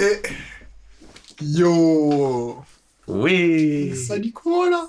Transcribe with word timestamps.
Et. 0.00 0.22
Yo 1.40 2.56
Oui. 3.06 3.94
Ça 3.96 4.18
dit 4.18 4.32
quoi 4.32 4.70
là? 4.70 4.88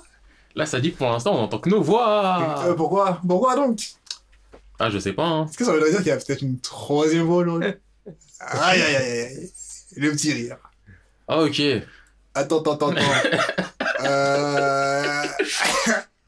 Là, 0.54 0.64
ça 0.64 0.80
dit 0.80 0.92
que 0.92 0.98
pour 0.98 1.08
l'instant, 1.08 1.34
on 1.34 1.42
entend 1.42 1.58
que 1.58 1.68
nos 1.68 1.82
voix. 1.82 2.64
Euh, 2.64 2.74
Pourquoi? 2.74 3.20
Pourquoi 3.26 3.56
donc? 3.56 3.80
Ah, 4.78 4.90
je 4.90 4.98
sais 4.98 5.12
pas. 5.12 5.26
Hein. 5.26 5.46
Est-ce 5.46 5.58
que 5.58 5.64
ça 5.64 5.72
veut 5.72 5.90
dire 5.90 5.98
qu'il 5.98 6.08
y 6.08 6.10
a 6.10 6.16
peut-être 6.16 6.42
une 6.42 6.58
troisième 6.60 7.24
voix 7.24 7.38
aujourd'hui 7.38 7.72
Aïe 8.40 8.82
aïe 8.82 8.96
aïe 8.96 9.20
aïe. 9.20 9.52
Le 9.96 10.10
petit 10.12 10.32
rire. 10.32 10.56
Ah, 11.28 11.42
ok. 11.42 11.60
Attends, 12.34 12.60
attends, 12.60 12.74
attends, 12.74 12.90
attends. 12.90 13.64
euh... 14.04 15.24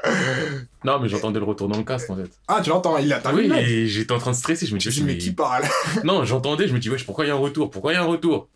Non, 0.85 1.01
mais 1.01 1.09
j'entendais 1.09 1.39
le 1.41 1.45
retour 1.45 1.69
dans 1.69 1.77
le 1.77 1.85
casque 1.85 2.09
en 2.11 2.17
fait. 2.17 2.31
Ah, 2.47 2.61
tu 2.63 2.71
l'entends, 2.71 2.99
il 2.99 3.13
a 3.13 3.19
t'as 3.21 3.33
oui, 3.33 3.51
et 3.53 3.87
j'étais 3.89 4.13
en 4.13 4.19
train 4.19 4.31
de 4.31 4.37
stresser. 4.37 4.67
Je 4.67 4.75
me 4.75 4.79
Tu 4.79 4.89
dis, 4.91 4.95
dis, 4.97 5.03
mais 5.05 5.19
qui 5.19 5.33
parle? 5.33 5.65
Non, 6.05 6.25
j'entendais. 6.25 6.69
Je 6.69 6.75
me 6.75 6.79
dis, 6.79 6.89
wesh, 6.91 7.05
pourquoi 7.05 7.25
il 7.25 7.29
y 7.29 7.31
a 7.31 7.35
un 7.35 7.39
retour? 7.39 7.71
Pourquoi 7.71 7.93
il 7.93 7.97
y 7.97 7.99
a 7.99 8.03
un 8.03 8.07
retour? 8.07 8.49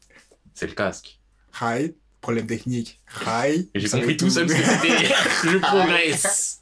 C'est 0.54 0.66
le 0.66 0.74
casque. 0.74 1.18
Hi, 1.60 1.94
problème 2.20 2.46
technique. 2.46 3.00
Hi. 3.26 3.68
Et 3.74 3.80
j'ai 3.80 3.88
compris 3.88 4.16
tout 4.16 4.30
seul 4.30 4.48
ce 4.48 4.54
que 4.54 4.62
c'était. 4.62 5.14
je 5.44 5.58
progresse. 5.58 6.60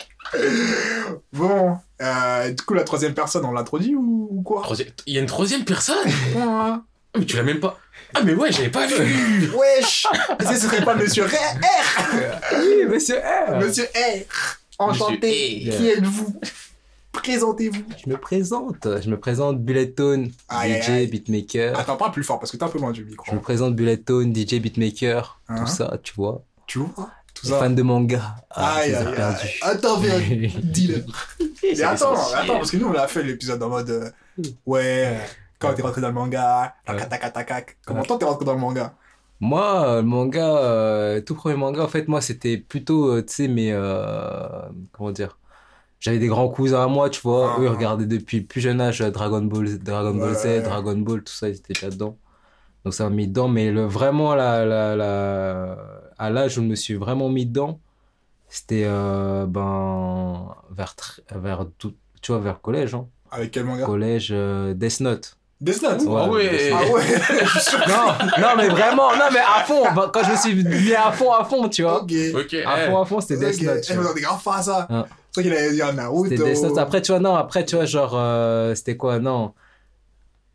Bon, 1.33 1.77
euh, 2.01 2.51
du 2.53 2.62
coup, 2.62 2.75
la 2.75 2.84
troisième 2.84 3.15
personne, 3.15 3.45
on 3.45 3.53
l'introduit 3.53 3.95
ou, 3.95 4.29
ou 4.31 4.42
quoi? 4.42 4.62
Il 5.06 5.15
y 5.15 5.19
a 5.19 5.20
une 5.20 5.27
troisième 5.27 5.65
personne? 5.65 5.97
Ah, 6.39 6.83
Ah, 7.12 7.19
Mais 7.19 7.25
tu 7.27 7.37
l'as 7.37 7.42
même 7.42 7.61
pas. 7.61 7.79
Ah, 8.15 8.23
mais 8.25 8.34
ouais, 8.34 8.51
j'avais 8.53 8.70
pas 8.70 8.87
vu. 8.87 9.51
Wesh 9.56 10.06
Ce 10.41 10.55
serait 10.56 10.84
pas 10.84 10.95
Monsieur 10.95 11.25
R, 11.27 11.31
Oui, 12.56 12.87
monsieur 12.89 13.17
R. 13.19 13.59
Monsieur 13.59 13.84
R 13.84 14.59
Enchanté 14.80 15.62
Monsieur. 15.66 15.70
Qui 15.79 15.89
êtes-vous? 15.91 16.41
Présentez-vous 17.12 17.83
Je 18.05 18.09
me 18.11 18.16
présente. 18.16 18.87
Je 19.03 19.11
me 19.11 19.19
présente 19.19 19.61
Bullettone, 19.61 20.30
Aïe, 20.48 20.73
aïe, 20.75 20.83
DJ, 20.83 20.89
aïe. 20.91 21.06
beatmaker. 21.09 21.79
Attends, 21.79 21.97
pas 21.97 22.11
plus 22.11 22.23
fort 22.25 22.39
parce 22.39 22.51
que 22.53 22.56
t'es 22.56 22.62
un 22.65 22.69
peu 22.69 22.79
loin 22.79 22.93
du 22.93 23.03
Je 23.03 23.06
micro. 23.06 23.34
me 23.34 23.41
présente 23.41 23.75
Bullettone, 23.75 24.34
DJ, 24.34 24.55
beatmaker. 24.61 25.41
Hein? 25.48 25.56
Tout 25.65 25.66
ça, 25.66 25.98
tu 26.03 26.14
vois. 26.14 26.42
Tu 26.67 26.78
vois? 26.78 27.11
Tout 27.34 27.47
Les 27.47 27.51
ça. 27.51 27.58
Fan 27.58 27.75
de 27.75 27.83
manga. 27.83 28.36
Ah, 28.51 28.77
Aïe, 28.77 28.91
je 28.91 28.97
aïe, 28.97 29.06
aïe. 29.06 29.14
perdus. 29.14 29.58
Attends, 29.62 29.98
viens, 29.98 30.19
dis-le. 30.62 31.05
Mais 31.62 31.83
attends, 31.83 32.14
attends, 32.34 32.56
parce 32.58 32.70
que 32.70 32.77
nous, 32.77 32.86
on 32.89 32.95
a 32.95 33.06
fait 33.08 33.23
l'épisode 33.23 33.62
en 33.62 33.69
mode. 33.69 33.91
euh, 33.91 34.11
ouais, 34.67 35.19
quand 35.58 35.75
t'es 35.75 35.83
rentré 35.83 36.01
dans 36.01 36.08
le 36.08 36.14
manga, 36.14 36.75
tac, 36.86 36.97
tac, 37.08 37.20
tac, 37.20 37.33
tac, 37.33 37.47
tac. 37.47 37.77
Comment 37.84 38.01
Ouais. 38.01 38.06
toi 38.06 38.17
t'es 38.19 38.25
rentré 38.25 38.45
dans 38.45 38.55
le 38.55 38.61
manga? 38.61 38.95
Moi, 39.41 39.86
euh, 39.88 40.02
le 40.02 40.06
manga, 40.08 40.58
euh, 40.58 41.20
tout 41.22 41.34
premier 41.34 41.56
manga, 41.56 41.83
en 41.83 41.88
fait, 41.88 42.08
moi, 42.08 42.20
c'était 42.20 42.58
plutôt, 42.58 43.08
euh, 43.10 43.22
tu 43.24 43.33
sais, 43.34 43.48
mais 43.48 43.72
euh, 43.72 44.69
comment 44.92 45.12
dire 45.12 45.38
J'avais 46.00 46.19
des 46.19 46.28
grands 46.28 46.48
cousins 46.48 46.83
à 46.84 46.88
moi, 46.88 47.10
tu 47.10 47.20
vois. 47.22 47.55
Ah, 47.56 47.61
Eux, 47.61 47.64
ils 47.64 47.68
ah. 47.68 47.72
regardaient 47.72 48.06
depuis 48.06 48.42
plus 48.42 48.61
jeune 48.61 48.80
âge 48.80 49.00
Dragon 49.00 49.42
Ball, 49.42 49.78
Dragon 49.78 50.14
Ball 50.14 50.33
Ouais. 50.33 50.61
Z, 50.61 50.64
Dragon 50.64 50.96
Ball, 50.98 51.22
tout 51.24 51.33
ça, 51.33 51.48
ils 51.48 51.56
étaient 51.56 51.74
déjà 51.74 51.91
dedans. 51.91 52.18
Donc, 52.84 52.94
ça 52.94 53.05
m'a 53.05 53.11
mis 53.16 53.28
dedans. 53.28 53.48
Mais 53.48 53.70
le, 53.72 53.86
vraiment, 53.86 54.34
la, 54.34 54.64
la, 54.66 54.96
la, 54.96 55.78
à 56.18 56.30
l'âge 56.30 56.58
où 56.58 56.62
je 56.62 56.66
me 56.68 56.74
suis 56.77 56.94
vraiment 56.94 57.28
mis 57.30 57.46
dedans, 57.46 57.80
c'était 58.48 58.84
ben, 58.86 60.55
vers, 60.70 60.94
vers, 61.34 61.66
tout- 61.78 61.96
tu 62.22 62.33
vois, 62.33 62.41
vers 62.41 62.61
collège. 62.61 62.94
Hein. 62.94 63.08
Avec 63.30 63.52
quel 63.52 63.64
manga? 63.64 63.86
Collège, 63.86 64.30
Death 64.74 65.00
Note. 65.00 65.36
Death 65.61 65.83
Note 65.83 66.03
Ouais, 66.03 66.20
Ah 66.22 66.28
ouais. 66.30 66.72
Ah 66.72 66.92
ouais. 66.92 67.03
Non, 67.89 68.42
non, 68.42 68.48
mais 68.56 68.69
vraiment, 68.69 69.12
non, 69.12 69.27
mais 69.30 69.41
à 69.41 69.62
fond. 69.64 69.83
ben, 69.94 70.11
Quand 70.12 70.25
je 70.25 70.30
me 70.30 70.36
suis 70.36 70.64
mis 70.64 70.94
à 70.94 71.12
fond, 71.12 71.33
à 71.33 71.44
fond, 71.44 71.69
tu 71.69 71.83
vois. 71.83 72.02
Ok. 72.02 72.12
Ok. 72.34 72.55
À 72.64 72.86
eh. 72.86 72.91
fond, 72.91 73.02
à 73.02 73.05
fond, 73.05 73.20
c'était 73.20 73.36
Death 73.36 73.61
Ok. 73.61 73.62
Note. 73.67 73.77
Eh, 73.78 73.80
tu 73.86 73.92
vous 73.92 74.02
vois. 74.02 74.11
avez 74.12 74.20
grave 74.22 74.41
fan 74.42 74.55
à 74.58 74.62
ça. 74.62 74.86
Ah. 74.89 75.06
C'est 75.30 75.42
vrai 75.42 75.50
qu'il 75.50 75.58
avait 75.58 75.72
dit 75.72 75.83
un 75.83 75.92
Naruto. 75.92 76.30
C'était 76.30 76.44
Death 76.55 76.62
Note. 76.62 76.78
Après, 76.78 77.02
tu 77.02 77.12
vois, 77.12 77.20
non, 77.20 77.34
après, 77.36 77.64
tu 77.67 77.77
vois, 77.77 77.84
genre, 77.84 78.12
euh, 78.14 78.75
c'était 78.75 78.97
quoi, 78.97 79.19
non. 79.19 79.52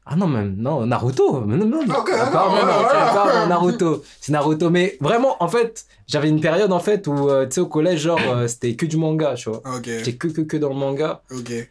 Ah 0.07 0.15
non, 0.15 0.27
même, 0.27 0.55
non, 0.57 0.85
Naruto. 0.85 1.41
Mais 1.41 1.57
non, 1.57 1.65
non, 1.65 1.79
Ah, 1.89 1.99
ok, 1.99 2.09
encore, 2.27 2.49
non, 2.51 2.61
voilà, 2.61 2.77
c'est 2.77 2.95
voilà. 2.95 3.11
encore 3.11 3.47
Naruto. 3.47 4.03
C'est 4.21 4.31
Naruto. 4.31 4.69
Mais 4.69 4.97
vraiment, 5.01 5.35
en 5.43 5.47
fait, 5.47 5.85
j'avais 6.07 6.29
une 6.29 6.39
période, 6.41 6.71
en 6.71 6.79
fait, 6.79 7.07
où, 7.07 7.27
euh, 7.29 7.45
tu 7.47 7.55
sais, 7.55 7.61
au 7.61 7.65
collège, 7.65 8.01
genre, 8.01 8.19
euh, 8.27 8.47
c'était 8.47 8.75
que 8.75 8.85
du 8.85 8.97
manga, 8.97 9.33
tu 9.33 9.49
vois. 9.49 9.63
Ok, 9.65 9.85
J'étais 9.85 10.13
que, 10.15 10.27
que, 10.27 10.41
que 10.41 10.57
dans 10.57 10.69
le 10.69 10.75
manga. 10.75 11.23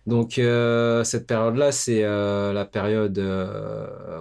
Donc, 0.06 0.38
euh, 0.38 1.04
cette 1.04 1.28
période-là, 1.28 1.70
c'est 1.70 2.02
la 2.02 2.64
période. 2.64 3.18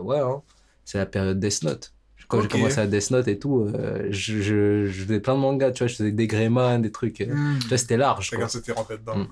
ouais, 0.01 0.19
hein, 0.19 0.41
c'est 0.85 0.99
la 0.99 1.05
période 1.07 1.39
Death 1.39 1.63
Note. 1.63 1.91
Quand 2.27 2.41
j'ai 2.41 2.47
commencé 2.47 2.79
à 2.79 2.87
Death 2.87 3.11
Note 3.11 3.27
et 3.27 3.37
tout, 3.39 3.67
je, 4.09 4.41
je, 4.41 4.85
je 4.85 5.03
faisais 5.03 5.19
plein 5.19 5.33
de 5.35 5.39
mangas, 5.39 5.71
tu 5.71 5.79
vois, 5.79 5.87
je 5.87 5.95
faisais 5.95 6.11
des 6.11 6.27
Greyman, 6.27 6.81
des 6.81 6.91
trucs. 6.91 7.19
Hmm. 7.19 7.57
Tu 7.61 7.67
vois, 7.67 7.77
c'était 7.77 7.97
large, 7.97 8.31
c'était 8.47 8.71
rentré 8.73 8.97
dedans. 8.97 9.17
Hmm. 9.17 9.27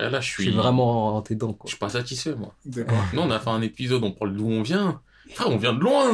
Et 0.00 0.10
Là, 0.10 0.20
je 0.20 0.26
Je 0.28 0.42
suis. 0.42 0.50
vraiment 0.50 1.12
rentré 1.12 1.34
dedans, 1.34 1.50
Je 1.52 1.56
quoi. 1.56 1.68
suis 1.68 1.78
pas 1.78 1.88
satisfait, 1.88 2.34
moi. 2.34 2.54
D'accord. 2.64 2.96
Nous, 3.12 3.20
on 3.22 3.30
a 3.30 3.38
fait 3.38 3.50
un 3.50 3.62
épisode, 3.62 4.02
on 4.04 4.12
parle 4.12 4.34
d'où 4.34 4.48
on 4.50 4.62
vient. 4.62 5.00
Frère, 5.32 5.48
on 5.50 5.56
vient 5.56 5.72
de 5.72 5.80
loin. 5.80 6.12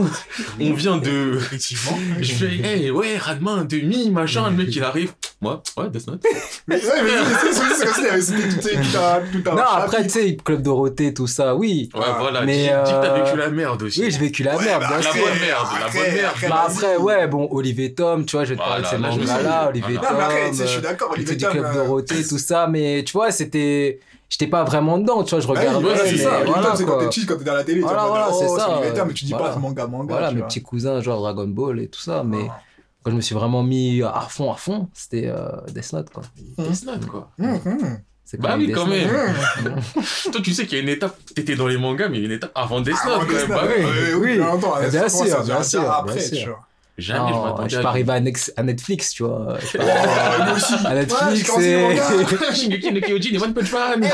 On 0.61 0.73
vient 0.73 0.97
de. 0.97 1.37
Effectivement. 1.37 1.99
Je 2.21 2.33
fais, 2.33 2.57
hey, 2.65 2.91
ouais, 2.91 3.19
Radma, 3.19 3.51
un 3.53 3.65
demi, 3.65 4.09
machin. 4.11 4.49
Le 4.51 4.57
mec, 4.57 4.75
il 4.75 4.83
arrive. 4.83 5.13
Moi, 5.43 5.63
ouais, 5.77 5.89
Death 5.91 6.07
Note. 6.07 6.23
Mais 6.69 6.77
ouais, 6.77 6.83
mais 7.03 7.11
c'est 7.41 7.53
c'est- 7.53 7.87
c'est 7.87 8.09
comme 8.09 8.21
si 8.21 8.33
c'était 8.63 8.75
tout 8.77 8.99
un 8.99 9.21
tout 9.43 9.51
un 9.51 9.55
Non, 9.55 9.63
après, 9.63 10.03
tu 10.05 10.11
sais, 10.11 10.37
Club 10.43 10.63
Dorothée, 10.63 11.13
tout 11.15 11.27
ça, 11.27 11.55
oui. 11.55 11.89
Ouais, 11.95 12.01
Ah. 12.07 12.17
voilà. 12.21 12.43
Mais, 12.43 12.55
dis, 12.57 12.63
dis 12.63 12.69
que 12.69 12.73
t'as 13.03 13.15
euh, 13.19 13.25
vécu 13.25 13.37
la 13.39 13.49
merde 13.51 13.83
aussi. 13.83 14.01
Oui, 14.03 14.11
j'ai 14.11 14.19
vécu 14.19 14.43
la 14.43 14.57
Ouais, 14.57 14.65
merde, 14.65 14.83
bah, 14.83 14.89
bien 14.89 14.97
la 14.99 15.03
sûr. 15.03 15.13
bonne 15.13 15.39
merde, 15.41 15.67
la 15.81 15.87
après- 15.87 15.99
bonne 15.99 16.15
merde. 16.15 16.27
après, 16.35 16.49
Bah 16.49 16.65
après, 16.69 16.97
ouais, 16.99 17.27
bon, 17.27 17.49
Olivier 17.51 17.95
Tom, 17.95 18.25
tu 18.27 18.37
vois, 18.37 18.45
je 18.45 18.51
vais 18.51 18.57
te 18.57 18.61
parler 18.61 18.83
de 18.83 18.89
ces 18.89 18.99
mangas-là, 18.99 19.69
Olivier. 19.71 19.95
Tom. 19.97 20.05
Non, 20.05 20.19
mais 20.19 20.25
après, 20.25 20.51
tu 20.51 20.57
sais, 20.57 20.63
je 20.65 20.69
suis 20.69 20.79
euh, 20.79 20.83
d'accord, 20.83 21.09
le 21.09 21.15
Olivier 21.15 21.37
Tom. 21.39 21.51
Club 21.53 21.65
euh, 21.65 21.75
Dorothée, 21.75 22.27
tout 22.27 22.39
ça, 22.39 22.67
mais 22.71 23.03
tu 23.05 23.13
vois, 23.13 23.31
c'était. 23.33 23.99
J'étais 24.31 24.47
pas 24.47 24.63
vraiment 24.65 24.97
dedans, 24.97 25.25
tu 25.25 25.31
vois, 25.35 25.41
je 25.41 25.49
oui, 25.49 25.59
regardais. 25.59 25.81
voilà, 25.81 26.05
c'est 26.05 26.13
mais 26.13 26.19
ça. 26.19 26.45
Voilà, 26.47 26.77
c'est 26.77 26.85
quand 26.85 26.99
t'es 26.99 27.07
petit, 27.09 27.27
quand 27.27 27.37
t'es 27.37 27.45
dans 27.45 27.55
la 27.55 27.65
télé, 27.65 27.81
tu 27.81 27.85
Voilà, 27.85 28.03
vas 28.03 28.09
voilà, 28.09 28.27
dire, 28.29 28.37
c'est 28.39 28.47
oh, 28.49 28.59
ça, 28.59 28.81
mais 29.07 29.13
tu 29.13 29.25
dis 29.25 29.33
voilà. 29.33 29.49
pas 29.55 29.59
manga, 29.59 29.87
manga. 29.89 30.13
Voilà, 30.13 30.29
tu 30.29 30.35
mes 30.35 30.41
vois. 30.41 30.49
petits 30.49 30.63
cousins, 30.63 31.01
genre 31.01 31.21
Dragon 31.21 31.49
Ball 31.49 31.81
et 31.81 31.89
tout 31.89 32.01
ça, 32.01 32.23
mais 32.25 32.47
Ah. 32.49 32.61
quand 33.03 33.11
je 33.11 33.17
me 33.17 33.21
suis 33.21 33.35
vraiment 33.35 33.65
mis 33.65 34.03
à 34.05 34.21
fond, 34.29 34.53
à 34.53 34.57
fond, 34.57 34.89
c'était 34.95 35.27
euh, 35.27 35.49
Death 35.75 35.93
Note, 35.93 36.11
quoi. 36.11 36.23
Death 36.59 36.85
Note, 36.87 37.07
quoi. 37.07 37.31
Hum, 37.41 37.59
hum. 37.67 37.99
C'est 38.25 38.41
Bah 38.41 38.55
oui, 38.57 38.71
quand 38.71 38.87
même. 38.87 39.09
Toi, 40.33 40.41
tu 40.45 40.55
sais 40.55 40.65
qu'il 40.65 40.79
y 40.79 40.81
a 40.81 40.85
une 40.85 40.89
étape. 40.91 41.17
T'étais 41.35 41.57
dans 41.57 41.67
les 41.67 41.77
mangas, 41.77 42.09
mais 42.09 42.19
il 42.19 42.21
y 42.21 42.23
a 42.23 42.27
une 42.27 42.35
étape 42.37 42.53
avant 42.55 42.81
Death 42.81 42.95
Avant 43.05 43.19
Note, 43.19 43.27
quand 43.29 43.35
même. 43.35 43.49
Bah 43.49 43.63
oui. 43.67 43.85
ouais, 43.85 44.39
oui. 44.39 44.89
bien 44.91 45.09
sûr, 45.09 45.43
bien 45.43 45.63
sûr, 45.65 45.91
Après, 45.91 46.23
tu 46.25 46.47
vois. 46.47 46.61
Jamais 47.01 47.29
je 47.31 47.35
Non, 47.35 47.45
m'attendais 47.45 47.65
je 47.65 47.69
suis 47.71 47.79
à 47.79 47.83
pas 47.83 47.89
arrivé 47.89 48.13
à, 48.13 48.61
à 48.61 48.63
Netflix, 48.63 49.11
tu 49.11 49.23
vois. 49.25 49.57
Je 49.61 49.67
suis 49.67 49.79
pas- 49.79 49.85
Oh, 49.85 50.43
nous 50.49 50.57
aussi. 50.57 50.75
à 50.75 50.89
Ouais, 50.91 50.95
Netflix, 50.95 51.53
je 51.57 51.61
c'est. 51.63 51.83
mangas. 51.83 52.53
Shingeki 52.55 52.93
no 52.93 53.01
Kyojin 53.01 53.35
et 53.35 53.39
One 53.43 53.55
Punch 53.55 53.73
Man. 53.73 53.93
Eh 53.97 54.05
ouais, 54.05 54.11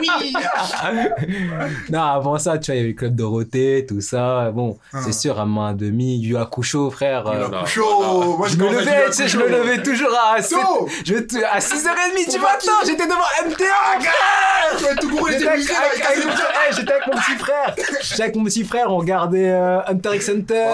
non, 1.90 2.02
avant 2.02 2.38
ça, 2.38 2.58
tu 2.58 2.70
vois, 2.70 2.74
il 2.76 2.78
y 2.78 2.80
avait 2.80 2.88
le 2.90 2.94
Club 2.94 3.14
Dorothée, 3.14 3.84
tout 3.88 4.00
ça. 4.00 4.50
Bon, 4.50 4.78
Ah. 4.92 4.98
c'est 5.04 5.12
sûr, 5.12 5.38
à 5.40 5.46
main 5.46 5.72
demi, 5.74 6.18
Yu 6.18 6.36
Hakusho, 6.36 6.90
frère. 6.90 7.24
Il 7.26 7.36
euh, 7.42 7.46
Voilà, 7.48 7.66
chaud. 7.66 7.84
voilà. 8.00 8.36
Moi, 8.36 8.48
je 8.48 8.56
me 8.56 8.68
à 8.68 8.72
levais, 8.72 9.06
tu 9.06 9.12
sais, 9.12 9.28
je 9.28 9.36
me 9.38 9.48
levais 9.48 9.82
toujours 9.82 10.10
à, 10.34 10.40
7, 10.42 10.58
Tôt. 10.58 10.88
je, 11.04 11.14
à 11.44 11.58
6h30 11.58 12.30
du 12.30 12.38
matin, 12.38 12.72
j'étais 12.86 13.06
devant 13.06 13.16
MTA, 13.46 13.64
frère 14.00 14.76
Tu 14.78 14.84
vas 14.84 14.94
tout 14.96 15.08
couru, 15.10 15.32
J'étais 15.32 15.46
avec, 15.48 15.60
mon 15.60 16.32
petit- 16.32 16.42
hey, 16.42 16.74
j'étais 16.76 16.92
avec 16.92 17.06
mon 17.06 17.12
petit 17.20 17.38
frère. 17.38 17.74
J'étais 18.02 18.22
avec 18.22 18.36
mon 18.36 18.44
petit 18.44 18.64
frère, 18.64 18.86
on 18.90 18.96
regardait 18.98 19.50
euh, 19.50 19.80
Hunter 19.86 20.10
x 20.16 20.28
Hunter, 20.28 20.64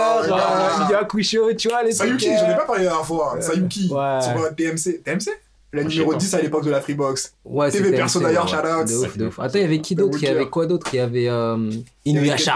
Euh, 0.96 1.00
Hakusho, 1.02 1.52
tu 1.54 1.68
vois, 1.68 1.82
les. 1.82 1.92
Sayuki, 1.92 2.28
euh, 2.28 2.36
j'en 2.40 2.50
ai 2.50 2.56
pas 2.56 2.64
parlé 2.64 2.84
la 2.84 2.90
dernière 2.90 3.06
fois. 3.06 3.36
Sayuki, 3.40 3.88
Ouais. 3.92 4.18
sur 4.20 4.42
euh, 4.42 4.50
TMC. 4.56 5.02
TMC 5.02 5.30
La 5.72 5.84
numéro 5.84 6.12
pas. 6.12 6.18
10 6.18 6.34
à 6.34 6.40
l'époque 6.42 6.64
de 6.64 6.70
la 6.70 6.80
Freebox. 6.80 7.34
Ouais, 7.44 7.70
TV 7.70 7.90
perso 7.92 8.20
d'ailleurs, 8.20 8.44
ouais. 8.44 8.50
shout-out. 8.50 8.88
De 8.88 8.94
ouf, 9.06 9.16
de 9.16 9.26
ouf. 9.26 9.38
Attends, 9.40 9.58
il 9.58 9.62
y 9.62 9.64
avait 9.64 9.80
qui 9.80 9.94
d'autre? 9.94 10.18
Il 10.20 10.24
y 10.24 10.28
avait 10.28 10.46
quoi 10.48 10.66
d'autre? 10.66 10.86
Il 10.92 10.96
y 10.96 11.00
avait 11.00 11.28
euh, 11.28 11.70
Inuyasha. 12.04 12.54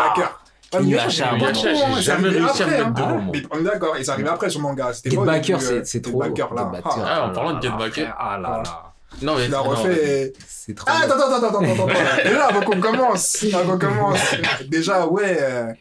Ah, 0.73 0.81
Inuyasha, 0.81 1.31
c'est 1.43 1.55
j'ai 1.55 1.75
c'est 1.97 2.03
jamais 2.03 2.29
réussi 2.29 2.63
à 2.63 2.67
me 2.67 2.73
après, 2.73 2.79
mettre 2.79 2.87
hein. 2.87 2.91
devant, 2.97 3.19
moi. 3.19 3.33
Mais 3.35 3.43
on 3.51 3.59
est 3.59 3.65
d'accord, 3.65 3.95
il 3.99 4.05
s'est 4.05 4.11
arrivé 4.13 4.29
après 4.29 4.49
sur 4.51 4.61
manga. 4.61 4.93
C'était 4.93 5.11
Get 5.11 5.17
pas 5.17 5.25
Backer, 5.25 5.61
c'est 5.61 5.73
euh, 5.73 5.81
c'est 5.85 6.05
Get 6.05 6.11
trop. 6.11 6.21
Backer, 6.21 6.55
là. 6.55 6.71
Ah, 6.85 6.91
Ah, 7.05 7.27
en 7.29 7.33
parlant 7.33 7.55
de 7.55 7.61
Get 7.63 7.73
Backer. 7.77 8.15
Ah 8.17 8.39
là 8.41 8.63
là. 8.65 8.93
Non, 9.21 9.35
mais 9.37 9.47
Il 9.47 9.55
a 9.55 9.59
non, 9.59 9.65
refait. 9.65 10.33
C'est 10.47 10.75
trop. 10.77 10.87
Ah, 10.89 11.01
attends, 11.03 11.15
attends, 11.15 11.35
attends, 11.45 11.49
attends, 11.49 11.65
attends, 11.65 11.89
attends. 11.89 12.23
Déjà, 12.25 12.47
avant 12.47 12.61
qu'on 12.61 12.81
commence, 12.81 13.45
avant 13.53 13.73
qu'on 13.73 13.79
commence, 13.89 14.21
déjà, 14.69 15.07
ouais, 15.09 15.37
euh, 15.41 15.73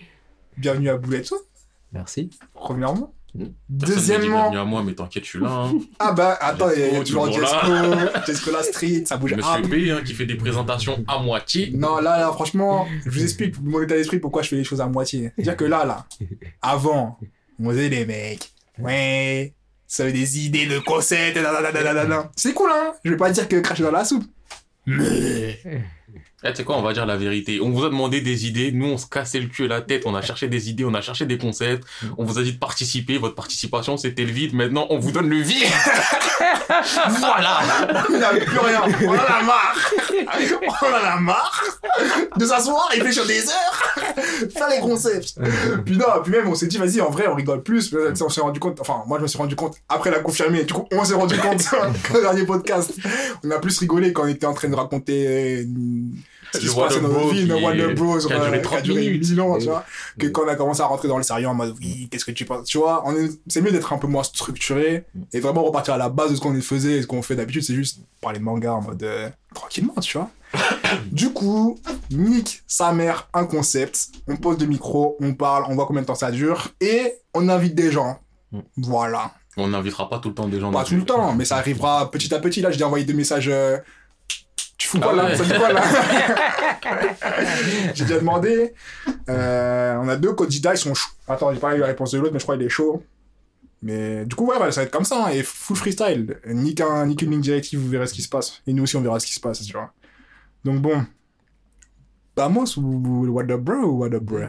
bienvenue 0.57 0.89
à 0.89 0.97
Boulette 0.97 1.27
Soul, 1.27 1.37
Merci. 1.93 2.29
premièrement. 2.53 3.13
Mm. 3.35 3.43
Dit 3.43 3.51
Deuxièmement, 3.69 4.51
à 4.51 4.65
moi, 4.65 4.81
mais 4.83 4.93
t'inquiète, 4.93 5.23
je 5.23 5.29
suis 5.29 5.39
là. 5.39 5.49
hein. 5.49 5.73
ah 5.99 6.11
bah, 6.13 6.37
attends, 6.41 6.69
il 6.75 6.81
y 6.81 6.95
a 6.95 7.03
toujours 7.03 7.31
Jesco, 7.31 7.67
Jesco 8.25 8.51
la 8.51 8.63
street, 8.63 9.03
ça 9.05 9.17
bouge. 9.17 9.35
Ah, 9.43 9.59
Monsieur 9.59 9.67
B, 9.67 9.89
hein, 9.91 10.01
qui 10.03 10.13
fait 10.15 10.25
des 10.25 10.35
présentations 10.35 11.03
à 11.07 11.19
moitié. 11.19 11.71
non, 11.75 11.97
là, 11.97 12.19
là, 12.19 12.31
franchement, 12.31 12.87
je 13.05 13.09
vous 13.11 13.23
explique, 13.23 13.61
mon 13.61 13.81
état 13.83 13.95
d'esprit, 13.95 14.17
pourquoi 14.19 14.41
je 14.41 14.49
fais 14.49 14.55
les 14.55 14.63
choses 14.63 14.81
à 14.81 14.87
moitié. 14.87 15.31
C'est-à-dire 15.35 15.57
que 15.57 15.65
là, 15.65 15.85
là, 15.85 16.05
avant, 16.61 17.19
on 17.59 17.69
faisait 17.69 17.89
des 17.89 18.05
mecs, 18.05 18.51
ouais, 18.79 19.53
ça 19.85 20.03
avait 20.03 20.11
des 20.11 20.39
idées 20.45 20.65
de 20.65 20.79
concepts, 20.79 21.37
nanana. 21.37 22.31
c'est 22.35 22.53
cool, 22.53 22.69
hein. 22.71 22.93
Je 23.03 23.11
vais 23.11 23.17
pas 23.17 23.29
dire 23.29 23.47
que 23.47 23.57
cracher 23.57 23.83
dans 23.83 23.91
la 23.91 24.05
soupe. 24.05 24.23
Mais, 24.87 25.59
Eh, 26.43 26.51
tu 26.51 26.55
sais 26.55 26.63
quoi, 26.63 26.77
on 26.77 26.81
va 26.81 26.93
dire 26.93 27.05
la 27.05 27.17
vérité. 27.17 27.59
On 27.61 27.69
vous 27.69 27.83
a 27.83 27.89
demandé 27.89 28.21
des 28.21 28.47
idées, 28.47 28.71
nous 28.71 28.85
on 28.85 28.97
se 28.97 29.07
cassait 29.07 29.41
le 29.41 29.47
cul 29.47 29.65
et 29.65 29.67
la 29.67 29.81
tête, 29.81 30.03
on 30.05 30.15
a 30.15 30.21
cherché 30.21 30.47
des 30.47 30.69
idées, 30.69 30.85
on 30.85 30.93
a 30.93 31.01
cherché 31.01 31.25
des 31.25 31.37
concepts, 31.37 31.85
on 32.17 32.23
vous 32.23 32.39
a 32.39 32.43
dit 32.43 32.53
de 32.53 32.57
participer, 32.57 33.17
votre 33.17 33.35
participation 33.35 33.97
c'était 33.97 34.23
le 34.23 34.31
vide, 34.31 34.53
maintenant 34.53 34.87
on 34.89 34.99
vous 34.99 35.11
donne 35.11 35.27
le 35.27 35.41
vide. 35.41 35.67
voilà. 37.19 37.59
On 38.09 38.19
n'avait 38.19 38.45
plus 38.45 38.59
rien. 38.59 38.81
On 39.01 39.09
en 39.09 39.13
a 39.13 39.43
marre. 39.43 39.91
On 40.81 40.85
en 40.85 41.07
a 41.07 41.19
marre 41.19 41.63
de 42.37 42.45
s'asseoir 42.45 42.89
et 42.93 42.99
réfléchir 42.99 43.25
des 43.25 43.41
heures. 43.49 43.95
Faire 44.55 44.69
les 44.69 44.79
concepts. 44.79 45.35
Puis 45.85 45.97
non, 45.97 46.05
puis 46.23 46.31
même 46.31 46.47
on 46.47 46.55
s'est 46.55 46.67
dit, 46.67 46.77
vas-y, 46.77 47.01
en 47.01 47.09
vrai, 47.09 47.27
on 47.27 47.35
rigole 47.35 47.63
plus. 47.63 47.89
Puis, 47.89 47.97
tu 48.09 48.15
sais, 48.15 48.23
on 48.23 48.29
s'est 48.29 48.41
rendu 48.41 48.59
compte, 48.59 48.79
enfin, 48.79 49.03
moi 49.07 49.17
je 49.17 49.23
me 49.23 49.27
suis 49.27 49.37
rendu 49.37 49.55
compte 49.55 49.75
après 49.89 50.11
la 50.11 50.19
confirmer. 50.19 50.63
Du 50.63 50.73
coup, 50.73 50.87
on 50.91 51.03
s'est 51.03 51.15
rendu 51.15 51.37
compte 51.37 51.63
qu'au 52.11 52.21
dernier 52.21 52.45
podcast, 52.45 52.93
on 53.43 53.51
a 53.51 53.59
plus 53.59 53.77
rigolé 53.79 54.13
quand 54.13 54.23
on 54.23 54.27
était 54.27 54.45
en 54.45 54.53
train 54.53 54.69
de 54.69 54.75
raconter 54.75 55.25
euh, 55.27 55.63
ce 56.51 56.57
qui 56.59 56.67
se 56.67 56.75
passait 56.75 56.99
dans 56.99 57.09
notre 57.09 57.29
vie, 57.33 57.45
le 57.45 57.55
qui- 57.57 57.63
Water 57.63 57.93
Bros, 57.95 58.17
qui 58.17 58.33
a 58.33 58.37
duré 58.39 58.49
ouais, 58.51 58.61
30 58.61 58.87
mille 58.87 58.99
minutes. 59.11 59.39
ans, 59.39 59.57
tu 59.59 59.65
vois. 59.65 59.85
Que 60.17 60.27
quand 60.27 60.43
on 60.45 60.47
a 60.47 60.55
commencé 60.55 60.81
à 60.81 60.85
rentrer 60.85 61.07
dans 61.07 61.17
le 61.17 61.23
sérieux 61.23 61.47
en 61.47 61.53
mode, 61.53 61.75
oui, 61.79 62.07
qu'est-ce 62.09 62.25
que 62.25 62.31
tu 62.31 62.45
penses, 62.45 62.67
tu 62.67 62.77
vois, 62.79 63.03
on 63.05 63.15
est, 63.15 63.29
c'est 63.47 63.61
mieux 63.61 63.71
d'être 63.71 63.93
un 63.93 63.97
peu 63.97 64.07
moins 64.07 64.23
structuré 64.23 65.05
et 65.33 65.39
vraiment 65.39 65.63
repartir 65.63 65.93
à 65.93 65.97
la 65.97 66.09
base 66.09 66.31
de 66.31 66.35
ce 66.35 66.41
qu'on 66.41 66.59
faisait 66.61 66.93
et 66.97 67.01
ce 67.03 67.07
qu'on 67.07 67.21
fait 67.21 67.35
d'habitude, 67.35 67.63
c'est 67.63 67.75
juste 67.75 67.99
parler 68.21 68.39
de 68.39 68.43
manga 68.43 68.73
en 68.73 68.81
mode, 68.81 69.03
euh, 69.03 69.29
tranquillement, 69.53 69.93
tu 70.01 70.17
vois. 70.17 70.29
du 71.11 71.31
coup, 71.31 71.77
nique 72.09 72.63
sa 72.67 72.91
mère 72.93 73.29
un 73.35 73.45
concept, 73.45 74.07
on 74.27 74.35
pose 74.37 74.57
le 74.59 74.65
micro, 74.65 75.17
on 75.21 75.35
parle, 75.35 75.65
on 75.69 75.75
voit 75.75 75.85
combien 75.85 76.01
de 76.01 76.07
temps 76.07 76.15
ça 76.15 76.31
dure 76.31 76.69
et 76.81 77.13
on 77.35 77.47
invite 77.49 77.75
des 77.75 77.91
gens. 77.91 78.19
Voilà. 78.77 79.33
On 79.57 79.67
n'invitera 79.67 80.09
pas 80.09 80.19
tout 80.19 80.29
le 80.29 80.35
temps 80.35 80.47
des 80.47 80.59
gens. 80.59 80.71
Pas 80.71 80.83
tout 80.85 80.95
le 80.95 81.03
temps, 81.05 81.33
mais 81.35 81.43
ça 81.45 81.57
arrivera 81.57 82.09
petit 82.09 82.33
à 82.33 82.39
petit. 82.39 82.61
Là, 82.61 82.71
j'ai 82.71 82.83
envoyé 82.83 83.03
deux 83.05 83.13
messages. 83.13 83.49
euh, 83.49 83.77
fous 84.89 84.99
quoi 84.99 85.11
Ah 85.13 85.15
là 85.15 85.25
ouais. 85.25 85.35
Ça 85.35 85.43
dit 85.43 85.53
quoi 85.53 85.71
là 85.71 85.81
J'ai 87.93 88.05
déjà 88.05 88.19
demandé. 88.19 88.73
Euh, 89.29 89.95
on 90.01 90.07
a 90.09 90.15
deux 90.15 90.33
candidats, 90.33 90.73
ils 90.73 90.77
sont 90.77 90.93
chauds. 90.93 91.09
Attends, 91.27 91.53
j'ai 91.53 91.59
pas 91.59 91.75
eu 91.75 91.79
la 91.79 91.87
réponse 91.87 92.11
de 92.11 92.19
l'autre, 92.19 92.33
mais 92.33 92.39
je 92.39 92.45
crois 92.45 92.55
qu'il 92.57 92.65
est 92.65 92.69
chaud. 92.69 93.03
Mais 93.81 94.25
du 94.25 94.35
coup, 94.35 94.45
ouais, 94.45 94.57
ouais, 94.57 94.71
ça 94.71 94.81
va 94.81 94.85
être 94.85 94.91
comme 94.91 95.05
ça. 95.05 95.27
hein, 95.27 95.29
et 95.29 95.43
full 95.43 95.77
freestyle. 95.77 96.37
Ni, 96.47 96.75
qu'un, 96.75 97.05
ni 97.05 97.15
qu'une 97.15 97.31
ligne 97.31 97.41
directive, 97.41 97.79
vous 97.79 97.87
verrez 97.89 98.07
ce 98.07 98.13
qui 98.13 98.21
se 98.21 98.29
passe. 98.29 98.61
Et 98.67 98.73
nous 98.73 98.83
aussi, 98.83 98.95
on 98.97 99.01
verra 99.01 99.19
ce 99.19 99.25
qui 99.27 99.33
se 99.33 99.39
passe, 99.39 99.61
tu 99.61 99.71
vois. 99.73 99.91
Donc 100.65 100.81
bon. 100.81 101.05
Vamos 102.35 102.77
ou 102.77 103.27
what 103.29 103.43
the 103.45 103.53
bro 103.57 103.75
ou 103.75 103.99
what 103.99 104.09
the 104.09 104.15
bro? 104.21 104.39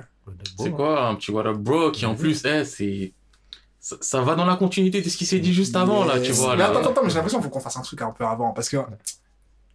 C'est 0.58 0.70
quoi 0.70 1.08
un 1.08 1.14
petit 1.16 1.32
what 1.32 1.44
up 1.46 1.56
bro 1.56 1.90
qui 1.90 2.06
en 2.06 2.14
plus, 2.14 2.44
eh, 2.44 2.64
c'est. 2.64 3.12
Ça, 3.81 3.96
ça 4.00 4.20
va 4.20 4.34
dans 4.34 4.44
la 4.44 4.56
continuité 4.56 5.00
de 5.00 5.08
ce 5.08 5.16
qui 5.16 5.25
s'est 5.26 5.38
dit 5.40 5.54
juste 5.54 5.75
avant, 5.75 6.04
là, 6.04 6.20
tu 6.20 6.32
vois. 6.32 6.52
Mais 6.52 6.58
Là. 6.58 6.69
attends, 6.70 6.90
attends, 6.90 7.00
mais 7.02 7.08
j'ai 7.08 7.14
l'impression 7.16 7.38
qu'il 7.38 7.44
faut 7.46 7.50
qu'on 7.50 7.60
fasse 7.60 7.76
un 7.78 7.82
truc 7.82 8.02
un 8.02 8.10
peu 8.10 8.25
avant. 8.25 8.50
Parce 8.52 8.69
que. 8.69 8.76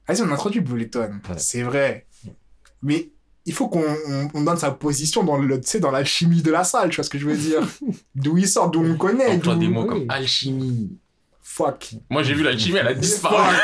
Vas-y, 0.07 0.21
on 0.21 0.31
introduit 0.31 0.61
Bulleton. 0.61 1.19
Ouais. 1.29 1.35
C'est 1.37 1.63
vrai. 1.63 2.05
Mais 2.81 3.09
il 3.45 3.53
faut 3.53 3.67
qu'on 3.67 3.83
on, 3.83 4.29
on 4.33 4.41
donne 4.41 4.57
sa 4.57 4.71
position 4.71 5.23
dans, 5.23 5.37
le, 5.37 5.59
tu 5.61 5.67
sais, 5.67 5.79
dans 5.79 5.91
la 5.91 6.03
chimie 6.03 6.41
de 6.41 6.51
la 6.51 6.63
salle, 6.63 6.89
tu 6.89 6.95
vois 6.97 7.03
ce 7.03 7.09
que 7.09 7.17
je 7.19 7.27
veux 7.27 7.37
dire 7.37 7.61
D'où 8.15 8.37
il 8.37 8.47
sort, 8.47 8.69
d'où 8.69 8.83
on 8.83 8.97
connaît. 8.97 9.37
D'où... 9.37 9.55
des 9.55 9.67
mots 9.67 9.83
oui. 9.83 9.87
comme 9.89 10.05
alchimie. 10.09 10.97
Fuck. 11.41 11.93
Moi, 12.09 12.23
j'ai 12.23 12.33
vu 12.33 12.43
l'alchimie, 12.43 12.77
elle 12.77 12.87
a 12.87 12.93
disparu. 12.93 13.35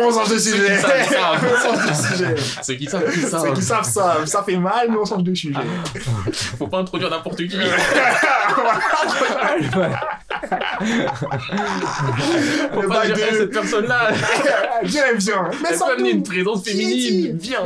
On 0.00 0.12
change 0.12 0.30
de 0.30 0.38
sujet. 0.38 0.76
qui 0.76 0.80
savent, 0.80 1.08
savent. 1.10 1.44
on 1.44 1.76
change 1.76 1.88
de 1.88 1.94
sujet. 1.94 2.34
Ceux 2.62 2.74
qui 2.74 2.86
savent, 2.86 3.12
ils 3.14 3.22
Ceux 3.22 3.28
savent. 3.28 3.54
qui 3.54 3.62
savent 3.62 3.84
ça, 3.84 4.26
ça 4.26 4.42
fait 4.44 4.56
mal, 4.56 4.88
mais 4.90 4.96
on 4.96 5.04
change 5.04 5.24
de 5.24 5.34
sujet. 5.34 5.58
Faut 6.56 6.68
pas 6.68 6.78
introduire 6.78 7.10
n'importe 7.10 7.38
qui. 7.48 7.56
Faut 12.72 12.82
Le 12.82 12.88
pas 12.88 13.06
dire, 13.06 13.16
eh, 13.28 13.32
de- 13.32 13.36
cette 13.38 13.50
personne-là, 13.52 14.10
Viens, 14.82 15.12
viens. 15.16 15.50
Mais 15.62 15.74
sans 15.76 15.88
amener 15.88 16.10
une 16.10 16.22
présence 16.22 16.64
féminine. 16.64 17.36
Viens. 17.40 17.64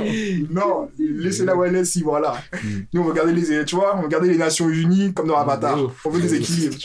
Non, 0.50 0.88
laissez-la 0.98 1.56
où 1.56 1.64
elle 1.64 1.76
est, 1.76 1.84
si, 1.84 2.02
voilà. 2.02 2.42
Mm. 2.52 2.68
Nous, 2.92 3.00
on 3.02 3.04
veut 3.04 3.12
garder 3.14 3.32
les, 3.32 3.64
tu 3.64 3.74
vois, 3.76 3.96
on 3.96 4.02
veut 4.02 4.08
garder 4.08 4.28
les 4.28 4.38
Nations 4.38 4.68
Unies 4.68 5.12
comme 5.12 5.28
dans 5.28 5.36
Avatar. 5.36 5.78
On 6.04 6.10
veut 6.10 6.20
des 6.20 6.34
équilibres. 6.34 6.76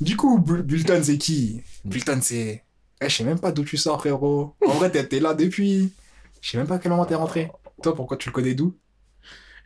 du 0.00 0.16
coup, 0.16 0.38
Bul- 0.38 0.62
Bulton, 0.62 1.00
c'est 1.02 1.18
qui? 1.18 1.62
Bulton, 1.84 2.18
c'est. 2.22 2.62
Eh, 3.00 3.08
je 3.08 3.14
sais 3.14 3.24
même 3.24 3.38
pas 3.38 3.52
d'où 3.52 3.64
tu 3.64 3.76
sors, 3.76 3.98
frérot. 4.00 4.54
En 4.66 4.72
vrai, 4.72 4.90
t'es 4.90 5.04
t'es 5.06 5.20
là 5.20 5.34
depuis. 5.34 5.92
Je 6.40 6.50
sais 6.50 6.58
même 6.58 6.66
pas 6.66 6.76
à 6.76 6.78
quel 6.78 6.90
moment 6.90 7.04
t'es 7.04 7.14
rentré. 7.14 7.50
Toi, 7.82 7.94
pourquoi 7.94 8.16
tu 8.16 8.28
le 8.28 8.32
connais 8.32 8.54
d'où? 8.54 8.74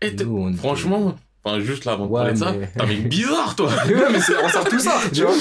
Eh, 0.00 0.10
Nous, 0.12 0.36
on 0.36 0.48
était- 0.48 0.58
Franchement, 0.58 1.14
enfin, 1.44 1.60
juste 1.60 1.84
là, 1.84 1.92
avant 1.92 2.06
de 2.06 2.10
Ouais, 2.10 2.20
parler 2.20 2.32
de 2.34 2.38
ça, 2.38 2.52
mais- 2.52 2.68
t'es 2.86 2.96
bizarre, 2.96 3.54
toi. 3.56 3.68
Ouais, 3.86 3.94
mais 4.12 4.18
on 4.44 4.48
sort 4.48 4.64
tout 4.64 4.78
ça, 4.78 4.92
tu 5.12 5.22
vois. 5.22 5.32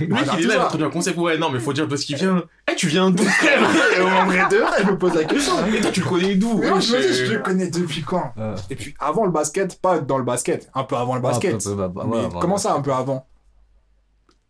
Le 0.00 0.06
mec, 0.06 0.24
Ah, 0.30 0.36
il 0.38 0.44
est 0.44 0.48
là, 0.48 0.54
il 0.54 0.58
a 0.60 0.64
introduit 0.64 0.86
un 0.86 0.90
concept. 0.90 1.18
Ouais, 1.18 1.36
non, 1.38 1.50
mais 1.50 1.58
faut 1.60 1.72
dire 1.72 1.86
de 1.88 1.96
ce 1.96 2.06
qu'il 2.06 2.16
vient. 2.16 2.42
Eh, 2.70 2.74
tu 2.76 2.86
viens 2.88 3.10
d'où, 3.10 3.24
frère 3.24 3.60
Et 3.98 4.00
en 4.00 4.26
vrai 4.26 4.46
de 4.50 4.56
vrai, 4.56 4.82
je 4.84 4.90
me 4.90 4.98
pose 4.98 5.14
la 5.14 5.24
question. 5.24 5.52
Et 5.66 5.80
toi, 5.80 5.90
tu 5.90 6.00
le 6.00 6.06
connais 6.06 6.34
d'où 6.36 6.58
Mais 6.58 6.70
moi, 6.70 6.80
je 6.80 6.92
me 6.92 7.00
dis, 7.00 7.14
je 7.14 7.24
euh, 7.24 7.32
le 7.34 7.38
connais 7.40 7.68
depuis 7.70 8.02
quand? 8.02 8.32
Euh, 8.38 8.56
Et 8.70 8.76
puis, 8.76 8.94
avant 9.00 9.24
le 9.24 9.30
basket, 9.30 9.80
pas 9.80 9.98
dans 10.00 10.18
le 10.18 10.24
basket, 10.24 10.68
un 10.74 10.84
peu 10.84 10.96
avant 10.96 11.14
le 11.16 11.20
basket. 11.20 11.54
un 11.54 11.58
peu, 11.70 11.74
bah, 11.74 11.88
bah, 11.94 12.02
Mais 12.06 12.16
ouais, 12.16 12.24
avant. 12.26 12.38
comment 12.40 12.56
ça, 12.58 12.74
un 12.74 12.80
peu 12.80 12.92
avant? 12.92 13.26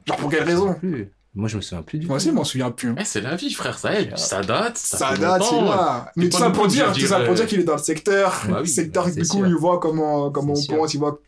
Genre, 0.07 0.17
pour 0.17 0.31
quelle 0.31 0.45
raison? 0.45 0.75
Plus. 0.75 1.11
Moi, 1.39 1.49
je 1.49 1.57
me 1.57 1.61
souviens 1.63 1.83
plus 1.83 2.01
du 2.01 2.07
Moi 2.09 2.17
aussi, 2.17 2.31
je 2.31 2.33
m'en 2.35 2.43
souviens 2.43 2.73
plus. 2.73 2.95
Eh, 2.99 3.05
c'est 3.05 3.21
la 3.21 3.37
vie, 3.37 3.53
frère, 3.53 3.79
ça 3.79 3.95
aide. 3.95 4.19
Ça 4.19 4.41
date. 4.43 4.77
Ça, 4.77 4.97
Ça 4.99 5.07
fait 5.11 5.21
date, 5.21 5.41
c'est 5.45 5.55
longtemps. 5.55 5.71
là. 5.71 6.11
Mais 6.17 6.29
tout 6.29 6.37
ça 6.37 6.51
pour 6.51 6.67
dire, 6.67 6.93
tout 6.93 7.01
ça 7.07 7.21
pour 7.21 7.35
dire 7.35 7.47
qu'il 7.47 7.61
est 7.61 7.65
dans 7.65 7.77
le 7.77 7.83
secteur. 7.83 8.43
Bah 8.49 8.59
oui, 8.61 8.67
secteur, 8.69 9.05
c'est 9.07 9.15
du 9.15 9.29
coup, 9.29 9.37
sûr. 9.39 9.47
il 9.47 9.55
voit 9.55 9.79
comment, 9.79 10.31
comment 10.33 10.55
on 10.55 10.57
sûr. 10.57 10.77
pense, 10.77 10.95
il 10.95 10.99
voit. 10.99 11.21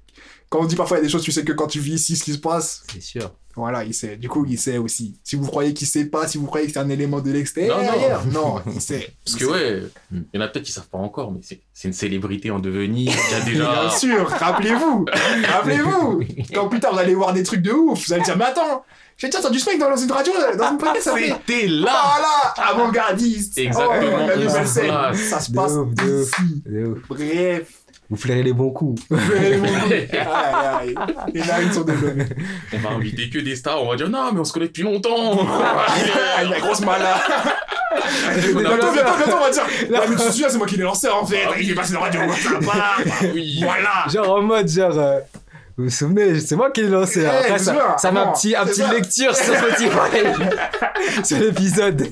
Quand 0.50 0.60
on 0.60 0.64
dit 0.66 0.76
parfois 0.76 0.96
il 0.98 1.00
y 1.00 1.02
a 1.02 1.06
des 1.06 1.10
choses, 1.12 1.22
tu 1.22 1.32
sais 1.32 1.44
que 1.44 1.52
quand 1.52 1.68
tu 1.68 1.78
vis 1.80 1.94
ici, 1.94 2.16
ce 2.16 2.24
qui 2.24 2.32
se 2.34 2.38
passe. 2.38 2.82
C'est 2.92 3.00
sûr. 3.02 3.32
Voilà, 3.56 3.84
il 3.84 3.92
sait. 3.94 4.16
Du 4.16 4.28
coup, 4.28 4.46
il 4.48 4.58
sait 4.58 4.78
aussi. 4.78 5.18
Si 5.24 5.34
vous 5.36 5.46
croyez 5.46 5.74
qu'il 5.74 5.86
sait 5.86 6.04
pas, 6.04 6.26
si 6.28 6.38
vous 6.38 6.46
croyez 6.46 6.66
que 6.66 6.72
c'est 6.72 6.78
un 6.78 6.88
élément 6.88 7.20
de 7.20 7.30
l'extérieur, 7.32 7.78
Non, 8.26 8.56
non, 8.56 8.62
il 8.72 8.80
sait. 8.80 9.12
Parce 9.24 9.36
Il 9.36 9.38
que 9.38 9.44
sait. 9.44 9.50
ouais, 9.50 9.82
il 10.12 10.24
y 10.34 10.38
en 10.38 10.40
a 10.40 10.48
peut-être 10.48 10.64
qui 10.64 10.72
savent 10.72 10.88
pas 10.88 10.98
encore, 10.98 11.32
mais 11.32 11.40
c'est 11.42 11.88
une 11.88 11.92
célébrité 11.94 12.50
en 12.50 12.58
devenir. 12.60 13.12
Il 13.12 13.32
y 13.32 13.40
a 13.40 13.44
déjà. 13.44 13.72
Bien 13.82 13.90
sûr, 13.90 14.28
rappelez-vous, 14.28 15.04
rappelez-vous. 15.48 16.22
Quand 16.54 16.68
plus 16.68 16.80
tard 16.80 16.92
vous 16.94 16.98
allez 17.00 17.14
voir 17.14 17.32
des 17.32 17.42
trucs 17.42 17.62
de 17.62 17.72
ouf, 17.72 18.06
vous 18.06 18.12
allez 18.12 18.22
dire, 18.22 18.36
mais 18.36 18.44
attends, 18.46 18.84
j'ai 19.16 19.26
déjà 19.28 19.40
entendu 19.40 19.58
ce 19.58 19.68
mec 19.70 19.78
dans 19.78 19.96
une 19.96 20.10
radio, 20.12 20.32
dans 20.56 20.70
une 20.70 20.78
podcast, 20.78 21.02
ça 21.02 21.14
fait. 21.16 21.28
C'était 21.46 21.66
là 21.66 21.92
Voilà, 22.56 22.70
avant-gardiste. 22.70 23.58
Exactement, 23.58 24.26
Oh, 24.30 24.40
place. 24.40 24.78
Ça 25.28 25.40
se 25.40 25.50
De 25.50 25.56
passe 25.56 25.72
ouf, 25.72 25.94
de 25.94 26.22
ouf. 26.22 26.28
ici. 26.28 26.62
De 26.66 26.86
ouf. 26.86 26.98
Bref. 27.08 27.68
Vous 28.10 28.16
flairez 28.16 28.42
les 28.42 28.52
bons 28.52 28.70
coups. 28.70 29.00
Aïe, 29.12 29.60
aïe. 30.80 30.94
Les 31.32 31.40
narines 31.42 31.72
sont 31.72 31.82
développées. 31.84 32.34
On 32.74 32.78
va 32.78 32.90
inviter 32.90 33.30
que 33.30 33.38
des 33.38 33.54
stars, 33.54 33.80
on 33.82 33.88
va 33.90 33.96
dire 33.96 34.08
non, 34.10 34.32
mais 34.32 34.40
on 34.40 34.44
se 34.44 34.52
connaît 34.52 34.66
depuis 34.66 34.82
longtemps 34.82 35.38
Aïe, 36.36 36.48
la 36.50 36.58
grosse 36.58 36.80
mala. 36.80 37.20
On 37.92 38.58
a- 38.58 38.62
Bientôt, 38.62 38.92
bientôt, 38.92 39.16
bientôt, 39.16 39.36
on 39.36 39.40
va 39.44 39.50
dire. 39.50 39.62
Ouais, 39.90 39.98
mais 40.08 40.16
tu 40.16 40.22
te 40.22 40.30
souviens, 40.32 40.48
c'est 40.48 40.58
moi 40.58 40.66
qui 40.66 40.76
l'ai 40.76 40.82
lancé 40.82 41.08
en 41.08 41.24
fait. 41.24 41.42
Ah. 41.48 41.52
Il 41.60 41.70
est 41.70 41.74
passé 41.74 41.92
dans 41.92 42.00
la 42.00 42.06
radio, 42.06 42.20
ça 42.32 42.50
part. 42.66 43.00
Oui. 43.32 43.60
Voilà. 43.62 44.04
Genre 44.12 44.30
en 44.38 44.42
mode, 44.42 44.68
genre. 44.68 45.20
Vous 45.76 45.84
vous 45.84 45.90
souvenez, 45.90 46.40
c'est 46.40 46.56
moi 46.56 46.70
qui 46.70 46.82
l'ai 46.82 46.88
lancé. 46.88 47.22
Eh, 47.22 47.26
Après, 47.26 47.58
c'est 47.58 47.72
ça, 47.98 48.10
m'a 48.12 48.22
un 48.28 48.32
petit, 48.32 48.54
un 48.54 48.64
petit 48.66 48.82
lecture 48.90 49.34
sur 49.34 49.54
Spotify. 49.54 50.44
sur 51.24 51.38
l'épisode. 51.38 52.06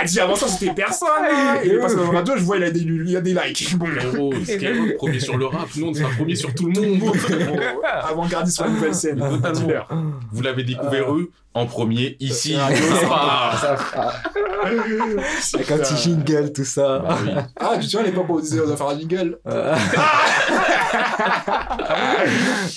Elle 0.00 0.06
dit 0.06 0.20
avant 0.20 0.36
ça, 0.36 0.48
c'était 0.48 0.72
personne. 0.74 1.08
hein. 1.30 1.56
Passé 1.80 1.96
dans 1.96 2.10
la 2.12 2.18
radio, 2.18 2.34
je 2.36 2.42
vois, 2.42 2.56
il 2.56 2.64
a 2.64 2.70
des, 2.70 2.80
il 2.80 3.16
a 3.16 3.20
des 3.20 3.34
likes. 3.34 3.76
Bon, 3.76 4.30
Skyrock, 4.44 4.96
premier 4.98 5.20
sur 5.20 5.36
le 5.36 5.46
rap, 5.46 5.68
nous 5.76 5.88
on 5.88 5.94
sera 5.94 6.08
premier 6.10 6.34
sur 6.34 6.54
tout 6.54 6.66
le 6.70 6.80
monde. 6.80 7.12
avant-gardiste 8.02 8.56
sur 8.56 8.64
la 8.64 8.70
nouvelle 8.70 8.94
scène. 8.94 9.18
Totalement. 9.18 9.50
Dis-leur. 9.52 9.88
Vous 10.32 10.42
l'avez 10.42 10.62
découvert 10.64 11.12
eux 11.14 11.30
en 11.54 11.66
premier, 11.66 12.16
ici. 12.20 12.54
Va. 12.54 12.68
Va. 13.08 14.12
Avec 15.54 15.70
un 15.70 15.78
petit 15.78 15.96
jingle, 15.96 16.52
tout 16.52 16.64
ça. 16.64 16.98
Bah 17.00 17.18
oui. 17.24 17.30
Ah, 17.58 17.72
tu 17.76 17.82
souviens 17.84 18.00
à 18.00 18.02
l'époque 18.04 18.26
on 18.28 18.38
disait 18.38 18.60
on 18.60 18.66
doit 18.66 18.76
faire 18.76 18.88
un 18.88 18.98
jingle 18.98 19.38
Euh, 19.48 19.74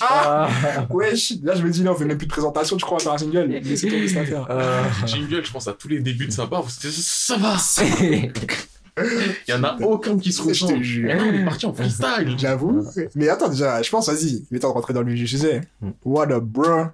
ah, 0.00 0.48
Wesh 0.90 1.34
Là, 1.42 1.54
je 1.54 1.62
me 1.62 1.70
dis, 1.70 1.82
là, 1.82 1.92
on 1.92 1.94
fait 1.94 2.04
même 2.04 2.18
plus 2.18 2.26
de 2.26 2.32
présentation, 2.32 2.76
tu 2.76 2.84
crois, 2.84 2.96
on 2.96 2.98
va 2.98 3.04
faire 3.04 3.12
un 3.28 3.32
jingle 3.32 3.46
Laissez 3.64 3.88
tomber 3.88 4.08
cette 4.08 4.18
affaire. 4.18 4.46
euh, 4.50 4.82
Jingle, 5.06 5.44
je 5.44 5.50
pense 5.52 5.68
à 5.68 5.72
tous 5.72 5.88
les 5.88 6.00
débuts 6.00 6.26
de 6.26 6.32
sa 6.32 6.46
part, 6.46 6.68
c'était 6.70 6.90
ça 6.94 7.36
va. 7.36 7.56
Il 8.96 9.02
y 9.48 9.52
en 9.52 9.64
a 9.64 9.76
aucun 9.80 10.16
qui 10.18 10.32
se 10.32 10.38
Je 10.38 10.42
te 10.44 10.48
ressemble. 10.50 10.82
jure. 10.84 11.14
Non, 11.16 11.24
on 11.28 11.32
est 11.34 11.44
parti 11.44 11.66
en 11.66 11.74
freestyle. 11.74 12.34
J'avoue. 12.38 12.84
Mais 13.16 13.28
attends, 13.28 13.48
déjà, 13.48 13.82
je 13.82 13.90
pense, 13.90 14.08
vas-y, 14.08 14.44
il 14.50 14.56
est 14.56 14.60
temps 14.60 14.68
de 14.68 14.74
rentrer 14.74 14.92
dans 14.94 15.02
le 15.02 15.10
vif 15.12 15.20
du 15.20 15.26
sujet. 15.28 15.62
What 16.04 16.30
up, 16.30 16.44
bro? 16.44 16.84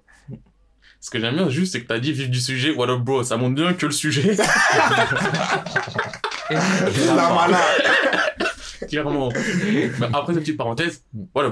Ce 1.03 1.09
que 1.11 1.19
j'aime 1.19 1.35
bien 1.35 1.49
juste, 1.49 1.73
c'est 1.73 1.81
que 1.83 1.87
t'as 1.87 1.99
dit 1.99 2.13
vif 2.13 2.29
du 2.31 2.41
sujet, 2.41 2.73
what 2.73 2.89
up 2.91 3.01
bro, 3.01 3.23
ça 3.23 3.37
montre 3.39 3.55
bien 3.55 3.73
que 3.75 3.87
le 3.87 3.93
sujet, 3.93 4.35
La 6.51 7.15
mala 7.15 7.59
clairement. 8.91 9.31
Mais 9.73 9.91
après 10.13 10.35
cette 10.35 10.43
petite 10.43 10.57
parenthèse, 10.59 11.03
bro 11.13 11.43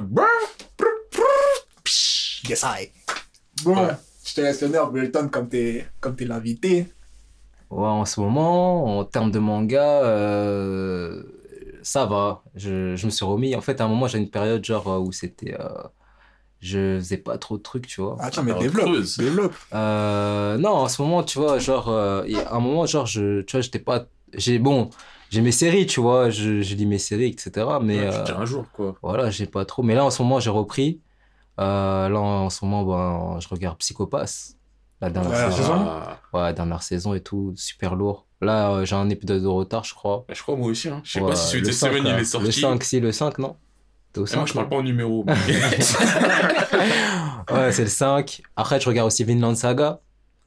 Yes, 2.49 2.63
I. 2.65 2.91
Bon, 3.65 3.75
Ouais. 3.77 3.93
je 4.25 4.35
te 4.35 4.41
laisse 4.41 4.61
l'honneur, 4.63 4.91
Belton, 4.91 5.29
comme 5.29 5.49
t'es 5.49 5.87
comme 6.01 6.17
t'es 6.17 6.25
l'invité. 6.25 6.87
Ouais, 7.71 7.87
en 7.87 8.05
ce 8.05 8.21
moment, 8.21 8.99
en 8.99 9.05
termes 9.05 9.31
de 9.31 9.39
manga, 9.39 10.03
euh, 10.05 11.23
ça 11.83 12.07
va. 12.07 12.43
Je, 12.55 12.97
je 12.97 13.07
me 13.07 13.11
suis 13.11 13.25
remis. 13.27 13.55
En 13.55 13.61
fait, 13.61 13.81
à 13.81 13.85
un 13.85 13.89
moment, 13.89 14.07
j'ai 14.09 14.19
une 14.19 14.31
période 14.31 14.65
genre 14.65 14.89
euh, 14.89 14.99
où 14.99 15.13
c'était. 15.13 15.55
euh, 15.61 15.69
je 16.61 16.97
faisais 16.99 17.19
pas 17.19 17.37
trop 17.39 17.57
de 17.59 17.63
trucs, 17.63 17.87
tu 17.87 18.01
vois. 18.01 18.17
Attends, 18.21 18.43
mais 18.43 18.51
Alors, 18.53 18.63
développe, 18.63 18.87
creuse. 18.87 19.17
développe. 19.19 19.55
Euh, 19.75 20.57
non, 20.57 20.71
en 20.71 20.89
ce 20.89 21.03
moment, 21.03 21.23
tu 21.23 21.39
vois, 21.39 21.59
genre, 21.59 21.89
euh, 21.89 22.23
il 22.27 22.33
y 22.33 22.41
a 22.41 22.53
un 22.55 22.61
moment, 22.61 22.87
genre, 22.87 23.07
je, 23.07 23.43
tu 23.43 23.53
vois, 23.53 23.61
j'étais 23.61 23.79
pas. 23.79 24.07
J'ai, 24.35 24.59
bon, 24.59 24.91
j'ai 25.31 25.41
mes 25.41 25.53
séries, 25.53 25.87
tu 25.87 26.01
vois, 26.01 26.31
je, 26.31 26.63
je 26.63 26.75
lis 26.75 26.87
mes 26.87 26.99
séries, 26.99 27.27
etc. 27.29 27.67
Mais 27.83 28.09
Ouais, 28.09 28.25
tu 28.25 28.33
euh, 28.33 28.39
un 28.39 28.45
jour, 28.45 28.65
quoi. 28.73 28.95
voilà, 29.03 29.31
j'ai 29.31 29.47
pas 29.47 29.65
trop. 29.65 29.83
Mais 29.83 29.95
là, 29.95 30.05
en 30.05 30.11
ce 30.11 30.23
moment, 30.23 30.41
j'ai 30.41 30.51
repris. 30.51 31.01
Euh, 31.61 32.09
là, 32.09 32.19
en 32.21 32.51
ce 32.51 32.65
moment, 32.65 32.85
ben, 32.85 33.41
je 33.41 33.49
regarde 33.49 33.79
Psychopass. 33.79 34.55
La 35.01 35.11
dernière 35.11 35.33
Ouais, 35.33 35.39
la 35.43 35.51
saison. 35.53 35.89
Ouais, 36.33 36.53
dernière 36.55 36.83
saison 36.83 37.15
et 37.15 37.21
tout, 37.21 37.53
super 37.57 37.95
lourd. 37.95 38.27
Là, 38.41 38.71
euh, 38.71 38.85
j'ai 38.85 38.95
un 38.97 39.09
épisode 39.11 39.43
de 39.43 39.47
retard, 39.49 39.85
je 39.85 39.95
crois. 39.95 40.25
Bah, 40.29 40.35
je 40.37 40.43
crois 40.43 40.57
moi 40.57 40.69
aussi, 40.69 40.89
hein. 40.89 41.01
Je 41.05 41.13
sais 41.13 41.21
Ouais, 41.21 41.31
pas 41.31 41.37
si 41.37 41.51
celui 41.53 41.67
de 41.67 41.73
5, 41.73 41.93
là. 41.93 41.99
il 41.99 42.07
est 42.21 42.25
sorti. 42.25 42.47
Le 42.47 42.53
5, 42.53 42.85
si, 42.85 43.01
le 43.01 43.13
5, 43.13 43.39
non? 43.39 43.57
Au 44.17 44.17
Eh, 44.17 44.21
moi 44.21 44.27
5 44.27 44.47
je 44.49 44.53
parle 44.55 44.69
pas 44.69 44.77
en 44.77 44.83
numéro. 44.83 45.25
mais- 45.27 45.35
Ouais, 47.51 47.73
c'est 47.73 47.83
le 47.85 47.89
5. 47.89 48.43
Après, 48.57 48.81
je 48.81 48.89
regarde 48.89 49.07
aussi 49.07 49.25
Vinland 49.25 49.55
Saga, 49.55 50.01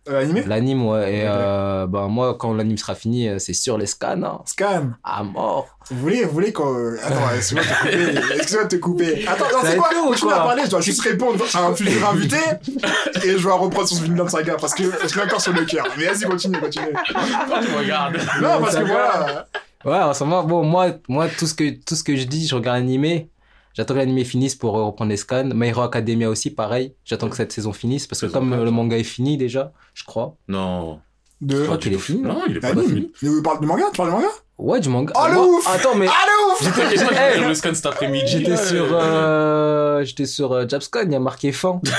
Euh, 0.10 0.22
animé? 0.22 0.44
L'anime, 0.48 0.86
ouais. 0.88 1.14
Et 1.14 1.22
Ok. 1.22 1.30
euh, 1.32 1.86
ben, 1.88 2.08
moi, 2.08 2.36
quand 2.40 2.54
l'anime 2.54 2.78
sera 2.78 2.96
fini, 2.96 3.28
euh, 3.28 3.38
c'est 3.38 3.54
sur 3.54 3.78
les 3.78 3.86
scans, 3.86 4.22
hein. 4.24 4.42
Scan? 4.46 4.90
à 5.04 5.24
mort. 5.24 5.68
Vous 5.92 5.98
voulez, 6.00 6.24
vous 6.26 6.32
voulez 6.32 6.52
qu'on. 6.52 6.96
Attends, 7.04 7.36
excuse-moi 7.36 7.64
de 7.64 7.70
te 7.70 7.86
couper. 8.16 8.34
Excuse-moi 8.36 8.64
de 8.64 8.70
te 8.70 8.76
couper. 8.78 9.28
Attends, 9.28 9.46
non, 9.52 9.60
c'est 9.64 9.78
quoi 9.78 9.90
à 9.90 10.20
quoi. 10.20 10.36
parler, 10.44 10.64
je 10.66 10.70
dois 10.72 10.82
juste 10.82 11.02
répondre 11.02 11.44
à 11.54 11.66
un 11.66 11.76
futur 11.76 12.10
invité 12.10 12.38
et 13.24 13.38
je 13.38 13.48
vais 13.48 13.52
reprendre 13.54 13.88
sur 13.88 13.98
ce 13.98 14.04
Vinland 14.04 14.28
Saga 14.28 14.56
parce 14.60 14.74
que 14.74 14.84
je 14.84 15.16
l'ai 15.16 15.22
encore 15.26 15.42
sur 15.42 15.54
le 15.54 15.66
cœur. 15.66 15.86
Mais 15.98 16.06
vas-y, 16.06 16.24
continue, 16.30 16.60
continue. 16.60 16.94
Pourquoi 16.94 17.60
tu 17.64 17.72
me 17.72 17.78
regardes 17.78 18.18
Non, 18.42 18.60
parce 18.60 18.76
que 18.76 18.84
voilà. 18.84 19.46
Ouais, 19.84 19.98
en 19.98 20.14
ce 20.14 20.24
moment, 20.24 20.44
bon, 20.44 20.64
moi, 20.64 20.90
moi 21.08 21.28
tout, 21.28 21.48
ce 21.48 21.56
que, 21.56 21.72
tout 21.84 21.96
ce 21.96 22.04
que 22.04 22.16
je 22.16 22.26
dis, 22.26 22.48
je 22.48 22.54
regarde 22.56 22.78
l'animé. 22.78 23.30
J'attends 23.74 23.94
que 23.94 24.00
l'animé 24.00 24.24
finisse 24.26 24.56
pour 24.56 24.78
euh, 24.78 24.84
reprendre 24.86 25.10
les 25.12 25.18
scans. 25.18 25.46
My 25.54 25.68
Hero 25.70 25.82
Academia 25.82 26.30
aussi, 26.30 26.50
pareil. 26.52 26.94
J'attends 27.06 27.30
que 27.30 27.36
cette 27.38 27.52
saison 27.52 27.72
finisse 27.74 28.08
parce 28.08 28.20
que 28.22 28.28
Saison 28.28 28.40
comme 28.40 28.54
euh, 28.54 28.64
le 28.66 28.72
manga 28.72 28.98
est 28.98 29.04
fini 29.04 29.38
déjà, 29.38 29.72
je 29.94 30.04
crois. 30.04 30.36
Non. 30.48 31.00
De. 31.40 31.58
Je 31.58 31.64
crois 31.64 31.78
qu'il 31.78 31.94
est 31.94 31.98
fini. 31.98 32.22
non 32.22 32.42
il 32.48 32.58
est 32.58 32.60
pas 32.60 32.74
L'anime. 32.74 32.88
fini. 32.90 33.12
Mais 33.24 33.30
vous 33.30 33.42
parlez 33.42 33.60
du 33.62 33.66
manga? 33.68 33.84
Tu 33.92 33.98
parles 33.98 34.10
du 34.10 34.16
manga? 34.16 34.28
Ouais, 34.60 34.80
du 34.80 34.90
manga. 34.90 35.12
Oh, 35.16 35.26
le 35.28 35.34
Moi- 35.34 35.48
ouf 35.48 35.68
Attends, 35.74 35.96
mais 35.96 36.06
Ah, 36.08 36.52
ouf 36.52 36.64
J'étais 36.64 37.16
Hey. 37.16 37.44
le 37.48 37.54
scan 37.56 37.74
cet 37.74 37.86
après-midi. 37.88 38.26
j'étais 38.28 38.58
sur, 38.58 38.94
euh, 38.94 39.00
euh, 39.02 40.04
j'étais 40.04 40.28
sur 40.28 40.52
euh, 40.52 40.68
Jabscon, 40.68 41.02
il 41.08 41.14
y 41.14 41.16
a 41.16 41.20
marqué 41.20 41.52
fin. 41.52 41.82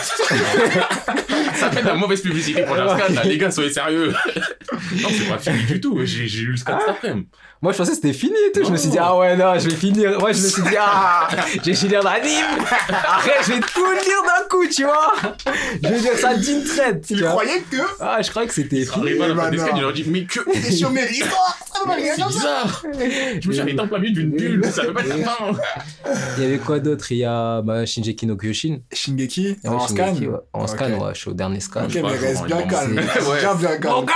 Ça 1.55 1.71
fait 1.71 1.83
de 1.83 1.87
la 1.87 1.95
mauvaise 1.95 2.21
publicité 2.21 2.63
pour 2.65 2.75
le 2.77 2.87
scan, 2.89 3.13
là. 3.15 3.25
Les 3.25 3.39
gars, 3.39 3.51
soyez 3.51 3.73
sérieux. 3.73 4.13
non, 5.03 5.09
c'est 5.11 5.29
pas 5.29 5.39
fini 5.39 5.65
du 5.65 5.81
tout. 5.81 5.99
J'ai 6.05 6.27
j'ai 6.29 6.43
lu 6.43 6.53
le 6.53 6.57
scan 6.57 6.79
cet 6.81 6.89
après-midi. 6.91 7.29
Moi, 7.63 7.71
je 7.71 7.79
pensais 7.79 7.91
que 7.91 7.95
c'était 7.97 8.13
fini 8.13 8.35
et 8.49 8.51
tout. 8.51 8.65
Je 8.65 8.73
me 8.73 8.77
suis 8.77 8.89
dit, 8.91 8.99
ah 8.99 9.17
ouais, 9.17 9.37
non, 9.37 9.57
je 9.57 9.69
vais 9.69 9.77
finir. 9.77 10.19
Moi, 10.19 10.33
je 10.33 10.43
me 10.43 10.49
suis 10.49 10.63
dit, 10.63 10.77
ah, 10.77 11.29
je 11.55 11.71
vais 11.71 11.75
finir 11.75 12.03
l'anime. 12.03 12.45
Après, 12.89 13.35
je 13.45 13.53
vais 13.53 13.61
tout 13.61 13.93
lire 13.93 14.23
d'un 14.27 14.49
coup, 14.49 14.67
tu 14.67 14.83
vois. 14.83 15.13
Je 15.81 15.89
vais 15.89 16.01
dire 16.01 16.19
ça 16.19 16.35
d'une 16.35 16.65
traite. 16.65 17.07
tu 17.07 17.21
vois. 17.21 17.31
croyait 17.31 17.63
que. 17.71 17.77
Ah, 18.01 18.19
je 18.21 18.31
croyais 18.31 18.49
que 18.49 18.55
c'était 18.55 18.85
fini. 18.85 19.07
Arrivé 19.07 19.23
à 19.23 19.29
la 19.29 19.37
fin 19.37 19.51
des 19.51 19.59
scans, 19.59 19.77
il 19.77 19.81
leur 19.81 19.93
dit, 19.93 20.05
mais 20.09 20.25
que. 20.25 20.41
Et 20.53 20.73
sur 20.73 20.91
mes 20.91 21.07
l'histoire 21.07 21.57
Ça 21.73 21.87
va 21.87 21.95
rien 21.95 22.15
C'est 22.17 22.27
bizarre. 22.27 22.83
Je 23.41 23.49
me 23.49 23.53
suis 23.53 23.61
arrêté 23.61 23.81
en 23.81 23.87
plein 23.87 23.99
milieu 24.01 24.13
d'une 24.13 24.31
bulle. 24.33 24.65
Ça 24.65 24.83
veut 24.83 24.93
pas 24.93 25.03
être 25.03 25.17
la 25.17 25.25
fin. 25.25 25.53
Il 26.39 26.43
y 26.43 26.47
avait 26.47 26.59
quoi 26.59 26.81
d'autre? 26.81 27.13
Il 27.13 27.19
y 27.19 27.25
a 27.25 27.63
bah, 27.63 27.87
Shinjeki 27.87 28.27
no 28.27 28.37
Kyojin. 28.37 28.79
Shingeki? 28.93 29.59
Ouais, 29.63 29.71
en 29.71 29.87
scan? 29.87 30.17
ouais. 30.17 30.29
En 30.53 30.67
scan, 30.67 30.91
ouais, 30.99 31.15
je 31.15 31.21
suis 31.21 31.31
au 31.31 31.35
dernier 31.35 31.61
scan. 31.61 31.85
Ok, 31.85 31.95
mais 31.95 32.03
reste 32.03 32.45
bien 32.45 32.61
il 32.61 32.69
calme. 32.69 32.95
bien, 32.95 33.55
bien 33.55 33.77
calme. 33.79 34.07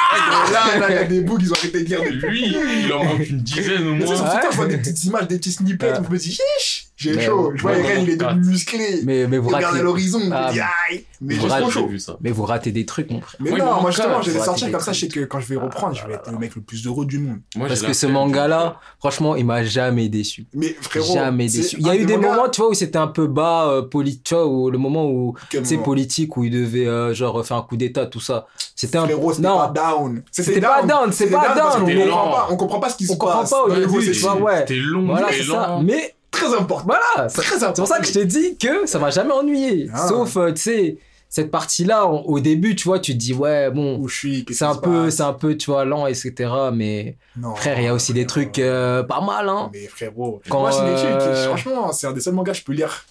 Là, 0.52 0.78
là, 0.80 0.86
il 0.88 0.94
y 0.94 0.98
a 0.98 1.04
des 1.04 1.20
bouts 1.20 1.38
qu'ils 1.38 1.52
ont 1.52 1.56
arrêté 1.56 1.84
de 1.84 1.88
lire. 1.88 2.02
Lui, 2.02 2.56
il 2.84 2.92
en 2.92 3.04
manque 3.04 3.35
une 3.36 3.42
dizaine 3.42 3.86
au 3.86 3.98
c'est 4.00 4.04
moins. 4.04 4.40
je 4.50 4.56
vois 4.56 4.66
des 4.66 4.78
petites 4.78 5.04
images, 5.04 5.28
des 5.28 5.36
petits 5.38 5.52
snippets, 5.52 5.92
Ouais. 5.92 5.98
où 6.00 6.04
je 6.04 6.10
me 6.10 6.18
dis, 6.18 6.32
chiche, 6.58 6.86
j'ai 6.96 7.14
Mais 7.14 7.24
chaud. 7.26 7.52
Je 7.54 7.62
vois 7.62 7.72
ouais, 7.72 7.80
Eren, 7.80 8.02
il 8.04 8.10
est 8.10 8.16
devenu 8.16 8.40
musclé. 8.46 9.00
Mais, 9.04 9.26
mais, 9.26 9.36
vous 9.38 9.50
ratez, 9.50 9.82
l'horizon, 9.82 10.20
Ah, 10.32 10.48
me 10.48 10.52
dis, 10.54 10.60
aïe. 10.60 11.04
Mais 11.20 11.34
vous 11.34 11.42
j'ai 11.42 11.48
ratez- 11.48 11.70
chaud. 11.70 11.86
vu 11.88 11.98
ça. 11.98 12.16
mais 12.22 12.30
vous 12.30 12.44
ratez 12.44 12.72
des 12.72 12.86
trucs, 12.86 13.10
mon 13.10 13.20
frère. 13.20 13.36
Mais 13.40 13.50
Moi, 13.50 13.58
il 13.58 13.62
non, 13.64 13.70
moi 13.72 13.82
manque 13.82 13.90
justement, 13.92 14.22
je 14.22 14.30
vais 14.30 14.38
les 14.38 14.44
sortir 14.44 14.70
comme 14.70 14.80
ça, 14.80 14.92
je 14.92 15.00
sais 15.00 15.08
que 15.08 15.20
quand 15.20 15.40
je 15.40 15.46
vais 15.46 15.56
reprendre, 15.56 15.94
je 15.94 16.06
vais 16.06 16.14
être 16.14 16.30
le 16.30 16.38
mec 16.38 16.54
le 16.56 16.62
plus 16.62 16.86
heureux 16.86 17.04
du 17.06 17.18
monde. 17.18 17.38
Moi, 17.54 17.68
Parce 17.68 17.82
que 17.82 17.92
ce 17.92 18.06
manga-là, 18.06 18.80
franchement, 18.98 19.36
il 19.36 19.44
m'a 19.44 19.62
jamais 19.64 20.08
déçu. 20.08 20.46
Mais 20.54 20.74
frérot, 20.80 21.14
Jamais 21.14 21.46
déçu. 21.48 21.76
Il 21.78 21.86
y 21.86 21.90
a 21.90 21.96
eu 21.96 22.06
des 22.06 22.16
moments, 22.16 22.48
tu 22.48 22.60
vois, 22.60 22.70
où 22.70 22.74
c'était 22.74 22.98
un 22.98 23.08
peu 23.08 23.26
bas, 23.26 23.68
euh, 23.68 23.82
poli- 23.82 24.20
tu 24.22 24.34
vois, 24.34 24.46
où 24.46 24.70
le 24.70 24.78
moment 24.78 25.06
où 25.10 25.34
c'est 25.50 25.72
moment 25.72 25.82
politique, 25.84 26.36
où 26.36 26.44
il 26.44 26.50
devait, 26.50 26.86
euh, 26.86 27.12
genre, 27.14 27.44
faire 27.46 27.58
un 27.58 27.62
coup 27.62 27.76
d'état, 27.76 28.06
tout 28.06 28.20
ça. 28.20 28.46
C'était 28.74 28.98
un 28.98 29.04
Frérot, 29.04 29.32
c'était 29.34 29.48
Non. 29.48 29.58
pas 29.58 29.68
down. 29.74 30.22
C'était 30.30 30.60
pas 30.60 30.82
down, 30.82 31.12
c'est 31.12 31.30
pas 31.30 31.54
down. 31.54 31.84
Comprend 31.86 32.30
pas, 32.30 32.48
on 32.50 32.56
comprend 32.56 32.80
pas 32.80 32.88
ce 32.90 32.96
qui 32.96 33.04
On 33.08 33.12
se 33.14 33.18
comprend 33.18 33.40
passe. 33.40 33.50
pas 33.50 33.56
c'est 34.02 34.12
tu 34.12 34.18
vois, 34.20 34.36
ouais. 34.36 34.58
C'était 34.60 34.74
long, 34.76 35.06
Voilà, 35.06 35.26
très 35.28 35.36
c'est 35.38 35.44
ça. 35.44 35.66
lent. 35.68 35.82
Mais 35.82 36.14
très 36.36 36.54
important. 36.54 36.86
voilà, 36.86 37.28
c'est 37.28 37.40
important. 37.40 37.74
c'est 37.74 37.82
pour 37.82 37.88
ça 37.88 37.98
que 38.00 38.06
je 38.06 38.12
t'ai 38.12 38.24
dit 38.24 38.56
que 38.56 38.86
ça 38.86 38.98
m'a 38.98 39.10
jamais 39.10 39.32
ennuyé. 39.32 39.88
Ah. 39.92 40.08
Sauf, 40.08 40.36
euh, 40.36 40.52
tu 40.52 40.62
sais, 40.62 40.98
cette 41.28 41.50
partie-là, 41.50 42.06
au 42.06 42.40
début, 42.40 42.76
tu 42.76 42.84
vois, 42.84 42.98
tu 42.98 43.12
te 43.12 43.18
dis, 43.18 43.34
ouais, 43.34 43.70
bon, 43.70 43.98
Où 43.98 44.08
je 44.08 44.16
suis, 44.16 44.44
qu'est-ce 44.44 44.60
c'est 44.60 44.64
un 44.64 44.76
peu, 44.76 45.10
c'est 45.10 45.22
un 45.22 45.32
peu, 45.32 45.56
tu 45.56 45.70
vois, 45.70 45.84
lent, 45.84 46.06
etc. 46.06 46.32
Mais 46.72 47.16
Non, 47.36 47.54
frère, 47.54 47.78
il 47.78 47.84
y 47.84 47.88
a 47.88 47.94
aussi 47.94 48.12
des 48.12 48.26
trucs 48.26 48.58
euh, 48.58 49.02
pas 49.02 49.20
mal, 49.20 49.48
hein. 49.48 49.70
Mais 49.72 49.86
frérot, 49.86 50.40
Quand, 50.48 50.60
moi, 50.60 50.70
Shingeki, 50.70 51.04
euh, 51.04 51.46
franchement, 51.46 51.92
c'est 51.92 52.06
un 52.06 52.12
des 52.12 52.20
seuls 52.20 52.34
mangas 52.34 52.52
que 52.52 52.58
je 52.58 52.64
peux 52.64 52.72
lire 52.72 53.04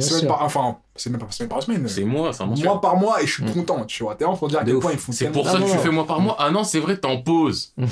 semaine 0.00 0.20
sûr. 0.20 0.28
par, 0.28 0.42
enfin, 0.42 0.76
c'est 0.96 1.10
même 1.10 1.20
pas 1.20 1.30
semaine 1.30 1.48
par 1.48 1.62
semaine. 1.62 1.86
C'est 1.88 2.04
moi, 2.04 2.32
ça 2.32 2.46
mentionne. 2.46 2.66
Mois 2.66 2.80
par 2.80 2.96
mois 2.96 3.22
et 3.22 3.26
je 3.26 3.32
suis 3.32 3.44
Mm. 3.44 3.52
content, 3.52 3.84
tu 3.84 4.02
vois. 4.04 4.14
T'es 4.14 4.24
vraiment 4.24 4.38
pour 4.38 4.48
dire 4.48 4.60
à 4.60 4.64
quel 4.64 4.76
ouf. 4.76 4.82
point 4.82 4.92
ils 4.92 4.98
font 4.98 5.12
C'est 5.12 5.30
pour 5.30 5.46
ça 5.48 5.58
que 5.58 5.70
tu 5.70 5.78
fais 5.78 5.90
mois 5.90 6.06
par 6.06 6.20
mois. 6.20 6.36
Ah 6.38 6.50
non, 6.50 6.64
c'est 6.64 6.80
vrai, 6.80 6.96
t'es 6.96 7.06
en 7.08 7.18
pause. 7.20 7.74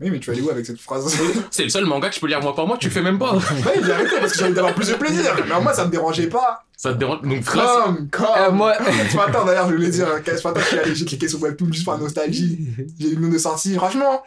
Oui, 0.00 0.10
mais 0.10 0.20
tu 0.20 0.30
vas 0.30 0.36
aller 0.36 0.42
où 0.46 0.50
avec 0.50 0.64
cette 0.66 0.78
phrase 0.80 1.12
C'est 1.50 1.64
le 1.64 1.68
seul 1.68 1.84
manga 1.86 2.08
que 2.08 2.14
je 2.14 2.20
peux 2.20 2.26
lire 2.28 2.40
mois 2.40 2.54
par 2.54 2.66
mois, 2.66 2.76
tu 2.78 2.86
le 2.88 2.92
fais 2.92 3.02
même 3.02 3.18
pas. 3.18 3.34
Ouais, 3.66 3.80
j'ai 3.84 3.92
arrêté 3.92 4.10
parce 4.20 4.32
que 4.32 4.38
j'ai 4.38 4.44
envie 4.44 4.54
d'avoir 4.54 4.74
plus 4.74 4.88
de 4.88 4.94
plaisir. 4.94 5.34
Mais 5.48 5.60
moi, 5.60 5.72
ça 5.72 5.84
me 5.86 5.90
dérangeait 5.90 6.28
pas. 6.28 6.64
Ça 6.76 6.92
te 6.92 6.98
dérange. 6.98 7.22
Donc, 7.22 7.54
là, 7.54 7.82
Comme, 7.84 8.08
comme. 8.10 8.26
Euh, 8.36 8.50
moi- 8.50 8.74
Ce 9.10 9.16
matin, 9.16 9.44
d'ailleurs, 9.44 9.68
je 9.68 9.74
voulais 9.74 9.90
dire, 9.90 10.06
ce 10.26 10.46
matin, 10.46 10.60
j'ai 10.92 11.04
cliqué 11.04 11.28
sur 11.28 11.40
Webtoon 11.42 11.72
juste 11.72 11.86
par 11.86 11.98
nostalgie. 11.98 12.68
J'ai 12.98 13.08
eu 13.10 13.14
une 13.14 13.30
de 13.30 13.38
sortie. 13.38 13.74
Franchement, 13.74 14.22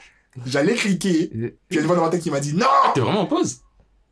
j'allais 0.46 0.74
cliquer. 0.76 1.28
Puis 1.30 1.52
il 1.72 1.76
y 1.76 1.78
a 1.78 1.82
une 1.82 1.88
voix 1.88 1.96
dans 1.96 2.04
ma 2.04 2.10
tête 2.10 2.22
qui 2.22 2.32
m'a 2.32 2.40
dit 2.40 2.54
non 2.54 2.66
t'es 2.94 3.02
vraiment 3.02 3.22
en 3.22 3.26
pause? 3.26 3.58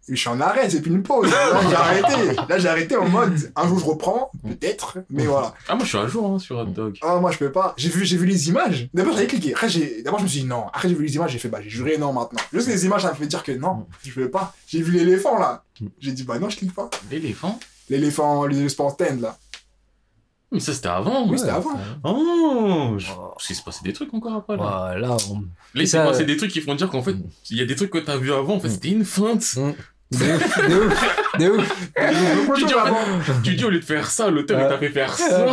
Et 0.07 0.15
Je 0.15 0.19
suis 0.19 0.29
en 0.29 0.39
arrêt, 0.39 0.69
c'est 0.69 0.81
plus 0.81 0.91
une 0.91 1.01
pause. 1.01 1.31
Là, 1.31 1.59
j'ai 1.67 1.75
arrêté. 1.75 2.35
Là, 2.47 2.59
j'ai 2.59 2.67
arrêté 2.67 2.95
en 2.95 3.07
mode 3.09 3.51
un 3.55 3.67
jour 3.67 3.79
je 3.79 3.85
reprends, 3.85 4.29
peut-être, 4.43 4.99
mais 5.09 5.25
voilà. 5.25 5.55
Ah, 5.67 5.73
moi, 5.73 5.83
je 5.83 5.89
suis 5.89 5.97
à 5.97 6.05
jour 6.07 6.29
hein, 6.29 6.37
sur 6.37 6.57
Hot 6.59 6.65
Dog. 6.65 6.97
Ah, 7.01 7.17
moi, 7.19 7.31
je 7.31 7.39
peux 7.39 7.51
pas. 7.51 7.73
J'ai 7.75 7.89
vu, 7.89 8.05
j'ai 8.05 8.15
vu 8.17 8.27
les 8.27 8.49
images. 8.49 8.87
D'abord, 8.93 9.13
j'avais 9.13 9.25
cliqué. 9.25 9.53
Après, 9.53 9.67
j'ai, 9.67 10.03
d'abord, 10.03 10.19
je 10.19 10.25
me 10.25 10.29
suis 10.29 10.41
dit 10.41 10.45
non. 10.47 10.67
Après, 10.67 10.89
j'ai 10.89 10.93
vu 10.95 11.05
les 11.05 11.15
images, 11.15 11.31
j'ai 11.31 11.39
fait, 11.39 11.49
bah, 11.49 11.59
j'ai 11.63 11.69
juré 11.71 11.97
non 11.97 12.13
maintenant. 12.13 12.39
Juste 12.53 12.67
les 12.67 12.85
images, 12.85 13.01
ça 13.01 13.09
me 13.09 13.15
fait 13.15 13.25
dire 13.25 13.41
que 13.43 13.51
non, 13.53 13.87
je 14.03 14.11
peux 14.13 14.29
pas. 14.29 14.53
J'ai 14.67 14.81
vu 14.83 14.91
l'éléphant, 14.91 15.39
là. 15.39 15.63
J'ai 15.99 16.11
dit, 16.11 16.23
bah, 16.23 16.37
non, 16.37 16.49
je 16.49 16.57
clique 16.57 16.75
pas. 16.75 16.89
L'éléphant? 17.09 17.59
L'éléphant, 17.89 18.45
l'éléphant 18.45 18.89
stand, 18.91 19.21
là. 19.21 19.35
Mais 20.51 20.59
ça, 20.59 20.73
c'était 20.73 20.87
avant. 20.87 21.27
Oui, 21.27 21.39
c'était 21.39 21.51
avant. 21.51 21.71
Oh 22.03 22.93
je... 22.97 23.07
Oh. 23.17 23.33
Qu'il 23.39 23.55
se 23.55 23.63
passait 23.63 23.83
des 23.83 23.91
trucs 23.93 24.13
encore 24.13 24.35
après, 24.35 24.55
là. 24.55 24.93
Voilà, 24.99 25.17
on- 25.31 25.39
Là, 25.73 25.81
il 25.81 25.87
s'est 25.87 25.97
passé 25.97 26.23
des 26.23 26.37
trucs 26.37 26.51
qui 26.51 26.61
font 26.61 26.75
dire 26.75 26.89
qu'en 26.89 27.01
fait, 27.01 27.15
il 27.49 27.57
y 27.57 27.61
a 27.61 27.65
des 27.65 27.75
trucs 27.75 27.89
que 27.89 27.97
t'as 27.97 28.15
vu 28.17 28.31
avant, 28.31 28.55
en 28.55 28.59
fait, 28.59 28.69
c'était 28.69 28.89
une 28.89 29.03
feinte. 29.03 29.55
De 30.11 30.17
ouf, 30.17 30.67
de 30.69 30.75
ouf, 30.75 31.39
de 31.39 31.49
ouf. 31.49 32.51
Tu 32.55 32.63
dis, 32.65 33.51
fait, 33.51 33.55
tu 33.57 33.65
au 33.65 33.69
lieu 33.69 33.79
de 33.79 33.83
faire 33.85 34.09
ça, 34.09 34.29
l'auteur 34.29 34.61
il 34.61 34.67
t'a 34.67 34.77
fait 34.77 34.89
faire 34.89 35.13
ça 35.13 35.45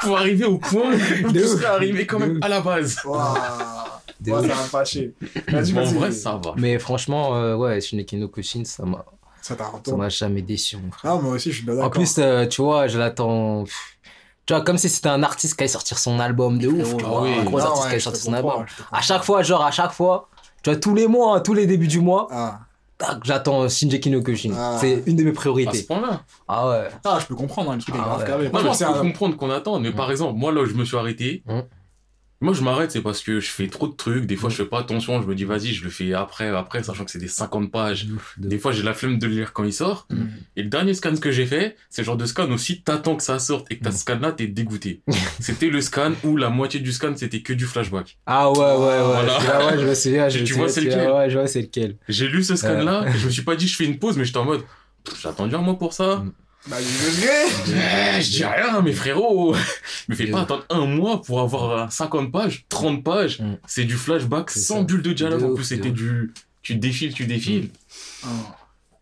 pour 0.00 0.18
arriver 0.18 0.44
au 0.46 0.58
point 0.58 0.92
où 1.24 1.30
De 1.32 1.40
tu 1.40 1.46
serais 1.46 1.66
arrivé 1.66 2.06
quand 2.06 2.18
même 2.18 2.38
à 2.42 2.48
la 2.48 2.60
base. 2.60 2.98
Waouh. 3.04 3.34
De 4.20 4.30
Ouais, 4.32 4.40
ça 4.40 4.54
va 4.54 4.62
me 4.62 4.68
fâcher. 4.68 5.12
Vas-y, 5.48 5.72
Mais 5.74 5.80
en 5.80 5.84
vas-y. 5.84 5.94
vrai, 5.94 6.12
ça 6.12 6.40
va. 6.42 6.54
Mais 6.56 6.78
franchement, 6.78 7.36
euh, 7.36 7.54
ouais, 7.56 7.80
Shineki 7.80 8.16
no 8.16 8.28
Kushin, 8.28 8.64
ça 8.64 8.84
m'a 8.84 9.04
Ça 9.42 9.54
t'a 9.54 9.64
ça 9.64 9.70
retourné. 9.70 9.98
m'a 10.04 10.08
jamais 10.08 10.40
déçu, 10.40 10.78
mon 10.78 10.90
frère. 10.90 11.12
Ah, 11.12 11.16
moi 11.20 11.34
aussi, 11.34 11.50
je 11.52 11.56
suis 11.58 11.66
d'accord. 11.66 11.84
En 11.84 11.90
plus, 11.90 12.14
euh, 12.18 12.46
tu 12.46 12.62
vois, 12.62 12.86
je 12.86 12.98
l'attends. 12.98 13.64
Tu 14.46 14.54
vois, 14.54 14.62
comme 14.62 14.78
si 14.78 14.88
c'était 14.88 15.08
un 15.10 15.22
artiste 15.22 15.56
qui 15.56 15.64
allait 15.64 15.68
sortir 15.68 15.98
son 15.98 16.18
album 16.20 16.58
de 16.58 16.68
ouf. 16.68 16.96
tu 16.96 17.04
ah 17.04 17.08
vois, 17.08 17.22
oui. 17.22 17.34
un 17.38 17.44
gros 17.44 17.58
Ah 17.58 17.64
artiste 17.64 17.82
ouais, 17.82 17.88
qui 17.88 17.94
allait 17.94 18.00
sortir 18.00 18.22
son 18.22 18.32
album. 18.32 18.64
À 18.90 19.02
chaque 19.02 19.24
fois, 19.24 19.42
genre, 19.42 19.64
à 19.64 19.70
chaque 19.70 19.92
fois, 19.92 20.28
tu 20.62 20.70
vois, 20.70 20.78
tous 20.78 20.94
les 20.94 21.06
mois, 21.06 21.36
hein, 21.36 21.40
tous 21.40 21.52
les 21.54 21.66
débuts 21.66 21.88
du 21.88 22.00
mois, 22.00 22.28
Ah. 22.30 22.60
Tac, 22.98 23.18
j'attends 23.24 23.68
Shinji 23.68 24.10
no 24.10 24.22
Kyojin. 24.22 24.52
Ah. 24.56 24.76
C'est 24.80 25.02
une 25.06 25.16
de 25.16 25.22
mes 25.24 25.30
À 25.30 25.32
ce 25.32 25.36
priorités. 25.36 25.82
point-là. 25.82 26.22
Ah 26.48 26.68
ouais. 26.68 26.88
Ah, 27.04 27.18
je 27.20 27.26
peux 27.26 27.34
comprendre, 27.34 27.70
hein, 27.70 27.76
le 27.76 27.82
truc 27.82 27.94
est 27.94 27.98
Ah 28.00 28.04
grave 28.04 28.20
ouais. 28.20 28.26
carré. 28.26 28.44
Je 28.46 28.50
peux 28.84 28.98
un. 28.98 29.02
comprendre 29.02 29.36
qu'on 29.36 29.50
attend, 29.50 29.78
mais 29.80 29.90
par 29.92 30.10
exemple, 30.10 30.38
moi 30.38 30.52
là 30.52 30.62
où 30.62 30.66
je 30.66 30.74
me 30.74 30.84
suis 30.84 30.96
arrêté, 30.96 31.42
Mm. 31.46 31.60
Moi 32.40 32.52
je 32.52 32.62
m'arrête, 32.62 32.90
c'est 32.90 33.00
parce 33.00 33.22
que 33.22 33.40
je 33.40 33.48
fais 33.48 33.68
trop 33.68 33.88
de 33.88 33.94
trucs, 33.94 34.26
des 34.26 34.36
fois 34.36 34.50
je 34.50 34.56
fais 34.56 34.64
pas 34.66 34.80
attention, 34.80 35.22
je 35.22 35.26
me 35.26 35.34
dis 35.34 35.44
vas-y, 35.44 35.72
je 35.72 35.82
le 35.84 35.90
fais 35.90 36.12
après, 36.12 36.48
après, 36.48 36.82
sachant 36.82 37.04
que 37.04 37.10
c'est 37.10 37.18
des 37.18 37.28
50 37.28 37.70
pages. 37.70 38.06
Des 38.36 38.58
fois 38.58 38.72
j'ai 38.72 38.82
la 38.82 38.92
flemme 38.92 39.18
de 39.18 39.26
le 39.26 39.34
lire 39.34 39.52
quand 39.52 39.64
il 39.64 39.72
sort. 39.72 40.06
Mm. 40.10 40.24
Et 40.56 40.62
le 40.62 40.68
dernier 40.68 40.92
scan 40.94 41.16
que 41.16 41.30
j'ai 41.30 41.46
fait, 41.46 41.76
c'est 41.88 42.02
le 42.02 42.06
genre 42.06 42.16
de 42.16 42.26
scan 42.26 42.50
aussi, 42.50 42.82
t'attends 42.82 43.16
que 43.16 43.22
ça 43.22 43.38
sorte 43.38 43.66
et 43.70 43.78
que 43.78 43.84
t'as 43.84 43.90
Mm. 43.90 43.92
ce 43.92 43.98
scan 43.98 44.18
là, 44.20 44.32
t'es 44.32 44.46
dégoûté. 44.46 45.00
c'était 45.40 45.70
le 45.70 45.80
scan 45.80 46.12
où 46.24 46.36
la 46.36 46.50
moitié 46.50 46.80
du 46.80 46.92
scan 46.92 47.14
c'était 47.16 47.40
que 47.40 47.52
du 47.52 47.64
flashback. 47.64 48.18
Ah 48.26 48.50
ouais, 48.50 48.58
ouais, 48.58 48.64
ouais. 48.64 49.02
Voilà. 49.02 49.66
Ouais, 49.66 49.80
je 49.80 49.86
me 49.86 49.94
souviens. 49.94 50.28
je 50.28 50.44
Tu- 50.44 50.52
vois, 50.54 50.68
c'est 50.68 50.80
lequel 50.82 51.10
Ouais, 51.10 51.30
je 51.30 51.38
vois, 51.38 51.46
c'est 51.46 51.62
lequel. 51.62 51.96
J'ai 52.08 52.28
lu 52.28 52.42
ce 52.42 52.56
scan 52.56 52.82
là, 52.82 53.04
et 53.08 53.16
je 53.18 53.26
me 53.26 53.30
suis 53.30 53.42
pas 53.42 53.56
dit 53.56 53.66
je 53.68 53.76
fais 53.76 53.84
une 53.86 53.98
pause, 53.98 54.16
mais 54.16 54.24
j'étais 54.24 54.38
en 54.38 54.44
mode, 54.44 54.62
j'ai 55.20 55.28
attendu 55.28 55.54
un 55.54 55.58
mois 55.62 55.78
pour 55.78 55.92
ça. 55.92 56.16
Mm. 56.16 56.32
Bah, 56.66 56.76
je. 56.80 57.72
Eh, 58.16 58.22
je 58.22 58.30
dis 58.30 58.44
rien, 58.44 58.80
mais 58.80 58.92
frérot, 58.92 59.54
me 60.08 60.14
fais 60.14 60.28
pas 60.28 60.42
attendre 60.42 60.64
un 60.70 60.86
mois 60.86 61.20
pour 61.20 61.40
avoir 61.40 61.70
euh, 61.70 61.86
50 61.90 62.32
pages, 62.32 62.64
30 62.70 63.04
pages. 63.04 63.40
Mm. 63.40 63.56
C'est 63.66 63.84
du 63.84 63.94
flashback 63.94 64.50
C'est 64.50 64.60
sans 64.60 64.78
ça. 64.78 64.82
bulle 64.84 65.02
de 65.02 65.12
dialogue. 65.12 65.40
De 65.40 65.46
en 65.46 65.54
plus, 65.54 65.64
c'était 65.64 65.90
du, 65.90 66.32
tu 66.62 66.76
défiles, 66.76 67.12
tu 67.12 67.26
défiles. 67.26 67.68
Ah. 68.24 68.28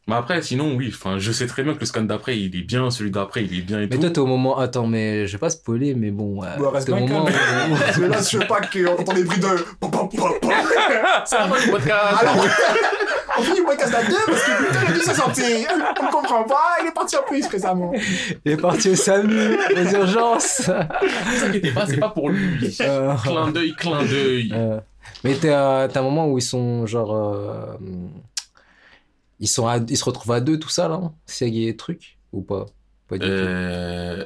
Mais 0.09 0.16
après, 0.16 0.42
sinon, 0.42 0.75
oui, 0.76 0.90
enfin, 0.92 1.18
je 1.18 1.30
sais 1.30 1.47
très 1.47 1.62
bien 1.62 1.75
que 1.75 1.80
le 1.80 1.87
scan 1.87 2.02
d'après, 2.02 2.37
il 2.37 2.56
est 2.56 2.62
bien, 2.62 2.90
celui 2.90 3.12
d'après, 3.12 3.44
il 3.44 3.56
est 3.56 3.62
bien 3.62 3.78
et 3.78 3.82
Mais 3.82 3.88
tout. 3.90 3.99
toi, 4.00 4.11
t'es 4.11 4.18
au 4.18 4.26
moment. 4.26 4.59
Attends, 4.59 4.87
mais 4.88 5.26
je 5.28 5.32
vais 5.32 5.38
pas 5.38 5.50
spoiler, 5.50 5.94
mais 5.94 6.11
bon. 6.11 6.40
ouais, 6.40 6.49
Bon, 6.59 6.71
reste 6.71 6.88
au 6.88 6.97
moment. 6.97 7.25
que 7.25 7.30
là, 8.02 8.18
je 8.21 8.38
veux 8.38 8.47
pas 8.49 8.61
qu'on 8.62 9.00
entend 9.00 9.12
des 9.14 9.23
bruits 9.25 9.38
de. 9.38 9.47
C'est 11.25 11.38
la 11.38 11.49
fin 11.49 11.64
du 11.64 11.71
podcast. 11.71 12.04
Alors, 12.21 12.47
on 13.38 13.42
finit 13.42 13.59
le 13.61 13.64
podcast 13.64 13.94
à 13.94 14.02
deux 14.04 14.16
parce 14.26 14.42
que 14.42 14.66
putain, 14.66 14.80
le 14.88 14.94
2 14.94 15.00
c'est 15.02 15.14
sorti. 15.14 15.42
On 16.00 16.06
ne 16.06 16.11
comprend 16.11 16.44
pas, 16.44 16.76
il 16.82 16.88
est 16.88 16.92
parti 16.92 17.16
en 17.16 17.23
plus 17.23 17.47
récemment. 17.47 17.92
Il 18.44 18.52
est 18.52 18.56
parti 18.56 18.90
au 18.90 18.94
SAMU, 18.97 19.56
aux 19.76 19.94
urgences. 19.94 20.68
Ne 20.68 21.38
vous 21.38 21.44
inquiétez 21.47 21.71
pas, 21.71 21.87
c'est 21.87 21.97
pas 21.99 22.11
pour 22.11 22.28
lui. 22.28 22.76
Euh, 22.80 23.14
clin 23.23 23.50
d'œil, 23.52 23.73
clin 23.78 24.02
d'œil. 24.04 24.52
euh, 24.54 24.78
mais 25.25 25.35
t'es 25.35 25.50
à- 25.50 25.88
t'as 25.90 26.00
un 26.00 26.02
moment 26.02 26.26
où 26.28 26.38
ils 26.38 26.42
sont 26.42 26.87
genre. 26.87 27.14
Euh, 29.42 29.44
ils, 29.44 29.49
sont 29.49 29.66
à- 29.66 29.78
ils 29.88 29.96
se 29.96 30.04
retrouvent 30.04 30.32
à 30.32 30.40
deux, 30.40 30.58
tout 30.58 30.68
ça, 30.68 30.88
là 30.88 31.00
S'il 31.26 31.54
y 31.56 31.64
a 31.68 31.70
des 31.72 31.76
trucs 31.76 32.18
ou 32.32 32.42
pas? 32.42 32.66
Pas 33.08 33.18
du 33.18 33.26
tout. 33.26 33.30
Euh, 33.32 34.25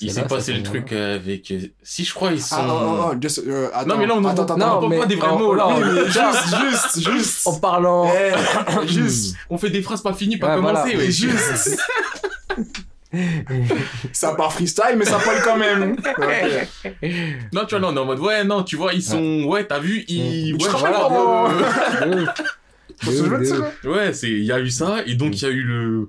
il 0.00 0.10
s'est 0.12 0.22
passé 0.26 0.52
le 0.52 0.62
truc 0.64 0.90
avec. 0.92 1.52
Si 1.84 2.04
je 2.04 2.12
crois 2.12 2.32
ils 2.32 2.42
sont. 2.42 2.56
Ah, 2.58 2.66
oh, 2.68 3.10
oh, 3.12 3.14
just, 3.20 3.38
euh, 3.46 3.70
attends. 3.72 3.88
non 3.90 3.96
mais 3.98 4.06
là 4.06 4.14
on 4.16 4.24
attends, 4.24 4.42
attends, 4.42 4.54
attends, 4.56 4.58
non, 4.58 4.66
on 4.66 4.80
parle 4.80 4.88
mais- 4.90 4.98
pas 4.98 5.06
des 5.06 5.14
vrais 5.14 5.28
oh, 5.32 5.38
mots 5.38 5.54
là. 5.54 5.68
oh, 5.70 5.84
juste, 6.06 6.56
juste, 6.96 7.10
juste. 7.12 7.46
En 7.46 7.60
parlant. 7.60 8.12
Eh, 8.12 8.86
juste. 8.88 9.36
On 9.48 9.58
fait 9.58 9.70
des 9.70 9.80
phrases 9.80 10.02
pas 10.02 10.12
finies, 10.12 10.38
pas 10.38 10.56
Ouais, 10.56 10.60
voilà. 10.60 10.80
commencées. 10.80 10.96
Mais 10.96 11.04
ouais. 11.04 11.10
juste. 11.12 11.78
ça 14.12 14.34
part 14.34 14.52
freestyle, 14.52 14.96
mais 14.96 15.04
ça 15.04 15.18
parle 15.18 15.40
quand 15.44 15.56
même. 15.56 15.96
Non 17.52 17.64
tu 17.66 17.76
vois 17.76 17.80
là 17.80 17.88
on 17.90 17.96
est 17.96 17.98
en 18.00 18.04
mode 18.06 18.18
ouais 18.20 18.42
non 18.42 18.62
tu 18.64 18.76
vois 18.76 18.92
ils 18.94 19.02
sont 19.02 19.44
ouais 19.44 19.66
t'as 19.66 19.78
vu 19.78 20.04
ils 20.08 20.56
Je 20.58 20.64
ouais, 20.64 20.70
rappelle 20.70 20.94
voilà, 20.94 21.08
comment- 21.08 21.48
euh, 21.50 22.26
Hein. 23.06 23.88
Ouais, 23.88 24.12
c'est 24.12 24.30
il 24.30 24.44
y 24.44 24.52
a 24.52 24.60
eu 24.60 24.70
ça 24.70 25.02
et 25.06 25.14
donc 25.14 25.40
il 25.40 25.42
y 25.44 25.48
a 25.48 25.50
eu 25.50 25.62
le 25.62 26.08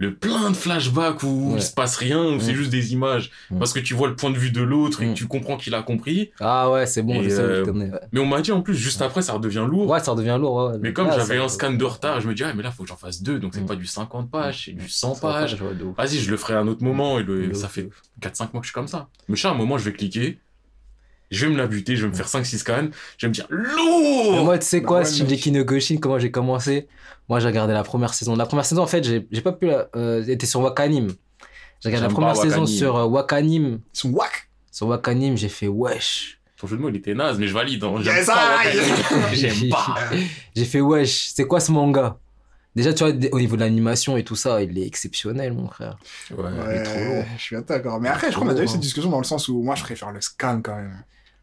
le 0.00 0.14
plein 0.14 0.48
de 0.50 0.54
flashbacks 0.54 1.24
où 1.24 1.50
Ouais. 1.54 1.56
il 1.56 1.62
se 1.62 1.72
passe 1.72 1.96
rien, 1.96 2.22
où 2.24 2.38
c'est 2.38 2.52
Mm. 2.52 2.54
juste 2.54 2.70
des 2.70 2.92
images 2.92 3.32
Mm. 3.50 3.58
parce 3.58 3.72
que 3.72 3.80
tu 3.80 3.94
vois 3.94 4.06
le 4.06 4.14
point 4.14 4.30
de 4.30 4.38
vue 4.38 4.52
de 4.52 4.62
l'autre 4.62 5.02
et 5.02 5.06
Mm. 5.06 5.14
que 5.14 5.18
tu 5.18 5.26
comprends 5.26 5.56
qu'il 5.56 5.74
a 5.74 5.82
compris. 5.82 6.30
Ah 6.38 6.70
ouais, 6.70 6.86
c'est 6.86 7.02
bon, 7.02 7.20
je 7.20 7.28
sais 7.30 7.40
euh, 7.40 7.64
ouais. 7.64 7.90
Mais 8.12 8.20
on 8.20 8.26
m'a 8.26 8.40
dit 8.40 8.52
en 8.52 8.62
plus 8.62 8.76
juste 8.76 9.02
après 9.02 9.22
ça 9.22 9.32
redevient 9.32 9.66
lourd. 9.68 9.88
Ouais, 9.90 9.98
ça 9.98 10.12
redevient 10.12 10.36
lourd. 10.40 10.70
Ouais. 10.70 10.78
Mais 10.80 10.92
comme 10.92 11.08
Ah, 11.10 11.16
j'avais 11.16 11.38
ça- 11.38 11.42
un 11.44 11.48
scan 11.48 11.72
de 11.72 11.84
retard, 11.84 12.20
je 12.20 12.28
me 12.28 12.34
dis 12.34 12.44
ah 12.44 12.52
mais 12.54 12.62
là 12.62 12.70
faut 12.70 12.84
que 12.84 12.88
j'en 12.88 12.96
fasse 12.96 13.24
deux 13.24 13.40
donc 13.40 13.54
c'est 13.56 13.62
Mm. 13.62 13.66
pas 13.66 13.74
du 13.74 13.86
50 13.86 14.30
pages, 14.30 14.66
c'est 14.66 14.70
du 14.72 14.88
100 14.88 15.16
ça 15.16 15.26
va 15.26 15.32
pas, 15.32 15.40
pages. 15.40 15.56
Vas-y, 15.96 16.18
je 16.18 16.30
le 16.30 16.36
ferai 16.36 16.54
à 16.54 16.60
un 16.60 16.68
autre 16.68 16.84
moment 16.84 17.18
et 17.18 17.24
le- 17.24 17.52
ça 17.54 17.66
fait 17.66 17.82
de 17.82 17.86
ouf. 17.88 18.00
4-5 18.20 18.52
mois 18.54 18.60
que 18.60 18.66
je 18.66 18.70
suis 18.70 18.74
comme 18.74 18.86
ça. 18.86 19.08
Mais 19.28 19.34
je 19.34 19.42
sais, 19.42 19.48
à 19.48 19.50
un 19.50 19.54
moment, 19.54 19.78
je 19.78 19.84
vais 19.84 19.92
cliquer, 19.92 20.38
je 21.30 21.46
vais 21.46 21.52
me 21.52 21.58
la 21.58 21.66
buter, 21.66 21.96
je 21.96 22.02
vais 22.06 22.10
me 22.10 22.14
faire 22.14 22.28
5-6 22.28 22.58
scans, 22.58 22.88
je 23.18 23.26
vais 23.26 23.28
me 23.28 23.34
dire 23.34 23.46
lourd 23.50 24.44
moi, 24.44 24.58
tu 24.58 24.66
sais 24.66 24.82
quoi, 24.82 25.04
Shingeki 25.04 25.52
no 25.52 25.64
Kyojin, 25.64 25.96
comment 25.98 26.18
j'ai 26.18 26.30
commencé? 26.30 26.88
Moi, 27.28 27.40
j'ai 27.40 27.46
regardé 27.48 27.74
la 27.74 27.82
première 27.82 28.14
saison. 28.14 28.34
La 28.36 28.46
première 28.46 28.64
saison, 28.64 28.82
en 28.82 28.86
fait, 28.86 29.04
j'ai 29.04 29.20
pas 29.42 29.52
pu. 29.52 29.66
la- 29.66 29.88
Euh, 29.96 30.24
était 30.26 30.46
sur 30.46 30.60
Wakanim. 30.60 31.08
J'ai 31.80 31.88
regardé 31.90 32.08
la 32.08 32.12
première 32.12 32.34
saison 32.36 32.60
Wakanim. 32.60 32.66
sur 32.66 32.96
euh, 32.96 33.04
Wakanim. 33.04 33.80
Ils 33.94 33.98
sont 33.98 34.10
whack. 34.10 34.48
Sur 34.72 34.86
Wakanim, 34.88 35.36
j'ai 35.36 35.50
fait 35.50 35.68
wesh. 35.68 36.40
Ton 36.58 36.66
jeu 36.66 36.76
de 36.76 36.82
mots, 36.82 36.88
il 36.88 36.96
était 36.96 37.14
naze, 37.14 37.38
mais 37.38 37.46
je 37.46 37.52
valide. 37.54 37.84
hein. 37.84 37.94
J'aime 38.00 38.16
Yes, 38.16 38.26
pas. 38.26 38.58
J'aime 39.32 39.68
pas. 39.70 39.96
J'ai 40.56 40.64
fait 40.64 40.80
wesh, 40.80 41.28
c'est 41.34 41.44
quoi 41.46 41.60
ce 41.60 41.70
manga? 41.70 42.16
Déjà, 42.74 42.92
tu 42.94 43.04
vois, 43.04 43.12
au 43.32 43.38
niveau 43.40 43.56
de 43.56 43.60
l'animation 43.60 44.16
et 44.16 44.24
tout 44.24 44.34
ça, 44.36 44.62
il 44.62 44.78
est 44.78 44.86
exceptionnel, 44.86 45.52
mon 45.52 45.68
frère. 45.68 45.98
Ouais. 46.30 46.44
il 46.70 46.76
est 46.76 46.82
trop 46.82 46.98
lourd. 46.98 47.24
je 47.36 47.42
suis 47.42 47.56
d'accord. 47.66 48.00
Mais 48.00 48.08
après, 48.08 48.28
je 48.28 48.34
crois 48.36 48.46
qu'on 48.46 48.50
a 48.52 48.54
déjà 48.54 48.64
eu 48.64 48.68
cette 48.68 48.76
lourd. 48.76 48.82
discussion 48.82 49.10
dans 49.10 49.18
le 49.18 49.24
sens 49.24 49.48
où 49.48 49.62
moi, 49.62 49.74
je 49.74 49.82
préfère 49.82 50.10
le 50.12 50.20
scan 50.20 50.60
quand 50.62 50.76
même. 50.76 51.02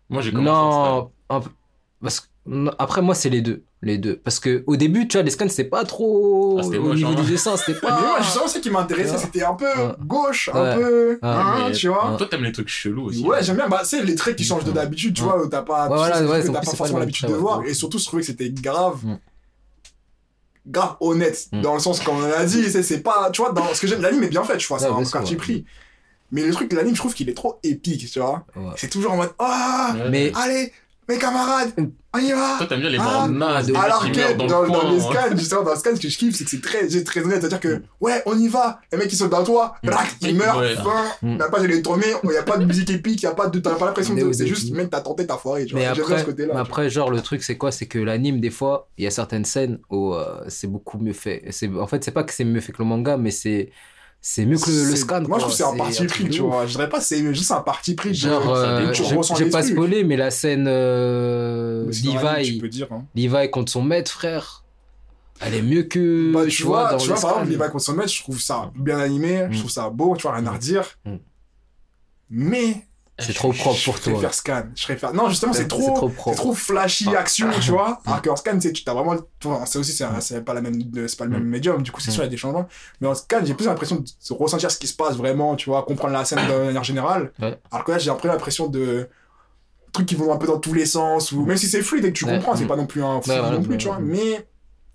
Moi, 0.10 0.22
j'ai 0.22 0.32
commencé. 0.32 1.10
Non, 1.30 1.42
parce 2.02 2.20
que- 2.22 2.28
non, 2.48 2.72
après, 2.78 3.02
moi, 3.02 3.16
c'est 3.16 3.30
les 3.30 3.42
deux. 3.42 3.64
Les 3.82 3.98
deux. 4.00 4.16
Parce 4.18 4.40
que 4.40 4.64
au 4.68 4.76
début, 4.78 5.08
tu 5.08 5.18
vois, 5.18 5.24
les 5.24 5.30
scans, 5.32 5.48
c'était 5.50 5.64
pas 5.70 5.84
trop. 5.84 6.58
Ah, 6.60 6.64
c'était 6.64 6.78
au 6.78 6.84
moche, 6.84 6.96
niveau 6.98 7.12
hein. 7.12 7.16
du 7.16 7.24
dessin, 7.32 7.56
c'était 7.58 7.74
Mais 7.84 7.90
moi, 7.90 8.16
pas. 8.18 8.24
justement, 8.24 8.48
ce 8.48 8.58
qui 8.60 8.70
m'intéressait, 8.72 9.18
c'était 9.18 9.44
un 9.44 9.54
peu 9.54 9.66
Ouais. 9.66 9.94
gauche, 10.00 10.50
Ouais. 10.54 10.60
un 10.60 10.76
peu. 10.76 11.10
Ouais, 11.12 11.18
hein, 11.22 11.66
mais- 11.68 11.72
tu 11.74 11.88
vois. 11.90 12.16
Toi, 12.18 12.28
t'aimes 12.30 12.44
les 12.44 12.52
trucs 12.52 12.68
chelous 12.70 13.06
aussi. 13.06 13.24
Ouais, 13.24 13.44
j'aime 13.44 13.58
bien. 13.58 13.68
Bah, 13.68 13.82
c'est 13.84 14.02
les 14.04 14.16
traits 14.16 14.36
qui 14.36 14.44
changent 14.44 14.64
de 14.64 14.72
d'habitude, 14.72 15.14
tu 15.16 15.22
Ouais. 15.24 15.28
vois, 15.30 15.44
où 15.46 15.48
t'as 15.48 15.62
pas, 15.62 15.84
Ouais, 15.88 15.90
tu 15.92 15.96
voilà, 15.98 16.22
ouais, 16.32 16.44
t'as 16.46 16.52
pas 16.54 16.62
forcément 16.64 16.94
pas 16.94 17.00
l'habitude 17.02 17.30
de 17.30 17.34
voir. 17.36 17.60
ouais. 17.60 17.70
Et 17.70 17.74
surtout, 17.76 18.00
je 18.00 18.06
trouvais 18.06 18.22
que 18.22 18.28
c'était 18.28 18.50
grave. 18.50 18.98
Mm. 19.04 19.18
Grave 20.68 20.96
honnête. 21.00 21.48
Mm. 21.52 21.62
Dans 21.62 21.74
le 21.76 21.80
sens, 21.80 22.00
comme 22.00 22.16
on 22.18 22.24
a 22.24 22.44
dit, 22.46 22.64
c'est, 22.72 22.82
c'est 22.82 23.02
pas, 23.02 23.30
tu 23.32 23.42
vois, 23.42 23.52
dans 23.52 23.72
ce 23.74 23.82
que 23.82 23.88
j'aime, 23.88 24.02
l'anime 24.02 24.24
est 24.24 24.30
bien 24.30 24.44
fait, 24.44 24.58
tu 24.58 24.68
vois, 24.68 24.80
c'est 24.80 24.86
un 24.88 25.04
parti 25.04 25.34
ouais. 25.34 25.38
pris. 25.38 25.66
Mais 26.36 26.44
le 26.46 26.54
truc 26.54 26.70
de 26.70 26.76
l'anime, 26.76 26.94
je 26.96 27.00
trouve 27.00 27.14
qu'il 27.14 27.30
est 27.30 27.34
trop 27.34 27.60
épique, 27.64 28.10
tu 28.12 28.20
vois. 28.20 28.46
Ouais. 28.56 28.74
C'est 28.78 28.90
toujours 28.90 29.14
en 29.14 29.18
mode, 29.18 29.32
ah, 29.40 29.94
Ouais. 29.96 30.10
Mais- 30.10 30.32
allez, 30.36 30.72
mes 31.08 31.18
camarades, 31.20 31.72
on 32.14 32.18
y 32.18 32.32
va. 32.32 32.56
Toi, 32.58 32.66
t'aimes 32.68 32.80
bien 32.82 32.90
les 32.90 32.98
Ah, 33.00 33.26
Alors 33.84 34.10
que 34.12 34.34
dans, 34.38 34.48
dans, 34.48 34.62
le 34.64 34.70
dans 34.70 34.90
les 34.90 34.98
hein. 35.00 35.10
scans, 35.12 35.38
justement, 35.38 35.62
dans 35.64 35.72
le 35.74 35.78
scan, 35.78 35.92
ce 35.96 36.02
que 36.02 36.10
je 36.10 36.18
kiffe, 36.18 36.36
c'est 36.36 36.44
que 36.46 36.50
c'est 36.50 36.62
très, 36.62 36.90
c'est 36.90 37.04
très 37.04 37.22
honnête. 37.22 37.42
C'est-à-dire 37.42 37.60
que, 37.60 37.84
ouais, 38.02 38.24
on 38.26 38.36
y 38.40 38.48
va. 38.48 38.80
Les 38.92 38.98
mecs, 38.98 39.14
ils 39.14 39.16
sautent 39.16 39.30
dans 39.30 39.44
toi, 39.44 39.76
Mm. 39.84 39.90
rac, 39.90 40.08
ils 40.22 40.36
meurent, 40.36 40.58
Ouais. 40.58 40.74
fin. 40.76 41.06
Mm. 41.22 41.38
Est 41.72 41.82
tournée, 41.84 42.06
il 42.24 42.30
n'y 42.32 42.38
a 42.38 42.44
pas 42.44 42.58
de 42.58 42.66
musique 42.66 42.90
épique, 42.90 43.22
il 43.22 43.26
y 43.26 43.28
a 43.28 43.36
pas 43.36 43.48
de, 43.48 43.60
t'as 43.60 43.76
pas 43.76 43.86
l'impression 43.86 44.16
de, 44.16 44.32
c'est 44.34 44.48
juste, 44.48 44.72
mec, 44.74 44.90
t'as 44.90 45.02
tenté, 45.02 45.28
t'as 45.28 45.38
foiré, 45.38 45.66
tu 45.68 45.76
Mais 45.76 45.82
vois. 45.82 45.92
Après, 45.92 46.20
ce 46.20 46.24
côté-là. 46.26 46.48
mais 46.48 46.52
tu 46.54 46.54
vois. 46.54 46.62
après, 46.62 46.90
genre, 46.90 47.12
le 47.12 47.22
truc, 47.22 47.44
c'est 47.44 47.58
quoi? 47.58 47.72
C'est 47.72 47.86
que 47.86 48.00
l'anime, 48.00 48.40
des 48.40 48.50
fois, 48.52 48.88
il 48.98 49.04
y 49.04 49.08
a 49.08 49.12
certaines 49.12 49.46
scènes 49.46 49.78
où 49.92 50.14
euh, 50.16 50.44
c'est 50.48 50.68
beaucoup 50.68 50.98
mieux 50.98 51.14
fait. 51.14 51.44
C'est, 51.52 51.70
en 51.76 51.86
fait, 51.88 52.04
c'est 52.04 52.12
pas 52.12 52.24
que 52.24 52.34
c'est 52.34 52.44
mieux 52.46 52.62
fait 52.62 52.72
que 52.72 52.80
le 52.82 52.86
manga, 52.86 53.16
mais 53.18 53.32
c'est, 53.32 53.70
c'est 54.28 54.44
mieux 54.44 54.58
que 54.58 54.72
le, 54.72 54.90
le 54.90 54.96
scan. 54.96 55.22
Moi, 55.28 55.38
je 55.38 55.44
trouve 55.44 55.52
que 55.52 55.58
c'est 55.58 55.64
un 55.64 55.78
parti 55.78 56.04
pris, 56.08 56.28
tu 56.30 56.42
vois. 56.42 56.66
Je 56.66 56.72
dirais 56.72 56.90
pas, 56.90 57.00
c'est 57.00 57.32
juste 57.36 57.52
un 57.52 57.62
parti 57.62 57.94
pris. 57.94 58.16
Genre, 58.16 58.56
euh, 58.56 58.92
les 59.40 59.50
pas 59.52 59.62
spoiler, 59.62 60.04
mais 60.04 60.18
la 60.18 60.32
scène 60.32 60.66
euh, 60.68 61.86
Levi, 61.86 62.60
dire, 62.70 62.88
hein. 62.92 63.06
Levi 63.14 63.52
contre 63.52 63.72
son 63.72 63.84
maître, 63.84 64.12
frère, 64.12 64.64
elle 65.42 65.54
est 65.54 65.62
mieux 65.62 65.84
que. 65.84 66.34
Bah, 66.34 66.48
tu 66.48 66.64
vois, 66.64 66.90
dans 66.90 66.98
tu 66.98 67.10
vois, 67.10 67.22
par 67.22 67.44
exemple, 67.44 67.56
vagues 67.56 67.72
contre 67.72 67.84
son 67.84 67.94
maître, 67.94 68.12
je 68.12 68.24
trouve 68.24 68.42
ça 68.42 68.72
bien 68.76 68.98
animé, 68.98 69.46
je 69.52 69.58
Mm. 69.58 69.60
trouve 69.60 69.72
ça 69.72 69.90
beau, 69.92 70.16
tu 70.16 70.24
vois, 70.24 70.34
rien 70.34 70.48
à 70.48 70.54
redire. 70.54 70.98
Mm. 71.06 71.16
Mais, 72.32 72.88
C'est 73.18 73.34
trop 73.34 73.54
propre 73.54 73.80
pour 73.86 73.96
je 73.96 74.02
toi. 74.02 74.12
préfère 74.14 74.34
scan. 74.34 74.64
Je 74.76 74.84
préfère, 74.84 75.14
non, 75.14 75.30
justement, 75.30 75.54
c'est 75.54 75.70
trop, 75.70 75.94
trop 75.94 76.10
propre. 76.10 76.36
trop 76.38 76.54
flashy 76.54 77.06
Ah. 77.16 77.20
action, 77.20 77.48
tu 77.62 77.72
vois. 77.72 78.02
Alors 78.06 78.22
qu'en 78.22 78.36
scan, 78.36 78.58
c'est, 78.60 78.74
tu 78.74 78.84
t'as 78.84 78.94
vraiment, 78.94 79.16
enfin, 79.46 79.66
c'est 79.66 79.80
aussi, 79.80 79.94
c'est, 79.94 80.44
pas 80.44 80.54
la 80.54 80.60
même, 80.62 80.78
c'est 81.08 81.18
pas 81.18 81.24
le 81.24 81.32
même 81.32 81.44
Mm. 81.46 81.50
médium, 81.50 81.82
du 81.82 81.92
coup, 81.92 82.02
c'est 82.02 82.12
Mm. 82.12 82.14
sûr, 82.14 82.24
il 82.24 82.26
y 82.26 82.28
a 82.28 82.32
des 82.32 82.36
changements. 82.38 82.68
Mais 83.00 83.08
en 83.08 83.16
scan, 83.16 83.40
j'ai 83.46 83.54
plus 83.54 83.68
l'impression 83.68 83.96
de 83.98 84.04
se 84.20 84.34
ressentir 84.34 84.70
ce 84.70 84.78
qui 84.78 84.88
se 84.88 84.96
passe 84.96 85.16
vraiment, 85.16 85.56
tu 85.56 85.70
vois, 85.70 85.84
comprendre 85.84 86.14
la 86.14 86.26
scène 86.26 86.40
de 86.46 86.66
manière 86.66 86.84
générale. 86.84 87.32
Ouais. 87.42 87.58
Alors 87.72 87.86
que 87.86 87.92
là, 87.94 88.00
j'ai 88.00 88.10
un 88.10 88.16
peu 88.16 88.28
l'impression 88.28 88.68
de 88.68 89.08
trucs 89.94 90.08
qui 90.08 90.16
vont 90.16 90.34
un 90.34 90.38
peu 90.38 90.48
dans 90.48 90.60
tous 90.60 90.74
les 90.74 90.86
sens, 90.86 91.32
ou 91.32 91.46
même 91.46 91.56
si 91.56 91.68
c'est 91.70 91.82
fluide 91.82 92.04
et 92.04 92.12
que 92.12 92.18
tu 92.18 92.26
Ouais. 92.26 92.34
comprends, 92.34 92.56
c'est 92.58 92.66
Mm. 92.66 92.68
pas 92.68 92.76
non 92.76 92.86
plus 92.86 93.02
un 93.02 93.22
fou 93.22 93.32
non 93.32 93.62
plus, 93.62 93.78
tu 93.78 93.88
vois. 93.88 94.00
Mais, 94.02 94.46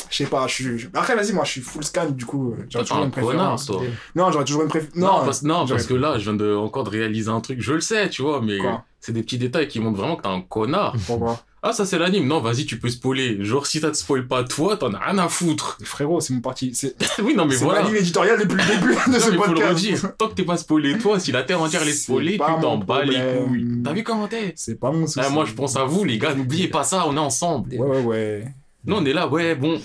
je 0.09 0.17
sais 0.17 0.27
pas, 0.27 0.47
je 0.47 0.55
suis, 0.55 0.89
après, 0.95 1.15
vas-y, 1.15 1.33
moi, 1.33 1.45
je 1.45 1.51
suis 1.51 1.61
full 1.61 1.85
scan, 1.85 2.11
du 2.11 2.25
coup, 2.25 2.53
euh, 2.53 2.67
j'aurais 2.69 2.85
toujours 2.85 3.03
un 3.03 3.05
une 3.07 3.11
connard, 3.11 3.27
préférence. 3.57 3.67
toi. 3.67 3.83
Non, 4.15 4.31
j'aurais 4.31 4.45
toujours 4.45 4.63
une 4.63 4.69
préférence. 4.69 4.97
Non, 4.97 5.07
Non, 5.19 5.25
parce, 5.25 5.43
non, 5.43 5.55
j'aurais- 5.67 5.71
parce 5.75 5.87
que 5.87 5.95
là, 5.95 6.19
je 6.19 6.25
viens 6.25 6.35
de, 6.35 6.55
encore 6.55 6.85
de 6.85 6.91
réaliser 6.91 7.29
un 7.31 7.41
truc. 7.41 7.61
Je 7.61 7.73
le 7.75 7.81
sais, 7.81 8.09
tu 8.09 8.23
vois, 8.23 8.41
mais 8.41 8.59
c'est 9.01 9.13
des 9.13 9.23
petits 9.23 9.39
détails 9.39 9.69
qui 9.69 9.81
montrent 9.81 9.99
vraiment 9.99 10.17
que 10.17 10.23
t'es 10.23 10.29
un 10.29 10.41
connard. 10.43 10.95
Pourquoi 11.07 11.41
Ah, 11.63 11.73
ça, 11.75 11.85
c'est 11.85 11.99
l'anime. 11.99 12.27
Non, 12.27 12.41
vas-y, 12.41 12.65
tu 12.65 12.79
peux 12.79 12.89
spoiler. 12.89 13.45
Genre, 13.45 13.67
si 13.67 13.81
ça 13.81 13.91
te 13.91 13.97
spoil 13.97 14.27
pas 14.27 14.45
toi, 14.45 14.79
t'en 14.79 14.95
as 14.95 14.99
rien 14.99 15.19
à 15.19 15.29
foutre. 15.29 15.77
Frérot, 15.85 16.21
c'est 16.21 16.33
mon 16.33 16.41
parti. 16.41 16.75
C'est 16.75 16.97
oui, 17.23 17.35
non, 17.35 17.45
mais 17.45 17.55
c'est 17.55 17.65
voilà. 17.65 17.83
ma 17.83 17.89
ligne 17.89 17.99
éditoriale 17.99 18.39
depuis 18.41 18.57
le 18.57 18.67
début 18.67 18.95
de 18.95 19.11
Non, 19.13 19.19
ce 19.21 19.31
mais 19.31 19.37
faut 19.37 19.47
le 19.53 19.55
podcast. 19.61 20.07
Tant 20.17 20.29
que 20.29 20.35
t'es 20.35 20.45
pas 20.45 20.57
spoilé, 20.57 20.97
toi, 20.99 21.19
si 21.21 21.33
la 21.33 21.43
terre 21.43 21.61
entière 21.61 21.83
est 21.83 21.93
C'est 21.93 22.05
spoilée, 22.05 22.33
tu 22.39 22.61
t'en 22.63 22.79
bats 22.79 23.05
les 23.05 23.15
couilles. 23.15 23.83
T'as 23.85 23.93
vu 23.93 24.03
comment 24.05 24.27
t'es 24.27 24.55
C'est 24.57 24.81
pas 24.81 24.91
mon 24.91 25.07
souci. 25.07 25.21
Ah, 25.23 25.29
Moi, 25.29 25.45
je 25.45 25.53
pense 25.53 25.77
à 25.77 25.85
vous, 25.85 26.05
les 26.05 26.17
gars. 26.19 26.35
N'oubliez 26.35 26.69
pas 26.69 26.83
ça, 26.83 27.05
on 27.07 27.15
est 27.17 27.19
ensemble. 27.21 27.75
Ouais, 27.75 27.87
ouais, 27.89 28.03
ouais. 28.05 28.45
Nous, 28.85 28.97
on 28.97 29.05
est 29.05 29.13
là, 29.13 29.29
ouais, 29.29 29.55
bon. 29.55 29.81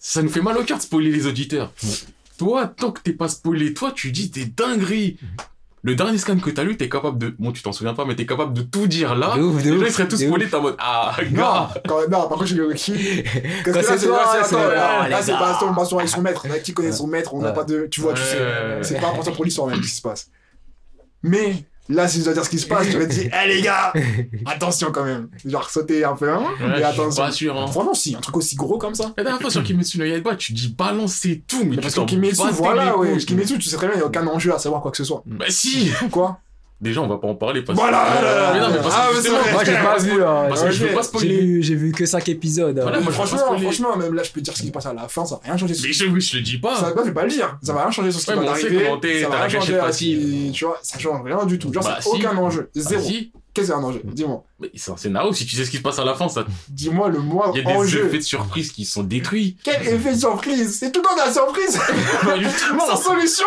Ça 0.00 0.22
nous 0.22 0.30
fait 0.30 0.40
mal 0.42 0.56
au 0.56 0.64
cœur 0.64 0.78
de 0.78 0.82
spoiler 0.82 1.10
les 1.10 1.26
auditeurs. 1.26 1.72
Toi, 2.38 2.66
tant 2.66 2.90
que 2.90 3.00
t'es 3.02 3.12
pas 3.12 3.28
spoilé, 3.28 3.74
toi, 3.74 3.92
tu 3.94 4.10
dis 4.12 4.30
des 4.30 4.46
dingueries. 4.46 5.18
Le 5.82 5.94
dernier 5.94 6.18
scan 6.18 6.38
que 6.38 6.50
t'as 6.50 6.62
lu, 6.62 6.76
t'es 6.76 6.88
capable 6.90 7.16
de. 7.16 7.34
Bon, 7.38 7.52
tu 7.52 7.62
t'en 7.62 7.72
souviens 7.72 7.94
pas, 7.94 8.04
mais 8.04 8.14
t'es 8.14 8.26
capable 8.26 8.52
de 8.52 8.60
tout 8.62 8.86
dire 8.86 9.14
là. 9.14 9.34
De 9.36 9.42
ouf, 9.42 9.62
de 9.62 9.70
Les 9.70 9.78
gens, 9.78 9.84
ils 9.86 9.92
seraient 9.92 10.08
tous 10.08 10.18
spoilés, 10.22 10.46
t'es 10.48 10.54
en 10.56 10.60
mode 10.62 10.76
Ah, 10.78 11.16
Non, 11.30 11.36
gars 11.40 11.70
quand, 11.88 12.00
non, 12.02 12.28
par 12.28 12.28
contre, 12.38 12.46
je 12.46 12.74
suis 12.76 12.92
qui. 12.96 13.22
Parce 13.64 13.64
que 13.64 13.70
Quand 13.70 13.76
là, 13.80 13.82
c'est 13.98 14.06
toi, 14.06 14.18
là, 14.18 15.22
c'est 15.22 15.32
là, 15.32 15.38
pas 15.38 15.58
on 15.66 15.74
passe 15.74 15.88
sur 15.88 15.98
avec 15.98 16.10
son 16.10 16.20
maître. 16.20 16.46
Là, 16.48 16.58
qui 16.58 16.74
connaît 16.74 16.92
son 16.92 17.06
maître, 17.06 17.32
on 17.32 17.40
n'a 17.40 17.48
Ouais. 17.48 17.54
pas 17.54 17.64
de. 17.64 17.86
Tu 17.90 18.00
vois, 18.02 18.12
tu 18.12 18.20
Ouais. 18.20 18.26
sais. 18.26 18.94
C'est 18.94 19.00
pas 19.00 19.08
important 19.08 19.32
pour 19.32 19.44
l'histoire 19.44 19.68
même 19.68 19.76
ce 19.78 19.82
qui 19.82 19.88
se 19.96 20.02
passe. 20.02 20.28
Mais 21.22 21.64
là, 21.90 22.08
si 22.08 22.20
je 22.20 22.24
dois 22.24 22.32
dire 22.32 22.44
ce 22.44 22.50
qui 22.50 22.58
se 22.58 22.66
passe, 22.66 22.88
tu 22.88 22.98
vas 22.98 23.06
te 23.06 23.12
dire, 23.12 23.30
eh 23.32 23.48
les 23.48 23.60
gars, 23.62 23.92
attention 24.46 24.90
quand 24.92 25.04
même. 25.04 25.28
Genre 25.44 25.68
sauter 25.68 26.04
un 26.04 26.14
peu, 26.14 26.30
hein. 26.30 26.40
Ouais, 26.60 26.68
mais 26.68 26.78
je 26.78 26.84
attention. 26.84 27.22
pas 27.22 27.32
sûr, 27.32 27.60
hein. 27.60 27.66
Franchement, 27.66 27.94
si, 27.94 28.14
un 28.14 28.20
truc 28.20 28.36
aussi 28.36 28.56
gros 28.56 28.78
comme 28.78 28.94
ça. 28.94 29.12
La 29.16 29.24
dernière 29.24 29.40
fois 29.40 29.50
sur 29.50 29.62
Kimetsu 29.62 29.98
no 29.98 30.04
Yaiba, 30.04 30.36
tu 30.36 30.52
dis 30.52 30.74
balancer 30.76 31.42
tout, 31.46 31.64
mais, 31.64 31.70
Mais 31.70 31.76
tu 31.76 31.82
parce 31.82 31.94
que 31.94 32.00
Kimetsu, 32.02 32.42
voilà, 32.52 32.96
ouais. 32.96 33.18
Kimetsu, 33.18 33.58
tu 33.58 33.68
sais 33.68 33.76
très 33.76 33.86
bien, 33.86 33.96
il 33.96 33.98
n'y 33.98 34.04
a 34.04 34.06
aucun 34.06 34.26
enjeu 34.26 34.54
à 34.54 34.58
savoir 34.58 34.80
quoi 34.80 34.90
que 34.90 34.96
ce 34.96 35.04
soit. 35.04 35.22
Bah 35.26 35.46
si 35.48 35.90
Quoi? 36.10 36.40
Déjà, 36.80 37.02
on 37.02 37.06
va 37.08 37.18
pas 37.18 37.28
en 37.28 37.34
parler 37.34 37.60
parce 37.62 37.78
Voilà, 37.78 37.98
que. 38.06 38.22
voilà, 38.24 38.52
Mais 38.54 38.60
non, 38.60 38.66
mais 38.70 38.76
parce 38.78 38.94
ah, 38.96 39.08
que 39.10 39.16
mais 39.16 39.20
c'est 39.22 39.28
justement, 39.28 39.42
vrai. 39.42 39.52
Moi, 39.52 39.64
j'ai 39.64 39.72
pas 39.74 39.98
vu. 39.98 40.24
hein. 40.24 40.46
Parce 40.48 40.62
que 40.62 40.70
je 40.70 40.80
veux 40.84 40.88
Ok. 40.88 40.94
pas 40.94 41.00
J'ai 41.02 41.08
spoiler. 41.08 41.40
vu, 41.42 41.62
j'ai 41.62 41.74
vu 41.74 41.92
que 41.92 42.06
5 42.06 42.28
épisodes. 42.30 42.78
hein. 42.78 42.82
Voilà, 42.82 43.00
moi, 43.00 43.12
je 43.12 43.16
veux 43.18 43.22
pas 43.22 43.26
franchement, 43.36 43.58
franchement, 43.58 43.96
même 43.98 44.14
là, 44.14 44.22
je 44.22 44.30
peux 44.30 44.40
te 44.40 44.44
dire 44.46 44.56
ce 44.56 44.62
qui 44.62 44.68
se 44.68 44.72
passe 44.72 44.86
à 44.86 44.94
la 44.94 45.06
fin, 45.06 45.26
ça 45.26 45.34
va 45.34 45.40
rien 45.44 45.56
changer. 45.58 45.74
sur- 45.74 45.86
Mais 45.86 45.92
je, 45.92 46.04
oui, 46.06 46.20
je 46.22 46.36
le 46.38 46.42
dis 46.42 46.56
pas. 46.58 46.76
Ça 46.76 46.90
va, 46.90 47.02
je 47.02 47.08
vais 47.08 47.12
pas 47.14 47.24
le 47.24 47.30
dire. 47.30 47.58
Ça 47.62 47.72
va 47.74 47.82
rien 47.82 47.90
changer 47.90 48.10
sur 48.12 48.20
ce 48.20 48.26
qui 48.26 48.32
va 48.32 48.50
arriver. 48.50 48.84
Ça 49.22 49.28
va 49.28 49.36
rien 49.40 49.48
changer 49.60 50.52
Tu 50.54 50.64
vois, 50.64 50.78
ça 50.82 50.98
change 50.98 51.22
rien 51.22 51.44
du 51.44 51.58
tout. 51.58 51.72
Genre, 51.72 51.84
Bah, 51.84 51.98
c'est 52.00 52.08
si. 52.08 52.16
aucun 52.16 52.36
enjeu. 52.38 52.70
Ah, 52.74 52.80
Zéro. 52.80 53.02
Qu'est-ce 53.52 53.68
que 53.68 53.72
c'est 53.74 53.78
un 53.78 53.82
enjeu 53.82 54.00
Dis-moi. 54.04 54.44
Mais 54.60 54.70
c'est 54.76 54.90
un 54.92 54.96
scénario, 54.96 55.32
si 55.32 55.44
tu 55.44 55.56
sais 55.56 55.64
ce 55.64 55.70
qui 55.70 55.78
se 55.78 55.82
passe 55.82 55.98
à 55.98 56.04
la 56.04 56.14
fin, 56.14 56.28
ça... 56.28 56.44
Dis-moi 56.68 57.08
le 57.08 57.18
moindre 57.18 57.52
il 57.56 57.64
y 57.64 57.66
a 57.66 57.72
des 57.72 57.76
enjeu. 57.78 58.06
effets 58.06 58.18
de 58.18 58.22
surprise 58.22 58.70
qui 58.70 58.84
sont 58.84 59.02
détruits. 59.02 59.56
Quel 59.64 59.86
effet 59.88 60.14
de 60.14 60.18
surprise 60.18 60.78
C'est 60.78 60.92
tout 60.92 61.00
le 61.00 61.08
temps 61.08 61.14
de 61.16 61.20
la 61.26 61.32
surprise 61.32 61.78
Bah, 62.24 62.38
justement. 62.40 62.86
Sans 62.86 62.96
solution 62.96 63.46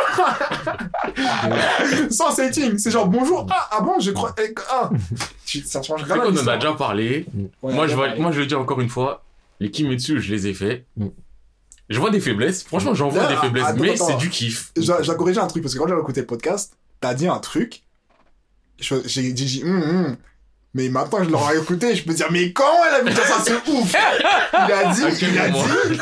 Sans 2.09 2.31
setting 2.31 2.77
C'est 2.77 2.91
genre 2.91 3.07
bonjour, 3.07 3.45
ah, 3.49 3.69
ah 3.71 3.81
bon, 3.81 3.99
je 3.99 4.11
crois. 4.11 4.35
eh, 4.41 4.53
Ah. 4.69 4.89
Ça 5.65 5.81
change 5.81 6.03
rien. 6.03 6.17
qu'on 6.19 6.35
en 6.37 6.47
a 6.47 6.57
déjà 6.57 6.73
parlé. 6.73 7.25
Ouais, 7.61 7.73
moi, 7.73 7.87
je 7.87 7.95
vais, 7.95 8.17
moi, 8.17 8.31
je 8.31 8.39
le 8.39 8.45
dis 8.45 8.55
encore 8.55 8.81
une 8.81 8.89
fois, 8.89 9.23
les 9.59 9.69
Kimetsu, 9.71 10.19
je 10.21 10.33
les 10.33 10.47
ai 10.47 10.53
faits. 10.53 10.85
Mm. 10.97 11.07
Je 11.89 11.99
vois 11.99 12.09
des 12.09 12.19
faiblesses. 12.19 12.63
Franchement, 12.63 12.93
j'en 12.95 13.09
vois 13.09 13.27
des 13.27 13.35
faiblesses, 13.35 13.65
attends, 13.67 13.79
mais 13.81 13.95
c'est 13.97 14.17
du 14.17 14.29
kiff. 14.29 14.71
Dois 14.75 15.15
corriger 15.15 15.39
un 15.39 15.47
truc 15.47 15.61
parce 15.63 15.75
que 15.75 15.79
quand 15.79 15.87
j'ai 15.87 15.93
écouté 15.93 16.21
le 16.21 16.25
podcast, 16.27 16.73
t'as 17.01 17.13
dit 17.13 17.27
un 17.27 17.39
truc. 17.39 17.82
J'ai 18.79 19.31
dit, 19.31 19.61
hum, 19.65 19.81
hum. 19.83 20.17
mais 20.73 20.89
maintenant 20.89 21.19
que 21.19 21.25
je 21.25 21.29
l'aurais 21.29 21.57
écouté, 21.57 21.95
je 21.95 22.03
peux 22.03 22.13
dire, 22.13 22.27
mais 22.31 22.51
comment 22.51 22.69
elle 22.89 23.07
a 23.07 23.11
dire 23.11 23.23
ça, 23.25 23.37
c'est 23.43 23.53
ouf 23.71 23.93
Il 24.53 24.73
a 24.73 24.93
dit, 24.93 25.01
il 25.21 25.39
a 25.39 25.49
dit, 25.49 25.59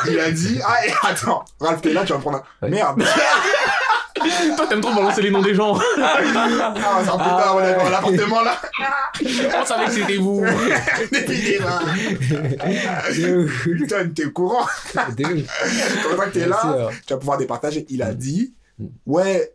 il 0.09 0.19
a 0.19 0.31
dit, 0.31 0.59
ah, 0.65 0.85
et 0.85 0.91
attends, 1.07 1.43
Ralph, 1.59 1.81
t'es 1.81 1.93
là, 1.93 2.03
tu 2.03 2.11
vas 2.11 2.17
me 2.17 2.21
prendre 2.21 2.37
un. 2.37 2.65
Ouais. 2.65 2.71
Merde 2.71 3.03
Toi, 4.55 4.67
t'aimes 4.67 4.81
trop 4.81 4.93
balancer 4.93 5.21
les 5.23 5.31
noms 5.31 5.41
des 5.41 5.55
gens. 5.55 5.75
Ah, 5.99 6.17
c'est 6.21 7.09
un 7.09 7.17
peu 7.17 7.17
tard, 7.17 7.55
on 7.55 7.63
est 7.63 7.75
dans 7.75 7.89
l'appartement 7.89 8.41
là. 8.41 8.61
On 9.59 9.65
savait 9.65 9.85
que 9.85 9.91
c'était 9.91 10.17
vous. 10.17 10.45
Est 11.11 11.59
là. 11.59 11.79
Putain, 13.63 14.09
t'es 14.09 14.25
au 14.25 14.31
courant. 14.31 14.67
Quand 14.93 15.05
t'es 15.15 15.23
Bien 15.23 16.47
là, 16.47 16.89
tu 17.07 17.13
vas 17.13 17.19
pouvoir 17.19 17.37
départager. 17.39 17.85
Il 17.89 18.03
a 18.03 18.13
dit, 18.13 18.53
Mm. 18.81 18.87
ouais, 19.05 19.53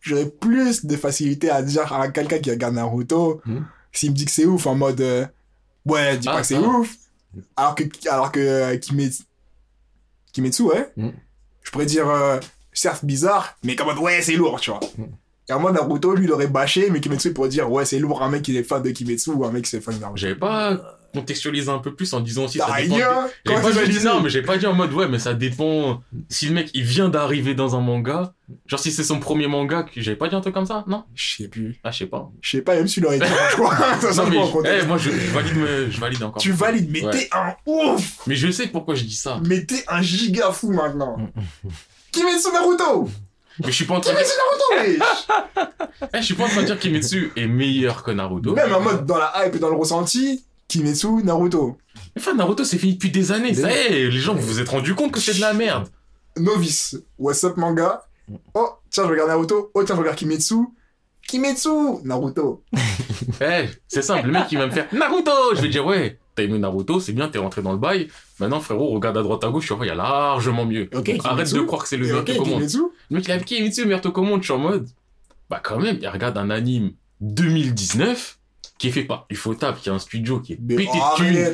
j'aurais 0.00 0.26
plus 0.26 0.84
de 0.84 0.96
facilité 0.96 1.50
à 1.50 1.62
dire 1.62 1.92
à 1.92 2.08
quelqu'un 2.08 2.38
qui 2.38 2.50
regarde 2.50 2.74
Naruto, 2.74 3.40
Mm. 3.46 3.58
s'il 3.92 4.10
me 4.10 4.16
dit 4.16 4.24
que 4.24 4.30
c'est 4.30 4.46
ouf, 4.46 4.66
en 4.66 4.74
mode, 4.74 5.00
euh, 5.00 5.26
ouais, 5.86 6.16
dis 6.18 6.28
Ah, 6.28 6.34
pas 6.34 6.40
que 6.40 6.46
c'est 6.46 6.56
ah. 6.56 6.60
ouf. 6.60 6.94
Alors 7.56 7.74
que, 7.74 7.84
alors 8.08 8.32
que 8.32 8.40
euh, 8.40 8.76
Kimetsu, 8.76 9.22
Kimetsu, 10.32 10.62
ouais, 10.62 10.90
Mm. 10.96 11.08
je 11.62 11.70
pourrais 11.70 11.86
dire, 11.86 12.08
euh, 12.08 12.38
certes 12.72 13.04
bizarre, 13.04 13.56
mais 13.64 13.76
comme 13.76 13.86
mode, 13.88 13.98
ouais, 13.98 14.22
c'est 14.22 14.34
lourd, 14.36 14.60
tu 14.60 14.70
vois. 14.70 14.80
Mm. 14.98 15.04
Et 15.48 15.52
en 15.52 15.60
mode 15.60 15.74
Naruto, 15.74 16.14
lui, 16.14 16.24
il 16.26 16.32
aurait 16.32 16.46
bâché, 16.46 16.90
mais 16.90 17.00
Kimetsu 17.00 17.28
il 17.28 17.34
pourrait 17.34 17.48
dire, 17.48 17.70
ouais, 17.70 17.84
c'est 17.84 17.98
lourd, 17.98 18.22
un 18.22 18.28
mec 18.30 18.42
qui 18.42 18.56
est 18.56 18.62
fan 18.62 18.82
de 18.82 18.90
Kimetsu 18.90 19.30
ou 19.30 19.44
un 19.44 19.50
mec 19.50 19.64
qui 19.64 19.74
est 19.76 19.80
fan 19.80 19.94
de 19.94 20.00
Naruto. 20.00 20.16
J'avais 20.16 20.36
pas 20.36 20.98
contextualisé 21.12 21.70
un 21.70 21.78
peu 21.78 21.94
plus 21.94 22.12
en 22.12 22.20
disant 22.20 22.44
aussi 22.44 22.58
ça 22.58 22.66
dépend. 22.80 22.96
Comment 23.44 23.60
pas 23.60 23.72
dit 23.84 23.98
dire 23.98 24.14
non, 24.14 24.20
mais 24.20 24.30
j'ai 24.30 24.42
pas 24.42 24.56
dit 24.58 24.66
en 24.66 24.74
mode 24.74 24.92
ouais, 24.92 25.08
mais 25.08 25.18
ça 25.18 25.34
dépend. 25.34 26.02
Si 26.28 26.46
le 26.46 26.54
mec 26.54 26.70
il 26.74 26.84
vient 26.84 27.08
d'arriver 27.08 27.54
dans 27.54 27.74
un 27.76 27.80
manga, 27.80 28.32
genre 28.66 28.78
si 28.80 28.92
c'est 28.92 29.02
son 29.04 29.18
premier 29.18 29.46
manga, 29.48 29.82
que 29.82 30.00
j'avais 30.00 30.16
pas 30.16 30.28
dit 30.28 30.34
un 30.36 30.40
truc 30.40 30.54
comme 30.54 30.66
ça, 30.66 30.84
non? 30.86 31.04
Je 31.14 31.36
sais 31.36 31.48
plus. 31.48 31.80
Ah, 31.84 31.90
je 31.90 31.98
sais 31.98 32.06
pas. 32.06 32.30
Je 32.40 32.50
sais 32.56 32.62
pas, 32.62 32.74
même 32.76 32.86
si 32.88 33.00
l'aurait 33.00 33.18
dit, 33.18 33.26
je 33.50 33.56
crois. 33.56 33.76
Ça, 34.00 34.12
ça 34.12 34.24
Non, 34.24 34.30
mais 34.30 34.36
je, 34.36 34.82
eh, 34.82 34.86
moi 34.86 34.98
je, 34.98 35.10
je 35.10 35.30
valide, 35.30 35.56
me- 35.56 35.90
je 35.90 36.00
valide 36.00 36.22
encore. 36.22 36.40
Tu 36.42 36.52
valides, 36.52 36.90
mais 36.90 37.04
Ouais. 37.04 37.10
t'es 37.12 37.28
un 37.32 37.54
ouf 37.66 38.18
Mais 38.26 38.36
je 38.36 38.50
sais 38.50 38.66
pourquoi 38.68 38.94
je 38.94 39.04
dis 39.04 39.16
ça. 39.16 39.40
Mais 39.46 39.64
t'es 39.64 39.84
un 39.88 40.02
giga 40.02 40.50
fou 40.52 40.72
maintenant 40.72 41.16
Kimetsu 42.12 42.48
Naruto 42.52 43.08
Mais 43.60 43.66
je 43.66 43.70
suis 43.72 43.84
pas 43.84 43.94
en 43.94 44.00
train 44.00 44.12
de 44.12 44.16
Kimetsu 44.18 44.32
Naruto, 44.74 44.98
wesh 45.00 46.08
Eh, 46.14 46.18
je 46.18 46.22
suis 46.24 46.34
pas 46.34 46.44
en 46.44 46.48
train 46.48 46.60
de 46.62 46.66
dire 46.66 46.78
Kimetsu 46.78 47.32
est 47.36 47.46
meilleur 47.46 48.02
que 48.02 48.10
Naruto. 48.10 48.52
Même 48.54 48.74
en 48.74 48.80
mode 48.80 49.06
dans 49.06 49.18
la 49.18 49.32
hype 49.46 49.54
et 49.54 49.58
dans 49.58 49.68
le 49.70 49.76
ressenti, 49.76 50.44
Kimetsu 50.70 51.24
Naruto. 51.24 51.76
Enfin, 52.16 52.34
Naruto 52.34 52.62
c'est 52.64 52.78
fini 52.78 52.94
depuis 52.94 53.10
des 53.10 53.32
années. 53.32 53.50
Des- 53.50 53.62
Ça 53.62 53.70
y 53.72 53.74
est, 53.74 54.08
les 54.08 54.10
gens 54.20 54.34
vous 54.34 54.46
vous 54.46 54.60
êtes 54.60 54.68
rendu 54.68 54.94
compte 54.94 55.10
que 55.12 55.18
c'est 55.20 55.34
de 55.34 55.40
la 55.40 55.52
merde. 55.52 55.88
Novice, 56.38 56.96
what's 57.18 57.42
up 57.42 57.56
manga 57.56 58.02
Oh, 58.54 58.68
tiens, 58.90 59.04
je 59.06 59.10
regarde 59.10 59.28
Naruto. 59.30 59.72
Oh, 59.74 59.82
tiens, 59.82 59.96
je 59.96 60.00
regarde 60.00 60.16
Kimetsu. 60.16 60.54
Kimetsu 61.26 61.68
Naruto. 62.04 62.62
Eh, 63.42 63.68
c'est 63.88 64.02
simple, 64.02 64.26
le 64.26 64.32
mec 64.32 64.44
il 64.50 64.58
va 64.58 64.66
me 64.66 64.70
faire 64.72 64.86
Naruto 64.92 65.30
Je 65.54 65.60
vais 65.62 65.68
dire 65.68 65.84
ouais, 65.86 66.18
t'as 66.34 66.42
aimé 66.42 66.58
Naruto, 66.58 67.00
c'est 67.00 67.12
bien, 67.12 67.28
t'es 67.28 67.38
rentré 67.38 67.62
dans 67.62 67.72
le 67.72 67.78
bail. 67.78 68.08
Maintenant 68.38 68.60
frérot, 68.60 68.90
regarde 68.90 69.16
à 69.18 69.22
droite 69.22 69.44
à 69.44 69.48
gauche, 69.50 69.66
tu 69.66 69.74
vois, 69.74 69.84
il 69.84 69.88
y 69.88 69.92
a 69.92 69.94
largement 69.94 70.64
mieux. 70.66 70.88
Arrête 70.92 71.20
Kimetsu. 71.20 71.54
de 71.54 71.60
croire 71.62 71.82
que 71.82 71.88
c'est 71.88 71.96
le 71.96 72.04
meilleur 72.06 72.20
ok, 72.20 72.26
que 72.26 72.36
commande. 72.38 72.62
Le 72.62 73.16
mec 73.16 73.24
il 73.26 73.32
a 73.32 73.38
Kimetsu, 73.38 73.84
meilleur 73.86 74.00
commande, 74.12 74.40
je 74.42 74.46
suis 74.46 74.52
en 74.54 74.58
mode. 74.58 74.88
Bah 75.48 75.60
quand 75.62 75.78
même, 75.80 75.98
il 76.00 76.08
regarde 76.08 76.36
un 76.38 76.50
anime 76.50 76.92
2019 77.20 78.38
qui 78.80 78.88
est 78.88 78.92
fait 78.92 79.02
par 79.04 79.26
Ufotable, 79.28 79.76
qui 79.78 79.90
est 79.90 79.92
un 79.92 79.98
studio 79.98 80.40
qui 80.40 80.54
est 80.54 80.56
pété 80.56 80.84
de 80.86 80.98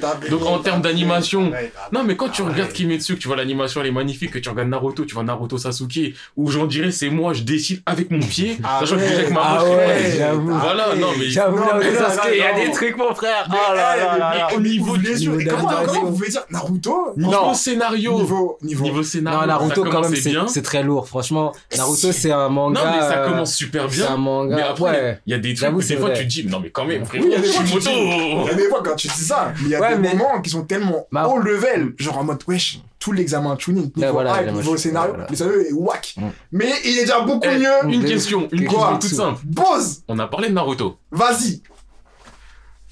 arrête, 0.04 0.30
Donc, 0.30 0.46
en 0.46 0.60
termes 0.60 0.80
d'animation. 0.80 1.50
Non, 1.92 2.04
mais 2.04 2.14
quand 2.14 2.28
tu 2.28 2.42
regardes 2.42 2.72
Kimetsu, 2.72 3.16
que 3.16 3.18
tu 3.20 3.26
vois 3.26 3.36
l'animation, 3.36 3.80
elle 3.80 3.88
est 3.88 3.90
magnifique, 3.90 4.30
que 4.30 4.38
tu 4.38 4.48
regardes 4.48 4.68
Naruto, 4.68 5.04
tu 5.04 5.12
vois 5.14 5.24
Naruto 5.24 5.58
Sasuke, 5.58 6.14
où 6.36 6.48
j'en 6.52 6.66
dirais 6.66 6.92
c'est 6.92 7.10
moi, 7.10 7.32
je 7.32 7.42
décide 7.42 7.82
avec 7.84 8.12
mon 8.12 8.20
pied, 8.20 8.58
sachant 8.78 8.94
que 8.94 9.00
déjà 9.00 9.14
avec 9.14 9.30
ma 9.30 9.40
main. 9.40 10.58
Voilà, 10.60 10.94
non, 10.94 11.08
mais 11.18 11.24
J'avoue, 11.28 11.58
Sasuke, 11.98 12.30
il 12.32 12.38
y 12.38 12.42
a 12.42 12.64
des 12.64 12.70
trucs, 12.70 12.96
mon 12.96 13.12
frère. 13.12 13.48
Oh 13.50 14.56
Au 14.56 14.60
niveau 14.60 14.96
du 14.96 15.10
yeux. 15.10 15.38
comment, 15.50 16.04
vous 16.04 16.12
pouvez 16.12 16.28
dire 16.28 16.44
Naruto 16.50 17.12
niveau 17.16 17.54
scénario, 17.54 18.14
niveau, 18.20 18.58
niveau, 18.62 18.84
niveau. 18.84 19.02
scénario, 19.02 19.40
Non, 19.40 19.46
Naruto, 19.48 19.82
quand 19.84 20.02
même, 20.02 20.14
c'est 20.14 20.30
bien. 20.30 20.46
c'est 20.46 20.62
très 20.62 20.84
lourd. 20.84 21.08
Franchement, 21.08 21.52
Naruto, 21.76 22.12
c'est 22.12 22.30
un 22.30 22.48
manga. 22.48 22.84
Non, 22.84 22.90
mais 22.94 23.00
ça 23.00 23.24
commence 23.26 23.52
super 23.54 23.90
C'est 23.90 24.02
un 24.02 24.06
bien. 24.10 24.16
manga. 24.16 24.54
Mais 24.56 24.62
après, 24.62 24.90
ouais. 24.90 25.18
il 25.26 25.32
y 25.32 25.34
a 25.34 25.38
des 25.38 25.54
trucs 25.54 25.74
des 25.74 25.82
c'est 25.82 25.96
fois 25.96 26.10
vrai. 26.10 26.18
tu 26.20 26.26
dis, 26.26 26.46
non 26.46 26.60
mais 26.60 26.70
quand 26.70 26.84
même, 26.84 27.02
frérot, 27.18 27.24
Oui, 27.24 27.26
il 27.26 27.32
y 27.32 27.34
a 27.34 27.40
des 27.40 27.48
fois, 27.48 27.64
tu 27.64 27.78
Kishimoto 27.78 27.90
Il 27.90 28.46
y 28.46 28.50
a 28.50 28.54
des 28.54 28.68
fois 28.68 28.82
quand 28.84 28.94
tu 28.96 29.08
dis 29.08 29.14
ça, 29.24 29.52
mais 29.56 29.62
il 29.62 29.68
y 29.70 29.74
a 29.74 29.80
Ouais, 29.80 29.94
des 29.96 30.00
mais- 30.00 30.14
moments 30.14 30.40
qui 30.40 30.50
sont 30.50 30.64
tellement 30.64 31.06
Bah- 31.12 31.28
haut 31.28 31.38
level, 31.38 31.94
genre 31.98 32.18
en 32.18 32.24
mode 32.24 32.42
wesh, 32.46 32.80
tout 32.98 33.12
l'examen 33.12 33.56
tuning, 33.56 33.90
niveau 33.96 34.12
voilà, 34.12 34.42
hype, 34.42 34.52
niveau 34.52 34.76
scénario, 34.76 35.10
voilà. 35.14 35.26
le 35.30 35.36
scénario 35.36 35.60
est 35.60 35.72
whack. 35.72 36.14
Mm. 36.16 36.22
Mais 36.52 36.72
il 36.84 36.98
est 36.98 37.00
déjà 37.02 37.20
beaucoup 37.20 37.46
Eh, 37.50 37.58
mieux. 37.58 37.92
Une 37.94 38.04
question, 38.04 38.48
une 38.52 38.66
Quoi 38.66 38.98
question 38.98 38.98
toute 38.98 39.16
simple. 39.36 39.40
Bose, 39.44 40.02
On 40.08 40.18
a 40.18 40.26
parlé 40.26 40.48
de 40.48 40.54
Naruto. 40.54 40.96
vas-y. 41.10 41.62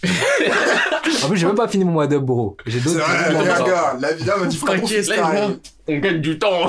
En 1.24 1.28
plus, 1.28 1.38
j'ai 1.38 1.46
même 1.46 1.54
pas 1.54 1.68
fini 1.68 1.84
mon 1.84 1.92
mois 1.92 2.06
de 2.06 2.18
bro. 2.18 2.56
J'ai 2.66 2.78
C'est 2.78 2.84
d'autres. 2.84 2.98
vrai, 3.00 3.32
les 3.32 3.48
attends. 3.48 3.64
gars, 3.66 3.96
la 3.98 4.12
vie 4.12 4.24
là 4.24 4.36
me 4.36 4.46
dit 4.46 4.56
frère, 4.58 4.78
T'inquiète, 4.80 5.06
là, 5.08 5.48
on 5.88 5.98
gagne 5.98 6.20
du 6.20 6.38
temps. 6.38 6.68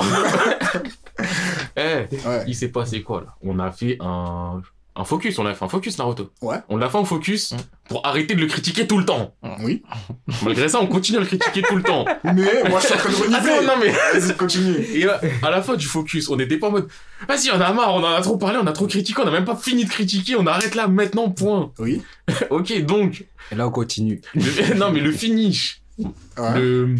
Eh, 1.76 2.06
Ouais. 2.26 2.44
il 2.46 2.54
s'est 2.54 2.68
passé 2.68 3.02
quoi 3.02 3.20
là? 3.22 3.34
On 3.42 3.58
a 3.58 3.70
fait 3.70 3.96
un, 4.00 4.60
un 4.98 5.04
focus, 5.04 5.38
on 5.38 5.46
a 5.46 5.54
fait 5.54 5.64
un 5.64 5.68
focus 5.68 5.98
Naruto. 5.98 6.30
Ouais. 6.42 6.56
On 6.68 6.76
l'a 6.76 6.88
fait 6.88 6.96
en 6.98 7.04
focus 7.04 7.52
Mm. 7.52 7.56
pour 7.88 8.06
arrêter 8.06 8.34
de 8.34 8.40
le 8.40 8.46
critiquer 8.46 8.86
tout 8.86 8.98
le 8.98 9.04
temps. 9.04 9.34
Oui. 9.60 9.82
Malgré 10.44 10.68
ça, 10.68 10.80
on 10.80 10.86
continue 10.86 11.18
à 11.18 11.20
le 11.20 11.26
critiquer 11.26 11.62
tout 11.62 11.76
le 11.76 11.82
temps. 11.82 12.04
Mais 12.24 12.68
moi 12.68 12.80
je 12.80 12.86
suis 12.86 12.94
en 12.94 12.98
train 12.98 13.10
de 13.10 13.14
Attends, 13.34 13.44
renifler. 13.56 13.66
non 13.66 13.72
mais. 13.80 14.18
Vas-y, 14.20 14.36
continue. 14.36 14.74
Et 14.94 15.04
là, 15.04 15.20
à 15.42 15.50
la 15.50 15.62
fin 15.62 15.74
du 15.76 15.86
focus, 15.86 16.28
on 16.30 16.38
était 16.38 16.56
pas 16.58 16.68
en 16.68 16.72
mode. 16.72 16.88
Vas-y, 17.28 17.50
on 17.50 17.60
a 17.60 17.72
marre, 17.72 17.94
on 17.94 17.98
en 18.04 18.12
a 18.14 18.20
trop 18.22 18.36
parlé, 18.38 18.58
on 18.62 18.66
a 18.66 18.72
trop 18.72 18.86
critiqué, 18.86 19.20
on 19.22 19.26
a 19.28 19.30
même 19.30 19.44
pas 19.44 19.56
fini 19.56 19.84
de 19.84 19.90
critiquer, 19.90 20.36
on 20.36 20.46
arrête 20.46 20.74
là 20.74 20.88
maintenant, 20.88 21.28
point. 21.30 21.72
Oui. 21.78 22.02
ok, 22.50 22.84
donc. 22.84 23.24
Et 23.52 23.54
là, 23.54 23.68
on 23.68 23.70
continue. 23.70 24.20
le- 24.34 24.74
non 24.74 24.90
mais 24.90 25.00
le 25.00 25.12
finish, 25.12 25.82
Ouais. 25.98 26.10
le, 26.60 26.96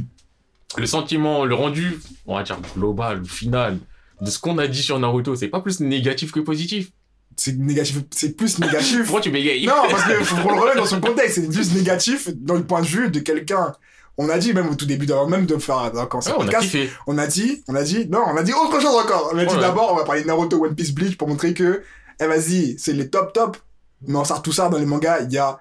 le 0.79 0.87
sentiment, 0.87 1.45
le 1.45 1.55
rendu, 1.55 1.99
on 2.27 2.37
va 2.37 2.43
dire 2.43 2.59
global, 2.77 3.25
final, 3.25 3.79
de 4.23 4.31
ce 4.31 4.39
qu'on 4.39 4.57
a 4.59 4.67
dit 4.67 4.83
sur 4.83 4.99
Naruto, 4.99 5.35
c'est 5.37 5.49
pas 5.49 5.61
plus 5.61 5.81
négatif 5.81 6.33
que 6.33 6.41
positif. 6.41 6.91
C'est 7.37 7.57
négatif, 7.59 7.99
c'est 8.11 8.35
plus 8.37 8.59
négatif. 8.59 9.03
Pourquoi 9.03 9.21
tu 9.21 9.31
bégayes 9.31 9.67
Non, 9.67 9.75
parce 9.91 10.05
que 10.05 10.25
faut 10.25 10.37
qu'on 10.43 10.55
le 10.55 10.61
remette 10.61 10.77
dans 10.77 10.87
son 10.87 11.01
contexte. 11.01 11.35
C'est 11.37 11.53
juste 11.53 11.75
négatif 11.75 12.29
dans 12.35 12.55
le 12.55 12.65
point 12.65 12.81
de 12.81 12.87
vue 12.87 13.11
de 13.11 13.21
quelqu'un. 13.21 13.73
On 14.19 14.31
a 14.31 14.39
dit 14.39 14.55
même 14.55 14.71
au 14.71 14.75
tout 14.75 14.87
début, 14.87 15.05
avant 15.13 15.29
même 15.29 15.45
de 15.45 15.59
faire 15.59 15.93
quand 16.11 16.23
c'est 16.23 16.31
Ouais, 16.31 16.37
on 16.39 16.41
a 16.41 16.45
podcast, 16.45 16.75
on 17.07 17.19
a 17.19 17.27
dit, 17.27 17.63
on 17.69 17.75
a 17.75 17.83
dit, 17.83 18.09
non, 18.09 18.23
on 18.27 18.37
a 18.39 18.43
dit 18.43 18.55
autre 18.55 18.81
chose 18.81 18.95
encore. 18.97 19.31
On 19.35 19.39
a 19.39 19.45
dit 19.45 19.55
Ouais. 19.55 19.61
d'abord, 19.61 19.93
on 19.93 19.97
va 19.97 20.05
parler 20.05 20.23
de 20.23 20.27
Naruto, 20.27 20.65
One 20.65 20.75
Piece, 20.75 20.93
Bleach 20.95 21.19
pour 21.19 21.29
montrer 21.29 21.53
que, 21.53 21.83
eh 22.19 22.27
vas-y, 22.27 22.77
c'est 22.79 22.95
les 22.95 23.11
top 23.11 23.35
top. 23.35 23.59
Mais 24.07 24.17
on 24.17 24.25
sort 24.25 24.41
tout 24.41 24.53
ça 24.53 24.71
dans 24.71 24.79
les 24.79 24.87
mangas, 24.87 25.21
il 25.21 25.33
y 25.33 25.39
a, 25.39 25.61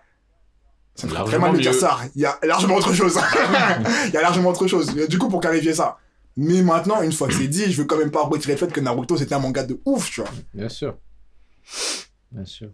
ça 0.95 1.07
me 1.07 1.11
ferait 1.11 1.25
très 1.25 1.39
mal 1.39 1.51
de 1.51 1.59
dire 1.59 1.73
ça. 1.73 1.99
Il 2.15 2.21
y 2.21 2.25
a 2.25 2.39
largement 2.43 2.75
autre 2.75 2.93
chose. 2.93 3.19
Il 4.07 4.13
y 4.13 4.17
a 4.17 4.21
largement 4.21 4.49
autre 4.51 4.67
chose. 4.67 4.93
Du 5.09 5.19
coup, 5.19 5.27
pour 5.27 5.41
clarifier 5.41 5.73
ça. 5.73 5.97
Mais 6.37 6.61
maintenant, 6.61 7.01
une 7.01 7.11
fois 7.11 7.27
que 7.27 7.33
c'est 7.33 7.47
dit, 7.47 7.69
je 7.71 7.77
veux 7.81 7.85
quand 7.85 7.97
même 7.97 8.11
pas 8.11 8.23
retirer 8.23 8.53
le 8.53 8.59
fait 8.59 8.71
que 8.71 8.79
Naruto 8.79 9.17
c'était 9.17 9.35
un 9.35 9.39
manga 9.39 9.63
de 9.63 9.81
ouf, 9.85 10.09
tu 10.11 10.21
vois. 10.21 10.29
Bien 10.53 10.69
sûr. 10.69 10.95
Bien 12.31 12.45
sûr. 12.45 12.69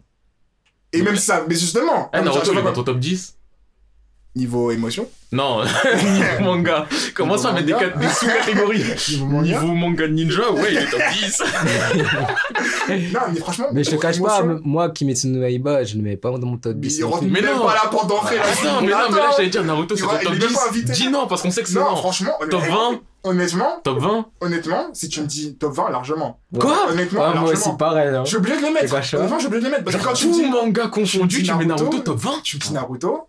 Et 0.92 1.02
même 1.02 1.16
si 1.16 1.26
ça, 1.26 1.44
mais 1.48 1.54
justement, 1.54 2.10
Eh, 2.12 2.16
comme 2.18 2.26
Naruto, 2.26 2.52
il 2.52 2.58
est 2.58 2.62
dans 2.62 2.68
pas, 2.68 2.72
ton 2.72 2.84
top 2.84 2.98
10 2.98 3.36
niveau 4.34 4.70
émotion, 4.70 5.06
Non, 5.30 5.62
niveau 6.04 6.40
manga. 6.40 6.86
Commence 7.14 7.40
Niveau 7.44 7.48
à 7.48 7.52
mettre 7.60 7.66
des, 7.66 8.00
des 8.00 8.08
sous-catégories. 8.14 8.82
niveau 9.10 9.26
manga. 9.26 9.46
Niveau 9.60 9.74
manga 9.74 10.08
ninja, 10.08 10.50
ouais, 10.52 10.72
il 10.72 10.78
est 10.78 10.90
top 10.90 11.00
10. 11.12 11.42
Non, 13.12 13.20
mais 13.32 13.40
franchement. 13.40 13.66
Mais 13.72 13.84
je 13.84 13.90
te 13.90 13.96
cache 13.96 14.20
pas, 14.22 14.40
émotion, 14.40 14.60
moi, 14.64 14.88
Kimetsu 14.90 15.26
no 15.28 15.42
Yaiba, 15.46 15.84
je 15.84 15.96
ne 15.98 16.02
mets 16.02 16.16
pas 16.16 16.30
dans 16.30 16.46
mon 16.46 16.56
top 16.56 16.72
Mais 16.76 16.88
10. 16.88 16.98
il 16.98 17.00
non. 17.02 17.20
Mais 17.22 17.40
même 17.42 17.56
non. 17.56 17.64
pas 17.66 17.74
là 17.74 17.88
pour 17.90 18.06
d'entrée 18.06 18.36
là. 18.36 18.42
Attends, 18.44 18.80
mais 18.80 18.90
non, 18.92 18.98
mais 19.10 19.16
là, 19.18 19.30
j'allais 19.36 19.50
dire 19.50 19.64
Naruto, 19.64 19.96
c'est 19.96 20.02
ton 20.02 20.08
top 20.08 20.20
il 20.22 20.28
est 20.28 20.38
même 20.38 20.48
10. 20.48 20.54
pas 20.54 20.68
invité. 20.70 20.92
Dis 20.92 21.08
non, 21.10 21.26
parce 21.26 21.42
qu'on 21.42 21.50
sait 21.50 21.62
que 21.62 21.68
c'est 21.68 21.74
Non, 21.78 21.90
non. 21.90 21.96
franchement, 21.96 22.32
Top 22.50 22.54
honnêtement, 22.62 22.92
20 22.92 23.00
honnêtement, 23.24 23.80
Top 23.84 23.98
20 23.98 24.26
honnêtement, 24.40 24.90
si 24.92 25.08
tu 25.08 25.20
me 25.20 25.26
dis 25.26 25.56
top 25.56 25.72
20, 25.74 25.90
largement. 25.90 26.40
Quoi 26.58 26.90
Honnêtement, 26.90 27.20
Ouais, 27.20 27.26
moi 27.26 27.34
largement. 27.34 27.52
aussi, 27.70 27.76
pareil. 27.78 28.08
hein. 28.14 28.22
Je 28.24 28.28
suis 28.28 28.36
obligé 28.36 28.56
de 28.56 28.62
les 28.62 28.70
mettre. 28.70 28.86
C'est 28.88 28.94
pas 28.94 29.02
chaud. 29.02 29.16
Honnêtement, 29.18 29.36
je 29.38 29.40
suis 29.40 29.46
obligé 29.48 29.60
de 29.60 29.66
les 29.66 29.70
mettre. 29.72 29.84
Parce 29.84 29.96
que 29.96 30.02
quand 30.04 30.12
tu 30.14 30.28
me 30.28 30.32
Tout 30.32 30.42
dis, 30.42 30.50
manga 30.50 30.86
confondu, 30.88 31.36
dis 31.42 31.48
tu 31.48 31.54
mets 31.54 31.64
Naruto, 31.64 31.84
Naruto 31.84 32.02
top 32.12 32.18
20 32.18 32.30
tu 32.42 32.56
me 32.56 32.60
dis 32.62 32.72
Naruto, 32.72 33.28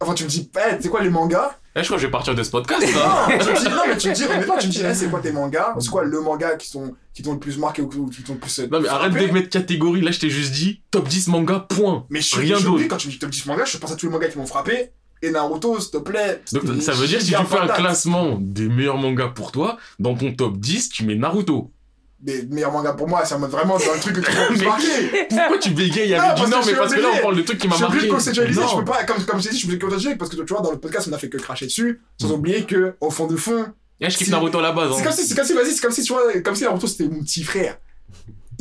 enfin, 0.00 0.14
tu 0.14 0.24
me 0.24 0.28
dis, 0.28 0.50
eh, 0.56 0.76
tu 0.76 0.82
sais 0.82 0.88
quoi, 0.88 1.02
les 1.02 1.10
mangas, 1.10 1.56
Eh, 1.74 1.80
je 1.80 1.84
crois 1.86 1.96
que 1.96 2.02
je 2.02 2.06
vais 2.06 2.10
partir 2.10 2.34
de 2.34 2.42
ce 2.42 2.50
podcast, 2.50 2.82
là. 2.94 3.28
Non, 3.30 3.38
tu 3.38 3.50
me 3.50 3.58
dis, 3.58 3.68
non, 3.68 3.82
mais 3.88 3.96
tu 3.96 4.08
me 4.10 4.14
dis, 4.14 4.24
honnêtement, 4.24 4.58
tu 4.58 4.66
me 4.66 4.72
dis, 4.72 4.82
eh, 4.84 4.94
c'est 4.94 5.08
quoi 5.08 5.20
tes 5.20 5.32
mangas? 5.32 5.74
C'est 5.78 5.88
quoi 5.90 6.04
le 6.04 6.20
manga 6.20 6.56
qui 6.56 6.70
t'ont 6.72 6.94
qui 7.14 7.22
le 7.22 7.38
plus 7.38 7.58
marqué 7.58 7.82
ou 7.82 7.88
qui 8.08 8.22
t'ont 8.22 8.32
le 8.34 8.38
plus. 8.38 8.58
euh, 8.60 8.68
Non, 8.72 8.80
mais 8.80 8.88
arrête 8.88 9.12
de 9.12 9.32
mettre 9.32 9.50
catégorie. 9.50 10.00
Là, 10.00 10.10
je 10.12 10.18
t'ai 10.20 10.30
juste 10.30 10.52
dit 10.52 10.82
top 10.90 11.06
10 11.08 11.28
manga, 11.28 11.60
point. 11.60 12.06
Mais 12.10 12.20
je 12.20 12.26
suis 12.26 12.38
Rien 12.40 12.54
je 12.56 12.60
suis 12.60 12.70
d'autre. 12.70 12.84
quand 12.88 12.96
tu 12.96 13.08
me 13.08 13.12
dis 13.12 13.18
top 13.18 13.30
10 13.30 13.46
mangas, 13.46 13.64
je 13.66 13.76
pense 13.78 13.92
à 13.92 13.96
tous 13.96 14.06
les 14.06 14.12
mangas 14.12 14.28
qui 14.28 14.38
m'ont 14.38 14.46
frappé. 14.46 14.92
Et 15.22 15.30
Naruto, 15.30 15.78
s'il 15.80 15.90
te 15.92 15.96
plaît. 15.98 16.42
Donc, 16.52 16.64
ça 16.82 16.92
veut 16.92 17.06
dire 17.06 17.20
si 17.20 17.28
tu 17.32 17.44
fais 17.46 17.58
un 17.58 17.68
classement 17.68 18.36
des 18.40 18.68
meilleurs 18.68 18.96
mangas 18.98 19.28
pour 19.28 19.52
toi, 19.52 19.76
dans 20.00 20.14
ton 20.16 20.32
top 20.34 20.58
10, 20.58 20.88
tu 20.90 21.04
mets 21.04 21.14
Naruto. 21.14 21.70
Des 22.18 22.42
meilleurs 22.46 22.72
mangas 22.72 22.92
pour 22.94 23.08
moi, 23.08 23.24
c'est 23.24 23.34
en 23.34 23.38
mode 23.40 23.50
vraiment, 23.50 23.78
c'est 23.78 23.92
un 23.92 23.98
truc 23.98 24.14
que 24.16 24.20
tu 24.20 24.26
peux 24.30 24.46
plus 24.48 24.58
Mais- 24.58 24.64
marquer. 24.64 25.26
Pourquoi 25.28 25.58
tu 25.58 25.70
bégayes 25.70 26.12
Non, 26.12 26.18
avec 26.20 26.36
du 26.36 26.42
non, 26.42 26.46
que 26.48 26.52
je 26.52 26.56
mais 26.58 26.62
suis 26.66 26.74
parce 26.76 26.94
que 26.94 27.00
là, 27.00 27.08
on 27.14 27.22
parle 27.22 27.36
de 27.36 27.42
trucs 27.42 27.58
qui 27.58 27.64
Je 27.66 27.68
m'a 27.70 27.74
suis 27.76 27.84
marqué. 27.84 28.06
de 28.06 28.12
conceptualiser, 28.12 28.60
je 28.60 28.66
Non. 28.66 28.78
peux 28.78 28.84
pas, 28.92 29.04
comme, 29.04 29.24
comme 29.24 29.38
je 29.40 29.44
t'ai 29.44 29.50
dit, 29.50 29.58
je 29.60 29.66
suis 29.66 29.78
conceptualiser 29.78 30.16
parce 30.16 30.30
que 30.30 30.36
tu 30.36 30.52
vois, 30.52 30.62
dans 30.62 30.70
le 30.72 30.78
podcast, 30.78 31.08
on 31.10 31.12
a 31.14 31.18
fait 31.18 31.28
que 31.28 31.36
cracher 31.38 31.66
dessus, 31.66 32.00
sans 32.20 32.28
Mm. 32.28 32.32
oublier 32.32 32.62
que, 32.64 32.94
au 33.00 33.10
fond 33.10 33.26
de 33.26 33.36
fond, 33.36 33.66
Eh, 34.00 34.10
je 34.10 34.16
kiffe 34.16 34.28
Naruto 34.30 34.58
à 34.58 34.62
la 34.62 34.72
base. 34.72 34.92
c'est 34.94 35.00
hein. 35.00 35.04
comme 35.04 35.12
si, 35.12 35.24
c'est 35.26 35.34
comme 35.36 35.44
si, 35.44 35.52
vas-y, 35.52 35.70
c'est 35.72 35.80
comme 35.80 35.92
si, 35.92 36.02
tu 36.02 36.12
vois, 36.12 36.32
comme 36.44 36.54
si 36.56 36.62
Naruto 36.64 36.86
c'était 36.88 37.08
mon 37.08 37.22
petit 37.22 37.42
frère. 37.44 37.78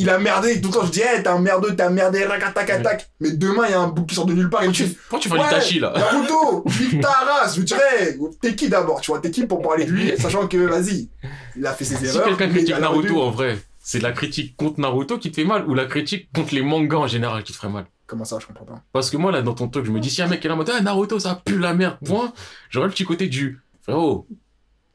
Il 0.02 0.10
a 0.10 0.18
merdé, 0.18 0.60
tout 0.62 0.70
le 0.70 0.74
temps 0.74 0.86
je 0.86 0.92
dis, 0.92 1.02
hey, 1.02 1.22
t'es 1.22 1.28
un 1.30 1.40
merdeux, 1.40 1.76
t'as 1.76 1.90
merdé, 1.90 2.26
racatac, 2.26 3.10
Mais 3.20 3.32
demain, 3.32 3.66
il 3.68 3.72
y 3.72 3.74
a 3.74 3.80
un 3.80 3.88
bouc 3.88 4.08
qui 4.08 4.16
sort 4.16 4.26
de 4.26 4.34
nulle 4.34 4.50
part 4.50 4.64
et 4.64 4.68
me 4.68 4.74
dit, 4.74 4.98
Pourquoi 5.10 5.20
tu 5.20 5.30
fais 5.30 5.36
Ouais. 5.36 5.44
l'Itachi, 5.44 5.80
là 5.80 5.94
Naruto, 5.96 6.64
nique 6.80 7.02
ta 7.02 7.10
race, 7.12 7.56
je 7.56 7.62
dirais, 7.62 8.18
t'es 8.42 8.56
qui 8.56 8.68
d'abord, 8.70 9.00
tu 9.02 9.12
vois, 9.12 9.20
t'es 9.20 9.30
qui 9.32 9.46
pour 9.46 9.62
parler 9.62 9.86
de 9.86 9.92
lui, 9.92 10.18
sachant 10.18 10.48
que, 10.48 10.58
vas-y, 10.58 11.10
il 11.56 11.66
a 11.66 11.74
fait 11.74 11.86
ses 11.86 11.98
Si 11.98 12.06
erreurs. 12.06 12.26
quelqu'un 12.26 12.50
critique 12.50 12.80
Naruto, 12.80 13.22
en 13.22 13.30
vrai, 13.32 13.60
c'est 13.80 14.02
la 14.02 14.12
critique 14.12 14.56
contre 14.58 14.80
Naruto 14.80 15.18
qui 15.18 15.30
te 15.32 15.36
fait 15.36 15.46
mal 15.46 15.68
ou 15.68 15.74
la 15.76 15.86
critique 15.86 16.30
contre 16.34 16.54
les 16.56 16.62
mangas 16.62 16.98
en 16.98 17.08
général 17.08 17.44
qui 17.44 17.52
te 17.54 17.58
ferait 17.58 17.72
mal? 17.72 17.86
Comment 18.08 18.26
ça, 18.26 18.38
je 18.40 18.46
comprends 18.48 18.66
pas. 18.66 18.82
Parce 18.92 19.10
que 19.10 19.18
moi, 19.18 19.32
là, 19.32 19.42
dans 19.42 19.54
ton 19.54 19.70
truc, 19.70 19.86
je 19.86 19.92
me 19.92 20.00
dis, 20.00 20.10
si 20.10 20.22
un 20.22 20.28
mec 20.28 20.44
est 20.44 20.48
là 20.48 20.56
en 20.56 20.58
mode, 20.58 20.72
ah, 20.74 20.82
Naruto, 20.82 21.18
ça 21.20 21.42
pue 21.46 21.58
la 21.58 21.74
merde, 21.74 21.98
point, 22.06 22.34
j'aurais 22.70 22.88
le 22.88 22.92
petit 22.94 23.06
côté 23.06 23.28
du, 23.28 23.62
frérot, 23.84 24.28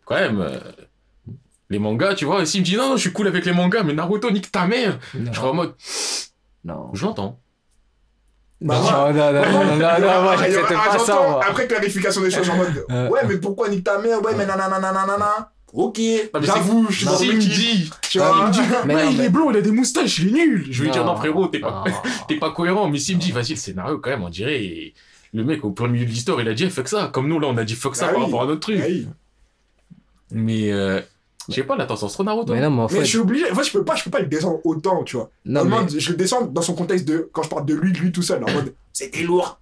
quand 0.05 0.17
même, 0.17 0.41
euh, 0.41 0.59
les 1.71 1.79
mangas, 1.79 2.15
tu 2.15 2.25
vois, 2.25 2.43
et 2.43 2.47
s'il 2.47 2.61
me 2.61 2.65
dit, 2.67 2.77
non, 2.77 2.91
non, 2.91 2.97
je 2.97 3.03
suis 3.03 3.13
cool 3.13 3.27
avec 3.29 3.45
les 3.45 3.53
mangas, 3.53 3.83
mais 3.83 3.93
Naruto, 3.93 4.31
nique 4.31 4.51
ta 4.53 4.67
mère, 4.67 4.99
je 5.15 5.33
serais 5.33 5.49
en 5.49 5.55
mode, 5.55 5.75
Non. 6.65 6.91
j'entends. 6.95 7.39
Bah, 8.61 8.81
non, 8.81 9.13
non, 9.13 9.33
non, 9.33 9.43
non, 9.43 9.65
non, 9.65 9.77
non, 9.77 9.77
non, 9.77 10.23
moi, 10.23 10.33
Ah, 10.33 10.37
j'accepte 10.39 10.73
ah, 10.75 10.97
pas 10.97 10.99
ça, 10.99 11.15
moi. 11.15 11.41
Après 11.47 11.67
clarification 11.67 12.23
des 12.23 12.31
choses 12.31 12.49
en 12.49 12.57
mode, 12.57 12.87
Euh. 12.91 13.09
ouais, 13.11 13.21
mais 13.29 13.37
pourquoi 13.37 13.69
nique 13.69 13.85
ta 13.85 13.99
mère, 13.99 14.23
ouais, 14.25 14.33
mais 14.37 14.47
nanana, 14.47 14.79
nanana. 14.81 15.53
Ok, 15.75 15.99
Non, 16.33 16.41
mais 16.41 16.47
j'avoue, 16.47 16.87
je 16.89 16.97
suis 16.97 17.05
dans 17.05 17.17
S'il 17.19 17.29
le 17.33 17.35
me 17.37 17.41
dit, 17.41 17.91
tu 18.09 18.19
Ah, 18.21 18.29
vois. 18.33 18.39
il 18.41 18.47
me 18.47 18.53
dit, 18.53 18.95
non, 18.95 19.11
il 19.11 19.21
est 19.21 19.29
blond, 19.29 19.51
il 19.51 19.57
a 19.59 19.61
des 19.61 19.73
moustaches, 19.73 20.21
il 20.21 20.29
est 20.29 20.33
nul. 20.33 20.67
Je 20.71 20.83
lui 20.85 20.91
dire, 20.91 21.05
Non. 21.05 21.13
non, 21.13 21.19
frérot, 21.19 21.49
t'es 21.49 21.59
pas, 21.59 21.85
Non. 21.87 21.93
t'es 22.29 22.37
pas 22.37 22.51
cohérent. 22.53 22.89
Mais 22.89 22.99
s'il 22.99 23.17
me 23.17 23.21
dit, 23.21 23.31
vas-y, 23.33 23.51
le 23.51 23.57
scénario, 23.57 23.99
quand 23.99 24.09
même, 24.09 24.23
on 24.23 24.31
dirait, 24.31 24.95
le 25.35 25.45
mec, 25.45 25.63
au 25.65 25.71
plein 25.73 25.89
milieu 25.89 26.07
de 26.07 26.11
l'histoire, 26.11 26.41
il 26.41 26.49
a 26.49 26.55
dit, 26.55 26.71
fuck 26.71 26.89
ça. 26.89 27.11
Comme 27.13 27.29
nous, 27.29 27.39
là, 27.39 27.49
on 27.49 27.57
a 27.59 27.65
dit 27.65 27.75
fuck 27.75 27.95
ça 27.95 28.07
Ah 28.09 28.13
par 28.15 28.23
rapport 28.23 28.43
à 28.45 28.47
notre 28.47 28.61
truc. 28.61 28.81
Oui. 28.87 29.07
Mais, 30.31 30.71
sais 31.53 31.63
pas, 31.63 31.77
la 31.77 31.87
tendance 31.87 32.13
trop 32.13 32.25
Naruto. 32.25 32.53
Mais 32.53 32.61
non, 32.61 32.71
mais 32.71 32.83
en 32.83 32.87
Mais 32.87 32.89
fait, 32.99 33.01
je 33.05 33.09
suis 33.11 33.19
obligé, 33.19 33.51
en 33.51 33.55
fait, 33.55 33.65
je 33.65 33.73
peux 33.73 33.85
pas, 33.85 33.95
je 33.95 34.05
peux 34.05 34.11
pas 34.11 34.21
le 34.21 34.27
descendre 34.27 34.59
autant, 34.65 35.03
tu 35.05 35.17
vois. 35.17 35.31
non, 35.45 35.65
mais 35.65 35.77
Je 35.99 36.11
le 36.11 36.17
descends 36.17 36.43
dans 36.43 36.63
son 36.63 36.75
contexte 36.75 37.07
de, 37.07 37.29
quand 37.33 37.43
je 37.43 37.49
parle 37.49 37.67
de 37.67 37.75
lui, 37.75 37.93
de 37.93 37.99
lui 37.99 38.13
tout 38.13 38.23
seul, 38.23 38.43
en 38.43 38.51
mode, 38.53 38.75
c'était 38.93 39.23
lourd. 39.23 39.59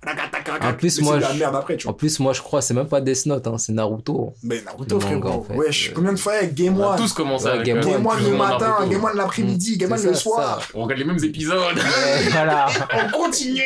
En 0.63 0.73
plus, 0.75 0.99
Mais 1.01 1.05
moi, 1.05 1.15
c'est 1.21 1.29
la 1.29 1.35
merde 1.35 1.57
après, 1.57 1.77
tu 1.77 1.87
en 1.87 1.91
vois. 1.91 1.97
plus, 1.97 2.21
moi, 2.21 2.33
je 2.33 2.41
crois, 2.43 2.63
c'est 2.63 2.75
même 2.75 2.87
pas 2.89 3.01
Death 3.01 3.27
Note, 3.27 3.47
hein, 3.47 3.59
c'est 3.59 3.73
Naruto. 3.73 4.35
Mais 4.43 4.63
Naruto, 4.63 5.01
frérot. 5.01 5.29
en 5.29 5.43
fait. 5.43 5.55
Wesh, 5.57 5.89
Euh, 5.91 5.93
combien 5.95 6.13
de 6.13 6.19
fois, 6.19 6.43
Game 6.45 6.79
On 6.79 6.83
a 6.85 6.91
One. 6.93 6.97
tous 6.99 7.13
commencé 7.13 7.47
Ouais, 7.47 7.51
avec 7.53 7.67
Game 7.67 7.79
euh, 7.79 7.83
One, 7.83 7.91
Game 7.93 8.07
One 8.07 8.23
le 8.31 8.37
matin, 8.37 8.69
Naruto. 8.69 8.91
Game 8.91 9.05
One 9.05 9.17
l'après-midi, 9.17 9.77
Game 9.79 9.93
One 9.93 9.99
C'est 9.99 10.09
le 10.09 10.15
ça, 10.15 10.21
soir. 10.21 10.63
On 10.75 10.85
regarde 10.85 10.99
les 11.01 11.05
mêmes 11.07 11.23
épisodes. 11.25 11.79
Voilà. 12.31 12.67
On 12.95 13.11
continue. 13.11 13.63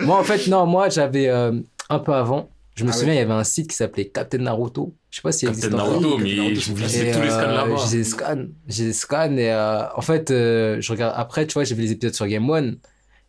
Moi, 0.00 0.18
en 0.18 0.24
fait, 0.24 0.46
non, 0.48 0.66
moi, 0.66 0.88
j'avais 0.90 1.28
euh, 1.28 1.52
un 1.88 1.98
peu 1.98 2.12
avant. 2.12 2.50
Je 2.76 2.84
me 2.84 2.90
Ah 2.90 2.92
souviens, 2.92 3.14
il 3.14 3.16
y 3.16 3.20
avait 3.20 3.32
un 3.32 3.42
site 3.44 3.70
qui 3.70 3.76
s'appelait 3.76 4.08
Captain 4.08 4.38
Naruto. 4.38 4.94
Je 5.10 5.16
sais 5.16 5.22
pas 5.22 5.32
s'il 5.32 5.48
existe 5.48 5.70
Captain 5.70 5.82
encore. 5.82 6.00
Naruto, 6.00 6.18
mais 6.18 6.36
Captain 6.36 6.42
je 6.54 6.70
Naruto, 6.70 6.70
me 6.72 6.76
faisais 6.76 7.10
tous 7.12 7.20
les 7.22 7.30
scans 7.30 7.40
euh, 7.40 7.54
là-bas. 7.54 7.76
J'ai 7.90 7.96
des 7.96 8.04
scans. 8.04 8.44
J'ai 8.68 8.84
des 8.84 8.92
scans 8.92 9.36
et 9.38 9.50
euh, 9.52 9.82
en 9.94 10.00
fait, 10.02 10.30
euh, 10.30 10.76
je 10.80 10.92
regarde. 10.92 11.14
Après, 11.16 11.46
tu 11.46 11.54
vois, 11.54 11.64
j'ai 11.64 11.74
vu 11.74 11.82
les 11.82 11.92
épisodes 11.92 12.14
sur 12.14 12.26
Game 12.26 12.48
One 12.50 12.76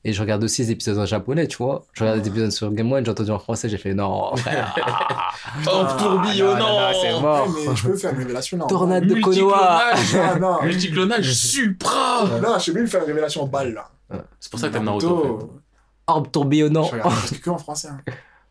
et 0.03 0.11
je 0.13 0.21
regarde 0.21 0.43
aussi 0.43 0.63
les 0.63 0.71
épisodes 0.71 0.97
en 0.97 1.05
japonais, 1.05 1.47
tu 1.47 1.57
vois. 1.57 1.85
Je 1.93 2.03
regarde 2.03 2.19
les 2.19 2.27
épisodes 2.27 2.51
sur 2.51 2.71
Game 2.73 2.91
One, 2.91 3.05
j'ai 3.05 3.11
entendu 3.11 3.31
en 3.31 3.39
français, 3.39 3.69
j'ai 3.69 3.77
fait 3.77 3.93
non, 3.93 4.35
frère. 4.35 4.75
Oh, 5.65 5.85
tourbillonnant. 5.97 6.59
non, 6.59 6.79
non, 6.81 6.99
c'est 7.01 7.21
mort. 7.21 7.47
Mais 7.49 7.75
je 7.75 7.83
peux 7.87 7.95
faire 7.95 8.11
une 8.11 8.17
révélation 8.19 8.57
là. 8.57 8.65
Tornade 8.67 9.05
de 9.05 9.15
Konoha. 9.21 9.91
Multiclonage. 9.95 10.29
Ah 10.35 10.39
non. 10.39 10.61
Multiclonage 10.63 11.31
supra. 11.33 12.25
Non, 12.43 12.59
je 12.59 12.63
sais 12.65 12.71
bien 12.73 12.85
faire 12.85 13.01
une 13.01 13.07
révélation 13.07 13.43
en 13.43 13.47
balle 13.47 13.73
là. 13.73 13.89
C'est 14.41 14.51
pour 14.51 14.59
ça 14.59 14.67
que 14.67 14.73
t'aimes 14.73 14.83
Naruto. 14.83 15.39
fait. 15.39 15.45
Orbe 16.07 16.31
tourbillonnant. 16.31 16.83
Je 16.83 16.91
regarde 16.91 17.13
que 17.41 17.49
en 17.49 17.57
français. 17.57 17.87
hein. 17.89 18.01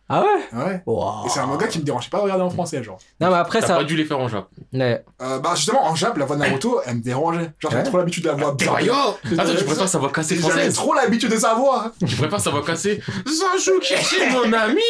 Ah 0.09 0.23
ouais 0.23 0.59
Ouais. 0.65 0.83
Wow. 0.87 1.27
Et 1.27 1.29
c'est 1.29 1.41
un 1.41 1.47
manga 1.47 1.67
qui 1.67 1.81
me 1.81 1.85
dérange 1.85 2.09
pas 2.11 2.19
de 2.19 2.23
regarder 2.23 2.45
en 2.45 2.51
français, 2.51 2.81
genre. 2.83 2.99
Non, 3.21 3.29
mais 3.31 3.35
après, 3.37 3.61
T'as 3.61 3.67
ça. 3.67 3.77
pas 3.77 3.83
dû 3.85 3.97
les 3.97 4.05
faire 4.05 4.21
en 4.21 4.29
Jap. 4.29 4.47
Ouais. 4.73 5.05
Euh, 5.21 5.39
bah 5.41 5.55
justement, 5.57 5.85
en 5.85 5.97
Jap, 5.97 6.17
la 6.17 6.25
voix 6.27 6.37
de 6.37 6.43
Naruto, 6.43 6.81
elle 6.87 6.97
me 6.97 7.01
dérangeait. 7.03 7.51
Genre, 7.59 7.73
j'avais 7.73 7.83
trop 7.83 7.99
l'habitude 7.99 8.23
de 8.23 8.29
la 8.29 8.35
voix. 8.35 8.57
Yo 8.83 8.93
Attends, 9.37 9.55
tu 9.59 9.65
préfères 9.65 9.89
sa 9.89 9.99
voix 9.99 10.13
cassée 10.13 10.37
J'avais 10.37 10.49
française 10.51 10.75
trop 10.75 10.95
l'habitude 10.95 11.31
de 11.31 11.37
sa 11.37 11.55
voix. 11.55 11.91
Tu 12.07 12.15
préfères 12.15 12.41
sa 12.41 12.51
voix 12.51 12.65
cassée 12.65 13.01
c'est 13.27 14.31
mon 14.31 14.53
ami 14.53 14.81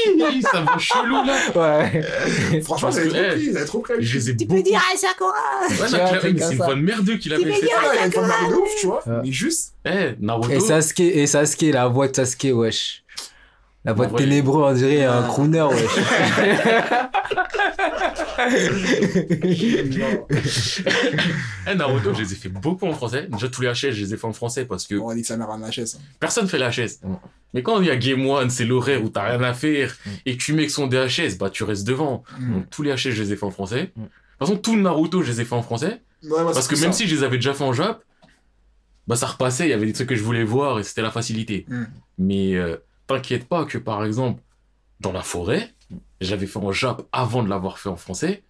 Ça 0.42 0.60
va 0.60 0.78
chelou 0.78 1.16
là 1.24 1.36
Ouais. 1.54 2.60
Franchement, 2.62 2.90
j'avais 2.90 3.08
trop 3.08 3.18
pris, 3.30 3.52
j'avais 3.52 3.64
trop 3.64 3.78
pris. 3.80 3.94
Je 4.00 4.18
les 4.18 4.30
ai 4.30 4.36
Tu 4.36 4.44
beaucoup. 4.44 4.62
peux 4.62 4.68
dire 4.68 4.80
à 4.92 4.96
Sakura 4.96 5.32
Ouais, 5.68 5.76
non, 5.78 6.18
c'est 6.20 6.30
une 6.30 6.38
ça. 6.38 6.64
voix 6.64 6.74
de 6.74 6.80
merdeux 6.80 7.16
qu'il 7.16 7.32
a 7.34 7.38
Tu 7.38 7.44
fait. 7.44 7.68
Ah, 7.74 7.92
il 7.94 7.96
y 7.96 8.02
a 8.02 8.06
une 8.06 8.12
voix 8.12 8.26
de 8.50 8.54
ouf, 8.54 8.68
tu 8.80 8.86
vois. 8.86 9.02
Mais 9.24 9.32
juste. 9.32 9.72
Eh, 9.84 10.14
Naruto. 10.20 10.50
Et 10.50 10.60
Sasuke, 10.60 11.00
et 11.00 11.26
Sasuke, 11.26 11.72
la 11.72 11.86
voix 11.88 12.08
de 12.08 12.16
Sasuke, 12.16 12.48
wesh. 12.52 13.02
La 13.86 13.92
voix 13.94 14.06
de 14.06 14.16
ténébreux, 14.16 14.62
on 14.64 14.74
dirait 14.74 15.04
un 15.04 15.22
Ah. 15.24 15.28
crooner, 15.28 15.62
wesh. 15.62 15.80
Eh, 21.68 21.74
Naruto, 21.74 22.14
je 22.14 22.22
les 22.22 22.32
ai 22.32 22.36
fait 22.36 22.48
beaucoup 22.48 22.86
en 22.86 22.92
français. 22.92 23.28
Déjà, 23.30 23.48
tous 23.48 23.62
les 23.62 23.68
HS, 23.68 23.90
je 23.92 24.04
les 24.04 24.14
ai 24.14 24.16
fait 24.16 24.26
en 24.26 24.32
français 24.32 24.64
parce 24.64 24.86
que 24.86 24.94
On 24.96 25.14
dit 25.14 25.22
que 25.22 25.26
sa 25.26 25.36
mère 25.36 25.50
a 25.50 25.54
un 25.54 25.68
HS. 25.70 25.98
personne 26.20 26.48
fait 26.48 26.58
la 26.58 26.70
HS. 26.70 27.00
Mm. 27.02 27.14
Mais 27.54 27.62
quand 27.62 27.80
il 27.80 27.86
y 27.86 27.90
a 27.90 27.96
Game 27.96 28.26
One, 28.26 28.50
c'est 28.50 28.64
l'horaire 28.64 29.02
où 29.04 29.08
t'as 29.08 29.30
rien 29.30 29.42
à 29.42 29.54
faire 29.54 29.96
Mm. 30.06 30.10
et 30.26 30.36
que 30.36 30.42
tu 30.42 30.52
mets 30.52 30.66
que 30.66 30.72
son 30.72 30.86
DHS, 30.86 31.36
bah 31.38 31.50
tu 31.50 31.64
restes 31.64 31.86
devant. 31.86 32.22
Mm. 32.38 32.54
Donc 32.54 32.70
tous 32.70 32.82
les 32.82 32.90
HS, 32.92 33.10
je 33.12 33.22
les 33.22 33.32
ai 33.32 33.36
fait 33.36 33.46
en 33.46 33.50
français. 33.50 33.92
Mm. 33.96 34.02
De 34.02 34.06
toute 34.06 34.38
façon, 34.40 34.56
tout 34.56 34.76
le 34.76 34.82
Naruto, 34.82 35.22
je 35.22 35.30
les 35.32 35.40
ai 35.40 35.44
fait 35.44 35.54
en 35.54 35.62
français. 35.62 36.02
Ouais, 36.22 36.42
moi, 36.42 36.52
Parce 36.52 36.68
que 36.68 36.74
même 36.76 36.92
ça. 36.92 36.98
si 36.98 37.08
je 37.08 37.14
les 37.16 37.22
avais 37.24 37.36
déjà 37.36 37.54
fait 37.54 37.64
en 37.64 37.72
Jap, 37.72 38.02
bah 39.06 39.16
ça 39.16 39.26
repassait, 39.26 39.66
il 39.66 39.70
y 39.70 39.72
avait 39.72 39.86
des 39.86 39.92
trucs 39.92 40.08
que 40.08 40.16
je 40.16 40.22
voulais 40.22 40.44
voir 40.44 40.78
et 40.78 40.82
c'était 40.82 41.02
la 41.02 41.10
facilité. 41.10 41.64
Mm. 41.68 41.84
Mais 42.18 42.54
euh, 42.56 42.76
t'inquiète 43.06 43.46
pas 43.48 43.64
que 43.64 43.78
par 43.78 44.04
exemple, 44.04 44.40
dans 45.00 45.12
la 45.12 45.22
forêt, 45.22 45.72
j'avais 46.20 46.46
fait 46.46 46.58
en 46.58 46.72
Jap 46.72 47.02
avant 47.12 47.42
de 47.42 47.48
l'avoir 47.48 47.78
fait 47.78 47.88
en 47.88 47.96
français. 47.96 48.42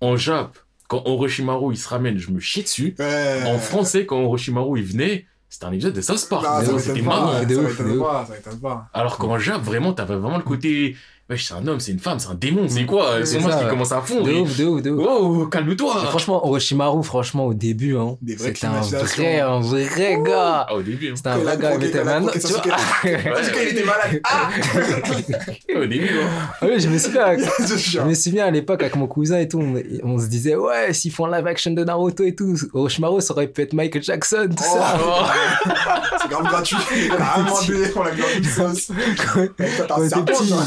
En 0.00 0.16
Jap, 0.16 0.58
quand 0.88 1.02
Orochimaru 1.06 1.74
il 1.74 1.76
se 1.76 1.88
ramène, 1.88 2.18
je 2.18 2.30
me 2.30 2.40
chie 2.40 2.62
dessus. 2.62 2.94
Ouais. 2.98 3.42
En 3.46 3.58
français, 3.58 4.06
quand 4.06 4.18
Orochimaru 4.18 4.80
il 4.80 4.84
venait, 4.84 5.26
c'était 5.48 5.66
un 5.66 5.72
épisode 5.72 5.94
de 5.94 6.00
South 6.00 6.28
Park. 6.28 6.44
C'était 6.78 7.02
marrant. 7.02 7.32
pas, 7.32 7.44
de 7.44 7.54
ça 7.54 7.60
ouf, 7.60 7.70
m'étonne 7.70 7.92
de 7.92 7.98
ouf. 7.98 8.06
pas, 8.06 8.26
ça 8.26 8.32
m'étonne 8.34 8.60
pas. 8.60 8.88
Alors 8.92 9.18
qu'en 9.18 9.38
Jap, 9.38 9.62
vraiment, 9.62 9.92
t'avais 9.92 10.16
vraiment 10.16 10.36
le 10.36 10.42
côté. 10.42 10.96
Wesh, 11.30 11.46
c'est 11.46 11.54
un 11.54 11.66
homme, 11.66 11.80
c'est 11.80 11.92
une 11.92 11.98
femme, 12.00 12.18
c'est 12.18 12.28
un 12.28 12.34
démon, 12.34 12.66
c'est 12.68 12.84
quoi 12.84 13.18
Mm. 13.20 13.24
Son 13.24 13.32
C'est 13.32 13.38
masque 13.46 13.58
ça, 13.58 13.64
qui 13.64 13.70
commence 13.70 13.92
à 13.92 14.02
fondre. 14.02 14.24
De 14.26 14.30
et- 14.32 14.40
ouf, 14.40 14.58
de 14.58 14.64
ouf, 14.66 14.82
de 14.82 14.90
ouf. 14.90 15.06
Oh, 15.08 15.44
Et 15.46 15.50
calme-toi 15.50 15.94
franchement, 16.10 16.44
Orochimaru, 16.46 17.02
franchement, 17.02 17.46
au 17.46 17.54
début, 17.54 17.96
hein, 17.96 18.18
c'était 18.36 18.66
un 18.66 18.80
vrai, 18.82 19.40
un 19.40 19.58
vrai 19.60 20.18
gars. 20.22 20.66
Ah, 20.68 20.74
au 20.74 20.82
début. 20.82 21.08
hein. 21.08 21.14
C'était 21.16 21.30
un 21.30 21.38
vrai 21.38 21.56
gars, 21.56 21.78
mais 21.78 21.90
t'es 21.90 21.98
il 21.98 22.04
maintenant, 22.04 22.30
tu 22.30 22.38
vois. 22.40 23.62
Était 23.62 23.84
malade. 23.84 24.20
Ah 24.24 24.50
Au 25.76 25.86
début, 25.86 26.10
hein. 26.22 26.28
Ah 26.60 26.66
oui, 26.66 26.78
je 26.78 26.88
me 26.90 26.98
souviens, 26.98 27.36
Je 27.76 28.00
me 28.00 28.12
souviens 28.14 28.44
à 28.46 28.50
l'époque 28.50 28.82
avec 28.82 28.94
mon 28.96 29.06
cousin 29.06 29.38
et 29.38 29.48
tout, 29.48 29.60
on, 29.60 29.82
on 30.02 30.18
se 30.18 30.26
disait, 30.26 30.56
ouais, 30.56 30.92
s'ils 30.92 31.10
font 31.10 31.26
live 31.26 31.46
action 31.46 31.70
de 31.70 31.82
Naruto 31.84 32.22
et 32.24 32.34
tout, 32.34 32.54
Orochimaru, 32.74 33.22
ça 33.22 33.32
aurait 33.32 33.46
pu 33.48 33.62
être 33.62 33.72
Michael 33.72 34.02
Jackson, 34.02 34.48
tout 34.54 34.62
ça. 34.62 34.98
Oh, 35.02 35.24
c'est 36.20 36.28
grave 36.30 36.44
gratuit. 36.44 36.76
On 37.10 37.14
a 37.14 37.46
on 37.96 38.02
a 38.02 38.10
grave 38.10 38.36
une 38.36 38.44
sauce. 38.44 38.88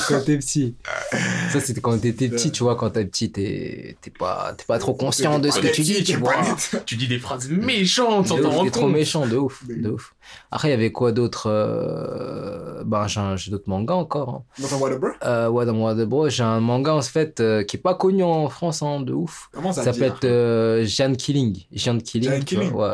Quand 0.07 0.21
t'es 0.25 0.37
petit, 0.37 0.46
petit. 0.47 0.75
Ça, 1.51 1.59
c'était 1.59 1.81
quand 1.81 1.97
t'étais 1.99 2.29
petit, 2.29 2.51
tu 2.51 2.63
vois, 2.63 2.75
quand 2.75 2.89
t'es 2.89 3.05
petit, 3.05 3.31
t'es 3.31 3.97
t'es 4.01 4.09
pas, 4.11 4.53
t'es 4.57 4.63
pas 4.65 4.79
trop 4.79 4.93
conscient 4.93 5.39
de 5.39 5.49
ce 5.49 5.59
que 5.59 5.67
tu 5.67 5.81
dis, 5.81 6.03
tu 6.03 6.15
vois. 6.17 6.33
Tu 6.85 6.95
dis 6.95 7.07
des 7.07 7.19
phrases 7.19 7.49
méchantes 7.49 8.27
t'en 8.27 8.63
T'es 8.63 8.71
trop 8.71 8.87
méchant, 8.87 9.27
de 9.27 9.37
ouf, 9.37 9.63
de 9.67 9.89
ouf. 9.89 10.13
Après, 10.51 10.69
il 10.69 10.71
y 10.71 10.73
avait 10.73 10.91
quoi 10.91 11.11
d'autre 11.11 11.47
euh... 11.49 12.83
Ben, 12.85 13.07
j'ai 13.07 13.51
d'autres 13.51 13.69
mangas 13.69 13.93
encore. 13.95 14.29
hein. 14.29 14.43
Dans 14.69 14.77
Whataburger 14.77 15.15
Euh, 15.23 15.49
ouais, 15.49 15.65
dans 15.65 15.73
moi 15.73 15.93
de 15.95 16.05
bro, 16.05 16.29
j'ai 16.29 16.43
un 16.43 16.59
manga 16.59 16.93
en 16.93 17.01
fait 17.01 17.39
euh, 17.39 17.63
qui 17.63 17.77
est 17.77 17.79
pas 17.79 17.95
connu 17.95 18.23
en 18.23 18.49
France, 18.49 18.81
hein, 18.81 18.99
de 19.01 19.13
ouf. 19.13 19.49
Comment 19.53 19.71
ça 19.73 19.83
s'appelle 19.83 20.13
euh, 20.23 20.83
Giant 20.85 21.13
Killing. 21.15 21.63
Giant 21.71 21.97
Killing. 21.99 22.29
Vois, 22.29 22.39
Killing. 22.41 22.71
Ouais. 22.73 22.93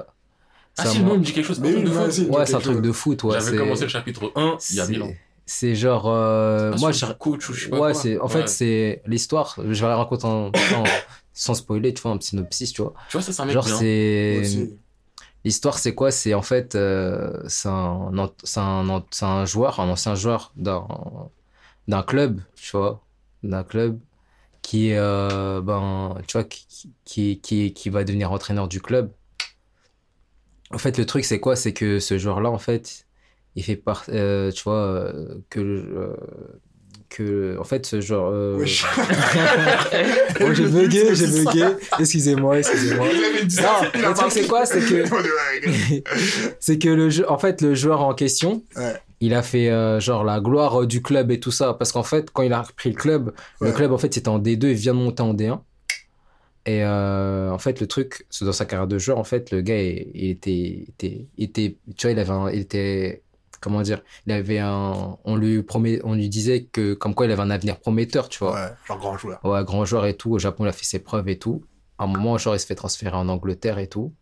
Ah 0.78 0.86
si, 0.88 0.98
le 1.00 1.06
nom 1.06 1.18
me 1.20 1.24
dit 1.24 1.34
quelque 1.34 1.46
chose. 1.46 1.60
Mais 1.60 1.74
oui. 1.74 1.84
Ouais, 2.30 2.46
c'est 2.46 2.56
un 2.56 2.60
truc 2.60 2.82
de 2.82 2.92
foot, 2.92 3.24
ouais. 3.24 3.40
J'avais 3.40 3.58
commencé 3.58 3.84
le 3.84 3.90
chapitre 3.90 4.32
1 4.36 4.58
il 4.72 4.76
y 4.76 4.80
a 4.80 4.86
c'est- 4.86 4.92
1000 4.92 5.04
ans. 5.04 5.14
C'est 5.46 5.76
genre. 5.76 6.06
euh, 6.08 6.76
moi, 6.78 6.94
sur 6.94 7.08
je. 7.10 7.14
coach 7.14 7.50
ou 7.50 7.54
je 7.54 7.66
sais 7.66 7.70
pas 7.70 7.80
Ouais, 7.80 7.94
c'est. 7.94 8.18
En 8.20 8.26
Ouais. 8.28 8.32
fait, 8.32 8.48
c'est 8.48 9.02
l'histoire. 9.06 9.56
Je 9.58 9.82
vais 9.82 9.88
la 9.90 9.98
raconter 9.98 10.26
en, 10.26 10.48
en- 10.48 10.84
sans 11.34 11.54
spoiler, 11.54 11.94
tu 11.94 12.02
vois, 12.02 12.12
un 12.12 12.18
petit 12.18 12.30
synopsis, 12.30 12.72
tu 12.72 12.82
vois. 12.82 12.94
Tu 13.10 13.18
vois, 13.18 13.22
ça, 13.22 13.34
c'est 13.34 13.42
un 13.42 13.46
mec 13.46 13.54
Genre, 13.54 13.68
c'est. 13.68 14.70
L'histoire, 15.46 15.78
c'est 15.78 15.94
quoi? 15.94 16.12
C'est 16.12 16.34
en 16.34 16.42
fait, 16.42 16.76
euh, 16.76 17.44
c'est 17.50 17.68
un, 17.68 18.12
un, 18.18 19.04
un 19.22 19.46
joueur, 19.46 19.80
un 19.82 19.90
ancien 19.90 20.16
joueur 20.16 20.54
d'un 20.56 20.88
d'un 21.90 22.02
club, 22.04 22.40
tu 22.56 22.78
vois, 22.78 23.04
d'un 23.44 23.66
club 23.66 24.00
qui 24.62 24.94
euh, 24.94 25.60
ben, 25.62 26.16
tu 26.26 26.38
vois, 26.38 26.46
qui, 26.46 26.66
qui, 27.04 27.42
qui, 27.42 27.74
qui 27.74 27.90
va 27.90 28.06
devenir 28.06 28.32
entraîneur 28.32 28.70
du 28.70 28.80
club. 28.82 29.12
En 30.72 30.78
fait, 30.78 30.98
le 30.98 31.06
truc, 31.06 31.26
c'est 31.26 31.42
quoi? 31.42 31.56
C'est 31.58 31.74
que 31.74 32.00
ce 32.00 32.18
joueur-là, 32.18 32.50
en 32.50 32.58
fait, 32.58 33.06
il 33.56 33.64
fait 33.64 33.76
part, 33.76 34.04
euh, 34.10 34.52
tu 34.52 34.64
vois, 34.64 34.82
euh, 34.86 35.36
que, 35.50 35.60
euh, 35.60 36.16
que, 37.10 37.58
en 37.60 37.64
fait, 37.64 37.86
ce 37.86 38.02
joueur. 38.02 38.30
euh, 38.34 38.58
Wesh. 38.58 38.86
Oh, 40.42 40.54
j'ai 40.54 40.66
bugué, 40.68 41.14
j'ai 41.16 41.28
bugué. 41.28 41.66
Excusez-moi, 42.00 42.60
excusez-moi. 42.60 43.08
Il 43.14 43.24
avait 43.24 43.46
dit 43.46 43.56
ça, 43.56 43.82
Non, 44.02 44.10
le 44.10 44.16
truc, 44.16 44.32
c'est 44.32 44.48
quoi? 44.48 44.66
C'est 44.66 44.80
que, 44.80 45.04
c'est 46.60 46.80
que 46.80 46.90
le 46.90 47.10
jeu, 47.10 47.30
en 47.30 47.38
fait, 47.38 47.62
le 47.62 47.76
joueur 47.76 48.02
en 48.02 48.14
question, 48.14 48.64
Ouais. 48.76 48.96
il 49.22 49.34
a 49.34 49.44
fait 49.44 49.70
euh, 49.70 50.00
genre 50.00 50.24
la 50.24 50.40
gloire 50.40 50.86
du 50.88 51.02
club 51.02 51.32
et 51.32 51.40
tout 51.40 51.52
ça. 51.52 51.74
Parce 51.74 51.92
qu'en 51.92 52.04
fait, 52.04 52.32
quand 52.32 52.44
il 52.44 52.54
a 52.54 52.62
repris 52.64 52.90
le 52.90 52.96
club, 52.96 53.34
le 53.62 53.72
club, 53.72 53.92
en 53.92 53.98
fait, 53.98 54.14
c'était 54.14 54.30
en 54.30 54.40
D2, 54.40 54.66
il 54.70 54.74
vient 54.74 54.94
de 54.94 55.00
monter 55.00 55.22
en 55.24 55.34
D1. 55.34 55.60
Et 56.66 56.84
euh, 56.84 57.52
en 57.52 57.58
fait, 57.60 57.82
le 57.82 57.88
truc, 57.88 58.26
c'est 58.30 58.46
dans 58.46 58.54
sa 58.54 58.66
carrière 58.66 58.88
de 58.88 58.98
joueur, 58.98 59.18
en 59.18 59.26
fait, 59.26 59.52
le 59.52 59.62
gars, 59.62 59.82
il, 59.82 60.08
il 60.16 60.30
était, 60.30 60.86
était, 60.88 61.26
était, 61.38 61.76
tu 61.98 62.08
vois, 62.08 62.12
il 62.12 62.20
avait 62.20 62.30
un, 62.32 62.50
il 62.50 62.62
était, 62.62 63.22
comment 63.64 63.82
dire, 63.82 64.02
il 64.28 64.34
avait 64.34 64.60
un, 64.60 65.18
on 65.24 65.36
lui 65.36 65.64
promet, 65.64 66.02
on 66.04 66.16
lui 66.16 66.30
disait 66.30 66.66
que, 66.66 66.94
comme 66.94 67.16
quoi 67.16 67.26
il 67.26 67.32
avait 67.32 67.42
un 67.42 67.50
avenir 67.50 67.80
prometteur, 67.80 68.28
tu 68.28 68.40
vois. 68.40 68.54
Ouais, 68.54 68.70
genre 68.86 69.00
grand 69.00 69.18
joueur. 69.18 69.40
Ouais, 69.46 69.64
grand 69.64 69.86
joueur 69.86 70.06
et 70.06 70.16
tout. 70.16 70.34
Au 70.34 70.40
Japon, 70.40 70.66
il 70.66 70.68
a 70.68 70.74
fait 70.74 70.86
ses 70.86 71.00
preuves 71.00 71.30
et 71.30 71.40
tout. 71.40 71.64
À 71.98 72.04
un 72.04 72.08
moment, 72.08 72.38
genre, 72.38 72.56
il 72.56 72.60
se 72.60 72.66
fait 72.66 72.76
transférer 72.76 73.16
en 73.16 73.30
Angleterre 73.30 73.80
et 73.80 73.88
tout. 73.88 74.14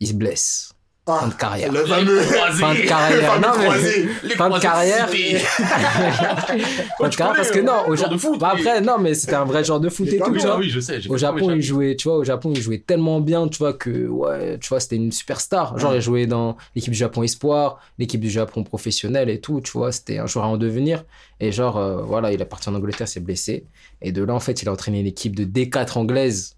Il 0.00 0.08
se 0.08 0.14
blesse. 0.14 0.72
Fin 1.06 1.18
Ah, 1.22 1.28
de 1.28 1.34
carrière. 1.34 1.72
le 1.72 1.84
fameux. 1.86 2.20
Fin 2.20 2.74
de 2.74 2.80
carrière. 2.86 3.40
Non, 3.40 3.48
mais. 3.60 4.28
Fin 4.36 4.50
de 4.50 4.58
carrière. 4.58 5.08
Fin 5.08 7.08
de 7.08 7.14
carrière, 7.14 7.36
parce 7.36 7.50
que 7.52 7.60
non, 7.60 7.86
au 7.86 7.94
genre 7.94 8.08
Ja- 8.08 8.12
de 8.14 8.18
foot. 8.18 8.40
Bah 8.40 8.50
après, 8.54 8.80
non, 8.80 8.98
mais 8.98 9.14
c'était 9.14 9.34
un 9.34 9.44
vrai 9.44 9.62
genre 9.62 9.78
de 9.78 9.88
foot 9.88 10.08
et 10.08 10.18
tout, 10.18 10.32
tu 10.32 10.38
vois. 10.40 10.58
Oui, 10.58 10.68
je 10.68 10.80
sais. 10.80 10.98
Au 11.08 11.16
Japon, 11.16 11.50
il 11.52 11.62
jouait, 11.62 11.94
tu 11.96 12.08
vois, 12.08 12.16
au 12.18 12.24
Japon, 12.24 12.50
il 12.54 12.60
jouait 12.60 12.82
tellement 12.84 13.20
bien, 13.20 13.46
tu 13.48 13.58
vois, 13.58 13.72
que, 13.72 14.08
ouais, 14.08 14.58
tu 14.58 14.68
vois, 14.68 14.80
c'était 14.80 14.96
une 14.96 15.12
superstar. 15.12 15.78
Genre, 15.78 15.94
il 15.94 16.00
jouait 16.00 16.26
dans 16.26 16.56
l'équipe 16.74 16.92
du 16.92 16.98
Japon 16.98 17.22
Espoir, 17.22 17.78
l'équipe 17.98 18.20
du 18.20 18.30
Japon 18.30 18.64
professionnel 18.64 19.30
et 19.30 19.40
tout, 19.40 19.60
tu 19.60 19.70
vois, 19.72 19.92
c'était 19.92 20.18
un 20.18 20.26
joueur 20.26 20.46
à 20.46 20.48
en 20.48 20.56
devenir. 20.56 21.04
Et 21.38 21.52
genre, 21.52 21.76
euh, 21.76 22.02
voilà, 22.02 22.32
il 22.32 22.40
est 22.40 22.44
parti 22.46 22.68
en 22.68 22.74
Angleterre, 22.74 23.06
s'est 23.06 23.20
blessé. 23.20 23.64
Et 24.02 24.10
de 24.10 24.24
là, 24.24 24.34
en 24.34 24.40
fait, 24.40 24.60
il 24.62 24.68
a 24.68 24.72
entraîné 24.72 25.02
l'équipe 25.04 25.36
de 25.36 25.44
D4 25.44 25.98
anglaise. 25.98 26.56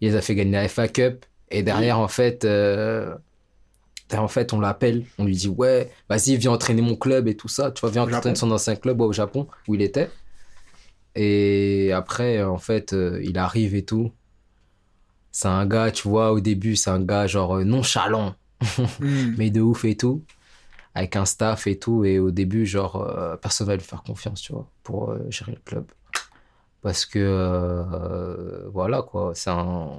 Il 0.00 0.08
les 0.10 0.16
a 0.16 0.20
fait 0.20 0.34
gagner 0.34 0.52
la 0.52 0.68
FA 0.68 0.88
Cup. 0.88 1.24
Et 1.50 1.62
derrière, 1.62 1.98
en 2.00 2.08
fait, 2.08 2.44
euh, 2.44 3.14
en 4.12 4.28
fait, 4.28 4.52
on 4.52 4.60
l'appelle, 4.60 5.04
on 5.18 5.24
lui 5.24 5.34
dit, 5.34 5.48
ouais, 5.48 5.90
vas-y, 6.08 6.36
viens 6.36 6.52
entraîner 6.52 6.82
mon 6.82 6.96
club 6.96 7.26
et 7.28 7.36
tout 7.36 7.48
ça. 7.48 7.70
Tu 7.70 7.80
vois, 7.80 7.90
viens 7.90 8.02
entraîner 8.02 8.36
son 8.36 8.50
ancien 8.50 8.76
club 8.76 9.00
ouais, 9.00 9.06
au 9.06 9.12
Japon, 9.12 9.48
où 9.66 9.74
il 9.74 9.82
était. 9.82 10.10
Et 11.14 11.92
après, 11.92 12.42
en 12.42 12.58
fait, 12.58 12.92
euh, 12.92 13.20
il 13.22 13.38
arrive 13.38 13.74
et 13.74 13.84
tout. 13.84 14.12
C'est 15.30 15.48
un 15.48 15.66
gars, 15.66 15.90
tu 15.90 16.08
vois, 16.08 16.32
au 16.32 16.40
début, 16.40 16.76
c'est 16.76 16.90
un 16.90 17.00
gars 17.00 17.26
genre 17.26 17.56
euh, 17.56 17.64
nonchalant, 17.64 18.34
Hmm. 19.00 19.34
mais 19.36 19.50
de 19.50 19.60
ouf 19.60 19.84
et 19.84 19.96
tout, 19.96 20.24
avec 20.94 21.16
un 21.16 21.24
staff 21.24 21.66
et 21.66 21.78
tout. 21.78 22.04
Et 22.04 22.18
au 22.18 22.30
début, 22.30 22.66
genre, 22.66 22.96
euh, 23.02 23.36
personne 23.36 23.66
va 23.66 23.76
lui 23.76 23.82
faire 23.82 24.02
confiance, 24.02 24.40
tu 24.40 24.52
vois, 24.52 24.68
pour 24.82 25.10
euh, 25.10 25.18
gérer 25.30 25.52
le 25.52 25.60
club. 25.64 25.86
Parce 26.82 27.06
que, 27.06 28.68
voilà, 28.72 29.02
quoi, 29.02 29.32
c'est 29.34 29.50
un. 29.50 29.90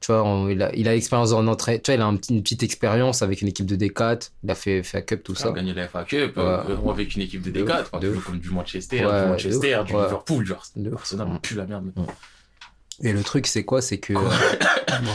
Tu 0.00 0.12
vois, 0.12 0.22
on- 0.24 0.48
il 0.48 0.62
a 0.62 0.74
il 0.74 0.88
a 0.88 0.92
l'expérience 0.92 1.32
en 1.32 1.46
entraîne. 1.46 1.80
Tu 1.80 1.90
vois, 1.90 1.96
il 1.96 2.00
a 2.00 2.06
un 2.06 2.16
petit- 2.16 2.34
une 2.34 2.42
petite 2.42 2.62
expérience 2.62 3.22
avec 3.22 3.42
une 3.42 3.48
équipe 3.48 3.66
de 3.66 3.76
D4. 3.76 4.30
Il 4.44 4.50
a 4.50 4.54
fait 4.54 4.82
FA 4.82 5.02
Cup, 5.02 5.22
tout 5.22 5.32
On 5.32 5.34
ça. 5.36 5.48
a 5.48 5.52
gagné 5.52 5.74
la 5.74 5.84
FA 5.88 6.04
Cup 6.04 6.34
euh, 6.38 6.76
Ouais. 6.76 6.90
avec 6.92 7.14
une 7.16 7.22
équipe 7.22 7.42
de 7.42 7.50
De 7.50 7.60
D4, 7.64 7.80
ouf, 7.82 7.88
enfin, 7.92 7.98
de 8.00 8.12
comme 8.14 8.38
du 8.38 8.50
Manchester, 8.50 9.04
Ouais, 9.06 9.22
du 9.24 9.28
Manchester, 9.28 9.80
du 9.86 9.94
ouais. 9.94 10.02
Liverpool, 10.04 10.44
genre. 10.46 10.62
Arsenal, 10.94 11.28
on 11.30 11.38
pue 11.38 11.54
la 11.54 11.66
merde. 11.66 11.92
Et 13.02 13.12
le 13.12 13.22
truc, 13.22 13.46
c'est 13.46 13.64
quoi? 13.64 13.80
C'est 13.82 13.98
que. 13.98 14.12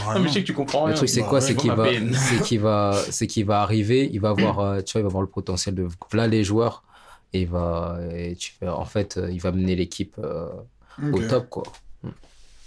Ah, 0.08 0.18
mais 0.18 0.28
je 0.28 0.32
sais 0.34 0.40
que 0.40 0.46
tu 0.46 0.52
comprends 0.54 0.80
Le 0.80 0.86
rien. 0.86 0.94
truc, 0.96 1.08
c'est 1.08 1.20
bah 1.20 1.26
quoi? 1.28 1.40
C'est 1.40 1.54
qu'il 1.54 1.70
va, 1.70 1.86
c'est 2.14 2.42
qu'il 2.42 2.60
va, 2.60 3.00
c'est 3.10 3.26
qu'il 3.28 3.44
va 3.44 3.60
arriver, 3.60 4.08
il 4.12 4.20
va 4.20 4.32
voir, 4.32 4.58
euh, 4.58 4.80
tu 4.80 4.92
vois, 4.92 5.00
il 5.00 5.04
va 5.04 5.10
voir 5.10 5.22
le 5.22 5.28
potentiel 5.28 5.74
de 5.76 5.86
là 6.12 6.26
les 6.26 6.42
joueurs 6.42 6.82
et 7.32 7.42
il 7.42 7.48
va, 7.48 7.98
et 8.12 8.34
tu 8.34 8.52
en 8.66 8.84
fait, 8.84 9.16
euh, 9.16 9.30
il 9.30 9.38
va 9.40 9.52
mener 9.52 9.76
l'équipe 9.76 10.16
euh, 10.18 10.48
au 11.12 11.18
Ok. 11.18 11.28
top, 11.28 11.48
quoi, 11.50 11.62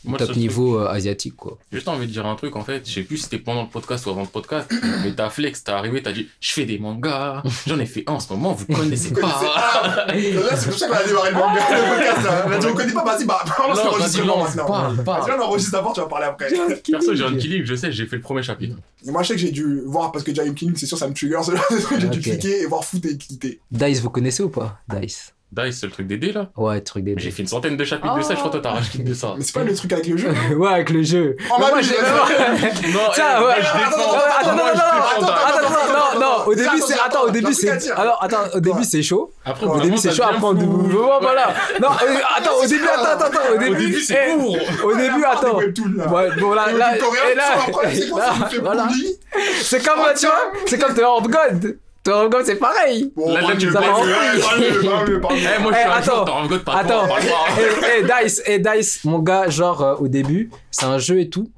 Moi, 0.06 0.18
top 0.18 0.36
niveau 0.36 0.80
euh, 0.80 0.88
asiatique, 0.88 1.36
quoi. 1.36 1.58
J'ai 1.72 1.78
juste 1.78 1.88
envie 1.90 2.08
de 2.08 2.12
dire 2.12 2.26
un 2.26 2.36
truc 2.36 2.56
en 2.56 2.64
fait, 2.64 2.88
je 2.88 2.94
sais 2.94 3.02
plus 3.02 3.18
si 3.18 3.24
c'était 3.24 3.40
pendant 3.40 3.64
le 3.64 3.70
podcast 3.70 4.06
ou 4.06 4.12
avant 4.12 4.22
le 4.22 4.28
podcast, 4.28 4.72
mais 5.04 5.12
t'as 5.14 5.30
flex, 5.30 5.64
t'as 5.64 5.78
arrivé, 5.78 6.02
t'as 6.02 6.14
dit 6.14 6.30
je 6.40 6.54
fais 6.54 6.66
des 6.66 6.80
mangas, 6.80 7.44
j'en 7.68 7.80
ai 7.80 7.86
fait 7.86 8.04
un 8.08 8.14
en 8.14 8.20
ce 8.20 8.32
moment, 8.32 8.54
vous 8.54 8.66
connaissez 8.66 9.14
pas. 9.14 9.42
c'est 10.10 10.70
pour 10.70 10.78
ça 10.78 10.88
qu'on 10.88 10.94
a 10.94 11.04
démarré 11.04 11.32
le 11.32 11.38
manga, 11.38 11.62
le 11.70 11.96
podcast. 11.96 12.24
là. 12.24 12.46
On 12.48 12.52
a 12.52 12.58
dit, 12.58 12.68
on 12.68 12.74
connaît 12.76 12.94
pas, 12.94 13.04
vas-y, 13.04 13.26
bah, 13.26 13.44
Non, 13.60 13.74
vas-y, 13.74 13.86
l'enregistrement 13.86 14.44
maintenant. 14.44 14.66
parle, 14.66 15.04
parle. 15.04 15.28
Vas-y, 15.28 15.40
on 15.40 15.44
enregistre 15.44 15.72
d'abord, 15.74 15.94
tu 15.94 16.00
vas 16.00 16.08
parler 16.08 16.28
après. 16.28 16.50
Perso, 16.90 17.16
j'ai 17.16 17.24
un 17.24 17.36
killing, 17.36 17.66
je 17.66 17.76
sais, 17.76 17.92
j'ai 17.92 18.06
fait 18.06 18.16
le 18.16 18.22
premier 18.22 18.44
chapitre. 18.44 18.78
Et 19.06 19.12
moi, 19.12 19.24
je 19.24 19.30
sais 19.30 19.34
que 19.36 19.40
j'ai 19.40 19.52
dû 19.52 19.82
voir, 19.86 20.12
parce 20.12 20.24
que 20.24 20.34
Giant 20.34 20.54
Killing, 20.54 20.76
c'est 20.76 20.86
sûr, 20.86 20.98
ça 20.98 21.08
me 21.08 21.14
trigger. 21.14 21.40
J'ai 22.00 22.08
dû 22.08 22.20
cliquer 22.20 22.62
et 22.62 22.66
voir 22.66 22.84
foot 22.84 23.04
et 23.06 23.18
quitter. 23.18 23.60
Dice, 23.72 24.02
vous 24.02 24.10
connaissez 24.10 24.44
ou 24.44 24.50
pas 24.50 24.80
Dice? 24.88 25.34
Dice, 25.52 25.80
c'est 25.80 25.88
le 25.88 25.92
truc 25.92 26.06
des 26.06 26.18
dés 26.18 26.32
là. 26.32 26.50
Ouais, 26.58 26.80
truc 26.82 27.04
des. 27.04 27.16
J'ai 27.18 27.32
fait 27.32 27.42
une 27.42 27.48
centaine 27.48 27.76
de 27.76 27.84
chapitres 27.84 28.16
de 28.16 28.22
ça, 28.22 28.36
je 28.36 28.40
crois 28.40 28.52
que 28.52 28.58
toi 28.58 28.62
t'as 28.62 28.78
racheté 28.78 29.00
de 29.00 29.14
ça. 29.16 29.34
Mais 29.36 29.44
c'est 29.44 29.54
pas 29.54 29.64
le 29.64 29.74
truc 29.74 29.92
avec 29.94 30.06
le 30.06 30.16
jeu. 30.18 30.30
ouais, 30.56 30.70
avec 30.74 30.90
le 30.92 31.02
jeu. 31.02 31.36
Oh, 31.50 31.56
bah 31.60 31.68
moi, 31.72 31.82
j'ai-. 31.82 31.96
Non, 32.94 33.00
Tiens, 33.16 33.26
eh, 33.32 33.40
ouais, 33.40 33.42
moi, 33.42 33.56
je 33.60 33.68
attends, 33.68 33.98
défends. 33.98 34.12
attends, 34.12 34.40
attends, 34.40 34.56
Moi, 34.56 34.64
non, 34.66 34.78
non, 34.78 34.82
attends. 34.82 35.34
Attends, 35.34 35.58
attends, 35.58 36.20
non, 36.20 36.20
non, 36.22 36.46
au 36.46 36.54
début 36.54 36.68
Attends, 36.68 36.86
c'est, 36.86 36.94
attends, 36.94 37.04
attends, 37.06 37.24
au 37.24 37.30
début 37.32 37.46
attends, 37.48 37.56
c'est, 37.60 37.70
attends. 37.90 38.02
alors, 38.02 38.24
attends, 38.24 38.38
au 38.54 38.60
début 38.60 38.84
c'est 38.84 39.02
chaud. 39.02 39.32
Après, 39.44 39.66
Au 39.66 39.80
début 39.80 39.98
c'est 39.98 40.12
chaud, 40.12 40.24
devient 40.24 40.36
après 40.38 40.54
voilà, 40.54 41.20
voilà. 41.20 41.54
Non, 41.82 41.88
attends, 42.38 42.56
au 42.64 42.68
début, 42.68 42.84
attends, 42.84 43.04
attends, 43.06 43.26
attends, 43.26 43.40
au 43.52 43.56
Au 43.56 43.58
début, 43.58 43.76
début, 43.86 44.02
c'est 44.02 44.28
eh, 44.30 44.38
court. 44.38 44.58
Au 44.86 44.96
début, 44.96 45.24
attends. 45.26 45.60
Là. 45.60 46.08
Ouais, 46.14 46.30
bon 46.40 46.54
là, 46.54 46.72
là, 46.74 46.92
Le 46.94 47.32
et 47.32 47.36
là, 47.36 47.44
c'est 47.66 48.58
voilà. 48.62 48.88
comme, 49.84 50.00
Oh, 50.00 50.10
tu 50.16 50.26
vois, 50.28 50.52
c'est 50.68 50.78
comme 50.80 50.94
The 50.94 51.00
Horde 51.00 51.28
God. 51.28 51.78
God, 52.30 52.46
c'est 52.46 52.56
pareil. 52.56 53.12
Bon, 53.16 53.34
Là, 53.34 53.42
tu 53.58 53.66
mieux, 53.66 53.72
me 53.72 53.74
parle 53.74 53.86
parles. 53.86 54.08
mieux, 54.08 54.14
ouais, 54.14 54.42
parle 54.42 54.60
mieux, 54.60 54.82
parle 54.90 55.10
mieux, 55.10 55.22
parle 55.22 55.36
mieux. 55.36 55.42
Eh, 55.58 55.62
moi, 55.62 55.72
je 55.72 55.78
Eh, 55.78 55.82
suis 55.82 55.90
un 55.90 56.02
joueur, 56.02 56.48
god, 56.48 56.64
pas 56.64 56.72
de 56.74 56.78
Attends. 56.80 57.08
Eh, 57.60 58.00
eh, 58.00 58.24
Dice, 58.24 58.42
eh, 58.46 58.60
Dice, 58.60 59.04
mon 59.06 59.20
gars, 59.20 59.50
genre, 59.50 59.82
euh, 59.82 59.96
au 59.96 60.08
début, 60.08 60.50
c'est 60.72 60.86
un 60.86 60.98
jeu 60.98 61.20
et 61.20 61.30
tout. 61.30 61.50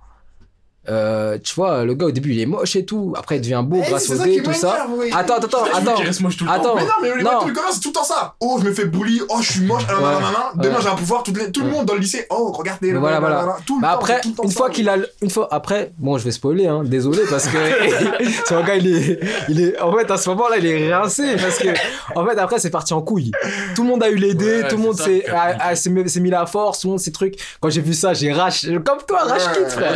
Euh, 0.91 1.37
tu 1.43 1.55
vois, 1.55 1.83
le 1.85 1.93
gars, 1.93 2.07
au 2.07 2.11
début, 2.11 2.31
il 2.33 2.41
est 2.41 2.45
moche 2.45 2.75
et 2.75 2.85
tout. 2.85 3.13
Après, 3.17 3.37
il 3.37 3.41
devient 3.41 3.61
beau 3.63 3.81
Eh, 3.85 3.89
grâce 3.89 4.05
c'est 4.07 4.13
au 4.19 4.23
dé 4.23 4.43
tout 4.43 4.51
ça. 4.53 4.85
oui. 4.89 5.07
Attends, 5.13 5.35
attends, 5.35 5.47
attends, 5.47 5.63
Putain, 5.63 5.77
attends. 5.77 5.93
qu'il 5.95 6.05
reste 6.05 6.19
moche 6.21 6.35
tout 6.37 6.43
le 6.45 6.49
temps. 6.61 6.75
Mais 6.75 6.81
non, 6.83 6.87
mais 7.01 7.15
les 7.17 7.23
Non. 7.23 7.31
c'est 7.71 7.79
tout 7.79 7.87
le 7.89 7.93
temps 7.93 8.03
ça. 8.03 8.35
Oh, 8.41 8.57
je 8.59 8.65
me 8.67 8.73
fais 8.73 8.85
bully. 8.85 9.21
Oh, 9.29 9.37
je 9.41 9.51
suis 9.53 9.61
moche. 9.61 9.83
ah, 9.89 9.93
Ouais. 9.93 10.63
Demain, 10.63 10.75
Ouais. 10.75 10.81
j'ai 10.83 10.89
un 10.89 10.95
pouvoir. 10.95 11.23
Tout, 11.23 11.31
le- 11.33 11.51
tout 11.51 11.61
le 11.63 11.69
monde 11.69 11.85
dans 11.85 11.93
le 11.93 11.99
lycée. 11.99 12.25
Oh, 12.29 12.51
regardez. 12.51 12.91
Voilà, 12.93 13.19
voilà. 13.19 13.57
Tout 13.65 13.77
le 13.77 13.81
Bah 13.81 13.89
temps, 13.89 13.93
après, 13.95 14.21
tout 14.21 14.29
le 14.29 14.35
temps 14.35 14.43
une 14.43 14.51
fois 14.51 14.69
qu'il 14.69 14.89
a, 14.89 14.97
une 15.21 15.29
fois 15.29 15.47
après, 15.51 15.91
bon, 15.97 16.17
je 16.17 16.25
vais 16.25 16.31
spoiler, 16.31 16.67
hein, 16.67 16.81
désolé 16.83 17.21
parce 17.29 17.47
que 17.47 17.57
un 18.53 18.63
gars, 18.63 18.75
il 18.75 18.87
est, 18.95 19.19
il 19.49 19.61
est, 19.61 19.79
en 19.79 19.95
fait, 19.95 20.09
à 20.11 20.17
ce 20.17 20.29
moment-là, 20.31 20.57
il 20.57 20.65
est 20.65 20.93
rincé 20.93 21.35
parce 21.41 21.57
que, 21.57 21.69
en 22.15 22.25
fait, 22.25 22.37
après, 22.37 22.59
c'est 22.59 22.69
parti 22.69 22.93
en 22.93 23.01
couille. 23.01 23.31
Tout 23.75 23.83
le 23.83 23.89
monde 23.89 24.03
a 24.03 24.09
eu 24.09 24.15
les 24.15 24.33
dés, 24.33 24.63
Ouais, 24.63 24.67
tout 24.67 24.75
le 24.77 24.81
monde 24.83 24.97
s'est, 24.99 26.19
mis 26.19 26.29
la 26.29 26.45
force, 26.45 26.79
tout 26.81 26.87
le 26.87 26.91
monde 26.91 26.99
ces 26.99 27.11
trucs. 27.11 27.35
Quand 27.61 27.69
j'ai 27.69 27.81
vu 27.81 27.93
ça, 27.93 28.13
j'ai 28.13 28.31
rach, 28.33 28.65
comme 28.85 28.97
toi, 29.07 29.19
rage 29.23 29.41
frère. 29.69 29.95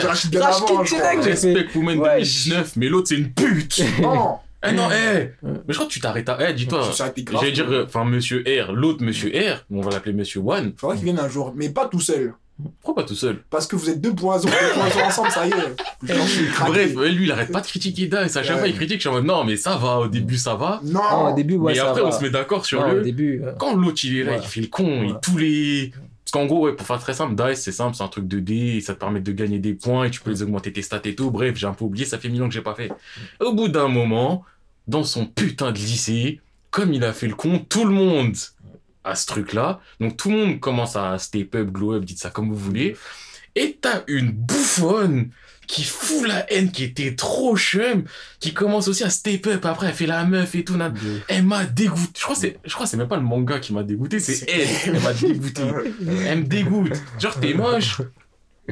Je 0.85 0.95
crois. 0.95 1.15
direct, 1.15 1.23
j'ai 1.41 1.53
fait. 1.53 1.75
Woman 1.77 1.99
Ouais. 1.99 2.09
2019, 2.15 2.75
mais 2.77 2.87
l'autre 2.89 3.07
c'est 3.09 3.15
une 3.15 3.31
pute. 3.31 3.81
Non. 4.01 4.37
Eh 4.67 4.71
non, 4.71 4.87
eh. 4.91 5.29
Mais 5.43 5.51
je 5.69 5.73
crois 5.75 5.85
que 5.85 5.91
tu 5.91 5.99
t'arrêtes 5.99 6.27
à. 6.27 6.37
Eh, 6.49 6.53
dis-toi. 6.53 6.91
Ça. 6.91 7.13
J'allais 7.33 7.51
dire, 7.51 7.69
euh, 7.69 7.85
enfin, 7.85 8.03
monsieur 8.03 8.43
R, 8.47 8.71
l'autre 8.73 9.03
monsieur 9.03 9.29
R, 9.31 9.63
on 9.69 9.81
va 9.81 9.91
l'appeler 9.91 10.13
monsieur 10.13 10.41
One. 10.43 10.73
Faudrait 10.77 10.95
qu'il 10.95 11.05
vienne 11.05 11.19
un 11.19 11.29
jour, 11.29 11.53
mais 11.55 11.69
pas 11.69 11.87
tout 11.87 11.99
seul. 11.99 12.33
Pourquoi 12.81 13.03
pas 13.03 13.07
tout 13.07 13.15
seul? 13.15 13.43
Parce 13.51 13.67
que 13.67 13.75
vous 13.75 13.89
êtes 13.89 13.99
2.0, 14.01 14.47
2.0 14.47 15.03
ensemble, 15.05 15.29
ça 15.29 15.45
y 15.45 15.49
est. 15.51 15.53
Je. 16.03 16.65
Bref, 16.65 16.95
lui 16.95 17.25
il 17.25 17.31
arrête 17.31 17.51
pas 17.51 17.59
de 17.61 17.67
critiquer 17.67 18.07
Dice. 18.07 18.37
À 18.37 18.41
chaque 18.43 18.53
Ouais. 18.55 18.59
fois 18.59 18.67
il 18.69 18.75
critique, 18.75 18.95
je 18.95 19.01
suis 19.01 19.09
en 19.09 19.13
mode 19.13 19.25
non, 19.25 19.43
mais 19.43 19.55
ça 19.57 19.75
va, 19.75 19.99
au 19.99 20.07
début 20.07 20.37
ça 20.37 20.55
va. 20.55 20.79
Non, 20.83 21.01
Non. 21.11 21.31
au 21.33 21.35
début, 21.35 21.57
ouais, 21.57 21.73
mais 21.73 21.77
ça 21.79 21.89
après 21.89 22.01
va. 22.01 22.07
on 22.07 22.11
se 22.11 22.23
met 22.23 22.29
d'accord 22.31 22.65
sur 22.65 22.79
Non, 22.81 22.93
le. 22.93 23.01
au 23.01 23.03
début. 23.03 23.41
euh, 23.43 23.51
Quand 23.59 23.75
l'autre 23.75 23.99
il 24.05 24.17
est 24.19 24.23
là, 24.23 24.31
Ouais. 24.31 24.39
il 24.41 24.47
fait 24.47 24.61
le 24.61 24.67
con, 24.67 25.01
Ouais. 25.01 25.09
et 25.09 25.13
tous 25.21 25.37
les. 25.37 25.91
Parce 26.25 26.31
qu'en 26.31 26.47
gros, 26.47 26.65
ouais, 26.65 26.73
pour 26.73 26.87
faire 26.87 26.99
très 26.99 27.13
simple, 27.13 27.35
Dice 27.35 27.61
c'est 27.61 27.71
simple, 27.71 27.95
c'est 27.95 28.03
un 28.03 28.07
truc 28.07 28.27
de 28.27 28.39
dés, 28.39 28.81
ça 28.81 28.95
te 28.95 28.99
permet 28.99 29.21
de 29.21 29.31
gagner 29.31 29.59
des 29.59 29.75
points 29.75 30.05
et 30.05 30.09
tu 30.09 30.21
peux 30.21 30.31
les 30.31 30.41
augmenter 30.41 30.73
tes 30.73 30.81
stats 30.81 31.01
et 31.03 31.13
tout. 31.13 31.29
Bref, 31.29 31.55
j'ai 31.55 31.67
un 31.67 31.73
peu 31.73 31.85
oublié, 31.85 32.03
ça 32.03 32.17
fait 32.17 32.29
mille 32.29 32.41
ans 32.41 32.47
que 32.47 32.53
j'ai 32.53 32.61
pas 32.61 32.73
fait. 32.73 32.91
Au 33.39 33.53
bout 33.53 33.67
d'un 33.67 33.87
moment, 33.87 34.43
dans 34.87 35.03
son 35.03 35.27
putain 35.27 35.71
de 35.71 35.77
lycée, 35.77 36.41
comme 36.71 36.93
il 36.93 37.03
a 37.03 37.13
fait 37.13 37.27
le 37.27 37.35
con, 37.35 37.63
tout 37.69 37.85
le 37.85 37.93
monde 37.93 38.35
a 39.03 39.13
ce 39.13 39.27
truc-là. 39.27 39.79
Donc 39.99 40.17
tout 40.17 40.31
le 40.31 40.37
monde 40.37 40.59
commence 40.59 40.95
à 40.95 41.17
step 41.19 41.53
up, 41.53 41.69
glow 41.69 41.93
up, 41.93 42.05
dites 42.05 42.19
ça 42.19 42.31
comme 42.31 42.49
vous 42.49 42.55
voulez. 42.55 42.97
Et 43.53 43.77
t'as 43.79 44.01
une 44.07 44.31
bouffonne 44.31 45.29
qui 45.67 45.83
fout 45.83 46.27
la 46.27 46.51
haine, 46.51 46.71
qui 46.71 46.83
était 46.83 47.15
trop 47.15 47.55
chum, 47.57 48.03
qui 48.39 48.53
commence 48.53 48.87
aussi 48.87 49.03
à 49.03 49.09
step 49.09 49.47
up. 49.47 49.65
Après, 49.65 49.87
elle 49.87 49.93
fait 49.93 50.05
la 50.07 50.23
meuf 50.25 50.55
et 50.55 50.63
tout. 50.63 50.77
nan- 50.77 50.93
Elle 51.27 51.43
m'a 51.45 51.65
dégoûté. 51.65 52.11
Je 52.17 52.23
crois 52.23 52.35
que 52.35 52.41
c'est, 52.41 52.57
je 52.63 52.73
crois 52.73 52.85
c'est 52.87 52.97
même 52.97 53.07
pas 53.07 53.17
le 53.17 53.23
manga 53.23 53.59
qui 53.59 53.73
m'a 53.73 53.83
dégoûté, 53.83 54.19
c'est 54.19 54.49
elle. 54.49 54.67
Elle 54.95 55.01
m'a 55.01 55.13
dégoûté. 55.13 55.61
Elle 56.27 56.39
me 56.39 56.43
dégoûte. 56.45 56.93
Genre, 57.19 57.39
t'es 57.39 57.53
moche. 57.53 58.01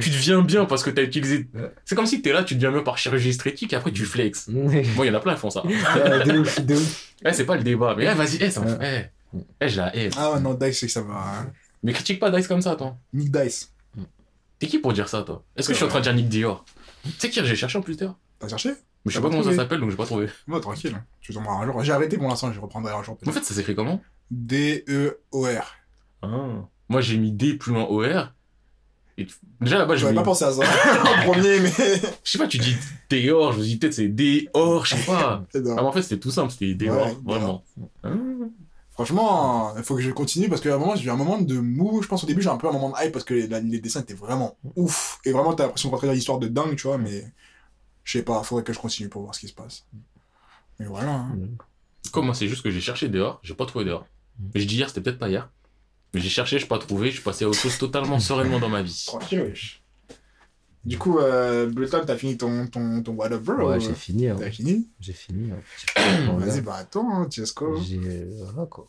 Tu 0.00 0.10
deviens 0.10 0.42
bien 0.42 0.64
parce 0.64 0.82
que 0.82 0.90
t'as 0.90 1.02
utilisé. 1.02 1.46
C'est 1.84 1.94
comme 1.94 2.06
si 2.06 2.20
t'es 2.20 2.32
là, 2.32 2.42
tu 2.42 2.54
deviens 2.56 2.72
bien 2.72 2.82
par 2.82 2.98
chirurgie 2.98 3.28
esthétique 3.28 3.72
et 3.72 3.76
après 3.76 3.92
tu 3.92 4.04
flexes. 4.04 4.48
Bon, 4.50 5.04
il 5.04 5.06
y 5.06 5.10
en 5.10 5.14
a 5.14 5.20
plein 5.20 5.34
qui 5.34 5.40
font 5.40 5.50
ça. 5.50 5.64
Ouais. 5.64 5.72
Eh, 7.24 7.32
c'est 7.32 7.44
pas 7.46 7.56
le 7.56 7.62
débat. 7.62 7.94
Mais 7.96 8.06
eh, 8.10 8.14
vas-y, 8.14 8.38
eh, 8.40 8.50
ça 8.50 8.60
me- 8.60 8.76
eh. 8.82 9.04
Eh, 9.60 9.68
je 9.68 9.76
la 9.78 9.96
hais. 9.96 10.10
Ah 10.16 10.32
ouais, 10.32 10.40
non, 10.40 10.54
Dice, 10.54 10.78
c'est 10.80 10.86
que 10.86 10.92
ça 10.92 11.02
va. 11.02 11.14
hein. 11.14 11.50
Mais 11.82 11.92
critique 11.92 12.18
pas 12.20 12.30
Dice 12.30 12.48
comme 12.48 12.60
ça, 12.62 12.76
toi. 12.76 12.96
Nick 13.12 13.30
Dice. 13.30 13.70
T'es 14.58 14.66
qui 14.66 14.78
pour 14.78 14.92
dire 14.92 15.08
ça, 15.08 15.22
toi? 15.22 15.44
Est-ce 15.56 15.68
que 15.68 15.74
je 15.74 15.76
suis 15.78 15.84
en 15.84 15.88
train 15.88 15.98
de 15.98 16.04
dire 16.04 16.14
Nick 16.14 16.28
Dior? 16.28 16.64
Tu 17.04 17.10
sais 17.18 17.30
qui 17.30 17.44
j'ai 17.44 17.56
cherché 17.56 17.78
en 17.78 17.82
plus 17.82 17.96
d'ailleurs? 17.96 18.16
T'as 18.38 18.48
cherché? 18.48 18.70
Mais 18.70 19.12
je 19.12 19.16
sais 19.16 19.22
pas 19.22 19.28
comment 19.28 19.42
ça 19.42 19.54
s'appelle, 19.54 19.80
donc 19.80 19.90
j'ai 19.90 19.96
pas 19.96 20.06
trouvé. 20.06 20.28
Moi, 20.46 20.60
tranquille. 20.60 20.96
Tu 21.20 21.32
tomberas 21.34 21.56
un 21.62 21.66
jour. 21.66 21.82
J'ai 21.84 21.92
arrêté 21.92 22.16
pour 22.16 22.28
l'instant, 22.28 22.50
je 22.52 22.58
reprendrai 22.60 22.92
un 22.94 23.02
jour. 23.02 23.18
En 23.26 23.32
fait, 23.32 23.44
ça 23.44 23.52
s'écrit 23.54 23.74
comment? 23.74 24.00
D-E-O-R. 24.30 25.74
Ah. 26.22 26.28
Moi, 26.88 27.00
j'ai 27.00 27.18
mis 27.18 27.32
D 27.32 27.54
plus 27.54 27.72
loin 27.72 27.84
OR. 27.84 28.32
Et 29.16 29.26
tu- 29.26 29.34
Déjà 29.60 29.78
là-bas, 29.78 29.94
je 29.96 30.06
mets... 30.06 30.14
pas 30.14 30.22
pensé 30.22 30.44
à 30.44 30.50
ça 30.52 30.62
en 31.02 31.30
premier, 31.30 31.60
mais. 31.60 31.70
Je 32.24 32.30
sais 32.30 32.38
pas, 32.38 32.48
tu 32.48 32.58
dis 32.58 32.76
Dior, 33.08 33.52
je 33.52 33.58
me 33.58 33.62
dis 33.64 33.76
peut-être 33.76 33.94
c'est 33.94 34.08
Dior, 34.08 34.84
je 34.86 34.96
sais 34.96 35.04
pas. 35.06 35.44
Ah, 35.54 35.60
mais 35.60 35.80
en 35.80 35.92
fait, 35.92 36.02
c'était 36.02 36.18
tout 36.18 36.30
simple, 36.32 36.50
c'était 36.50 36.74
Dior, 36.74 37.06
Ouais, 37.06 37.16
vraiment. 37.24 37.62
Ah. 38.02 38.08
Franchement, 38.94 39.74
il 39.76 39.82
faut 39.82 39.96
que 39.96 40.00
je 40.02 40.10
continue 40.12 40.48
parce 40.48 40.60
qu'à 40.60 40.74
un 40.74 40.78
moment, 40.78 40.94
j'ai 40.96 41.06
eu 41.06 41.10
un 41.10 41.16
moment 41.16 41.38
de 41.38 41.58
mou. 41.58 42.00
Je 42.00 42.06
pense 42.08 42.22
au 42.22 42.26
début, 42.28 42.42
j'ai 42.42 42.48
un 42.48 42.56
peu 42.56 42.68
un 42.68 42.72
moment 42.72 42.90
de 42.90 42.94
hype 43.04 43.12
parce 43.12 43.24
que 43.24 43.34
les, 43.34 43.48
les 43.48 43.80
dessins 43.80 44.00
étaient 44.00 44.14
vraiment 44.14 44.56
ouf. 44.76 45.18
Et 45.24 45.32
vraiment, 45.32 45.52
t'as 45.52 45.64
l'impression 45.64 45.88
de 45.88 45.94
rentrer 45.94 46.06
dans 46.06 46.12
l'histoire 46.12 46.38
de 46.38 46.46
dingue, 46.46 46.76
tu 46.76 46.86
vois, 46.86 46.96
mais 46.96 47.24
je 48.04 48.18
sais 48.18 48.24
pas, 48.24 48.42
faudrait 48.44 48.62
que 48.64 48.72
je 48.72 48.78
continue 48.78 49.08
pour 49.08 49.22
voir 49.22 49.34
ce 49.34 49.40
qui 49.40 49.48
se 49.48 49.52
passe. 49.52 49.84
Mais 50.78 50.86
voilà. 50.86 51.10
hein. 51.12 51.36
Comme 52.12 52.26
moi, 52.26 52.34
c'est 52.34 52.46
juste 52.48 52.62
que 52.62 52.70
j'ai 52.70 52.80
cherché 52.80 53.08
dehors, 53.08 53.40
j'ai 53.42 53.54
pas 53.54 53.66
trouvé 53.66 53.84
dehors. 53.84 54.06
Mais 54.54 54.60
je 54.60 54.66
dis 54.66 54.76
hier, 54.76 54.88
c'était 54.88 55.00
peut-être 55.00 55.18
pas 55.18 55.28
hier. 55.28 55.50
Mais 56.12 56.20
j'ai 56.20 56.28
cherché, 56.28 56.60
je 56.60 56.66
pas 56.66 56.78
trouvé, 56.78 57.08
je 57.08 57.14
suis 57.16 57.22
passé 57.24 57.44
à 57.44 57.48
autre 57.48 57.58
chose 57.58 57.76
totalement 57.78 58.20
sereinement 58.20 58.60
dans 58.60 58.68
ma 58.68 58.82
vie. 58.82 59.04
Tranquille, 59.06 59.40
wesh. 59.40 59.82
Du 60.84 60.98
coup, 60.98 61.18
euh, 61.18 61.66
Breton, 61.70 62.02
t'as 62.06 62.16
fini 62.16 62.36
ton, 62.36 62.66
ton, 62.66 63.02
ton 63.02 63.12
whatever 63.14 63.52
Ouais, 63.64 63.76
ou- 63.76 63.80
j'ai 63.80 63.94
fini. 63.94 64.28
hein. 64.28 64.36
T'as 64.38 64.50
fini 64.50 64.88
J'ai 65.00 65.12
fini. 65.14 65.50
hein. 65.50 65.56
J'ai 65.96 66.02
fini, 66.02 66.26
mon 66.26 66.36
Vas-y, 66.38 66.60
bah 66.60 66.74
attends, 66.76 67.10
hein, 67.14 67.26
Tiesco. 67.26 67.80
J'ai. 67.82 68.26
Voilà 68.42 68.66
quoi. 68.66 68.86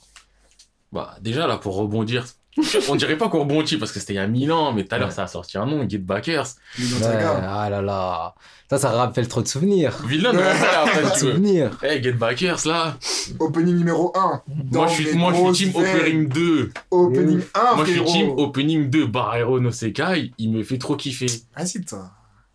Bah, 0.92 1.18
déjà, 1.22 1.48
là, 1.48 1.58
pour 1.58 1.76
rebondir, 1.76 2.26
on 2.90 2.96
dirait 2.96 3.18
pas 3.18 3.28
qu'on 3.28 3.42
rebondit 3.42 3.78
parce 3.78 3.92
que 3.92 4.00
c'était 4.00 4.14
il 4.14 4.18
y 4.18 4.20
a 4.20 4.28
1000 4.28 4.52
ans, 4.52 4.72
mais 4.74 4.86
tout 4.86 4.96
à 4.96 4.98
l'heure, 4.98 5.12
ça 5.12 5.24
a 5.24 5.28
sorti 5.28 5.58
un 5.58 5.66
nom, 5.66 5.88
Get 5.88 5.98
Backers. 6.00 6.48
Ouais, 6.80 6.86
ah 7.04 7.70
là 7.70 7.82
là. 7.82 8.36
Ça, 8.70 8.78
ça 8.78 8.92
rappelle 8.92 9.28
trop 9.28 9.42
de 9.42 9.48
souvenirs. 9.48 9.96
Vilain 10.08 10.34
de 10.34 10.40
ça 10.40 10.84
après, 10.84 11.14
si 11.14 11.20
souvenirs. 11.20 11.78
Eh, 11.84 12.02
Get 12.02 12.14
Backers, 12.14 12.66
là. 12.66 12.98
Opening 13.40 13.76
numéro 13.76 14.12
1. 14.16 14.42
Moi, 14.72 14.88
je 14.88 14.94
suis, 14.94 15.18
moi, 15.18 15.34
je 15.34 15.54
suis 15.54 15.72
team 15.72 15.76
Opening 15.76 16.28
2. 16.30 16.72
Opening 16.92 17.42
1, 17.54 17.76
Moi, 17.76 17.86
je 17.86 17.92
suis 17.92 18.04
team 18.06 18.30
Opening 18.38 18.90
2. 18.90 19.06
Barrero 19.06 19.60
no 19.60 19.72
Sekai, 19.72 20.32
il 20.38 20.52
me 20.52 20.64
fait 20.64 20.78
trop 20.78 20.96
kiffer. 20.96 21.28
Vas-y, 21.56 21.86
toi. 21.86 22.10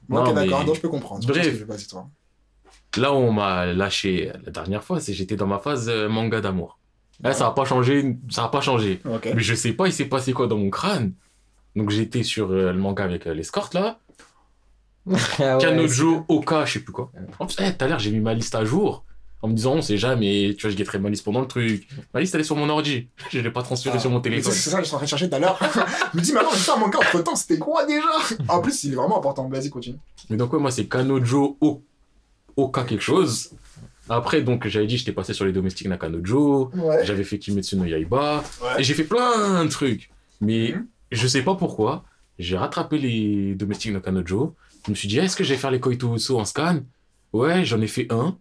Bon, 0.09 0.25
Non, 0.25 0.31
ok, 0.31 0.35
d'accord, 0.35 0.65
donc 0.65 0.75
je 0.77 0.81
peux 0.81 0.89
comprendre. 0.89 1.25
Bref. 1.27 1.89
Toi. 1.89 2.09
Là 2.97 3.13
où 3.13 3.17
on 3.17 3.33
m'a 3.33 3.67
lâché 3.67 4.33
la 4.45 4.51
dernière 4.51 4.83
fois, 4.83 4.99
c'est 4.99 5.13
que 5.13 5.19
j'étais 5.19 5.37
dans 5.37 5.47
ma 5.47 5.59
phase 5.61 5.89
euh, 5.89 6.09
manga 6.09 6.41
d'amour. 6.41 6.80
Là, 7.23 7.33
ça 7.35 7.47
a 7.47 7.51
pas 7.53 7.65
changé, 7.65 8.17
ça 8.31 8.45
a 8.45 8.49
pas 8.49 8.61
changé. 8.61 9.01
Mais 9.35 9.43
je 9.43 9.55
sais 9.55 9.73
pas, 9.73 9.87
il 9.87 9.93
s'est 9.93 10.07
passé 10.07 10.33
quoi 10.33 10.47
dans 10.47 10.57
mon 10.59 10.71
crâne. 10.71 11.13
Donc 11.77 11.91
j'étais 11.91 12.23
sur 12.23 12.51
euh, 12.51 12.73
le 12.73 12.79
manga 12.79 13.05
avec 13.05 13.27
euh, 13.27 13.35
l'escorte 13.35 13.75
là. 13.75 13.99
Ah 15.39 15.57
ouais, 15.57 15.63
Kanojo, 15.63 16.25
Oka, 16.29 16.65
je 16.65 16.75
sais 16.75 16.81
plus 16.81 16.93
quoi. 16.93 17.11
En 17.39 17.47
plus, 17.47 17.57
eh, 17.61 17.73
tout 17.77 17.85
à 17.85 17.89
l'heure, 17.89 17.99
j'ai 17.99 18.11
mis 18.11 18.21
ma 18.21 18.35
liste 18.35 18.55
à 18.55 18.65
jour. 18.65 19.05
En 19.43 19.49
me 19.49 19.55
disant, 19.55 19.73
on 19.77 19.81
sait 19.83 19.97
jamais, 19.97 20.55
tu 20.55 20.63
vois, 20.67 20.71
je 20.71 20.77
guetterai 20.77 20.99
ma 20.99 21.09
liste 21.09 21.25
pendant 21.25 21.41
le 21.41 21.47
truc. 21.47 21.89
Ma 22.13 22.21
liste, 22.21 22.35
elle 22.35 22.43
est 22.43 22.45
sur 22.45 22.57
mon 22.57 22.69
ordi. 22.69 23.09
Je 23.31 23.39
l'ai 23.41 23.51
pas 23.51 23.63
transférée 23.63 23.99
sur 23.99 24.11
mon 24.11 24.21
téléphone. 24.21 24.53
C'est 24.53 24.69
ça 24.69 24.79
je 24.81 24.85
suis 24.85 24.95
en 24.95 24.99
train 24.99 25.07
de 25.07 25.09
chercher 25.11 25.31
tout 25.31 25.37
à 25.37 25.39
l'heure. 25.39 25.59
je 26.13 26.19
me 26.19 26.23
dis, 26.23 26.37
attends, 26.37 26.51
j'ai 26.53 26.59
fait 26.59 26.73
un 26.73 26.77
manga 26.77 26.99
entre 26.99 27.23
temps, 27.23 27.35
c'était 27.35 27.59
quoi 27.59 27.87
déjà? 27.87 28.05
En 28.49 28.61
plus, 28.61 28.85
il 28.85 28.93
est 28.93 28.97
vraiment 28.97 29.17
important. 29.17 29.49
Vas-y, 29.49 29.71
continue. 29.71 29.97
Mais 30.29 30.37
donc, 30.37 30.53
ouais, 30.53 30.59
moi, 30.59 30.71
c'est 30.71 30.87
Kanojo, 30.87 31.57
O- 31.63 31.83
Oka 32.57 32.85
quelque 32.85 33.01
chose. 33.03 33.51
Après, 34.13 34.43
donc, 34.43 34.67
j'avais 34.67 34.87
dit, 34.87 34.97
j'étais 34.99 35.13
passé 35.13 35.33
sur 35.33 35.45
les 35.45 35.53
domestiques 35.53 35.87
Nakanojo. 35.89 36.71
Ouais. 36.75 37.07
J'avais 37.07 37.23
fait 37.25 37.39
Kimetsu 37.39 37.77
no 37.77 37.85
Yaiba. 37.85 38.43
Ouais. 38.61 38.81
Et 38.81 38.83
j'ai 38.83 38.95
fait 38.95 39.05
plein 39.05 39.65
de 39.65 39.71
trucs. 39.71 40.11
Mais 40.41 40.73
Mhm. 40.73 40.87
je 41.13 41.27
sais 41.29 41.43
pas 41.43 41.55
pourquoi. 41.55 42.05
J'ai 42.39 42.57
rattrapé 42.57 42.99
les 42.99 43.55
domestiques 43.55 43.93
Nakanojo. 43.93 44.57
Je 44.87 44.91
me 44.91 44.97
suis 44.97 45.07
dit, 45.09 45.19
est-ce 45.19 45.37
que 45.37 45.45
je 45.45 45.51
vais 45.55 45.59
faire 45.59 45.71
les 45.71 45.79
Koito 45.79 46.15
Uso 46.17 46.39
en 46.41 46.45
scan? 46.45 46.81
Ouais, 47.33 47.65
j'en 47.65 47.81
ai 47.81 47.87
fait 47.87 48.09
un. 48.13 48.37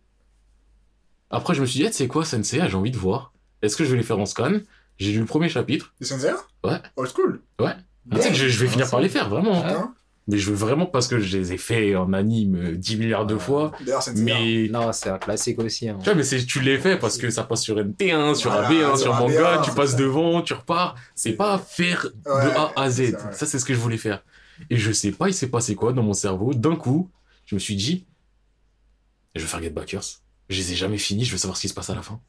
Après, 1.29 1.53
je 1.53 1.61
me 1.61 1.65
suis 1.67 1.79
dit, 1.81 1.85
eh, 1.85 1.89
tu 1.91 1.97
sais 1.97 2.07
quoi, 2.07 2.25
Sensei, 2.25 2.59
j'ai 2.67 2.75
envie 2.75 2.91
de 2.91 2.97
voir. 2.97 3.31
Est-ce 3.61 3.77
que 3.77 3.83
je 3.85 3.91
vais 3.91 3.97
les 3.97 4.03
faire 4.03 4.17
en 4.19 4.25
scan? 4.25 4.53
J'ai 4.97 5.11
lu 5.11 5.19
le 5.19 5.25
premier 5.25 5.49
chapitre. 5.49 5.93
C'est 6.01 6.07
sincère 6.07 6.37
Ouais. 6.63 6.79
Old 6.95 7.09
school 7.09 7.41
Ouais. 7.59 7.73
Ah, 8.11 8.15
tu 8.15 8.21
sais 8.23 8.29
que 8.29 8.35
je, 8.35 8.47
je 8.47 8.59
vais 8.59 8.67
finir 8.67 8.89
par 8.89 8.99
les 9.01 9.09
faire, 9.09 9.29
vraiment. 9.29 9.63
Hein 9.63 9.93
Mais 10.29 10.37
je 10.37 10.49
veux 10.51 10.55
vraiment 10.55 10.85
parce 10.85 11.07
que 11.07 11.19
je 11.19 11.37
les 11.37 11.53
ai 11.53 11.57
fait 11.57 11.95
en 11.95 12.13
anime 12.13 12.55
euh, 12.55 12.75
10 12.75 12.97
milliards 12.97 13.25
de 13.25 13.35
fois. 13.37 13.71
D'ailleurs, 13.83 14.03
c'est. 14.03 14.15
Mais. 14.15 14.67
Non, 14.69 14.91
c'est 14.93 15.09
un 15.09 15.17
classique 15.17 15.57
aussi. 15.59 15.89
hein. 15.89 15.97
Tu 15.99 16.05
vois, 16.05 16.13
mais 16.13 16.23
c'est, 16.23 16.45
tu 16.45 16.59
les 16.59 16.77
fais 16.77 16.97
parce 16.99 17.17
que 17.17 17.29
ça 17.31 17.43
passe 17.43 17.63
sur 17.63 17.75
NT1, 17.77 18.35
sur 18.35 18.51
Voilà, 18.51 18.69
AB1, 18.69 18.87
sur 18.89 18.97
sur 18.99 19.13
AB1, 19.15 19.19
manga, 19.19 19.61
tu 19.65 19.71
passes 19.71 19.91
ça. 19.91 19.97
devant, 19.97 20.41
tu 20.43 20.53
repars. 20.53 20.95
C'est 21.15 21.33
pas 21.33 21.57
faire 21.57 22.03
de 22.25 22.29
Ouais, 22.29 22.55
A 22.55 22.71
à 22.75 22.89
Z. 22.91 23.17
Ça, 23.31 23.45
c'est 23.47 23.57
ce 23.59 23.65
que 23.65 23.73
je 23.73 23.79
voulais 23.79 23.97
faire. 23.97 24.23
Et 24.69 24.77
je 24.77 24.91
sais 24.91 25.11
pas, 25.11 25.29
il 25.29 25.33
s'est 25.33 25.47
passé 25.49 25.73
quoi 25.75 25.93
dans 25.93 26.03
mon 26.03 26.13
cerveau. 26.13 26.53
D'un 26.53 26.75
coup, 26.75 27.09
je 27.45 27.55
me 27.55 27.59
suis 27.59 27.75
dit, 27.75 28.05
je 29.35 29.41
vais 29.41 29.47
faire 29.47 29.61
Get 29.63 29.69
Backers. 29.71 30.03
Je 30.49 30.57
les 30.57 30.73
ai 30.73 30.75
jamais 30.75 30.97
finis, 30.97 31.25
je 31.25 31.31
veux 31.31 31.37
savoir 31.37 31.57
ce 31.57 31.61
qui 31.61 31.69
se 31.69 31.73
passe 31.73 31.89
à 31.89 31.95
la 31.95 32.01
fin. 32.01 32.19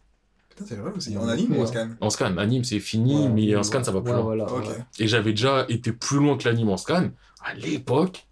C'est 0.65 0.77
vrai 0.77 0.93
aussi. 0.97 1.17
En 1.17 1.29
anime 1.29 1.57
ou 1.57 1.63
en 1.63 1.67
scan 1.67 1.89
En 2.01 2.11
scan, 2.11 2.37
anime 2.37 2.65
c'est 2.65 2.81
fini, 2.81 3.27
Ouais, 3.27 3.29
mais 3.29 3.57
en 3.57 3.63
scan 3.63 3.83
ça 3.85 3.91
va 3.93 4.01
plus 4.01 4.13
ouais, 4.13 4.37
loin. 4.37 4.47
voilà. 4.47 4.73
Et 4.99 5.07
j'avais 5.09 5.31
déjà 5.33 5.67
été 5.69 5.93
plus 5.93 6.19
loin 6.19 6.37
que 6.37 6.49
l'anime 6.49 6.69
en 6.71 6.77
scan 6.77 7.11
à 7.45 7.55
l'époque. 7.55 8.27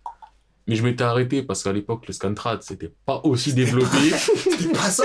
Mais 0.69 0.77
je 0.77 0.83
m'étais 0.83 1.03
arrêté 1.03 1.43
parce 1.43 1.62
qu'à 1.62 1.73
l'époque, 1.73 2.05
le 2.07 2.12
scantrad, 2.12 2.62
c'était 2.62 2.93
pas 3.07 3.21
aussi 3.25 3.55
développé. 3.55 3.87
C'est 4.59 4.73
pas 4.73 4.79
ça 4.91 5.05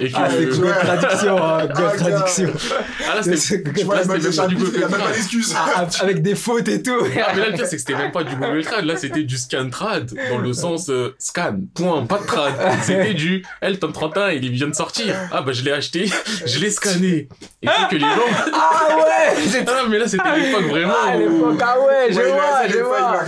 et 0.00 0.10
que. 0.10 0.16
Ah, 0.16 0.28
c'est 0.28 0.38
Ouais. 0.42 0.46
Google 0.46 0.74
Traduction, 0.82 1.42
hein, 1.44 1.66
Google 1.66 1.92
Ah. 2.14 3.08
Ah, 3.10 3.14
là, 3.16 3.22
c'était. 3.22 3.72
Tu 3.72 3.84
vois, 3.84 3.94
Là, 3.96 4.02
c'était 4.02 4.18
même 4.18 4.34
pas 4.36 4.46
du 4.48 4.56
Google 4.56 4.80
pas 4.80 4.88
Trad. 4.98 5.12
d'excuse. 5.14 5.54
Ah, 5.56 5.86
Avec 6.00 6.22
des 6.22 6.34
fautes 6.34 6.68
et 6.68 6.82
tout. 6.82 6.90
Ah, 7.00 7.32
mais 7.34 7.40
là, 7.42 7.48
le 7.50 7.54
pire, 7.54 7.66
c'est 7.66 7.76
que 7.76 7.80
c'était 7.82 7.94
même 7.94 8.10
pas 8.12 8.24
du 8.24 8.34
Google 8.34 8.64
Trad. 8.64 8.84
Là, 8.84 8.96
c'était 8.96 9.22
du 9.22 9.36
scantrad, 9.36 10.12
dans 10.30 10.38
le 10.38 10.52
sens 10.52 10.88
euh, 10.90 11.14
scan, 11.18 11.58
point, 11.74 12.04
pas 12.06 12.18
de 12.18 12.26
trad. 12.26 12.52
C'était 12.82 13.14
du 13.14 13.44
L, 13.60 13.78
tome 13.78 13.92
31, 13.92 14.30
il 14.30 14.50
vient 14.50 14.68
de 14.68 14.74
sortir. 14.74 15.14
Ah, 15.30 15.42
bah, 15.42 15.52
je 15.52 15.62
l'ai 15.62 15.72
acheté, 15.72 16.10
je 16.46 16.58
l'ai 16.58 16.70
scanné. 16.70 17.28
Et 17.62 17.68
c'est 17.68 17.88
que 17.88 17.94
les 17.94 18.00
gens. 18.00 18.08
Ah 18.52 18.96
ouais 18.96 19.64
Ah, 19.68 19.82
mais 19.88 19.98
là, 19.98 20.08
c'était 20.08 20.36
l'époque 20.38 20.64
vraiment. 20.64 20.94
Ah, 21.06 21.16
l'époque, 21.16 21.60
ah 21.62 21.76
ouais, 21.80 22.06
je 22.10 22.14
vois, 22.20 22.68
je 22.68 22.78
vois. 22.78 23.20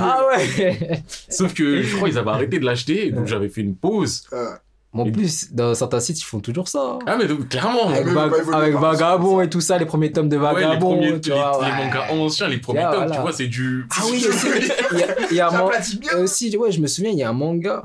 Ah 0.00 0.20
ouais 0.26 1.01
Sauf 1.28 1.54
que 1.54 1.82
je 1.82 1.96
crois 1.96 2.08
qu'ils 2.10 2.18
avaient 2.18 2.30
arrêté 2.30 2.58
de 2.58 2.64
l'acheter, 2.64 3.10
donc 3.10 3.26
j'avais 3.26 3.48
fait 3.48 3.60
une 3.62 3.76
pause. 3.76 4.24
Euh, 4.32 4.50
En 4.94 5.10
plus, 5.10 5.52
dans 5.54 5.74
certains 5.74 6.00
sites, 6.00 6.20
ils 6.20 6.24
font 6.24 6.40
toujours 6.40 6.68
ça. 6.68 6.80
hein. 6.82 6.98
Ah, 7.06 7.16
mais 7.16 7.26
donc, 7.26 7.48
clairement. 7.48 7.88
Avec, 7.88 8.06
évolué 8.06 8.54
avec 8.54 8.74
Vagabond 8.76 9.40
et 9.40 9.48
tout 9.48 9.60
ça, 9.62 9.78
les 9.78 9.86
premiers 9.86 10.12
tomes 10.12 10.28
de 10.28 10.36
Ouais, 10.36 10.48
les 10.60 10.66
Vagabond. 10.66 10.96
premiers, 10.98 11.20
tu 11.20 11.30
les, 11.30 11.36
vois, 11.36 11.58
les 11.64 11.70
ouais. 11.70 11.76
mangas 11.86 12.10
anciens, 12.12 12.48
les 12.48 12.58
premiers 12.58 12.80
Yeah, 12.80 12.90
tomes, 12.90 12.98
voilà. 13.00 13.14
tu 13.16 13.20
vois, 13.22 13.32
c'est 13.32 13.46
du. 13.46 13.86
Ah 13.96 14.02
oui, 14.10 14.26
aussi, 14.28 14.46
il 14.92 14.98
y 14.98 15.02
a, 15.02 15.30
il 15.30 15.36
y 15.36 15.40
a 15.40 15.48
un 15.64 15.70
euh, 16.18 16.26
si, 16.26 16.54
ouais, 16.56 16.70
je 16.72 16.80
me 16.80 16.86
souviens, 16.86 17.10
il 17.10 17.16
y 17.18 17.22
a 17.22 17.30
un 17.30 17.32
manga 17.32 17.84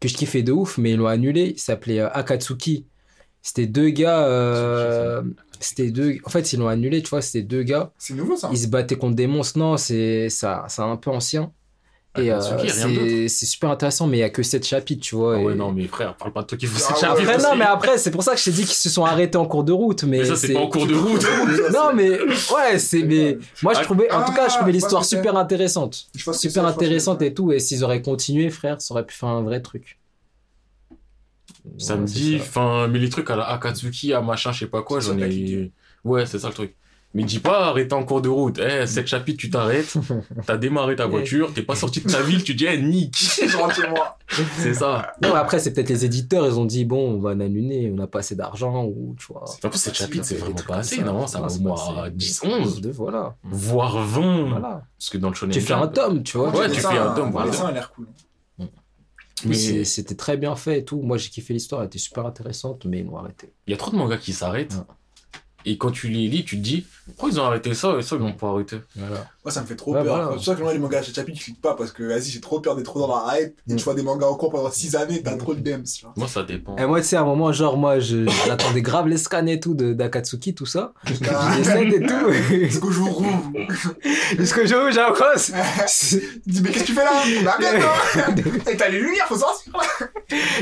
que 0.00 0.08
je 0.08 0.14
kiffais 0.14 0.42
de 0.42 0.52
ouf, 0.52 0.78
mais 0.78 0.92
ils 0.92 0.96
l'ont 0.98 1.06
annulé. 1.08 1.52
Il 1.56 1.58
s'appelait 1.60 1.98
euh, 2.00 2.08
Akatsuki. 2.12 2.86
C'était 3.42 3.66
deux 3.66 3.88
gars. 3.90 4.24
euh, 4.26 5.22
C'était 5.60 5.90
deux. 5.90 6.18
En 6.24 6.30
fait, 6.30 6.52
ils 6.52 6.58
l'ont 6.60 6.68
annulé, 6.68 7.02
tu 7.02 7.08
vois, 7.10 7.22
c'était 7.22 7.42
deux 7.42 7.62
gars. 7.62 7.90
C'est 7.98 8.14
nouveau 8.14 8.36
ça 8.36 8.50
Ils 8.52 8.58
se 8.58 8.66
battaient 8.68 8.96
contre 8.96 9.14
des 9.16 9.26
monstres. 9.26 9.58
Non, 9.58 9.76
c'est 9.76 10.28
ça, 10.28 10.64
c'est 10.68 10.82
un 10.82 10.96
peu 10.96 11.10
ancien. 11.10 11.50
Et 12.18 12.30
euh, 12.32 13.28
c'est 13.28 13.46
super 13.46 13.70
intéressant, 13.70 14.06
mais 14.06 14.18
il 14.18 14.20
y 14.20 14.24
a 14.24 14.30
que 14.30 14.42
7 14.42 14.66
chapitres, 14.66 15.02
tu 15.02 15.14
vois. 15.16 15.36
Ah 15.36 15.40
ouais, 15.42 15.52
et- 15.52 15.56
non, 15.56 15.72
mais 15.72 15.86
frère, 15.86 16.16
parle 16.16 16.32
pas 16.32 16.42
de 16.42 16.46
toi 16.46 16.58
qui 16.58 16.66
faut 16.66 16.76
Ah 16.76 16.80
cette 16.80 16.96
ouais, 16.96 17.00
chapitre 17.00 17.30
Après, 17.30 17.42
non, 17.42 17.56
mais 17.56 17.64
après, 17.64 17.98
c'est 17.98 18.10
pour 18.10 18.22
ça 18.22 18.32
que 18.34 18.38
je 18.38 18.44
t'ai 18.44 18.50
dit 18.52 18.64
qu'ils 18.64 18.74
se 18.74 18.88
sont 18.88 19.04
arrêtés 19.04 19.38
en 19.38 19.46
cours 19.46 19.64
de 19.64 19.72
route. 19.72 20.04
Mais, 20.04 20.18
Mais 20.18 20.24
ça, 20.24 20.36
c'est 20.36 20.52
pas 20.52 20.60
en 20.60 20.68
cours 20.68 20.86
de 20.86 20.94
route. 20.94 21.22
non, 21.72 21.92
mais 21.94 22.20
ouais, 22.20 22.78
c'est. 22.78 23.02
Mais 23.02 23.38
moi, 23.62 23.74
je 23.74 23.80
Ah, 23.80 23.82
trouvais, 23.84 24.10
en 24.12 24.24
tout 24.24 24.32
cas, 24.32 24.48
je 24.48 24.54
ah, 24.54 24.56
trouvais 24.56 24.72
je 24.72 24.76
l'histoire 24.76 25.04
super 25.04 25.36
intéressante. 25.36 26.06
Je 26.14 26.30
Super 26.32 26.64
intéressante 26.66 27.22
et 27.22 27.34
tout. 27.34 27.52
Et 27.52 27.58
s'ils 27.58 27.84
auraient 27.84 28.02
continué, 28.02 28.50
frère, 28.50 28.80
ça 28.80 28.94
aurait 28.94 29.04
pu 29.06 29.14
faire 29.14 29.28
un 29.28 29.42
vrai 29.42 29.60
truc. 29.60 29.98
Ça 31.78 31.94
Ouais, 31.94 32.00
me 32.00 32.06
dit, 32.06 32.38
ça. 32.38 32.44
enfin, 32.44 32.88
mais 32.88 32.98
les 32.98 33.08
trucs 33.10 33.28
à 33.30 33.36
la 33.36 33.44
Akatsuki, 33.50 34.12
à 34.12 34.20
machin, 34.20 34.52
je 34.52 34.60
sais 34.60 34.66
pas 34.66 34.82
quoi, 34.82 35.00
j'en 35.00 35.18
ai. 35.18 35.72
Ouais, 36.04 36.26
c'est 36.26 36.38
ça 36.38 36.48
le 36.48 36.54
truc. 36.54 36.76
Mais 37.16 37.22
dis 37.24 37.38
pas 37.38 37.68
arrêter 37.68 37.94
en 37.94 38.04
cours 38.04 38.20
de 38.20 38.28
route. 38.28 38.58
Eh, 38.58 38.86
7 38.86 39.06
chapitres, 39.06 39.38
tu 39.38 39.48
t'arrêtes, 39.48 39.94
t'as 40.46 40.58
démarré 40.58 40.96
ta 40.96 41.06
voiture, 41.06 41.50
t'es 41.54 41.62
pas 41.62 41.74
sorti 41.74 42.02
de 42.02 42.10
ta 42.10 42.20
ville, 42.20 42.44
tu 42.44 42.54
dis, 42.54 42.66
eh, 42.66 42.76
nique. 42.76 43.16
Je 43.48 43.56
rentre 43.56 43.74
chez 43.74 43.88
moi. 43.88 44.18
C'est 44.58 44.74
ça. 44.74 45.14
Non, 45.22 45.30
mais 45.32 45.38
après, 45.38 45.58
c'est 45.58 45.72
peut-être 45.72 45.88
les 45.88 46.04
éditeurs, 46.04 46.44
ils 46.46 46.58
ont 46.58 46.66
dit, 46.66 46.84
bon, 46.84 47.12
on 47.14 47.18
va 47.18 47.34
l'annuler, 47.34 47.88
on 47.90 47.96
n'a 47.96 48.06
pas 48.06 48.18
assez 48.18 48.36
d'argent, 48.36 48.84
ou 48.84 49.16
tu 49.18 49.32
vois. 49.32 49.44
En 49.64 49.70
plus, 49.70 49.78
7 49.78 49.94
chapitres, 49.94 50.26
c'est 50.26 50.34
vraiment 50.34 50.56
pas 50.68 50.76
assez, 50.76 50.96
ça. 50.96 51.04
non 51.04 51.26
Ça 51.26 51.40
va 51.40 51.46
au 51.46 51.58
moins 51.58 52.02
assez. 52.02 52.10
10, 52.10 52.42
11, 52.44 52.80
De, 52.82 52.90
voilà. 52.90 53.34
voire 53.44 53.96
20. 53.98 54.50
Voilà. 54.50 54.82
Parce 54.98 55.08
que 55.08 55.16
dans 55.16 55.30
le 55.30 55.34
shonen 55.34 55.54
Tu 55.54 55.62
fais 55.62 55.72
un 55.72 55.88
tome, 55.88 56.22
tu 56.22 56.36
vois. 56.36 56.54
Ouais, 56.54 56.70
tu 56.70 56.80
fais 56.80 56.98
un 56.98 57.14
tome, 57.14 57.30
voilà. 57.30 57.50
dessin 57.50 57.68
a 57.68 57.72
l'air 57.72 57.92
cool. 57.94 58.08
Mais 59.46 59.84
c'était 59.84 60.16
très 60.16 60.36
bien 60.36 60.54
fait 60.54 60.80
et 60.80 60.84
tout. 60.84 61.00
Moi, 61.00 61.16
j'ai 61.16 61.30
kiffé 61.30 61.54
l'histoire, 61.54 61.80
elle 61.80 61.86
était 61.86 61.98
super 61.98 62.26
intéressante, 62.26 62.84
mais 62.84 62.98
ils 62.98 63.06
l'ont 63.06 63.16
arrêté. 63.16 63.54
il 63.66 63.70
y 63.70 63.74
a 63.74 63.78
trop 63.78 63.90
de 63.90 63.96
mangas 63.96 64.18
qui 64.18 64.34
s'arrêtent. 64.34 64.76
Et 65.64 65.78
quand 65.78 65.90
tu 65.90 66.08
les 66.08 66.28
lis, 66.28 66.44
tu 66.44 66.56
te 66.56 66.62
dis, 66.62 66.86
pourquoi 67.06 67.28
ils 67.30 67.40
ont 67.40 67.44
arrêté 67.44 67.72
ça? 67.74 67.96
Et 67.98 68.02
ça, 68.02 68.16
ils 68.16 68.22
l'ont 68.22 68.32
pas 68.32 68.48
arrêté 68.48 68.76
Voilà. 68.96 69.26
Moi, 69.44 69.52
ça 69.52 69.60
me 69.62 69.66
fait 69.66 69.76
trop 69.76 69.92
Ouais, 69.94 70.02
peur. 70.02 70.14
voilà. 70.16 70.24
C'est 70.30 70.34
pour 70.34 70.44
ça 70.44 70.54
que 70.56 70.62
moi, 70.62 70.72
les 70.72 70.78
mangas 70.80 70.98
à 70.98 71.02
chapitre, 71.02 71.38
je 71.38 71.44
clique 71.44 71.60
pas 71.60 71.74
parce 71.74 71.92
que, 71.92 72.02
vas-y, 72.02 72.24
j'ai 72.30 72.40
trop 72.40 72.58
peur 72.60 72.74
d'être 72.74 72.86
trop 72.86 72.98
dans 73.00 73.24
la 73.26 73.40
hype. 73.40 73.54
Et 73.68 73.74
Mm. 73.74 73.76
tu 73.76 73.84
vois 73.84 73.94
des 73.94 74.02
mangas 74.02 74.26
en 74.26 74.34
cours 74.34 74.50
pendant 74.50 74.70
6 74.70 74.96
années, 74.96 75.22
t'as 75.22 75.36
trop 75.36 75.52
le 75.52 75.60
DMs, 75.60 75.84
vois. 76.02 76.12
Moi, 76.16 76.26
ça 76.28 76.42
dépend. 76.42 76.76
Et 76.76 76.84
moi, 76.86 77.00
tu 77.00 77.06
sais, 77.06 77.16
à 77.16 77.20
un 77.20 77.24
moment, 77.24 77.52
genre, 77.52 77.76
moi, 77.76 78.00
je- 78.00 78.26
j'attendais 78.46 78.82
grave 78.82 79.06
les 79.08 79.18
scans 79.18 79.46
et 79.46 79.60
tout 79.60 79.74
de 79.74 79.92
d'Akatsuki, 79.92 80.54
tout 80.54 80.66
ça. 80.66 80.92
Ah, 81.30 81.52
J'essaie 81.56 81.86
et 81.86 82.02
tout. 82.06 82.32
Jusqu'au 82.50 82.90
jour 82.90 83.20
où? 83.20 83.58
Jusqu'au 84.38 84.66
jour 84.66 84.80
où 84.88 84.90
j'approche. 84.92 85.50
Il 86.46 86.52
dit, 86.52 86.60
mais 86.62 86.70
qu'est-ce 86.70 86.82
que 86.84 86.86
tu 86.88 86.92
fais 86.94 87.04
là? 87.04 87.12
Bah, 87.44 87.56
arrête, 87.60 88.44
Et 88.70 88.76
t'as 88.76 88.88
les 88.88 89.00
lumières, 89.00 89.26
faut 89.28 89.36
sortir 89.38 89.72
là 89.74 90.06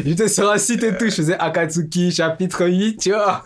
J'étais 0.05 0.28
sur 0.28 0.51
un 0.51 0.59
site 0.59 0.82
et 0.82 0.97
tout, 0.97 1.07
je 1.07 1.11
faisais 1.14 1.38
Akatsuki, 1.38 2.12
chapitre 2.12 2.66
8, 2.66 2.99
tu 2.99 3.11
vois. 3.12 3.42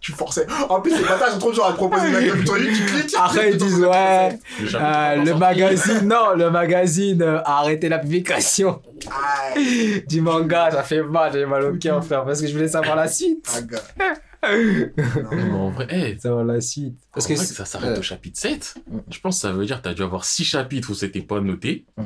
Tu 0.00 0.12
forçais. 0.12 0.46
En 0.68 0.80
plus, 0.80 0.96
les 0.96 1.04
bâtards 1.04 1.32
sont 1.32 1.38
trop 1.38 1.52
durs 1.52 1.64
à 1.66 1.70
te 1.72 1.76
proposer 1.76 2.10
Tu. 2.34 3.16
Après, 3.18 3.50
ils 3.52 3.58
tu 3.58 3.64
disent, 3.64 3.80
ouais, 3.80 4.38
Le 4.60 4.68
euh, 4.74 5.24
le 5.24 5.34
magazine, 5.34 6.08
non, 6.08 6.34
le 6.36 6.50
magazine 6.50 7.22
euh, 7.22 7.40
a 7.44 7.58
arrêté 7.60 7.88
la 7.88 7.98
publication 7.98 8.80
du 10.08 10.20
manga. 10.20 10.70
Ça 10.70 10.82
fait 10.82 11.02
mal, 11.02 11.32
j'ai 11.32 11.46
mal 11.46 11.64
au 11.64 11.76
cœur, 11.76 12.04
frère, 12.04 12.24
parce 12.24 12.40
que 12.40 12.46
je 12.46 12.52
voulais 12.52 12.68
savoir 12.68 12.96
la 12.96 13.08
suite. 13.08 13.46
ah. 14.00 14.04
Mais 14.44 14.92
Non. 15.46 15.66
en 15.66 15.70
vrai, 15.70 15.86
hey, 15.90 16.18
Savoir 16.20 16.44
la 16.44 16.60
suite. 16.60 16.96
Parce 17.14 17.26
que, 17.28 17.34
vrai, 17.34 17.44
ça 17.44 17.64
s'arrête 17.64 17.96
euh, 17.96 18.00
au 18.00 18.02
chapitre 18.02 18.40
7. 18.40 18.74
Mm. 18.90 18.98
Je 19.08 19.20
pense 19.20 19.36
que 19.36 19.40
ça 19.42 19.52
veut 19.52 19.64
dire 19.66 19.78
que 19.78 19.84
t'as 19.84 19.94
dû 19.94 20.02
avoir 20.02 20.24
6 20.24 20.44
chapitres 20.44 20.90
où 20.90 20.94
c'était 20.94 21.20
pas 21.22 21.40
noté. 21.40 21.84
Mm. 21.96 22.02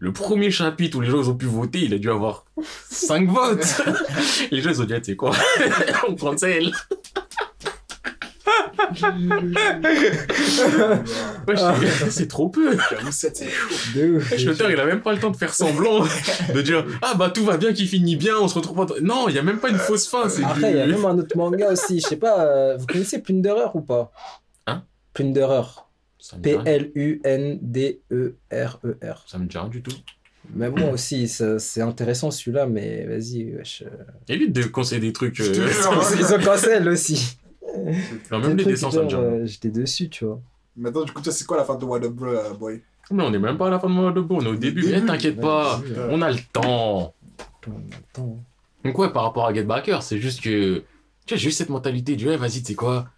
Le 0.00 0.12
premier 0.12 0.50
chapitre 0.50 0.98
où 0.98 1.00
les 1.00 1.08
gens 1.10 1.20
ils 1.22 1.28
ont 1.28 1.36
pu 1.36 1.46
voter, 1.46 1.80
il 1.82 1.94
a 1.94 1.98
dû 1.98 2.10
avoir 2.10 2.46
5 2.90 3.28
votes. 3.28 3.82
les 4.50 4.60
gens 4.60 4.70
ils 4.70 4.82
ont 4.82 4.84
dit, 4.86 4.94
Ah, 4.94 5.00
tu 5.00 5.12
sais 5.12 5.16
quoi, 5.16 5.30
on 6.08 6.14
cancel. 6.16 6.72
Je- 11.48 12.10
c'est 12.10 12.28
trop 12.28 12.48
peu. 12.48 12.76
J'avoue, 12.90 13.10
7, 13.12 13.36
c'est 13.36 13.48
chaud. 13.50 13.74
de 13.96 14.16
ouf. 14.16 14.44
L'auteur, 14.44 14.70
il 14.70 14.78
a 14.80 14.84
même 14.86 15.00
pas 15.00 15.12
le 15.12 15.18
temps 15.18 15.30
de 15.30 15.36
faire 15.36 15.54
semblant, 15.54 16.04
de 16.54 16.62
dire 16.62 16.84
ah 17.02 17.14
bah 17.18 17.30
tout 17.30 17.44
va 17.44 17.56
bien, 17.56 17.72
qui 17.72 17.86
finit 17.86 18.16
bien, 18.16 18.34
on 18.40 18.48
se 18.48 18.54
retrouve 18.54 18.86
pas. 18.86 18.94
Non, 19.02 19.28
il 19.28 19.34
y 19.34 19.38
a 19.38 19.42
même 19.42 19.58
pas 19.58 19.68
une 19.70 19.78
fausse 19.78 20.08
fin. 20.08 20.28
C'est 20.28 20.44
Après, 20.44 20.70
il 20.70 20.76
y 20.76 20.80
a 20.80 20.86
même 20.86 21.04
un 21.04 21.18
autre 21.18 21.36
manga 21.36 21.70
aussi. 21.72 22.00
Je 22.00 22.06
sais 22.06 22.16
pas, 22.16 22.44
euh, 22.46 22.76
vous 22.76 22.86
connaissez 22.86 23.20
Plunderer 23.20 23.70
ou 23.74 23.80
pas? 23.80 24.12
Hein? 24.66 24.82
Plunderer. 25.14 25.62
P-L-U-N-D-E-R-E-R. 28.08 29.24
Ça 29.26 29.38
me 29.38 29.46
dit 29.46 29.56
rien 29.58 29.68
du 29.68 29.82
tout. 29.82 29.94
Mais 30.54 30.70
moi 30.70 30.90
aussi, 30.92 31.28
c'est 31.28 31.80
intéressant 31.82 32.30
celui-là, 32.30 32.66
mais 32.66 33.04
vas-y, 33.06 33.54
wesh. 33.54 33.82
euh, 33.86 33.88
Évite 34.32 34.52
de 34.52 34.62
conseiller 34.64 35.00
des 35.00 35.12
trucs. 35.12 35.40
Euh. 35.40 35.68
Ils 36.18 36.34
ont 36.34 36.38
cancel 36.44 36.88
aussi. 36.88 37.38
Même 37.76 38.56
les 38.56 38.62
trucs, 38.62 38.74
dessins, 38.74 38.90
ça 38.90 39.02
me 39.02 39.14
euh, 39.14 39.46
J'étais 39.46 39.70
dessus, 39.70 40.08
tu 40.08 40.24
vois. 40.24 40.40
Maintenant, 40.76 41.04
du 41.04 41.12
coup, 41.12 41.22
toi, 41.22 41.32
c'est 41.32 41.46
quoi 41.46 41.56
la 41.56 41.64
fin 41.64 41.76
de 41.76 41.84
What 41.84 42.04
Up 42.04 42.12
Bro, 42.12 42.26
euh, 42.26 42.54
Boy? 42.54 42.80
Mais 43.10 43.22
on 43.22 43.32
est 43.32 43.38
même 43.38 43.56
pas 43.56 43.68
à 43.68 43.70
la 43.70 43.80
fin 43.80 43.88
de 43.88 43.94
mon 43.94 44.10
de 44.10 44.20
on 44.28 44.40
est 44.42 44.48
au 44.48 44.54
début. 44.54 44.82
début. 44.82 44.94
Eh, 44.96 45.06
t'inquiète 45.06 45.40
pas, 45.40 45.80
on 46.10 46.20
a 46.20 46.30
le 46.30 46.38
temps. 46.52 47.14
Donc 48.84 48.98
ouais, 48.98 49.10
par 49.10 49.22
rapport 49.24 49.46
à 49.46 49.54
Get 49.54 49.64
Backer, 49.64 50.02
c'est 50.02 50.18
juste 50.18 50.42
que... 50.42 50.82
Tu 51.26 51.34
vois, 51.34 51.36
j'ai 51.36 51.48
juste 51.48 51.58
cette 51.58 51.70
mentalité 51.70 52.16
du, 52.16 52.26
ouais, 52.26 52.36
vas-y, 52.36 52.60
tu 52.60 52.66
sais 52.66 52.74
quoi? 52.74 53.08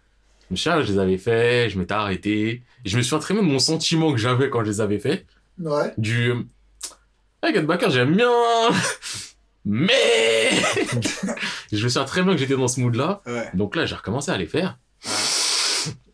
Je 0.49 0.53
me 0.53 0.57
souviens, 0.57 0.81
je 0.81 0.91
les 0.93 0.99
avais 0.99 1.17
fait, 1.17 1.69
je 1.69 1.77
m'étais 1.77 1.93
arrêté. 1.93 2.63
Et 2.85 2.89
je 2.89 2.97
me 2.97 3.01
souviens 3.01 3.19
très 3.19 3.33
bien 3.33 3.43
de 3.43 3.47
mon 3.47 3.59
sentiment 3.59 4.11
que 4.11 4.17
j'avais 4.17 4.49
quand 4.49 4.63
je 4.63 4.69
les 4.69 4.81
avais 4.81 4.99
fait. 4.99 5.25
Ouais. 5.59 5.93
Du... 5.97 6.31
Ouais, 6.31 7.53
Get 7.53 7.63
Backer, 7.63 7.89
j'aime 7.89 8.15
bien 8.15 8.29
Mais 9.65 10.49
Je 11.71 11.83
me 11.83 11.89
souviens 11.89 12.05
très 12.05 12.23
bien 12.23 12.33
que 12.33 12.39
j'étais 12.39 12.55
dans 12.55 12.67
ce 12.67 12.79
mood-là. 12.79 13.21
Ouais. 13.25 13.49
Donc 13.53 13.75
là, 13.75 13.85
j'ai 13.85 13.95
recommencé 13.95 14.31
à 14.31 14.37
les 14.37 14.47
faire. 14.47 14.79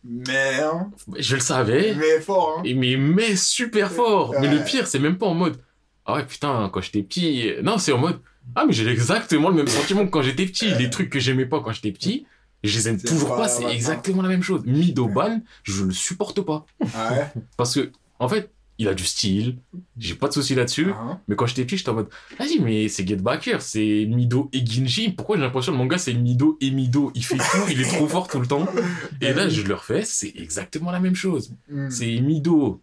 Mais, 0.03 0.59
hein. 0.61 0.89
Je 1.17 1.35
le 1.35 1.41
savais. 1.41 1.95
Mais 1.97 2.19
fort, 2.19 2.57
hein. 2.59 2.63
Mais, 2.75 2.95
mais 2.97 3.35
super 3.35 3.91
fort. 3.91 4.33
Mais 4.39 4.47
le 4.47 4.63
pire, 4.63 4.87
c'est 4.87 4.99
même 4.99 5.17
pas 5.17 5.25
en 5.25 5.33
mode 5.33 5.59
Ah 6.05 6.15
ouais, 6.15 6.25
putain, 6.25 6.69
quand 6.71 6.81
j'étais 6.81 7.03
petit. 7.03 7.51
Non, 7.63 7.77
c'est 7.77 7.91
en 7.91 7.97
mode 7.97 8.19
Ah, 8.55 8.65
mais 8.65 8.73
j'ai 8.73 8.87
exactement 8.87 9.49
le 9.49 9.55
même 9.55 9.67
sentiment 9.67 10.05
que 10.05 10.11
quand 10.11 10.21
j'étais 10.21 10.45
petit. 10.45 10.73
Les 10.75 10.89
trucs 10.89 11.09
que 11.09 11.19
j'aimais 11.19 11.45
pas 11.45 11.61
quand 11.61 11.71
j'étais 11.71 11.91
petit, 11.91 12.25
je 12.63 12.77
les 12.77 12.89
aime 12.89 13.01
toujours 13.01 13.29
pas 13.29 13.37
pas. 13.37 13.47
C'est 13.49 13.65
exactement 13.65 14.21
la 14.21 14.29
même 14.29 14.43
chose. 14.43 14.63
Midoban, 14.65 15.41
je 15.63 15.83
le 15.83 15.91
supporte 15.91 16.41
pas. 16.41 16.65
Ah 16.95 17.13
ouais. 17.13 17.27
Parce 17.57 17.75
que, 17.75 17.91
en 18.19 18.29
fait, 18.29 18.51
il 18.79 18.87
a 18.87 18.93
du 18.93 19.03
style. 19.05 19.57
J'ai 19.97 20.15
pas 20.15 20.27
de 20.27 20.33
souci 20.33 20.55
là-dessus. 20.55 20.91
Hein. 20.91 21.19
Mais 21.27 21.35
quand 21.35 21.45
j'étais 21.45 21.63
petit, 21.65 21.77
j'étais 21.77 21.89
en 21.89 21.95
mode 21.95 22.09
Vas-y, 22.37 22.59
mais 22.59 22.87
c'est 22.89 23.07
Get 23.07 23.17
Backer, 23.17 23.61
c'est 23.61 24.05
Mido 24.07 24.49
et 24.53 24.65
Ginji. 24.65 25.09
Pourquoi 25.09 25.37
j'ai 25.37 25.43
l'impression 25.43 25.71
que 25.71 25.77
le 25.77 25.83
manga 25.83 25.97
c'est 25.97 26.13
Mido 26.13 26.57
et 26.61 26.71
Mido? 26.71 27.11
Il 27.15 27.25
fait 27.25 27.37
tout, 27.37 27.69
il 27.69 27.81
est 27.81 27.85
trop 27.85 28.07
fort 28.07 28.27
tout 28.27 28.39
le 28.39 28.47
temps. 28.47 28.67
Et 29.21 29.33
là, 29.33 29.49
je 29.49 29.61
le 29.63 29.73
refais, 29.73 30.03
c'est 30.03 30.33
exactement 30.35 30.91
la 30.91 30.99
même 30.99 31.15
chose. 31.15 31.53
Hmm. 31.69 31.89
C'est 31.89 32.19
Mido, 32.19 32.81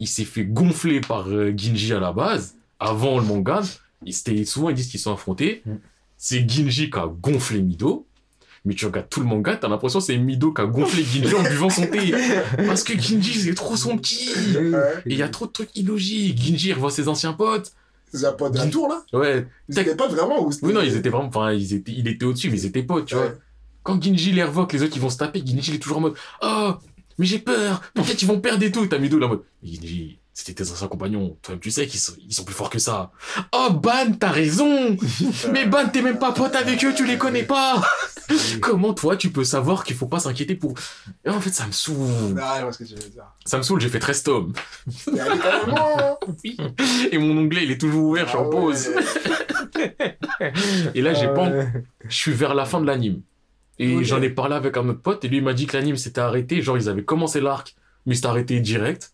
il 0.00 0.08
s'est 0.08 0.24
fait 0.24 0.44
gonfler 0.44 1.00
par 1.00 1.28
euh, 1.28 1.52
Ginji 1.56 1.92
à 1.92 2.00
la 2.00 2.12
base, 2.12 2.56
avant 2.78 3.18
le 3.18 3.24
manga. 3.24 3.62
Souvent, 4.44 4.70
ils 4.70 4.74
disent 4.74 4.88
qu'ils 4.88 5.00
sont 5.00 5.12
affrontés. 5.12 5.62
Mm. 5.64 5.74
C'est 6.16 6.48
Ginji 6.48 6.90
qui 6.90 6.98
a 6.98 7.06
gonflé 7.06 7.62
Mido. 7.62 8.06
Mais 8.66 8.74
tu 8.74 8.86
regardes 8.86 9.08
tout 9.10 9.20
le 9.20 9.26
manga, 9.26 9.56
t'as 9.56 9.68
l'impression 9.68 9.98
que 9.98 10.06
c'est 10.06 10.16
Mido 10.16 10.52
qui 10.52 10.62
a 10.62 10.64
gonflé 10.66 11.04
Ginji 11.04 11.34
en 11.34 11.42
buvant 11.42 11.68
son 11.68 11.86
thé. 11.86 12.14
Parce 12.66 12.82
que 12.82 12.98
Ginji, 12.98 13.34
c'est 13.40 13.54
trop 13.54 13.76
son 13.76 13.98
petit. 13.98 14.30
Et 15.06 15.12
il 15.12 15.18
y 15.18 15.22
a 15.22 15.28
trop 15.28 15.46
de 15.46 15.52
trucs 15.52 15.76
illogiques. 15.76 16.38
Ginji, 16.40 16.68
il 16.70 16.72
revoit 16.72 16.90
ses 16.90 17.08
anciens 17.08 17.34
potes. 17.34 17.72
C'est 18.12 18.24
un 18.24 18.32
pote 18.32 18.52
d'un 18.54 18.68
tour, 18.70 18.88
là 18.88 19.02
Ouais. 19.12 19.46
Ils 19.68 19.78
étaient 19.78 19.94
pas 19.96 20.08
vraiment 20.08 20.46
ou 20.46 20.52
c'était- 20.52 20.66
Oui, 20.66 20.72
non, 20.72 20.80
ils 20.82 20.96
étaient 20.96 21.08
vraiment, 21.10 21.26
enfin, 21.28 21.52
ils 21.52 21.74
étaient, 21.74 21.92
il 21.92 22.06
était 22.08 22.24
au-dessus, 22.24 22.48
mais 22.48 22.58
ils 22.58 22.66
étaient 22.66 22.82
potes, 22.84 23.06
tu 23.06 23.16
vois. 23.16 23.32
Quand 23.82 24.02
Ginji 24.02 24.32
les 24.32 24.44
revoque, 24.44 24.72
les 24.72 24.82
autres 24.82 24.96
ils 24.96 25.02
vont 25.02 25.10
se 25.10 25.18
taper, 25.18 25.42
Ginji 25.44 25.72
il 25.72 25.74
est 25.74 25.78
toujours 25.78 25.98
en 25.98 26.02
mode 26.02 26.14
Oh, 26.42 26.72
mais 27.18 27.26
j'ai 27.26 27.40
peur, 27.40 27.82
peut-être 27.92 28.22
ils 28.22 28.26
vont 28.28 28.40
perdre 28.40 28.62
et 28.64 28.70
tout. 28.70 28.86
T'as 28.86 28.98
Mido 28.98 29.18
là 29.18 29.26
en 29.26 29.30
mode 29.30 29.42
Ginji, 29.62 30.18
c'était 30.34 30.64
tes 30.64 30.70
anciens 30.70 30.88
compagnons, 30.88 31.38
toi-même 31.42 31.60
tu 31.60 31.70
sais 31.70 31.86
qu'ils 31.86 32.00
sont, 32.00 32.12
ils 32.18 32.34
sont 32.34 32.44
plus 32.44 32.54
forts 32.54 32.70
que 32.70 32.78
ça. 32.80 33.12
Oh, 33.52 33.70
Ban, 33.72 34.12
t'as 34.18 34.30
raison 34.30 34.96
Mais 35.52 35.64
Ban, 35.64 35.88
t'es 35.88 36.02
même 36.02 36.18
pas 36.18 36.32
pote 36.32 36.54
avec 36.56 36.84
eux, 36.84 36.92
tu 36.94 37.06
les 37.06 37.16
connais 37.16 37.44
pas 37.44 37.80
Comment 38.60 38.94
toi 38.94 39.16
tu 39.16 39.30
peux 39.30 39.44
savoir 39.44 39.84
qu'il 39.84 39.96
faut 39.96 40.06
pas 40.06 40.18
s'inquiéter 40.18 40.54
pour. 40.54 40.74
Et 41.24 41.30
en 41.30 41.40
fait, 41.40 41.50
ça 41.50 41.66
me 41.66 41.72
saoule. 41.72 42.40
Ah, 42.40 42.56
je 42.58 42.62
vois 42.62 42.72
ce 42.72 42.78
que 42.78 42.84
tu 42.84 42.94
veux 42.94 43.10
dire. 43.10 43.24
Ça 43.44 43.58
me 43.58 43.62
saule, 43.62 43.80
j'ai 43.80 43.88
fait 43.88 43.98
13 43.98 44.22
tomes. 44.22 44.52
Et 47.12 47.18
mon 47.18 47.38
onglet 47.38 47.64
il 47.64 47.70
est 47.70 47.80
toujours 47.80 48.04
ouvert, 48.04 48.24
je 48.24 48.30
suis 48.30 48.38
en 48.38 48.46
Ah 48.46 48.50
pause. 48.50 48.90
Et 50.94 51.02
là, 51.02 51.14
j'ai 51.14 51.28
pas 51.28 51.48
Euh, 51.48 51.64
je 52.08 52.16
suis 52.16 52.32
vers 52.32 52.54
la 52.54 52.64
fin 52.64 52.80
de 52.80 52.86
l'anime. 52.86 53.20
Et 53.78 54.04
j'en 54.04 54.22
ai 54.22 54.30
parlé 54.30 54.54
avec 54.54 54.76
un 54.76 54.88
autre 54.88 55.02
pote, 55.02 55.24
et 55.24 55.28
lui 55.28 55.38
il 55.38 55.42
m'a 55.42 55.52
dit 55.52 55.66
que 55.66 55.76
l'anime 55.76 55.96
s'était 55.96 56.20
arrêté, 56.20 56.62
genre 56.62 56.78
ils 56.78 56.88
avaient 56.88 57.04
commencé 57.04 57.40
l'arc, 57.40 57.74
mais 58.06 58.14
c'était 58.14 58.28
arrêté 58.28 58.60
direct. 58.60 59.12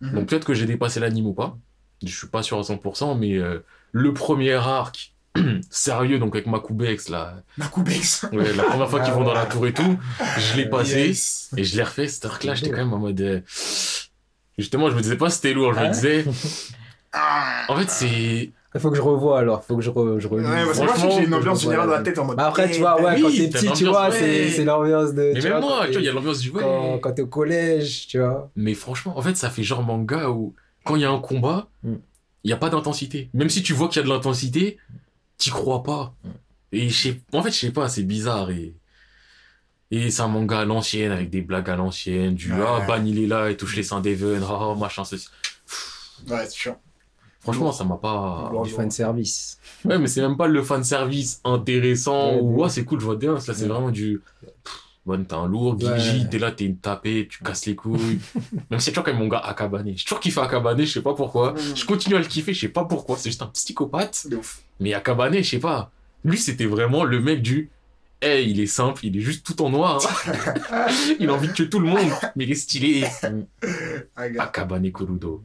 Mhm. 0.00 0.14
Donc 0.14 0.26
peut-être 0.28 0.44
que 0.46 0.54
j'ai 0.54 0.66
dépassé 0.66 1.00
l'anime 1.00 1.26
ou 1.26 1.32
pas. 1.34 1.56
Je 2.02 2.14
suis 2.16 2.26
pas 2.28 2.42
sûr 2.42 2.58
à 2.58 2.62
100%, 2.62 3.18
mais 3.18 3.36
euh, 3.36 3.62
le 3.92 4.14
premier 4.14 4.52
arc, 4.54 5.12
sérieux, 5.70 6.18
donc 6.18 6.34
avec 6.34 6.46
Makubex, 6.46 7.08
là, 7.10 7.42
Makubex. 7.58 8.26
ouais, 8.32 8.52
la 8.54 8.62
première 8.64 8.88
fois 8.88 9.00
qu'ils 9.00 9.12
vont 9.12 9.24
dans 9.24 9.34
la 9.34 9.46
tour 9.46 9.66
et 9.66 9.74
tout, 9.74 9.98
je 10.38 10.56
l'ai 10.56 10.66
passé, 10.66 11.08
Yes. 11.08 11.50
et 11.56 11.64
je 11.64 11.76
l'ai 11.76 11.82
refait, 11.82 12.08
cet 12.08 12.24
arc-là, 12.24 12.54
j'étais 12.54 12.70
quand 12.70 12.78
même 12.78 12.92
en 12.94 12.98
mode... 12.98 13.20
euh, 13.20 13.40
Justement, 14.58 14.90
je 14.90 14.96
me 14.96 15.00
disais 15.02 15.16
pas 15.16 15.30
c'était 15.30 15.52
lourd, 15.54 15.74
je 15.74 15.80
me 15.80 15.84
Ah. 15.84 15.88
disais... 15.88 16.24
Ah. 17.12 17.64
En 17.68 17.76
fait, 17.76 17.90
c'est... 17.90 18.50
Il 18.74 18.80
faut 18.80 18.90
que 18.90 18.96
je 18.96 19.02
revoie 19.02 19.40
alors, 19.40 19.64
faut 19.64 19.76
que 19.76 19.82
je, 19.82 19.90
re, 19.90 20.20
je 20.20 20.28
relise. 20.28 20.46
Ouais, 20.48 20.64
parce 20.64 20.78
que 20.78 20.84
moi, 20.84 20.94
j'ai 21.18 21.24
une 21.24 21.34
ambiance 21.34 21.62
générale 21.62 21.88
dans 21.88 21.94
la 21.94 22.02
tête 22.02 22.18
en 22.20 22.24
mode. 22.24 22.36
Bah 22.36 22.46
après, 22.46 22.70
tu 22.70 22.78
vois, 22.78 22.96
eh, 23.00 23.02
ouais, 23.02 23.14
oui, 23.16 23.22
quand 23.22 23.30
t'es 23.30 23.48
petit, 23.48 23.72
tu 23.72 23.84
vois, 23.86 24.10
c'est 24.12 24.20
ouais. 24.20 24.50
c'est 24.50 24.64
l'ambiance 24.64 25.12
de. 25.12 25.32
Mais 25.34 25.40
tu 25.40 25.48
même 25.48 25.58
vois, 25.58 25.60
moi, 25.60 25.86
tu 25.86 25.92
vois, 25.92 26.00
il 26.00 26.04
y 26.04 26.08
a 26.08 26.12
l'ambiance 26.12 26.38
du... 26.38 26.50
ouais. 26.50 26.62
Quand, 26.62 26.98
quand 27.00 27.12
t'es 27.12 27.22
au 27.22 27.26
collège, 27.26 28.06
tu 28.06 28.18
vois. 28.20 28.48
Mais 28.54 28.74
franchement, 28.74 29.18
en 29.18 29.22
fait, 29.22 29.36
ça 29.36 29.50
fait 29.50 29.64
genre 29.64 29.82
manga 29.82 30.30
où 30.30 30.54
quand 30.84 30.94
il 30.94 31.02
y 31.02 31.04
a 31.04 31.10
un 31.10 31.18
combat, 31.18 31.68
il 31.82 31.90
Mm. 31.90 31.98
n'y 32.44 32.52
a 32.52 32.56
pas 32.56 32.70
d'intensité. 32.70 33.28
Même 33.34 33.50
si 33.50 33.62
tu 33.62 33.72
vois 33.72 33.88
qu'il 33.88 33.96
y 34.00 34.04
a 34.04 34.08
de 34.08 34.12
l'intensité, 34.12 34.78
t'y 35.36 35.50
crois 35.50 35.82
pas. 35.82 36.14
Mm. 36.22 36.28
Et 36.72 36.88
je 36.90 36.94
sais, 36.96 37.20
en 37.32 37.42
fait, 37.42 37.50
je 37.50 37.56
sais 37.58 37.72
pas, 37.72 37.88
c'est 37.88 38.04
bizarre. 38.04 38.50
Et, 38.52 38.74
et 39.90 40.10
c'est 40.12 40.22
un 40.22 40.28
manga 40.28 40.60
à 40.60 40.64
l'ancienne, 40.64 41.10
avec 41.10 41.28
des 41.30 41.40
blagues 41.40 41.68
à 41.70 41.74
l'ancienne, 41.74 42.36
du 42.36 42.52
Ouais. 42.52 42.64
ah, 42.64 42.84
Ban 42.86 43.04
il 43.04 43.18
est 43.20 43.26
là, 43.26 43.50
il 43.50 43.56
touche 43.56 43.74
les 43.74 43.82
seins 43.82 44.00
d'Even, 44.00 44.40
ah, 44.48 44.76
machin, 44.78 45.04
ceci. 45.04 45.28
Ouais, 46.28 46.46
c'est 46.46 46.56
chiant. 46.56 46.80
Franchement, 47.40 47.72
ça 47.72 47.84
m'a 47.84 47.96
pas. 47.96 48.52
Du 48.64 48.70
fan 48.70 48.90
service. 48.90 49.58
Ouais, 49.84 49.98
mais 49.98 50.06
c'est 50.08 50.20
même 50.20 50.36
pas 50.36 50.46
le 50.46 50.62
fan 50.62 50.84
service 50.84 51.40
intéressant 51.44 52.34
Ouais, 52.34 52.40
ou 52.42 52.64
ah, 52.64 52.68
c'est 52.68 52.84
cool, 52.84 53.00
je 53.00 53.04
vois 53.06 53.16
bien. 53.16 53.34
Là, 53.34 53.40
c'est 53.40 53.62
Ouais. 53.62 53.66
vraiment 53.68 53.90
du. 53.90 54.20
Bon, 55.06 55.24
t'es 55.24 55.34
un 55.34 55.46
lourd, 55.48 55.80
Gigi, 55.80 56.20
Ouais. 56.20 56.28
t'es 56.30 56.38
là, 56.38 56.52
t'es 56.52 56.66
une 56.66 56.76
tapée, 56.76 57.26
tu 57.30 57.42
casses 57.42 57.64
les 57.64 57.74
couilles. 57.74 58.18
même 58.70 58.78
si 58.78 58.84
c'est 58.86 58.90
toujours 58.92 59.04
quand 59.04 59.12
même 59.12 59.22
mon 59.22 59.28
gars 59.28 59.38
Akabane. 59.38 59.90
J'ai 59.96 60.04
toujours 60.04 60.20
kiffé 60.20 60.38
Akabane, 60.40 60.78
je 60.80 60.84
sais 60.92 61.00
pas 61.02 61.14
pourquoi. 61.14 61.54
Je 61.74 61.84
continue 61.86 62.16
à 62.16 62.18
le 62.18 62.26
kiffer, 62.26 62.52
je 62.52 62.60
sais 62.60 62.68
pas 62.68 62.84
pourquoi. 62.84 63.16
C'est 63.16 63.30
juste 63.30 63.40
un 63.40 63.46
psychopathe. 63.46 64.26
De 64.28 64.36
ouf. 64.36 64.60
Mais 64.78 64.92
Akabane, 64.92 65.34
je 65.38 65.42
sais 65.42 65.58
pas. 65.58 65.90
Lui, 66.22 66.36
c'était 66.36 66.66
vraiment 66.66 67.04
le 67.04 67.18
mec 67.20 67.40
du. 67.40 67.70
Hey, 68.20 68.50
il 68.50 68.60
est 68.60 68.66
simple, 68.66 69.06
il 69.06 69.16
est 69.16 69.20
juste 69.22 69.46
tout 69.46 69.62
en 69.62 69.70
noir. 69.70 69.98
il 71.18 71.30
a 71.30 71.32
envie 71.32 71.48
de 71.48 71.54
tuer 71.54 71.70
tout 71.70 71.80
le 71.80 71.88
monde, 71.88 72.10
mais 72.36 72.44
il 72.44 72.50
est 72.52 72.54
stylé. 72.54 73.06
Akabane 74.38 74.92
Kurudo. 74.92 75.42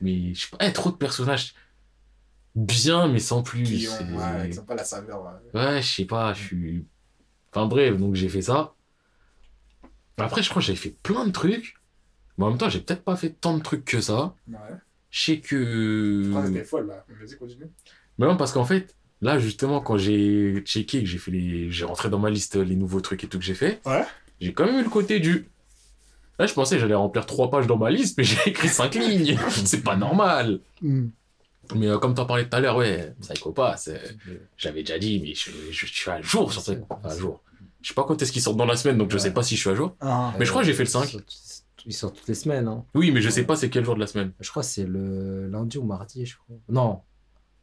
Mais 0.00 0.34
je 0.34 0.40
sais 0.42 0.56
pas, 0.56 0.66
eh, 0.66 0.72
trop 0.72 0.90
de 0.90 0.96
personnages 0.96 1.54
bien, 2.54 3.08
mais 3.08 3.18
sans 3.18 3.42
plus. 3.42 3.64
Qui 3.64 3.88
ont, 3.88 4.16
ouais, 4.16 4.50
qui 4.50 4.58
ont 4.58 4.64
pas 4.64 4.74
la 4.74 4.84
saveur. 4.84 5.22
ouais. 5.54 5.60
Ouais, 5.60 5.82
je 5.82 5.88
sais 5.88 6.04
pas, 6.04 6.32
je 6.32 6.42
suis. 6.42 6.86
Enfin 7.52 7.66
bref, 7.66 7.96
donc 7.96 8.14
j'ai 8.14 8.28
fait 8.28 8.42
ça. 8.42 8.74
Après, 10.18 10.42
je 10.42 10.48
crois 10.48 10.60
que 10.60 10.66
j'avais 10.66 10.78
fait 10.78 10.96
plein 11.02 11.26
de 11.26 11.32
trucs. 11.32 11.76
Mais 12.38 12.44
en 12.44 12.50
même 12.50 12.58
temps, 12.58 12.68
j'ai 12.68 12.80
peut-être 12.80 13.02
pas 13.02 13.16
fait 13.16 13.30
tant 13.30 13.56
de 13.56 13.62
trucs 13.62 13.84
que 13.84 14.00
ça. 14.00 14.34
Ouais. 14.48 14.56
Je 15.10 15.24
sais 15.24 15.40
que. 15.40 16.32
Ah, 16.36 16.46
c'était 16.46 16.64
folle, 16.64 16.88
là. 16.88 17.04
Vas-y, 17.08 17.36
continue. 17.36 17.70
Mais 18.18 18.26
non, 18.26 18.36
parce 18.36 18.52
qu'en 18.52 18.64
fait, 18.64 18.94
là, 19.20 19.38
justement, 19.38 19.80
quand 19.80 19.96
j'ai 19.96 20.62
checké, 20.64 21.00
que 21.00 21.06
j'ai 21.08 21.18
fait 21.18 21.30
les. 21.30 21.70
J'ai 21.70 21.84
rentré 21.84 22.10
dans 22.10 22.18
ma 22.18 22.30
liste 22.30 22.56
les 22.56 22.76
nouveaux 22.76 23.00
trucs 23.00 23.24
et 23.24 23.28
tout 23.28 23.38
que 23.38 23.44
j'ai 23.44 23.54
fait. 23.54 23.80
Ouais. 23.86 24.04
J'ai 24.40 24.52
quand 24.52 24.66
même 24.66 24.78
eu 24.78 24.82
le 24.84 24.90
côté 24.90 25.20
du. 25.20 25.48
Là, 26.38 26.46
je 26.46 26.52
pensais 26.54 26.76
que 26.76 26.80
j'allais 26.82 26.94
remplir 26.94 27.24
trois 27.26 27.50
pages 27.50 27.66
dans 27.66 27.78
ma 27.78 27.90
liste, 27.90 28.16
mais 28.18 28.24
j'ai 28.24 28.36
écrit 28.46 28.68
cinq 28.68 28.94
lignes. 28.96 29.38
C'est 29.64 29.82
pas 29.82 29.96
normal. 29.96 30.60
Hmm. 30.82 31.08
Mais 31.74 31.88
euh, 31.88 31.98
comme 31.98 32.14
t'en 32.14 32.26
parlais 32.26 32.48
tout 32.48 32.54
à 32.56 32.60
l'heure, 32.60 32.76
ouais, 32.76 33.14
Psycho 33.20 33.52
Pass, 33.52 33.88
euh, 33.88 33.98
j'avais 34.56 34.80
déjà 34.82 34.98
dit, 34.98 35.18
mais 35.20 35.34
je, 35.34 35.50
je, 35.72 35.86
je 35.86 35.92
suis 35.92 36.10
à 36.10 36.20
jour 36.20 36.52
sur 36.52 36.62
Pass. 36.86 37.14
À 37.14 37.16
jour. 37.18 37.42
Je 37.82 37.88
sais 37.88 37.94
pas 37.94 38.04
quand 38.04 38.20
est-ce 38.20 38.30
qu'ils 38.32 38.42
sortent 38.42 38.56
dans 38.56 38.66
la 38.66 38.76
semaine, 38.76 38.98
donc 38.98 39.10
je 39.10 39.18
sais 39.18 39.32
pas 39.32 39.42
si 39.42 39.56
je 39.56 39.60
suis 39.60 39.70
à 39.70 39.74
jour. 39.74 39.96
Ah. 40.00 40.32
Mais 40.38 40.44
je 40.44 40.50
crois 40.50 40.62
que 40.62 40.66
j'ai 40.66 40.74
fait 40.74 40.84
le 40.84 40.88
5. 40.88 41.04
Ils 41.04 41.10
sortent- 41.12 41.64
Ils 41.86 41.92
sortent 41.92 42.16
toutes 42.16 42.28
les 42.28 42.34
semaines. 42.34 42.68
Hein. 42.68 42.84
Oui, 42.94 43.10
mais 43.12 43.20
je 43.22 43.30
sais 43.30 43.44
pas 43.44 43.56
c'est 43.56 43.70
quel 43.70 43.84
jour 43.84 43.94
de 43.94 44.00
la 44.00 44.06
semaine. 44.06 44.32
Je 44.40 44.50
crois 44.50 44.62
que 44.62 44.68
c'est 44.68 44.84
le 44.84 45.48
lundi 45.48 45.78
ou 45.78 45.84
mardi, 45.84 46.26
je 46.26 46.36
crois. 46.36 46.56
Non. 46.68 47.00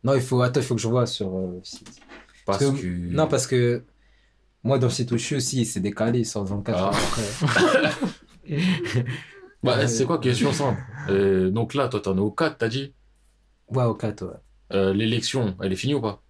Non, 0.04 0.16
il 0.16 0.22
faut, 0.22 0.42
attends, 0.42 0.60
il 0.62 0.66
faut 0.66 0.76
que 0.76 0.82
je 0.82 0.88
vois 0.88 1.06
sur 1.06 1.28
euh, 1.38 1.52
le 1.60 1.64
site. 1.64 1.88
Parce 2.46 2.60
Parce 2.60 2.72
que. 2.72 2.82
que- 2.82 2.88
Non, 3.14 3.28
parce 3.28 3.48
que 3.48 3.84
moi, 4.64 4.80
dans 4.80 4.88
le 4.88 4.94
site 4.94 5.12
où 5.12 5.18
je 5.18 5.24
suis 5.24 5.36
aussi, 5.38 5.66
c'est 5.66 5.80
décalé, 5.80 6.20
il 6.20 6.26
sort 6.26 6.44
24 6.46 6.78
Ah. 6.78 6.84
heures 6.88 6.96
après. 6.96 7.92
Bah, 9.64 9.78
Ouais. 9.78 9.88
c'est 9.88 10.06
quoi, 10.06 10.18
question 10.18 10.52
simple. 10.52 10.82
Euh, 11.10 11.50
donc 11.50 11.74
là, 11.74 11.88
toi, 11.88 12.00
t'en 12.02 12.18
es 12.18 12.20
au 12.20 12.32
4, 12.32 12.58
t'as 12.58 12.68
dit. 12.68 12.94
Ouais, 13.70 13.84
au 13.86 13.94
4, 13.94 14.24
ouais. 14.26 14.32
Euh, 14.74 14.94
L'élection, 14.94 15.56
elle 15.62 15.72
est 15.72 15.78
finie 15.78 15.94
ou 15.94 16.02
pas 16.02 16.22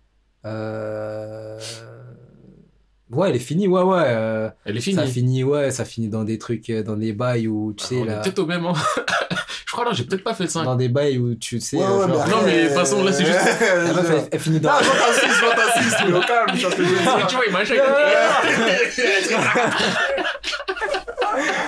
Euh... 0.45 1.59
Ouais, 3.09 3.29
elle 3.29 3.35
est 3.35 3.39
finie, 3.39 3.67
ouais, 3.67 3.81
ouais. 3.81 4.03
euh, 4.05 4.49
Elle 4.65 4.77
est 4.77 4.81
finie. 4.81 4.95
Ça 4.97 5.05
finit, 5.05 5.43
ouais, 5.43 5.71
ça 5.71 5.85
finit 5.85 6.09
dans 6.09 6.23
des 6.23 6.37
trucs, 6.37 6.69
euh, 6.69 6.83
dans 6.83 6.95
des 6.95 7.13
bails 7.13 7.47
où, 7.47 7.73
tu 7.73 7.83
Ah, 7.85 7.87
sais, 7.89 7.95
on 7.97 8.03
est 8.03 8.07
là, 8.07 8.19
peut-être 8.21 8.39
au 8.39 8.45
même, 8.45 8.65
hein. 8.65 8.73
Je 9.65 9.71
crois, 9.75 9.85
là, 9.85 9.91
j'ai 9.93 10.03
peut-être 10.03 10.23
pas 10.23 10.35
fait 10.35 10.43
le 10.43 10.49
5. 10.51 10.65
dans 10.65 10.75
des 10.75 10.87
bails 10.89 11.17
où, 11.17 11.33
tu 11.33 11.59
sais, 11.59 11.77
Ouais, 11.77 11.83
euh, 11.83 12.05
ouais, 12.05 12.07
genre, 12.13 12.25
mais 12.27 12.31
Non, 12.31 12.41
mais 12.45 12.61
de 12.63 12.67
toute 12.67 12.77
façon, 12.77 13.03
là, 13.03 13.11
c'est 13.11 13.25
juste- 13.25 13.39
la 13.59 13.93
meuf, 13.93 14.11
elle, 14.11 14.27
elle 14.31 14.39
finit 14.39 14.59
dans... 14.59 14.69
Non, 14.71 14.77
t'insiste, 14.77 15.25
je 15.25 15.55
t'insiste, 15.55 15.97
mais 16.07 16.13
au 16.13 16.21
calme, 16.21 16.51
tu 16.53 16.59
vois 16.61 16.71
ce 16.71 16.75
que 16.75 16.83
je 16.83 16.89
veux 16.89 16.95
dire. 17.01 17.27
tu 17.27 17.35
vois, 17.35 17.45
il 17.47 17.53
m'a 17.53 17.63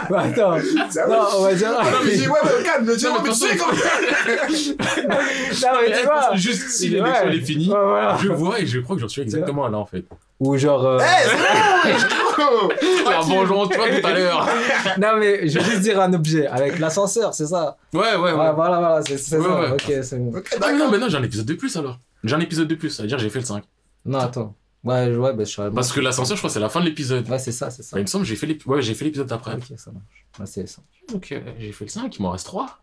Ouais, 0.09 0.17
attends, 0.17 0.57
C'est 0.89 1.07
non, 1.07 1.19
on 1.37 1.41
va 1.43 1.53
dire... 1.53 1.69
Ah 1.77 1.83
non, 1.91 1.97
mais 2.05 2.15
dis, 2.15 2.27
ouais, 2.27 2.39
mais 2.43 2.63
calme, 2.63 2.85
Non, 2.85 2.93
vois, 2.95 3.21
mais 3.23 3.29
tu 3.29 3.35
sais 3.35 3.57
comment. 3.57 3.71
Non, 4.75 5.79
mais 5.81 5.97
tu 5.97 6.03
vois... 6.05 6.35
Juste 6.35 6.69
si 6.69 6.85
Ouais. 6.89 6.91
l'élection 7.01 7.23
elle 7.27 7.35
est 7.35 7.41
finie, 7.41 7.69
Ouais, 7.69 7.75
voilà. 7.83 8.17
je 8.21 8.27
vois 8.29 8.59
et 8.59 8.65
je 8.65 8.79
crois 8.79 8.95
que 8.95 9.01
j'en 9.01 9.07
suis 9.07 9.21
exactement 9.21 9.67
là 9.67 9.77
en 9.77 9.85
fait. 9.85 10.05
Ou 10.39 10.57
genre... 10.57 10.85
euh, 10.85 10.99
Eh, 10.99 11.91
c'est 11.97 12.07
bon 12.07 13.09
La 13.09 13.19
vengeance, 13.21 13.69
tu 13.69 13.77
vois, 13.77 13.87
tout 13.89 14.07
à 14.07 14.13
l'heure. 14.13 14.47
Non, 14.97 15.17
mais 15.17 15.47
je 15.47 15.59
vais 15.59 15.65
juste 15.65 15.81
dire 15.81 15.99
un 16.01 16.13
objet, 16.13 16.47
avec 16.47 16.79
l'ascenseur, 16.79 17.33
c'est 17.33 17.47
ça? 17.47 17.77
Ouais, 17.93 17.99
ouais, 18.01 18.15
ouais. 18.15 18.31
Ouais, 18.33 18.51
voilà, 18.53 18.53
voilà, 18.79 19.01
c'est 19.07 19.17
c'est 19.17 19.37
Ouais, 19.37 19.43
ça, 19.45 19.59
ouais. 19.61 19.71
ok, 19.71 19.93
c'est 20.03 20.17
bon. 20.17 20.41
Ah, 20.61 20.71
non, 20.73 20.89
mais 20.91 20.97
non, 20.97 21.07
j'ai 21.09 21.17
un 21.17 21.23
épisode 21.23 21.45
de 21.45 21.53
plus 21.53 21.75
alors. 21.77 21.97
J'ai 22.23 22.35
un 22.35 22.39
épisode 22.39 22.67
de 22.67 22.75
plus, 22.75 22.89
ça 22.89 23.03
veut 23.03 23.07
dire 23.07 23.17
que 23.17 23.23
j'ai 23.23 23.29
fait 23.29 23.39
le 23.39 23.45
5. 23.45 23.63
Non, 24.05 24.19
attends. 24.19 24.53
Ouais, 24.85 25.11
je- 25.11 25.17
ouais, 25.19 25.33
bah, 25.33 25.43
je 25.43 25.49
suis 25.49 25.61
Parce 25.73 25.91
que 25.91 25.99
l'ascenseur, 25.99 26.37
je 26.37 26.41
crois, 26.41 26.49
c'est 26.49 26.59
la 26.59 26.69
fin 26.69 26.79
de 26.79 26.85
l'épisode. 26.85 27.27
Ouais, 27.29 27.39
c'est 27.39 27.51
ça, 27.51 27.69
c'est 27.71 27.83
ça. 27.83 27.95
Bah, 27.95 27.99
il 27.99 28.03
me 28.03 28.07
semble 28.07 28.23
que 28.23 28.29
j'ai 28.29 28.35
fait 28.35 28.45
l'ép- 28.47 28.65
ouais, 28.67 28.81
j'ai 28.81 28.93
fait 28.93 29.05
l'épisode 29.05 29.27
d'après. 29.27 29.55
Ok, 29.55 29.63
ça 29.77 29.91
marche. 29.91 30.05
Ouais, 30.39 30.45
c'est 30.45 30.67
ça. 30.67 30.81
Donc 31.11 31.31
euh, 31.31 31.41
j'ai 31.59 31.71
fait 31.71 31.85
le 31.85 31.89
5, 31.89 32.15
il 32.17 32.21
m'en 32.21 32.31
reste 32.31 32.45
3. 32.45 32.79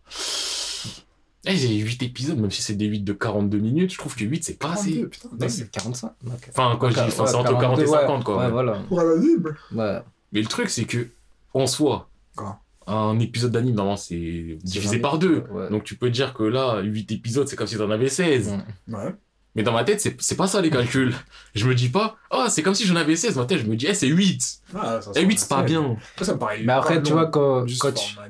Eh, 1.45 1.57
j'ai 1.57 1.75
8 1.75 2.03
épisodes, 2.05 2.39
même 2.39 2.53
si 2.53 2.63
c'est 2.63 2.75
des 2.77 2.85
8 2.87 3.01
de 3.01 3.13
42 3.13 3.59
minutes, 3.59 3.93
je 3.93 3.99
trouve 3.99 4.15
que 4.15 4.25
8 4.25 4.45
c'est 4.45 4.59
pas 4.59 4.73
assez. 4.73 4.91
42, 4.93 5.09
putain. 5.09 5.49
C'est 5.49 5.71
45. 5.71 6.13
ok. 6.27 6.33
Enfin, 6.51 6.77
quoi, 6.79 6.91
je 6.91 6.95
dis, 6.95 7.01
enfin, 7.01 7.27
c'est 7.27 7.35
entre 7.35 7.51
40 7.59 7.59
et 7.81 7.85
42, 7.85 7.87
50 7.87 8.25
quoi. 8.25 8.39
Ouais, 8.39 8.51
voilà. 8.51 8.75
Pour 8.89 9.01
un 9.01 9.13
anime. 9.17 9.55
Ouais. 9.75 9.99
Mais 10.33 10.41
le 10.41 10.47
truc, 10.47 10.71
c'est 10.71 10.85
que, 10.85 11.09
en 11.53 11.67
soi, 11.67 12.09
Quoi? 12.37 12.61
un 12.87 13.19
épisode 13.19 13.51
d'anime, 13.51 13.75
normalement, 13.75 13.97
c'est 13.97 14.59
divisé 14.63 14.97
20 14.99 15.03
par 15.03 15.19
deux. 15.19 15.43
ouais. 15.51 15.69
Donc 15.71 15.83
tu 15.83 15.97
peux 15.97 16.11
dire 16.11 16.33
que 16.33 16.45
là, 16.45 16.81
8 16.81 17.11
épisodes, 17.11 17.49
c'est 17.49 17.57
comme 17.57 17.67
si 17.67 17.77
t'en 17.77 17.91
avais 17.91 18.09
16. 18.09 18.53
Mm. 18.87 18.95
Ouais. 18.95 19.15
Mais 19.55 19.63
dans 19.63 19.73
ma 19.73 19.85
tête, 19.85 20.01
c'est 20.01 20.17
c'est 20.21 20.37
pas 20.37 20.47
ça 20.47 20.61
les 20.61 20.71
calculs. 20.77 21.15
Je 21.55 21.67
me 21.67 21.75
dis 21.75 21.89
pas, 21.91 22.17
oh, 22.31 22.45
c'est 22.49 22.63
comme 22.63 22.75
si 22.75 22.87
j'en 22.87 22.97
avais 22.97 23.17
16. 23.17 23.35
Dans 23.35 23.41
ma 23.43 23.47
tête, 23.47 23.59
je 23.59 23.67
me 23.67 23.77
dis, 23.77 23.87
eh, 23.89 23.95
c'est 23.95 24.07
8. 24.09 24.41
Ah, 24.75 25.01
ça, 25.03 25.11
Eh, 25.17 25.21
8, 25.23 25.39
c'est 25.39 25.49
pas 25.49 25.57
ça, 25.59 25.63
bien. 25.63 25.97
Ça, 26.19 26.25
ça 26.25 26.33
me 26.35 26.39
paraît. 26.39 26.61
Mais 26.65 26.73
après, 26.73 27.03
tu 27.03 27.13
vois, 27.13 27.27
quand, 27.27 27.65
quand 27.79 27.93
tu. 27.93 28.17
ouais. 28.19 28.25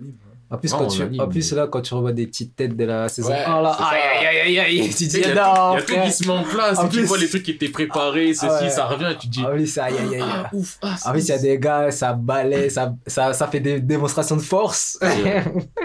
En 0.51 0.59
plus, 0.59 0.71
Non, 0.73 0.79
quand 0.81 0.87
tu, 0.89 1.01
anime. 1.01 1.19
en 1.23 1.29
plus, 1.29 1.51
là, 1.55 1.67
quand 1.67 1.81
tu 1.81 1.95
revois 1.95 2.13
des 2.13 2.27
petites 2.27 2.55
têtes 2.55 2.77
de 2.77 2.85
la 2.85 3.09
saison 3.09 3.31
Ouais, 3.31 3.43
1, 3.43 3.63
là, 3.63 3.75
c'est 3.75 3.83
ça. 3.85 3.89
aïe, 3.89 4.01
aïe, 4.03 4.27
aïe, 4.41 4.59
aïe, 4.61 4.81
aïe, 4.83 4.89
tu 4.91 4.95
Tu 4.97 5.05
dis, 5.07 5.17
Il 5.17 5.21
y 5.23 5.25
a, 5.25 5.35
non, 5.35 5.77
tout, 5.81 5.85
il 5.89 5.95
y 5.95 5.97
a 5.97 6.03
tout 6.03 6.07
qui 6.09 6.13
se 6.13 6.25
met 6.29 6.35
en 6.35 6.43
place 6.43 6.79
En 6.79 6.85
et 6.85 6.89
tu 6.91 6.97
plus- 6.99 7.07
vois 7.07 7.17
les 7.17 7.29
trucs 7.31 7.43
qui 7.43 7.53
étaient 7.53 7.71
préparés, 7.71 8.35
ceci, 8.35 8.47
Ah 8.51 8.61
ouais. 8.61 8.69
ça 8.69 8.85
revient 8.85 9.13
et 9.13 9.17
tu 9.17 9.29
dis, 9.29 9.43
Ah 9.47 9.53
oui, 9.55 9.67
c'est 9.67 9.81
aïe, 9.81 9.95
aïe, 9.99 10.17
aïe. 10.17 10.23
ah, 10.23 10.51
ouf, 10.53 10.77
ah, 10.83 10.95
En 11.07 11.13
plus, 11.13 11.23
il 11.23 11.29
y 11.29 11.33
a 11.33 11.39
des 11.39 11.59
gars, 11.59 11.91
ça 11.91 12.13
balaie, 12.13 12.69
ça, 12.69 12.95
ça, 13.07 13.33
ça 13.33 13.47
fait 13.49 13.61
des 13.61 13.81
démonstrations 13.81 14.37
de 14.37 14.43
force. 14.43 14.99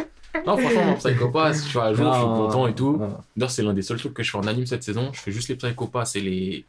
Non, 0.47 0.57
franchement, 0.57 0.85
mon 0.85 0.95
Psychopass, 0.95 1.65
tu 1.67 1.73
vois, 1.73 1.83
à 1.85 1.93
jour, 1.93 2.11
je 2.13 2.17
suis 2.19 2.25
content 2.27 2.67
et 2.67 2.73
tout. 2.73 2.99
D'ailleurs, 3.35 3.51
c'est 3.51 3.61
l'un 3.63 3.73
des 3.73 3.81
seuls 3.81 3.97
trucs 3.99 4.13
que 4.13 4.23
je 4.23 4.31
fais 4.31 4.37
en 4.37 4.47
anime 4.47 4.65
cette 4.65 4.83
saison. 4.83 5.09
Je 5.13 5.19
fais 5.19 5.31
juste 5.31 5.49
les 5.49 5.55
Psychopass 5.55 6.15
et 6.15 6.21
les 6.21 6.65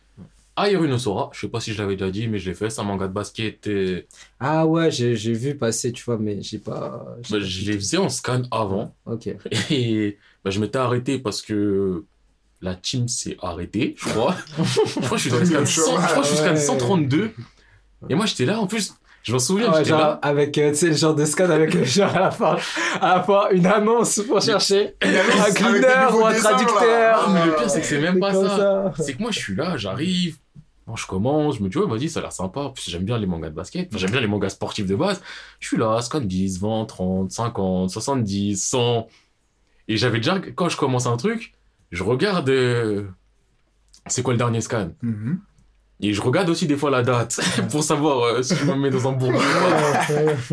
Aerunosora. 0.57 1.31
Je 1.33 1.41
sais 1.41 1.49
pas 1.49 1.61
si 1.61 1.73
je 1.73 1.81
l'avais 1.81 1.95
déjà 1.97 2.11
dit, 2.11 2.27
mais 2.29 2.39
je 2.39 2.51
l'ai 2.51 2.55
fait. 2.57 2.69
C'est 2.71 2.81
un 2.81 2.85
manga 2.85 3.07
de 3.07 3.13
basket. 3.13 3.67
et- 3.69 4.07
Ah 4.41 4.67
ouais, 4.67 4.91
j'ai 4.91 5.15
j'ai 5.15 5.33
vu 5.33 5.55
passer, 5.57 5.93
tu 5.93 6.03
vois, 6.05 6.19
mais 6.19 6.43
j'ai 6.43 6.59
pas. 6.59 7.17
j'ai 7.23 7.35
Bah, 7.35 7.39
pas 7.39 7.45
je 7.47 7.71
l'ai 7.71 7.79
fait 7.81 7.97
en 7.97 8.09
scan 8.09 8.43
avant. 8.51 8.93
Ok. 9.07 9.29
Et 9.71 10.19
bah, 10.45 10.51
je 10.51 10.59
m'étais 10.61 10.79
arrêté 10.79 11.19
parce 11.19 11.43
que 11.43 12.05
la 12.61 12.75
team 12.75 13.07
s'est 13.07 13.37
arrêtée, 13.41 13.95
je 13.97 14.09
crois. 14.09 14.35
je 14.59 14.99
crois 15.01 15.11
que 15.11 15.17
je 15.17 15.21
suis 15.23 15.31
dans 15.31 15.39
le 15.39 15.47
scan, 15.47 15.65
100 15.65 16.01
je 16.01 16.07
crois 16.09 16.17
que 16.17 16.23
je 16.23 16.29
suis 16.29 16.37
scan 16.39 16.51
Ouais. 16.51 16.57
132. 16.57 17.31
Et 18.09 18.15
moi, 18.17 18.27
j'étais 18.27 18.45
là, 18.45 18.59
en 18.61 18.67
plus, 18.67 18.95
je 19.23 19.33
m'en 19.33 19.39
souviens, 19.39 19.71
Ah 19.73 19.79
Ouais, 19.79 19.85
genre, 19.85 19.99
là. 20.01 20.19
avec, 20.23 20.57
euh, 20.59 20.71
tu 20.71 20.77
sais, 20.77 20.87
le 20.89 20.97
genre 20.97 21.15
de 21.15 21.25
scan 21.25 21.51
avec 21.51 21.75
le 21.75 21.85
genre 21.85 22.15
à 22.17 22.21
la 22.21 22.31
fin, 22.31 22.57
à 23.01 23.17
la 23.17 23.23
fin, 23.23 23.49
une 23.51 23.67
annonce 23.67 24.21
pour 24.27 24.41
chercher 24.41 24.95
un 25.03 25.53
cleaner 25.53 26.07
ou 26.15 26.25
un 26.25 26.33
dessins, 26.33 26.51
traducteur. 26.51 27.29
Non, 27.29 27.35
mais 27.35 27.47
le 27.47 27.57
pire, 27.57 27.71
c'est 27.71 27.81
que 27.81 27.87
c'est 27.87 28.01
même 28.01 28.19
pas 28.21 28.33
ça. 28.33 28.93
C'est 28.99 29.15
que 29.15 29.23
moi, 29.23 29.31
je 29.31 29.39
suis 29.39 29.55
là, 29.55 29.77
j'arrive. 29.77 30.37
Je 30.97 31.07
commence, 31.07 31.59
je 31.59 31.63
me 31.63 31.69
dis, 31.69 31.77
ouais, 31.77 31.87
vas-y, 31.87 32.09
ça 32.09 32.21
a 32.21 32.23
l'air 32.23 32.33
sympa. 32.33 32.73
J'aime 32.87 33.05
bien 33.05 33.19
les 33.19 33.27
mangas 33.27 33.51
de 33.51 33.55
basket. 33.55 33.89
Enfin, 33.91 33.99
j'aime 33.99 34.11
bien 34.11 34.23
les 34.23 34.27
mangas 34.27 34.49
sportifs 34.49 34.87
de 34.87 34.97
base. 34.97 35.21
Je 35.61 35.69
suis 35.69 35.77
là, 35.77 36.01
scan 36.01 36.21
10, 36.21 36.61
20, 36.61 36.87
30, 36.87 37.31
50, 37.31 37.91
70, 37.91 38.57
100. 38.57 39.07
Et 39.89 39.99
j'avais 39.99 40.17
déjà, 40.17 40.39
quand 40.55 40.71
je 40.71 40.79
commence 40.79 41.05
un 41.07 41.19
truc, 41.19 41.53
je 41.91 42.03
regarde, 42.03 42.49
euh, 42.49 43.05
c'est 44.07 44.23
quoi 44.23 44.33
le 44.33 44.39
dernier 44.39 44.63
scan? 44.63 44.93
Mhm. 45.03 45.41
Et 46.01 46.13
je 46.13 46.21
regarde 46.21 46.49
aussi 46.49 46.67
des 46.67 46.77
fois 46.77 46.91
la 46.91 47.03
date 47.03 47.41
pour 47.71 47.83
savoir 47.83 48.23
euh, 48.23 48.43
si 48.43 48.55
je 48.55 48.65
me 48.65 48.77
mets 48.77 48.91
dans 48.91 49.09
un 49.09 49.15
pas. 49.15 49.27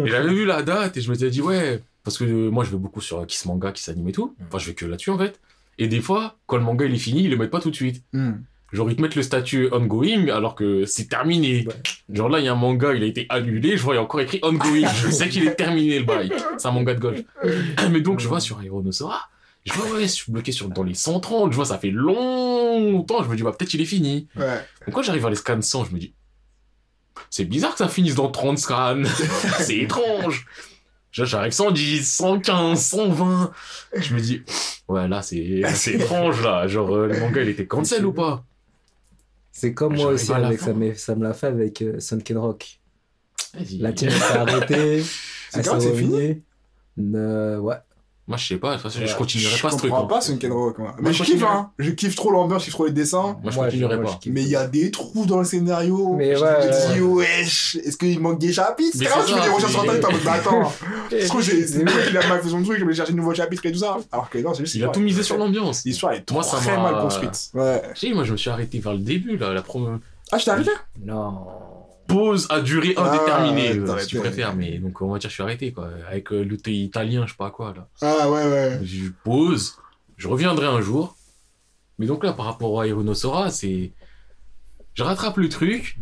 Et 0.03 0.07
j'avais 0.07 0.33
vu 0.33 0.45
la 0.45 0.63
date 0.63 0.97
et 0.97 1.01
je 1.01 1.11
m'étais 1.11 1.29
dit, 1.29 1.41
ouais, 1.41 1.81
parce 2.03 2.17
que 2.17 2.23
euh, 2.23 2.49
moi 2.49 2.63
je 2.63 2.71
vais 2.71 2.77
beaucoup 2.77 3.01
sur 3.01 3.19
euh, 3.19 3.25
Kiss 3.25 3.45
Manga, 3.45 3.71
Kiss 3.71 3.89
Anime 3.89 4.09
et 4.09 4.11
tout. 4.11 4.35
Enfin, 4.47 4.57
je 4.57 4.67
vais 4.67 4.73
que 4.73 4.85
là-dessus 4.85 5.11
en 5.11 5.17
fait. 5.17 5.39
Et 5.77 5.87
des 5.87 6.01
fois, 6.01 6.37
quand 6.47 6.57
le 6.57 6.63
manga 6.63 6.85
il 6.85 6.95
est 6.95 6.99
fini, 6.99 7.23
ils 7.23 7.29
le 7.29 7.37
mettent 7.37 7.51
pas 7.51 7.59
tout 7.59 7.69
de 7.69 7.75
suite. 7.75 8.03
Mhm. 8.13 8.43
Genre, 8.71 8.89
ils 8.89 8.95
te 8.95 9.01
mettent 9.01 9.15
le 9.15 9.21
statut 9.21 9.69
ongoing 9.71 10.27
alors 10.29 10.55
que 10.55 10.85
c'est 10.85 11.07
terminé. 11.07 11.67
Genre 12.11 12.27
là, 12.27 12.39
il 12.39 12.45
y 12.45 12.47
a 12.47 12.53
un 12.53 12.55
manga, 12.55 12.93
il 12.93 13.03
a 13.03 13.05
été 13.05 13.25
annulé, 13.29 13.77
je 13.77 13.83
vois, 13.83 13.93
il 13.93 13.97
y 13.97 13.99
a 13.99 14.03
encore 14.03 14.19
écrit 14.19 14.39
ongoing. 14.41 14.87
je 14.95 15.11
sais 15.11 15.29
qu'il 15.29 15.47
est 15.47 15.55
terminé 15.55 15.99
le 15.99 16.05
bail. 16.05 16.31
C'est 16.57 16.67
un 16.67 16.71
manga 16.71 16.93
de 16.93 16.99
golf. 16.99 17.21
Mais 17.91 18.01
donc, 18.01 18.19
je 18.19 18.27
vois 18.27 18.39
sur 18.39 18.61
Aeronosora, 18.61 19.29
je 19.65 19.73
vois, 19.73 19.95
ouais, 19.95 20.01
je 20.01 20.07
suis 20.07 20.31
bloqué 20.31 20.51
sur, 20.51 20.67
dans 20.69 20.83
les 20.83 20.93
130, 20.93 21.51
je 21.51 21.55
vois, 21.55 21.65
ça 21.65 21.77
fait 21.77 21.89
longtemps, 22.80 23.23
je 23.23 23.30
me 23.30 23.36
dis, 23.36 23.43
bah, 23.43 23.51
peut-être 23.57 23.73
il 23.73 23.82
est 23.82 23.86
fini. 23.86 24.28
Ouais. 24.36 24.59
Donc 24.86 24.95
quand 24.95 25.01
j'arrive 25.03 25.26
à 25.26 25.30
les 25.30 25.36
scans 25.36 25.61
100, 25.61 25.86
je 25.86 25.93
me 25.93 25.99
dis, 25.99 26.13
c'est 27.30 27.45
bizarre 27.45 27.71
que 27.71 27.78
ça 27.80 27.88
finisse 27.88 28.15
dans 28.15 28.30
30 28.30 28.57
scans. 28.57 29.03
c'est 29.59 29.78
étrange. 29.78 30.45
J'arrive 31.11 31.53
110, 31.53 32.03
115, 32.13 32.80
120. 32.82 33.51
Je 33.95 34.13
me 34.15 34.19
dis, 34.19 34.41
ouais, 34.89 35.07
là, 35.07 35.21
c'est 35.21 35.61
c'est 35.73 35.93
étrange, 35.95 36.41
là. 36.43 36.67
Genre, 36.67 36.93
euh, 36.93 37.07
le 37.07 37.19
manga, 37.19 37.41
il 37.41 37.47
était 37.49 37.65
cancel 37.67 38.05
ou 38.05 38.11
pas? 38.11 38.43
C'est 39.53 39.73
comme 39.73 39.95
moi 39.95 40.07
aussi, 40.07 40.34
avec, 40.34 40.59
ça, 40.59 40.73
me- 40.73 40.93
ça 40.95 41.15
me 41.15 41.23
l'a 41.23 41.34
fait 41.34 41.47
avec 41.47 41.82
euh, 41.82 41.99
Sunken 42.01 42.38
Rock. 42.38 42.80
La 43.80 43.93
team 43.93 44.09
s'est 44.09 44.23
arrêtée. 44.38 45.01
C'est 45.49 45.95
fini? 45.95 46.41
Euh, 46.99 47.57
ouais. 47.59 47.76
Moi, 48.28 48.38
je 48.38 48.47
sais 48.47 48.57
pas, 48.57 48.71
de 48.76 48.82
toute 48.82 48.91
façon, 48.91 49.05
je 49.05 49.15
continuerai 49.15 49.55
Je 49.55 49.61
pas 49.61 49.69
ce 49.69 49.78
truc. 49.78 49.91
comprends 49.91 50.05
hein. 50.05 50.07
pas 50.07 50.19
Sunken 50.21 50.51
Rock, 50.51 50.80
moi. 50.80 50.88
Moi, 50.93 50.97
Mais 50.99 51.13
je 51.13 51.23
je 51.23 51.32
kiffe, 51.32 51.43
hein. 51.43 51.69
Je 51.78 51.91
kiffe 51.91 52.15
trop 52.15 52.32
l'ambiance, 52.32 52.61
je 52.61 52.65
kiffe 52.65 52.73
trop 52.73 52.88
les 52.88 52.91
dessins. 52.91 53.38
Moi, 53.43 53.51
je 53.51 53.57
continuerai 53.59 54.01
pas. 54.01 54.19
je. 54.23 54.32
Mais 54.32 54.41
il 54.41 54.47
y 54.49 54.55
a 54.55 54.65
des 54.67 54.89
trous 54.89 55.28
dans 55.28 55.38
le 55.38 55.45
scénario. 55.45 56.13
Mais 56.17 56.36
je 56.36 56.41
ouais, 56.41 56.67
me 56.67 56.93
dis, 56.95 57.01
ouais. 57.01 57.23
wesh, 57.28 57.76
est-ce 57.84 57.97
qu'il 57.97 58.19
manque 58.19 58.39
des 58.39 58.51
chapitres? 58.51 58.97
C'est 58.97 59.05
grave, 59.05 59.21
recherches 59.21 59.59
sur 59.59 59.69
c'est- 59.69 59.78
internet, 59.78 59.99
t'es 60.01 60.07
en 60.07 60.11
mode, 60.11 60.23
bah 60.23 60.32
attends. 60.34 60.73
Je 61.11 61.28
trouve 61.28 61.41
que 61.41 61.45
j'ai- 61.45 61.67
c'est 61.67 61.84
lui 61.84 61.91
qui 62.09 62.17
a 62.17 62.28
mal 62.28 62.41
fait 62.41 62.49
son 62.49 62.63
truc, 62.63 62.78
il 62.80 62.86
va 62.88 62.93
chercher 62.93 63.11
de 63.11 63.17
nouveaux 63.17 63.36
chapitres 63.36 63.63
et 63.67 63.71
tout 63.71 63.78
ça. 63.78 63.97
Alors 64.11 64.28
que 64.32 64.39
non, 64.39 64.55
c'est 64.55 64.63
juste. 64.63 64.73
Il 64.73 64.84
a 64.84 64.88
tout 64.88 65.01
misé 65.01 65.21
sur 65.21 65.38
l'ambiance. 65.38 65.84
L'histoire 65.86 66.13
est 66.13 66.21
très 66.21 66.36
m'a- 66.78 66.91
mal 66.91 67.01
construite. 67.03 67.51
Ouais. 67.53 67.82
Si, 67.93 68.11
moi, 68.11 68.23
je 68.23 68.32
me 68.32 68.38
suis 68.38 68.49
arrêté 68.49 68.80
vers 68.80 68.93
le 68.93 68.99
début, 68.99 69.38
là, 69.38 69.53
la 69.53 69.61
première 69.61 69.99
Ah, 70.32 70.39
je 70.39 70.45
t'ai 70.45 70.49
arrêté? 70.51 70.71
Non. 71.05 71.45
Pause 72.07 72.47
à 72.49 72.61
durée 72.61 72.93
Ah, 72.97 73.09
indéterminée, 73.11 73.71
ouais, 73.73 73.79
euh, 73.79 73.85
t'as 73.85 73.99
si 73.99 74.07
tu 74.07 74.19
préfères. 74.19 74.55
Mais 74.55 74.77
donc, 74.79 75.01
on 75.01 75.11
va 75.11 75.19
dire, 75.19 75.29
je 75.29 75.33
suis 75.33 75.43
arrêté, 75.43 75.71
quoi. 75.73 75.89
Avec 76.07 76.31
euh, 76.31 76.43
le 76.43 76.57
thé 76.57 76.71
italien, 76.73 77.25
je 77.25 77.31
sais 77.31 77.37
pas 77.37 77.51
quoi, 77.51 77.73
là. 77.75 77.87
Ah, 78.01 78.29
ouais, 78.29 78.43
ouais. 78.45 78.79
Je 78.83 79.09
pause, 79.23 79.77
je 80.17 80.27
reviendrai 80.27 80.67
un 80.67 80.81
jour. 80.81 81.15
Mais 81.97 82.05
donc 82.05 82.23
là, 82.23 82.33
par 82.33 82.45
rapport 82.45 82.81
à 82.81 82.87
Aeronosora, 82.87 83.49
c'est. 83.51 83.93
Je 84.93 85.03
rattrape 85.03 85.37
le 85.37 85.49
truc, 85.49 85.97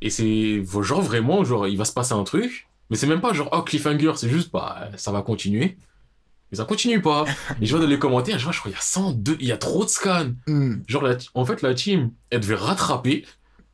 et 0.00 0.10
c'est. 0.10 0.62
Genre 0.64 1.00
vraiment, 1.02 1.44
genre, 1.44 1.66
il 1.68 1.76
va 1.76 1.84
se 1.84 1.92
passer 1.92 2.14
un 2.14 2.24
truc, 2.24 2.68
Mais 2.90 2.96
c'est 2.96 3.06
même 3.06 3.20
pas 3.20 3.32
genre, 3.32 3.48
oh, 3.52 3.62
cliffhanger, 3.62 4.12
c'est 4.16 4.28
juste, 4.28 4.50
bah, 4.52 4.88
ça 4.96 5.12
va 5.12 5.22
continuer. 5.22 5.76
Mais 6.50 6.56
ça 6.56 6.64
continue 6.64 7.02
pas. 7.02 7.26
Et 7.60 7.66
je 7.66 7.72
vois 7.76 7.80
dans 7.84 7.90
les 7.90 7.98
commentaires, 7.98 8.38
je 8.38 8.44
vois, 8.44 8.52
je 8.52 8.58
crois, 8.60 8.70
il 8.70 8.74
y 8.74 8.78
a 8.78 8.80
102, 8.80 9.36
il 9.40 9.46
y 9.46 9.52
a 9.52 9.58
trop 9.58 9.84
de 9.84 9.90
scans. 9.90 10.30
Hmm. 10.46 10.76
Genre, 10.88 11.02
la- 11.02 11.16
en 11.34 11.44
fait, 11.44 11.60
la 11.62 11.74
team, 11.74 12.12
elle 12.30 12.40
devait 12.40 12.54
rattraper. 12.54 13.26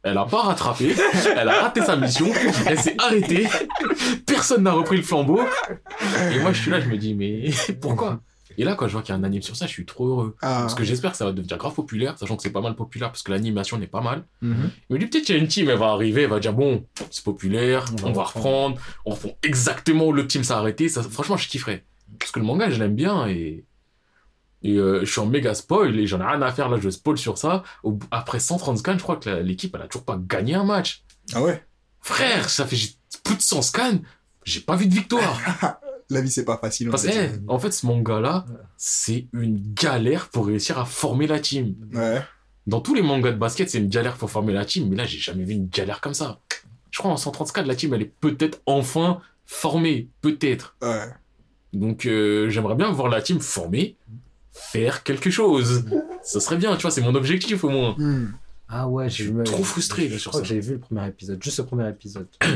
Elle 0.04 0.18
a 0.18 0.26
pas 0.26 0.42
rattrapé. 0.42 0.94
Elle 1.36 1.48
a 1.48 1.62
raté 1.62 1.80
sa 1.82 1.96
mission. 1.96 2.26
Elle 2.66 2.78
s'est 2.78 2.94
arrêtée. 2.98 3.48
Personne 4.26 4.62
n'a 4.62 4.72
repris 4.72 4.96
le 4.98 5.02
flambeau. 5.02 5.40
Et 6.32 6.38
moi, 6.40 6.52
je 6.52 6.60
suis 6.60 6.70
là, 6.70 6.80
je 6.80 6.88
me 6.88 6.96
dis, 6.96 7.14
mais 7.14 7.50
pourquoi? 7.80 8.20
Et 8.56 8.64
là, 8.64 8.76
quand 8.76 8.86
je 8.86 8.92
vois 8.92 9.02
qu'il 9.02 9.12
y 9.12 9.16
a 9.16 9.20
un 9.20 9.24
anime 9.24 9.42
sur 9.42 9.56
ça, 9.56 9.66
je 9.66 9.72
suis 9.72 9.84
trop 9.84 10.06
heureux. 10.06 10.36
Ah. 10.40 10.58
Parce 10.60 10.74
que 10.74 10.84
j'espère 10.84 11.10
que 11.12 11.16
ça 11.16 11.24
va 11.24 11.32
devenir 11.32 11.56
grave 11.56 11.74
populaire, 11.74 12.16
sachant 12.18 12.36
que 12.36 12.42
c'est 12.42 12.50
pas 12.52 12.60
mal 12.60 12.76
populaire, 12.76 13.10
parce 13.10 13.22
que 13.22 13.32
l'animation 13.32 13.78
n'est 13.78 13.88
pas 13.88 14.00
mal. 14.00 14.24
Mhm. 14.42 14.70
Je 14.90 14.94
me 14.94 15.00
dis, 15.00 15.06
peut-être 15.06 15.24
qu'il 15.24 15.34
y 15.34 15.38
a 15.38 15.40
une 15.40 15.48
team, 15.48 15.68
elle 15.70 15.78
va 15.78 15.86
arriver, 15.88 16.22
elle 16.22 16.30
va 16.30 16.38
dire, 16.38 16.52
bon, 16.52 16.84
c'est 17.10 17.24
populaire, 17.24 17.86
On 17.92 17.96
va 18.02 18.08
on 18.08 18.12
va 18.12 18.22
reprendre. 18.22 18.46
reprendre, 18.46 18.80
on 19.06 19.10
reprend 19.10 19.36
exactement 19.42 20.06
où 20.06 20.12
le 20.12 20.26
team 20.28 20.44
s'est 20.44 20.52
arrêté. 20.52 20.88
Ça, 20.88 21.02
franchement, 21.02 21.36
je 21.36 21.48
kifferais. 21.48 21.84
Parce 22.20 22.30
que 22.30 22.38
le 22.38 22.44
manga, 22.44 22.70
je 22.70 22.78
l'aime 22.78 22.94
bien 22.94 23.26
et. 23.26 23.64
Et 24.64 24.76
euh, 24.78 25.04
je 25.04 25.10
suis 25.12 25.20
en 25.20 25.26
méga 25.26 25.54
spoil 25.54 25.96
et 25.98 26.06
j'en 26.06 26.20
ai 26.20 26.24
rien 26.24 26.42
à 26.42 26.50
faire 26.50 26.68
là, 26.68 26.78
je 26.80 26.88
spoil 26.90 27.16
sur 27.18 27.38
ça. 27.38 27.62
Au- 27.82 27.98
après 28.10 28.40
130 28.40 28.78
scans, 28.78 28.98
je 28.98 29.02
crois 29.02 29.16
que 29.16 29.28
l'équipe, 29.30 29.74
elle 29.76 29.82
a 29.82 29.86
toujours 29.88 30.04
pas 30.04 30.18
gagné 30.20 30.54
un 30.54 30.64
match. 30.64 31.04
Ah 31.34 31.42
ouais? 31.42 31.62
Frère, 32.00 32.48
ça 32.50 32.66
fait 32.66 32.76
plus 33.22 33.36
de 33.36 33.42
100 33.42 33.62
scans, 33.62 33.98
j'ai 34.44 34.60
pas 34.60 34.76
vu 34.76 34.86
de 34.86 34.94
victoire. 34.94 35.38
La 36.10 36.20
vie, 36.20 36.30
c'est 36.30 36.44
pas 36.44 36.58
facile. 36.58 36.90
Parce 36.90 37.04
que, 37.06 37.12
sait. 37.12 37.32
eh, 37.34 37.40
en 37.48 37.58
fait, 37.58 37.70
ce 37.72 37.86
manga-là, 37.86 38.44
c'est 38.76 39.26
une 39.32 39.58
galère 39.74 40.28
pour 40.28 40.46
réussir 40.46 40.78
à 40.78 40.84
former 40.84 41.26
la 41.26 41.40
team. 41.40 41.74
Ouais. 41.94 42.22
Dans 42.66 42.80
tous 42.82 42.94
les 42.94 43.00
mangas 43.02 43.32
de 43.32 43.38
basket, 43.38 43.70
c'est 43.70 43.78
une 43.78 43.88
galère 43.88 44.16
pour 44.16 44.30
former 44.30 44.52
la 44.52 44.66
team, 44.66 44.88
mais 44.90 44.96
là, 44.96 45.06
j'ai 45.06 45.16
jamais 45.18 45.44
vu 45.44 45.54
une 45.54 45.68
galère 45.68 46.02
comme 46.02 46.12
ça. 46.14 46.40
Je 46.90 46.98
crois 46.98 47.10
en 47.10 47.16
130 47.16 47.48
scans, 47.48 47.64
la 47.64 47.74
team, 47.74 47.94
elle 47.94 48.02
est 48.02 48.12
peut-être 48.20 48.60
enfin 48.66 49.20
formée. 49.46 50.08
Peut-être. 50.20 50.76
Ouais. 50.82 51.08
Donc, 51.72 52.04
euh, 52.06 52.50
j'aimerais 52.50 52.74
bien 52.74 52.90
voir 52.92 53.08
la 53.08 53.22
team 53.22 53.40
formée, 53.40 53.96
faire 54.54 55.02
quelque 55.02 55.30
chose. 55.30 55.84
Ça 56.22 56.40
serait 56.40 56.56
bien, 56.56 56.74
tu 56.76 56.82
vois, 56.82 56.90
c'est 56.90 57.02
mon 57.02 57.14
objectif 57.14 57.64
au 57.64 57.68
moins. 57.68 57.94
Hmm. 57.98 58.32
Ah 58.68 58.88
ouais, 58.88 59.10
Je 59.10 59.14
suis 59.24 59.32
me- 59.32 59.44
trop 59.44 59.62
frustré, 59.62 60.08
là, 60.08 60.14
je 60.14 60.18
sur 60.18 60.30
crois 60.30 60.40
ça. 60.40 60.48
que 60.48 60.54
j'ai 60.54 60.60
vu 60.60 60.72
le 60.74 60.78
premier 60.78 61.06
épisode, 61.06 61.42
juste 61.42 61.58
le 61.58 61.66
premier 61.66 61.88
épisode. 61.88 62.28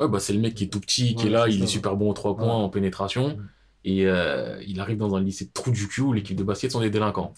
Ouais, 0.00 0.08
bah, 0.08 0.18
c'est 0.18 0.32
le 0.32 0.40
mec 0.40 0.56
qui 0.56 0.64
est 0.64 0.66
tout 0.66 0.80
petit, 0.80 1.14
qui 1.14 1.28
est 1.28 1.30
là, 1.30 1.46
il 1.46 1.58
ça, 1.58 1.64
est 1.64 1.66
super 1.68 1.94
bon 1.94 2.10
aux 2.10 2.14
trois 2.14 2.36
points, 2.36 2.46
Ouais. 2.48 2.64
en 2.64 2.68
pénétration. 2.68 3.38
Et 3.84 4.06
euh, 4.06 4.60
il 4.66 4.80
arrive 4.80 4.98
dans 4.98 5.14
un 5.14 5.20
lycée 5.22 5.44
de 5.44 5.50
trou 5.54 5.70
du 5.70 5.86
cul 5.86 6.00
où 6.00 6.12
l'équipe 6.12 6.36
de 6.36 6.42
basket 6.42 6.72
sont 6.72 6.80
des 6.80 6.90
délinquants. 6.90 7.32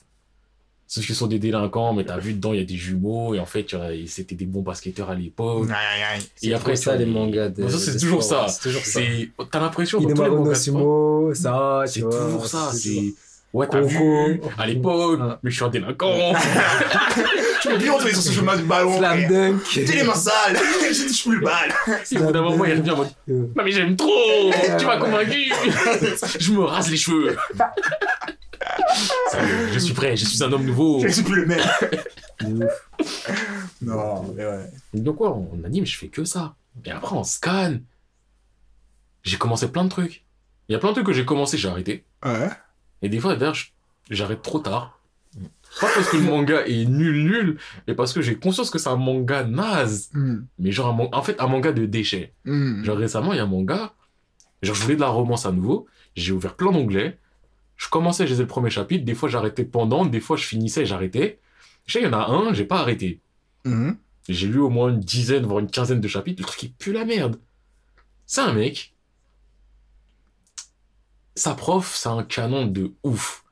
Sauf 0.86 1.04
qu'ils 1.04 1.16
sont 1.16 1.26
des 1.26 1.38
délinquants, 1.38 1.92
mais 1.92 2.04
t'as 2.06 2.16
vu 2.16 2.32
dedans, 2.32 2.54
il 2.54 2.58
y 2.60 2.62
a 2.62 2.64
des 2.64 2.76
jumeaux, 2.76 3.34
et 3.34 3.40
en 3.40 3.44
fait, 3.46 3.74
vois, 3.74 3.88
c'était 4.06 4.36
des 4.36 4.46
bons 4.46 4.62
basketteurs 4.62 5.10
à 5.10 5.14
l'époque. 5.14 5.68
Aïe, 5.68 5.74
aïe, 5.74 6.02
aïe. 6.18 6.22
Et 6.48 6.54
après, 6.54 6.76
ça, 6.76 6.96
les 6.96 7.04
mangas. 7.04 7.50
De, 7.50 7.60
Bon, 7.62 7.68
ça, 7.68 7.78
c'est 7.78 7.98
toujours 7.98 8.22
ça. 8.22 8.46
C'est 8.48 8.62
toujours 8.62 8.84
ça. 8.86 9.00
C'est, 9.00 9.30
t'as 9.50 9.60
l'impression 9.60 10.00
Inemaru 10.00 10.30
mangas 10.30 10.48
no 10.48 10.54
Sumo, 10.54 11.34
ça, 11.34 11.82
c'est 11.86 12.00
tu 12.00 12.06
vois. 12.06 12.24
toujours 12.24 12.46
ça. 12.46 12.70
C'est, 12.72 13.14
ouais, 13.56 13.66
t'as 13.68 13.80
vu, 13.80 14.40
à 14.58 14.66
l'époque, 14.66 15.18
Ah. 15.22 15.38
mais 15.42 15.50
je 15.50 15.56
suis 15.56 15.64
un 15.64 15.68
délinquant. 15.68 16.12
Tu 17.62 17.68
peux 17.72 17.78
plus 17.78 17.90
rentrer 17.90 18.12
sur 18.12 18.22
ce 18.22 18.30
chemin 18.32 18.56
du 18.56 18.62
ballon. 18.62 18.96
Slam 18.98 19.26
dunk. 19.28 19.60
T'es 19.74 19.82
les 19.96 20.02
mains 20.04 20.14
sales. 20.14 20.56
Je 20.56 21.08
touche 21.08 21.24
plus 21.24 21.36
le 21.38 21.44
bal. 21.44 21.74
Et 22.12 22.18
au 22.18 22.24
bout 22.24 22.32
d'un 22.32 22.42
moment, 22.42 22.64
il 22.64 22.74
revient 22.74 22.90
en 22.92 22.96
mode, 22.98 23.08
non 23.26 23.64
mais 23.64 23.72
j'aime 23.72 23.96
trop, 23.96 24.50
tu 24.78 24.86
m'as 24.86 24.98
convaincu. 24.98 25.50
je 26.38 26.52
me 26.52 26.60
rase 26.64 26.90
les 26.90 26.96
cheveux. 26.96 27.30
Est, 27.32 27.36
je 29.72 29.78
suis 29.78 29.94
prêt, 29.94 30.16
je 30.16 30.24
suis 30.26 30.42
un 30.44 30.52
homme 30.52 30.64
nouveau. 30.64 31.00
Je 31.02 31.08
suis 31.08 31.22
plus 31.24 31.40
le 31.40 31.46
même. 31.46 32.68
Non, 33.82 34.32
mais 34.36 34.44
ouais. 34.46 34.70
Donc 34.94 35.16
quoi, 35.16 35.30
en 35.30 35.48
anime, 35.64 35.86
je 35.86 35.96
fais 35.96 36.08
que 36.08 36.24
ça. 36.24 36.54
Et 36.84 36.90
après, 36.90 37.16
en 37.16 37.24
scan, 37.24 37.76
j'ai 39.24 39.38
commencé 39.38 39.68
plein 39.68 39.84
de 39.84 39.88
trucs. 39.90 40.24
Il 40.68 40.72
y 40.72 40.76
a 40.76 40.78
plein 40.78 40.90
de 40.90 40.94
trucs 40.94 41.06
que 41.06 41.12
j'ai 41.12 41.24
commencé, 41.24 41.56
j'ai 41.58 41.68
arrêté. 41.68 42.04
Ouais. 42.24 42.48
Et 43.02 43.08
des 43.08 43.20
fois, 43.20 43.36
d'ailleurs, 43.36 43.56
j'arrête 44.10 44.42
trop 44.42 44.58
tard. 44.58 44.98
Pas 45.80 45.88
parce 45.94 46.08
que 46.08 46.16
le 46.16 46.22
manga 46.22 46.66
est 46.66 46.86
nul, 46.86 47.24
nul, 47.24 47.58
mais 47.86 47.94
parce 47.94 48.14
que 48.14 48.22
j'ai 48.22 48.36
conscience 48.36 48.70
que 48.70 48.78
c'est 48.78 48.88
un 48.88 48.96
manga 48.96 49.44
naze. 49.44 50.08
Hmm. 50.14 50.44
Mais 50.58 50.72
genre, 50.72 50.88
un 50.88 51.16
en 51.16 51.22
fait, 51.22 51.38
un 51.40 51.48
manga 51.48 51.72
de 51.72 51.84
déchets. 51.84 52.32
Hmm. 52.44 52.82
Genre, 52.82 52.96
récemment, 52.96 53.34
il 53.34 53.36
y 53.36 53.40
a 53.40 53.42
un 53.42 53.46
manga. 53.46 53.92
Genre, 54.62 54.74
je 54.74 54.82
voulais 54.82 54.96
de 54.96 55.00
la 55.00 55.08
romance 55.08 55.44
à 55.44 55.52
nouveau. 55.52 55.86
J'ai 56.14 56.32
ouvert 56.32 56.54
plein 56.54 56.72
d'onglets. 56.72 57.18
Je 57.76 57.88
commençais, 57.90 58.26
je 58.26 58.30
lisais 58.30 58.42
le 58.44 58.48
premier 58.48 58.70
chapitre. 58.70 59.04
Des 59.04 59.14
fois, 59.14 59.28
j'arrêtais 59.28 59.64
pendant. 59.64 60.06
Des 60.06 60.20
fois, 60.20 60.38
je 60.38 60.44
finissais 60.44 60.82
et 60.82 60.86
j'arrêtais. 60.86 61.38
Je 61.84 61.92
sais, 61.92 62.00
il 62.00 62.04
y 62.04 62.08
en 62.08 62.14
a 62.14 62.30
un, 62.30 62.54
j'ai 62.54 62.64
pas 62.64 62.78
arrêté. 62.78 63.20
Hmm. 63.66 63.92
J'ai 64.28 64.48
lu 64.48 64.58
au 64.58 64.70
moins 64.70 64.88
une 64.88 65.00
dizaine, 65.00 65.44
voire 65.44 65.58
une 65.58 65.70
quinzaine 65.70 66.00
de 66.00 66.08
chapitres. 66.08 66.40
Le 66.40 66.46
truc, 66.46 66.62
il 66.62 66.72
pue 66.72 66.92
la 66.92 67.04
merde. 67.04 67.38
C'est 68.24 68.40
un 68.40 68.54
mec. 68.54 68.94
Sa 71.36 71.54
prof, 71.54 71.94
c'est 71.96 72.08
un 72.08 72.24
canon 72.24 72.66
de 72.66 72.94
ouf. 73.04 73.44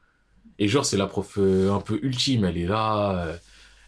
Et 0.58 0.68
genre, 0.68 0.86
c'est 0.86 0.96
la 0.96 1.06
prof 1.06 1.38
euh, 1.38 1.72
un 1.72 1.80
peu 1.80 1.98
ultime. 2.02 2.44
Elle 2.44 2.58
est 2.58 2.66
là. 2.66 3.26
euh, 3.28 3.38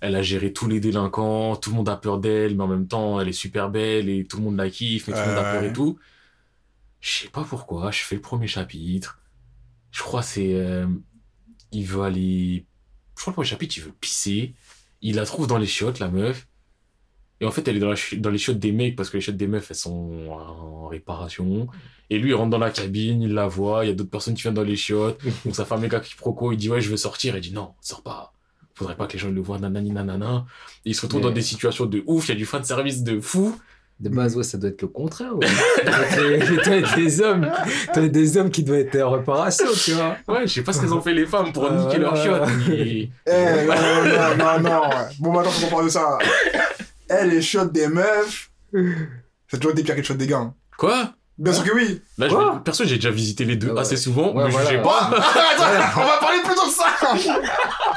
elle 0.00 0.16
a 0.16 0.22
géré 0.22 0.52
tous 0.52 0.68
les 0.68 0.80
délinquants. 0.80 1.56
Tout 1.56 1.70
le 1.70 1.76
monde 1.76 1.88
a 1.88 1.96
peur 1.96 2.18
d'elle, 2.18 2.56
mais 2.56 2.64
en 2.64 2.68
même 2.68 2.88
temps, 2.88 3.20
elle 3.20 3.28
est 3.28 3.32
super 3.32 3.70
belle 3.70 4.08
et 4.10 4.26
tout 4.26 4.38
le 4.38 4.44
monde 4.44 4.56
la 4.58 4.70
kiffe, 4.70 5.08
mais 5.08 5.14
tout 5.14 5.20
le 5.20 5.26
monde 5.26 5.38
a 5.38 5.42
peur 5.44 5.64
et 5.64 5.72
tout. 5.72 5.98
Je 7.00 7.10
sais 7.22 7.28
pas 7.28 7.44
pourquoi. 7.44 7.90
Je 7.90 8.02
fais 8.02 8.16
le 8.16 8.20
premier 8.20 8.46
chapitre. 8.48 9.20
Je 9.92 10.02
crois 10.02 10.20
que 10.22 10.26
c'est. 10.28 10.54
euh, 10.54 10.86
il 11.72 11.84
veut 11.86 12.02
aller. 12.02 12.66
Je 13.16 13.22
crois 13.22 13.26
que 13.26 13.30
le 13.32 13.34
premier 13.36 13.48
chapitre, 13.48 13.76
il 13.78 13.82
veut 13.84 13.92
pisser. 14.00 14.54
Il 15.02 15.16
la 15.16 15.26
trouve 15.26 15.46
dans 15.46 15.58
les 15.58 15.66
chiottes, 15.66 15.98
la 16.00 16.08
meuf. 16.08 16.46
Et 17.40 17.44
en 17.46 17.50
fait, 17.50 17.66
elle 17.68 17.76
est 17.76 17.80
dans, 17.80 17.90
la 17.90 17.96
dans 18.18 18.30
les 18.30 18.38
chiottes 18.38 18.58
des 18.58 18.72
mecs 18.72 18.96
parce 18.96 19.10
que 19.10 19.16
les 19.18 19.20
chiottes 19.20 19.36
des 19.36 19.46
meufs, 19.46 19.70
elles 19.70 19.76
sont 19.76 20.10
en 20.30 20.88
réparation. 20.88 21.66
Et 22.08 22.18
lui, 22.18 22.30
il 22.30 22.34
rentre 22.34 22.50
dans 22.50 22.58
la 22.58 22.70
cabine, 22.70 23.20
il 23.20 23.34
la 23.34 23.46
voit, 23.46 23.84
il 23.84 23.88
y 23.88 23.90
a 23.90 23.94
d'autres 23.94 24.10
personnes 24.10 24.34
qui 24.34 24.42
viennent 24.42 24.54
dans 24.54 24.62
les 24.62 24.76
chiottes. 24.76 25.18
Donc 25.44 25.54
ça 25.54 25.64
fait 25.64 25.74
un 25.74 25.78
méga 25.78 26.00
quiproquo, 26.00 26.52
il 26.52 26.56
dit 26.56 26.70
ouais, 26.70 26.80
je 26.80 26.88
veux 26.88 26.96
sortir. 26.96 27.34
Elle 27.34 27.42
dit 27.42 27.52
non, 27.52 27.70
sors 27.80 28.02
pas. 28.02 28.32
Faudrait 28.74 28.94
pas 28.96 29.06
que 29.06 29.14
les 29.14 29.18
gens 29.18 29.30
le 29.30 29.40
voient, 29.40 29.58
nanani 29.58 29.90
nanana. 29.90 30.44
Et 30.84 30.90
il 30.90 30.94
se 30.94 31.02
retrouve 31.02 31.20
Mais- 31.22 31.28
dans 31.28 31.32
des 31.34 31.42
situations 31.42 31.86
de 31.86 32.02
ouf, 32.06 32.26
il 32.28 32.32
y 32.32 32.32
a 32.32 32.36
du 32.36 32.46
fan 32.46 32.62
service 32.64 33.02
de 33.02 33.20
fou. 33.20 33.58
De 33.98 34.10
base, 34.10 34.36
ouais, 34.36 34.44
ça 34.44 34.58
doit 34.58 34.68
être 34.68 34.82
le 34.82 34.88
contraire. 34.88 35.34
Ouais. 35.38 35.46
être 35.46 36.94
des 36.96 37.20
hommes, 37.22 37.50
être 37.94 38.04
des 38.12 38.36
hommes 38.36 38.50
qui 38.50 38.62
doivent 38.62 38.80
être 38.80 39.00
en 39.00 39.12
réparation, 39.12 39.64
tu 39.74 39.92
vois. 39.92 40.16
Ouais, 40.28 40.46
je 40.46 40.52
sais 40.52 40.62
pas 40.62 40.74
ce 40.74 40.82
qu'elles 40.82 40.92
ont 40.92 41.00
fait 41.00 41.14
les 41.14 41.24
femmes 41.24 41.50
pour 41.50 41.66
Ah, 41.70 41.74
niquer 41.74 41.96
leurs 41.98 42.14
voilà. 42.14 42.46
chiottes. 42.46 42.68
Eh, 42.68 43.08
non, 43.26 44.36
non, 44.36 44.60
non, 44.62 44.70
non. 44.70 44.80
Bon, 45.18 45.32
maintenant, 45.32 45.50
faut 45.50 45.64
qu'on 45.66 45.72
parle 45.72 45.84
de 45.86 45.90
ça. 45.90 46.18
Eh, 47.10 47.24
les 47.26 47.42
shots 47.42 47.66
des 47.66 47.88
meufs. 47.88 48.50
C'est 49.48 49.58
toujours 49.58 49.74
des 49.74 49.82
pires 49.82 49.94
que 49.94 50.00
les 50.00 50.06
shots 50.06 50.14
des 50.14 50.26
gars. 50.26 50.38
hein. 50.38 50.54
Quoi? 50.76 51.12
Bien 51.38 51.52
sûr 51.52 51.64
que 51.64 51.74
oui. 51.74 52.00
Là, 52.18 52.28
je 52.28 52.34
Quoi? 52.34 52.54
vais- 52.54 52.60
perso, 52.64 52.84
j'ai 52.84 52.94
déjà 52.96 53.10
visité 53.10 53.44
les 53.44 53.56
deux 53.56 53.70
Ouais. 53.70 53.80
assez 53.80 53.96
souvent. 53.96 54.32
Ouais, 54.34 54.44
me 54.46 54.50
voilà. 54.50 54.66
jugez 54.70 54.78
Bon, 54.82 54.88
pas. 54.88 55.10
attends, 55.10 56.00
on 56.00 56.06
va 56.06 56.16
parler 56.18 56.38
plutôt 56.42 56.66
de 56.66 56.70
ça. 56.72 56.86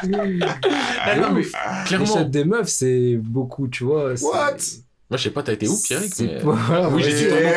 Ah, 0.02 1.16
non, 1.16 1.32
mais 1.34 1.42
Les 1.42 1.50
clairement. 1.86 2.06
shots 2.06 2.24
des 2.26 2.44
meufs, 2.46 2.68
c'est 2.68 3.16
beaucoup, 3.18 3.68
tu 3.68 3.84
vois. 3.84 4.12
What? 4.22 4.58
Moi, 5.10 5.18
je 5.18 5.24
sais 5.24 5.30
pas, 5.32 5.42
t'as 5.42 5.54
été 5.54 5.68
où, 5.68 5.76
Pierrick 5.82 6.14
C'est 6.14 6.24
mais- 6.24 6.36
pas- 6.40 6.52
voilà, 6.52 6.88
Oui, 6.90 7.02
ouais. 7.02 7.10
j'ai 7.10 7.16
dit 7.16 7.28
ton 7.30 7.36
nom 7.36 7.50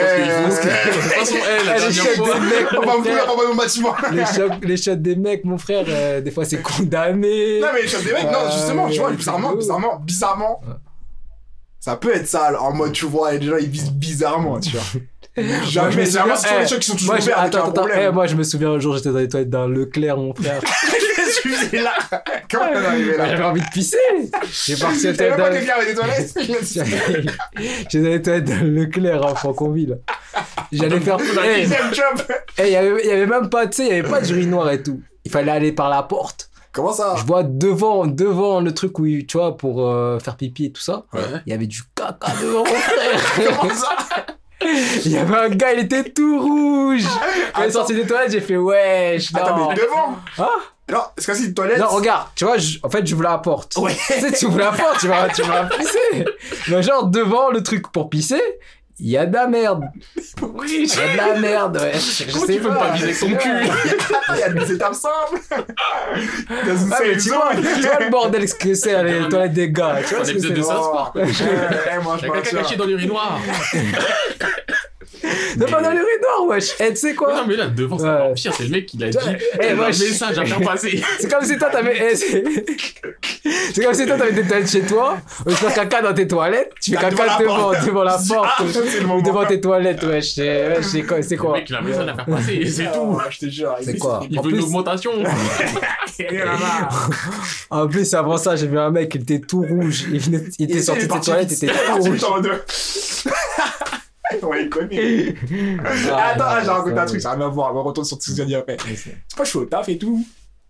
parce 0.49 0.59
qu'il 0.61 0.71
faut. 0.71 0.71
Que- 0.71 0.89
De 0.89 1.03
toute 1.03 1.13
façon, 1.13 1.35
elle, 1.47 1.67
la 1.67 1.77
Eh, 1.77 1.81
les 1.89 1.95
dernière 1.95 2.05
shots 2.17 2.25
fois. 2.25 2.35
des 2.35 2.41
mecs, 2.41 2.67
On 2.73 2.81
va 2.81 2.87
mon 2.87 2.99
me 2.99 3.05
frère. 3.05 3.25
fouiller 3.25 3.45
dans 3.45 3.49
mon 3.49 3.55
bâtiment. 3.57 3.95
les, 4.13 4.25
shots, 4.27 4.55
les 4.63 4.77
shots 4.79 4.95
des 4.95 5.17
mecs, 5.17 5.45
mon 5.45 5.59
frère, 5.59 5.85
euh, 5.89 6.21
des 6.23 6.31
fois 6.31 6.45
c'est 6.47 6.63
condamné. 6.63 7.61
Non, 7.61 7.67
mais 7.75 7.83
les 7.83 7.89
shots 7.89 7.99
des 8.03 8.13
mecs, 8.13 8.25
non, 8.25 8.51
justement, 8.51 8.89
tu 8.89 8.99
vois, 9.01 9.11
bizarrement, 9.11 9.55
bizarrement, 9.55 9.97
bizarrement. 9.99 10.61
Ça 11.85 11.97
peut 11.97 12.15
être 12.15 12.29
sale, 12.29 12.55
en 12.55 12.73
mode, 12.73 12.93
tu 12.93 13.07
vois, 13.07 13.35
et 13.35 13.39
les 13.41 13.47
gens, 13.49 13.57
ils 13.57 13.69
visent 13.69 13.91
bizarrement, 13.91 14.61
tu 14.61 14.71
vois. 14.71 14.83
Jamais, 15.67 15.93
c'est 15.93 16.05
souviens- 16.05 16.21
vraiment 16.21 16.37
sur 16.37 16.51
eh, 16.57 16.61
les 16.61 16.69
shots 16.69 16.79
qui 16.79 16.87
sont 16.87 16.95
toujours 16.97 17.15
ouverts 17.15 17.39
avec 17.39 17.55
attends, 17.55 17.59
un 17.59 17.71
attends, 17.71 17.73
problème. 17.73 18.01
eh, 18.09 18.13
moi 18.13 18.27
je 18.27 18.37
me 18.37 18.43
souviens 18.45 18.71
un 18.73 18.79
jour 18.79 18.97
j'étais 18.97 19.11
dans 19.11 19.19
les 19.19 19.29
toilettes 19.29 19.49
d'un 19.51 19.67
Leclerc 19.67 20.17
mon 20.19 20.35
frère. 20.35 20.61
Je 21.45 21.67
suis 21.67 21.79
là? 21.79 21.95
Comment 22.51 22.67
t'es 22.71 22.77
arrivé 22.87 23.17
là? 23.17 23.29
J'avais 23.31 23.43
envie 23.45 23.61
de 23.63 23.67
pisser. 23.73 23.97
J'ai 24.67 24.77
parti 24.77 25.09
aux 25.09 25.13
toilettes 25.15 25.37
d'un 25.39 25.45
avec 25.75 25.89
des 25.89 25.95
toilettes 25.95 26.35
J'étais 27.91 27.99
dans 28.03 28.09
les 28.11 28.23
toilettes 28.23 28.45
d'un 28.45 28.63
Leclerc 28.63 29.25
en 29.25 29.35
Franconville. 29.35 29.99
J'allais 30.71 31.01
faire. 31.01 31.17
Deuxième 31.17 31.95
job 31.95 32.27
eh, 32.59 32.67
il 32.67 32.73
y 32.73 32.77
avait, 32.77 33.01
il 33.03 33.09
y 33.09 33.13
avait 33.13 33.27
même 33.27 33.49
pas, 33.49 33.67
tu 33.67 33.79
sais, 33.79 33.87
il 33.87 33.97
y 33.97 33.99
avait 33.99 34.09
pas 34.09 34.21
de 34.21 34.31
urinoir 34.33 34.71
et 34.71 34.83
tout. 34.83 35.01
Il 35.25 35.31
fallait 35.33 35.51
aller 35.53 35.73
par 35.73 35.89
la 35.89 36.03
porte. 36.03 36.51
Comment 36.73 36.93
ça? 36.93 37.15
Je 37.19 37.25
vois 37.25 37.43
devant, 37.43 38.07
devant 38.07 38.61
le 38.61 38.73
truc 38.73 38.99
où, 38.99 39.05
tu 39.07 39.37
vois, 39.37 39.57
pour 39.57 39.87
euh, 39.87 40.19
faire 40.19 40.37
pipi 40.37 40.67
et 40.67 40.73
tout 40.73 40.81
ça. 40.81 41.05
Ouais. 41.13 41.21
Il 41.47 41.51
y 41.51 41.53
avait 41.55 41.67
du 41.67 41.83
caca 41.95 42.33
devant 42.41 42.61
mon 42.61 42.65
frère. 42.65 43.59
Comment 43.61 43.75
ça? 43.75 43.89
Il 45.05 45.11
y 45.11 45.19
avait 45.19 45.37
un 45.37 45.49
gars, 45.49 45.73
il 45.75 45.81
était 45.81 46.05
tout 46.05 46.39
rouge. 46.41 47.05
Quand 47.55 47.63
il 47.63 47.67
est 47.69 47.73
sorti 47.73 47.95
des 47.95 48.07
toilettes, 48.07 48.31
j'ai 48.33 48.41
fait 48.41 48.57
wesh. 48.57 49.33
Non. 49.33 49.41
Attends, 49.41 49.69
mais 49.69 49.75
devant 49.75 50.17
Hein? 50.39 50.49
Non, 50.91 51.01
c'est 51.17 51.27
comme 51.27 51.35
si 51.35 51.45
une 51.47 51.55
toilette? 51.55 51.79
Non, 51.79 51.89
regarde, 51.89 52.29
tu 52.35 52.45
vois, 52.45 52.59
je- 52.59 52.79
en 52.83 52.89
fait, 52.91 53.07
j'ouvre 53.07 53.23
la 53.23 53.39
porte. 53.39 53.77
Ouais. 53.77 53.95
Tu 54.07 54.21
sais, 54.21 54.33
tu 54.33 54.47
ouvres 54.47 54.59
la 54.59 54.73
porte, 54.73 54.99
tu 55.01 55.09
vas, 55.09 55.29
tu 55.31 55.43
vas 55.43 55.65
pisser. 55.65 56.25
Mais 56.69 56.83
genre, 56.83 57.07
devant 57.07 57.51
le 57.51 57.63
truc 57.63 57.91
pour 57.91 58.09
pisser, 58.11 58.41
il 58.99 59.11
y 59.11 59.17
a 59.17 59.27
de 59.27 59.35
la 59.35 59.47
merde. 59.47 59.85
Oui, 60.43 60.87
Il 60.89 60.89
y 60.89 61.01
a 61.01 61.13
de 61.13 61.17
la 61.35 61.41
merde, 61.41 61.77
ouais. 61.79 61.93
Je 61.95 62.31
Comment 62.33 62.47
sais 62.47 62.55
tu 62.55 62.61
peux 62.61 62.69
pas 62.69 62.91
viser 62.93 63.05
avec 63.07 63.19
ton 63.21 63.27
cul 63.37 63.51
Il 64.35 64.39
y 64.39 64.43
a 64.43 64.49
des 64.51 64.73
étapes 64.73 64.95
simples. 64.95 65.41
Dans 65.51 66.77
une 66.77 66.93
Ah, 66.93 66.99
mais 67.05 67.17
tu 67.17 67.29
vois, 67.31 67.51
tu 67.55 67.63
vois 67.87 68.01
le 68.01 68.11
bordel 68.11 68.49
ce 68.49 68.55
que 68.55 68.75
c'est, 68.75 69.03
les 69.05 69.29
toilettes 69.29 69.53
des 69.53 69.71
gars. 69.71 69.99
Tu 70.07 70.15
vois 70.15 70.23
Un 70.23 70.25
ce 70.27 70.33
que 70.33 70.37
épisode 70.39 70.53
c'est 70.53 70.59
de 70.59 70.63
South 70.63 70.91
Oh. 70.91 70.93
Park. 70.95 71.17
Eh, 71.17 72.03
moi, 72.03 72.17
je 72.21 72.27
quelqu'un 72.29 72.57
caché 72.63 72.77
dans 72.77 72.85
l'urinoir. 72.87 73.39
Non, 75.57 75.67
pas 75.67 75.83
dans 75.83 75.91
les 75.91 75.99
rues 75.99 76.21
noires, 76.23 76.47
wesh. 76.49 76.73
Eh, 76.81 76.91
tu 76.91 76.97
sais 76.97 77.15
quoi? 77.15 77.35
Non, 77.35 77.43
mais 77.47 77.57
là, 77.57 77.67
devant, 77.67 77.99
c'est 77.99 78.09
encore 78.09 78.33
pire. 78.35 78.53
C'est 78.57 78.65
le 78.65 78.71
mec 78.71 78.87
qui 78.87 78.97
l'a 78.99 79.09
dit. 79.09 79.19
Eh, 79.61 79.69
je- 79.71 79.75
message 79.75 80.39
à 80.39 80.45
faire 80.45 80.61
passer. 80.61 81.03
C'est 81.21 81.31
comme 81.31 81.45
si 81.45 81.59
toi 81.59 81.69
t'avais. 81.71 82.13
eh, 82.13 82.17
c'est 82.17 82.43
comme 83.85 83.95
si 83.95 84.07
toi 84.07 84.17
t'avais 84.17 84.33
des 84.33 84.43
toilettes 84.47 84.71
chez 84.71 84.83
toi, 84.83 85.19
tu 85.47 85.55
fais 85.55 85.73
caca 85.75 86.01
dans 86.03 86.15
tes 86.15 86.27
toilettes, 86.27 86.73
tu 86.81 86.93
fais 86.93 86.97
caca 86.97 87.39
devant, 87.39 87.57
porte. 87.57 87.87
devant 87.87 88.03
la 88.05 88.15
Ah, 88.33 88.35
porte, 88.35 88.73
c'est 88.89 89.01
le 89.01 89.07
ou 89.07 89.23
devant 89.23 89.45
tes 89.45 89.61
toilettes, 89.61 90.03
wesh. 90.03 90.35
C'est 90.35 90.69
wesh, 90.77 90.85
c'est 90.87 91.03
quoi, 91.03 91.23
c'est 91.23 91.37
Le 91.37 91.41
quoi? 91.43 91.53
mec, 91.55 91.67
il 91.69 91.75
a 91.75 91.79
un 91.79 91.83
message 91.83 92.09
à 92.09 92.15
faire 92.15 92.27
passer. 92.27 92.55
et 92.55 92.67
C'est 92.71 92.91
tout. 92.93 93.19
Ah, 93.21 93.27
Je 93.31 93.39
te 93.39 93.49
jure. 93.51 93.75
C'est 93.83 93.99
quoi? 93.99 94.21
Il 94.31 94.41
veut 94.41 94.51
une 94.51 94.61
augmentation. 94.61 95.13
En 97.71 97.87
plus, 97.89 98.15
avant 98.15 98.37
ça, 98.37 98.57
j'ai 98.57 98.67
vu 98.67 98.79
un 98.79 98.91
mec, 98.91 99.15
il 99.15 99.23
était 99.23 99.41
tout 99.41 99.63
rouge, 99.63 100.05
il, 100.13 100.21
venait- 100.21 100.45
il 100.59 100.65
était 100.71 100.79
Et 100.79 100.83
sorti 100.83 101.03
c'est 101.03 101.09
de 101.09 101.13
ses 101.15 101.21
toilettes, 101.21 101.49
il 101.51 101.55
était 101.55 101.67
C'est 101.69 101.95
tout 101.95 102.03
rouge. 102.03 102.21
Ouais, 104.43 104.65
il 104.65 104.71
connaît. 104.71 105.35
Attends, 105.85 106.45
ah, 106.47 106.61
j'ai 106.63 106.71
raconté 106.71 106.99
un 106.99 107.07
truc, 107.07 107.21
ça 107.21 107.31
n'a 107.31 107.37
rien 107.37 107.47
à 107.47 107.49
voir. 107.49 107.75
On 107.75 107.83
retourne 107.83 108.07
sur 108.07 108.19
tout 108.19 108.25
ce 108.25 108.31
que 108.31 108.37
j'ai 108.37 108.45
dit 108.47 108.55
après. 108.55 108.77
C'est 108.97 109.37
pas 109.37 109.45
chaud 109.45 109.63
au 109.63 109.65
taf 109.67 109.89
et 109.89 109.99
tout. 109.99 110.25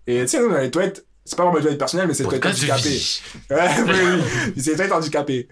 Et 0.06 0.20
tu 0.22 0.28
sais, 0.28 0.40
nous, 0.40 0.50
dans 0.50 0.58
les 0.58 0.70
toilettes, 0.70 1.04
c'est 1.24 1.36
pas 1.36 1.44
vraiment 1.44 1.58
une 1.58 1.62
toilette 1.62 1.78
personnelle, 1.78 2.08
mais 2.08 2.14
c'est 2.14 2.24
une 2.24 2.30
toilette 2.30 2.42
Podcast 2.42 2.66
de 2.66 2.72
handicapée. 2.72 2.90
vie. 2.90 3.22
Ouais, 3.50 4.18
oui. 4.54 4.60
C'est 4.60 4.70
une 4.70 4.76
toilette 4.76 4.92
handicapée. 4.92 5.48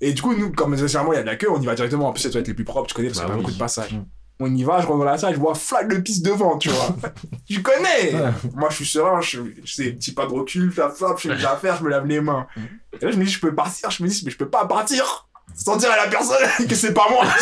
Et 0.00 0.12
du 0.12 0.22
coup, 0.22 0.34
nous, 0.34 0.52
comme 0.52 0.76
généralement 0.76 1.12
il 1.12 1.16
y 1.16 1.18
a 1.18 1.22
de 1.22 1.26
la 1.26 1.36
queue, 1.36 1.50
on 1.50 1.60
y 1.60 1.66
va 1.66 1.74
directement. 1.74 2.08
En 2.08 2.12
plus, 2.12 2.22
c'est 2.22 2.28
les 2.28 2.32
toilettes 2.32 2.48
les 2.48 2.54
plus 2.54 2.64
propres, 2.64 2.88
tu 2.88 2.94
connais, 2.94 3.08
parce 3.08 3.20
qu'il 3.20 3.28
y 3.28 3.30
a 3.30 3.34
Bah 3.34 3.40
beaucoup 3.40 3.52
de 3.52 3.58
passages. 3.58 3.92
Mm. 3.92 4.04
On 4.40 4.54
y 4.54 4.64
va, 4.64 4.80
je 4.80 4.86
rentre 4.86 4.98
dans 4.98 5.04
la 5.04 5.18
salle, 5.18 5.34
je 5.34 5.38
vois 5.38 5.54
flag 5.54 5.92
de 5.92 6.00
pisse 6.00 6.22
devant, 6.22 6.58
tu 6.58 6.68
vois. 6.68 6.96
tu 7.48 7.62
connais. 7.62 8.12
Moi, 8.54 8.68
je 8.70 8.76
suis 8.76 8.86
serein, 8.86 9.20
je, 9.20 9.40
je 9.64 9.72
sais, 9.72 9.92
petit 9.92 10.12
pas 10.12 10.26
de 10.26 10.32
recul, 10.32 10.72
flap, 10.72 10.92
flap, 10.96 11.16
je 11.18 11.28
fais 11.28 11.36
mes 11.36 11.44
affaires, 11.44 11.76
je 11.76 11.84
me 11.84 11.90
lave 11.90 12.06
les 12.06 12.20
mains. 12.20 12.46
Mm. 12.56 12.60
Et 13.00 13.04
là, 13.04 13.10
je 13.12 13.16
me 13.16 13.24
dis, 13.24 13.30
je 13.30 13.40
peux 13.40 13.54
partir, 13.54 13.90
je 13.90 14.02
me 14.02 14.08
dis, 14.08 14.22
mais 14.24 14.30
je 14.30 14.36
peux 14.36 14.48
pas 14.48 14.66
partir 14.66 15.28
sans 15.54 15.76
dire 15.76 15.90
à 15.90 15.96
la 15.96 16.06
personne 16.08 16.66
que 16.68 16.74
c'est 16.74 16.92
pas 16.94 17.06
moi. 17.10 17.24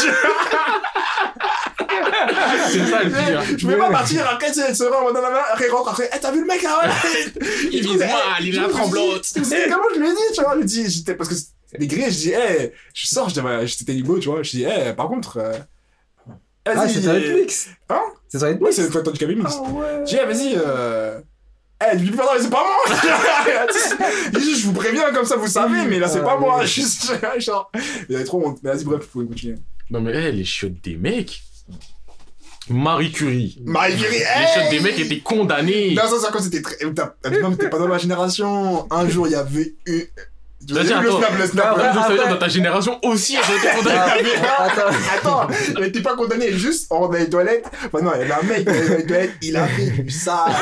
C'est 2.68 2.86
ça 2.86 3.02
le 3.02 3.10
pire. 3.10 3.42
Je 3.58 3.66
peux 3.66 3.78
pas 3.78 3.90
partir, 3.90 4.26
après, 4.28 4.48
tu 4.48 4.60
sais, 4.60 4.74
serein, 4.74 4.98
on 5.02 5.12
dans 5.12 5.20
la 5.20 5.30
main, 5.30 5.40
après, 5.52 5.66
il 5.66 5.70
rentre, 5.70 5.90
après, 5.90 6.10
Eh, 6.14 6.18
t'as 6.20 6.30
vu 6.30 6.40
le 6.40 6.46
mec, 6.46 6.64
hein 6.64 6.76
Il 7.72 7.82
vise 7.82 7.98
mal, 7.98 8.10
il 8.40 8.54
est 8.56 8.60
la 8.60 8.68
tremblote. 8.68 9.26
Tu 9.34 9.44
sais 9.44 9.68
comment 9.68 9.84
je 9.94 10.00
lui 10.00 10.08
ai 10.08 10.12
dit, 10.12 10.34
tu 10.34 10.42
vois, 10.42 10.52
je 10.54 10.58
lui 10.60 10.64
dis, 10.66 10.90
j'étais, 10.90 11.14
parce 11.14 11.28
que 11.28 11.34
les 11.78 11.86
grilles, 11.86 12.10
je 12.10 12.18
dis, 12.18 12.32
eh, 12.32 12.72
je 12.94 13.06
sors, 13.06 13.28
j'étais 13.28 13.92
libo, 13.92 14.18
tu 14.18 14.28
vois, 14.28 14.42
je 14.42 14.50
dis, 14.50 14.64
eh, 14.64 14.92
par 14.92 15.08
contre, 15.08 15.38
euh, 15.38 15.52
Ah, 16.66 16.88
c'est 16.88 17.00
toilette 17.00 17.40
mix 17.40 17.68
Hein? 17.88 18.00
C'est 18.28 18.42
Ouais, 18.42 18.54
mix 18.54 18.76
c'est 18.76 18.82
le 18.82 18.90
toilette 18.90 19.12
du 19.12 19.18
cabine 19.18 19.38
mix. 19.38 19.54
Ah 19.56 19.62
ouais. 19.62 20.00
Je 20.00 20.10
dis, 20.10 20.18
eh, 20.22 20.26
vas-y, 20.26 20.54
euh, 20.56 21.20
eh, 21.80 21.96
lui 21.96 22.10
mais 22.10 22.22
c'est 22.40 22.50
pas 22.50 22.64
moi! 22.64 22.96
je 24.34 24.66
vous 24.66 24.72
préviens, 24.72 25.12
comme 25.12 25.24
ça, 25.24 25.36
vous 25.36 25.46
savez, 25.46 25.84
mais 25.86 25.98
là, 25.98 26.08
c'est 26.08 26.20
Ah, 26.20 26.24
pas 26.24 26.36
moi, 26.38 26.58
oui. 26.60 26.66
juste, 26.68 27.12
genre, 27.38 27.70
il 28.08 28.16
avait 28.16 28.24
trop 28.24 28.46
honte. 28.46 28.58
Mais 28.62 28.72
vas-y, 28.72 28.84
bref, 28.84 29.00
vous 29.02 29.08
pouvez 29.08 29.26
continuer. 29.26 29.56
Non, 29.90 30.00
mais 30.00 30.12
eh, 30.14 30.32
les 30.32 30.44
chiottes 30.44 30.82
des 30.82 30.96
mecs. 30.96 31.42
Marie 32.68 33.10
Curie. 33.10 33.60
Marie 33.64 33.96
Curie, 33.96 34.18
Les 34.18 34.46
chiottes 34.54 34.70
des 34.70 34.80
mecs 34.80 34.98
étaient 34.98 35.20
condamnées. 35.20 35.94
Non, 35.94 36.02
ça, 36.02 36.20
ça, 36.20 36.30
quand 36.32 36.40
c'était 36.40 36.62
très. 36.62 36.76
Non, 36.84 37.50
mais 37.50 37.56
t'es 37.56 37.70
pas 37.70 37.78
dans 37.78 37.88
ma 37.88 37.98
génération. 37.98 38.86
Un 38.92 39.08
jour, 39.08 39.26
il 39.26 39.32
y 39.32 39.36
avait 39.36 39.74
eu. 39.86 40.04
Tu 40.68 40.74
Vas-y, 40.74 40.92
as 40.92 40.98
vu 40.98 41.04
le 41.04 41.08
attends. 41.10 41.18
snap, 41.20 41.38
le 41.38 41.46
snap. 41.46 41.66
Après, 41.70 41.82
là 41.84 41.92
Ça 41.94 42.00
veut 42.08 42.14
dire 42.14 42.22
après- 42.24 42.34
dans 42.34 42.38
ta 42.38 42.48
génération 42.48 42.98
aussi, 43.02 43.34
elles 43.36 43.54
ont 43.54 43.80
été. 43.80 43.90
Ah, 43.96 44.64
Attends. 44.64 45.40
Attends, 45.46 45.48
il 45.78 45.84
était 45.86 46.02
pas 46.02 46.14
condamné, 46.16 46.52
juste 46.52 46.86
on 46.90 47.08
dans 47.08 47.12
les 47.12 47.30
toilettes. 47.30 47.64
Enfin, 47.86 48.04
non, 48.04 48.12
il 48.14 48.20
y 48.20 48.22
avait 48.30 48.32
un 48.34 48.42
mec 48.46 48.64
dans 48.64 48.72
les 48.96 49.06
toilettes, 49.06 49.32
il 49.42 49.56
a 49.56 49.66
fait 49.66 50.10
sale. 50.10 50.52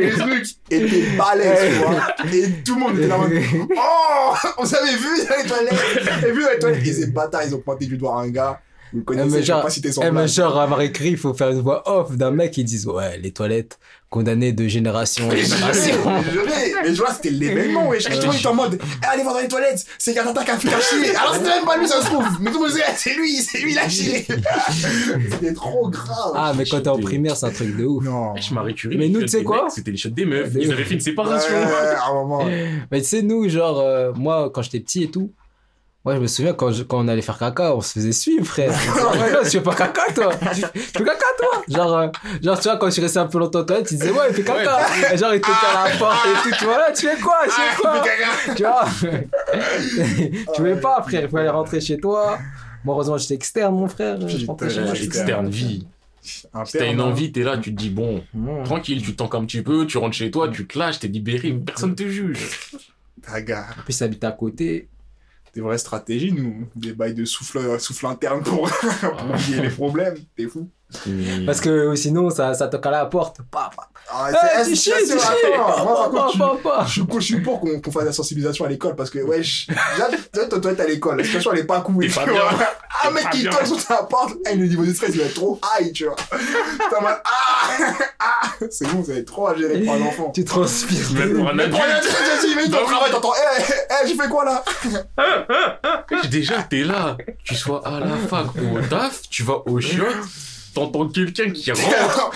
Les 0.00 0.10
trucs 0.10 0.46
étaient 0.70 1.16
balèzes, 1.16 1.72
tu 1.72 1.78
vois. 1.78 2.30
Et 2.32 2.50
tout 2.64 2.74
le 2.74 2.80
monde 2.80 2.98
était 2.98 3.08
là 3.08 3.16
en 3.16 3.20
mode, 3.20 3.32
Oh, 3.76 4.34
on 4.58 4.64
s'avait 4.66 4.96
vu 4.96 5.26
dans 5.28 5.36
les 5.42 5.48
toilettes. 5.48 6.24
Et 6.26 6.30
vu 6.32 6.42
dans 6.42 6.50
les 6.50 6.58
toilettes, 6.58 6.86
et 6.86 6.92
ces 6.92 7.06
bâtards, 7.06 7.42
ils 7.46 7.54
ont 7.54 7.60
pointé 7.60 7.86
du 7.86 7.96
doigt 7.96 8.16
à 8.18 8.22
un 8.24 8.28
gars. 8.28 8.60
Vous 8.92 9.02
connaissez, 9.02 9.42
je 9.42 9.52
pas 9.52 9.70
citer 9.70 9.92
son 9.92 10.02
mais 10.02 10.10
nom. 10.10 10.26
genre, 10.26 10.58
à 10.58 10.66
Marie 10.66 10.92
Curie, 10.92 11.10
il 11.10 11.16
faut 11.16 11.34
faire 11.34 11.50
une 11.50 11.60
voix 11.60 11.82
off 11.88 12.16
d'un 12.16 12.30
mec 12.30 12.52
qui 12.52 12.64
dise 12.64 12.86
Ouais, 12.86 13.18
les 13.18 13.32
toilettes 13.32 13.78
condamnées 14.10 14.52
de 14.52 14.66
génération 14.68 15.26
en 15.26 15.28
Mais 15.32 15.38
je 15.44 15.54
génération. 15.54 15.94
je 16.32 16.38
mais 16.82 16.94
je 16.94 16.98
vois, 16.98 17.12
c'était 17.12 17.30
l'événement, 17.30 17.88
wesh. 17.88 18.06
Et 18.06 18.18
tout 18.18 18.26
le 18.26 18.32
monde 18.32 18.46
en 18.46 18.54
mode, 18.54 18.78
eh, 19.02 19.06
allez 19.06 19.22
voir 19.22 19.34
dans 19.34 19.40
les 19.40 19.48
toilettes, 19.48 19.84
c'est 19.98 20.14
Gatata 20.14 20.44
qui 20.44 20.50
a 20.50 20.56
fait 20.56 20.68
un 20.72 20.80
chier. 20.80 21.14
Alors 21.16 21.34
c'était 21.34 21.48
même 21.50 21.64
pas 21.66 21.76
lui, 21.76 21.86
ça 21.86 22.00
se 22.00 22.06
trouve. 22.06 22.24
Mais 22.40 22.50
tout 22.50 22.56
le 22.58 22.64
monde 22.64 22.70
disait, 22.72 22.84
c'est 22.96 23.14
lui, 23.14 23.32
c'est 23.36 23.58
lui, 23.58 23.72
il 23.72 23.78
a 23.78 23.88
chié. 23.88 24.26
C'était 25.30 25.52
trop 25.52 25.88
grave. 25.90 26.32
Ah, 26.34 26.52
mais 26.56 26.64
quand 26.64 26.80
t'es 26.80 26.88
en 26.88 26.98
primaire, 26.98 27.36
c'est 27.36 27.46
un 27.46 27.50
truc 27.50 27.76
de 27.76 27.84
ouf. 27.84 28.04
Non. 28.04 28.32
Wesh, 28.34 28.50
Marie 28.52 28.74
Curie. 28.74 28.96
Mais 28.96 29.08
nous, 29.08 29.20
tu 29.22 29.28
sais 29.28 29.42
quoi 29.44 29.66
C'était 29.68 29.90
les 29.90 29.96
chiottes 29.96 30.14
des 30.14 30.24
meufs. 30.24 30.50
Ils 30.54 30.72
avaient 30.72 30.84
fait 30.84 30.94
une 30.94 30.98
Ouais, 30.98 31.02
séparation. 31.04 31.54
à 31.56 32.10
un 32.10 32.14
moment. 32.14 32.44
Mais 32.90 33.00
tu 33.00 33.06
sais, 33.08 33.22
nous, 33.22 33.48
genre, 33.48 33.80
euh, 33.80 34.12
moi, 34.14 34.50
quand 34.52 34.62
j'étais 34.62 34.80
petit 34.80 35.04
et 35.04 35.10
tout, 35.10 35.32
moi, 36.08 36.14
je 36.16 36.20
me 36.22 36.26
souviens 36.26 36.54
quand, 36.54 36.72
je- 36.72 36.84
quand 36.84 37.04
on 37.04 37.08
allait 37.08 37.20
faire 37.20 37.36
caca, 37.38 37.74
on 37.76 37.82
se 37.82 37.92
faisait 37.92 38.12
suivre, 38.12 38.46
frère. 38.46 38.70
Ouais, 39.20 39.30
non, 39.30 39.40
tu 39.42 39.50
fais 39.50 39.60
pas 39.60 39.74
caca, 39.74 40.10
toi? 40.14 40.30
Tu 40.54 40.62
tu 40.62 40.68
fais 40.78 41.04
caca, 41.04 41.26
toi? 41.38 41.62
Genre, 41.68 41.96
euh, 41.98 42.08
genre, 42.42 42.58
tu 42.58 42.68
vois, 42.68 42.78
quand 42.78 42.86
je 42.86 42.92
suis 42.92 43.02
resté 43.02 43.18
un 43.18 43.26
peu 43.26 43.38
longtemps 43.38 43.62
toilettes, 43.64 43.88
tu 43.88 43.94
disais, 43.96 44.10
ouais, 44.10 44.28
il 44.30 44.34
fait 44.34 44.42
caca. 44.42 44.86
Et 45.12 45.18
genre, 45.18 45.34
il 45.34 45.40
te 45.42 45.46
à 45.50 45.88
la 45.90 45.96
porte 45.96 46.26
et 46.26 46.48
tout. 46.48 46.56
Tu 46.58 46.64
vois, 46.64 46.78
là, 46.78 46.92
tu 46.92 47.06
fais 47.06 47.20
quoi? 47.20 47.36
Tu 47.44 47.50
Ah, 47.50 47.70
fais 47.70 47.82
quoi 47.82 48.00
caca. 48.00 48.54
Tu 48.54 48.62
vois? 48.62 48.84
Tu 50.54 50.62
veux 50.62 50.80
pas, 50.80 51.02
frère. 51.02 51.22
Il 51.24 51.28
faut 51.28 51.36
aller 51.36 51.48
rentrer 51.50 51.80
chez 51.82 51.98
toi. 51.98 52.38
Moi, 52.84 52.94
heureusement, 52.94 53.18
j'étais 53.18 53.34
externe, 53.34 53.74
mon 53.74 53.88
frère. 53.88 54.18
Chez 54.28 54.46
moi. 54.46 54.56
ouais, 54.60 55.02
Externe 55.04 55.48
vie. 55.50 55.86
Si 56.20 56.46
t'as 56.72 56.90
une 56.90 57.00
envie, 57.00 57.32
t'es 57.32 57.42
là, 57.42 57.58
tu 57.58 57.70
te 57.74 57.76
dis 57.78 57.90
bon, 57.90 58.24
Mmh. 58.34 58.64
tranquille, 58.64 59.02
tu 59.02 59.12
te 59.12 59.16
tanques 59.16 59.34
un 59.34 59.44
petit 59.44 59.62
peu, 59.62 59.86
tu 59.86 59.98
rentres 59.98 60.16
chez 60.16 60.30
toi, 60.30 60.48
tu 60.48 60.66
te 60.66 60.78
lâches, 60.78 60.98
t'es 60.98 61.08
libéré, 61.08 61.52
personne 61.52 61.94
te 61.94 62.06
juge. 62.08 62.38
Ta 63.22 63.40
gars. 63.40 63.66
En 63.78 63.82
plus, 63.82 63.98
t'habites 63.98 64.24
à 64.24 64.32
côté. 64.32 64.88
Des 65.54 65.60
vraies 65.60 65.78
stratégies, 65.78 66.32
nous. 66.32 66.68
Des 66.76 66.92
bails 66.92 67.14
de 67.14 67.24
souffle, 67.24 67.78
souffle 67.80 68.06
interne 68.06 68.42
pour, 68.42 68.68
pour 68.68 69.24
oublier 69.30 69.62
les 69.62 69.70
problèmes. 69.70 70.16
T'es 70.36 70.46
fou. 70.46 70.70
Parce 71.46 71.60
que 71.60 71.94
sinon, 71.96 72.30
ça, 72.30 72.54
ça 72.54 72.68
toque 72.68 72.86
à 72.86 72.90
la 72.90 73.06
porte. 73.06 73.38
Pa, 73.50 73.70
pa. 73.76 73.88
Ah, 74.10 74.28
Eh, 74.30 74.34
c'est- 74.64 74.70
tu 74.70 74.76
c'est- 74.76 74.90
chies, 74.90 75.06
tu 75.12 75.18
chies. 75.18 75.26
je-. 76.86 77.02
Je 77.18 77.20
suis, 77.20 77.40
pour 77.42 77.60
qu'on 77.60 77.78
qu'on 77.80 77.90
fasse 77.90 78.04
la 78.06 78.12
sensibilisation 78.12 78.64
à 78.64 78.68
l'école 78.68 78.96
parce 78.96 79.10
que, 79.10 79.18
wesh, 79.18 79.66
déjà, 79.66 80.08
toi, 80.48 80.58
toi, 80.60 80.74
t'es 80.74 80.82
à 80.82 80.86
l'école, 80.86 81.18
la 81.18 81.24
situation 81.24 81.52
elle 81.52 81.58
est 81.58 81.64
pas 81.64 81.82
cool. 81.82 82.06
Tu 82.06 82.10
pas 82.14 82.24
vois. 82.24 82.50
T'es 83.02 83.10
mec 83.12 83.28
qui 83.30 83.44
toque 83.44 83.66
sur 83.66 83.84
ta 83.86 84.02
porte, 84.04 84.34
eh, 84.50 84.54
le 84.56 84.66
niveau 84.66 84.82
de 84.84 84.92
stress 84.94 85.10
il 85.12 85.20
va 85.20 85.26
être 85.26 85.34
trop 85.34 85.60
high, 85.78 85.92
tu 85.92 86.06
vois. 86.06 86.16
T'es 86.16 86.96
en 86.96 87.02
mode, 87.02 87.16
ah, 87.22 87.68
ah, 88.18 88.48
c'est 88.70 88.88
bon, 88.88 89.04
ça 89.04 89.12
va 89.12 89.18
être 89.18 89.26
trop 89.26 89.46
à 89.48 89.54
gérer 89.56 89.80
pour 89.82 89.92
un 89.94 90.00
enfant. 90.02 90.30
Tu 90.34 90.44
transpires. 90.44 91.08
Mais 91.12 91.26
pour 91.28 91.48
un 91.50 91.58
adulte, 91.58 91.76
vas-y, 91.76 92.54
mets 92.56 92.64
ton 92.64 92.70
Bah 92.70 92.78
travail, 92.86 93.10
t'entends, 93.10 93.34
eh, 93.36 93.62
eh, 93.90 94.08
j'ai 94.08 94.14
fait 94.14 94.28
quoi 94.28 94.44
là? 94.46 94.64
Déjà 96.30 96.62
t'es 96.62 96.82
là, 96.84 97.16
tu 97.44 97.54
sois 97.54 97.86
à 97.86 98.00
la 98.00 98.16
fac 98.16 98.46
ou 98.56 98.78
au 98.78 98.80
taf, 98.80 99.20
tu 99.30 99.42
vas 99.42 99.58
au 99.66 99.80
chiottes, 99.80 100.16
t'entends 100.78 101.08
quelqu'un 101.08 101.50
qui 101.50 101.72
rentre, 101.72 102.30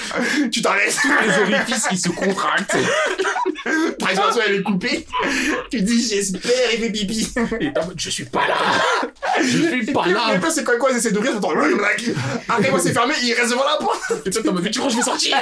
Tu 0.51 0.63
t'arrêtes, 0.63 0.99
les 1.27 1.55
orifices 1.55 1.87
qui 1.89 1.97
se 1.99 2.09
contractent, 2.09 2.77
respiration 4.01 4.43
elle 4.47 4.55
est 4.57 4.63
coupée. 4.63 5.07
Tu 5.71 5.81
dis, 5.83 6.07
j'espère, 6.09 6.51
il 6.75 6.81
fait 6.81 6.91
pipi. 6.91 7.33
et 7.61 7.73
t'es 7.73 7.79
en 7.81 7.87
mode 7.87 7.99
je 8.01 8.11
suis 8.11 8.25
pas 8.25 8.47
là, 8.49 8.57
je 9.41 9.45
suis 9.69 9.87
pas 9.93 10.05
Et 10.09 10.13
là. 10.13 10.21
après, 10.35 10.51
c'est 10.51 10.65
quoi, 10.65 10.77
quoi, 10.77 10.91
ils 10.91 10.97
essaient 10.97 11.13
d'ouvrir, 11.13 11.33
t'entends, 11.35 11.51
après, 12.49 12.71
moi, 12.71 12.81
c'est 12.81 12.93
fermé, 12.93 13.15
il 13.23 13.33
reste 13.35 13.51
devant 13.51 13.65
la 13.65 13.77
porte. 13.79 14.13
Et 14.27 14.31
toi 14.31 14.43
t'es 14.43 14.49
en 14.49 14.53
mode 14.53 14.65
mais 14.65 14.71
tu 14.71 14.79
crois 14.81 14.89
que 14.91 14.97
je 14.97 14.99
vais 14.99 15.05
sortir 15.05 15.37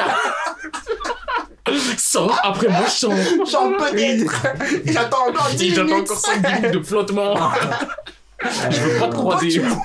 Sors, 1.98 2.38
après 2.42 2.68
moi 2.68 2.82
je 2.86 2.90
sors. 2.90 3.12
Genre, 3.46 3.76
peut-être. 3.76 4.46
Et 4.84 4.92
j'attends 4.92 5.28
encore 5.28 5.48
10 5.50 5.54
Et 5.54 5.70
minutes. 5.70 5.76
j'attends 5.76 6.00
encore 6.00 6.18
5 6.18 6.42
minutes 6.60 6.70
de 6.72 6.82
flottement. 6.82 7.34
Je 8.70 8.80
veux 8.80 8.98
pas 8.98 9.08
te 9.08 9.12
croiser. 9.14 9.48
tu 9.48 9.60
vois, 9.60 9.76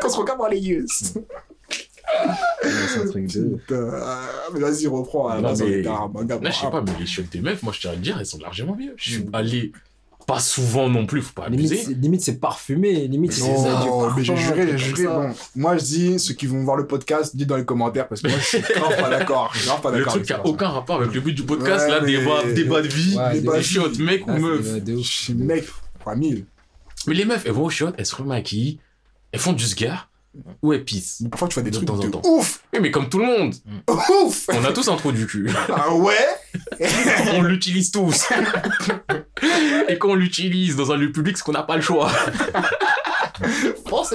qu'on 0.00 0.08
se 0.08 0.16
regarde 0.16 0.38
dans 0.38 0.46
les 0.48 0.58
yeux? 0.60 0.86
C'est 2.62 3.00
un 3.00 3.06
truc 3.06 3.26
de 3.32 3.40
ouf. 3.54 3.60
Putain, 3.62 3.90
ah, 4.02 4.28
mais 4.52 4.60
vas-y, 4.60 4.86
reprends. 4.86 5.28
Non, 5.40 5.54
mais- 5.56 5.82
manga, 5.82 6.38
Là, 6.40 6.50
je 6.50 6.56
sais 6.56 6.70
pas, 6.70 6.82
mais 6.82 6.92
les 6.98 7.06
chiottes 7.06 7.30
des 7.30 7.40
meufs, 7.40 7.62
moi 7.62 7.72
je 7.74 7.80
tiens 7.80 7.90
à 7.90 7.94
le 7.94 8.00
dire, 8.00 8.16
elles 8.18 8.26
sont 8.26 8.38
largement 8.38 8.74
mieux. 8.76 8.94
Je 8.96 9.10
suis 9.12 9.26
allé 9.32 9.72
pas 10.26 10.40
souvent 10.40 10.90
non 10.90 11.06
plus, 11.06 11.22
faut 11.22 11.32
pas 11.32 11.48
Limite, 11.48 11.70
abuser. 11.72 11.84
c'est- 11.86 11.94
limite, 11.94 12.20
c'est 12.20 12.38
parfumé. 12.38 13.08
Limite, 13.08 13.32
c'est 13.32 13.48
Non, 13.48 13.62
ça, 13.62 13.82
du 13.82 14.14
mais 14.18 14.24
j'ai 14.24 14.36
juré, 14.36 14.68
j'ai 14.76 14.94
juré. 14.94 15.04
Bon, 15.06 15.30
moi 15.56 15.78
je 15.78 15.84
dis, 15.84 16.18
ceux 16.18 16.34
qui 16.34 16.46
vont 16.46 16.62
voir 16.64 16.76
le 16.76 16.86
podcast, 16.86 17.34
dites 17.34 17.48
dans 17.48 17.56
les 17.56 17.64
commentaires 17.64 18.06
parce 18.08 18.20
que 18.20 18.28
moi 18.28 18.36
je 18.38 18.44
suis 18.44 18.60
grave 18.60 18.96
pas 19.00 19.08
d'accord. 19.08 19.50
Je 19.54 19.60
suis 19.60 19.68
grave 19.68 19.80
pas 19.80 19.90
Le 19.90 19.98
d'accord. 19.98 20.12
truc 20.14 20.26
qui 20.26 20.32
a 20.34 20.44
aucun 20.46 20.68
rapport 20.68 20.96
avec 21.00 21.14
le 21.14 21.20
but 21.22 21.32
du 21.32 21.44
podcast, 21.44 21.86
Ouais, 21.86 21.90
là, 21.92 22.00
mais- 22.02 22.12
débat, 22.18 22.42
débat 22.54 22.82
de 22.82 22.88
vie, 22.88 23.16
Ouais, 23.16 23.40
débat 23.40 23.56
des 23.56 23.62
chiottes, 23.62 23.98
mec 23.98 24.24
Ah, 24.28 24.32
ou 24.32 25.02
c'est 25.02 25.32
meuf. 25.34 25.46
mec, 25.46 25.64
fois 26.02 26.14
mille. 26.14 26.44
Mais 27.06 27.14
les 27.14 27.24
meufs, 27.24 27.46
elles 27.46 27.52
vont 27.52 27.64
aux 27.64 27.70
chiottes, 27.70 27.94
elles 27.96 28.04
se 28.04 28.16
remaquillent, 28.16 28.80
elles 29.32 29.40
font 29.40 29.54
du 29.54 29.64
sgare 29.64 30.07
ou 30.62 30.72
elles 30.72 30.84
pissent. 30.84 31.22
Parfois 31.30 31.48
tu 31.48 31.54
vois 31.54 31.62
des 31.62 31.70
De 31.70 31.76
trucs 31.76 31.88
temps 31.88 31.94
en 31.98 31.98
de 32.04 32.08
temps. 32.08 32.22
ouf, 32.24 32.62
Oui, 32.72 32.80
mais 32.80 32.90
comme 32.90 33.08
tout 33.08 33.18
le 33.18 33.26
monde, 33.26 33.54
ouf. 33.88 34.46
on 34.52 34.64
a 34.64 34.72
tous 34.72 34.88
un 34.88 34.96
trou 34.96 35.12
du 35.12 35.26
cul. 35.26 35.50
Ah 35.68 35.94
ouais? 35.94 36.14
on 37.34 37.42
l'utilise 37.42 37.90
tous. 37.90 38.28
Et 39.88 39.98
quand 39.98 40.10
on 40.10 40.14
l'utilise 40.14 40.76
dans 40.76 40.92
un 40.92 40.96
lieu 40.96 41.12
public, 41.12 41.36
c'est 41.36 41.44
qu'on 41.44 41.52
n'a 41.52 41.62
pas 41.62 41.76
le 41.76 41.82
choix. 41.82 42.10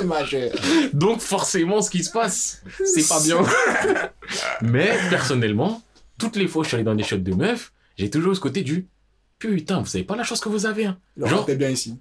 Majeur. 0.06 0.52
Donc 0.94 1.22
forcément, 1.22 1.82
ce 1.82 1.90
qui 1.90 2.04
se 2.04 2.12
passe, 2.12 2.62
c'est 2.84 3.08
pas 3.08 3.20
bien. 3.22 3.42
Mais 4.62 4.98
personnellement, 5.10 5.82
toutes 6.18 6.36
les 6.36 6.48
fois 6.48 6.62
que 6.62 6.66
je 6.66 6.70
suis 6.70 6.76
allé 6.76 6.84
dans 6.84 6.96
des 6.96 7.04
shots 7.04 7.18
de 7.18 7.34
meufs, 7.34 7.72
j'ai 7.98 8.10
toujours 8.10 8.36
ce 8.36 8.42
côté 8.42 8.62
du 8.62 8.88
putain, 9.40 9.80
vous 9.82 9.86
savez 9.86 10.04
pas 10.04 10.16
la 10.16 10.24
chance 10.24 10.40
que 10.40 10.50
vous 10.50 10.66
avez. 10.66 10.86
Hein. 10.86 10.98
Genre, 11.18 11.46
bien 11.46 11.70
ici. 11.70 12.00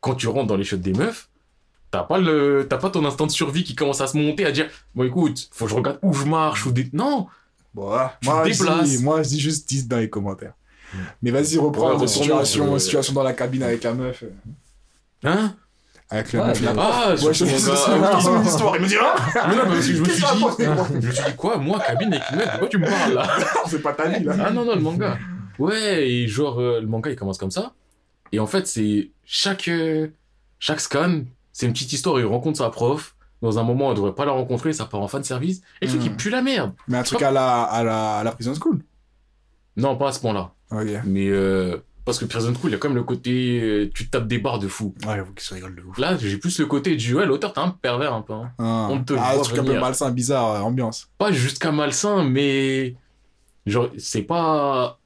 Quand 0.00 0.14
tu 0.14 0.28
rentres 0.28 0.46
dans 0.48 0.56
les 0.56 0.64
shots 0.64 0.76
des 0.76 0.92
meufs, 0.92 1.28
T'as 1.92 2.02
pas 2.02 2.18
le, 2.18 2.66
t'as 2.68 2.78
pas 2.78 2.90
ton 2.90 3.04
instinct 3.04 3.26
de 3.26 3.30
survie 3.30 3.62
qui 3.64 3.74
commence 3.76 4.00
à 4.00 4.06
se 4.08 4.16
monter, 4.16 4.44
à 4.46 4.50
dire, 4.50 4.68
bon 4.94 5.04
écoute, 5.04 5.48
faut 5.52 5.66
que 5.66 5.70
je 5.70 5.76
regarde 5.76 5.98
où 6.02 6.12
je 6.14 6.24
marche 6.24 6.66
ou 6.66 6.72
des, 6.72 6.88
non. 6.92 7.26
Bon, 7.74 7.86
voilà. 7.86 8.16
Tu 8.22 8.28
moi, 8.28 8.42
te 8.44 8.48
je 8.48 8.58
déplaces. 8.58 8.88
dis, 8.88 9.02
moi, 9.04 9.22
je 9.22 9.28
dis 9.28 9.40
juste 9.40 9.68
10 9.68 9.88
dans 9.88 9.98
les 9.98 10.08
commentaires. 10.10 10.54
Mais 11.22 11.30
vas-y, 11.30 11.58
reprends 11.58 11.98
Ouais, 11.98 12.06
situation, 12.06 12.74
euh, 12.74 12.78
situation 12.78 13.12
dans 13.14 13.22
la 13.22 13.32
cabine 13.34 13.62
avec 13.62 13.82
la 13.84 13.94
meuf. 13.94 14.24
Hein? 15.24 15.54
Avec 16.10 16.32
la 16.32 16.40
Ouais, 16.42 16.46
meuf 16.48 16.60
là. 16.62 16.72
Ah, 16.78 17.08
Ouais, 17.10 17.16
je 17.16 17.24
gars. 17.24 17.34
c'est 17.34 17.46
une 17.46 18.44
histoire. 18.46 18.76
Il 18.76 18.82
me 18.82 18.88
dit, 18.88 18.96
ah, 19.00 19.14
Mais 19.48 19.56
non, 19.56 19.62
mais 19.64 19.68
parce 19.74 19.86
que 19.86 19.92
je 19.92 20.00
me 20.02 20.04
suis 20.08 20.14
dit, 20.14 20.20
je 20.58 21.06
me 21.06 21.12
suis 21.12 21.24
dit 21.24 21.36
quoi, 21.36 21.56
moi, 21.58 21.78
cabine 21.80 22.12
avec 22.14 22.24
une 22.30 22.36
meuf, 22.38 22.52
de 22.54 22.58
quoi 22.58 22.68
tu 22.68 22.78
me 22.78 22.86
parles 22.86 23.14
là? 23.14 23.28
c'est 23.68 23.82
pas 23.82 23.92
ta 23.92 24.08
vie 24.08 24.24
là. 24.24 24.34
Ah 24.46 24.50
non, 24.50 24.64
non, 24.64 24.74
le 24.74 24.80
manga. 24.80 25.18
Ouais, 25.58 26.08
et 26.10 26.26
genre, 26.28 26.58
euh, 26.60 26.80
le 26.80 26.86
manga, 26.86 27.10
il 27.10 27.16
commence 27.16 27.38
comme 27.38 27.50
ça. 27.50 27.72
Et 28.32 28.38
en 28.38 28.46
fait, 28.46 28.66
c'est 28.66 29.10
chaque, 29.24 29.68
euh, 29.68 30.08
chaque 30.58 30.80
scan, 30.80 31.20
c'est 31.52 31.66
une 31.66 31.72
petite 31.72 31.92
histoire. 31.92 32.18
Il 32.18 32.26
rencontre 32.26 32.58
sa 32.58 32.70
prof. 32.70 33.14
Dans 33.42 33.58
un 33.58 33.64
moment, 33.64 33.88
on 33.88 33.94
devrait 33.94 34.14
pas 34.14 34.24
la 34.24 34.30
rencontrer, 34.32 34.72
ça 34.72 34.84
part 34.84 35.00
en 35.00 35.08
fan 35.08 35.24
service. 35.24 35.62
Et 35.80 35.86
le 35.86 35.90
truc, 35.90 36.02
Hmm. 36.02 36.06
il 36.06 36.16
pue 36.16 36.30
la 36.30 36.42
merde. 36.42 36.72
Mais 36.86 36.98
un 36.98 37.02
truc 37.02 37.22
à 37.22 37.30
la, 37.32 37.62
à 37.62 37.82
la, 37.82 38.18
à 38.18 38.24
la 38.24 38.30
prison 38.32 38.54
school. 38.54 38.82
Non, 39.76 39.96
pas 39.96 40.08
à 40.08 40.12
ce 40.12 40.20
point-là. 40.20 40.52
Ok. 40.70 40.86
Mais, 41.04 41.28
euh, 41.28 41.78
parce 42.04 42.18
que 42.18 42.24
Prison 42.24 42.52
School, 42.54 42.70
il 42.70 42.72
y 42.72 42.76
a 42.76 42.78
quand 42.78 42.88
même 42.88 42.96
le 42.96 43.04
côté, 43.04 43.60
euh, 43.60 43.90
tu 43.94 44.08
tapes 44.10 44.26
des 44.28 44.38
barres 44.38 44.58
de 44.58 44.68
fou. 44.68 44.94
Ouais, 45.06 45.16
j'avoue 45.16 45.32
qu'il 45.32 45.42
se 45.44 45.54
rigole 45.54 45.74
de 45.76 45.82
ouf. 45.82 45.98
Là, 45.98 46.16
j'ai 46.18 46.36
plus 46.36 46.58
le 46.58 46.66
côté 46.66 46.94
du, 46.96 47.14
ouais, 47.14 47.26
l'auteur, 47.26 47.52
t'es 47.52 47.60
un 47.60 47.70
pervers 47.70 48.12
un 48.14 48.22
peu. 48.22 48.32
hein. 48.32 48.50
Ah, 48.58 48.88
On 48.90 49.02
te 49.02 49.14
ah, 49.18 49.34
truc 49.42 49.58
un 49.58 49.64
peu 49.64 49.78
malsain, 49.78 50.10
bizarre, 50.10 50.50
euh, 50.52 50.60
ambiance. 50.60 51.08
Pas 51.18 51.30
jusqu'à 51.32 51.70
malsain, 51.72 52.24
mais, 52.24 52.94
genre, 53.66 53.88
c'est 53.98 54.22
pas, 54.22 54.98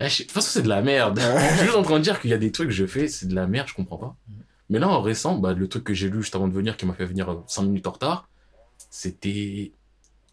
Eh, 0.00 0.04
de 0.04 0.10
toute 0.10 0.30
façon, 0.32 0.48
c'est 0.52 0.62
de 0.62 0.68
la 0.68 0.82
merde. 0.82 1.18
Je 1.50 1.54
suis 1.56 1.64
juste 1.66 1.76
en 1.76 1.82
train 1.82 1.98
de 1.98 2.04
dire 2.04 2.20
qu'il 2.20 2.30
y 2.30 2.34
a 2.34 2.38
des 2.38 2.52
trucs 2.52 2.68
que 2.68 2.74
je 2.74 2.86
fais, 2.86 3.08
c'est 3.08 3.26
de 3.26 3.34
la 3.34 3.46
merde, 3.46 3.66
je 3.68 3.74
comprends 3.74 3.98
pas. 3.98 4.16
Mais 4.70 4.78
là, 4.78 4.88
en 4.88 5.00
récent, 5.00 5.36
bah, 5.38 5.54
le 5.54 5.68
truc 5.68 5.84
que 5.84 5.94
j'ai 5.94 6.10
lu 6.10 6.22
juste 6.22 6.34
avant 6.36 6.48
de 6.48 6.52
venir, 6.52 6.76
qui 6.76 6.86
m'a 6.86 6.94
fait 6.94 7.06
venir 7.06 7.42
5 7.46 7.62
minutes 7.62 7.86
en 7.86 7.92
retard, 7.92 8.28
c'était 8.90 9.72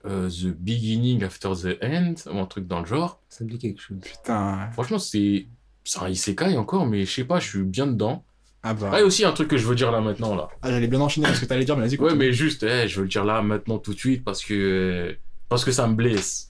euh, 0.05 0.29
The 0.29 0.47
Beginning 0.47 1.23
After 1.23 1.51
the 1.61 1.83
End, 1.83 2.15
ou 2.31 2.39
un 2.39 2.45
truc 2.45 2.67
dans 2.67 2.79
le 2.79 2.85
genre. 2.85 3.21
Ça 3.29 3.43
me 3.43 3.49
dit 3.49 3.57
quelque 3.57 3.81
chose. 3.81 3.97
Putain. 4.01 4.69
Franchement, 4.71 4.99
c'est 4.99 5.47
c'est 5.85 5.99
un 5.99 6.09
isekai 6.09 6.57
encore, 6.57 6.85
mais 6.87 7.05
je 7.05 7.11
sais 7.11 7.23
pas, 7.23 7.39
je 7.39 7.47
suis 7.47 7.63
bien 7.63 7.87
dedans. 7.87 8.25
Ah 8.63 8.73
bah. 8.73 8.89
Ah, 8.93 8.99
et 8.99 9.03
aussi 9.03 9.23
un 9.23 9.31
truc 9.31 9.47
que 9.47 9.57
je 9.57 9.67
veux 9.67 9.75
dire 9.75 9.91
là 9.91 10.01
maintenant, 10.01 10.35
là. 10.35 10.49
Ah, 10.63 10.71
j'allais 10.71 10.87
bien 10.87 10.99
enchaîner 10.99 11.27
parce 11.27 11.39
que 11.39 11.45
t'allais 11.45 11.65
dire, 11.65 11.77
mais 11.77 11.87
vas-y, 11.87 11.99
Ouais, 11.99 12.15
mais 12.15 12.33
juste, 12.33 12.63
eh, 12.63 12.87
je 12.87 12.97
veux 12.97 13.03
le 13.03 13.09
dire 13.09 13.23
là 13.23 13.43
maintenant 13.43 13.77
tout 13.77 13.93
de 13.93 13.99
suite 13.99 14.23
parce 14.23 14.43
que, 14.43 15.15
parce 15.47 15.63
que 15.63 15.71
ça 15.71 15.87
me 15.87 15.93
blesse. 15.93 16.49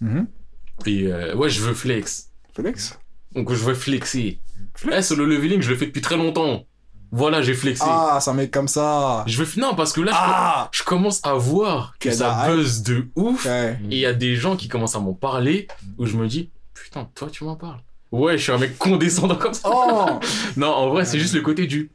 Et 0.86 1.08
euh, 1.08 1.36
ouais, 1.36 1.50
je 1.50 1.60
veux 1.62 1.74
flex. 1.74 2.32
Félix 2.54 2.98
Donc 3.34 3.52
je 3.52 3.64
veux 3.66 3.74
flexer. 3.74 4.40
Flex? 4.74 4.98
Eh, 4.98 5.02
sur 5.02 5.18
le 5.18 5.26
leveling, 5.26 5.62
je 5.62 5.70
le 5.70 5.76
fais 5.76 5.88
depuis 5.88 6.02
très 6.02 6.16
longtemps. 6.16 6.66
Voilà, 7.12 7.42
j'ai 7.42 7.54
flexé. 7.54 7.84
Ah, 7.88 8.20
un 8.26 8.34
mec 8.34 8.52
comme 8.52 8.68
ça. 8.68 9.24
Je 9.28 9.42
veux 9.42 9.62
non 9.62 9.76
parce 9.76 9.94
que 9.94 10.02
là 10.02 10.12
je, 10.12 10.18
Ah 10.20 10.70
je 10.72 10.84
commence 10.84 11.22
à 11.24 11.34
voir 11.34 11.96
que 12.00 12.12
ça 12.12 12.48
buzz 12.48 12.84
de 12.84 13.08
ouf 13.16 13.46
Ouais. 13.46 13.78
et 13.90 13.96
il 13.96 14.00
y 14.00 14.06
a 14.06 14.14
des 14.14 14.36
gens 14.36 14.56
qui 14.56 14.68
commencent 14.68 14.96
à 14.96 15.00
m'en 15.00 15.14
parler 15.14 15.68
où 15.98 16.06
je 16.06 16.18
me 16.18 16.28
dis 16.28 16.50
putain 16.74 17.10
toi 17.16 17.30
tu 17.32 17.44
m'en 17.44 17.56
parles. 17.56 17.80
Ouais, 18.12 18.38
je 18.38 18.44
suis 18.44 18.52
un 18.52 18.58
mec 18.58 18.78
condescendant 18.78 19.36
comme 19.36 19.54
ça. 19.54 19.70
Oh 19.72 20.08
Non, 20.58 20.68
en 20.68 20.90
vrai, 20.90 21.06
c'est 21.06 21.20
juste 21.20 21.34
le 21.34 21.42
côté 21.42 21.68
du 21.68 21.92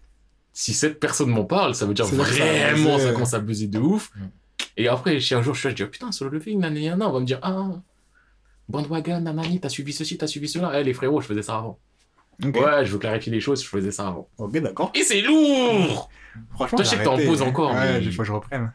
si 0.53 0.75
cette 0.75 0.99
personne 1.01 1.31
m'en 1.31 1.45
parle, 1.45 1.75
ça 1.75 1.87
veut 1.87 1.95
dire 1.95 2.05
ça 2.05 2.17
vraiment 2.17 2.95
buzzé. 2.97 3.07
ça 3.07 3.13
commence 3.13 3.35
à 3.35 3.39
buzzer 3.39 3.69
de 3.69 3.79
ouf. 3.79 4.11
Et 4.77 4.89
après, 4.89 5.21
si 5.21 5.35
un 5.35 5.43
jour 5.43 5.55
je 5.55 5.61
suis 5.61 5.69
là, 5.69 5.71
je 5.71 5.77
dis 5.77 5.83
oh, 5.85 5.91
putain, 5.91 6.13
sur 6.13 6.25
le 6.29 6.33
leveling, 6.39 6.59
nanana, 6.59 7.09
on 7.09 7.13
va 7.13 7.21
me 7.21 7.25
dire 7.25 7.39
ah 7.43 7.69
bandwagon, 8.69 9.21
nanani, 9.21 9.61
t'as 9.61 9.69
suivi 9.69 9.93
ceci, 9.93 10.19
t'as 10.19 10.27
suivi 10.27 10.49
cela. 10.49 10.79
Eh 10.81 10.85
les 10.85 10.93
frérots, 10.93 11.21
je 11.21 11.27
faisais 11.27 11.43
ça 11.43 11.57
avant. 11.57 11.79
Ouais, 12.45 12.85
je 12.87 12.93
veux 12.93 12.99
clarifier 12.99 13.33
les 13.33 13.41
choses, 13.41 13.63
je 13.63 13.69
faisais 13.69 13.91
ça 13.93 14.09
avant. 14.09 14.29
Ok, 14.39 14.57
d'accord. 14.59 14.91
Et 14.95 15.03
c'est 15.03 15.21
lourd 15.21 16.09
Franchement, 16.55 16.77
Toi, 16.77 16.85
je 16.85 16.91
sais 16.91 16.97
que 16.99 17.05
t'en 17.05 17.17
poses 17.19 17.43
encore, 17.43 17.73
Ouais, 17.75 17.99
mais- 17.99 18.05
il 18.05 18.13
faut 18.13 18.23
que 18.23 18.29
je 18.29 18.33
reprenne. 18.33 18.73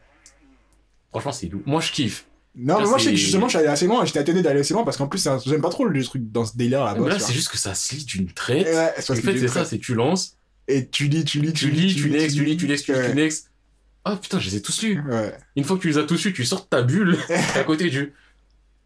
Franchement, 1.10 1.32
c'est 1.32 1.48
lourd. 1.48 1.62
Moi, 1.66 1.80
je 1.80 1.90
kiffe. 1.92 2.26
Non, 2.54 2.74
Là, 2.78 2.84
mais 2.84 2.88
moi, 2.88 2.98
je 2.98 3.04
sais 3.04 3.10
que 3.10 3.16
justement, 3.16 3.46
je 3.48 3.50
suis 3.50 3.58
allé 3.58 3.68
assez 3.68 3.86
loin. 3.86 4.04
J'étais 4.04 4.20
étonné 4.22 4.42
d'aller 4.42 4.60
assez 4.60 4.72
loin 4.72 4.84
parce 4.84 4.96
qu'en 4.96 5.08
plus, 5.08 5.26
un- 5.26 5.38
j'aime 5.44 5.60
pas 5.60 5.68
trop 5.68 5.84
le 5.84 6.04
truc 6.04 6.30
dans 6.32 6.44
ce 6.46 6.56
délire 6.56 6.84
là-bas. 6.84 7.00
Là, 7.00 7.14
tu 7.14 7.18
vois. 7.18 7.26
c'est 7.28 7.34
juste 7.34 7.48
que 7.50 7.58
ça 7.58 7.74
se 7.74 7.94
lit 7.94 8.04
d'une 8.04 8.28
Et 8.28 8.32
traite. 8.32 8.66
ouais, 8.66 8.94
c'est 8.98 9.12
En 9.12 9.16
fait, 9.16 9.38
c'est 9.38 9.48
ça, 9.48 9.64
c'est 9.64 9.78
tu 9.78 9.94
lances, 9.94 10.36
Et 10.68 10.88
tu 10.88 11.06
lis, 11.08 11.24
tu 11.24 11.40
lis, 11.40 11.52
tu 11.52 11.70
lis, 11.70 11.94
tu 11.94 12.10
next, 12.10 12.34
tu 12.36 12.44
lis, 12.44 12.56
tu 12.56 12.66
next, 12.66 12.84
tu 12.86 12.92
lis, 12.92 12.98
tu 13.10 13.14
next. 13.14 13.50
Ah 14.04 14.16
putain, 14.16 14.38
je 14.40 14.48
les 14.50 14.56
ai 14.56 14.62
tous 14.62 14.82
lus. 14.82 15.00
Ouais. 15.08 15.32
Une 15.54 15.64
fois 15.64 15.76
que 15.76 15.82
tu 15.82 15.88
les 15.88 15.98
as 15.98 16.02
tous 16.04 16.24
lus, 16.24 16.32
tu 16.32 16.44
sors 16.44 16.62
de 16.62 16.66
ta 16.66 16.82
bulle 16.82 17.16
à 17.54 17.62
côté 17.64 17.88
du. 17.90 18.12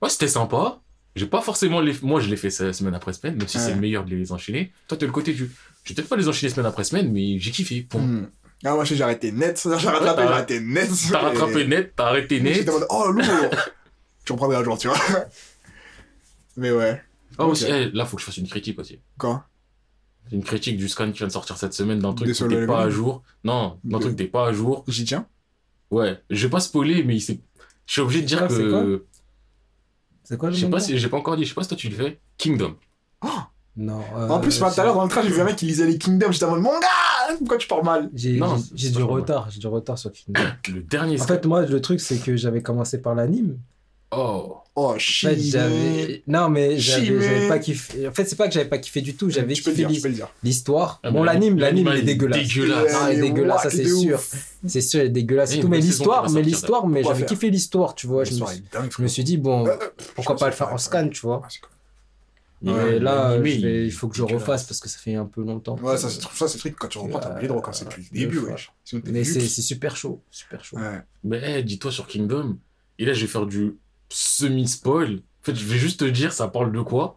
Ouais, 0.03 0.09
c'était 0.11 0.29
sympa. 0.29 0.81
J'ai 1.17 1.27
pas 1.27 1.41
forcément 1.43 1.81
les. 1.81 1.95
Moi, 2.03 2.21
je 2.21 2.29
l'ai 2.29 2.37
fait 2.37 2.51
se- 2.51 2.73
semaine 2.73 2.95
après 2.95 3.13
semaine, 3.13 3.37
même 3.37 3.49
si 3.49 3.59
Ouais. 3.59 3.65
c'est 3.65 3.75
le 3.75 3.81
meilleur 3.81 4.05
de 4.05 4.15
les 4.15 4.31
enchaîner. 4.33 4.73
Toi, 4.89 4.97
t'es 4.97 5.07
le 5.07 5.13
côté 5.13 5.33
du. 5.33 5.51
Je 5.85 5.89
vais 5.91 5.95
peut-être 5.97 6.09
pas 6.09 6.17
les 6.17 6.29
enchaîner 6.29 6.53
semaine 6.53 6.67
après 6.67 6.85
semaine, 6.85 7.11
mais 7.13 7.39
j'ai 7.39 7.51
kiffé. 7.51 7.83
Point. 7.83 8.01
Hmm. 8.03 8.31
Ah, 8.65 8.75
moi, 8.75 8.85
j'ai 8.85 9.01
arrêté 9.03 9.33
net. 9.33 9.61
J'ai 9.79 9.89
rattrapé, 9.89 10.05
t'as- 10.17 10.27
j'ai 10.27 10.33
arrêté 10.33 10.61
net. 10.61 10.91
T'as 11.11 11.19
rattrapé 11.19 11.61
Et- 11.63 11.67
net, 11.67 11.93
t'as 11.97 12.07
arrêté 12.09 12.41
net. 12.41 12.55
J'étais 12.55 12.71
oh, 12.91 13.11
lourd. 13.11 13.25
tu 14.25 14.33
reprendrais 14.33 14.59
un 14.59 14.65
jour, 14.65 14.77
tu 14.79 14.89
vois. 14.89 14.99
Mais 16.57 16.71
ouais. 16.71 17.01
Ah, 17.39 17.47
aussi, 17.47 17.65
eh, 17.69 17.91
là, 17.93 18.05
faut 18.05 18.17
que 18.17 18.21
je 18.21 18.27
fasse 18.27 18.37
une 18.37 18.49
critique 18.49 18.79
aussi. 18.79 18.99
C'est 19.21 20.37
une 20.37 20.45
critique 20.45 20.77
du 20.77 20.89
scan 20.89 21.11
qui 21.11 21.19
vient 21.19 21.27
de 21.27 21.33
sortir 21.33 21.57
cette 21.57 21.73
semaine 21.73 21.99
d'un 21.99 22.13
truc 22.13 22.33
qui 22.33 22.45
t'es 22.49 22.67
pas 22.67 22.83
à 22.83 22.91
jour. 22.91 23.23
Non, 23.45 23.79
d'un 23.83 23.97
De- 23.99 24.03
truc 24.03 24.17
qui 24.17 24.25
t'es 24.25 24.31
pas 24.31 24.49
à 24.49 24.53
jour. 24.53 24.85
J'y 24.87 25.05
tiens. 25.05 25.27
Ouais, 25.91 26.19
je 26.31 26.47
vais 26.47 26.51
pas 26.51 26.61
spoiler, 26.61 27.03
mais 27.03 27.17
il 27.17 27.21
je 27.87 27.93
suis 27.95 28.01
obligé 28.03 28.21
de 28.21 28.27
dire 28.27 28.39
quoi, 28.47 28.49
quoi 28.49 28.57
que. 28.57 29.05
C'est 30.31 30.37
quoi 30.39 30.49
le 30.49 30.55
Je 30.55 30.61
sais 30.61 30.71
pas 30.71 30.79
si 30.79 30.97
j'ai 30.97 31.09
pas 31.09 31.17
encore 31.17 31.37
dit, 31.37 31.43
je 31.43 31.49
sais 31.49 31.55
pas 31.57 31.65
si 31.65 31.69
toi 31.71 31.77
tu 31.77 31.89
le 31.89 31.97
fais. 31.97 32.21
Kingdom. 32.39 32.77
Non. 33.77 34.01
En 34.29 34.39
plus, 34.39 34.63
euh, 34.63 34.71
tout 34.73 34.81
à 34.81 34.85
l'heure, 34.85 34.95
dans 34.95 35.03
le 35.03 35.09
train, 35.09 35.23
j'ai 35.23 35.31
vu 35.31 35.41
un 35.41 35.45
mec 35.45 35.57
qui 35.57 35.67
lisait 35.67 35.87
les 35.87 35.99
Kingdoms. 35.99 36.31
J'étais 36.33 36.45
en 36.45 36.51
mode, 36.53 36.61
mon 36.61 36.71
gars 36.79 37.35
Pourquoi 37.37 37.57
tu 37.57 37.67
parles 37.67 37.85
mal 37.85 38.11
J'ai 38.15 38.39
Non, 38.39 38.57
j'ai- 38.57 38.63
c'est 38.63 38.77
j'ai 38.77 38.91
pas 38.93 38.99
du 38.99 39.03
retard, 39.03 39.51
j'ai 39.51 39.59
du 39.59 39.67
retard 39.67 39.99
sur 39.99 40.13
Kingdom. 40.13 40.41
Le 40.73 40.83
dernier 40.83 41.21
En 41.21 41.27
fait, 41.27 41.45
moi, 41.47 41.63
le 41.67 41.81
truc, 41.81 41.99
c'est 42.01 42.19
que 42.19 42.37
j'avais 42.37 42.63
commencé 42.63 43.03
par 43.03 43.17
l'anime. 43.17 43.59
Oh. 44.13 44.59
Oh, 44.83 44.95
En 44.95 44.99
chimé. 44.99 45.35
fait, 45.35 45.41
j'avais. 45.43 46.23
Non, 46.27 46.49
mais 46.49 46.79
j'avais 46.79 47.49
pas 47.49 47.59
kiffé. 47.59 48.09
En 48.09 48.13
fait, 48.13 48.25
c'est 48.25 48.37
pas 48.37 48.49
que 48.49 48.55
j'avais 48.55 48.69
pas 48.69 48.79
kiffé 48.79 49.03
du 49.03 49.15
tout, 49.15 49.29
j'avais 49.29 49.53
kiffé 49.53 49.85
dire, 49.85 50.29
l'histoire. 50.43 51.01
Ah, 51.03 51.11
bon, 51.11 51.21
mais 51.21 51.27
l'anime, 51.27 51.59
l'anime, 51.59 51.91
il 51.93 51.99
est 51.99 52.03
dégueulasse. 52.03 52.47
Dégueulasse. 52.49 52.93
Ah, 52.95 53.13
il 53.13 53.19
est 53.19 53.23
Ouais, 53.23 53.29
dégueulasse, 53.29 53.63
ça, 53.65 53.71
c'est 53.71 53.85
sûr. 53.89 54.21
C'est 54.67 54.81
sûr, 54.81 55.01
il 55.01 55.07
est 55.07 55.09
dégueulasse 55.11 55.53
Et 55.53 55.57
et 55.59 55.61
tout. 55.61 55.67
une 55.67 55.71
Mais 55.73 55.81
l'histoire, 55.81 56.31
mais 56.31 56.43
l'histoire, 56.43 56.87
mais 56.87 57.03
j'avais 57.05 57.27
kiffé 57.27 57.51
l'histoire, 57.51 57.95
tu 57.95 58.07
vois. 58.07 58.25
Je 58.25 58.33
me, 59.03 59.07
suis... 59.09 59.25
dit, 59.25 59.37
bon, 59.37 59.67
Euh, 59.67 59.77
pourquoi 60.15 60.37
pas 60.37 60.47
le 60.47 60.53
faire 60.53 60.73
en 60.73 60.79
scan, 60.79 61.09
tu 61.11 61.21
vois. 61.21 61.43
Ouais, 62.63 62.99
là, 62.99 63.31
l'animé, 63.31 63.51
je 63.53 63.67
vais- 63.67 63.85
il 63.87 63.91
faut 63.93 64.09
que 64.09 64.17
je 64.17 64.23
refasse 64.23 64.65
parce 64.65 64.81
que 64.81 64.89
ça 64.89 64.99
fait 64.99 65.15
un 65.15 65.25
peu 65.25 65.43
longtemps. 65.43 65.77
Ouais, 65.83 65.97
ça, 65.97 66.11
c'est 66.11 66.21
ça, 66.21 66.47
c'est 66.47 66.55
le 66.55 66.61
truc, 66.61 66.77
quand 66.79 66.89
tu 66.89 66.99
reprends, 66.99 67.19
t'as 67.19 67.33
oublié 67.33 67.49
de 67.49 67.53
recommencer 67.53 67.85
depuis 67.87 68.07
le 68.13 68.19
début, 68.19 68.39
wesh. 68.39 68.71
Mais 69.07 69.25
c'est 69.25 69.41
super 69.49 69.97
chaud, 69.97 70.21
super 70.31 70.63
chaud. 70.65 70.77
Ouais. 70.77 71.01
Mais 71.25 71.41
eh, 71.59 71.63
dis-toi 71.63 71.91
sur 71.91 72.07
Kingdom. 72.07 72.57
Et 72.99 73.07
là, 73.07 73.15
je 73.15 73.23
vais 73.23 73.27
faire 73.29 73.47
du 73.47 73.77
semi-spoil. 74.11 75.17
En 75.17 75.43
fait, 75.45 75.55
je 75.55 75.65
vais 75.65 75.79
juste 75.79 76.01
te 76.01 76.05
dire, 76.05 76.33
ça 76.33 76.49
parle 76.49 76.73
de 76.73 76.81
quoi. 76.83 77.17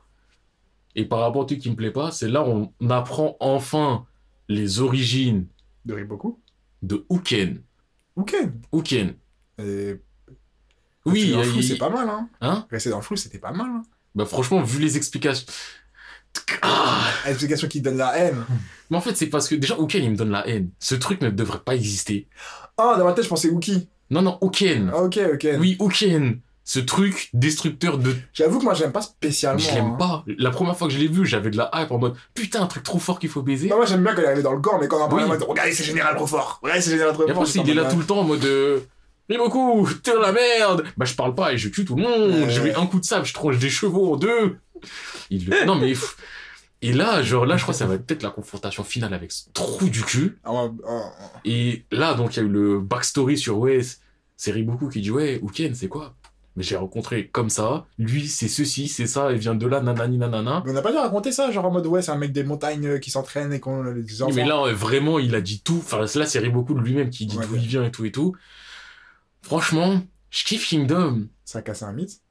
Et 0.96 1.06
par 1.06 1.20
rapport 1.20 1.42
au 1.42 1.46
truc 1.46 1.60
qui 1.60 1.70
me 1.70 1.76
plaît 1.76 1.92
pas, 1.92 2.12
c'est 2.12 2.28
là 2.30 2.48
où 2.48 2.72
on 2.80 2.90
apprend 2.90 3.36
enfin 3.40 4.06
les 4.48 4.80
origines 4.80 5.48
De 5.86 5.94
Riboku. 5.94 6.40
de 6.84 7.06
Uken. 7.10 7.62
Ok. 8.16 8.36
Uken. 8.74 9.16
Et 9.60 9.96
Oui, 11.06 11.32
dans 11.32 11.40
le 11.40 11.46
il- 11.46 11.52
flou, 11.52 11.62
c'est 11.64 11.78
pas 11.78 11.90
mal, 11.90 12.08
hein. 12.10 12.30
Hein 12.42 12.68
Rester 12.70 12.90
dans 12.92 12.98
le 12.98 13.04
flou, 13.04 13.16
c'était 13.18 13.40
pas 13.40 13.52
mal, 13.52 13.68
hein. 13.70 13.82
Bah 14.16 14.26
franchement, 14.26 14.62
vu 14.62 14.80
les 14.80 14.96
explications... 14.98 15.48
Ah 16.62 17.04
L'explication 17.26 17.68
qui 17.68 17.82
donne 17.82 17.98
la 17.98 18.16
haine. 18.18 18.44
Mais 18.90 18.98
en 18.98 19.02
fait, 19.02 19.16
c'est 19.16 19.28
parce 19.28 19.48
que 19.48 19.56
déjà, 19.56 19.76
Uken, 19.80 20.04
il 20.04 20.12
me 20.12 20.16
donne 20.16 20.30
la 20.32 20.48
haine. 20.48 20.70
Ce 20.80 20.96
truc 20.96 21.22
ne 21.22 21.30
devrait 21.30 21.60
pas 21.60 21.76
exister. 21.76 22.28
Ah, 22.78 22.96
dans 22.98 23.06
ma 23.06 23.14
tête, 23.14 23.24
je 23.24 23.30
pensais 23.30 23.50
Wookie. 23.50 23.88
Non, 24.10 24.22
non, 24.22 24.38
Uken. 24.42 24.92
Ah, 24.94 25.04
ok, 25.04 25.20
ok. 25.34 25.48
Oui, 25.60 25.78
Uken. 25.80 26.40
Ce 26.66 26.80
truc 26.80 27.30
destructeur 27.34 27.98
de... 27.98 28.16
J'avoue 28.34 28.60
que 28.60 28.64
moi, 28.64 28.74
j'aime 28.74 28.94
pas 28.94 29.02
spécialement. 29.02 29.60
Je 29.60 29.74
l'aime 29.74 29.86
hein. 29.86 29.98
pas. 30.00 30.24
La 30.38 30.50
première 30.50 30.78
fois 30.78 30.88
que 30.88 30.94
je 30.94 31.00
l'ai 31.00 31.10
vu, 31.10 31.26
j'avais 31.26 31.50
de 31.50 31.58
la 31.58 31.70
hype 31.74 31.92
en 31.92 31.98
mode 32.00 32.16
putain, 32.34 32.62
un 32.62 32.68
truc 32.68 32.84
trop 32.84 33.00
fort 33.00 33.20
qu'il 33.20 33.30
faut 33.30 33.42
baiser. 33.42 33.68
Non, 33.68 33.76
moi, 33.76 33.86
j'aime 33.86 34.02
bien 34.02 34.14
quand 34.16 34.22
il 34.22 34.28
arrive 34.28 34.44
dans 34.44 34.54
le 34.54 34.62
corps, 34.62 34.80
mais 34.80 34.88
quand 34.88 35.06
on 35.10 35.14
Oui. 35.14 35.24
en 35.24 35.28
mode, 35.28 35.44
regardez, 35.44 35.74
c'est 35.74 35.84
général 35.84 36.16
trop 36.16 36.28
fort. 36.28 36.60
Regardez, 36.64 36.82
c'est 36.82 36.92
général 36.92 37.14
trop 37.14 37.24
Et 37.24 37.28
fort. 37.34 37.42
après, 37.42 37.52
j'étais 37.52 37.68
il 37.68 37.78
est 37.78 37.82
là 37.82 37.90
tout 37.92 37.98
le 37.98 38.06
temps 38.06 38.20
en 38.20 38.24
mode. 38.24 38.46
Euh, 38.46 38.80
beaucoup, 39.38 39.90
t'es 40.04 40.14
dans 40.14 40.22
la 40.22 40.32
merde. 40.32 40.86
Bah, 40.96 41.06
je 41.06 41.16
parle 41.16 41.36
pas 41.36 41.52
et 41.54 41.58
je 41.58 41.68
tue 41.70 41.84
tout 41.84 41.96
le 41.96 42.04
monde. 42.04 42.32
Ouais. 42.32 42.50
Je 42.50 42.62
mets 42.62 42.74
un 42.76 42.86
coup 42.86 43.00
de 43.00 43.06
sable, 43.06 43.26
je 43.26 43.34
tranche 43.34 43.58
des 43.58 43.70
chevaux 43.70 44.14
en 44.14 44.16
deux. 44.16 44.58
Il 45.30 45.50
le- 45.50 45.66
Non, 45.66 45.76
mais. 45.76 45.94
Et 46.82 46.92
là, 46.92 47.24
genre, 47.24 47.46
là, 47.46 47.56
je 47.58 47.64
crois 47.64 47.74
que 47.74 47.78
ça 47.80 47.86
va 47.86 47.96
être 47.96 48.06
peut-être 48.06 48.24
la 48.24 48.30
confrontation 48.30 48.84
finale 48.84 49.14
avec 49.14 49.32
ce 49.32 49.44
trou 49.54 49.88
du 49.90 50.04
cul. 50.04 50.38
Ah, 50.44 50.52
ah, 50.54 50.70
ah. 50.88 51.40
Et 51.46 51.86
là, 51.92 52.14
donc, 52.14 52.36
il 52.36 52.40
y 52.40 52.44
a 52.44 52.46
eu 52.46 52.50
le 52.52 52.80
backstory 52.80 53.38
sur 53.38 53.58
ouais, 53.58 53.80
c'est 54.36 54.52
Riboku 54.52 54.90
qui 54.90 55.00
dit 55.02 55.12
ouais, 55.12 55.40
Uken, 55.42 55.74
c'est 55.76 55.88
quoi? 55.88 56.14
Mais 56.56 56.64
j'ai 56.64 56.76
rencontré 56.76 57.30
comme 57.30 57.50
ça. 57.50 57.88
Lui, 57.98 58.28
c'est 58.28 58.48
ceci, 58.48 58.88
c'est 58.88 59.08
ça, 59.08 59.32
il 59.32 59.40
vient 59.40 59.56
de 59.56 59.66
là, 59.66 59.82
nanani, 59.82 60.18
nanana. 60.20 60.62
Mais 60.66 60.72
on 60.72 60.74
n'a 60.76 60.84
pas 60.84 60.92
dû 60.92 60.98
raconter 60.98 61.32
ça, 61.32 61.50
genre 61.50 61.66
en 61.66 61.72
mode, 61.72 61.88
ouais, 61.88 62.04
c'est 62.04 62.12
un 62.12 62.18
mec 62.18 62.32
des 62.32 62.44
montagnes 62.44 62.86
euh, 62.86 63.00
qui 63.00 63.10
s'entraîne 63.10 63.52
et 63.54 63.60
qu'on 63.60 63.82
les 63.84 64.22
enfants. 64.22 64.34
Mais 64.36 64.46
là, 64.46 64.62
euh, 64.62 64.74
vraiment, 64.74 65.18
il 65.18 65.34
a 65.34 65.42
dit 65.42 65.62
tout. 65.62 65.80
Enfin, 65.84 66.02
là, 66.02 66.26
c'est 66.28 66.40
Riboku 66.40 66.76
de 66.76 66.80
lui-même 66.82 67.10
qui 67.10 67.26
dit 67.26 67.38
Ouais, 67.38 67.48
d'où 67.48 67.54
ouais. 67.54 67.60
il 67.60 67.68
vient 67.68 67.84
et 67.84 67.92
tout 67.92 68.06
et 68.06 68.12
tout. 68.12 68.36
Franchement, 69.42 70.02
je 70.30 70.44
kiffe 70.44 70.68
Kingdom. 70.70 71.28
Ça 71.44 71.60
a 71.60 71.62
cassé 71.64 71.86
un 71.86 71.92
mythe? 71.94 72.22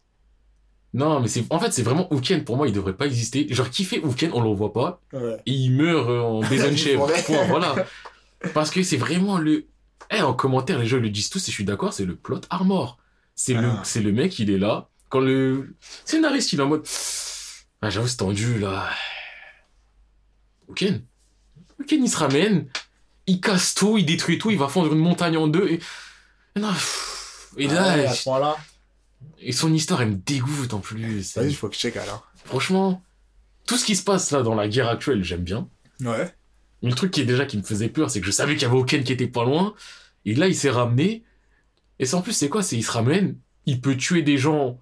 Non, 0.95 1.21
mais 1.21 1.29
c'est, 1.29 1.45
en 1.51 1.59
fait, 1.59 1.73
c'est 1.73 1.83
vraiment 1.83 2.07
Uken. 2.13 2.45
Pour 2.45 2.57
moi, 2.57 2.69
il 2.69 2.73
devrait 2.73 2.93
pas 2.97 3.07
exister. 3.07 3.47
Genre, 3.53 3.69
kiffer 3.71 4.03
Uken, 4.05 4.31
on 4.35 4.43
le 4.43 4.51
voit 4.55 4.73
pas. 4.73 5.01
Ouais. 5.13 5.39
Et 5.47 5.53
il 5.53 5.71
meurt 5.73 6.09
euh, 6.09 6.21
en 6.21 6.41
baiser 6.49 6.77
chèvre. 6.77 7.11
Point, 7.27 7.47
voilà. 7.49 7.75
Parce 8.55 8.71
que 8.71 8.83
c'est 8.83 8.97
vraiment 8.97 9.39
le, 9.39 9.67
Eh, 10.11 10.21
en 10.21 10.35
commentaire, 10.35 10.79
les 10.79 10.87
gens 10.87 10.99
le 10.99 11.11
disent 11.11 11.31
tous 11.31 11.43
et 11.49 11.51
je 11.51 11.57
suis 11.57 11.65
d'accord, 11.65 11.93
c'est 11.93 12.05
le 12.05 12.15
plot 12.15 12.43
armor. 12.51 12.99
C'est 13.35 13.55
le, 13.55 13.69
Ah. 13.69 13.81
c'est 13.85 14.01
le 14.03 14.13
mec, 14.13 14.39
il 14.39 14.51
est 14.51 14.59
là. 14.59 14.89
Quand 15.09 15.21
le 15.21 15.75
scénariste, 16.05 16.53
il 16.53 16.61
est 16.61 16.63
en 16.63 16.69
mode, 16.69 16.87
ah, 17.83 17.91
j'avoue, 17.91 18.07
c'est 18.09 18.17
tendu, 18.17 18.59
là. 18.59 18.89
Oken. 20.69 21.03
Oken, 21.81 22.05
il 22.05 22.09
se 22.11 22.17
ramène, 22.17 22.69
il 23.27 23.41
casse 23.41 23.75
tout, 23.75 23.99
il 23.99 24.07
détruit 24.07 24.39
tout, 24.39 24.51
il 24.51 24.59
va 24.59 24.69
fondre 24.69 24.93
une 24.93 24.99
montagne 24.99 25.37
en 25.37 25.49
deux 25.49 25.67
et, 25.69 25.81
et 26.57 26.61
non, 26.61 26.69
pff. 26.73 27.49
et 27.59 27.67
là, 27.67 27.85
Ah 27.93 27.97
ouais, 27.97 28.07
à 28.07 28.13
ce 28.15 28.23
point-là. 28.25 28.57
et 29.41 29.53
son 29.53 29.73
histoire, 29.73 30.03
elle 30.03 30.11
me 30.11 30.15
dégoûte 30.17 30.73
en 30.75 30.81
plus. 30.81 31.35
Vas-y, 31.37 31.49
il 31.51 31.57
faut 31.57 31.69
que 31.69 31.75
je 31.75 31.81
check 31.81 31.97
alors. 31.97 32.27
Franchement, 32.45 33.03
tout 33.67 33.77
ce 33.77 33.85
qui 33.85 33.97
se 33.97 34.03
passe 34.05 34.31
là 34.31 34.43
dans 34.43 34.55
la 34.55 34.69
guerre 34.69 34.89
actuelle, 34.89 35.23
j'aime 35.25 35.43
bien. 35.45 35.69
Ouais. 36.01 36.33
Mais 36.83 36.91
le 36.91 36.95
truc 36.97 37.11
qui 37.13 37.21
est 37.21 37.25
déjà 37.27 37.47
qui 37.47 37.57
me 37.59 37.63
faisait 37.63 37.89
peur, 37.89 38.11
c'est 38.11 38.21
que 38.21 38.27
je 38.27 38.33
savais 38.33 38.55
qu'il 38.55 38.63
y 38.63 38.65
avait 38.71 38.77
Oken 38.79 39.05
qui 39.05 39.13
était 39.13 39.29
pas 39.29 39.45
loin. 39.45 39.75
Et 40.25 40.35
là, 40.35 40.49
il 40.49 40.55
s'est 40.57 40.71
ramené. 40.71 41.23
Et 41.99 42.07
c'est 42.07 42.15
en 42.15 42.23
plus, 42.23 42.33
c'est 42.33 42.49
quoi? 42.49 42.63
C'est 42.63 42.77
il 42.77 42.83
se 42.83 42.91
ramène, 42.91 43.37
il 43.67 43.81
peut 43.81 43.97
tuer 43.97 44.23
des 44.23 44.39
gens 44.39 44.79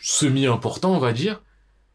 semi-importants, 0.00 0.94
on 0.94 0.98
va 0.98 1.12
dire. 1.12 1.42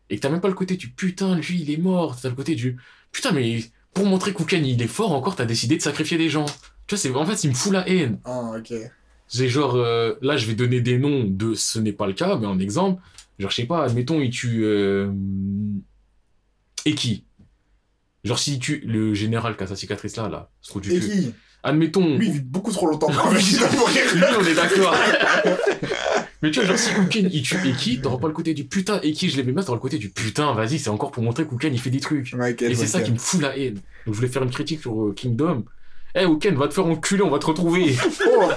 Et 0.10 0.18
que 0.18 0.22
t'as 0.22 0.30
même 0.30 0.42
pas 0.42 0.48
le 0.48 0.54
côté 0.54 0.78
du 0.78 0.90
putain, 0.90 1.36
lui, 1.36 1.62
il 1.62 1.72
est 1.72 1.78
mort. 1.78 2.20
T'as 2.20 2.30
le 2.30 2.36
côté 2.36 2.56
du 2.56 2.78
putain, 3.12 3.32
mais 3.32 3.64
pour 3.94 4.06
montrer 4.06 4.34
qu'Oken 4.34 4.66
il 4.66 4.82
est 4.82 4.88
fort 4.88 5.14
encore, 5.14 5.36
t'as 5.36 5.46
décidé 5.46 5.78
de 5.78 5.82
sacrifier 5.82 6.18
des 6.18 6.30
gens. 6.30 6.46
Tu 6.88 6.96
vois, 6.96 6.98
c'est 6.98 7.14
en 7.16 7.26
fait, 7.26 7.44
il 7.44 7.50
me 7.50 7.56
fout 7.56 7.74
la 7.74 7.88
haine. 7.90 8.20
Ah, 8.24 8.54
ok. 8.58 8.74
C'est 9.28 9.50
genre, 9.50 9.76
euh, 9.76 10.14
là, 10.22 10.38
je 10.38 10.46
vais 10.46 10.54
donner 10.54 10.82
des 10.82 11.00
noms 11.00 11.24
de 11.24 11.56
ce 11.56 11.80
n'est 11.80 11.94
pas 11.94 12.06
le 12.06 12.14
cas, 12.14 12.38
mais 12.38 12.46
en 12.46 12.60
exemple, 12.60 13.02
genre, 13.40 13.50
je 13.50 13.56
sais 13.56 13.66
pas, 13.66 13.84
admettons, 13.84 14.22
il 14.22 14.30
tue. 14.30 14.64
Euh... 14.64 15.12
Eki. 16.86 17.26
Genre, 18.24 18.38
s'il 18.38 18.60
tue 18.60 18.82
le 18.86 19.14
général 19.14 19.58
qui 19.58 19.64
a 19.64 19.68
sa 19.68 19.76
cicatrice 19.76 20.16
là, 20.18 20.30
là, 20.30 20.52
ce 20.62 20.70
trou 20.70 20.82
du 20.82 20.94
Et 20.94 21.00
cul. 21.00 21.34
Admettons. 21.66 22.16
Lui, 22.18 22.28
il 22.28 22.34
vit 22.34 22.40
beaucoup 22.42 22.72
trop 22.72 22.86
longtemps 22.86 23.12
pour 23.12 23.32
lui, 23.32 23.58
on 24.40 24.46
est 24.46 24.54
d'accord. 24.54 24.96
mais 26.44 26.52
tu 26.52 26.60
vois, 26.60 26.70
genre, 26.70 26.78
si 26.78 26.94
Kuken 26.94 27.28
il 27.34 27.42
tue 27.42 27.58
Eki, 27.68 28.02
t'auras 28.02 28.20
pas 28.20 28.28
le 28.28 28.34
côté 28.34 28.54
du 28.54 28.66
putain, 28.66 29.02
Eki, 29.02 29.32
je 29.32 29.38
l'aimais 29.38 29.52
bien, 29.52 29.64
t'auras 29.64 29.78
le 29.78 29.82
côté 29.82 29.98
du 29.98 30.10
putain, 30.10 30.54
vas-y, 30.54 30.78
c'est 30.78 30.92
encore 30.92 31.10
pour 31.10 31.24
montrer 31.24 31.48
qu'Uken 31.48 31.74
il 31.74 31.80
fait 31.80 31.90
des 31.90 32.00
trucs. 32.00 32.36
Et 32.62 32.76
c'est 32.76 32.86
ça 32.86 33.02
qui 33.02 33.12
me 33.12 33.18
fout 33.18 33.42
la 33.42 33.58
haine. 33.58 33.74
Donc, 34.06 34.14
je 34.14 34.20
voulais 34.20 34.28
faire 34.28 34.44
une 34.44 34.52
critique 34.52 34.82
sur 34.82 35.08
euh, 35.08 35.14
Kingdom. 35.14 35.66
Eh, 36.14 36.26
Uken, 36.26 36.56
va 36.56 36.68
te 36.68 36.76
faire 36.76 36.86
enculer, 36.86 37.24
on 37.24 37.32
va 37.32 37.40
te 37.40 37.48
retrouver. 37.48 37.96
Oh, 38.28 38.50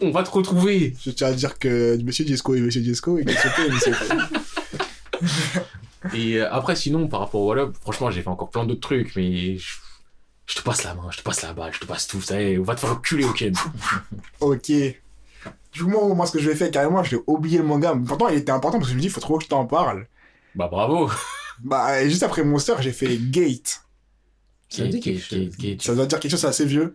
on 0.00 0.10
va 0.12 0.22
te 0.22 0.30
retrouver. 0.30 0.94
je 1.04 1.10
tiens 1.10 1.26
à 1.26 1.32
dire 1.32 1.58
que 1.58 2.00
Monsieur 2.04 2.24
Jesco 2.24 2.54
et 2.54 2.60
Monsieur 2.60 2.82
Jesco, 2.84 3.18
fait. 3.18 4.02
Et 6.14 6.36
euh, 6.36 6.52
après, 6.52 6.76
sinon, 6.76 7.08
par 7.08 7.18
rapport 7.20 7.40
au 7.40 7.48
Wallop, 7.48 7.72
franchement, 7.80 8.12
j'ai 8.12 8.22
fait 8.22 8.28
encore 8.28 8.50
plein 8.50 8.64
d'autres 8.64 8.80
trucs, 8.80 9.16
mais 9.16 9.58
je, 9.58 9.74
je 10.48 10.54
te 10.56 10.62
passe 10.62 10.82
la 10.84 10.94
main, 10.94 11.08
je 11.10 11.18
te 11.18 11.22
passe 11.22 11.42
la 11.42 11.52
balle, 11.52 11.72
je 11.72 11.78
te 11.80 11.84
passe 11.86 12.06
tout, 12.08 12.20
ça 12.22 12.40
y 12.40 12.52
est, 12.54 12.58
on 12.58 12.62
va 12.64 12.74
te 12.74 12.80
faire 12.80 12.92
enculer, 12.92 13.24
Uken. 13.24 13.54
Ok. 14.40 14.70
Du 15.72 15.84
coup, 15.84 15.88
moi, 15.90 16.14
moi, 16.14 16.26
ce 16.26 16.32
que 16.32 16.38
je 16.40 16.48
vais 16.48 16.56
faire 16.56 16.70
carrément, 16.70 17.02
je 17.04 17.16
vais 17.16 17.22
oublier 17.26 17.58
le 17.58 17.64
manga. 17.64 17.94
Pourtant, 18.06 18.28
il 18.28 18.38
était 18.38 18.50
important 18.50 18.78
parce 18.78 18.88
que 18.88 18.92
je 18.92 18.96
me 18.96 19.00
dis, 19.02 19.06
il 19.08 19.12
faut 19.12 19.20
trop 19.20 19.38
que 19.38 19.44
je 19.44 19.48
t'en 19.48 19.66
parle. 19.66 20.06
bah, 20.54 20.68
bravo. 20.70 21.10
Bah, 21.62 22.00
et 22.02 22.08
juste 22.08 22.22
après 22.22 22.42
Monster, 22.44 22.74
j'ai 22.80 22.92
fait 22.92 23.16
Gate. 23.18 23.82
Ça 24.68 24.84
dit 24.86 25.00
quelque 25.00 25.18
Gate, 25.30 25.50
Gate, 25.50 25.58
Gate. 25.58 25.82
Ça 25.82 25.94
doit 25.94 26.06
dire 26.06 26.18
quelque 26.20 26.30
chose, 26.30 26.40
c'est 26.40 26.46
assez 26.46 26.64
vieux. 26.64 26.94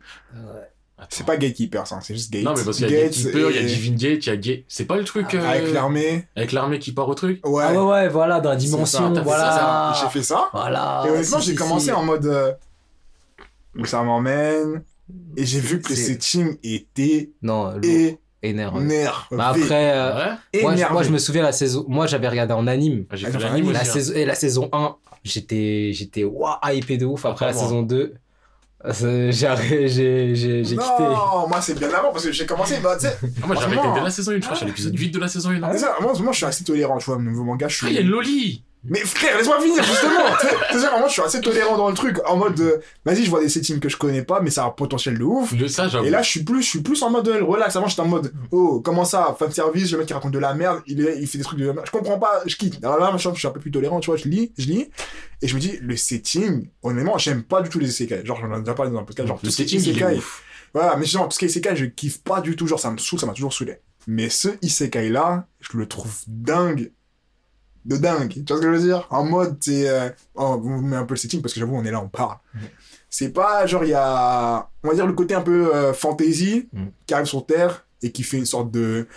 Attends. 0.97 1.07
C'est 1.09 1.25
pas 1.25 1.37
Gatekeeper, 1.37 1.85
ça, 1.85 1.99
c'est 2.01 2.13
juste 2.15 2.31
Gate. 2.31 2.43
Non, 2.43 2.53
mais 2.55 2.63
parce 2.63 2.77
qu'il 2.77 2.89
y 2.89 2.95
a 2.95 3.01
Gate, 3.03 3.11
Gatekeeper, 3.11 3.49
il 3.51 3.55
y 3.55 3.59
a 3.59 3.63
Divine 3.63 3.95
Gate, 3.95 4.25
il 4.25 4.29
y 4.29 4.31
a 4.31 4.37
Gate. 4.37 4.63
C'est 4.67 4.85
pas 4.85 4.95
le 4.97 5.03
truc 5.03 5.33
euh, 5.35 5.45
Avec 5.47 5.71
l'armée. 5.73 6.27
avec 6.35 6.51
l'armée 6.53 6.79
qui 6.79 6.91
part 6.91 7.09
au 7.09 7.13
truc? 7.15 7.45
Ouais. 7.45 7.63
Ah 7.67 7.73
ouais, 7.73 7.91
ouais, 7.91 8.07
voilà, 8.09 8.39
dans 8.39 8.49
la 8.51 8.55
ça, 8.59 8.65
dimension, 8.65 9.13
fait 9.15 9.21
voilà. 9.21 9.93
J'ai 10.01 10.09
fait 10.09 10.23
ça. 10.23 10.49
Voilà. 10.53 11.03
et 11.05 11.09
honnêtement, 11.11 11.39
si, 11.39 11.45
j'ai 11.47 11.51
si, 11.51 11.57
commencé 11.57 11.85
si. 11.85 11.91
en 11.91 12.03
mode. 12.03 12.25
euh, 12.25 12.51
où 13.77 13.85
ça 13.85 14.03
m'emmène. 14.03 14.83
Et 15.37 15.45
j'ai 15.45 15.59
vu 15.59 15.81
que 15.81 15.93
C'est- 15.93 16.13
setting 16.13 16.57
était 16.63 17.31
Non, 17.41 17.71
lourd, 17.71 17.79
énervé. 18.41 18.79
énervé. 18.81 18.85
Mais 19.31 19.43
après, 19.43 19.91
euh, 19.95 20.15
Ouais. 20.15 20.61
moi, 20.61 20.71
je- 20.71 20.77
énervé. 20.77 20.93
moi, 20.93 21.03
je 21.03 21.09
me 21.09 21.17
souviens 21.17 21.43
la 21.43 21.51
saison. 21.51 21.85
Moi, 21.87 22.07
j'avais 22.07 22.27
regardé 22.29 22.53
en 22.53 22.67
anime. 22.67 23.05
Ah, 23.09 23.15
J'ai 23.15 23.27
Ah, 23.27 23.31
fait 23.31 23.39
l'anime 23.39 23.71
La 23.71 23.81
aussi. 23.81 23.89
hein. 23.89 23.93
saison, 23.93 24.13
et 24.15 24.25
la 24.25 24.35
saison 24.35 24.69
1, 24.71 24.95
j'étais, 25.23 25.91
j'étais, 25.93 26.23
hypé 26.73 26.97
de 26.97 27.05
ouf. 27.05 27.25
Après 27.25 27.45
Ah, 27.45 27.49
la 27.49 27.53
moi. 27.53 27.63
saison 27.63 27.81
2, 27.83 28.13
euh, 28.85 29.31
j'ai, 29.31 30.63
quitté. 30.63 30.75
Non, 30.75 31.47
moi 31.47 31.61
c'est 31.61 31.77
bien 31.77 31.89
avant 31.93 32.11
parce 32.11 32.25
que 32.25 32.31
j'ai 32.31 32.45
commencé, 32.45 32.79
bah. 32.81 32.97
Ah, 33.03 33.47
moi, 33.47 33.55
j'ai 33.57 33.63
arrêté 33.65 33.87
dès 33.95 34.01
la 34.01 34.09
saison 34.11 34.31
1, 34.31 34.35
je 34.35 34.39
crois, 34.41 34.55
suis 34.55 34.65
à 34.65 34.67
l'épisode 34.67 34.97
8 34.97 35.09
de 35.11 35.19
la 35.19 35.27
saison 35.27 35.49
1. 35.51 35.61
ah, 35.63 35.77
ça, 35.77 35.95
moi, 36.01 36.13
moi 36.19 36.31
je 36.31 36.37
suis 36.37 36.45
assez 36.45 36.63
tolérant, 36.63 36.97
tu 36.97 37.05
vois, 37.05 37.17
nouveau 37.17 37.43
manga, 37.43 37.67
je 37.67 37.79
Ah, 37.85 37.89
il 37.89 37.93
y 37.93 37.97
a 37.97 37.99
suis. 38.01 38.07
une 38.07 38.11
Loli 38.11 38.63
Mais 38.85 38.99
frère, 38.99 39.37
laisse-moi 39.37 39.61
finir 39.61 39.81
justement 39.81 40.11
Tu 40.41 40.47
sais, 40.47 40.55
C'est-à-dire, 40.71 40.97
moi 40.99 41.07
je 41.07 41.13
suis 41.13 41.21
assez 41.21 41.39
tolérant 41.39 41.77
dans 41.77 41.87
le 41.87 41.95
truc, 41.95 42.19
en 42.27 42.35
mode, 42.35 42.59
euh, 42.59 42.79
vas-y, 43.05 43.23
je 43.23 43.29
vois 43.29 43.39
des 43.39 43.47
settings 43.47 43.79
que 43.79 43.87
je 43.87 43.95
connais 43.95 44.23
pas, 44.23 44.41
mais 44.41 44.49
ça 44.49 44.63
a 44.63 44.67
un 44.67 44.71
potentiel 44.71 45.17
de 45.17 45.23
ouf. 45.23 45.53
Le 45.53 45.69
ça, 45.69 45.87
j'avoue. 45.87 46.05
Et 46.05 46.09
là, 46.09 46.21
je 46.21 46.29
suis 46.29 46.43
plus, 46.43 46.61
je 46.61 46.67
suis 46.67 46.81
plus 46.81 47.01
en 47.01 47.09
mode 47.09 47.27
euh, 47.29 47.43
relax. 47.43 47.75
Avant, 47.77 47.87
j'étais 47.87 48.01
en 48.01 48.07
mode, 48.07 48.33
oh, 48.51 48.81
comment 48.83 49.05
ça, 49.05 49.35
fan 49.39 49.51
service, 49.51 49.91
le 49.91 49.99
mec 49.99 50.07
qui 50.07 50.13
raconte 50.13 50.33
de 50.33 50.39
la 50.39 50.53
merde, 50.53 50.81
il, 50.85 50.99
est, 51.05 51.17
il 51.17 51.27
fait 51.27 51.37
des 51.37 51.45
trucs 51.45 51.59
de 51.59 51.67
la 51.67 51.73
merde. 51.73 51.85
Je 51.85 51.91
comprends 51.91 52.19
pas, 52.19 52.41
je 52.45 52.57
quitte. 52.57 52.83
Alors 52.83 52.99
là, 52.99 53.09
machin, 53.09 53.31
je 53.33 53.39
suis 53.39 53.47
un 53.47 53.51
peu 53.51 53.61
plus 53.61 53.71
tolérant, 53.71 54.01
tu 54.01 54.07
vois, 54.07 54.17
je 54.17 54.27
lis, 54.27 54.51
je 54.57 54.65
lis, 54.67 54.89
et 55.41 55.47
je 55.47 55.55
me 55.55 55.61
dis, 55.61 55.77
le 55.81 55.95
setting, 55.95 56.67
honnêtement, 56.81 57.17
j'aime 57.17 57.43
pas 57.43 57.61
du 57.61 57.69
tout 57.69 57.79
les 57.79 57.87
isekai. 57.87 58.25
Genre, 58.25 58.37
j'en 58.41 58.53
ai 58.53 58.59
déjà 58.59 58.73
parlé 58.73 58.91
dans 58.91 58.99
un 58.99 59.03
podcast, 59.03 59.29
genre, 59.29 59.39
le 59.41 59.47
tout 59.47 59.55
setting, 59.55 59.79
isekai. 59.79 60.19
Voilà, 60.73 60.97
mais 60.97 61.05
genre, 61.05 61.29
tout 61.29 61.33
ce 61.33 61.39
qui 61.39 61.45
est 61.45 61.49
isekai, 61.49 61.75
je 61.77 61.85
kiffe 61.85 62.21
pas 62.21 62.41
du 62.41 62.57
tout, 62.57 62.67
genre, 62.67 62.79
ça 62.79 62.91
me 62.91 62.97
saoule, 62.97 63.19
ça 63.19 63.27
m'a 63.27 63.33
toujours 63.33 63.53
saoulé. 63.53 63.77
Mais 64.07 64.29
ce 64.29 64.49
isekai 64.61 65.07
là, 65.07 65.47
je 65.61 65.77
le 65.77 65.87
trouve 65.87 66.13
dingue. 66.27 66.91
De 67.85 67.97
dingue. 67.97 68.29
Tu 68.33 68.41
vois 68.47 68.57
ce 68.57 68.61
que 68.61 68.73
je 68.73 68.77
veux 68.79 68.83
dire? 68.87 69.07
En 69.09 69.23
mode, 69.25 69.57
c'est, 69.59 69.89
euh, 69.89 70.09
oh, 70.35 70.57
vous 70.61 70.81
mettez 70.81 70.95
un 70.95 71.05
peu 71.05 71.13
le 71.15 71.19
setting 71.19 71.41
parce 71.41 71.53
que 71.53 71.59
j'avoue, 71.59 71.75
on 71.75 71.83
est 71.83 71.91
là, 71.91 72.01
on 72.01 72.07
parle. 72.09 72.37
C'est 73.09 73.29
pas, 73.29 73.65
genre, 73.67 73.83
il 73.83 73.89
y 73.89 73.93
a, 73.93 74.69
on 74.83 74.87
va 74.87 74.93
dire, 74.95 75.05
le 75.05 75.13
côté 75.13 75.33
un 75.35 75.41
peu 75.41 75.73
euh, 75.75 75.93
fantasy 75.93 76.69
Mm. 76.73 76.85
qui 77.05 77.13
arrive 77.13 77.27
sur 77.27 77.45
Terre 77.45 77.85
et 78.01 78.11
qui 78.11 78.23
fait 78.23 78.37
une 78.37 78.45
sorte 78.45 78.71
de, 78.71 79.07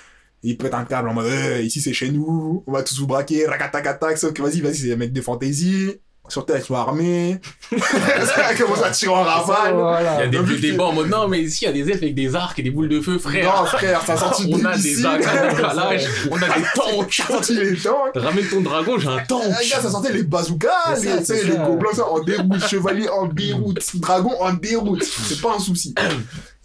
il 0.42 0.56
pète 0.58 0.74
un 0.74 0.84
câble 0.84 1.08
en 1.08 1.14
mode, 1.14 1.26
Euh, 1.26 1.60
ici 1.62 1.80
c'est 1.80 1.92
chez 1.92 2.10
nous, 2.10 2.62
on 2.66 2.72
va 2.72 2.82
tous 2.82 2.98
vous 3.00 3.06
braquer, 3.06 3.46
racatacatac, 3.46 4.18
sauf 4.18 4.32
que 4.32 4.42
vas-y, 4.42 4.60
vas-y, 4.60 4.74
c'est 4.76 4.86
des 4.88 4.96
mecs 4.96 5.12
de 5.12 5.20
fantasy. 5.20 5.94
Sur 6.28 6.44
Terre, 6.44 6.58
ils 6.58 6.64
sont 6.64 6.74
armés. 6.74 7.40
ça 7.70 8.54
commence 8.56 8.82
à 8.82 8.90
tirer 8.90 9.12
en 9.12 9.22
rafale. 9.22 9.74
Voilà. 9.74 10.16
Il 10.16 10.20
y 10.20 10.22
a 10.22 10.26
des 10.28 10.36
donc, 10.38 10.60
débats 10.60 10.84
en 10.84 10.92
mode 10.92 11.08
non, 11.08 11.28
mais 11.28 11.40
ici, 11.40 11.64
il 11.64 11.66
y 11.66 11.68
a 11.68 11.72
des 11.72 11.90
elfes 11.90 12.02
avec 12.02 12.14
des 12.14 12.34
arcs 12.34 12.58
et 12.58 12.62
des 12.62 12.70
boules 12.70 12.88
de 12.88 13.00
feu, 13.00 13.18
frère. 13.18 13.54
Non, 13.56 13.66
frère, 13.66 14.02
ça 14.02 14.14
a 14.14 14.16
sorti 14.16 14.50
on 14.52 14.64
a 14.64 14.76
des 14.76 15.04
arcs 15.06 15.24
à 15.26 15.48
décalage, 15.54 16.06
on 16.30 16.36
a 16.36 16.48
des 16.48 16.64
tanks. 16.74 17.12
Ça 17.14 17.24
a 17.24 17.26
sorti 17.28 17.54
les 17.54 17.76
tanks? 17.76 18.12
Ramène 18.14 18.46
ton 18.48 18.60
dragon, 18.60 18.98
j'ai 18.98 19.08
un 19.08 19.18
tank. 19.18 19.42
Ah, 19.46 19.60
gars, 19.62 19.80
ça 19.80 19.90
sortait 19.90 20.12
les 20.12 20.22
bazookas, 20.22 20.96
C'est 20.96 21.16
les, 21.18 21.24
ça, 21.24 21.34
les 21.34 21.52
ça. 21.52 21.64
gobelins 21.66 21.92
ça, 21.94 22.06
en 22.06 22.20
déroute, 22.20 22.66
chevalier 22.68 23.08
en 23.08 23.26
déroute, 23.26 23.78
dragon 23.96 24.32
en 24.40 24.52
déroute. 24.52 25.02
C'est 25.04 25.40
pas 25.40 25.54
un 25.56 25.60
souci. 25.60 25.94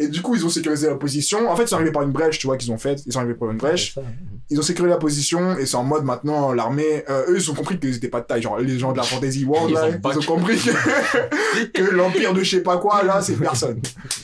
Et 0.02 0.08
du 0.08 0.22
coup, 0.22 0.36
ils 0.36 0.44
ont 0.46 0.50
sécurisé 0.50 0.88
la 0.88 0.96
position. 0.96 1.50
En 1.50 1.56
fait, 1.56 1.64
ils 1.64 1.68
sont 1.68 1.76
arrivés 1.76 1.92
par 1.92 2.02
une 2.02 2.12
brèche, 2.12 2.40
tu 2.40 2.48
vois, 2.48 2.58
qu'ils 2.58 2.72
ont 2.72 2.78
faite. 2.78 3.04
Ils 3.06 3.14
sont 3.14 3.20
arrivés 3.20 3.36
par 3.36 3.52
une 3.52 3.58
brèche. 3.58 3.94
Ça. 3.94 4.02
Ils 4.50 4.60
ont 4.60 4.64
sécurisé 4.64 4.90
la 4.92 4.98
position 4.98 5.58
et 5.58 5.66
c'est 5.66 5.78
en 5.78 5.84
mode 5.84 6.04
maintenant, 6.04 6.52
l'armée, 6.52 7.04
euh, 7.10 7.24
eux, 7.30 7.38
ils 7.38 7.52
ont 7.52 7.54
compris 7.54 7.80
qu'ils 7.80 7.96
étaient 7.96 8.10
pas 8.10 8.20
de 8.22 8.26
taille. 8.26 8.42
Genre, 8.42 8.58
les 8.60 8.80
gens 8.80 8.92
de 8.92 8.98
la 8.98 9.04
fantasy 9.04 9.46
world, 9.46 9.70
Ils 9.70 9.74
là, 9.76 9.86
ont 9.86 9.92
ils 9.94 9.98
back. 10.00 10.18
ont 10.18 10.22
compris 10.22 10.58
que, 10.58 11.66
que 11.74 11.84
l'empire 11.92 12.34
de 12.34 12.44
je 12.44 12.58
sais 12.58 12.64
pas 12.64 12.78
quoi, 12.78 13.04
là, 13.04 13.22
c'est 13.22 13.36
personne. 13.36 13.80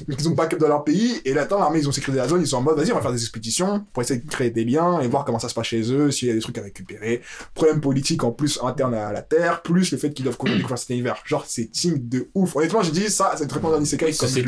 Donc, 0.08 0.20
ils 0.20 0.28
ont 0.28 0.34
back 0.34 0.54
up 0.54 0.60
dans 0.60 0.68
leur 0.68 0.84
pays 0.84 1.22
et 1.24 1.34
là, 1.34 1.44
attends, 1.44 1.60
l'armée, 1.60 1.80
ils 1.80 1.88
ont 1.88 1.92
sécurisé 1.92 2.22
la 2.22 2.28
zone. 2.28 2.42
Ils 2.42 2.48
sont 2.48 2.58
en 2.58 2.62
mode, 2.62 2.78
vas-y, 2.78 2.92
on 2.92 2.96
va 2.96 3.02
faire 3.02 3.14
des 3.14 3.22
expéditions 3.22 3.86
pour 3.94 4.02
essayer 4.02 4.20
de 4.20 4.28
créer 4.30 4.50
des 4.50 4.66
liens 4.66 5.00
et 5.00 5.08
voir 5.08 5.24
comment 5.26 5.40
ça 5.40 5.48
se 5.48 5.54
passe 5.54 5.68
chez 5.68 5.82
eux, 5.94 6.12
s'il 6.12 6.28
y 6.28 6.32
a 6.32 6.34
des 6.34 6.42
trucs 6.42 6.58
à 6.58 6.62
récupérer. 6.64 7.22
Problème 7.54 7.80
politique 7.80 8.24
en 8.24 8.32
plus 8.32 8.60
interne 8.64 8.96
à 8.96 9.14
la 9.14 9.22
Terre, 9.22 9.62
plus 9.62 9.92
le 9.92 9.98
fait 9.98 10.12
qu'ils 10.12 10.26
doivent 10.26 10.38
découvrir 10.44 10.78
cet 10.78 10.90
univers. 10.90 11.18
Genre, 11.26 11.46
c'est 11.48 11.72
team 11.72 12.00
de 12.10 12.30
ouf. 12.34 12.56
Honnêtement, 12.56 12.82
j'ai 12.82 12.92
dit 12.92 13.10
ça, 13.10 13.34
c'est 13.38 13.48
très 13.48 13.60
bon 13.60 13.70
dans 13.70 13.80
Isekai. 13.80 14.14
Comme 14.14 14.30
je 14.30 14.40
le 14.42 14.48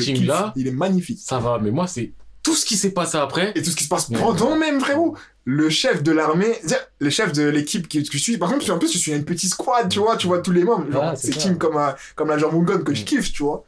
il 0.56 0.68
est 0.68 0.72
magnifique. 0.72 1.19
Ça 1.20 1.40
va, 1.40 1.60
mais 1.62 1.72
moi, 1.72 1.88
c'est 1.88 2.12
tout 2.44 2.56
ce 2.56 2.66
qui 2.66 2.78
s'est 2.78 2.92
passé 2.92 3.18
après. 3.18 3.52
Et 3.56 3.62
tout 3.62 3.70
ce 3.70 3.76
qui 3.76 3.84
se 3.84 3.90
passe 3.90 4.10
Ouais. 4.10 4.18
pendant 4.20 4.56
même, 4.58 4.80
frérot. 4.80 5.16
Le 5.46 5.70
chef 5.70 6.04
de 6.04 6.12
l'armée, 6.12 6.60
le 7.00 7.10
chef 7.10 7.32
de 7.32 7.44
l'équipe 7.44 7.88
qui, 7.88 8.04
que 8.04 8.18
je 8.18 8.22
suis, 8.24 8.38
par 8.38 8.50
contre, 8.50 8.70
en 8.72 8.78
plus, 8.78 8.92
je 8.94 8.98
suis 8.98 9.12
une 9.12 9.26
petite 9.26 9.50
squad, 9.52 9.90
tu 9.90 10.00
vois, 10.00 10.16
tu 10.16 10.28
vois 10.28 10.40
tous 10.40 10.52
les 10.52 10.64
membres. 10.64 10.84
Genre, 10.92 11.02
Voilà, 11.02 11.16
c'est 11.16 11.32
team 11.32 11.58
comme, 11.58 11.78
euh, 11.78 11.92
comme 12.16 12.28
la 12.30 12.38
Jormungon 12.38 12.80
que 12.84 12.94
je 12.94 13.02
Mm. 13.02 13.06
kiffe, 13.06 13.32
tu 13.34 13.44
vois. 13.44 13.66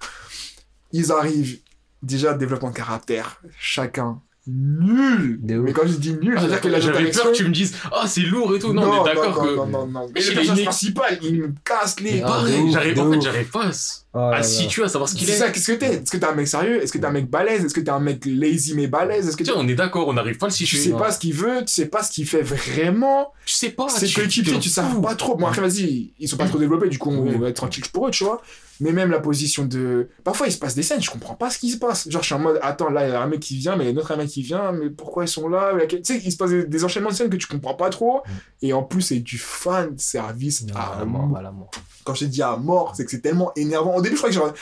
Ils 0.91 1.11
arrivent, 1.11 1.59
déjà, 2.03 2.33
développement 2.33 2.69
de 2.69 2.75
caractère, 2.75 3.41
chacun 3.59 4.21
nul. 4.47 5.39
Mais 5.43 5.71
quand 5.73 5.85
je 5.87 5.93
dis 5.97 6.13
nul, 6.13 6.33
Ah, 6.35 6.39
c'est-à-dire 6.41 6.61
que 6.61 6.67
la 6.67 6.79
J'avais 6.79 7.11
peur 7.11 7.31
que 7.31 7.37
tu 7.37 7.43
me 7.45 7.51
dises, 7.51 7.75
ah, 7.91 8.05
c'est 8.07 8.21
lourd 8.21 8.55
et 8.55 8.59
tout. 8.59 8.73
Non, 8.73 8.83
on 8.83 9.05
est 9.05 9.13
d'accord 9.13 9.43
non, 9.45 9.49
que. 9.51 9.55
non, 9.55 9.65
non, 9.67 9.87
non. 9.87 10.07
Mais 10.13 10.21
Il 10.21 10.27
le 10.29 10.33
personnage 10.35 10.63
principal, 10.63 11.19
il 11.21 11.35
me 11.41 11.53
casse 11.63 11.99
les 11.99 12.21
barres. 12.21 12.45
J'arrive, 12.71 12.99
en 12.99 13.11
fait, 13.11 13.21
j'arrive 13.21 13.49
pas 13.49 13.65
à, 13.65 13.71
Oh 14.13 14.19
à 14.33 14.43
situer, 14.43 14.83
à 14.83 14.89
savoir 14.89 15.09
ce 15.09 15.15
qu'il 15.15 15.25
C'est 15.27 15.33
est. 15.33 15.37
ça, 15.37 15.49
qu'est-ce 15.51 15.71
que 15.71 15.77
t'es? 15.77 15.93
Est-ce 15.95 16.11
que 16.11 16.17
t'es 16.17 16.25
un 16.25 16.33
mec 16.35 16.47
sérieux? 16.47 16.83
Est-ce 16.83 16.91
que 16.91 16.97
t'es 16.97 17.05
un 17.05 17.11
mec 17.11 17.29
balèze? 17.29 17.63
Est-ce 17.63 17.73
que 17.73 17.79
t'es 17.79 17.91
un 17.91 17.99
mec 17.99 18.25
lazy 18.25 18.73
mais 18.75 18.87
balèze? 18.87 19.27
Est-ce 19.29 19.37
que 19.37 19.43
Tu 19.43 19.51
sais, 19.51 19.57
on 19.57 19.67
est 19.67 19.75
d'accord, 19.75 20.07
on 20.09 20.13
n'arrive 20.13 20.37
pas 20.37 20.47
à 20.47 20.49
le 20.49 20.53
tu 20.53 20.65
situer. 20.65 20.79
sais 20.89 20.97
pas 20.97 21.11
ce 21.11 21.19
qu'il 21.19 21.33
veut, 21.33 21.59
tu 21.65 21.73
sais 21.73 21.85
pas 21.85 22.03
ce 22.03 22.11
qu'il 22.11 22.25
fait 22.27 22.41
vraiment 22.41 23.31
Tu 23.45 23.53
sais 23.55 23.69
pas. 23.69 23.87
Tu- 23.87 24.13
coéquipiers, 24.13 24.53
t'en 24.53 24.59
tu 24.59 24.69
sais 24.69 24.81
pas 25.01 25.15
trop. 25.15 25.35
Bon, 25.37 25.45
après, 25.47 25.61
vas-y, 25.61 26.11
ils 26.19 26.27
sont 26.27 26.35
pas 26.37 26.47
trop 26.47 26.57
développés, 26.57 26.89
du 26.89 26.97
coup, 26.97 27.09
on 27.11 27.37
va 27.39 27.49
être 27.49 27.55
tranquille 27.55 27.85
pour 27.93 28.07
eux, 28.07 28.11
tu 28.11 28.23
vois. 28.25 28.41
Mais 28.81 28.91
même 28.91 29.11
la 29.11 29.19
position 29.19 29.63
de. 29.63 30.09
Parfois, 30.23 30.47
il 30.47 30.51
se 30.51 30.57
passe 30.57 30.75
des 30.75 30.81
scènes, 30.83 31.01
je 31.01 31.09
comprends 31.09 31.35
pas 31.35 31.49
ce 31.49 31.59
qui 31.59 31.69
se 31.69 31.77
passe. 31.77 32.09
Genre, 32.09 32.21
je 32.21 32.25
suis 32.25 32.35
en 32.35 32.39
mode, 32.39 32.59
attends, 32.61 32.89
là, 32.89 33.07
il 33.07 33.11
y 33.11 33.15
a 33.15 33.21
un 33.21 33.27
mec 33.27 33.39
qui 33.39 33.55
vient, 33.57 33.75
mais 33.77 33.85
il 33.85 33.87
y 33.87 33.91
a 33.91 33.93
un 33.95 33.97
autre 34.01 34.15
mec 34.17 34.27
qui 34.27 34.41
vient, 34.41 34.71
mais 34.73 34.89
pourquoi 34.89 35.23
ils 35.23 35.27
sont 35.29 35.47
là? 35.47 35.71
Tu 35.87 35.99
sais, 36.03 36.19
il 36.23 36.31
se 36.31 36.35
passe 36.37 36.49
des, 36.49 36.65
des 36.65 36.83
enchaînements 36.83 37.11
de 37.11 37.15
scènes 37.15 37.29
que 37.29 37.37
tu 37.37 37.47
comprends 37.47 37.75
pas 37.75 37.89
trop. 37.89 38.23
Et 38.61 38.73
en 38.73 38.83
plus, 38.83 39.01
c'est 39.03 39.19
du 39.19 39.37
fan 39.37 39.97
service 39.97 40.65
Non, 40.65 40.75
à 40.75 40.85
voilà, 40.95 41.05
moi, 41.05 41.19
mort. 41.21 41.29
voilà, 41.29 41.51
moi. 41.51 41.69
Quand 42.03 42.15
je 42.15 42.25
dis 42.25 42.41
à 42.41 42.57
mort, 42.57 42.93
c'est 42.95 43.05
que 43.05 43.11
c'est 43.11 43.21
tellement 43.21 43.51
énervant. 43.55 43.95
Au 43.95 44.01
début, 44.01 44.15
je 44.15 44.19
crois 44.21 44.29
que 44.29 44.35
genre. 44.35 44.53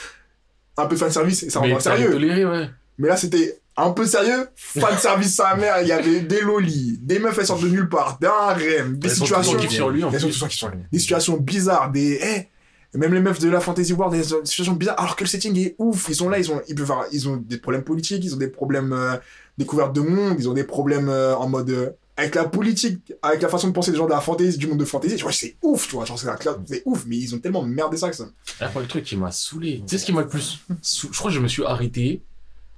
Un 0.76 0.86
peu 0.86 0.94
de 0.94 1.00
fan 1.00 1.10
service, 1.10 1.48
ça 1.48 1.58
rend 1.60 1.80
sérieux. 1.80 2.10
toléré, 2.12 2.44
ouais. 2.46 2.70
Mais 2.98 3.08
là, 3.08 3.16
c'était 3.16 3.58
un 3.76 3.90
peu 3.92 4.06
sérieux. 4.06 4.48
Fan 4.56 4.98
service 4.98 5.34
sa 5.34 5.54
mère. 5.56 5.80
Il 5.82 5.88
y 5.88 5.92
avait 5.92 6.20
des 6.20 6.42
lolis, 6.42 6.98
des 7.02 7.18
meufs, 7.18 7.38
elles 7.38 7.46
sortent 7.46 7.62
de 7.62 7.68
nulle 7.68 7.88
part, 7.88 8.18
d'un 8.20 8.28
harem, 8.30 8.98
des 8.98 9.08
situations. 9.08 9.58
sur 9.68 9.90
lui, 9.90 10.04
en 10.04 10.10
sur 10.10 10.68
lui. 10.68 10.78
Des 10.92 10.98
situations 10.98 11.36
bizarres, 11.38 11.90
des. 11.90 12.20
eh, 12.22 12.48
même 12.94 13.14
les 13.14 13.20
meufs 13.20 13.38
de 13.38 13.48
la 13.48 13.60
Fantasy 13.60 13.92
World, 13.92 14.14
des 14.16 14.24
situations 14.44 14.74
bizarres, 14.74 14.98
alors 15.00 15.16
que 15.16 15.24
le 15.24 15.28
setting 15.28 15.56
est 15.58 15.74
ouf. 15.78 16.06
Ils 16.08 16.14
sont 16.16 16.28
là, 16.28 16.38
ils 16.38 16.50
ont, 16.50 16.60
ils 16.68 16.74
peuvent 16.74 16.90
avoir- 16.90 17.06
ils 17.12 17.28
ont 17.28 17.36
des 17.36 17.58
problèmes 17.58 17.84
politiques, 17.84 18.24
ils 18.24 18.34
ont 18.34 18.38
des 18.38 18.48
problèmes 18.48 18.92
euh, 18.92 19.16
découvertes 19.58 19.92
de 19.94 20.00
monde, 20.00 20.36
ils 20.38 20.48
ont 20.48 20.54
des 20.54 20.64
problèmes 20.64 21.08
euh, 21.08 21.36
en 21.36 21.48
mode. 21.48 21.70
euh, 21.70 21.90
avec 22.16 22.34
la 22.34 22.44
politique, 22.44 23.14
avec 23.22 23.40
la 23.40 23.48
façon 23.48 23.68
de 23.68 23.72
penser 23.72 23.92
des 23.92 23.96
gens 23.96 24.04
de 24.04 24.10
la 24.10 24.20
fantasy, 24.20 24.58
du 24.58 24.66
monde 24.66 24.76
de 24.78 24.84
fantasy, 24.84 25.16
tu 25.16 25.22
vois, 25.22 25.32
c'est 25.32 25.56
ouf, 25.62 25.88
tu 25.88 25.94
vois, 25.94 26.04
genre 26.04 26.18
c'est 26.18 26.28
un 26.28 26.36
club, 26.36 26.60
c'est 26.66 26.82
ouf, 26.84 27.04
mais 27.06 27.16
ils 27.16 27.34
ont 27.34 27.38
tellement 27.38 27.62
merdé 27.62 27.96
ça 27.96 28.10
que 28.10 28.16
ça. 28.16 28.26
Après, 28.60 28.80
le 28.80 28.86
truc 28.86 29.04
qui 29.04 29.16
m'a 29.16 29.30
saoulé. 29.30 29.82
Tu 29.86 29.92
sais 29.96 29.98
ce 29.98 30.04
qui 30.04 30.12
m'a 30.12 30.20
le 30.20 30.28
plus. 30.28 30.58
sou- 30.82 31.08
Je 31.10 31.18
crois 31.18 31.30
que 31.30 31.34
je 31.36 31.40
me 31.40 31.48
suis 31.48 31.64
arrêté 31.64 32.20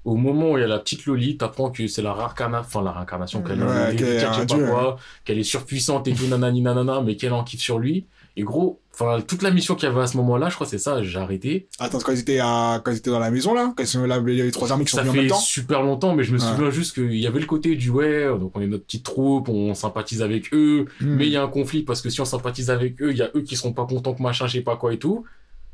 au 0.05 0.14
moment 0.14 0.52
où 0.52 0.59
il 0.59 0.60
y 0.60 0.64
a 0.64 0.68
la 0.68 0.78
petite 0.78 1.06
Loli. 1.06 1.39
T'apprends 1.39 1.70
que 1.72 1.89
c'est 1.89 2.02
la 2.02 2.12
réincarnation, 2.12 2.68
enfin 2.68 2.84
la 2.84 2.93
réincarnation, 2.93 3.43
qu'elle 3.43 3.64
Ouais, 3.64 3.94
est 3.94 3.97
qu'elle 3.97 4.09
est 4.20 4.94
qu'elle 5.24 5.39
est 5.39 5.43
surpuissante 5.43 6.06
et 6.06 6.12
tout, 6.12 6.26
nanani 6.28 6.60
nanana, 6.60 7.01
mais 7.01 7.16
qu'elle 7.16 7.32
en 7.32 7.43
kiffe 7.43 7.62
sur 7.62 7.80
lui. 7.80 8.05
Et 8.36 8.44
gros, 8.44 8.80
enfin, 8.94 9.20
toute 9.20 9.42
la 9.42 9.50
mission 9.50 9.74
qu'il 9.74 9.86
y 9.86 9.92
avait 9.92 10.00
à 10.00 10.06
ce 10.06 10.16
moment-là, 10.16 10.48
je 10.48 10.54
crois 10.54 10.66
que 10.66 10.70
c'est 10.70 10.78
ça, 10.78 11.02
j'ai 11.02 11.18
arrêté. 11.18 11.66
Attends, 11.78 11.98
quand 11.98 12.12
ils 12.12 12.20
étaient, 12.20 12.38
à... 12.38 12.80
quand 12.82 12.90
ils 12.90 12.96
étaient 12.96 13.10
dans 13.10 13.18
la 13.18 13.30
maison 13.30 13.52
là, 13.52 13.74
quand 13.76 13.82
ils 13.82 13.86
sont 13.86 14.04
là, 14.06 14.22
il 14.26 14.34
y 14.34 14.40
avait 14.40 14.50
trois 14.50 14.72
armées 14.72 14.84
qui 14.86 14.92
sont 14.92 14.96
Ça 14.96 15.02
venues 15.02 15.10
en 15.10 15.14
même 15.16 15.24
fait 15.24 15.28
temps? 15.28 15.38
super 15.40 15.82
longtemps, 15.82 16.14
mais 16.14 16.24
je 16.24 16.32
me 16.32 16.38
Ouais. 16.40 16.46
souviens 16.46 16.70
juste 16.70 16.94
qu'il 16.94 17.14
y 17.14 17.26
avait 17.26 17.40
le 17.40 17.46
côté 17.46 17.76
du 17.76 17.90
ouais, 17.90 18.26
donc 18.38 18.52
on 18.54 18.62
est 18.62 18.66
notre 18.66 18.84
petite 18.84 19.04
troupe, 19.04 19.48
on 19.50 19.74
sympathise 19.74 20.22
avec 20.22 20.54
eux, 20.54 20.86
Hmm. 21.00 21.16
mais 21.16 21.26
il 21.26 21.32
y 21.32 21.36
a 21.36 21.42
un 21.42 21.48
conflit 21.48 21.82
parce 21.82 22.00
que 22.00 22.09
si 22.09 22.20
on 22.22 22.24
sympathise 22.24 22.70
avec 22.70 23.02
eux, 23.02 23.10
il 23.10 23.18
y 23.18 23.22
a 23.22 23.30
eux 23.36 23.42
qui 23.42 23.54
seront 23.56 23.72
pas 23.74 23.84
contents 23.84 24.14
que 24.14 24.22
machin, 24.22 24.46
je 24.46 24.52
sais 24.52 24.60
pas 24.62 24.76
quoi 24.76 24.94
et 24.94 24.98
tout. 24.98 25.24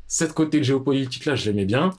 Cette 0.07 0.33
côté 0.33 0.61
géopolitique 0.61 1.25
là, 1.25 1.35
je 1.35 1.45
l'aimais 1.49 1.65
bien. 1.65 1.91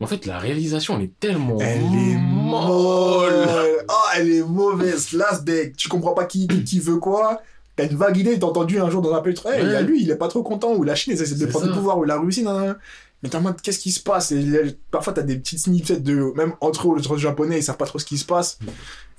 Mais 0.00 0.04
en 0.04 0.08
fait, 0.08 0.26
la 0.26 0.38
réalisation, 0.38 0.96
elle 0.98 1.04
est 1.04 1.18
tellement 1.18 1.56
Elle 1.60 1.82
est 1.82 2.16
molle. 2.18 3.46
Oh, 3.88 3.94
elle 4.16 4.30
est 4.30 4.42
mauvaise. 4.42 5.12
Last 5.12 5.44
deck. 5.44 5.76
Tu 5.76 5.88
comprends 5.88 6.14
pas 6.14 6.24
qui, 6.24 6.46
qui 6.46 6.78
veut 6.80 6.98
quoi? 6.98 7.40
T'as 7.78 7.86
une 7.88 7.96
vague 7.96 8.16
idée, 8.16 8.36
t'as 8.38 8.46
entendu 8.48 8.80
un 8.80 8.90
jour 8.90 9.00
dans 9.02 9.14
un 9.14 9.20
peu, 9.22 9.30
hey, 9.30 9.62
il 9.62 9.70
y 9.70 9.74
a 9.76 9.80
lui, 9.82 10.02
il 10.02 10.10
est 10.10 10.16
pas 10.16 10.26
trop 10.26 10.42
content, 10.42 10.74
ou 10.74 10.82
la 10.82 10.96
Chine 10.96 11.12
essaie 11.12 11.32
de 11.32 11.46
prendre 11.46 11.66
le 11.66 11.72
pouvoir, 11.72 11.96
ou 11.98 12.02
la 12.04 12.18
Russie, 12.18 12.42
nan, 12.42 12.56
nan. 12.56 12.76
Mais 13.22 13.28
t'es 13.28 13.36
en 13.36 13.40
mode, 13.40 13.60
qu'est-ce 13.60 13.78
qui 13.78 13.92
se 13.92 14.00
passe? 14.00 14.32
Et 14.32 14.36
il 14.36 14.50
y 14.50 14.56
a- 14.56 14.62
parfois, 14.90 15.12
t'as 15.12 15.22
des 15.22 15.36
petites 15.36 15.60
snippets 15.60 16.00
de, 16.00 16.32
même 16.36 16.54
entre 16.60 16.88
eux, 16.88 16.98
entre 16.98 17.14
les 17.14 17.20
japonais, 17.20 17.58
ils 17.58 17.62
savent 17.62 17.76
pas 17.76 17.86
trop 17.86 18.00
ce 18.00 18.04
qui 18.04 18.18
se 18.18 18.24
passe. 18.24 18.58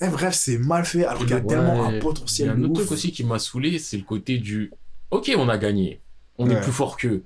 Et 0.02 0.07
bref, 0.07 0.34
c'est 0.36 0.57
mal 0.57 0.84
fait, 0.86 1.06
alors 1.06 1.19
qu'il 1.22 1.30
y 1.30 1.34
a 1.34 1.38
Ouais. 1.38 1.45
tellement 1.48 1.86
un 1.86 1.91
Il 1.91 1.95
y 1.95 1.99
potentiel 1.99 2.49
a 2.49 2.52
un 2.52 2.56
de 2.57 2.64
autre 2.65 2.72
ouf. 2.72 2.77
truc 2.80 2.91
aussi 2.91 3.11
qui 3.14 3.23
m'a 3.23 3.40
saoulé, 3.40 3.80
c'est 3.80 3.95
le 3.98 4.03
côté 4.03 4.38
du 4.40 4.72
ok, 5.11 5.31
on 5.38 5.48
a 5.49 5.57
gagné, 5.57 6.02
on 6.38 6.49
Ouais. 6.49 6.56
est 6.56 6.61
plus 6.61 6.72
fort 6.73 6.98
qu'eux. 6.98 7.23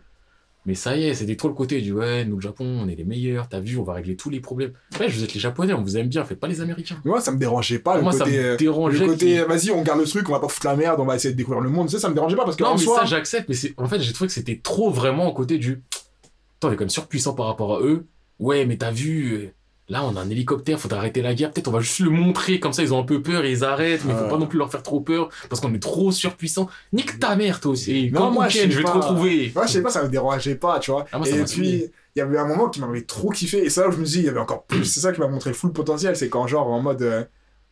Mais 0.66 0.76
ça 0.76 0.96
y 0.96 1.04
est, 1.04 1.14
c'était 1.14 1.36
trop 1.36 1.50
le 1.50 1.54
côté 1.54 1.82
du 1.82 1.92
ouais, 1.92 2.24
nous 2.24 2.36
le 2.36 2.42
Japon, 2.42 2.66
on 2.66 2.88
est 2.88 2.96
les 2.96 3.04
meilleurs, 3.04 3.50
t'as 3.50 3.60
vu, 3.60 3.78
on 3.78 3.84
va 3.84 3.94
régler 3.94 4.16
tous 4.16 4.30
les 4.30 4.40
problèmes. 4.40 4.72
Ouais, 4.98 5.10
vous 5.10 5.24
êtes 5.24 5.34
les 5.34 5.40
Japonais, 5.40 5.74
on 5.74 5.82
vous 5.82 5.98
aime 5.98 6.08
bien, 6.08 6.24
faites 6.24 6.40
pas 6.40 6.48
les 6.48 6.62
Américains. 6.62 6.96
Moi, 7.04 7.20
ça 7.20 7.32
me 7.34 7.38
dérangeait 7.38 7.80
pas, 7.80 7.98
le 7.98 8.04
Moi, 8.04 8.14
ça 8.14 8.24
côté, 8.24 8.40
euh, 8.40 8.52
me 8.54 8.58
dérangeait. 8.58 9.00
le 9.00 9.06
côté, 9.08 9.42
vas-y, 9.44 9.72
on 9.72 9.82
garde 9.82 10.00
le 10.00 10.06
truc, 10.06 10.30
on 10.30 10.32
va 10.32 10.40
pas 10.40 10.48
foutre 10.48 10.66
la 10.68 10.78
merde, 10.78 11.00
on 11.02 11.06
va 11.06 11.16
essayer 11.18 11.34
de 11.34 11.38
découvrir 11.38 11.62
le 11.62 11.70
monde. 11.70 11.90
Ça, 11.90 12.00
ça 12.00 12.08
me 12.08 12.14
dérangeait 12.16 12.38
pas 12.38 12.46
parce 12.46 12.56
que 12.56 12.64
Non, 12.64 12.70
en 12.70 12.76
mais 12.76 12.82
soi, 12.82 13.00
ça, 13.00 13.06
j'accepte, 13.06 13.50
mais 13.50 13.56
en 13.78 13.88
fait, 13.88 14.00
j'ai 14.00 14.14
trouvé 14.14 14.28
que 14.28 14.34
c'était 14.34 14.60
trop 14.64 14.90
vraiment 14.90 15.28
au 15.28 15.34
côté 15.34 15.58
du. 15.58 15.84
Attends, 16.60 16.70
on 16.70 16.72
est 16.72 16.76
quand 16.76 16.84
même 16.84 16.90
surpuissant 16.90 17.34
par 17.34 17.48
rapport 17.48 17.76
à 17.76 17.82
eux. 17.82 18.06
Ouais, 18.40 18.66
mais 18.66 18.78
t'as 18.78 18.92
vu, 18.92 19.34
euh, 19.34 19.54
là, 19.90 20.04
on 20.06 20.16
a 20.16 20.22
un 20.22 20.30
hélicoptère, 20.30 20.80
faudrait 20.80 21.00
arrêter 21.00 21.22
la 21.22 21.34
guerre. 21.34 21.52
Peut-être 21.52 21.68
on 21.68 21.72
va 21.72 21.80
juste 21.82 22.00
le 22.00 22.10
montrer, 22.10 22.60
comme 22.60 22.74
ça, 22.74 22.84
ils 22.84 22.94
ont 22.94 23.00
un 23.00 23.04
peu 23.06 23.22
peur 23.22 23.44
et 23.46 23.52
ils 23.52 23.64
arrêtent, 23.64 24.06
mais 24.06 24.14
faut 24.14 24.24
Ouais. 24.24 24.30
pas 24.30 24.38
non 24.38 24.48
plus 24.48 24.58
leur 24.58 24.72
faire 24.72 24.84
trop 24.84 25.02
peur, 25.02 25.30
parce 25.50 25.62
qu'on 25.62 25.74
est 25.74 25.82
trop 25.82 26.12
surpuissant. 26.12 26.70
Nique 26.94 27.20
ta 27.20 27.36
mère, 27.36 27.60
toi 27.60 27.72
aussi. 27.74 28.10
Non, 28.12 28.32
moi, 28.32 28.48
je 28.50 28.60
je 28.70 28.78
vais 28.78 28.84
te 28.84 28.90
retrouver. 28.92 29.52
Moi, 29.56 29.66
je 29.68 29.72
sais 29.74 29.82
pas, 29.82 29.90
ça 29.90 30.04
me 30.04 30.10
dérangeait 30.10 30.56
pas, 30.56 30.80
tu 30.80 30.92
vois. 30.92 31.06
Ah, 31.12 31.18
moi, 31.20 31.28
et 31.30 31.44
puis, 31.44 31.92
il 32.16 32.20
y 32.20 32.22
avait 32.22 32.38
un 32.38 32.46
moment 32.48 32.70
qui 32.70 32.80
m'avait 32.80 33.02
trop 33.02 33.30
kiffé. 33.30 33.66
Et 33.66 33.70
ça, 33.70 33.86
je 33.92 33.98
me 33.98 34.04
dis, 34.06 34.20
il 34.20 34.26
y 34.26 34.30
avait 34.30 34.40
encore 34.40 34.64
plus. 34.66 34.86
C'est 34.86 35.00
ça 35.00 35.12
qui 35.12 35.20
m'a 35.20 35.28
montré 35.28 35.50
le 35.50 35.56
full 35.56 35.74
potentiel. 35.74 36.16
C'est 36.16 36.30
quand, 36.30 36.46
genre, 36.48 36.68
en 36.68 36.80
mode, 36.82 37.02
euh, 37.02 37.24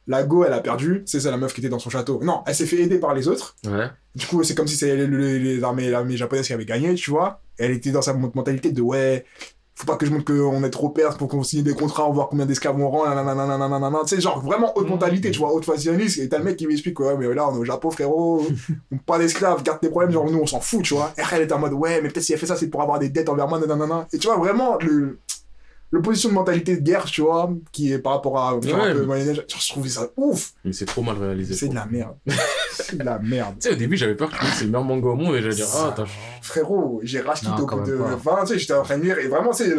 la 0.07 0.23
Go, 0.23 0.43
elle 0.43 0.53
a 0.53 0.59
perdu. 0.59 1.03
C'est 1.05 1.19
ça, 1.19 1.29
la 1.31 1.37
meuf 1.37 1.53
qui 1.53 1.61
était 1.61 1.69
dans 1.69 1.77
son 1.79 1.89
château. 1.91 2.19
Non, 2.23 2.41
elle 2.47 2.55
s'est 2.55 2.65
fait 2.65 2.81
aider 2.81 2.99
par 2.99 3.13
les 3.13 3.27
autres. 3.27 3.55
Ouais. 3.65 3.87
Du 4.15 4.25
coup, 4.25 4.43
c'est 4.43 4.55
comme 4.55 4.67
si 4.67 4.75
c'était 4.75 5.07
l'armée 5.59 6.17
japonaise 6.17 6.47
qui 6.47 6.53
avait 6.53 6.65
gagné, 6.65 6.95
tu 6.95 7.11
vois. 7.11 7.41
Et 7.59 7.65
elle 7.65 7.71
était 7.71 7.91
dans 7.91 8.01
sa 8.01 8.13
mentalité 8.13 8.71
de, 8.71 8.81
ouais, 8.81 9.25
faut 9.81 9.87
pas 9.87 9.95
que 9.97 10.05
je 10.05 10.11
montre 10.11 10.25
qu'on 10.25 10.63
est 10.63 10.69
trop 10.69 10.89
perse 10.89 11.17
pour 11.17 11.27
qu'on 11.27 11.43
signe 11.43 11.63
des 11.63 11.73
contrats, 11.73 12.03
on 12.05 12.09
va 12.09 12.13
voir 12.13 12.29
combien 12.29 12.45
d'esclaves 12.45 12.79
on 12.79 12.89
rend, 12.89 13.09
nanana. 13.09 13.99
Tu 14.07 14.15
sais, 14.15 14.21
genre, 14.21 14.39
vraiment 14.41 14.71
haute 14.77 14.85
Mhm. 14.85 14.91
mentalité, 14.91 15.31
tu 15.31 15.39
vois, 15.39 15.51
haute 15.53 15.65
factionniste. 15.65 16.19
Et 16.19 16.29
t'as 16.29 16.37
le 16.37 16.43
mec 16.43 16.55
qui 16.57 16.67
m'explique, 16.67 16.99
ouais, 16.99 17.15
mais 17.17 17.33
là, 17.33 17.47
on 17.49 17.55
est 17.55 17.59
au 17.59 17.65
Japon, 17.65 17.89
frérot. 17.91 18.45
on 18.91 18.97
pas 19.05 19.17
d'esclaves, 19.17 19.63
garde 19.63 19.79
tes 19.79 19.89
problèmes, 19.89 20.11
genre, 20.11 20.29
nous, 20.29 20.39
on 20.39 20.45
s'en 20.45 20.59
fout, 20.59 20.83
tu 20.83 20.93
vois. 20.93 21.11
Elle 21.31 21.41
était 21.43 21.53
en 21.53 21.59
mode, 21.59 21.73
ouais, 21.73 21.99
mais 22.01 22.09
peut-être 22.09 22.23
si 22.23 22.33
elle 22.33 22.39
fait 22.39 22.45
ça, 22.45 22.55
c'est 22.55 22.67
pour 22.67 22.81
avoir 22.81 22.99
des 22.99 23.09
dettes 23.09 23.29
envers 23.29 23.47
moi, 23.47 23.59
nanana. 23.59 24.07
Et 24.13 24.17
tu 24.17 24.27
vois, 24.27 24.37
vraiment, 24.37 24.77
le, 24.81 25.19
l'opposition 25.91 26.29
de 26.29 26.33
mentalité 26.33 26.77
de 26.77 26.81
guerre, 26.81 27.05
tu 27.05 27.21
vois, 27.21 27.51
qui 27.71 27.91
est 27.91 27.99
par 27.99 28.13
rapport 28.13 28.39
à, 28.39 28.53
vois, 28.53 28.61
Ouais. 28.61 28.89
un 28.89 28.93
peu 28.93 29.05
Moyen-Âge, 29.05 29.45
je 29.47 29.69
trouvais 29.69 29.89
ça 29.89 30.07
ouf. 30.17 30.53
Mais 30.65 30.73
c'est 30.73 30.85
trop 30.85 31.01
mal 31.01 31.17
réalisé. 31.17 31.53
C'est 31.53 31.67
de 31.67 31.75
la 31.75 31.85
merde. 31.85 32.15
c'est 32.73 32.97
de 32.97 33.03
la 33.03 33.19
merde. 33.19 33.55
Tu 33.59 33.67
sais, 33.69 33.75
au 33.75 33.77
début, 33.77 33.97
j'avais 33.97 34.15
peur 34.15 34.29
que 34.29 34.35
c'est 34.55 34.63
le 34.63 34.71
meilleur 34.71 34.83
manga 34.85 35.09
au 35.09 35.15
monde 35.15 35.35
et 35.35 35.41
j'allais 35.41 35.55
dire, 35.55 35.67
ah, 35.75 35.93
t'as. 35.95 36.05
Frérot, 36.41 37.01
j'ai 37.03 37.19
racheté 37.21 37.47
au 37.47 37.65
bout 37.65 37.81
de 37.85 37.91
même 37.93 38.17
pas. 38.23 38.35
20, 38.37 38.41
tu 38.45 38.53
sais, 38.53 38.59
j'étais 38.59 38.73
en 38.73 38.83
train 38.83 38.97
de 38.97 39.03
lire, 39.03 39.19
et 39.19 39.27
vraiment, 39.27 39.51
c'est 39.53 39.73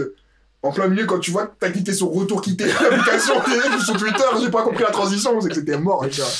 en 0.65 0.71
plein 0.71 0.87
milieu, 0.87 1.07
quand 1.07 1.19
tu 1.19 1.33
vois 1.33 1.47
que 1.49 1.55
t'as 1.59 1.71
cliqué 1.71 1.93
sur 1.93 2.07
retour 2.13 2.41
quitter 2.41 2.67
l'application 2.67 3.35
sur 3.85 3.97
Twitter, 3.97 4.23
j'ai 4.41 4.49
pas 4.49 4.63
compris 4.63 4.85
la 4.85 4.93
transition, 4.93 5.41
c'est 5.41 5.49
que 5.49 5.57
c'était 5.57 5.77
mort, 5.77 6.07
tu 6.09 6.21
vois. 6.21 6.31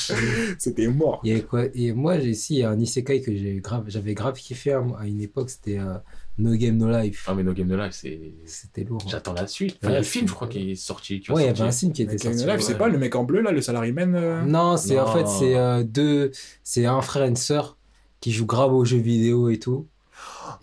C'était 0.57 0.87
mort. 0.87 1.19
Il 1.25 1.35
y 1.35 1.37
a 1.37 1.41
quoi? 1.41 1.63
Et 1.73 1.91
moi, 1.91 2.17
j'ai 2.19 2.29
ici 2.29 2.53
il 2.55 2.59
y 2.59 2.63
a 2.63 2.69
un 2.69 2.79
isekai 2.79 3.21
que 3.21 3.35
j'ai 3.35 3.59
grave, 3.61 3.83
j'avais 3.87 4.13
grave 4.13 4.35
kiffé 4.35 4.71
à, 4.71 4.81
à 4.97 5.05
une 5.07 5.19
époque, 5.19 5.49
c'était 5.49 5.77
euh, 5.77 5.95
No 6.37 6.55
Game 6.55 6.77
No 6.77 6.89
Life. 6.89 7.25
Ah, 7.27 7.33
mais 7.35 7.43
No 7.43 7.53
Game 7.53 7.67
No 7.67 7.77
Life, 7.77 7.91
c'est. 7.93 8.19
C'était 8.45 8.83
lourd. 8.83 9.01
hein. 9.05 9.09
J'attends 9.09 9.33
la 9.33 9.45
suite. 9.47 9.77
Enfin, 9.81 9.91
il 9.91 9.93
y 9.93 9.97
a 9.97 9.99
le 9.99 10.05
film, 10.05 10.25
c'est- 10.25 10.29
je 10.31 10.35
crois, 10.35 10.47
qui 10.47 10.71
est 10.71 10.75
sorti. 10.75 11.19
qui 11.19 11.31
Ouais, 11.31 11.43
il 11.43 11.45
y 11.45 11.49
avait 11.49 11.61
un 11.61 11.71
film 11.71 11.91
qui 11.93 12.01
était 12.01 12.17
sorti. 12.17 12.43
Live, 12.45 12.59
c'est 12.61 12.71
ouais. 12.73 12.77
pas 12.79 12.87
le 12.87 12.97
mec 12.97 13.13
en 13.15 13.23
bleu, 13.23 13.41
là, 13.41 13.51
le 13.51 13.61
salaryman 13.61 14.15
euh... 14.15 14.41
Non, 14.43 14.75
c'est 14.77 14.99
en 14.99 15.05
fait 15.13 15.27
c'est 15.27 15.55
euh, 15.55 15.83
deux, 15.83 16.31
c'est 16.63 16.85
un 16.87 17.01
frère 17.01 17.25
et 17.25 17.27
une 17.27 17.35
sœur 17.35 17.77
qui 18.19 18.31
jouent 18.31 18.45
grave 18.47 18.73
aux 18.73 18.83
jeux 18.85 18.97
vidéo 18.97 19.49
et 19.49 19.59
tout. 19.59 19.85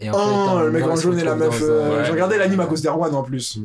Et 0.01 0.11
en 0.11 0.15
Oh, 0.15 0.19
fait, 0.19 0.57
un 0.57 0.63
le 0.65 0.73
mec 0.73 0.85
en 0.85 0.97
jaune 0.97 1.19
et 1.19 1.25
la 1.25 1.37
meuf. 1.37 1.61
euh, 1.63 1.99
Ouais. 1.99 2.05
J'ai 2.05 2.13
regardé 2.13 2.37
l'anime 2.39 2.61
à 2.61 2.67
cause 2.67 2.83
d'Erwan 2.83 3.15
en 3.15 3.23
plus. 3.23 3.61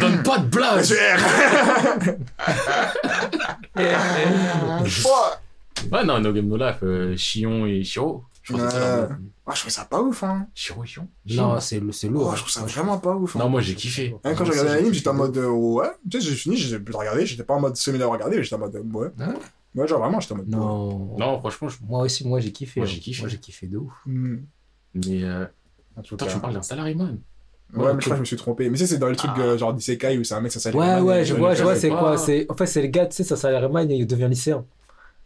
Donne 0.00 0.22
pas 0.22 0.38
de 0.38 0.46
blague 0.48 0.84
Ouais, 5.92 6.04
non, 6.04 6.20
No 6.20 6.32
Game 6.32 6.48
No 6.48 6.56
Life, 6.56 6.78
euh, 6.82 7.16
Chion 7.16 7.66
et 7.66 7.84
Shiro. 7.84 8.24
Je. 8.48 8.54
Ouais. 8.54 8.60
nom. 8.60 9.08
ah, 9.46 9.52
je 9.54 9.60
trouve 9.60 9.72
ça 9.72 9.84
pas 9.84 10.00
ouf, 10.00 10.22
hein. 10.22 10.46
Et 10.56 10.86
Chion 10.86 11.08
Non, 11.30 11.60
c'est 11.60 11.80
c'est 11.92 12.08
lourd. 12.08 12.28
Oh, 12.30 12.34
je 12.34 12.40
trouve 12.40 12.50
ça 12.50 12.62
vraiment 12.62 12.98
pas 12.98 13.14
ouf. 13.14 13.36
hein. 13.36 13.40
Non, 13.40 13.48
moi, 13.48 13.60
j'ai 13.60 13.74
kiffé. 13.74 14.14
Hein, 14.24 14.34
quand 14.34 14.44
j'ai 14.44 14.52
regardé 14.52 14.70
l'anime, 14.74 14.92
j'étais 14.94 15.08
en 15.08 15.14
mode 15.14 15.36
euh, 15.36 15.48
ouais. 15.48 15.88
Tu 16.10 16.20
sais, 16.20 16.28
j'ai 16.28 16.34
fini, 16.34 16.56
j'ai 16.56 16.78
pu 16.78 16.92
le 16.92 16.98
regarder. 16.98 17.26
J'étais 17.26 17.44
pas 17.44 17.54
en 17.54 17.60
mode 17.60 17.76
semi 17.76 18.02
à 18.02 18.06
regarder, 18.06 18.36
mais 18.38 18.42
j'étais 18.42 18.56
en 18.56 18.60
mode 18.60 18.74
euh, 18.76 18.82
ouais. 18.98 19.08
Ah 19.20 19.28
ouais? 19.28 19.34
Ouais, 19.74 19.86
genre 19.86 20.00
vraiment, 20.00 20.18
j'étais 20.20 20.32
en 20.32 20.38
mode. 20.38 20.48
Non. 20.48 21.16
Non, 21.18 21.38
franchement, 21.40 21.68
je... 21.68 21.76
Moi 21.86 22.00
aussi, 22.02 22.26
moi 22.26 22.40
j'ai 22.40 22.52
kiffé. 22.52 22.80
Moi, 22.80 22.88
hein. 22.88 22.92
j'ai 22.92 23.00
kiffé. 23.00 23.22
Moi 23.22 23.28
j'ai 23.28 23.38
kiffé 23.38 23.66
de 23.66 23.76
ouf. 23.78 23.92
Hmm. 24.06 24.38
Mais. 24.94 25.22
Euh... 25.24 25.44
Tu 26.02 26.14
me 26.14 26.40
parles 26.40 26.54
d'un 26.54 26.62
salaryman. 26.62 27.18
Ouais, 27.74 27.92
mais 27.92 28.00
je 28.00 28.04
crois 28.06 28.10
que 28.12 28.14
je 28.16 28.20
me 28.20 28.24
suis 28.24 28.36
trompé. 28.36 28.70
Mais 28.70 28.78
tu 28.78 28.84
sais, 28.86 28.94
c'est 28.94 28.98
dans 28.98 29.08
les 29.08 29.16
trucs 29.16 29.32
Ah. 29.34 29.40
euh, 29.40 29.58
genre 29.58 29.74
d'Isekai 29.74 30.16
où 30.16 30.24
c'est 30.24 30.34
un 30.34 30.40
mec, 30.40 30.52
ça 30.52 30.58
s'appelle. 30.60 30.80
Ouais, 30.80 31.00
ouais, 31.00 31.24
je 31.24 31.34
vois, 31.34 31.50
le 31.50 31.56
je 31.56 31.62
vois, 31.62 31.76
c'est 31.76 31.90
quoi 31.90 32.16
c'est... 32.16 32.46
En 32.50 32.54
fait, 32.54 32.66
c'est 32.66 32.80
le 32.80 32.88
gars, 32.88 33.06
tu 33.06 33.16
sais, 33.16 33.24
ça 33.24 33.36
salaryman, 33.36 33.90
il 33.90 34.06
devient 34.06 34.28
lycéen. 34.28 34.64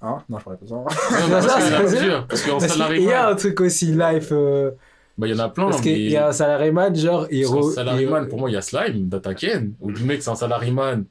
Hein 0.02 0.18
Non, 0.28 0.38
je 0.38 0.44
parlais 0.44 0.58
pas 0.58 0.64
de 0.64 0.70
ça. 0.70 0.74
Non, 0.76 0.84
parce 1.30 1.46
ça, 1.46 1.60
qu'il 1.60 1.70
y 1.72 1.74
en 1.74 1.78
a 1.78 1.88
c'est- 1.88 1.96
plusieurs. 1.96 2.26
Parce 2.26 2.42
qu'en 2.42 2.58
Parce 2.58 2.72
qu'il 2.72 2.80
y 2.80 2.82
a 2.82 2.86
un 2.86 2.88
salaryman, 2.88 3.36
truc 3.36 3.60
aussi, 3.60 3.86
life. 3.92 4.28
euh, 4.32 4.70
bah, 5.16 5.26
il 5.28 5.36
y 5.36 5.40
en 5.40 5.44
a 5.44 5.48
plein. 5.48 5.66
parce 5.70 5.80
qu'il 5.80 5.92
mais... 5.92 5.98
y 6.10 6.16
a 6.16 6.28
un 6.28 6.32
salaryman, 6.32 6.94
genre, 6.96 7.26
il 7.30 7.44
re- 7.44 7.72
salaryman, 7.72 8.24
il- 8.24 8.28
pour 8.28 8.38
moi, 8.38 8.50
il 8.50 8.54
y 8.54 8.56
a 8.56 8.62
Slime, 8.62 9.08
d'Ataken, 9.08 9.74
où 9.80 9.90
le 9.90 10.00
mec, 10.00 10.22
c'est 10.22 10.30
un 10.30 10.34
salaryman. 10.34 11.04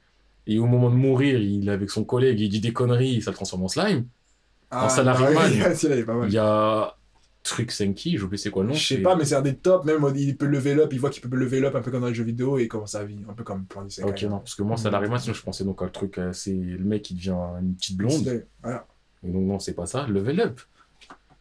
Et 0.48 0.60
au 0.60 0.66
moment 0.66 0.90
de 0.90 0.96
mourir, 0.96 1.40
il 1.40 1.70
est 1.70 1.72
avec 1.72 1.90
son 1.92 2.04
collègue, 2.04 2.40
il 2.40 2.50
dit 2.50 2.60
des 2.60 2.74
conneries, 2.74 3.22
ça 3.22 3.32
le 3.32 3.36
transforme 3.36 3.64
en 3.64 3.68
slime. 3.68 4.06
Ah, 4.72 4.90
Salaryman. 4.90 5.52
il 5.84 6.06
pas 6.06 6.14
mal. 6.14 6.28
Il 6.30 6.34
y 6.34 6.38
a 6.38 6.96
Truc 7.44 7.72
Senki, 7.72 8.18
je 8.18 8.28
sais 8.30 8.38
c'est 8.38 8.50
quoi 8.52 8.64
le 8.64 8.70
nom. 8.70 8.76
Je 8.76 8.88
sais 8.88 8.98
pas, 9.00 9.16
mais 9.16 9.26
c'est 9.26 9.36
un 9.36 9.42
des 9.42 9.56
tops. 9.56 9.84
Même 9.86 10.06
il 10.16 10.38
peut 10.38 10.46
level 10.46 10.80
up, 10.80 10.94
il 10.94 11.00
voit 11.00 11.10
qu'il 11.10 11.28
peut 11.28 11.36
level 11.36 11.66
up 11.66 11.76
un 11.76 11.82
peu 11.82 11.90
comme 11.90 12.02
dans 12.02 12.08
les 12.08 12.14
jeux 12.14 12.24
vidéo 12.24 12.60
et 12.60 12.64
il 12.64 12.68
commence 12.68 12.92
sa 12.92 13.04
vie. 13.04 13.20
Un 13.28 13.34
peu 13.34 13.44
comme 13.44 13.66
d'Isekai. 13.86 14.08
Ok, 14.08 14.22
non, 14.24 14.40
parce 14.40 14.56
que 14.56 14.64
moi, 14.64 14.78
salaryman, 14.78 15.18
sinon, 15.18 15.34
je 15.34 15.42
pensais 15.42 15.64
donc 15.64 15.82
à 15.82 15.86
le 15.86 15.92
truc, 15.92 16.18
euh, 16.20 16.34
c'est 16.34 16.54
le 16.54 16.84
mec 16.84 17.02
qui 17.02 17.16
devient 17.16 17.38
une 17.62 17.76
petite 17.76 17.98
blonde. 17.98 18.46
Voilà. 18.62 18.86
Et 19.24 19.32
donc, 19.32 19.44
non, 19.44 19.60
c'est 19.60 19.74
pas 19.74 19.86
ça. 19.86 20.06
Level 20.08 20.40
up. 20.40 20.60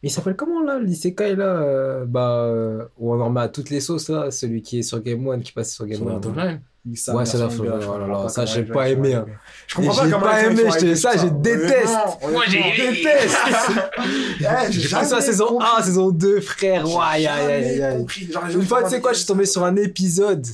Il 0.03 0.09
s'appelle 0.09 0.35
comment 0.35 0.63
là, 0.63 0.79
l'isekai 0.79 1.35
là 1.35 1.61
euh, 1.61 2.05
Bah, 2.05 2.45
euh, 2.45 2.85
où 2.97 3.13
on 3.13 3.21
en 3.21 3.29
met 3.29 3.41
à 3.41 3.49
toutes 3.49 3.69
les 3.69 3.79
sauces 3.79 4.09
là, 4.09 4.31
celui 4.31 4.63
qui 4.63 4.79
est 4.79 4.83
sur 4.83 5.01
Game 5.01 5.25
One, 5.27 5.43
qui 5.43 5.51
passe 5.51 5.75
sur 5.75 5.85
Game 5.85 6.01
One. 6.01 6.59
Ouais, 6.85 7.25
c'est 7.25 7.37
la 7.37 7.49
gars, 7.49 7.79
Oh 7.87 7.97
là 7.99 8.07
là, 8.07 8.27
ça, 8.29 8.45
j'ai 8.45 8.63
pas 8.63 8.89
aimé, 8.89 9.13
arrivés. 9.13 9.25
Je 9.67 9.75
comprends 9.75 9.93
J'ai 9.93 10.09
pas 10.09 10.17
comment 10.17 10.31
pas 10.31 10.43
aimé, 10.43 10.63
je 10.79 10.95
ça, 10.95 11.15
sur 11.15 11.17
je 11.17 11.27
déteste. 11.27 11.93
Moi, 12.31 12.43
j'ai 12.47 12.63
déteste 12.75 13.37
Eh, 14.39 14.71
J'ai 14.71 14.89
pris 14.89 15.05
ça 15.05 15.17
à 15.17 15.21
saison 15.21 15.47
compris. 15.47 15.65
1, 15.77 15.83
saison 15.83 16.09
2, 16.09 16.41
frère. 16.41 16.87
Ouais, 16.87 17.27
aïe, 17.27 17.27
aïe, 17.27 18.05
Une 18.53 18.65
fois, 18.65 18.83
tu 18.83 18.89
sais 18.89 19.01
quoi, 19.01 19.13
je 19.13 19.17
suis 19.19 19.27
tombé 19.27 19.45
sur 19.45 19.63
un 19.63 19.75
épisode. 19.75 20.45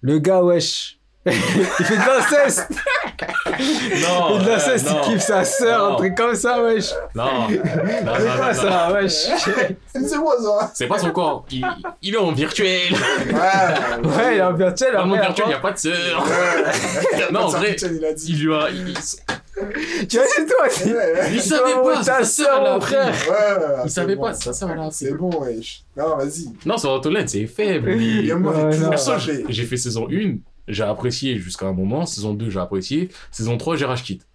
Le 0.00 0.20
gars, 0.20 0.42
wesh, 0.44 1.00
il 1.26 1.32
fait 1.32 1.96
de 1.96 2.06
l'inceste 2.06 2.68
Non, 3.58 4.38
Il 4.40 4.48
euh, 4.48 4.76
il 4.76 4.84
non. 4.84 5.00
kiffe 5.02 5.22
sa 5.22 5.42
sœur, 5.44 5.92
un 5.92 5.96
truc 5.96 6.14
comme 6.14 6.34
ça, 6.34 6.62
wesh. 6.62 6.92
Non, 7.14 7.24
non, 7.24 7.40
non, 7.48 8.12
C'est 8.16 8.24
non, 8.24 8.54
ça, 8.54 8.92
wesh? 8.92 9.12
C'est 9.92 10.18
moi 10.18 10.34
ça 10.40 10.70
C'est 10.74 10.86
pas 10.86 10.98
son 10.98 11.10
corps. 11.10 11.44
Il, 11.50 11.66
il 12.02 12.14
est 12.14 12.18
en 12.18 12.30
virtuel. 12.32 12.92
Ouais, 12.92 14.08
Ouais, 14.08 14.34
il 14.34 14.38
est 14.38 14.42
en 14.42 14.52
virtuel, 14.52 14.92
Dans 14.94 15.00
le 15.02 15.06
monde 15.08 15.18
après, 15.18 15.26
virtuel, 15.28 15.46
il 15.46 15.48
n'y 15.48 15.54
a 15.54 15.58
pas 15.58 15.72
de 15.72 15.78
sœur. 15.78 16.24
Ouais. 16.26 17.26
Non, 17.32 17.40
en 17.40 17.48
vrai, 17.48 17.76
il 17.80 18.04
a 18.04 18.12
dit. 18.12 18.26
Il 18.32 18.44
lui 18.44 18.54
a. 18.54 18.68
il- 18.70 18.94
Tu 20.08 20.16
vois, 20.16 20.26
c'est 20.34 20.46
toi. 20.46 20.66
Ouais, 20.86 20.92
ouais. 20.94 21.30
Il 21.32 21.42
savait 21.42 21.74
pas, 21.82 21.94
ta 21.96 22.02
sa 22.04 22.24
sœur, 22.24 22.60
mon 22.60 22.64
là. 22.74 22.80
frère? 22.80 23.06
Ouais, 23.08 23.64
Il 23.84 23.90
savait 23.90 24.14
bon. 24.16 24.22
pas, 24.22 24.34
sa 24.34 24.52
sœur, 24.52 24.74
là. 24.74 24.88
C'est 24.92 25.12
bon, 25.14 25.30
wesh. 25.42 25.82
Non, 25.96 26.16
vas-y. 26.16 26.48
Non, 26.64 26.78
sur 26.78 26.90
Autolette, 26.92 27.28
c'est 27.30 27.46
faible. 27.46 27.90
Et 27.90 28.32
moi, 28.34 28.70
j'ai 29.48 29.64
fait 29.64 29.76
saison 29.76 30.06
1, 30.10 30.36
j'ai 30.68 30.84
apprécié 30.84 31.38
jusqu'à 31.38 31.66
un 31.66 31.72
moment. 31.72 32.06
Saison 32.06 32.34
2, 32.34 32.50
j'ai 32.50 32.60
apprécié. 32.60 33.08
Saison 33.30 33.56
3, 33.58 33.76
j'ai 33.76 33.86
quitte. 34.04 34.26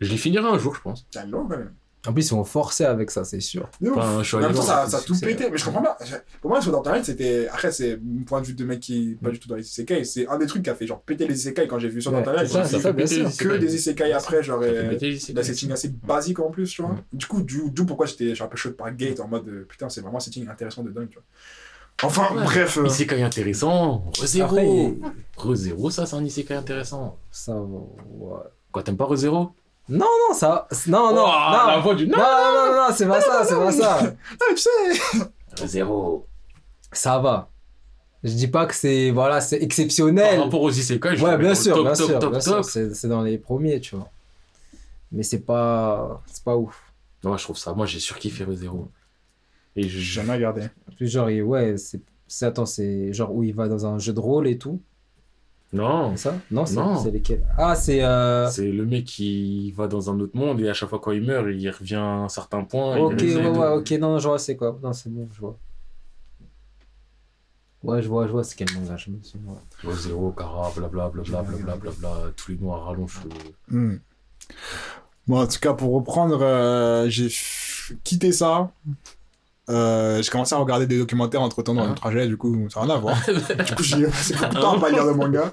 Je 0.00 0.10
les 0.10 0.16
finirai 0.16 0.46
un 0.46 0.58
jour, 0.58 0.74
je 0.74 0.80
pense. 0.80 1.06
T'as 1.10 1.24
long 1.24 1.46
quand 1.46 1.56
même. 1.58 1.72
En 2.04 2.12
plus, 2.12 2.26
ils 2.26 2.34
vont 2.34 2.42
forcer 2.42 2.84
avec 2.84 3.12
ça, 3.12 3.22
c'est 3.22 3.38
sûr. 3.38 3.70
Enfin, 3.94 4.22
je 4.22 4.26
suis 4.26 4.36
En 4.36 4.40
même 4.40 4.52
temps, 4.52 4.62
ça, 4.62 4.88
ça 4.88 4.96
a 4.96 5.00
tout 5.00 5.16
pété. 5.20 5.48
Mais 5.48 5.56
je 5.56 5.64
comprends 5.64 5.82
pas. 5.82 5.96
Pour 6.40 6.50
moi, 6.50 6.60
sur 6.60 6.76
Internet, 6.76 7.04
c'était. 7.04 7.46
Après, 7.46 7.70
c'est 7.70 7.96
mon 8.02 8.24
point 8.24 8.40
de 8.40 8.46
vue 8.46 8.54
de 8.54 8.64
mec 8.64 8.80
qui 8.80 9.12
est 9.12 9.22
pas 9.22 9.30
du 9.30 9.38
tout 9.38 9.46
dans 9.46 9.54
les 9.54 9.62
isekai. 9.62 10.02
C'est 10.02 10.26
un 10.26 10.36
des 10.36 10.46
trucs 10.46 10.64
qui 10.64 10.70
a 10.70 10.74
fait 10.74 10.88
genre 10.88 11.00
péter 11.00 11.28
les 11.28 11.34
isekai 11.38 11.68
quand 11.68 11.78
j'ai 11.78 11.88
vu 11.88 12.02
sur 12.02 12.12
Ouais, 12.12 12.18
Internet. 12.18 12.48
c'est 12.48 12.54
ça, 12.54 12.64
c'est 12.64 12.80
ça, 12.80 12.90
bien 12.92 13.04
péter 13.04 13.28
sûr. 13.30 13.50
les 13.50 13.56
que 13.56 13.56
des 13.64 13.76
isekai 13.76 14.12
après, 14.12 14.42
genre. 14.42 14.60
Ça. 14.64 15.32
La 15.32 15.44
setting 15.44 15.70
assez 15.70 15.90
basique 15.90 16.40
en 16.40 16.50
plus, 16.50 16.68
tu 16.68 16.82
vois. 16.82 16.90
Mm. 16.90 17.02
Du 17.12 17.26
coup, 17.26 17.42
du- 17.42 17.70
d'où 17.70 17.86
pourquoi 17.86 18.06
j'étais 18.06 18.34
un 18.42 18.46
peu 18.48 18.56
chaud 18.56 18.72
par 18.72 18.92
Gate 18.96 19.20
en 19.20 19.28
mode 19.28 19.66
putain, 19.68 19.88
c'est 19.88 20.00
vraiment 20.00 20.16
un 20.16 20.20
setting 20.20 20.48
intéressant 20.48 20.82
de 20.82 20.90
dingue, 20.90 21.08
tu 21.08 21.14
vois. 21.18 21.24
Enfin, 22.02 22.34
Ouais. 22.34 22.44
bref. 22.44 22.78
euh, 22.78 22.86
Isekai 22.86 23.22
intéressant. 23.22 24.04
Re-Zero. 24.20 24.96
Re-Zero, 25.36 25.90
ça, 25.90 26.06
c'est 26.06 26.16
un 26.16 26.24
isekai 26.24 26.54
intéressant. 26.54 27.16
ça 27.30 27.54
va. 27.54 27.60
ouais. 27.60 28.42
Quoi, 28.72 28.82
t'aimes 28.82 28.96
pas 28.96 29.04
Re-Zero 29.04 29.52
Non, 29.88 30.06
non, 30.28 30.34
ça. 30.34 30.66
Non, 30.88 31.14
non, 31.14 31.24
Oh, 31.26 31.66
La 31.66 31.74
non. 31.76 31.82
voix 31.82 31.94
du. 31.94 32.06
Non, 32.08 32.16
non, 32.18 32.24
non, 32.24 32.66
non, 32.72 32.76
non, 32.88 32.94
c'est 32.94 33.06
pas 33.06 33.20
ça, 33.20 33.44
c'est 33.44 33.54
pas 33.54 33.70
ça. 33.72 33.98
ah, 34.40 34.44
tu 34.50 34.56
sais. 34.56 35.18
Re-Zero. 35.62 36.26
Ça 36.92 37.18
va. 37.18 37.48
Je 38.24 38.32
dis 38.32 38.46
pas 38.48 38.66
que 38.66 38.74
c'est 38.74 39.10
voilà, 39.10 39.40
c'est 39.40 39.56
Par 39.58 39.64
exceptionnel. 39.64 40.40
rapport 40.40 40.62
aux 40.62 40.70
isekai, 40.70 41.16
je 41.16 41.24
Ouais, 41.24 41.36
bien 41.38 41.54
sûr, 41.54 41.74
top, 41.74 41.84
bien 41.86 41.94
top, 41.94 42.06
sûr, 42.08 42.18
top, 42.20 42.30
bien 42.30 42.40
top. 42.40 42.54
sûr. 42.54 42.64
C'est 42.64 42.94
c'est 42.94 43.08
dans 43.08 43.22
les 43.22 43.36
premiers, 43.38 43.80
tu 43.80 43.96
vois. 43.96 44.08
Mais 45.10 45.22
c'est 45.24 45.40
pas, 45.40 46.22
c'est 46.26 46.42
pas 46.44 46.56
ouf. 46.56 46.80
Moi, 47.24 47.36
je 47.36 47.44
trouve 47.44 47.58
ça. 47.58 47.72
Moi, 47.74 47.86
j'ai 47.86 47.98
surkiffé 48.00 48.44
Re-Zero. 48.44 48.88
Et 49.76 49.82
je. 49.84 49.88
J'ai 49.98 50.00
jamais 50.22 50.34
regardé. 50.34 50.62
En 50.90 50.92
plus, 50.94 51.08
genre, 51.10 51.30
il- 51.30 51.42
ouais, 51.42 51.76
c'est, 51.76 52.00
attends, 52.42 52.66
c'est 52.66 53.12
genre 53.12 53.34
où 53.34 53.42
il 53.42 53.54
va 53.54 53.68
dans 53.68 53.86
un 53.86 53.98
jeu 53.98 54.12
de 54.12 54.20
rôle 54.20 54.46
et 54.48 54.58
tout? 54.58 54.80
Non. 55.72 56.14
C'est 56.16 56.24
ça? 56.28 56.38
Non, 56.50 56.66
c'est, 56.66 56.76
Non. 56.76 56.96
c'est 56.96 57.10
lesquels? 57.10 57.46
Ah, 57.56 57.74
c'est 57.74 58.04
euh... 58.04 58.46
C'est 58.48 58.70
le 58.70 58.84
mec 58.84 59.04
qui 59.04 59.72
va 59.72 59.86
dans 59.88 60.10
un 60.10 60.20
autre 60.20 60.36
monde 60.36 60.60
et 60.60 60.68
à 60.68 60.74
chaque 60.74 60.90
fois 60.90 60.98
quand 60.98 61.12
il 61.12 61.22
meurt, 61.22 61.46
il 61.50 61.70
revient 61.70 61.94
à 61.94 62.02
un 62.24 62.28
certain 62.28 62.62
point. 62.64 62.98
Ok, 62.98 63.12
ouais, 63.20 63.24
de- 63.24 63.48
ouais, 63.48 63.68
ok, 63.68 63.90
non, 63.92 64.10
non, 64.12 64.18
je 64.18 64.28
vois, 64.28 64.38
c'est 64.38 64.56
quoi 64.56 64.78
Non, 64.82 64.92
c'est 64.92 65.08
bon, 65.10 65.26
je 65.32 65.40
vois. 65.40 65.56
Ouais, 67.82 68.00
je 68.02 68.08
vois, 68.08 68.26
je 68.26 68.32
vois, 68.32 68.44
c'est 68.44 68.54
quel 68.54 68.68
manga, 68.74 68.96
je 68.96 69.10
me 69.10 69.20
suis. 69.22 69.38
ouais. 69.38 69.90
Re-Zero, 69.90 70.30
Kara, 70.32 70.70
blablabla, 70.76 71.22
blablabla, 71.24 71.56
blablabla, 71.76 72.30
tous 72.36 72.52
les 72.52 72.58
noms 72.58 72.72
à 72.74 72.78
rallonge. 72.78 73.18
euh, 73.26 73.74
Hmm. 73.74 73.96
Bon, 75.26 75.40
en 75.40 75.46
tout 75.46 75.58
cas, 75.58 75.72
pour 75.72 75.92
reprendre, 75.94 76.40
euh, 76.42 77.08
j'ai 77.08 77.28
quitté 78.04 78.30
ça. 78.32 78.70
Euh, 79.70 80.20
j'ai 80.22 80.30
commencé 80.30 80.54
à 80.54 80.58
regarder 80.58 80.86
des 80.86 80.98
documentaires 80.98 81.40
entre 81.42 81.62
temps 81.62 81.74
dans 81.74 81.84
Ah. 81.84 81.88
le 81.88 81.94
trajet, 81.94 82.26
du 82.26 82.36
coup, 82.36 82.68
ça 82.68 82.80
n'a 82.80 82.86
rien 82.86 82.94
à 82.96 82.98
voir. 82.98 83.16
du 83.66 83.74
coup, 83.74 83.82
j'ai 83.82 84.04
passé 84.06 84.34
beaucoup 84.34 84.54
de 84.54 84.60
temps 84.60 84.76
à 84.76 84.80
pas 84.80 84.90
lire 84.90 85.06
de 85.06 85.12
manga. 85.12 85.52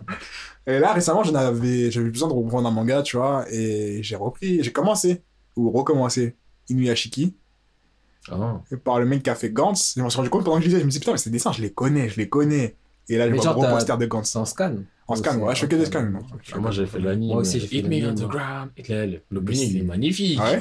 Et 0.66 0.80
là, 0.80 0.94
récemment, 0.94 1.24
j'en 1.24 1.36
avais, 1.36 1.92
j'avais 1.92 2.10
besoin 2.10 2.28
de 2.28 2.34
reprendre 2.34 2.68
un 2.68 2.72
manga, 2.72 3.02
tu 3.04 3.18
vois, 3.18 3.46
et 3.52 4.02
j'ai 4.04 4.16
repris, 4.16 4.64
j'ai 4.64 4.72
commencé, 4.72 5.22
ou 5.56 5.70
recommencé, 5.72 6.36
Inuyashiki, 6.70 7.36
Ah. 8.32 8.62
et 8.72 8.78
par 8.78 9.00
le 9.00 9.06
mec 9.06 9.24
qui 9.24 9.30
a 9.30 9.36
fait 9.36 9.50
Gantz. 9.52 9.94
Je 9.98 10.02
me 10.04 10.10
suis 10.10 10.18
rendu 10.18 10.30
compte 10.30 10.44
pendant 10.44 10.58
que 10.58 10.64
je 10.64 10.68
lisais, 10.68 10.80
je 10.80 10.86
me 10.86 10.90
suis 10.92 11.00
dit, 11.00 11.04
putain, 11.04 11.14
mais 11.14 11.18
ces 11.18 11.30
dessins, 11.30 11.52
je 11.52 11.62
les 11.62 11.72
connais, 11.72 12.10
je 12.10 12.18
les 12.18 12.30
connais. 12.30 12.76
Et 13.08 13.18
là, 13.18 13.28
je 13.30 13.34
vois 13.36 13.48
un 13.50 13.54
gros 13.54 13.64
poster 13.68 13.98
de 13.98 14.06
Gantz. 14.06 14.30
C'est 14.30 14.38
en 14.38 14.46
scan 14.46 14.76
En 15.08 15.16
scan, 15.16 15.38
Ou 15.40 15.46
ouais, 15.48 15.56
je 15.56 15.62
fais 15.62 15.68
que 15.68 15.76
des 15.76 15.86
scans. 15.86 16.06
Ah, 16.54 16.58
Moi, 16.60 16.70
j'avais 16.72 16.88
fait 16.88 17.00
l'anime. 17.00 17.30
Moi 17.30 17.38
aussi, 17.42 17.60
j'ai 17.60 17.66
fait 17.68 17.78
Hit 17.78 17.86
me 17.86 17.90
l'anime, 17.92 18.10
on 18.12 18.16
the 18.16 18.20
moi. 18.22 18.30
ground. 18.30 18.70
Et 18.78 18.84
là, 19.08 19.18
L'opening, 19.32 19.70
il 19.72 19.78
est 19.78 19.82
magnifique. 19.84 20.40
Ah 20.42 20.52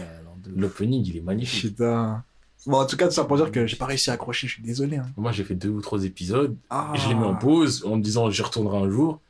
L'opening, 0.56 1.04
il 1.06 1.16
est 1.18 1.20
magnifique. 1.20 1.70
Putain. 1.76 2.24
Bon, 2.68 2.76
en 2.80 2.84
tout 2.84 2.98
cas, 2.98 3.06
tout 3.06 3.14
ça 3.14 3.24
pour 3.24 3.38
dire 3.38 3.50
que 3.50 3.66
j'ai 3.66 3.76
pas 3.76 3.86
réussi 3.86 4.10
à 4.10 4.12
accrocher, 4.12 4.46
je 4.46 4.52
suis 4.52 4.62
désolé. 4.62 4.98
Hein. 4.98 5.06
Moi, 5.16 5.32
j'ai 5.32 5.42
fait 5.42 5.54
deux 5.54 5.70
ou 5.70 5.80
trois 5.80 6.04
épisodes. 6.04 6.54
Ah. 6.68 6.92
Je 6.94 7.08
les 7.08 7.14
mets 7.14 7.24
en 7.24 7.34
pause 7.34 7.82
en 7.86 7.96
me 7.96 8.02
disant, 8.02 8.28
j'y 8.28 8.42
retournerai 8.42 8.76
un 8.76 8.90
jour. 8.90 9.22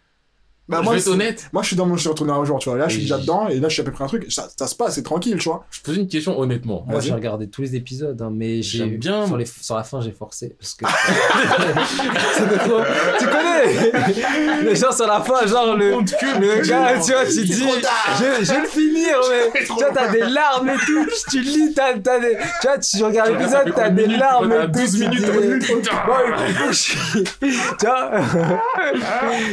Bah, 0.68 0.78
je 0.80 0.84
moi, 0.84 0.92
vais 0.94 1.00
être 1.00 1.08
honnête. 1.08 1.48
Moi, 1.52 1.62
je 1.62 1.68
suis 1.68 1.76
dans 1.76 1.86
mon, 1.86 1.96
je 1.96 2.00
suis 2.00 2.08
retourné 2.10 2.32
un 2.32 2.44
jour, 2.44 2.58
tu 2.58 2.68
vois. 2.68 2.78
Là, 2.78 2.88
je 2.88 2.94
suis 2.94 3.02
déjà 3.02 3.18
dedans, 3.18 3.48
et 3.48 3.58
là, 3.58 3.68
je 3.68 3.72
suis 3.74 3.80
à 3.82 3.84
peu 3.84 3.90
près 3.92 4.04
un 4.04 4.08
truc. 4.08 4.30
Ça, 4.30 4.48
ça 4.56 4.66
se 4.66 4.74
passe, 4.74 4.94
c'est 4.94 5.02
tranquille, 5.02 5.36
tu 5.38 5.48
vois. 5.48 5.64
Je 5.70 5.80
pose 5.80 5.96
une 5.96 6.08
question 6.08 6.38
honnêtement. 6.38 6.84
Moi, 6.86 7.00
j'ai 7.00 7.12
regardé 7.12 7.48
tous 7.48 7.62
les 7.62 7.74
épisodes, 7.76 8.20
hein, 8.20 8.30
mais 8.32 8.62
j'ai 8.62 8.78
J'aime 8.78 8.96
bien. 8.96 9.26
Sur, 9.26 9.36
les... 9.36 9.46
sur 9.46 9.76
la 9.76 9.82
fin, 9.84 10.00
j'ai 10.00 10.12
forcé. 10.12 10.54
Parce 10.58 10.74
que. 10.74 10.84
C'était 12.34 12.58
trop. 12.58 12.80
Tu 13.18 13.24
connais 13.26 14.62
Les 14.62 14.76
gens 14.76 14.92
sur 14.92 15.06
la 15.06 15.20
fin, 15.20 15.46
genre 15.46 15.76
le. 15.76 15.90
Le 15.90 16.66
gars, 16.68 16.94
tu 17.04 17.12
vois, 17.12 17.24
tu 17.24 17.44
dis. 17.44 17.52
Je, 17.54 18.44
je 18.44 18.52
vais 18.52 18.60
le 18.60 18.66
finir, 18.68 19.16
mais. 19.30 19.60
Tu 19.64 19.72
vois, 19.72 19.90
t'as 19.92 20.08
des 20.12 20.20
larmes 20.20 20.68
et 20.68 20.76
tout. 20.86 21.06
Tu 21.30 21.40
lis, 21.40 21.72
t'as, 21.74 21.94
des. 21.94 22.36
Tu 22.60 22.66
vois, 22.66 22.78
tu 22.78 23.04
regardes 23.04 23.30
l'épisode, 23.30 23.72
t'as 23.74 23.90
des 23.90 24.06
larmes 24.06 24.52
et 24.52 24.66
tout. 24.66 24.78
12 24.80 24.90
tu 24.92 24.98
minutes, 25.00 25.18
dis, 25.20 25.26
12 25.26 25.40
minutes. 25.46 25.68
Bon, 26.06 26.14
il 26.46 26.54
faut 26.54 26.66
que 26.68 26.72
je- 26.72 27.22
Tu 27.40 27.86
vois 27.86 28.10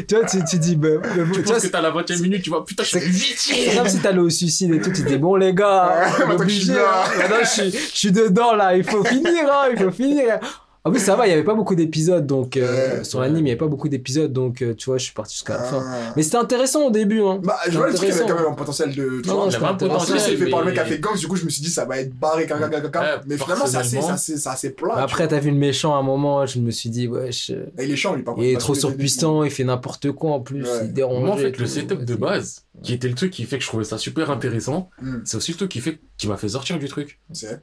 Tu 0.08 0.16
vois, 0.16 0.26
tu, 0.26 0.58
dis. 0.60 0.76
bah, 0.76 0.90
Tu 1.34 1.41
penses 1.41 1.64
que 1.64 1.68
t'as 1.68 1.82
la 1.82 1.91
20 1.91 2.11
e 2.11 2.22
minute, 2.22 2.44
tu 2.44 2.49
vois, 2.49 2.65
putain, 2.65 2.84
je 2.84 2.90
suis 2.90 2.99
C'est- 2.99 3.06
vite. 3.07 3.36
c'est 3.38 3.76
comme 3.77 3.88
si 3.88 3.99
t'allais 3.99 4.19
au 4.19 4.30
suicide 4.30 4.73
et 4.73 4.80
tout, 4.82 4.91
tu 4.91 5.03
dis 5.03 5.18
bon 5.18 5.36
les 5.36 5.53
gars, 5.53 6.07
obligé, 6.32 6.73
hein. 6.73 7.40
je 7.41 7.48
suis, 7.48 7.72
je 7.72 7.98
suis 7.98 8.11
dedans 8.11 8.53
là, 8.56 8.76
il 8.76 8.84
faut 8.84 9.03
finir, 9.03 9.45
hein, 9.52 9.68
il 9.72 9.77
faut 9.84 9.91
finir. 9.91 10.40
En 10.86 10.91
plus 10.91 10.99
ça 10.99 11.16
va, 11.16 11.26
il 11.26 11.32
y 11.32 11.34
avait 11.34 11.44
pas 11.44 11.56
beaucoup 11.56 11.74
d'épisodes 11.74 12.28
donc 12.28 12.57
euh, 12.57 12.98
Ouais, 12.99 13.03
sur 13.03 13.20
ouais. 13.20 13.26
l'anime 13.28 13.45
il 13.45 13.49
y 13.49 13.52
avait 13.52 13.57
pas 13.57 13.66
beaucoup 13.68 13.90
d'épisodes 13.90 14.32
donc 14.32 14.62
euh, 14.62 14.76
tu 14.76 14.86
vois 14.86 14.99
je 14.99 15.06
suis 15.06 15.14
parti 15.14 15.34
jusqu'à 15.34 15.57
la 15.57 15.64
fin. 15.64 15.84
Ah. 15.84 16.14
Mais 16.16 16.22
c'était 16.22 16.38
intéressant 16.38 16.84
au 16.86 16.91
début 16.91 17.22
hein. 17.22 17.40
Bah, 17.44 17.57
je 17.68 17.76
vois 17.78 17.88
le 17.88 17.94
truc, 17.95 18.07
il 18.07 18.16
y 18.16 18.18
avait 18.18 18.28
quand 18.30 18.36
même 18.36 18.52
un 18.52 18.53
potentiel 18.53 18.94
de. 18.95 19.22
Tu 19.22 19.28
Non, 19.28 19.36
vois, 19.36 19.45
non, 19.45 19.49
il 19.49 19.53
y 19.53 19.56
avait 19.56 19.66
un 19.66 19.74
plus, 19.74 20.20
c'est 20.20 20.36
fait 20.38 20.49
par 20.49 20.60
le 20.60 20.66
mec 20.68 20.76
qui 20.76 20.80
a 20.80 20.86
fait 20.86 20.99
Gangs, 20.99 21.18
du 21.18 21.28
coup, 21.28 21.36
je 21.36 21.45
me 21.45 21.49
suis 21.49 21.64
dit, 21.64 21.70
ça 21.72 21.86
va 21.86 21.98
être 21.99 22.14
barré, 22.16 22.45
caca, 22.45 22.70
caca, 22.70 22.82
caca. 22.90 23.02
Ouais, 23.02 23.22
Mais 23.26 23.38
finalement, 23.38 23.66
c'est 23.66 23.78
assez, 23.78 23.98
assez, 23.98 24.38
c'est 24.38 24.49
assez 24.49 24.70
plat. 24.74 24.95
Après 24.98 25.28
t'as 25.28 25.40
vu 25.40 25.49
le 25.49 25.57
méchant 25.57 25.95
à 25.95 25.98
un 25.98 26.03
moment, 26.03 26.45
je 26.45 26.60
me 26.60 26.70
suis 26.70 26.90
dit 26.91 27.07
wesh, 27.07 27.49
euh, 27.49 27.66
vois. 27.74 27.84
Et 27.84 27.88
il 27.88 27.91
est 27.91 27.95
chiant, 27.95 28.14
lui, 28.14 28.22
par 28.22 28.36
contre. 28.36 28.45
il 28.45 28.53
est 28.53 28.57
trop 28.57 28.76
surpuissant, 28.76 29.44
il 29.44 29.49
fait 29.52 29.64
n'importe 29.64 30.12
quoi 30.12 30.32
en 30.34 30.40
plus, 30.41 30.64
Ouais. 30.64 30.86
il 30.86 30.94
dérange. 30.94 31.24
Moi, 31.24 31.34
en 31.34 31.38
fait, 31.38 31.57
le 31.57 31.66
setup 31.66 32.06
de 32.06 32.14
base, 32.16 32.64
qui 32.84 32.94
était 32.94 33.07
le 33.07 33.16
truc 33.16 33.32
qui 33.32 33.45
fait 33.45 33.57
que 33.57 33.64
je 33.64 33.70
trouvais 33.70 33.84
ça 33.86 33.98
super 33.98 34.30
intéressant, 34.30 34.90
Hmm, 35.02 35.18
c'est 35.26 35.38
aussi 35.38 35.52
le 35.52 35.57
truc 35.57 35.72
qui 35.72 35.80
fait 35.80 35.99
qui 36.18 36.28
m'a 36.28 36.38
fait 36.38 36.49
sortir 36.49 36.78
du 36.78 36.88
truc. 36.88 37.20
C'est. 37.34 37.60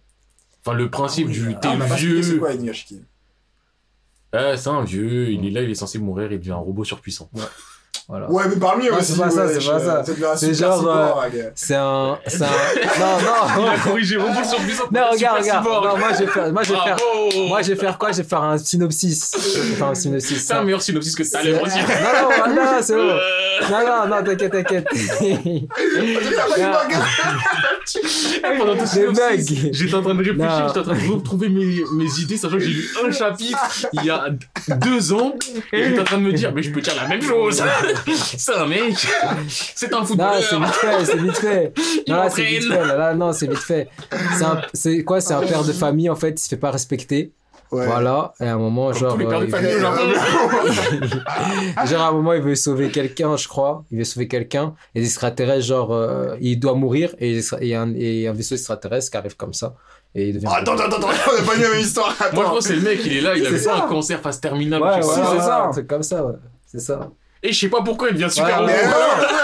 Enfin, 0.64 0.76
le 0.76 0.90
principe 0.90 1.28
du 1.28 1.54
Ah, 1.56 1.58
t'es 1.60 1.68
C'est 1.88 1.94
vieux. 1.96 2.40
Ouais, 4.32 4.56
c'est 4.56 4.68
un 4.70 4.82
vieux, 4.82 5.30
il 5.30 5.46
est 5.46 5.50
là, 5.50 5.62
il 5.62 5.70
est 5.70 5.74
censé 5.74 5.98
mourir, 5.98 6.32
il 6.32 6.38
devient 6.38 6.52
un 6.52 6.56
robot 6.56 6.84
surpuissant. 6.84 7.28
Voilà. 8.08 8.30
Ouais, 8.30 8.42
mais 8.48 8.56
parle 8.56 8.82
mieux 8.82 8.90
Non, 8.90 8.98
aussi. 8.98 9.12
c'est 9.12 9.18
pas 9.20 9.30
ça, 9.30 9.48
c'est 9.48 9.64
pas 9.66 9.78
ça. 9.80 10.36
C'est 10.36 10.54
genre, 10.54 10.86
euh. 10.88 11.12
C'est 11.54 11.74
un, 11.76 12.18
c'est 12.26 12.42
un, 12.42 12.46
non 13.00 13.62
non. 13.62 13.68
corrigé 13.84 14.16
robot 14.16 14.44
surpuissant. 14.44 14.84
Non, 14.92 15.00
regarde, 15.12 15.40
regarde. 15.40 15.64
Non, 15.64 15.96
moi, 15.96 16.08
je 16.12 16.18
vais 16.24 16.26
faire, 16.26 16.52
moi, 16.52 16.62
je 16.62 16.72
vais 16.72 16.78
faire, 16.80 16.96
moi, 17.48 17.62
je 17.62 17.68
vais 17.72 17.76
faire 17.76 17.98
quoi? 17.98 18.12
Je 18.12 18.18
vais 18.18 18.22
faire 18.28 18.42
un 18.42 18.58
synopsis. 18.58 19.30
Je 19.54 19.60
vais 19.60 19.74
faire 19.76 19.86
un 19.88 19.94
synopsis. 19.94 20.44
C'est 20.46 20.52
un 20.54 20.64
meilleur 20.64 20.82
synopsis 20.82 21.14
que 21.14 21.24
C'est- 21.24 21.30
t'allais 21.38 21.52
Non, 21.52 21.64
dire. 21.64 21.86
non, 22.48 22.54
non, 22.54 22.62
c'est 22.82 22.94
bon. 22.94 23.00
Euh, 23.00 23.18
Non, 23.70 23.78
non, 23.86 24.16
non, 24.16 24.24
t'inquiète, 24.24 24.52
t'inquiète. 24.52 24.86
Il 25.22 25.68
a 26.58 26.72
Non. 26.72 26.78
Pendant 28.58 28.76
tout 28.76 29.12
bugs. 29.12 29.70
j'étais 29.72 29.94
en 29.94 30.02
train 30.02 30.14
de 30.14 30.18
réfléchir, 30.18 30.34
Non. 30.44 30.66
j'étais 30.68 30.80
en 30.80 30.82
train 30.82 30.94
de 30.94 31.12
retrouver 31.12 31.48
mes, 31.48 31.82
mes 31.94 32.20
idées, 32.20 32.36
sachant 32.36 32.54
que 32.56 32.60
j'ai 32.60 32.70
lu 32.70 32.88
un 33.06 33.10
chapitre 33.12 33.58
il 33.92 34.04
y 34.04 34.10
a 34.10 34.26
deux 34.76 35.12
ans, 35.12 35.34
et 35.72 35.84
j'étais 35.84 36.00
en 36.00 36.04
train 36.04 36.18
de 36.18 36.22
me 36.22 36.32
dire, 36.32 36.52
mais 36.54 36.62
je 36.62 36.70
peux 36.70 36.80
dire 36.80 36.94
la 37.00 37.08
même 37.08 37.22
chose. 37.22 37.62
C'est 38.14 38.54
un 38.54 38.66
mec, 38.66 38.94
c'est 39.48 39.92
un 39.92 40.00
Non, 40.00 40.04
footballeur. 40.04 40.42
c'est 40.42 40.56
vite 40.56 40.74
fait, 40.74 41.04
c'est 41.04 41.16
vite 41.18 41.36
fait. 41.38 41.72
Il 42.06 42.12
Non, 42.12 42.18
là, 42.18 42.30
c'est 42.30 42.44
vite 42.44 42.62
fait. 42.64 42.68
Là, 42.86 42.96
là, 42.96 43.14
non, 43.14 43.32
c'est 43.32 43.46
vite 43.48 43.58
fait. 43.58 43.88
C'est 44.36 44.44
un- 44.44 44.60
C'est 44.74 45.02
quoi? 45.04 45.20
C'est 45.20 45.34
un 45.34 45.40
père 45.40 45.64
de 45.64 45.72
famille, 45.72 46.10
en 46.10 46.16
fait, 46.16 46.30
il 46.30 46.38
se 46.38 46.48
fait 46.48 46.56
pas 46.56 46.70
respecter. 46.70 47.32
Ouais. 47.70 47.86
Voilà. 47.86 48.34
Et 48.38 48.44
à 48.44 48.54
un 48.54 48.58
moment, 48.58 48.90
Comme 48.90 48.98
genre. 48.98 49.12
tous 49.14 49.18
les 49.20 49.26
pères 49.26 49.40
de 49.40 49.46
euh, 49.46 49.48
veut-. 49.48 51.08
Genre, 51.86 52.02
à 52.02 52.08
un 52.08 52.12
moment, 52.12 52.34
il 52.34 52.42
veut 52.42 52.54
sauver 52.54 52.90
quelqu'un, 52.90 53.36
je 53.38 53.48
crois. 53.48 53.84
Il 53.90 53.96
veut 53.98 54.04
sauver 54.04 54.28
quelqu'un. 54.28 54.74
Et 54.94 55.00
les 55.00 55.06
extraterrestres, 55.06 55.64
genre, 55.64 55.90
euh, 55.92 56.36
il 56.40 56.60
doit 56.60 56.74
mourir. 56.74 57.14
Et 57.18 57.38
il 57.62 57.66
y 57.68 57.74
a 57.74 57.80
un, 57.80 57.94
et 57.94 58.28
un 58.28 58.32
vaisseau 58.34 58.54
extraterrestre 58.56 59.10
qui 59.10 59.16
arrive 59.16 59.36
comme 59.36 59.54
ça. 59.54 59.74
Et 60.14 60.28
il 60.28 60.34
devient. 60.34 60.48
Attends, 60.50 60.74
attends, 60.74 60.84
attends, 60.96 61.08
on 61.08 61.40
n'a 61.40 61.46
pas 61.46 61.56
eu 61.56 61.62
la 61.62 61.68
même 61.70 61.80
histoire. 61.80 62.14
Moi, 62.34 62.44
je 62.44 62.50
pense 62.50 62.58
que 62.58 62.64
c'est 62.64 62.76
le 62.76 62.82
mec, 62.82 63.00
il 63.06 63.16
est 63.16 63.20
là, 63.22 63.34
il 63.36 63.46
avait 63.46 63.58
ça. 63.58 63.76
un 63.76 63.88
cancer 63.88 64.20
phase 64.20 64.38
terminale. 64.38 64.82
Ouais, 64.82 65.00
c'est 65.00 65.40
ça. 65.40 65.64
Un 65.64 65.70
truc 65.70 65.86
comme 65.86 66.02
ça, 66.02 66.26
ouais. 66.26 66.34
C'est 66.66 66.80
ça. 66.80 67.10
Et 67.42 67.52
je 67.52 67.58
sais 67.58 67.68
pas 67.68 67.82
pourquoi 67.82 68.08
il 68.10 68.14
devient 68.14 68.30
super 68.30 68.60
Ouais, 68.60 68.66
ouais. 68.66 68.86
non, 68.86 68.92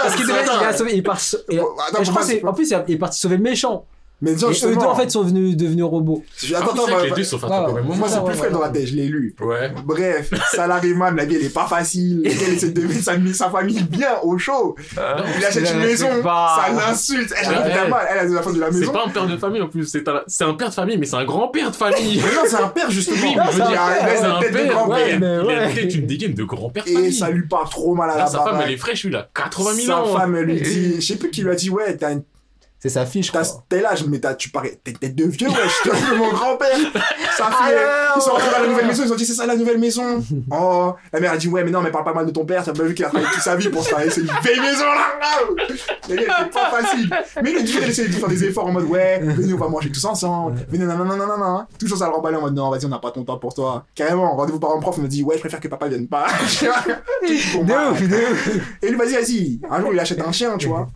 Parce 0.03 0.15
qu'il 0.15 0.25
il 0.25 0.73
sauvé, 0.73 0.91
il 0.95 1.03
part, 1.03 1.19
et- 1.49 1.59
Attends, 1.59 2.03
je 2.03 2.09
crois 2.11 2.23
en 2.43 2.53
plus, 2.53 2.69
il 2.69 2.83
il 2.87 2.95
est 2.95 2.97
parti 2.97 3.19
sauver 3.19 3.37
le 3.37 3.43
méchant. 3.43 3.85
Mais 4.21 4.37
genre, 4.37 4.51
Et 4.51 4.65
eux 4.65 4.75
deux, 4.75 4.81
en 4.85 4.95
fait, 4.95 5.09
sont 5.09 5.23
venus, 5.23 5.55
devenus 5.55 5.85
robots. 5.85 6.23
je- 6.37 6.53
Attends, 6.53 6.71
Attends, 6.71 6.83
attends, 6.87 6.91
bah, 6.97 7.03
les 7.05 7.09
deux 7.11 7.35
ouais. 7.35 7.81
moi, 7.95 8.07
c'est 8.09 8.21
plus 8.23 8.35
frais 8.35 8.49
dans 8.51 8.59
la 8.59 8.67
tête, 8.69 8.85
je 8.87 8.95
l'ai 8.95 9.07
lu. 9.07 9.33
Ouais. 9.39 9.71
Bref, 9.85 10.31
Salaryman, 10.51 11.15
la 11.15 11.23
vie, 11.23 11.35
elle 11.35 11.45
est 11.45 11.53
pas 11.53 11.67
facile. 11.67 12.17
Le 12.23 12.29
gars, 12.29 12.35
il 12.47 12.53
essaie 12.55 12.71
de 12.71 12.81
mettre 12.81 13.01
sa, 13.01 13.13
sa 13.33 13.49
famille 13.49 13.81
bien 13.83 14.09
au 14.23 14.37
chaud. 14.37 14.75
Il 14.93 15.45
achète 15.45 15.69
une 15.71 15.79
la 15.79 15.85
maison, 15.85 16.07
pas. 16.21 16.57
ça 16.67 16.73
l'insulte. 16.73 17.33
Elle 17.41 17.47
Ouais. 17.49 17.55
a 17.55 17.63
fait 17.63 17.89
mal, 17.89 18.07
elle 18.11 18.17
a 18.19 18.23
la 18.25 18.41
fin 18.41 18.51
de 18.51 18.59
la 18.59 18.71
C'est 18.71 18.79
maison. 18.79 18.91
pas 18.91 19.03
un 19.05 19.09
père 19.09 19.25
de 19.27 19.37
famille 19.37 19.61
en 19.61 19.67
plus, 19.69 19.85
c'est 19.85 20.07
un, 20.09 20.21
c'est 20.27 20.43
un 20.43 20.53
père 20.53 20.69
de 20.69 20.73
famille, 20.73 20.97
mais 20.97 21.05
c'est 21.05 21.15
un 21.15 21.25
grand-père 21.25 21.71
de 21.71 21.75
famille. 21.77 22.17
Mais 22.17 22.35
non, 22.35 22.41
c'est 22.45 22.55
un 22.61 22.67
père, 22.67 22.91
justement. 22.91 23.17
Oui, 23.23 23.35
mais 23.37 23.43
je 23.53 23.57
veux 23.57 23.67
dire, 23.69 23.81
a- 23.81 23.99
il 24.01 24.09
a 24.09 24.15
c'est 24.17 24.25
une 24.25 24.31
un 24.31 24.39
tête 24.39 24.51
de 24.51 24.57
père, 24.57 24.73
grand-père. 24.73 25.07
Il 25.07 25.23
a 25.23 25.81
une 25.95 26.05
dégaine 26.07 26.33
de 26.33 26.43
grand-père 26.43 26.83
de 26.83 26.89
Et 26.89 26.93
famille. 26.93 27.13
ça 27.13 27.29
lui 27.29 27.47
parle 27.47 27.69
trop 27.69 27.95
mal 27.95 28.09
à 28.09 28.17
la 28.17 28.27
sa 28.27 28.39
femme, 28.39 28.59
elle 28.65 28.71
est 28.73 28.77
fraîche, 28.77 29.03
lui, 29.03 29.11
il 29.11 29.15
a 29.15 29.29
80 29.33 29.73
000 29.75 29.87
Sa 29.87 30.01
ans. 30.01 30.17
femme, 30.17 30.35
elle 30.35 30.43
lui 30.45 30.61
dit, 30.61 30.95
je 30.95 31.01
sais 31.05 31.15
plus 31.15 31.29
qui 31.31 31.41
lui 31.41 31.51
a 31.51 31.55
dit, 31.55 31.69
ouais, 31.69 31.95
t'as 31.95 32.11
une- 32.11 32.23
C'est 32.81 32.87
sa 32.89 33.05
fille, 33.05 33.23
je 33.23 33.31
t'as 33.33 33.43
crois. 33.43 33.65
tel 33.67 33.85
âge, 33.85 34.05
mais 34.07 34.19
t'as- 34.19 34.35
tu 34.35 34.49
parais, 34.49 34.79
t'es 34.83 34.93
tête 34.93 35.13
de 35.13 35.25
vieux, 35.25 35.49
ouais, 35.49 35.55
je 35.83 35.89
te 35.89 36.15
mon 36.15 36.29
grand-père. 36.31 36.77
Sa 37.37 37.45
fille, 37.47 37.55
elle- 37.71 37.77
ils 38.15 38.21
sont 38.21 38.31
rentrés 38.31 38.51
dans 38.51 38.61
la 38.61 38.67
nouvelle 38.67 38.87
maison, 38.87 39.03
ils 39.05 39.11
ont 39.11 39.15
dit, 39.17 39.25
c'est 39.25 39.33
ça 39.33 39.45
la 39.45 39.55
nouvelle 39.57 39.79
maison. 39.79 40.23
Oh, 40.51 40.93
la 41.11 41.19
mère 41.19 41.33
a 41.33 41.37
dit, 41.37 41.47
ouais, 41.49 41.63
mais 41.63 41.71
non, 41.71 41.81
mais 41.81 41.91
parle 41.91 42.05
pas 42.05 42.13
mal 42.13 42.25
de 42.25 42.31
ton 42.31 42.45
père, 42.45 42.63
t'as 42.63 42.71
pas 42.73 42.83
vu 42.83 42.93
qu'il 42.95 43.03
a 43.05 43.09
travaillé 43.09 43.29
toute 43.33 43.43
sa 43.43 43.55
vie 43.57 43.67
pour 43.69 43.83
se 43.83 43.89
faire, 43.89 43.99
c'est 44.09 44.21
une 44.21 44.27
vieille 44.43 44.59
maison, 44.61 44.85
là. 44.85 45.19
Gars, 46.09 46.23
c'est 46.39 46.51
pas 46.53 46.71
facile. 46.81 47.09
Mais 47.43 47.51
il 47.51 47.57
a 47.57 47.61
toujours 47.61 47.83
essayé 47.83 48.07
de 48.07 48.13
faire 48.13 48.29
des 48.29 48.43
efforts 48.45 48.65
en 48.67 48.71
mode, 48.71 48.85
ouais, 48.85 49.19
venez, 49.21 49.53
on 49.53 49.57
va 49.57 49.67
manger 49.67 49.91
tous 49.91 50.05
ensemble. 50.05 50.65
Mais 50.71 50.77
non, 50.77 50.85
non, 50.95 51.03
non, 51.05 51.17
non, 51.17 51.27
non, 51.27 51.37
non. 51.37 51.65
Toujours 51.77 51.97
ça 51.97 52.05
le 52.07 52.11
remballer 52.13 52.37
en 52.37 52.41
mode, 52.41 52.55
non, 52.55 52.69
vas-y, 52.69 52.85
on 52.85 52.89
n'a 52.89 52.99
pas 52.99 53.11
ton 53.11 53.23
temps 53.23 53.37
pour 53.37 53.53
toi. 53.53 53.85
Carrément, 53.93 54.35
rendez-vous 54.37 54.59
par 54.59 54.71
un 54.75 54.79
prof, 54.79 54.95
il 54.97 55.03
me 55.03 55.07
dit, 55.09 55.21
ouais, 55.23 55.35
je 55.35 55.41
préfère 55.41 55.59
que 55.59 55.67
papa 55.67 55.87
vienne 55.89 56.07
pas. 56.07 56.27
De 57.21 58.07
de. 58.07 58.61
Et 58.81 58.89
lui, 58.89 58.97
vas-y, 58.97 59.13
vas-y. 59.13 59.59
Un 59.69 59.81
jour, 59.81 59.89
il 59.93 59.99
achète 59.99 60.21
un 60.21 60.31
chien, 60.31 60.57
tu 60.57 60.67
vois. 60.67 60.87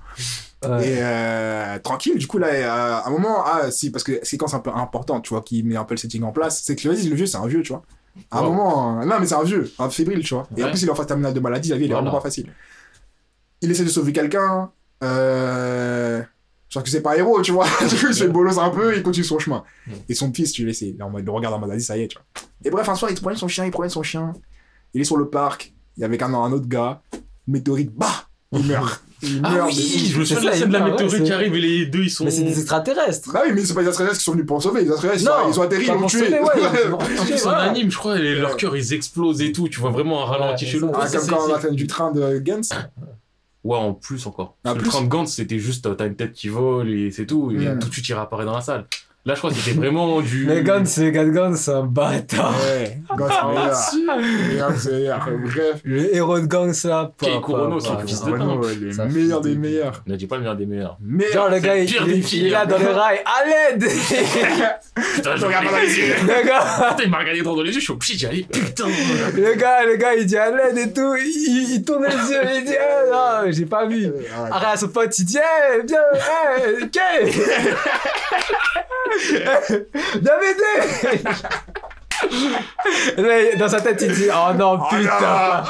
Ouais. 0.68 0.88
Et 0.90 0.98
euh, 0.99 1.80
tranquille, 1.80 2.18
du 2.18 2.27
coup, 2.27 2.38
là, 2.38 2.48
euh, 2.48 2.69
à 2.69 3.07
un 3.07 3.10
moment, 3.11 3.44
ah, 3.45 3.72
si, 3.72 3.91
parce 3.91 4.03
que 4.03 4.19
séquence 4.26 4.53
un 4.53 4.60
peu 4.60 4.69
importante, 4.72 5.23
tu 5.23 5.30
vois, 5.30 5.41
qui 5.41 5.64
met 5.64 5.76
un 5.76 5.84
peu 5.84 5.94
le 5.94 5.99
setting 5.99 6.23
en 6.23 6.31
place, 6.31 6.61
c'est 6.64 6.76
que 6.76 6.88
vas-y, 6.88 7.07
le 7.10 7.15
vieux, 7.15 7.26
c'est 7.26 7.38
un 7.38 7.48
vieux, 7.48 7.61
tu 7.64 7.73
vois. 7.73 7.84
À 8.31 8.40
un 8.40 8.41
Wow. 8.44 8.49
moment, 8.52 9.02
euh, 9.02 9.06
non, 9.06 9.15
mais 9.19 9.26
c'est 9.26 9.35
un 9.35 9.44
vieux, 9.44 9.72
un 9.80 9.90
fébrile, 9.90 10.23
tu 10.23 10.34
vois. 10.35 10.48
Et 10.56 10.64
en 10.64 10.69
plus, 10.69 10.81
il 10.84 10.88
est 10.88 10.91
en 10.91 10.95
phase 10.95 11.07
terminale 11.07 11.34
de 11.34 11.40
maladie, 11.40 11.69
la 11.69 11.77
vie, 11.77 11.85
elle 11.85 11.91
est 11.91 11.94
Voilà. 11.94 12.03
vraiment 12.10 12.19
pas 12.19 12.23
facile. 12.30 12.53
Il 13.61 13.72
essaie 13.72 13.84
de 13.84 13.90
sauver 13.90 14.14
quelqu'un, 14.14 14.72
euh, 15.03 16.22
genre 16.69 16.84
que 16.84 16.90
c'est 16.90 17.02
pas 17.02 17.14
un 17.14 17.15
héros, 17.15 17.41
tu 17.41 17.52
vois. 17.52 17.65
du 17.90 17.95
coup, 17.95 18.07
il 18.10 18.14
se 18.14 18.23
fait 18.23 18.30
bolos 18.30 18.60
un 18.60 18.69
peu, 18.69 18.95
il 18.95 19.03
continue 19.03 19.23
son 19.26 19.40
chemin. 19.40 19.64
Et 20.10 20.14
son 20.14 20.31
fils, 20.34 20.52
tu 20.52 20.65
le 20.65 20.73
sais, 20.73 20.88
il 20.90 20.99
est 20.99 21.03
en 21.03 21.10
mode, 21.10 21.22
il 21.23 21.26
le 21.26 21.31
regarde 21.31 21.56
en 21.56 21.65
vas-y, 21.68 21.81
ça 21.81 21.98
y 21.98 22.02
est, 22.03 22.07
tu 22.07 22.18
vois. 22.18 22.26
Et 22.65 22.69
bref, 22.69 22.88
un 22.90 22.95
soir, 22.95 23.11
il 23.11 23.19
promène 23.19 23.38
son 23.38 23.48
chien, 23.48 23.65
il 23.65 23.72
promène 23.72 23.90
son 23.90 24.03
chien. 24.03 24.34
Il 24.94 25.02
est 25.02 25.06
sur 25.06 25.18
le 25.18 25.27
parc, 25.30 25.73
il 25.98 26.02
y 26.02 26.03
avait 26.03 26.22
un, 26.22 26.34
un 26.34 26.52
autre 26.52 26.68
gars, 26.68 27.02
météorite, 27.48 27.91
bah, 27.95 28.27
il 28.52 28.65
meurt. 28.68 29.03
Ah 29.43 29.65
oui, 29.65 29.73
je 30.11 30.19
me 30.19 30.25
C'est 30.25 30.35
souviens 30.35 30.41
de 30.41 30.45
la 30.47 30.51
ça, 30.53 30.59
scène 30.59 30.67
de 30.69 30.73
la 30.73 30.79
météorite 30.85 31.21
qui 31.21 31.27
c'est- 31.27 31.33
arrive 31.33 31.55
et 31.55 31.59
les 31.61 31.85
deux 31.85 32.03
ils 32.03 32.09
sont. 32.09 32.25
Mais 32.25 32.31
c'est 32.31 32.43
des 32.43 32.57
extraterrestres. 32.59 33.31
Bah 33.33 33.41
oui, 33.45 33.51
mais 33.55 33.63
c'est 33.65 33.73
pas 33.73 33.81
les 33.81 33.87
extraterrestres 33.87 34.19
qui 34.19 34.23
sont 34.25 34.31
venus 34.33 34.45
pour 34.45 34.57
le 34.57 34.61
sauver. 34.61 34.81
Les 34.81 34.87
extraterrestres, 34.87 35.23
ils 35.23 35.29
ont- 35.29 35.51
ils 35.51 35.59
ont 35.59 35.63
atterri, 35.63 35.85
ils 35.87 35.91
l'ont 35.93 36.07
tué. 36.07 36.39
En 36.39 36.43
en 36.43 37.49
ouais. 37.49 37.55
anime, 37.69 37.91
je 37.91 37.97
crois, 37.97 38.19
et 38.19 38.35
leur 38.35 38.57
cœur 38.57 38.75
ils 38.75 38.93
explosent 38.93 39.41
et 39.41 39.51
tout. 39.51 39.67
Tu 39.69 39.79
vois 39.79 39.91
vraiment 39.91 40.23
un 40.23 40.25
ralenti 40.25 40.65
chelou. 40.65 40.87
ça, 40.87 40.93
Ah, 40.95 41.07
comme 41.09 41.21
c'est- 41.21 41.29
quand 41.29 41.37
on 41.43 41.47
c'est- 41.47 41.53
atteint 41.53 41.71
du 41.73 41.87
train 41.87 42.11
de 42.11 42.39
Gantz. 42.39 42.69
Ouais, 43.63 43.77
en 43.77 43.93
plus 43.93 44.25
encore. 44.27 44.57
Ah, 44.65 44.73
le 44.73 44.79
plus 44.79 44.89
train 44.89 45.01
de 45.01 45.07
Gantz, 45.07 45.31
c'était 45.33 45.59
juste, 45.59 45.85
euh, 45.85 45.93
t'as 45.93 46.05
une 46.07 46.15
tête 46.15 46.33
qui 46.33 46.49
vole 46.49 46.89
et 46.89 47.11
c'est 47.11 47.25
tout. 47.25 47.49
Et 47.51 47.55
Mm. 47.69 47.79
tout 47.79 47.87
de 47.87 47.93
suite, 47.93 48.07
il 48.09 48.13
réapparaît 48.13 48.43
dans 48.45 48.53
la 48.55 48.61
salle. 48.61 48.85
Là, 49.25 49.35
je 49.35 49.39
crois 49.39 49.51
que 49.51 49.55
c'était 49.55 49.77
vraiment 49.77 50.19
du. 50.19 50.45
Les 50.47 50.63
Guns, 50.63 50.83
c'est 50.83 51.09
Guns, 51.13 51.55
c'est 51.55 51.71
un 51.71 51.83
bâtard. 51.83 52.53
Ouais, 52.61 52.97
Gantz, 53.17 53.31
Ah, 53.41 53.47
meilleur. 53.47 54.17
Meilleur, 54.49 54.71
c'est 54.77 54.91
meilleur. 54.91 55.29
Bref. 55.45 55.81
Le 55.85 56.13
héros 56.13 56.39
de 56.41 56.73
ça. 56.73 57.09
pas- 57.17 57.25
Kei 57.27 57.41
Kurono, 57.41 57.79
c'est 57.79 57.87
pas- 57.87 58.01
un 58.01 58.05
fils 58.05 58.21
de 58.21 58.31
meilleurs 58.31 58.61
fait 58.65 58.75
des 58.75 59.49
des- 59.53 59.55
meilleurs. 59.57 60.03
Ne 60.07 60.15
dis 60.17 60.27
pas 60.27 60.35
le 60.35 60.41
meilleur 60.41 60.57
des 60.57 60.65
meilleurs. 60.65 60.97
Genre, 61.33 61.49
le 61.49 61.59
gars, 61.59 61.75
le 61.75 61.83
il, 61.83 61.85
pire 61.85 62.03
il 62.05 62.13
des 62.15 62.19
est- 62.19 62.21
filles, 62.21 62.39
il 62.41 62.45
est 62.47 62.49
là 62.49 62.63
hein. 62.63 62.65
dans 62.65 62.77
les 62.77 62.85
rails. 62.85 63.19
À 63.25 63.45
l'aide 63.71 63.85
Putain, 65.15 65.35
Je 65.37 65.45
regarde 65.45 65.65
dans 65.71 65.77
les 65.77 65.97
yeux. 65.97 66.13
Le 66.21 66.45
gars, 66.45 66.89
Putain, 66.89 67.03
il 67.05 67.09
m'a 67.09 67.19
regardé 67.19 67.41
droit 67.41 67.55
dans 67.55 67.61
les 67.63 67.69
yeux, 67.71 67.79
je 67.79 67.83
suis 67.85 67.93
obligé 67.93 68.15
d'y 68.15 68.25
aller. 68.25 68.43
Putain. 68.51 68.87
le 69.35 69.53
gars, 69.55 69.85
le 69.85 69.95
gars, 69.95 70.15
il 70.15 70.25
dit 70.25 70.37
à 70.37 70.51
l'aide 70.51 70.77
et 70.77 70.91
tout. 70.93 71.15
Il, 71.15 71.81
tourne 71.85 72.03
les 72.03 72.11
yeux, 72.11 72.41
il 72.57 72.65
dit, 72.65 72.73
ah, 72.77 73.43
non, 73.45 73.51
j'ai 73.51 73.65
pas 73.65 73.85
vu. 73.85 74.05
Euh. 74.07 74.11
Arrête 74.51 74.67
à 74.73 74.77
son 74.77 74.89
pote, 74.89 75.17
il 75.17 75.25
dit, 75.25 75.37
eh, 75.37 75.81
viens, 75.87 75.97
eh, 76.81 76.87
Kay 76.89 77.31
Là, 80.22 80.40
Dans 83.60 83.68
sa 83.68 83.81
tête, 83.81 84.02
il 84.07 84.14
dit, 84.14 84.27
oh 84.31 84.53
non, 84.57 84.80
Oh 84.80 84.85
putain 84.95 85.64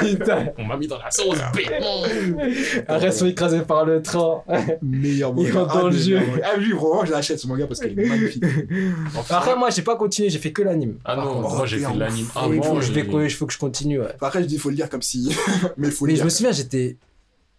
Putain 0.00 0.46
On 0.56 0.64
m'a 0.64 0.76
mis 0.76 0.86
dans 0.86 0.96
la 0.98 1.10
sauce, 1.10 1.36
bêtement. 1.54 2.02
Arrête, 2.88 3.12
sont 3.12 3.26
écrasés 3.26 3.60
par 3.60 3.84
le 3.84 4.00
train. 4.00 4.42
Meilleur 4.80 5.34
Il 5.36 5.48
manga. 5.52 5.60
rentre 5.60 5.74
dans 5.74 5.86
Ah, 5.86 5.90
le 5.90 5.96
jeu. 5.96 6.18
Ah, 6.42 6.56
lui, 6.56 6.72
vraiment, 6.72 7.04
je 7.04 7.10
l'achète 7.12 7.38
ce 7.40 7.46
manga 7.46 7.66
parce 7.66 7.80
qu'il 7.80 7.98
est 7.98 8.06
magnifique. 8.06 8.42
Après, 9.28 9.54
moi, 9.56 9.68
j'ai 9.70 9.82
pas 9.82 9.96
continué, 9.96 10.30
j'ai 10.30 10.38
fait 10.38 10.52
que 10.52 10.62
l'anime. 10.62 10.96
Ah 11.04 11.16
non, 11.16 11.42
Oh, 11.44 11.48
moi 11.56 11.66
j'ai 11.66 11.78
fait 11.78 11.94
l'anime 11.94 12.24
fou. 12.26 12.38
Il 12.52 12.58
avant. 12.60 12.62
faut, 12.74 12.80
je 12.80 12.92
vais, 12.92 13.04
il 13.24 13.30
faut 13.30 13.46
que 13.46 13.52
je 13.52 13.58
continue, 13.58 14.00
ouais. 14.00 14.06
Après, 14.20 14.40
je 14.42 14.46
dis, 14.46 14.54
il 14.54 14.60
faut 14.60 14.70
le 14.70 14.76
dire 14.76 14.88
comme 14.88 15.02
si. 15.02 15.36
Mais 15.76 15.88
il 15.88 15.92
faut 15.92 16.06
le 16.06 16.12
Mais 16.12 16.16
je 16.16 16.20
dire. 16.20 16.24
me 16.24 16.30
souviens, 16.30 16.52
j'étais. 16.52 16.96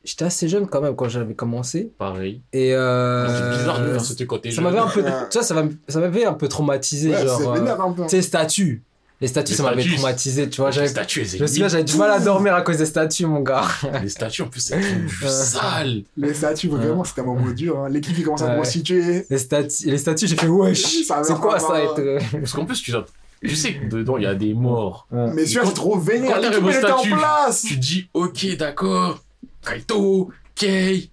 J'étais 0.04 0.26
assez 0.26 0.50
jeune 0.50 0.68
quand 0.68 0.82
même 0.82 0.96
quand 0.98 1.08
j'avais 1.08 1.34
commencé. 1.34 1.92
Pareil. 1.98 2.42
Et 2.52 2.74
euh, 2.76 3.26
C'est 3.28 3.58
bizarre 3.60 3.80
de 3.82 3.92
faire 3.94 4.04
ce 4.04 4.14
t'es 4.38 4.50
ça 4.52 4.56
jeune. 4.58 4.64
m'avait 4.66 4.80
un 4.80 4.88
peu. 4.88 5.02
Tu 5.04 5.38
vois, 5.38 5.44
ça 5.44 5.54
m'a- 5.54 5.70
ça 5.88 6.00
m'avait 6.02 6.26
un 6.26 6.34
peu 6.34 6.48
traumatisé. 6.50 7.12
Ouais, 7.12 7.26
genre. 7.26 7.40
c'est 7.40 7.48
euh, 7.48 7.54
vénère 7.54 7.80
un 7.82 7.92
peu. 7.94 8.04
tu 8.04 8.10
sais, 8.10 8.16
les 8.18 8.22
statues. 8.22 8.84
Les 9.22 9.28
statues, 9.28 9.52
Les 9.54 9.58
ça 9.58 9.64
m'avait 9.64 9.84
traumatisé. 9.86 10.50
Tu 10.50 10.60
vois, 10.60 10.72
Les 10.72 10.76
j'avais. 10.76 10.88
statues, 10.90 11.24
Je 11.24 11.42
me 11.42 11.48
souviens, 11.48 11.70
j'avais 11.70 11.86
du 11.86 11.96
mal 11.96 12.12
à 12.12 12.20
dormir 12.20 12.54
à 12.54 12.62
cause 12.64 12.76
des 12.78 12.86
statues, 12.86 13.26
mon 13.26 13.40
gars. 13.40 13.64
Les 14.02 14.10
statues, 14.10 14.42
en 14.42 14.48
plus, 14.50 14.60
c'est 14.60 14.76
Ouais. 14.76 14.84
sale. 15.30 16.02
Les 16.18 16.34
statues, 16.34 16.68
vraiment, 16.68 17.06
c'était 17.06 17.22
un 17.22 17.26
moment 17.26 17.50
dur. 17.52 17.80
hein. 17.80 17.88
L'équipe 17.90 18.14
qui 18.14 18.24
commence 18.24 18.42
à 18.42 18.50
Ouais. 18.50 18.58
constituer. 18.58 19.26
Les 19.30 19.38
statues, 19.38 19.86
les 19.90 19.98
statues 19.98 20.28
j'ai 20.28 20.36
fait 20.36 20.48
wesh. 20.48 20.84
C'est 21.24 21.36
quoi 21.40 21.60
ça 21.60 21.82
être... 21.82 22.00
euh, 22.00 22.20
Parce 22.34 22.52
qu'en 22.52 22.66
plus, 22.66 22.82
tu, 22.82 22.92
tu 23.42 23.56
sais 23.56 23.76
que 23.76 23.86
dedans, 23.90 24.18
il 24.18 24.24
y 24.24 24.28
a 24.28 24.36
des 24.36 24.54
morts. 24.54 25.08
Mais 25.12 25.46
celui-là, 25.46 25.62
c'est 25.68 25.74
trop 25.74 25.98
vénère. 25.98 26.36
quand 26.36 26.42
elle 26.42 26.76
était 26.76 26.92
en 26.92 27.02
place. 27.18 27.62
Tu 27.64 27.78
dis, 27.78 28.10
ok, 28.14 28.58
d'accord. 28.58 29.20
Kaito, 29.66 30.30
Kei, 30.56 31.10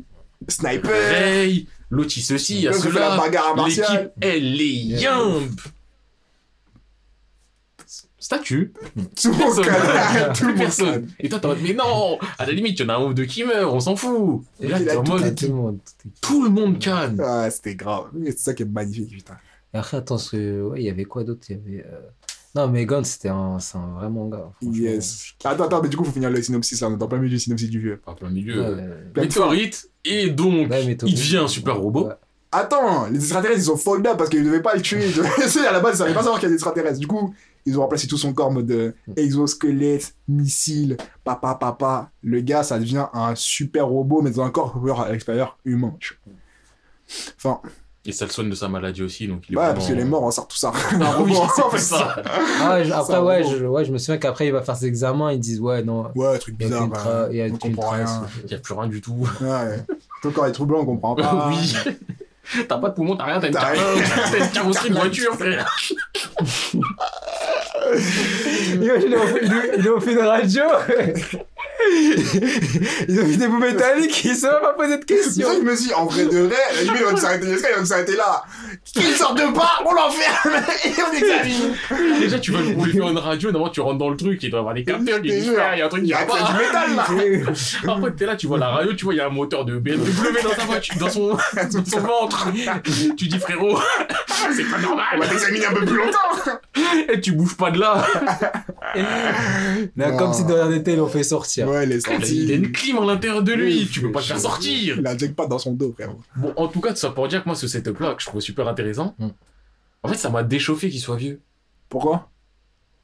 Sniper. 0.49 0.91
Rei, 0.91 1.67
l'autre 1.91 2.11
ceci, 2.11 2.57
il 2.57 2.61
y 2.63 2.69
a 2.69 2.73
L'autre 2.73 2.83
fait 2.91 2.99
la 2.99 3.11
cela. 3.13 3.17
bagarre 3.17 3.59
à 3.59 3.69
L'équipe, 3.69 4.11
elle 4.21 4.61
est 4.61 4.67
yimp. 4.67 5.61
Statue. 8.19 8.73
Tout 9.21 9.31
le 9.33 9.39
monde 9.39 9.65
Personne. 9.65 9.65
calme. 9.65 10.33
Tout 10.35 10.41
Plus 10.41 10.47
le 10.47 10.53
monde 10.53 10.59
personne. 10.59 10.91
calme. 10.93 11.07
Et 11.21 11.29
toi, 11.31 11.39
t'es 11.41 11.47
en 11.47 11.49
mode, 11.49 11.59
mais 11.63 11.73
non, 11.73 12.19
à 12.39 12.47
la 12.47 12.53
limite, 12.53 12.79
il 12.79 12.83
y 12.83 12.85
en 12.85 12.89
a 12.91 12.95
un 12.97 13.05
ou 13.07 13.15
deux 13.15 13.25
qui 13.25 13.45
meurent, 13.45 13.73
on 13.75 13.81
s'en 13.81 13.97
fout. 13.97 14.43
Et 14.61 14.69
là, 14.69 14.79
Il 14.79 14.85
t'es 14.85 14.91
a 14.91 15.01
en 15.01 15.03
tout 15.03 15.13
mode, 15.13 15.35
tout 15.35 15.47
le 15.47 15.55
monde. 15.55 15.79
tout 16.21 16.43
le 16.45 16.51
monde 16.51 16.79
canne. 16.79 17.19
Ouais, 17.21 17.51
c'était 17.51 17.75
grave. 17.75 18.11
C'est 18.27 18.39
ça 18.39 18.55
qui 18.55 18.63
est 18.65 18.67
magnifique, 18.67 19.11
putain. 19.11 19.39
Et 19.73 19.79
après, 19.79 19.97
attends, 19.97 20.17
ouais, 20.33 20.75
il 20.77 20.83
y 20.83 20.91
avait 20.91 21.05
quoi 21.05 21.25
d'autre? 21.25 21.47
Il 21.49 21.57
y 21.57 21.61
avait. 21.61 21.87
euh, 21.87 22.01
Non, 22.55 22.69
mais 22.69 22.85
Gun, 22.85 23.05
c'était 23.05 23.29
un, 23.29 23.59
c'est 23.61 23.79
un 23.79 23.95
vrai 23.95 24.11
manga. 24.11 24.51
Yes. 24.61 25.35
Attends, 25.45 25.65
attends, 25.65 25.83
mais 25.83 25.89
du 25.89 25.97
coup, 25.97 26.05
faut 26.05 26.13
finir 26.13 26.31
le 26.31 26.43
synopsis 26.43 26.81
là. 26.81 26.89
On 26.89 26.99
est 26.99 27.03
en 27.03 27.07
plein 27.07 27.19
milieu 27.19 27.31
du 27.31 27.39
synopsis 27.39 27.71
du 27.71 27.79
vieux. 27.79 27.97
Pas 27.99 28.15
plein 28.15 28.31
milieu. 28.31 28.75
Ouais. 28.75 29.23
Météorite, 29.23 29.89
et 30.05 30.31
donc, 30.31 30.69
Ouais, 30.71 30.85
il 30.85 30.97
devient 30.97 31.37
un 31.39 31.49
super 31.49 31.77
robot. 31.79 32.09
Ouais. 32.09 32.15
Attends, 32.53 33.07
les 33.07 33.19
extraterrestres, 33.21 33.61
ils 33.61 33.65
sont 33.67 33.77
fucked 33.77 34.05
up 34.09 34.17
parce 34.19 34.29
qu'ils 34.29 34.43
devaient 34.45 34.63
pas 34.63 34.75
le 34.75 34.83
tuer. 34.83 35.09
Sais, 35.47 35.65
à 35.65 35.71
la 35.71 35.79
base, 35.79 35.95
ils 35.95 35.99
savaient 35.99 36.15
pas 36.15 36.23
savoir 36.23 36.41
qu'il 36.41 36.45
y 36.45 36.47
a 36.47 36.49
des 36.49 36.55
extraterrestres. 36.57 36.99
Du 36.99 37.07
coup, 37.07 37.33
ils 37.65 37.79
ont 37.79 37.83
remplacé 37.83 38.09
tout 38.09 38.19
son 38.19 38.33
corps 38.33 38.49
en 38.49 38.53
mode 38.55 38.71
euh, 38.73 38.93
exosquelette, 39.17 40.17
missile, 40.27 40.97
papa, 41.23 41.55
papa. 41.55 42.11
Le 42.23 42.41
gars, 42.41 42.65
ça 42.65 42.81
devient 42.81 43.07
un 43.13 43.37
super 43.37 43.87
robot, 43.87 44.23
mais 44.23 44.31
dans 44.33 44.43
un 44.43 44.51
corps 44.51 45.01
à 45.01 45.13
l'extérieur 45.13 45.59
humain. 45.65 45.95
tu 46.01 46.19
vois. 46.25 46.35
Enfin, 47.37 47.61
Et 48.11 48.13
ça 48.13 48.25
le 48.25 48.31
soigne 48.33 48.51
de 48.51 48.57
sa 48.57 48.67
maladie 48.69 49.05
aussi, 49.05 49.29
donc 49.29 49.45
il 49.49 49.55
est 49.55 49.57
ouais, 49.57 49.63
vraiment- 49.63 49.75
parce 49.77 49.89
que 49.89 49.93
les 49.95 50.05
morts, 50.05 50.25
on 50.25 50.31
sort 50.33 50.49
tout 50.49 50.57
ça. 50.57 50.73
Non, 50.99 51.07
oui, 51.21 51.33
c'est 51.73 51.79
ça. 51.95 52.17
Ah 52.61 52.75
ouais, 52.75 52.85
je- 52.85 52.93
après, 52.93 53.19
ouais 53.21 53.45
je, 53.45 53.65
ouais, 53.65 53.85
je 53.85 53.93
me 53.93 53.99
souviens 53.99 54.19
qu'après, 54.19 54.47
il 54.49 54.53
va 54.53 54.63
faire 54.63 54.77
ses 54.77 54.87
examens, 54.87 55.31
ils 55.33 55.39
disent, 55.39 55.61
ouais, 55.61 55.83
non. 55.85 56.11
Ouais, 56.17 56.37
truc 56.41 56.57
Il 56.59 56.69
y 56.69 56.73
a 56.75 56.81
bizarre. 56.81 56.89
bah, 56.89 57.29
il 57.31 57.37
y 57.37 57.43
a 57.43 57.45
on 57.45 57.55
aucune 57.55 57.77
comprend 57.77 57.93
trace. 57.93 58.11
rien. 58.11 58.23
Il 58.43 58.47
n'y 58.49 58.55
a 58.55 58.59
plus 58.59 58.75
rien 58.75 58.89
du 58.89 59.01
tout. 59.01 59.29
Ouais. 59.41 59.85
Ton 60.23 60.31
corps 60.33 60.47
est 60.47 60.53
troublant, 60.53 60.81
on 60.81 60.85
comprend 60.87 61.15
pas. 61.15 61.49
oui. 61.51 61.75
T'as 62.69 62.79
pas 62.79 62.89
de 62.89 62.95
poumon, 62.95 63.17
t'as 63.17 63.25
rien, 63.27 63.39
t'as 63.39 63.47
une, 63.47 63.55
car- 63.55 63.73
une 64.41 64.51
carrosserie 64.51 64.91
de 64.91 64.95
voiture, 64.97 65.35
frère. 65.35 65.73
Imagine, 68.75 69.09
ils 69.11 69.17
ont 69.17 69.27
fait- 69.27 69.41
ils 69.43 69.51
ont- 69.53 69.73
ils 69.79 69.89
ont 69.91 70.01
fait 70.01 70.13
une 70.13 70.19
radio. 70.19 70.63
Ils 73.09 73.21
ont 73.21 73.27
fait 73.27 73.37
des 73.37 73.47
bouts 73.49 73.59
métalliques, 73.59 74.25
ils 74.25 74.37
savent 74.37 74.53
même 74.55 74.63
pas 74.63 74.73
poser 74.75 74.99
de 74.99 75.05
questions. 75.05 75.49
ça 75.49 75.55
je 75.55 75.61
me 75.63 75.75
dis, 75.77 75.93
en 75.95 76.07
vrai 76.07 76.25
de 76.27 76.39
vrai, 76.41 76.57
la 76.77 76.83
limite, 76.83 77.03
on 77.11 77.17
s'arrêter 77.87 78.17
là, 78.17 78.45
on 78.83 79.01
s'arrêter 79.01 79.11
là. 79.11 79.13
Qui 79.13 79.19
sort 79.19 79.35
de 79.35 79.55
pas, 79.55 79.71
on 79.87 79.93
l'enferme 79.93 80.65
et 80.85 80.91
on 81.01 81.13
examine. 81.17 82.21
Déjà, 82.21 82.39
tu 82.39 82.51
vas 82.53 82.59
rouler 82.61 82.93
faire 82.93 83.09
une 83.09 83.19
radio, 83.19 83.51
normalement, 83.53 83.73
tu 83.73 83.81
rentres 83.81 83.99
dans 83.99 84.11
le 84.11 84.17
truc, 84.17 84.43
il 84.43 84.51
doit 84.51 84.59
y 84.59 84.61
avoir 84.61 84.75
des 84.75 84.85
capteurs 84.85 85.21
il 85.23 85.31
y 85.31 85.83
a 85.83 85.85
un 85.87 85.89
truc 85.89 86.03
Il 86.03 86.09
y 86.09 86.09
qui 86.09 86.15
a 86.15 86.25
va 86.25 86.27
pas. 86.27 86.53
du 86.53 86.59
métal 86.59 86.97
là. 86.97 87.53
Après, 87.97 88.11
t'es 88.13 88.27
là, 88.27 88.37
tu 88.37 88.47
vois 88.47 88.59
la 88.59 88.69
radio, 88.69 88.93
tu 88.95 89.05
vois, 89.05 89.15
il 89.15 89.19
y 89.19 89.21
a 89.21 89.27
un 89.27 89.31
moteur 89.31 89.65
de 89.65 89.79
BMW 89.79 89.97
dans 90.43 90.55
sa 90.55 90.65
voiture, 90.65 90.95
dans 90.99 91.11
son, 91.11 91.29
dans 91.31 91.85
son 91.85 92.01
ventre. 92.01 92.49
Tu 93.17 93.29
dis, 93.29 93.39
frérot, 93.39 93.79
c'est 94.57 94.65
pas 94.65 94.77
On 94.79 94.83
normal. 94.83 95.05
va 95.19 95.27
t'examiner 95.29 95.67
un 95.67 95.73
peu 95.73 95.85
plus 95.85 95.97
longtemps. 95.97 96.19
Et 97.13 97.21
tu 97.21 97.33
bouges 97.33 97.57
pas 97.57 97.71
de 97.71 97.79
là. 97.81 98.05
Comme 100.19 100.33
si 100.33 100.45
dans 100.45 100.69
la 100.69 100.79
télé, 100.81 101.01
on 101.01 101.07
fait 101.09 101.23
sortir. 101.23 101.69
Ouais, 101.69 101.85
il 101.85 101.91
Il 101.91 101.97
a- 101.97 102.01
sorti. 102.01 102.43
il 102.45 102.53
a 102.53 102.55
une 102.57 102.73
clim 102.73 102.99
à 102.99 103.05
l'intérieur 103.07 103.43
de 103.43 103.53
lui, 103.53 103.81
Oui, 103.81 103.89
tu 103.93 104.01
peux 104.01 104.11
pas 104.13 104.21
te 104.21 104.27
faire 104.27 104.41
sortir. 104.41 104.97
Il 104.99 105.07
a 105.07 105.13
le 105.13 105.19
jackpot 105.19 105.47
dans 105.47 105.59
son 105.59 105.73
dos, 105.73 105.93
frère. 105.97 106.11
Bon, 106.37 106.53
en 106.57 106.69
tout 106.69 106.81
cas, 106.81 106.91
tout 106.91 106.97
ça 106.97 107.11
pour 107.11 107.29
dire 107.29 107.43
que 107.43 107.49
moi, 107.49 107.55
ce 107.57 107.69
setup-là, 107.69 108.15
que 108.15 108.23
je 108.23 108.27
trouve 108.27 108.41
super 108.41 108.67
intéressant, 108.71 109.15
Mm. 109.19 109.29
en 110.03 110.09
fait, 110.09 110.17
ça 110.17 110.31
m'a 110.31 110.43
déchauffé 110.43 110.91
qu'il 110.91 111.01
soit 111.01 111.17
vieux. 111.17 111.41
Pourquoi? 111.89 112.31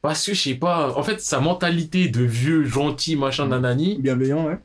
Parce 0.03 0.25
que, 0.25 0.35
je 0.35 0.41
sais 0.41 0.55
pas, 0.55 0.97
en 0.97 1.03
fait, 1.03 1.21
sa 1.21 1.41
mentalité 1.41 2.09
de 2.09 2.23
vieux, 2.23 2.65
gentil, 2.65 3.17
machin, 3.17 3.49
nanani, 3.49 3.99
Bienveillant, 3.99 4.47
ouais. 4.47 4.59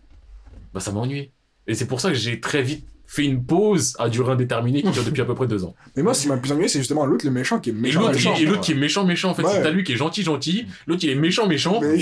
bah, 0.73 0.79
ça 0.79 0.91
m'a 0.91 0.99
ennuyé. 0.99 1.31
Et 1.67 1.73
c'est 1.75 1.87
pour 1.87 1.99
ça 2.01 2.09
que 2.09 2.15
j'ai 2.15 2.39
très 2.39 2.61
vite 2.61 2.87
fait 3.13 3.25
une 3.25 3.43
pause 3.45 3.93
à 3.99 4.07
durée 4.07 4.31
indéterminée 4.31 4.81
qui 4.83 4.89
dure 4.91 5.03
depuis 5.03 5.21
à 5.21 5.25
peu 5.25 5.35
près 5.35 5.45
deux 5.45 5.65
ans. 5.65 5.75
Mais 5.97 6.03
moi, 6.03 6.13
ce 6.13 6.21
qui 6.21 6.27
m'a 6.29 6.35
le 6.35 6.41
plus 6.41 6.51
ennuyé, 6.53 6.69
c'est 6.69 6.79
justement 6.79 7.05
l'autre, 7.05 7.25
le 7.25 7.31
méchant, 7.31 7.59
qui 7.59 7.69
est 7.69 7.73
Et 7.73 7.75
méchant. 7.75 7.99
l'autre, 7.99 8.13
méchant. 8.13 8.33
il- 8.37 8.43
et 8.43 8.45
l'autre 8.45 8.61
qui 8.61 8.71
est 8.71 8.75
méchant, 8.75 9.03
méchant, 9.05 9.31
en 9.31 9.33
fait, 9.33 9.43
Ouais. 9.43 9.51
c'est 9.51 9.63
t'as 9.63 9.69
lui 9.71 9.83
qui 9.83 9.91
est 9.91 9.97
gentil, 9.97 10.23
gentil, 10.23 10.65
l'autre, 10.87 11.03
il 11.03 11.09
est 11.09 11.15
méchant, 11.15 11.45
méchant. 11.45 11.79
Mais- 11.81 11.99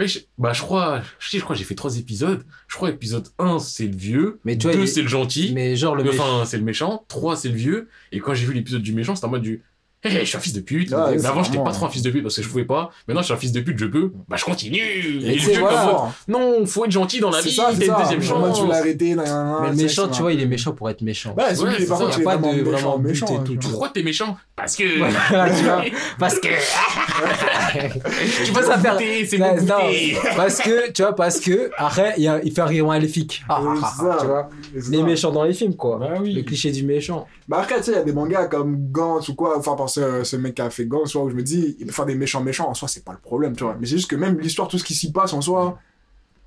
Ouais, 0.00 0.06
je- 0.08 0.18
bah, 0.38 0.52
je 0.52 0.60
crois, 0.62 1.02
je 1.20 1.28
sais, 1.30 1.38
je 1.38 1.44
crois 1.44 1.54
j'ai 1.54 1.62
fait 1.64 1.76
trois 1.76 1.96
épisodes. 1.96 2.42
Je 2.66 2.74
crois 2.74 2.90
épisode 2.90 3.28
1, 3.38 3.60
c'est 3.60 3.86
le 3.86 3.96
vieux. 3.96 4.40
Mais 4.44 4.58
tu 4.58 4.66
vois, 4.66 4.74
2, 4.74 4.82
il- 4.82 4.88
c'est 4.88 5.02
le 5.02 5.08
gentil. 5.08 5.52
Mais 5.54 5.76
genre, 5.76 5.94
le 5.94 6.02
méchant. 6.02 6.24
Enfin, 6.38 6.44
c'est 6.44 6.58
le 6.58 6.64
méchant. 6.64 7.04
3, 7.06 7.36
c'est 7.36 7.48
le 7.48 7.54
vieux. 7.56 7.88
Et 8.10 8.18
quand 8.18 8.34
j'ai 8.34 8.44
vu 8.46 8.52
l'épisode 8.52 8.82
du 8.82 8.92
méchant, 8.92 9.14
c'était 9.14 9.26
en 9.26 9.30
mode 9.30 9.42
du. 9.42 9.62
Hé, 10.04 10.10
je 10.20 10.24
suis 10.24 10.36
un 10.36 10.40
fils 10.40 10.52
de 10.52 10.60
pute. 10.60 10.90
Ouais, 10.90 11.16
mais 11.16 11.24
avant, 11.26 11.44
j'étais 11.44 11.62
pas 11.62 11.70
trop 11.70 11.86
un 11.86 11.88
fils 11.90 12.02
de 12.02 12.10
pute 12.10 12.22
parce 12.24 12.34
que 12.36 12.42
je 12.42 12.48
pouvais 12.48 12.64
pas. 12.64 12.90
Maintenant, 13.06 13.20
je 13.22 13.26
suis 13.26 13.34
un 13.34 13.36
fils 13.36 13.52
de 13.52 13.60
pute, 13.60 13.78
je 13.78 13.86
peux. 13.86 14.10
Bah, 14.28 14.36
je 14.36 14.44
continue. 14.44 14.78
Et, 14.78 15.34
Et 15.34 15.36
le 15.36 15.58
voilà. 15.60 15.86
comme 15.86 16.10
non, 16.28 16.66
faut 16.66 16.84
être 16.84 16.90
gentil 16.90 17.20
dans 17.20 17.30
la 17.30 17.40
vie. 17.40 17.52
ça, 17.52 17.70
c'est 17.72 17.78
T'as 17.78 17.84
une 17.86 17.92
ça. 17.92 17.98
deuxième 18.16 18.38
Moi, 18.40 18.48
chance. 18.48 18.58
tu 18.58 18.64
veux 18.64 18.70
l'arrêter, 18.70 19.14
nan, 19.14 19.24
nan, 19.24 19.34
nan, 19.46 19.56
Mais 19.62 19.70
le 19.70 19.76
méchant, 19.84 20.08
tu 20.08 20.22
vois, 20.22 20.32
il 20.32 20.40
est 20.42 20.46
méchant 20.46 20.72
pour 20.72 20.90
être 20.90 21.02
méchant. 21.02 21.34
Ouais, 21.36 21.44
Ouais, 21.44 21.52
est 21.52 21.78
c'est 21.80 21.86
par 21.86 21.98
contre, 21.98 22.14
a 22.14 22.18
il 22.18 22.20
est 22.20 22.24
pas 22.24 22.36
de 22.36 22.62
vraiment 22.62 22.98
méchant. 22.98 23.44
Pourquoi 23.60 23.90
t'es 23.90 24.02
méchant? 24.02 24.36
Parce 24.56 24.74
que. 24.76 24.98
Voilà, 24.98 25.50
tu 25.56 25.62
vois. 25.64 25.82
Parce 26.18 26.38
que. 26.40 26.48
tu 28.44 28.52
vas 28.52 28.62
ça 28.62 28.78
faire- 28.78 28.98
c'est 28.98 29.38
parce 30.36 30.60
que, 30.60 30.90
tu 30.90 31.02
vois, 31.02 31.14
parce 31.14 31.40
que, 31.40 31.70
après, 31.76 32.14
il, 32.18 32.52
fait 32.52 32.62
rire 32.62 32.86
maléfique. 32.86 33.42
Ah, 33.48 33.62
Ouais, 33.62 33.78
ah, 33.82 33.92
c'est 33.96 34.04
ah, 34.06 34.12
ça. 34.12 34.16
tu 34.20 34.26
vois. 34.26 34.48
C'est 34.80 34.90
Les 34.90 35.02
méchants 35.02 35.30
dans 35.30 35.44
les 35.44 35.52
films, 35.54 35.76
quoi. 35.76 35.98
Bah 35.98 36.08
oui. 36.20 36.32
Le 36.34 36.42
cliché 36.42 36.70
du 36.70 36.82
méchant. 36.84 37.26
Bah 37.48 37.58
après, 37.60 37.76
tu 37.78 37.84
sais, 37.84 37.92
il 37.92 37.96
y 37.96 37.98
a 37.98 38.02
des 38.04 38.12
mangas 38.12 38.46
comme 38.46 38.76
Gantz 38.90 39.28
ou 39.28 39.34
quoi, 39.34 39.58
enfin, 39.58 39.74
ce, 39.92 40.24
ce 40.24 40.36
mec 40.36 40.54
qui 40.54 40.62
a 40.62 40.70
fait 40.70 40.84
vois, 40.84 41.02
où 41.02 41.06
je 41.30 41.34
me 41.34 41.42
dis, 41.42 41.76
il 41.78 41.86
peut 41.86 41.92
faire 41.92 42.06
des 42.06 42.14
méchants 42.14 42.42
méchants, 42.42 42.68
en 42.68 42.74
soi, 42.74 42.88
c'est 42.88 43.04
pas 43.04 43.12
le 43.12 43.18
problème, 43.18 43.54
tu 43.56 43.64
vois. 43.64 43.76
Mais 43.78 43.86
c'est 43.86 43.96
juste 43.96 44.10
que 44.10 44.16
même 44.16 44.38
l'histoire, 44.40 44.68
tout 44.68 44.78
ce 44.78 44.84
qui 44.84 44.94
s'y 44.94 45.12
passe 45.12 45.32
en 45.32 45.40
soi, 45.40 45.78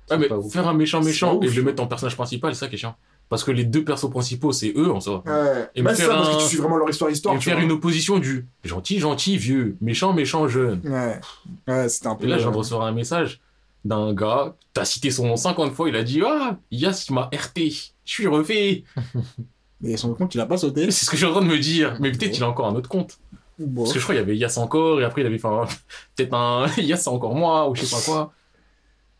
Ouais, 0.08 0.18
mais 0.18 0.28
pas 0.28 0.38
ouf. 0.38 0.52
faire 0.52 0.68
un 0.68 0.74
méchant 0.74 1.02
méchant 1.02 1.40
et 1.42 1.48
ouf. 1.48 1.56
le 1.56 1.62
mettre 1.64 1.82
en 1.82 1.88
personnage 1.88 2.14
principal, 2.14 2.54
c'est 2.54 2.60
ça 2.60 2.68
qui 2.68 2.76
est 2.76 2.78
chiant. 2.78 2.94
Parce 3.28 3.42
que 3.42 3.50
les 3.50 3.64
deux 3.64 3.82
persos 3.82 4.08
principaux, 4.08 4.52
c'est 4.52 4.72
eux 4.76 4.92
en 4.92 5.00
soi. 5.00 5.24
ouais. 5.26 5.68
Et 5.74 5.82
Bah, 5.82 5.90
me 5.90 5.96
faire 5.96 6.06
ça, 6.06 6.14
parce 6.14 6.36
que 6.36 6.42
tu 6.42 6.48
suis 6.48 6.58
vraiment 6.58 6.76
leur 6.76 6.88
histoire, 6.88 7.10
histoire, 7.10 7.34
et 7.34 7.38
tu 7.38 7.46
faire 7.46 7.56
vois. 7.56 7.64
une 7.64 7.72
opposition 7.72 8.18
du 8.20 8.46
gentil, 8.62 9.00
gentil, 9.00 9.36
vieux, 9.36 9.76
méchant, 9.80 10.12
méchant, 10.12 10.46
jeune. 10.46 10.80
Ouais. 10.84 11.20
Ouais, 11.66 11.88
c'était 11.88 12.06
un 12.06 12.14
peu. 12.14 12.26
Et 12.26 12.28
là, 12.28 12.36
je 12.36 12.42
viens 12.42 12.52
de 12.52 12.56
recevoir 12.56 12.86
un 12.86 12.92
message 12.92 13.40
d'un 13.84 14.14
gars, 14.14 14.54
t'as 14.74 14.84
cité 14.84 15.10
son 15.10 15.26
nom 15.26 15.36
50 15.36 15.72
fois, 15.72 15.88
il 15.88 15.96
a 15.96 16.04
dit 16.04 16.22
Ah, 16.24 16.56
Yas, 16.70 17.06
il 17.08 17.14
m'a 17.14 17.22
RT, 17.34 17.58
je 18.04 18.12
suis 18.12 18.26
refait. 18.28 18.84
Mais 19.80 19.96
son 19.96 20.14
compte, 20.14 20.34
il 20.34 20.40
a 20.40 20.46
pas 20.46 20.56
sauté. 20.56 20.90
C'est 20.92 21.04
ce 21.04 21.10
que 21.10 21.16
je 21.16 21.22
suis 21.22 21.26
en 21.26 21.32
train 21.32 21.42
de 21.42 21.50
me 21.50 21.58
dire. 21.58 21.96
Mais 22.00 22.10
peut-être 22.12 22.30
qu'il 22.32 22.42
a 22.44 22.48
encore 22.48 22.66
un 22.66 22.74
autre 22.76 22.88
compte. 22.88 23.18
Bon. 23.58 23.82
Parce 23.82 23.94
que 23.94 23.98
je 23.98 24.04
crois 24.04 24.14
qu'il 24.14 24.20
y 24.20 24.24
avait 24.24 24.36
Yas 24.36 24.58
encore, 24.58 25.00
et 25.00 25.04
après 25.04 25.22
il 25.22 25.26
avait 25.26 25.38
fait 25.38 25.48
un... 25.48 25.64
peut-être 26.16 26.34
un 26.34 26.66
Yas, 26.78 26.98
c'est 26.98 27.08
encore 27.08 27.34
moi, 27.34 27.68
ou 27.68 27.74
je 27.74 27.84
sais 27.84 27.96
pas 27.96 28.02
quoi. 28.02 28.32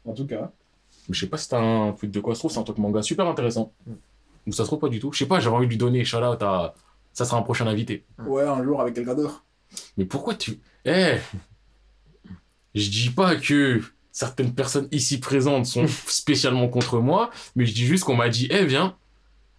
En 0.05 0.13
tout 0.13 0.27
cas. 0.27 0.51
Mais 1.09 1.15
je 1.15 1.21
sais 1.21 1.27
pas 1.27 1.37
si 1.37 1.49
c'est 1.49 1.57
un 1.57 1.93
truc 1.93 2.11
de 2.11 2.21
quoi 2.21 2.35
se 2.35 2.41
trouve, 2.41 2.51
c'est 2.51 2.59
un 2.59 2.65
truc 2.65 2.79
manga 2.79 3.03
super 3.03 3.27
intéressant. 3.27 3.73
Ou 4.47 4.53
ça 4.53 4.65
se 4.65 4.69
trouve 4.69 4.79
pas 4.79 4.89
du 4.89 5.01
tout. 5.01 5.13
Je 5.13 5.19
sais 5.19 5.27
pas, 5.27 5.41
j'avais 5.41 5.57
envie 5.57 5.67
de 5.67 5.71
lui 5.71 5.79
donner 5.79 6.05
shout 6.05 6.19
out 6.19 6.43
à. 6.43 6.75
Ça 7.13 7.25
sera 7.25 7.39
un 7.39 7.43
prochain 7.43 7.67
invité. 7.67 8.05
Ouais, 8.27 8.45
un 8.45 8.63
jour 8.63 8.81
avec 8.81 8.95
quelqu'un 8.95 9.15
d'autre. 9.15 9.45
Mais 9.97 10.05
pourquoi 10.05 10.35
tu. 10.35 10.61
Eh 10.85 11.17
Je 12.75 12.91
dis 12.91 13.11
pas 13.11 13.37
que 13.37 13.81
certaines 14.13 14.55
personnes 14.55 14.89
ici 14.93 15.19
présentes 15.19 15.67
sont 15.67 15.87
spécialement 16.07 16.69
contre 16.69 16.99
moi, 16.99 17.31
mais 17.55 17.67
je 17.67 17.75
dis 17.75 17.85
juste 17.87 18.05
qu'on 18.05 18.17
m'a 18.17 18.29
dit, 18.29 18.49
eh 18.51 18.65
viens. 18.65 18.97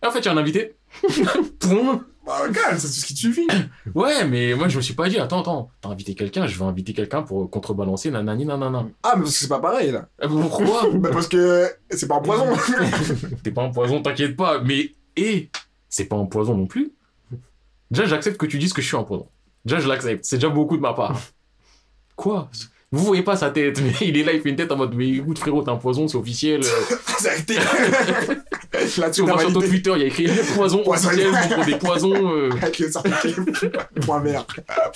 Et 0.04 0.08
en 0.08 0.12
fait, 0.12 0.20
il 0.20 0.26
y 0.26 0.28
a 0.30 0.32
un 0.32 0.38
invité. 0.38 0.76
Bah, 2.28 2.41
calme, 2.54 2.78
c'est 2.78 2.88
tout 2.88 2.94
ce 2.94 3.06
qui 3.06 3.14
te 3.14 3.20
suffit. 3.20 3.48
Ouais, 3.95 4.26
mais 4.28 4.54
moi, 4.54 4.68
je 4.68 4.76
me 4.76 4.82
suis 4.82 4.94
pas 4.94 5.08
dit, 5.08 5.18
attends, 5.18 5.40
attends, 5.40 5.72
t'as 5.80 5.88
invité 5.88 6.14
quelqu'un, 6.14 6.45
je 6.45 6.60
vais 6.60 6.66
inviter 6.66 6.94
quelqu'un 6.94 7.22
pour 7.22 7.49
contrebalancer, 7.49 8.12
nanani, 8.12 8.45
nanana. 8.45 8.86
Ah, 9.02 9.14
mais 9.16 9.22
parce 9.24 9.34
que 9.34 9.40
c'est 9.40 9.48
pas 9.48 9.62
pareil, 9.62 9.91
là. 9.91 10.10
Eh, 10.22 10.28
Pourquoi? 10.28 10.90
Bah, 10.95 11.10
parce 11.14 11.30
que 11.30 11.72
c'est 11.90 12.08
pas 12.08 12.18
un 12.18 12.22
poison. 12.22 12.45
T'es 13.44 13.52
pas 13.52 13.64
un 13.64 13.70
poison, 13.70 14.02
t'inquiète 14.02 14.36
pas. 14.36 14.60
Mais, 14.60 14.91
et, 15.16 15.49
c'est 15.88 16.06
pas 16.06 16.18
un 16.18 16.26
poison 16.26 16.58
non 16.58 16.68
plus. 16.68 16.91
Déjà, 17.91 18.06
j'accepte 18.06 18.38
que 18.38 18.45
tu 18.45 18.60
dises 18.60 18.74
que 18.74 18.82
je 18.82 18.88
suis 18.88 18.98
un 18.98 19.04
poison. 19.04 19.30
Déjà, 19.64 19.80
je 19.80 19.88
l'accepte. 19.88 20.26
C'est 20.26 20.36
déjà 20.36 20.49
beaucoup 20.49 20.76
de 20.76 20.82
ma 20.82 20.94
part. 20.94 21.18
Quoi? 22.18 22.49
Vous 22.91 23.04
voyez 23.06 23.24
pas 23.24 23.38
sa 23.38 23.52
tête, 23.52 23.82
mais 23.82 24.08
il 24.08 24.18
est 24.18 24.24
là, 24.24 24.34
il 24.34 24.41
fait 24.41 24.49
une 24.49 24.56
tête 24.56 24.72
en 24.72 24.78
mode, 24.78 24.95
mais 24.95 25.10
écoute 25.10 25.40
frérot, 25.40 25.62
t'es 25.62 25.72
un 25.72 25.76
poison, 25.76 26.08
c'est 26.08 26.18
officiel. 26.18 26.62
C'est 28.78 28.84
arrêté. 28.84 28.88
Si 28.90 28.99
Là-dessus, 29.02 29.22
on 29.22 29.26
on 29.26 29.30
a 29.30 29.34
va 29.36 29.40
sur 29.41 29.54
ton. 29.54 29.60
Twitter, 29.62 29.91
il 29.95 29.99
y 30.02 30.04
a 30.04 30.08
écrit 30.08 30.28
le 30.28 30.56
poison 30.56 30.84
Poison. 30.84 31.08
officiel, 31.10 31.32
pour 31.56 31.66
des 31.66 31.76
poisons, 31.78 32.32
euh, 32.36 32.49
Avec 32.62 32.80
le 32.80 32.91
certificat. 32.91 33.90
Point 34.02 34.20
vert. 34.22 34.45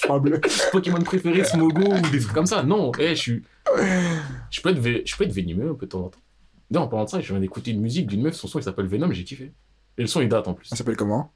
Point 0.04 0.20
bleu. 0.20 0.42
Pokémon 0.72 1.00
préféré, 1.02 1.44
Smogo, 1.44 1.94
ou 1.94 2.10
des 2.10 2.20
trucs 2.20 2.34
comme 2.34 2.46
ça. 2.46 2.64
Non, 2.64 2.92
eh, 3.00 3.10
je 3.10 3.14
suis. 3.22 3.44
Je 4.50 4.62
peux, 4.62 4.70
être 4.70 4.80
vé- 4.80 5.02
je 5.06 5.16
peux 5.16 5.24
être 5.24 5.34
venimeux 5.34 5.72
un 5.72 5.76
peu 5.76 5.86
de 5.86 5.92
temps 5.92 6.06
en 6.06 6.10
temps. 6.10 6.20
Non, 6.72 6.82
en 6.82 6.88
parlant 6.88 7.06
de 7.06 7.10
ça, 7.10 7.20
je 7.22 7.28
viens 7.32 7.40
d'écouter 7.40 7.72
une 7.72 7.82
musique 7.82 8.08
d'une 8.08 8.22
meuf, 8.22 8.36
son 8.36 8.48
son 8.48 8.60
il 8.60 8.64
s'appelle 8.64 8.88
Venom, 8.88 9.12
j'ai 9.12 9.24
kiffé. 9.24 9.52
Et 9.98 10.02
le 10.02 10.08
son 10.08 10.22
il 10.22 10.30
date 10.30 10.48
en 10.48 10.54
plus. 10.54 10.66
Ça 10.68 10.76
s'appelle 10.76 10.96
comment? 10.96 11.34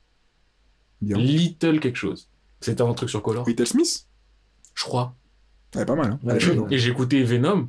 Bien. 1.01 1.17
Little 1.17 1.79
quelque 1.79 1.97
chose. 1.97 2.29
C'était 2.61 2.81
un 2.81 2.93
truc 2.93 3.09
sur 3.09 3.21
Color, 3.21 3.45
Whittle 3.45 3.67
Smith? 3.67 4.07
Je 4.73 4.83
crois. 4.83 5.13
Elle 5.75 5.81
est 5.81 5.85
pas 5.85 5.95
mal, 5.95 6.11
hein. 6.13 6.19
Ouais, 6.23 6.37
est 6.37 6.57
hein. 6.57 6.67
Et 6.71 6.77
j'ai 6.77 6.89
écouté 6.89 7.21
Venom, 7.23 7.67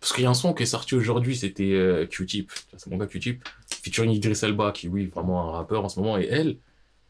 parce 0.00 0.12
qu'il 0.12 0.22
y 0.22 0.26
a 0.26 0.30
un 0.30 0.34
son 0.34 0.54
qui 0.54 0.62
est 0.62 0.66
sorti 0.66 0.94
aujourd'hui, 0.94 1.36
c'était 1.36 1.72
euh, 1.72 2.06
Q-Tip. 2.06 2.52
C'est 2.76 2.88
mon 2.88 2.96
gars 2.98 3.06
Q-Tip. 3.06 3.42
Featuring 3.88 4.10
Idris 4.12 4.38
Elba, 4.42 4.72
qui, 4.72 4.88
oui, 4.88 5.06
vraiment 5.06 5.48
un 5.48 5.52
rappeur 5.52 5.84
en 5.84 5.88
ce 5.88 5.98
moment, 6.00 6.18
et 6.18 6.26
elle. 6.30 6.56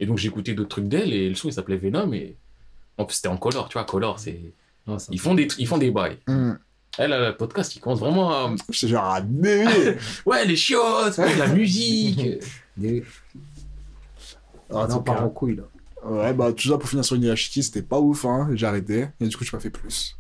Et 0.01 0.07
donc 0.07 0.25
écouté 0.25 0.55
d'autres 0.55 0.69
trucs 0.69 0.89
d'elle, 0.89 1.13
et 1.13 1.29
le 1.29 1.35
son 1.35 1.49
il 1.49 1.53
s'appelait 1.53 1.77
Venom, 1.77 2.13
et. 2.13 2.37
En 2.99 3.05
plus, 3.05 3.17
c'était 3.17 3.29
en 3.29 3.37
Color, 3.37 3.69
tu 3.69 3.75
vois, 3.75 3.85
Color, 3.85 4.19
c'est. 4.19 4.41
Ça- 4.87 4.97
Ils 5.11 5.21
font 5.21 5.35
des, 5.35 5.47
ils 5.59 5.67
font 5.67 5.79
des 5.79 5.91
bails. 5.91 6.19
Hum. 6.29 6.59
Elle 6.97 7.13
a 7.13 7.29
le 7.31 7.37
podcast 7.37 7.71
qui 7.73 7.79
commence 7.79 8.01
vraiment 8.01 8.31
à. 8.33 8.55
Je 8.71 8.81
te 8.81 8.87
jure, 8.87 9.01
à. 9.01 9.21
Ouais, 10.27 10.45
les 10.47 10.57
chiottes, 10.57 11.17
la 11.19 11.47
musique. 11.49 12.21
Des- 12.77 13.05
Ah, 14.71 14.87
Non, 14.89 14.97
c'est 14.99 15.05
clair. 15.05 15.25
en 15.25 15.29
couille, 15.31 15.57
là. 15.57 15.63
Ouais, 16.05 16.33
bah, 16.33 16.53
tout 16.53 16.69
ça 16.69 16.79
pour 16.79 16.89
finir 16.89 17.05
sur 17.05 17.17
Inuyashiki, 17.17 17.63
c'était 17.63 17.83
pas 17.83 17.99
ouf, 18.01 18.25
hein. 18.25 18.49
J'ai 18.55 18.67
arrêté. 18.67 19.09
Et 19.21 19.27
du 19.29 19.37
coup, 19.37 19.45
j'ai 19.45 19.51
pas 19.51 19.61
fait 19.61 19.71
plus. 19.71 20.17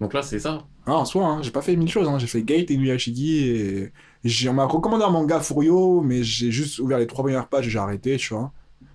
Donc 0.00 0.12
là, 0.12 0.22
c'est 0.22 0.38
ça. 0.38 0.66
Ah, 0.86 0.94
en 0.94 1.04
soi, 1.04 1.26
hein, 1.26 1.42
j'ai 1.42 1.50
pas 1.50 1.62
fait 1.62 1.74
mille 1.74 1.88
choses, 1.90 2.06
hein. 2.08 2.18
J'ai 2.18 2.26
fait 2.26 2.42
Gate 2.42 2.70
et 2.70 2.74
Inuyashiki 2.74 3.38
et. 3.38 3.92
J'ai- 4.24 4.48
On 4.48 4.54
m'a 4.54 4.64
recommandé 4.64 5.04
un 5.04 5.10
manga 5.10 5.40
Furio, 5.40 6.00
mais 6.00 6.22
j'ai 6.22 6.50
juste 6.50 6.78
ouvert 6.78 6.98
les 6.98 7.06
trois 7.06 7.24
premières 7.24 7.48
pages 7.48 7.66
et 7.66 7.70
j'ai 7.70 7.78
arrêté, 7.78 8.16
tu 8.16 8.34
vois. 8.34 8.52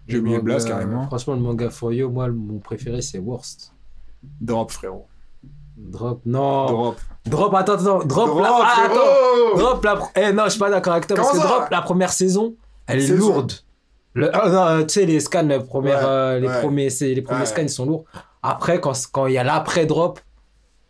J'ai 0.07 0.18
oublié 0.19 0.39
Blast 0.39 0.68
carrément. 0.68 1.06
Franchement, 1.07 1.35
le 1.35 1.39
manga 1.41 1.69
Furio, 1.69 2.10
moi, 2.10 2.27
mon 2.30 2.60
préféré, 2.60 3.02
c'est 3.02 3.19
Worst. 3.19 3.73
Drop, 4.41 4.72
frérot. 4.72 5.07
Drop, 5.77 6.22
non. 6.26 6.65
Drop, 6.68 6.95
Drop. 7.26 7.53
attends, 7.56 7.73
attends. 7.73 8.03
Drop, 8.03 8.27
Drop, 8.30 8.41
la... 8.41 8.49
ah, 8.61 8.85
attends. 8.85 9.57
Drop 9.57 9.84
la. 9.84 9.99
Eh 10.15 10.31
non, 10.34 10.43
je 10.45 10.49
suis 10.52 10.60
pas 10.60 10.69
d'accord 10.69 10.93
avec 10.93 11.07
toi 11.07 11.15
parce 11.18 11.31
que 11.31 11.38
Drop, 11.38 11.69
la 11.72 11.81
première 11.81 12.11
saison, 12.11 12.56
elle 12.88 12.99
est 13.02 13.07
lourde. 13.07 13.53
Le... 14.14 14.30
ah, 14.35 14.73
euh, 14.73 14.84
tu 14.84 14.93
sais, 14.95 15.06
les 15.06 15.19
scans, 15.22 15.43
les, 15.43 15.60
premières, 15.60 15.99
Ouais, 15.99 16.06
euh, 16.06 16.39
les 16.39 16.48
ouais. 16.48 16.60
premiers, 16.60 16.89
c'est- 16.89 17.14
les 17.14 17.22
premiers 17.22 17.39
Ouais. 17.41 17.45
scans, 17.45 17.61
ils 17.61 17.69
sont 17.69 17.85
lourds. 17.85 18.03
Après, 18.43 18.81
quand 18.81 18.91
quand 19.11 19.27
il 19.27 19.34
y 19.34 19.38
a 19.38 19.43
l'après-drop, 19.43 20.19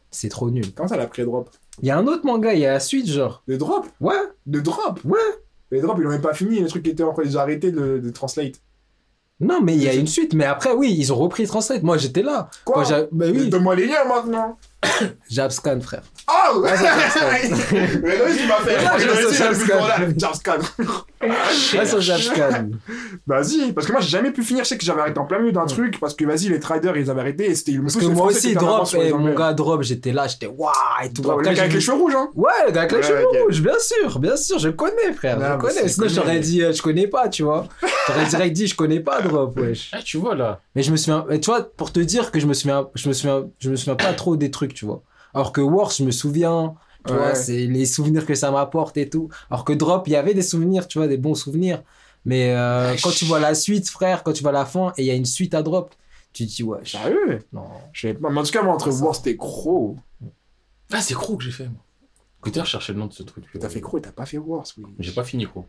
c'est 0.09 0.29
trop 0.29 0.49
nul. 0.49 0.73
Comment 0.73 0.89
ça, 0.89 0.97
la 0.97 1.05
pré-drop 1.07 1.49
Il 1.81 1.87
y 1.87 1.91
a 1.91 1.97
un 1.97 2.05
autre 2.07 2.25
manga, 2.25 2.53
il 2.53 2.59
y 2.59 2.65
a 2.65 2.73
la 2.73 2.79
suite, 2.79 3.07
genre. 3.07 3.43
Le 3.45 3.57
drop 3.57 3.87
Ouais, 3.99 4.13
Le 4.45 4.61
drop 4.61 4.99
ouais. 5.05 5.19
Les 5.71 5.79
drops, 5.79 5.99
ils 5.99 6.03
l'ont 6.03 6.09
même 6.09 6.21
pas 6.21 6.33
fini, 6.33 6.59
les 6.59 6.67
trucs 6.67 6.83
qui 6.83 6.89
étaient 6.91 7.03
encore, 7.03 7.23
ils 7.23 7.37
ont 7.37 7.41
arrêté 7.41 7.71
de, 7.71 7.97
de 7.97 8.09
translate. 8.09 8.55
Non, 9.41 9.59
mais 9.61 9.75
il 9.75 9.81
y 9.81 9.89
a 9.89 9.93
une 9.95 10.07
suite. 10.07 10.33
Mais 10.35 10.45
après, 10.45 10.71
oui, 10.71 10.95
ils 10.95 11.11
ont 11.11 11.15
repris 11.15 11.47
Translate. 11.47 11.81
Moi, 11.81 11.97
j'étais 11.97 12.21
là. 12.21 12.49
Quoi? 12.63 12.83
Bah 13.11 13.25
oui. 13.31 13.49
Donne-moi 13.49 13.75
les 13.75 13.87
liens 13.87 14.05
maintenant 14.07 14.57
Jabscan, 15.29 15.79
frère. 15.81 16.01
Oh 16.29 16.63
Ah, 16.67 16.75
ça, 16.77 16.83
Jabscan. 16.83 17.55
Mais 18.03 18.17
non, 18.17 18.25
tu 18.35 18.47
m'as 18.47 18.55
fait. 18.57 18.77
Ah, 18.85 18.97
le 18.97 19.31
Jabscan. 19.33 20.13
Jabscan. 20.17 20.57
Ouais, 21.77 21.85
sur 21.85 22.01
Jabscan. 22.01 22.69
Vas-y, 23.27 23.73
parce 23.73 23.85
que 23.87 23.91
moi 23.91 24.01
j'ai 24.01 24.09
jamais 24.09 24.31
pu 24.31 24.43
finir. 24.43 24.63
Je 24.63 24.69
sais 24.69 24.77
que 24.77 24.83
j'avais 24.83 25.01
arrêté 25.01 25.19
en 25.19 25.25
plein 25.25 25.39
milieu 25.39 25.51
d'un 25.51 25.65
truc 25.65 25.99
parce 25.99 26.15
que 26.15 26.25
vas-y, 26.25 26.49
les 26.49 26.59
traders 26.59 26.97
ils 26.97 27.09
avaient 27.09 27.21
arrêté 27.21 27.45
et 27.49 27.55
c'était 27.55 27.77
Parce 27.77 27.95
que 27.95 28.05
moi 28.05 28.27
aussi, 28.27 28.53
drop, 28.55 28.87
et 28.95 29.11
mon 29.11 29.19
Anglais. 29.19 29.35
gars 29.37 29.53
drop, 29.53 29.83
j'étais 29.83 30.11
là, 30.13 30.27
j'étais 30.27 30.47
waouh 30.47 30.71
et 31.03 31.11
tout. 31.13 31.21
Drop, 31.21 31.41
le 31.41 31.53
j'ai 31.53 31.59
avec 31.59 31.73
les 31.73 31.79
cheveux 31.81 31.97
rouges, 31.97 32.15
hein 32.15 32.29
Ouais, 32.35 32.49
le 32.65 32.71
gars 32.71 32.81
avec 32.81 32.91
les 32.93 32.97
Ouais, 32.97 33.03
cheveux 33.03 33.43
rouges, 33.43 33.61
bien 33.61 33.79
sûr, 33.79 34.19
bien 34.19 34.35
sûr, 34.37 34.57
je 34.59 34.69
connais, 34.69 35.13
frère, 35.15 35.37
je 35.39 35.57
connais. 35.61 35.87
Sinon, 35.87 36.07
j'aurais 36.09 36.39
dit, 36.39 36.63
euh, 36.63 36.73
je 36.73 36.81
connais 36.81 37.07
pas, 37.07 37.29
tu 37.29 37.43
vois. 37.43 37.67
J'aurais 38.07 38.25
direct 38.25 38.53
dit, 38.55 38.65
je 38.67 38.75
connais 38.75 38.99
pas 38.99 39.21
drop, 39.21 39.57
wesh. 39.59 39.91
Eh, 39.97 40.03
tu 40.03 40.17
vois 40.17 40.33
là. 40.33 40.59
Mais 40.75 40.81
je 40.81 40.91
me 40.91 40.97
souviens, 40.97 41.23
tu 41.39 41.45
vois, 41.51 41.61
pour 41.61 41.91
te 41.91 41.99
dire 41.99 42.31
que 42.31 42.39
je 42.39 42.47
me 42.47 42.53
souviens, 42.53 42.87
je 42.95 43.07
me 43.07 43.13
souviens, 43.13 43.43
je 43.59 43.69
me 43.69 43.75
souviens 43.75 43.95
pas 43.95 44.13
trop 44.13 44.35
des 44.35 44.49
trucs, 44.49 44.70
tu 44.73 44.85
vois. 44.85 45.03
Alors 45.33 45.51
que 45.53 45.61
Wars, 45.61 45.91
je 45.91 46.03
me 46.03 46.11
souviens, 46.11 46.75
tu 47.05 47.13
Ouais. 47.13 47.17
vois, 47.19 47.35
c'est 47.35 47.65
les 47.67 47.85
souvenirs 47.85 48.25
que 48.25 48.35
ça 48.35 48.51
m'apporte 48.51 48.97
et 48.97 49.09
tout. 49.09 49.29
Alors 49.49 49.63
que 49.65 49.73
Drop, 49.73 50.07
il 50.07 50.11
y 50.11 50.15
avait 50.15 50.33
des 50.33 50.41
souvenirs, 50.41 50.87
tu 50.87 50.97
vois, 50.97 51.07
des 51.07 51.17
bons 51.17 51.35
souvenirs. 51.35 51.83
Mais 52.25 52.53
euh, 52.55 52.95
quand 53.01 53.09
tu 53.11 53.25
vois 53.25 53.39
la 53.39 53.55
suite, 53.55 53.89
frère, 53.89 54.23
quand 54.23 54.33
tu 54.33 54.43
vois 54.43 54.51
la 54.51 54.65
fin 54.65 54.93
et 54.97 55.03
il 55.03 55.05
y 55.05 55.11
a 55.11 55.15
une 55.15 55.25
suite 55.25 55.53
à 55.55 55.63
Drop, 55.63 55.95
tu 56.33 56.45
te 56.45 56.51
dis, 56.51 56.63
ouais, 56.63 56.79
Sérieux? 56.85 57.39
Non. 57.51 57.67
Je 57.93 58.01
sais 58.07 58.13
pas. 58.13 58.29
Mais 58.29 58.39
en 58.39 58.43
tout 58.43 58.51
cas, 58.51 58.61
moi, 58.61 58.73
entre. 58.73 58.91
Wars 59.01 59.17
et 59.25 59.35
Crow, 59.37 59.97
Ah, 60.91 61.01
c'est 61.01 61.13
Crow 61.15 61.37
que 61.37 61.43
j'ai 61.43 61.51
fait, 61.51 61.65
moi. 61.67 61.83
Écoutez, 62.39 62.59
je 62.59 62.65
cherchais 62.65 62.93
le 62.93 62.99
nom 62.99 63.05
de 63.07 63.13
ce 63.13 63.23
truc. 63.23 63.45
t'as 63.59 63.69
fait 63.69 63.81
Crow 63.81 63.97
et 63.97 64.01
t'as 64.01 64.11
pas 64.11 64.25
fait 64.25 64.37
Wars, 64.37 64.65
oui. 64.77 64.85
J'ai 64.99 65.11
pas 65.11 65.23
fini 65.23 65.45
Crow. 65.45 65.65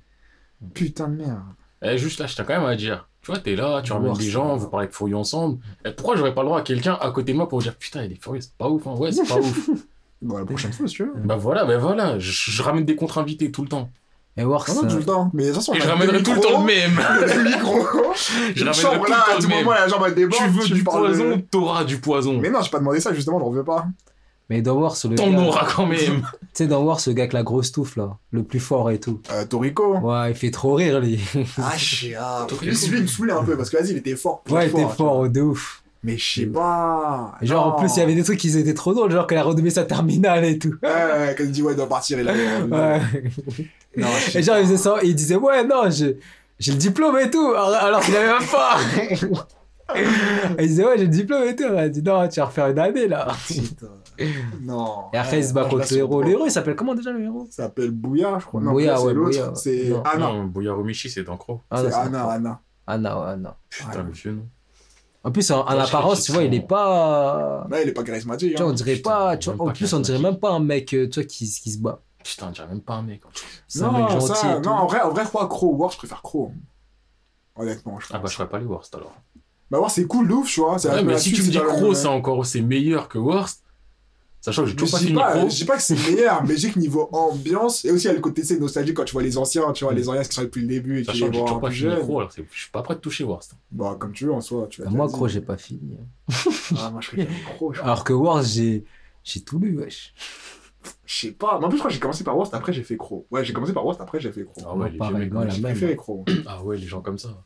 Putain 0.74 1.09
de 1.09 1.16
merde. 1.16 1.43
Eh, 1.83 1.99
juste 1.99 2.19
là, 2.20 2.27
je 2.27 2.35
tiens 2.35 2.45
quand 2.45 2.59
même 2.59 2.69
à 2.69 2.77
dire. 2.77 3.09
Tu 3.23 3.31
vois, 3.31 3.39
t'es 3.39 3.55
là, 3.55 3.81
tu 3.82 3.93
ramènes 3.93 4.12
des 4.15 4.28
gens, 4.31 4.57
vous 4.57 4.69
parlez 4.69 4.89
de 4.89 4.93
Fouillou 4.93 5.16
ensemble. 5.16 5.59
Eh, 5.85 5.93
pourquoi 5.93 6.16
j'aurais 6.16 6.35
pas 6.35 6.43
le 6.43 6.47
droit 6.49 6.59
à 6.59 6.62
quelqu'un 6.62 6.99
à 7.01 7.11
côté 7.12 7.32
de 7.32 7.36
moi 7.36 7.49
pour 7.49 7.61
dire 7.62 7.77
putain, 7.77 8.03
il 8.05 8.12
est 8.12 8.23
furieux, 8.23 8.40
c'est 8.40 8.53
pas 8.59 8.69
ouf, 8.69 8.85
hein. 8.86 8.94
Ouais, 8.99 9.12
c'est 9.12 9.27
pas 9.27 9.36
ouf. 9.39 9.70
Bon, 10.20 10.39
la 10.39 10.44
prochaine 10.44 10.73
fois, 10.73 10.89
si 10.89 10.94
tu 10.94 11.05
veux. 11.05 11.12
bah 11.24 11.36
voilà, 11.36 11.65
bah 11.65 11.78
voilà, 11.78 12.19
je, 12.19 12.31
je 12.32 12.62
ramène 12.62 12.85
des 12.85 12.97
contre-invités 12.97 13.51
tout 13.53 13.62
le 13.62 13.69
temps. 13.69 13.90
Et 14.36 14.44
Wars, 14.44 14.65
Non, 14.69 14.82
non, 14.82 14.89
tout 14.89 14.97
le 14.97 15.05
temps. 15.05 15.31
Mais 15.35 15.43
de 15.43 15.49
toute 15.49 15.57
façon, 15.57 15.74
Et 15.74 15.78
on 15.78 15.81
je 15.85 15.89
ramènerai 15.89 16.23
tout 16.23 16.32
le 16.32 16.40
temps 16.40 16.61
le 16.61 16.66
même. 16.66 16.99
Deux 17.35 17.44
micros. 17.44 17.86
Je 18.55 18.65
ramènerai 18.65 18.73
chambre 18.74 19.05
tout 19.05 19.12
le 19.12 19.16
temps 19.19 19.36
tout 19.36 19.43
le 19.43 19.49
même. 19.49 19.59
moment, 19.65 19.73
la 19.73 19.89
jambe 19.89 20.03
elle 20.07 20.15
déborde. 20.15 20.43
Tu 20.43 20.49
veux 20.49 20.74
du 20.74 20.82
parles 20.85 21.03
de- 21.12 21.16
poison, 21.16 21.43
t'auras 21.51 21.85
du 21.85 22.01
poison. 22.01 22.39
Mais 22.40 22.49
non, 22.51 22.61
j'ai 22.62 22.70
pas 22.70 22.78
demandé 22.78 22.99
ça, 22.99 23.12
justement, 23.12 23.39
j'en 23.39 23.51
veux 23.51 23.62
pas. 23.65 23.86
Mais 24.53 24.61
dans 24.61 24.74
Wars, 24.74 24.95
le 25.09 25.15
T'en 25.15 25.31
gars, 25.31 25.39
auras 25.39 25.66
quand 25.74 25.87
même. 25.87 25.99
tu 26.41 26.47
sais, 26.53 26.66
dans 26.66 26.83
Wars, 26.83 27.01
ce 27.01 27.09
gars 27.11 27.23
avec 27.23 27.33
la 27.33 27.43
grosse 27.43 27.73
touffe, 27.73 27.97
là, 27.97 28.19
le 28.33 28.43
plus 28.43 28.61
fort 28.61 28.91
et 28.91 29.01
tout. 29.01 29.19
Euh, 29.31 29.47
Toriko. 29.47 29.97
Ouais, 29.97 30.33
il 30.33 30.37
fait 30.37 30.51
trop 30.51 30.74
rire, 30.74 31.01
lui. 31.01 31.19
Ah, 31.57 31.73
je 31.79 31.95
sais, 31.97 32.15
ah. 32.20 32.45
Toriko. 32.47 32.66
Lui, 32.66 32.77
celui, 32.77 32.99
il 32.99 33.03
me 33.05 33.07
saoulait 33.09 33.33
un 33.33 33.43
peu 33.43 33.57
parce 33.57 33.70
que 33.70 33.79
vas-y, 33.79 33.93
il 33.93 33.97
était 33.97 34.15
fort. 34.15 34.43
Ouais, 34.51 34.66
il 34.66 34.69
était 34.69 34.83
vois. 34.83 34.91
fort 34.93 35.27
de 35.31 35.41
ouf. 35.41 35.83
Mais 36.05 36.19
je 36.19 36.41
sais 36.41 36.47
pas. 36.47 37.35
Genre, 37.41 37.66
en 37.66 37.73
plus, 37.79 37.97
il 37.97 38.01
y 38.01 38.03
avait 38.03 38.15
des 38.15 38.24
trucs 38.24 38.39
qui 38.39 38.59
étaient 38.59 38.74
trop 38.74 38.93
drôles, 38.93 39.11
genre 39.11 39.27
qu'elle 39.27 39.39
a 39.39 39.43
redoublé 39.43 39.70
sa 39.70 39.85
terminale 39.85 40.45
et 40.45 40.59
tout. 40.59 40.74
Ouais, 40.83 40.89
ouais, 40.91 41.35
quand 41.39 41.45
il 41.45 41.51
dit 41.51 41.62
ouais, 41.62 41.73
il 41.73 41.77
doit 41.77 41.89
partir, 41.89 42.19
il 42.20 42.29
a. 42.29 42.33
Ouais. 42.35 43.01
Non, 43.97 44.07
Et 44.35 44.43
genre, 44.43 44.57
pas. 44.57 44.61
il 44.61 44.66
faisait 44.66 44.77
ça, 44.79 44.97
et 45.03 45.07
il 45.09 45.15
disait, 45.15 45.37
ouais, 45.37 45.65
non, 45.65 45.91
j'ai 45.91 46.16
le 46.73 46.79
diplôme 46.79 47.19
et 47.19 47.31
tout, 47.31 47.51
alors, 47.51 47.74
alors 47.74 48.01
qu'il 48.01 48.16
avait 48.16 48.39
même 48.39 48.49
pas. 48.51 48.79
il 50.59 50.66
disait, 50.69 50.85
ouais, 50.85 50.98
j'ai 50.98 51.05
le 51.05 51.10
diplôme 51.10 51.43
et 51.44 51.56
tout. 51.56 51.64
Elle 51.64 51.78
a 51.78 51.89
dit, 51.89 52.02
non, 52.02 52.28
tu 52.28 52.40
vas 52.40 52.47
refaire 52.47 52.69
une 52.69 52.78
année 52.78 53.09
là. 53.09 53.28
Putain. 53.47 53.86
Non. 54.60 55.06
Et 55.12 55.16
après, 55.19 55.39
il 55.40 55.44
se 55.44 55.52
bat 55.52 55.64
contre 55.64 55.86
le 55.90 55.97
héros. 55.97 56.12
sens 56.12 56.20
Le 56.20 56.24
pas. 56.24 56.31
héros, 56.31 56.47
il 56.47 56.51
s'appelle 56.51 56.77
comment 56.77 56.94
déjà 56.94 57.10
le 57.12 57.23
héros? 57.24 57.47
Ça 57.51 57.64
s'appelle 57.64 57.90
Bouya, 57.90 58.39
je 58.39 58.44
crois. 58.44 58.60
Non, 58.60 58.73
Bouya, 58.73 58.97
c'est 58.97 59.02
ouais, 59.05 59.14
l'autre. 59.14 59.56
C'est 59.56 59.89
Non. 59.89 60.02
Anna. 60.05 60.27
Non, 60.32 60.44
Boyaromichi, 60.44 61.10
c'est 61.10 61.24
dans 61.24 61.36
Crow. 61.36 61.60
Ah, 61.70 61.82
C'est 61.82 61.93
Anna, 61.94 62.24
Anna. 62.31 62.60
Anna, 62.86 63.20
ouais, 63.20 63.27
Anna. 63.32 63.56
Putain, 63.70 63.90
Ouais. 63.98 64.02
monsieur, 64.05 64.32
non. 64.32 64.47
En 65.24 65.31
plus, 65.31 65.51
en, 65.52 65.60
en 65.66 65.73
Ouais, 65.77 65.81
apparence, 65.81 66.24
tu 66.24 66.32
vois, 66.32 66.43
il 66.43 66.52
est 66.52 66.66
pas. 66.66 67.66
Là, 67.70 67.81
il 67.82 67.89
est 67.89 67.93
pas 67.93 68.02
charismatique. 68.02 68.51
Tu 68.56 68.56
vois, 68.62 68.66
on 68.66 68.70
hein. 68.70 68.74
dirait 68.74 68.94
putain, 68.97 69.10
pas. 69.10 69.31
même 69.31 69.39
Tu 69.39 69.48
vois, 69.51 69.59
pas 69.66 69.70
en 69.70 69.73
plus, 69.73 69.93
on 69.94 70.01
dirait 70.01 70.19
même 70.19 70.36
pas 70.39 70.51
un 70.51 70.59
mec, 70.60 70.93
euh, 70.94 71.09
tu 71.09 71.20
vois, 71.20 71.24
qui, 71.28 71.48
qui 71.48 71.70
se 71.70 71.78
bat. 71.78 72.01
Putain, 72.24 72.48
on 72.48 72.51
dirait 72.51 72.66
même 72.69 72.81
pas 72.81 72.94
un 72.94 73.02
mec. 73.02 73.23
C'est 73.69 73.82
un 73.82 73.93
mec 73.93 74.01
Non, 74.02 74.09
gentil. 74.20 74.27
ça, 74.35 74.52
et 74.59 74.62
tout. 74.62 74.69
non, 74.69 74.74
en 74.77 74.86
vrai, 74.86 75.01
en 75.01 75.10
vrai, 75.10 75.23
je 75.24 75.28
crois 75.28 75.48
Crow. 75.48 75.74
War, 75.77 75.90
je 75.93 75.98
préfère 75.98 76.23
Crow. 76.23 76.52
Honnêtement, 77.56 77.98
je 78.01 78.06
Ah 78.10 78.14
bah, 78.14 78.20
pense. 78.23 78.31
je 78.31 78.36
ferais 78.36 78.48
pas 78.48 78.59
les 78.59 78.64
Worst 78.66 78.94
alors. 78.94 79.12
Bah, 79.73 79.81
War, 79.81 79.90
c'est 79.90 80.05
cool 80.05 80.28
de 80.28 80.35
ouf, 80.35 80.49
tu 80.53 80.61
vois. 80.61 80.78
c'est 80.78 80.90
Ouais, 80.90 81.03
mais 81.03 81.16
si 81.16 81.32
tu 81.32 81.40
me 81.40 81.47
c'est 81.47 81.51
dis 81.53 81.59
Crow, 81.59 81.94
c'est 81.94 82.07
encore 82.07 82.44
c'est 82.44 82.61
meilleur 82.61 83.09
que 83.09 83.16
Worst, 83.16 83.65
sachant 84.43 84.65
que 84.65 84.69
j'ai 84.69 84.77
toujours 84.77 84.90
pas 84.90 84.99
fini 84.99 85.15
Crow. 85.19 85.49
je 85.49 85.55
dis 85.57 85.65
pas 85.65 85.77
que 85.77 85.82
c'est 85.82 85.97
meilleur, 86.11 86.44
mais 86.44 86.55
dis 86.57 86.70
que 86.70 86.78
niveau 86.78 87.09
ambiance, 87.11 87.86
et 87.86 87.90
aussi 87.90 88.05
il 88.05 88.09
y 88.09 88.11
a 88.11 88.12
le 88.12 88.20
côté 88.20 88.44
c'est 88.44 88.61
nostalgique 88.61 88.94
quand 88.99 89.05
tu 89.05 89.15
vois 89.15 89.23
les 89.23 89.39
anciens, 89.39 89.73
tu 89.73 89.85
vois 89.85 89.94
les 89.94 90.07
anciens 90.11 90.24
qui 90.24 90.35
sont 90.35 90.43
depuis 90.43 90.61
le 90.61 90.66
début 90.66 91.01
et 91.01 91.05
Sachant 91.05 91.28
que 91.28 91.32
j'ai 91.32 91.40
toujours 91.40 91.61
pas 91.61 91.70
fini. 91.70 91.94
Crow, 92.01 92.19
alors 92.20 92.31
c'est- 92.32 92.44
je 92.53 92.61
suis 92.61 92.70
pas 92.70 92.82
prêt 92.82 92.97
de 92.97 93.01
toucher 93.01 93.24
Worst. 93.24 93.55
Bah, 93.70 93.97
comme 93.99 94.12
tu 94.12 94.27
veux 94.27 94.35
en 94.35 94.43
soi, 94.43 94.66
tu 94.69 94.82
vas 94.82 94.90
Moi, 94.90 95.07
gros, 95.07 95.27
j'ai 95.27 95.40
pas 95.40 95.57
fini. 95.57 95.97
Ah, 96.77 96.90
moi 96.90 97.01
je 97.01 97.09
préfère 97.09 97.27
Crow. 97.57 97.73
Alors 97.82 98.05
que 98.05 98.12
Wars, 98.12 98.43
j'ai 98.43 98.85
j'ai 99.24 99.40
tout 99.40 99.59
lu, 99.59 99.78
wesh. 99.78 100.12
Je 101.07 101.15
sais 101.28 101.32
pas, 101.32 101.59
mais 101.59 101.65
en 101.65 101.69
plus, 101.70 101.77
je 101.78 101.81
crois 101.81 101.89
que 101.89 101.94
j'ai 101.94 102.01
commencé 102.01 102.24
par 102.24 102.36
Worst, 102.36 102.53
après 102.53 102.74
j'ai 102.74 102.82
fait 102.82 102.99
Crow. 102.99 103.24
Ouais, 103.31 103.43
j'ai 103.43 103.55
commencé 103.55 103.73
par 103.73 103.86
Worst, 103.86 104.03
après 104.03 104.20
j'ai 104.20 104.32
fait 104.32 104.44
Crow. 104.44 104.61
Ah 104.66 104.74
ouais, 104.77 104.90
les 104.90 104.99
vieux 104.99 105.16
mecs, 105.16 105.51
J'ai 105.51 105.62
préféré 105.62 105.97
Crow. 105.97 106.27
Ah 106.44 106.62
ouais, 106.62 106.77
les 106.77 106.86
gens 106.86 107.01
comme 107.01 107.16
ça. 107.19 107.43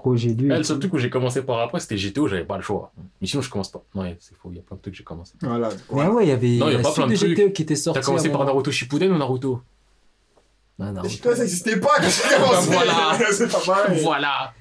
Gros, 0.00 0.14
j'ai 0.14 0.32
lu. 0.32 0.52
Et 0.52 0.56
le 0.56 0.62
seul 0.62 0.78
truc 0.78 0.94
où 0.94 0.98
j'ai 0.98 1.10
commencé 1.10 1.42
par 1.42 1.58
après, 1.58 1.80
c'était 1.80 1.96
GTO, 1.96 2.28
j'avais 2.28 2.44
pas 2.44 2.56
le 2.56 2.62
choix. 2.62 2.92
Mais 3.20 3.26
sinon, 3.26 3.42
je 3.42 3.50
commence 3.50 3.68
pas. 3.72 3.82
Non, 3.96 4.02
ouais, 4.02 4.16
c'est 4.20 4.36
faux, 4.36 4.48
il 4.52 4.56
y 4.56 4.60
a 4.60 4.62
plein 4.62 4.76
de 4.76 4.80
trucs 4.80 4.94
que 4.94 4.98
j'ai 4.98 5.02
commencé. 5.04 5.32
Voilà. 5.42 5.70
Mais 5.92 6.06
ouais, 6.06 6.24
il 6.24 6.28
y 6.28 6.32
avait 6.32 6.56
Non, 6.56 6.68
il 6.68 6.74
y 6.74 6.76
a 6.76 6.82
pas 6.82 6.92
plein 6.92 7.08
de 7.08 7.12
de 7.12 7.16
GTO 7.16 7.50
qui 7.50 7.62
était 7.62 7.74
sortie. 7.74 7.98
T'as 7.98 8.06
commencé 8.06 8.28
par 8.30 8.44
Naruto 8.44 8.70
Shippuden 8.70 9.10
ou 9.10 9.18
Naruto? 9.18 9.60
Non, 10.78 10.92
Naruto. 10.92 11.16
Toi, 11.20 11.34
ça 11.34 11.42
existait 11.42 11.80
pas 11.80 11.96
quand 11.96 12.04
j'ai 12.08 12.36
commencé. 12.36 12.70
voilà. 12.70 13.18
c'est 13.32 13.50
pas 13.50 13.58
pareil. 13.66 14.00
Voilà 14.02 14.54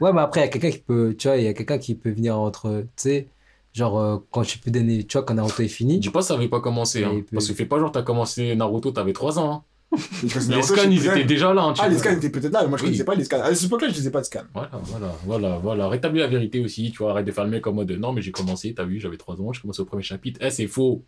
Ouais, 0.00 0.12
mais 0.14 0.22
après, 0.22 0.40
il 0.40 0.44
y 0.44 0.46
a 0.46 0.48
quelqu'un 0.48 0.70
qui 0.70 0.78
peut, 0.78 1.14
tu 1.18 1.28
vois, 1.28 1.36
il 1.36 1.44
y 1.44 1.48
a 1.48 1.52
quelqu'un 1.52 1.76
qui 1.78 1.94
peut 1.94 2.10
venir 2.10 2.38
entre, 2.38 2.80
tu 2.80 2.86
sais, 2.96 3.28
genre, 3.74 3.98
euh, 4.00 4.16
quand 4.30 4.42
tu 4.44 4.56
peux 4.58 4.70
donner, 4.70 5.04
tu 5.04 5.18
vois, 5.18 5.26
quand 5.26 5.34
Naruto 5.34 5.62
est 5.62 5.68
fini. 5.68 5.98
Dis 5.98 6.08
pas 6.08 6.22
ça 6.22 6.32
avait 6.34 6.48
pas 6.48 6.60
commencé, 6.60 7.04
hein. 7.04 7.10
Puis- 7.12 7.24
Parce 7.34 7.46
que 7.46 7.52
fais 7.52 7.66
pas 7.66 7.78
genre 7.78 7.92
t'as 7.92 8.00
commencé 8.02 8.56
Naruto, 8.56 8.92
t'avais 8.92 9.12
3 9.12 9.38
ans. 9.38 9.52
Hein. 9.52 9.62
Je 10.24 10.38
Les 10.52 10.62
scans, 10.62 10.76
je 10.84 10.88
ils 10.90 11.06
étaient 11.06 11.24
déjà 11.24 11.52
là. 11.52 11.62
Hein, 11.62 11.72
tu 11.72 11.80
Ah, 11.84 11.88
les 11.88 11.98
scans 11.98 12.12
étaient 12.12 12.30
peut-être 12.30 12.52
là, 12.52 12.62
mais 12.62 12.68
moi 12.68 12.78
je 12.78 12.82
Oui. 12.84 12.88
connaissais 12.90 13.04
pas 13.04 13.14
les 13.16 13.24
scans. 13.24 13.42
À 13.42 13.52
cette 13.54 13.66
époque-là, 13.66 13.88
je 13.88 13.94
faisais 13.94 14.10
pas 14.12 14.20
de 14.20 14.26
scans. 14.26 14.42
Voilà, 14.54 14.70
voilà, 14.84 15.12
voilà, 15.24 15.58
voilà. 15.58 15.88
Rétablis 15.88 16.20
la 16.20 16.28
vérité 16.28 16.60
aussi, 16.60 16.92
tu 16.92 16.98
vois. 16.98 17.10
Arrête 17.10 17.26
de 17.26 17.32
faire 17.32 17.44
le 17.44 17.50
mec 17.50 17.66
en 17.66 17.72
mode 17.72 17.90
non, 17.92 18.12
mais 18.12 18.22
j'ai 18.22 18.30
commencé, 18.30 18.72
t'as 18.72 18.84
vu, 18.84 19.00
j'avais 19.00 19.16
3 19.16 19.40
ans, 19.40 19.52
j'ai 19.52 19.60
commencé 19.60 19.80
au 19.82 19.84
premier 19.86 20.02
chapitre. 20.04 20.38
Eh, 20.42 20.50
c'est 20.50 20.68
faux. 20.68 21.04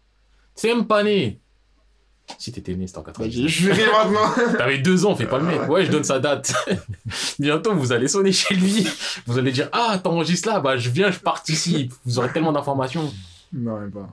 C'est 0.56 0.68
même 0.74 0.86
pas 0.86 1.02
né. 1.04 1.38
Si 2.38 2.50
t'étais 2.52 2.74
né, 2.74 2.86
c'était 2.86 2.98
en 2.98 3.02
Bah, 3.02 3.12
90. 3.12 3.32
j'ai 3.42 3.48
juré 3.48 3.82
maintenant. 3.86 4.52
T'avais 4.59 4.78
2 4.78 5.06
ans, 5.06 5.14
fais 5.14 5.26
pas 5.26 5.38
le 5.38 5.44
mec. 5.44 5.68
Ouais, 5.68 5.84
je 5.84 5.90
donne 5.90 6.04
sa 6.04 6.18
date. 6.18 6.52
Bientôt, 7.38 7.74
vous 7.74 7.92
allez 7.92 8.09
sonner 8.09 8.32
chez 8.32 8.54
lui. 8.54 8.86
Vous 9.26 9.38
allez 9.38 9.52
dire 9.52 9.68
ah, 9.72 9.98
t'enregistres 10.02 10.48
là, 10.48 10.59
bah 10.60 10.76
je 10.76 10.90
viens, 10.90 11.10
je 11.10 11.18
participe. 11.20 11.92
Vous 12.04 12.18
aurez 12.18 12.32
tellement 12.32 12.52
d'informations. 12.52 13.12
Non, 13.52 13.78
même 13.78 13.90
pas. 13.92 14.09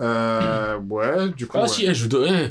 Euh, 0.00 0.78
ouais, 0.78 1.30
du 1.30 1.46
coup. 1.46 1.56
Ah 1.58 1.62
ouais. 1.62 1.68
si, 1.68 1.84
eh, 1.86 1.94
je 1.94 2.06
dois. 2.06 2.26
eh, 2.28 2.48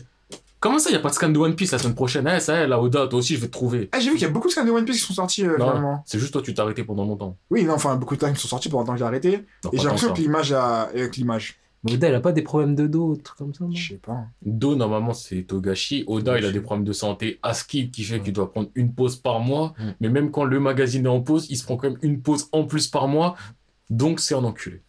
Comment 0.60 0.80
ça, 0.80 0.90
y 0.90 0.96
a 0.96 1.00
pas 1.00 1.10
de 1.10 1.14
scan 1.14 1.30
de 1.30 1.38
One 1.38 1.56
Piece 1.56 1.72
la 1.72 1.78
semaine 1.78 1.94
prochaine? 1.96 2.28
Eh, 2.36 2.40
ça, 2.40 2.58
y 2.60 2.64
est, 2.64 2.68
là, 2.68 2.82
Oda, 2.82 3.08
toi 3.08 3.20
aussi, 3.20 3.36
je 3.36 3.42
vais 3.42 3.48
te 3.48 3.52
trouver. 3.52 3.90
Ah, 3.92 4.00
j'ai 4.00 4.10
vu 4.10 4.16
qu'il 4.16 4.24
y 4.24 4.30
a 4.30 4.30
beaucoup 4.32 4.48
de 4.48 4.54
scans 4.54 4.66
de 4.66 4.72
One 4.72 4.86
Piece 4.86 4.98
qui 4.98 5.04
sont 5.04 5.14
sortis 5.14 5.44
euh, 5.46 5.58
Non, 5.58 5.68
finalement. 5.68 6.04
c'est 6.08 6.18
juste 6.20 6.34
toi, 6.34 6.42
tu 6.42 6.54
t'es 6.54 6.60
arrêté 6.60 6.84
pendant 6.84 7.06
longtemps. 7.06 7.38
Oui, 7.52 7.64
non, 7.64 7.74
enfin, 7.76 7.96
beaucoup 7.96 8.16
de 8.16 8.22
temps 8.22 8.34
qui 8.34 8.40
sont 8.42 8.48
sortis 8.48 8.68
pendant 8.70 8.82
le 8.82 8.88
temps 8.88 8.94
que 8.94 9.00
j'ai 9.00 9.06
arrêté. 9.06 9.32
Non, 9.32 9.38
Et 9.38 9.44
pas 9.44 9.70
j'ai 9.74 9.78
tant 9.78 9.84
l'impression 9.84 10.08
ça. 10.10 10.14
que 10.16 10.22
l'image 10.22 10.52
a. 10.54 10.82
Avec 10.84 11.16
l'image. 11.18 11.60
Mais 11.84 11.94
Oda, 11.94 12.10
il 12.10 12.16
a 12.16 12.20
pas 12.20 12.32
des 12.32 12.42
problèmes 12.42 12.74
de 12.74 12.88
dos, 12.88 13.16
des 13.16 13.22
trucs 13.22 13.38
comme 13.38 13.54
ça, 13.54 13.64
non? 13.66 13.72
Je 13.72 13.90
sais 13.90 14.00
pas. 14.00 14.26
Do, 14.44 14.76
normalement, 14.76 15.14
c'est 15.14 15.44
Togashi. 15.44 16.04
Oda, 16.08 16.40
il 16.40 16.46
a 16.46 16.52
des 16.52 16.60
problèmes 16.60 16.86
de 16.86 16.92
santé. 16.94 17.40
Askip, 17.44 17.92
qui 17.92 18.04
fait 18.04 18.20
qu'il 18.20 18.34
doit 18.34 18.52
prendre 18.52 18.70
une 18.74 18.94
pause 18.96 19.16
par 19.16 19.40
mois. 19.40 19.76
Mm. 19.78 19.84
Mais 20.02 20.10
même 20.10 20.32
quand 20.32 20.44
le 20.44 20.60
magazine 20.60 21.06
est 21.06 21.10
en 21.10 21.22
pause, 21.22 21.46
il 21.52 21.56
se 21.56 21.64
prend 21.64 21.78
quand 21.78 21.90
même 21.92 22.00
une 22.02 22.20
pause 22.22 22.48
en 22.52 22.64
plus 22.64 22.88
par 22.88 23.08
mois. 23.08 23.36
Donc, 23.92 24.20
c'est 24.20 24.34
un 24.34 24.44
enculé. 24.44 24.82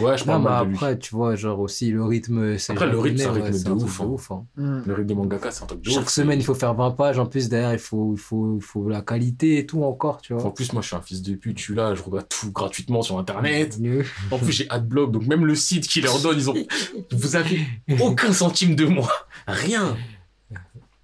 Ouais, 0.00 0.18
je 0.18 0.24
Non, 0.24 0.26
parle 0.26 0.42
mais 0.42 0.48
mal 0.50 0.64
de 0.64 0.68
lui. 0.70 0.74
après, 0.76 0.98
tu 0.98 1.14
vois, 1.14 1.36
genre 1.36 1.60
aussi, 1.60 1.90
le 1.90 2.02
rythme, 2.04 2.58
c'est 2.58 2.72
Après, 2.72 2.88
le 2.88 2.98
rythme, 2.98 3.18
c'est 3.18 3.26
un 3.26 3.32
rythme 3.32 3.62
de 3.62 3.70
ouf, 3.70 4.00
hein. 4.00 4.04
ouf, 4.06 4.30
hein. 4.32 4.44
Hmm. 4.56 4.82
Le 4.86 4.92
rythme 4.94 5.06
des 5.06 5.14
mangaka, 5.14 5.50
c'est 5.52 5.62
un 5.62 5.66
truc 5.66 5.82
de 5.82 5.88
Chaque 5.90 6.02
ouf. 6.04 6.08
semaine, 6.08 6.40
il 6.40 6.44
faut 6.44 6.54
faire 6.54 6.74
20 6.74 6.90
pages. 6.92 7.18
En 7.18 7.26
plus, 7.26 7.48
derrière, 7.48 7.72
il 7.72 7.78
faut, 7.78 8.12
il 8.14 8.18
faut, 8.18 8.56
il 8.56 8.62
faut 8.62 8.88
la 8.88 9.02
qualité 9.02 9.58
et 9.58 9.66
tout 9.66 9.84
encore, 9.84 10.20
tu 10.20 10.34
En 10.34 10.38
vois. 10.38 10.52
plus, 10.54 10.72
moi, 10.72 10.82
je 10.82 10.88
suis 10.88 10.96
un 10.96 11.00
fils 11.02 11.22
de 11.22 11.34
pute. 11.34 11.58
Je 11.58 11.62
suis 11.62 11.74
là, 11.74 11.94
je 11.94 12.02
regarde 12.02 12.26
tout 12.28 12.50
gratuitement 12.50 13.02
sur 13.02 13.18
Internet. 13.18 13.78
Mieux. 13.78 14.04
En 14.30 14.38
plus, 14.38 14.52
j'ai 14.52 14.68
Adblock, 14.70 15.12
donc 15.12 15.26
même 15.26 15.44
le 15.46 15.54
site 15.54 15.86
qui 15.86 16.00
leur 16.00 16.18
donne, 16.20 16.38
ils 16.38 16.50
ont. 16.50 16.54
Vous 17.12 17.36
avez 17.36 17.60
aucun 18.00 18.32
centime 18.32 18.74
de 18.74 18.86
moi. 18.86 19.08
Rien. 19.46 19.96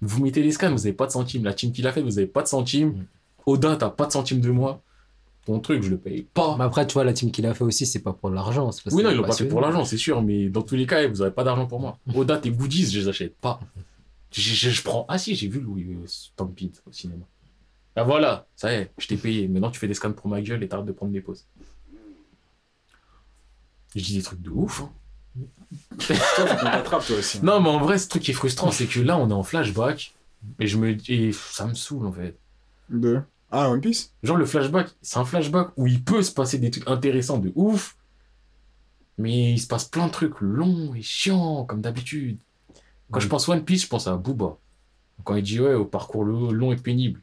Vous 0.01 0.23
mettez 0.23 0.41
les 0.41 0.51
scans, 0.51 0.71
vous 0.71 0.85
avez 0.87 0.93
pas 0.95 1.05
de 1.05 1.11
centime. 1.11 1.43
La 1.43 1.53
team 1.53 1.71
qui 1.71 1.81
l'a 1.81 1.91
fait, 1.91 2.01
vous 2.01 2.17
avez 2.17 2.27
pas 2.27 2.41
de 2.41 2.47
centime. 2.47 3.05
Oda, 3.45 3.75
t'as 3.75 3.89
pas 3.89 4.07
de 4.07 4.11
centime 4.11 4.41
de 4.41 4.49
moi. 4.49 4.81
Ton 5.45 5.59
truc, 5.59 5.81
je 5.83 5.89
le 5.89 5.97
paye 5.97 6.21
pas. 6.33 6.55
Mais 6.57 6.63
après, 6.65 6.85
tu 6.85 6.93
vois, 6.93 7.03
la 7.03 7.13
team 7.13 7.31
qu'il 7.31 7.45
a 7.47 7.53
fait 7.55 7.63
aussi, 7.63 7.85
c'est 7.87 7.99
pas 8.01 8.13
pour 8.13 8.29
l'argent. 8.29 8.69
Oui, 8.91 9.01
non, 9.03 9.09
ils 9.09 9.15
l'ont 9.17 9.23
pas 9.23 9.33
fait 9.33 9.47
pour 9.47 9.59
l'argent, 9.61 9.85
c'est 9.85 9.97
sûr, 9.97 10.21
mais 10.21 10.49
dans 10.49 10.61
tous 10.61 10.75
les 10.75 10.85
cas, 10.85 11.07
vous 11.07 11.21
avez 11.23 11.31
pas 11.31 11.43
d'argent 11.43 11.65
pour 11.65 11.79
moi. 11.79 11.97
Oda, 12.15 12.37
tes 12.37 12.51
goodies, 12.51 12.91
je 12.91 12.99
les 12.99 13.07
achète 13.07 13.35
pas. 13.37 13.59
Je, 14.31 14.39
je- 14.39 14.69
je 14.69 14.81
prends. 14.83 15.05
Ah 15.09 15.17
si, 15.17 15.35
j'ai 15.35 15.47
vu 15.47 15.59
Louis 15.59 15.83
euh, 15.93 16.05
Stampede 16.05 16.77
au 16.87 16.91
cinéma. 16.91 17.25
Ah 17.95 18.03
voilà, 18.03 18.45
ça 18.55 18.71
y 18.71 18.75
est, 18.77 18.91
je 18.99 19.07
t'ai 19.07 19.17
payé. 19.17 19.47
Maintenant, 19.47 19.71
tu 19.71 19.79
fais 19.79 19.87
des 19.87 19.93
scans 19.95 20.13
pour 20.13 20.27
ma 20.29 20.41
gueule 20.41 20.63
et 20.63 20.67
t'arrêtes 20.69 20.85
de 20.85 20.91
prendre 20.93 21.11
des 21.11 21.19
pauses. 21.21 21.45
Je 23.95 24.01
dis 24.01 24.15
des 24.15 24.21
trucs 24.23 24.41
de 24.41 24.49
ouf. 24.51 24.81
hein. 24.83 24.91
Toi, 26.85 27.01
aussi. 27.17 27.43
Non, 27.43 27.59
mais 27.61 27.69
en 27.69 27.79
vrai, 27.79 27.97
ce 27.97 28.07
truc 28.07 28.23
qui 28.23 28.31
est 28.31 28.33
frustrant, 28.35 28.71
c'est 28.71 28.85
que 28.87 28.99
là, 28.99 29.17
on 29.17 29.29
est 29.29 29.33
en 29.33 29.43
flashback. 29.43 30.13
Et 30.59 30.67
je 30.67 30.77
me 30.77 30.95
et 31.11 31.31
ça 31.33 31.67
me 31.67 31.73
saoule 31.73 32.05
en 32.07 32.11
fait. 32.11 32.35
De. 32.89 33.21
Ah, 33.51 33.69
One 33.69 33.81
Piece? 33.81 34.13
Genre 34.23 34.37
le 34.37 34.45
flashback, 34.45 34.89
c'est 35.01 35.17
un 35.19 35.25
flashback 35.25 35.69
où 35.77 35.85
il 35.87 36.03
peut 36.03 36.23
se 36.23 36.31
passer 36.31 36.57
des 36.57 36.71
trucs 36.71 36.87
intéressants 36.87 37.37
de 37.39 37.51
ouf. 37.55 37.97
Mais 39.17 39.53
il 39.53 39.59
se 39.59 39.67
passe 39.67 39.85
plein 39.85 40.07
de 40.07 40.11
trucs 40.11 40.39
longs 40.39 40.93
et 40.95 41.01
chiants, 41.01 41.65
comme 41.65 41.81
d'habitude. 41.81 42.39
Quand 43.11 43.19
je 43.19 43.27
pense 43.27 43.47
One 43.49 43.63
Piece, 43.65 43.83
je 43.83 43.87
pense 43.87 44.07
à 44.07 44.15
Booba. 44.15 44.57
Quand 45.25 45.35
il 45.35 45.43
dit, 45.43 45.59
ouais, 45.59 45.73
au 45.73 45.85
parcours 45.85 46.23
lo- 46.23 46.51
long 46.51 46.71
et 46.71 46.77
pénible. 46.77 47.21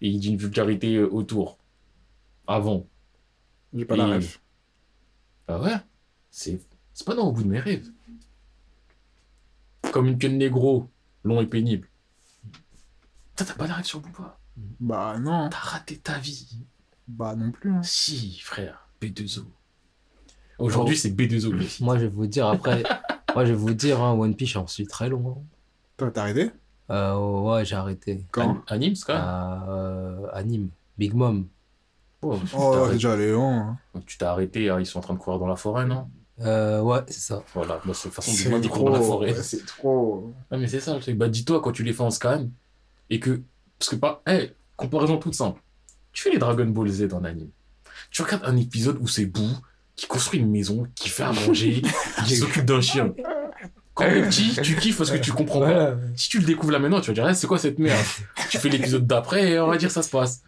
Et 0.00 0.08
il 0.08 0.20
dit 0.20 0.28
une 0.30 0.36
vulgarité 0.36 0.94
euh, 0.94 1.08
autour. 1.10 1.58
Avant. 2.46 2.86
J'ai 3.74 3.84
pas 3.84 3.96
la 3.96 4.06
Et- 4.06 4.10
rêve. 4.12 4.38
Ah 5.48 5.60
ouais 5.60 5.74
C'est 6.30 6.60
pas 7.04 7.14
dans 7.14 7.26
Au 7.28 7.32
bout 7.32 7.42
de 7.42 7.48
mes 7.48 7.58
rêves. 7.60 7.88
Comme 9.92 10.06
une 10.06 10.18
queue 10.18 10.28
de 10.28 10.34
négro, 10.34 10.88
long 11.24 11.40
et 11.40 11.46
pénible. 11.46 11.88
T'as 13.34 13.44
pas 13.54 13.66
la 13.66 13.74
rêve 13.74 13.84
sur 13.84 14.00
Booba? 14.00 14.38
Bah 14.80 15.16
non. 15.20 15.48
T'as 15.50 15.56
raté 15.58 15.96
ta 15.98 16.18
vie. 16.18 16.58
Bah 17.08 17.34
non 17.36 17.50
plus. 17.50 17.70
hein. 17.72 17.82
Si, 17.82 18.38
frère. 18.40 18.88
B2O. 19.02 19.44
Aujourd'hui, 20.58 20.96
c'est 20.96 21.10
B2O, 21.10 21.50
le 21.52 21.60
film. 21.60 21.86
Moi, 21.86 21.98
je 21.98 22.02
vais 22.04 22.08
vous 22.08 22.26
dire 22.26 22.46
après. 22.48 22.82
moi, 23.34 23.44
je 23.44 23.50
vais 23.52 23.58
vous 23.58 23.74
dire, 23.74 24.02
hein, 24.02 24.12
One 24.14 24.34
Piece, 24.34 24.50
j'en 24.50 24.66
suis 24.66 24.86
très 24.86 25.08
long. 25.08 25.36
hein. 25.38 25.42
Toi, 25.98 26.10
t'as 26.10 26.22
arrêté? 26.22 26.50
Euh, 26.90 27.16
ouais, 27.42 27.64
j'ai 27.64 27.76
arrêté. 27.76 28.24
Quand? 28.30 28.62
Anime, 28.68 28.94
c'est 28.94 29.06
quand 29.06 29.14
même. 29.14 29.22
À, 29.22 29.66
euh, 29.68 30.26
anime. 30.32 30.68
Big 30.96 31.12
Mom. 31.14 31.46
Oh, 32.22 32.38
Oh, 32.56 32.88
déjà, 32.90 33.14
les 33.16 33.32
longs. 33.32 33.58
hein. 33.60 33.78
tu 34.06 34.16
t'es 34.18 34.24
arrêté, 34.24 34.70
hein, 34.70 34.80
ils 34.80 34.86
sont 34.86 34.98
en 34.98 35.02
train 35.02 35.14
de 35.14 35.18
courir 35.18 35.38
dans 35.38 35.46
la 35.46 35.56
forêt, 35.56 35.84
non? 35.84 36.08
Euh, 36.40 36.80
ouais, 36.82 37.00
c'est 37.08 37.20
ça. 37.20 37.42
Voilà, 37.54 37.80
bah, 37.84 37.92
c'est 37.94 38.08
de 38.08 38.14
toute 38.14 38.24
façon, 38.24 38.32
Big 38.32 38.48
Mom, 38.50 38.60
ils 38.62 38.68
courent 38.70 38.84
dans 38.84 38.92
la 38.92 39.00
forêt. 39.00 39.32
ouais, 39.34 39.42
C'est 39.42 39.64
trop. 39.66 40.32
Ah, 40.50 40.56
mais 40.56 40.66
c'est 40.66 40.80
ça 40.80 40.94
le 40.94 41.00
truc. 41.00 41.16
Bah, 41.18 41.28
dis-toi, 41.28 41.60
quand 41.60 41.72
tu 41.72 41.82
les 41.82 41.92
fais 41.92 42.02
en 42.02 42.10
scan, 42.10 42.48
et 43.10 43.20
que. 43.20 43.42
Parce 43.78 43.90
que, 43.90 43.96
pas. 43.96 44.22
Eh, 44.28 44.52
comparaison 44.76 45.16
toute 45.18 45.34
simple. 45.34 45.60
Tu 46.12 46.22
fais 46.22 46.30
les 46.30 46.38
Dragon 46.38 46.66
Ball 46.66 46.88
Z 46.88 47.12
en 47.12 47.24
anime. 47.24 47.50
Tu 48.10 48.22
regardes 48.22 48.44
un 48.44 48.56
épisode 48.56 48.98
où 49.00 49.08
c'est 49.08 49.26
Boo 49.26 49.48
qui 49.96 50.06
construit 50.06 50.40
une 50.40 50.50
maison, 50.50 50.86
qui 50.94 51.08
fait 51.08 51.22
à 51.22 51.32
manger, 51.32 51.82
qui 52.26 52.36
s'occupe 52.36 52.64
d'un 52.64 52.80
chien. 52.80 53.12
Quand 53.94 54.04
t'es 54.04 54.22
petit, 54.22 54.54
tu 54.62 54.76
kiffes 54.76 54.98
parce 54.98 55.10
que 55.10 55.16
tu 55.16 55.32
comprends 55.32 55.60
pas. 55.60 55.94
Si 56.16 56.28
tu 56.28 56.38
le 56.38 56.44
découvres 56.44 56.72
là 56.72 56.78
maintenant, 56.78 57.00
tu 57.00 57.12
vas 57.12 57.14
dire, 57.28 57.36
c'est 57.36 57.46
quoi 57.46 57.58
cette 57.58 57.78
merde? 57.78 58.04
Tu 58.50 58.58
fais 58.58 58.68
l'épisode 58.68 59.06
d'après 59.06 59.52
et 59.52 59.60
on 59.60 59.68
va 59.68 59.78
dire, 59.78 59.90
ça 59.90 60.02
se 60.02 60.10
passe. 60.10 60.42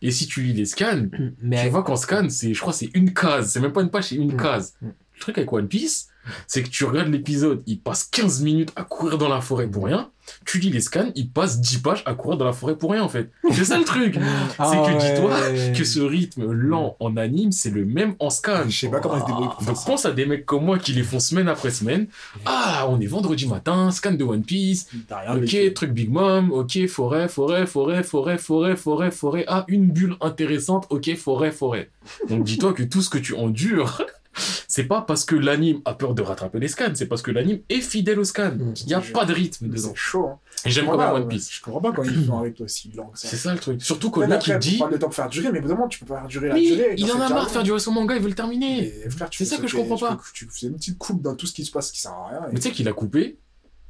Et 0.00 0.10
si 0.10 0.26
tu 0.26 0.42
lis 0.42 0.52
les 0.54 0.64
scans, 0.66 1.06
Mais 1.42 1.64
tu 1.64 1.68
vois 1.70 1.82
qu'en 1.82 1.96
scan, 1.96 2.26
c'est, 2.30 2.52
je 2.54 2.60
crois, 2.60 2.72
que 2.72 2.78
c'est 2.78 2.90
une 2.94 3.12
case. 3.12 3.50
C'est 3.52 3.60
même 3.60 3.72
pas 3.72 3.82
une 3.82 3.90
page, 3.90 4.04
c'est 4.08 4.14
une 4.16 4.32
Mm. 4.34 4.36
case. 4.36 4.74
Mm. 4.82 4.86
Le 5.14 5.20
truc 5.20 5.38
avec 5.38 5.52
One 5.52 5.68
Piece, 5.68 6.08
c'est 6.46 6.62
que 6.62 6.68
tu 6.68 6.84
regardes 6.84 7.08
l'épisode, 7.08 7.62
il 7.66 7.80
passe 7.80 8.04
15 8.04 8.42
minutes 8.42 8.72
à 8.76 8.84
courir 8.84 9.18
dans 9.18 9.28
la 9.28 9.40
forêt 9.42 9.66
pour 9.68 9.84
rien. 9.84 10.10
Tu 10.44 10.58
lis 10.58 10.70
les 10.70 10.80
scans, 10.80 11.10
il 11.14 11.30
passe 11.30 11.60
10 11.60 11.78
pages 11.78 12.02
à 12.06 12.14
courir 12.14 12.38
dans 12.38 12.44
la 12.44 12.52
forêt 12.52 12.76
pour 12.76 12.92
rien, 12.92 13.02
en 13.02 13.08
fait. 13.08 13.30
C'est 13.52 13.64
ça 13.64 13.78
le 13.78 13.84
truc. 13.84 14.18
Ah 14.58 14.70
c'est 14.70 14.76
que 14.76 14.98
dis-toi 14.98 15.50
ouais. 15.50 15.72
que 15.76 15.84
ce 15.84 16.00
rythme 16.00 16.50
lent 16.52 16.96
en 17.00 17.16
anime, 17.16 17.52
c'est 17.52 17.70
le 17.70 17.84
même 17.84 18.14
en 18.18 18.30
scan. 18.30 18.64
Je 18.68 18.78
sais 18.78 18.88
pas 18.88 19.00
comment 19.00 19.16
ils 19.16 19.22
se 19.22 19.26
débrouillent 19.26 19.66
Donc 19.66 19.84
pense 19.84 20.06
à 20.06 20.12
des 20.12 20.26
mecs 20.26 20.46
comme 20.46 20.64
moi 20.64 20.78
qui 20.78 20.92
les 20.92 21.02
font 21.02 21.20
semaine 21.20 21.48
après 21.48 21.70
semaine. 21.70 22.06
Ah, 22.44 22.86
on 22.88 23.00
est 23.00 23.06
vendredi 23.06 23.46
matin, 23.46 23.90
scan 23.90 24.12
de 24.12 24.24
One 24.24 24.42
Piece. 24.42 24.88
Ok, 25.34 25.74
truc 25.74 25.92
Big 25.92 26.10
Mom, 26.10 26.52
ok, 26.52 26.86
forêt, 26.86 27.28
forêt, 27.28 27.66
forêt, 27.66 28.02
forêt, 28.02 28.38
forêt, 28.38 28.76
forêt, 28.76 29.10
forêt. 29.10 29.44
Ah, 29.48 29.64
une 29.68 29.90
bulle 29.90 30.16
intéressante, 30.20 30.86
ok, 30.90 31.14
forêt, 31.16 31.50
forêt. 31.50 31.90
Donc 32.28 32.44
dis-toi 32.44 32.72
que 32.72 32.82
tout 32.82 33.02
ce 33.02 33.10
que 33.10 33.18
tu 33.18 33.34
endures, 33.34 34.02
c'est 34.68 34.84
pas 34.84 35.02
parce 35.02 35.24
que 35.24 35.34
l'anime 35.36 35.80
a 35.84 35.94
peur 35.94 36.14
de 36.14 36.22
rattraper 36.22 36.58
les 36.58 36.68
scans, 36.68 36.92
c'est 36.94 37.06
parce 37.06 37.22
que 37.22 37.30
l'anime 37.30 37.60
est 37.68 37.80
fidèle 37.80 38.18
au 38.18 38.24
scan. 38.24 38.52
Mm. 38.52 38.74
Il 38.82 38.86
n'y 38.86 38.94
a 38.94 39.00
pas 39.00 39.24
de 39.24 39.32
rythme 39.32 39.68
dedans. 39.68 39.88
C'est 39.90 39.94
chaud. 39.96 40.26
hein. 40.28 40.38
Et 40.66 40.70
j'aime 40.70 40.84
Je 40.86 40.90
quand 40.90 40.96
même 40.96 41.06
comprends 41.06 41.16
One 41.16 41.22
pas, 41.24 41.28
Piece. 41.28 41.50
Je 41.52 41.60
comprends 41.62 41.80
pas 41.80 41.92
quand 41.92 42.02
ils 42.04 42.24
font 42.24 42.38
avec 42.38 42.54
toi 42.54 42.64
aussi 42.64 42.90
lent 42.94 43.06
que 43.08 43.18
ça. 43.18 43.28
C'est 43.28 43.36
ça 43.36 43.52
le 43.52 43.58
truc. 43.60 43.82
Surtout 43.82 44.10
quand 44.10 44.20
le 44.22 44.26
Peut-être 44.28 44.48
mec 44.48 44.56
il 44.64 44.70
dit. 44.70 44.82
le 44.90 44.98
temps 44.98 45.06
pour 45.06 45.14
faire 45.14 45.28
durer, 45.28 45.52
mais 45.52 45.58
évidemment, 45.58 45.88
tu 45.88 45.98
peux 46.00 46.06
pas 46.06 46.20
faire 46.20 46.28
durer 46.28 46.48
la 46.48 46.54
Mais 46.54 46.66
durée. 46.66 46.94
il 46.96 47.10
en 47.12 47.20
a 47.20 47.28
marre 47.28 47.46
de 47.46 47.50
faire 47.50 47.62
durer 47.62 47.78
son 47.80 47.92
manga, 47.92 48.14
il 48.16 48.22
veut 48.22 48.28
le 48.28 48.34
terminer. 48.34 48.92
C'est 49.32 49.44
ça 49.44 49.58
que 49.58 49.66
je 49.66 49.76
comprends 49.76 49.98
pas. 49.98 50.20
Tu, 50.32 50.48
fais 50.50 50.66
une 50.66 50.76
petite 50.76 50.98
coupe 50.98 51.20
dans 51.22 51.34
tout 51.34 51.46
ce 51.46 51.52
qui 51.52 51.64
se 51.64 51.70
passe 51.70 51.90
qui 51.92 52.00
sert 52.00 52.12
à 52.12 52.28
rien. 52.28 52.40
Mais 52.52 52.56
tu 52.58 52.62
sais 52.62 52.70
qu'il 52.72 52.88
a 52.88 52.92
coupé 52.92 53.38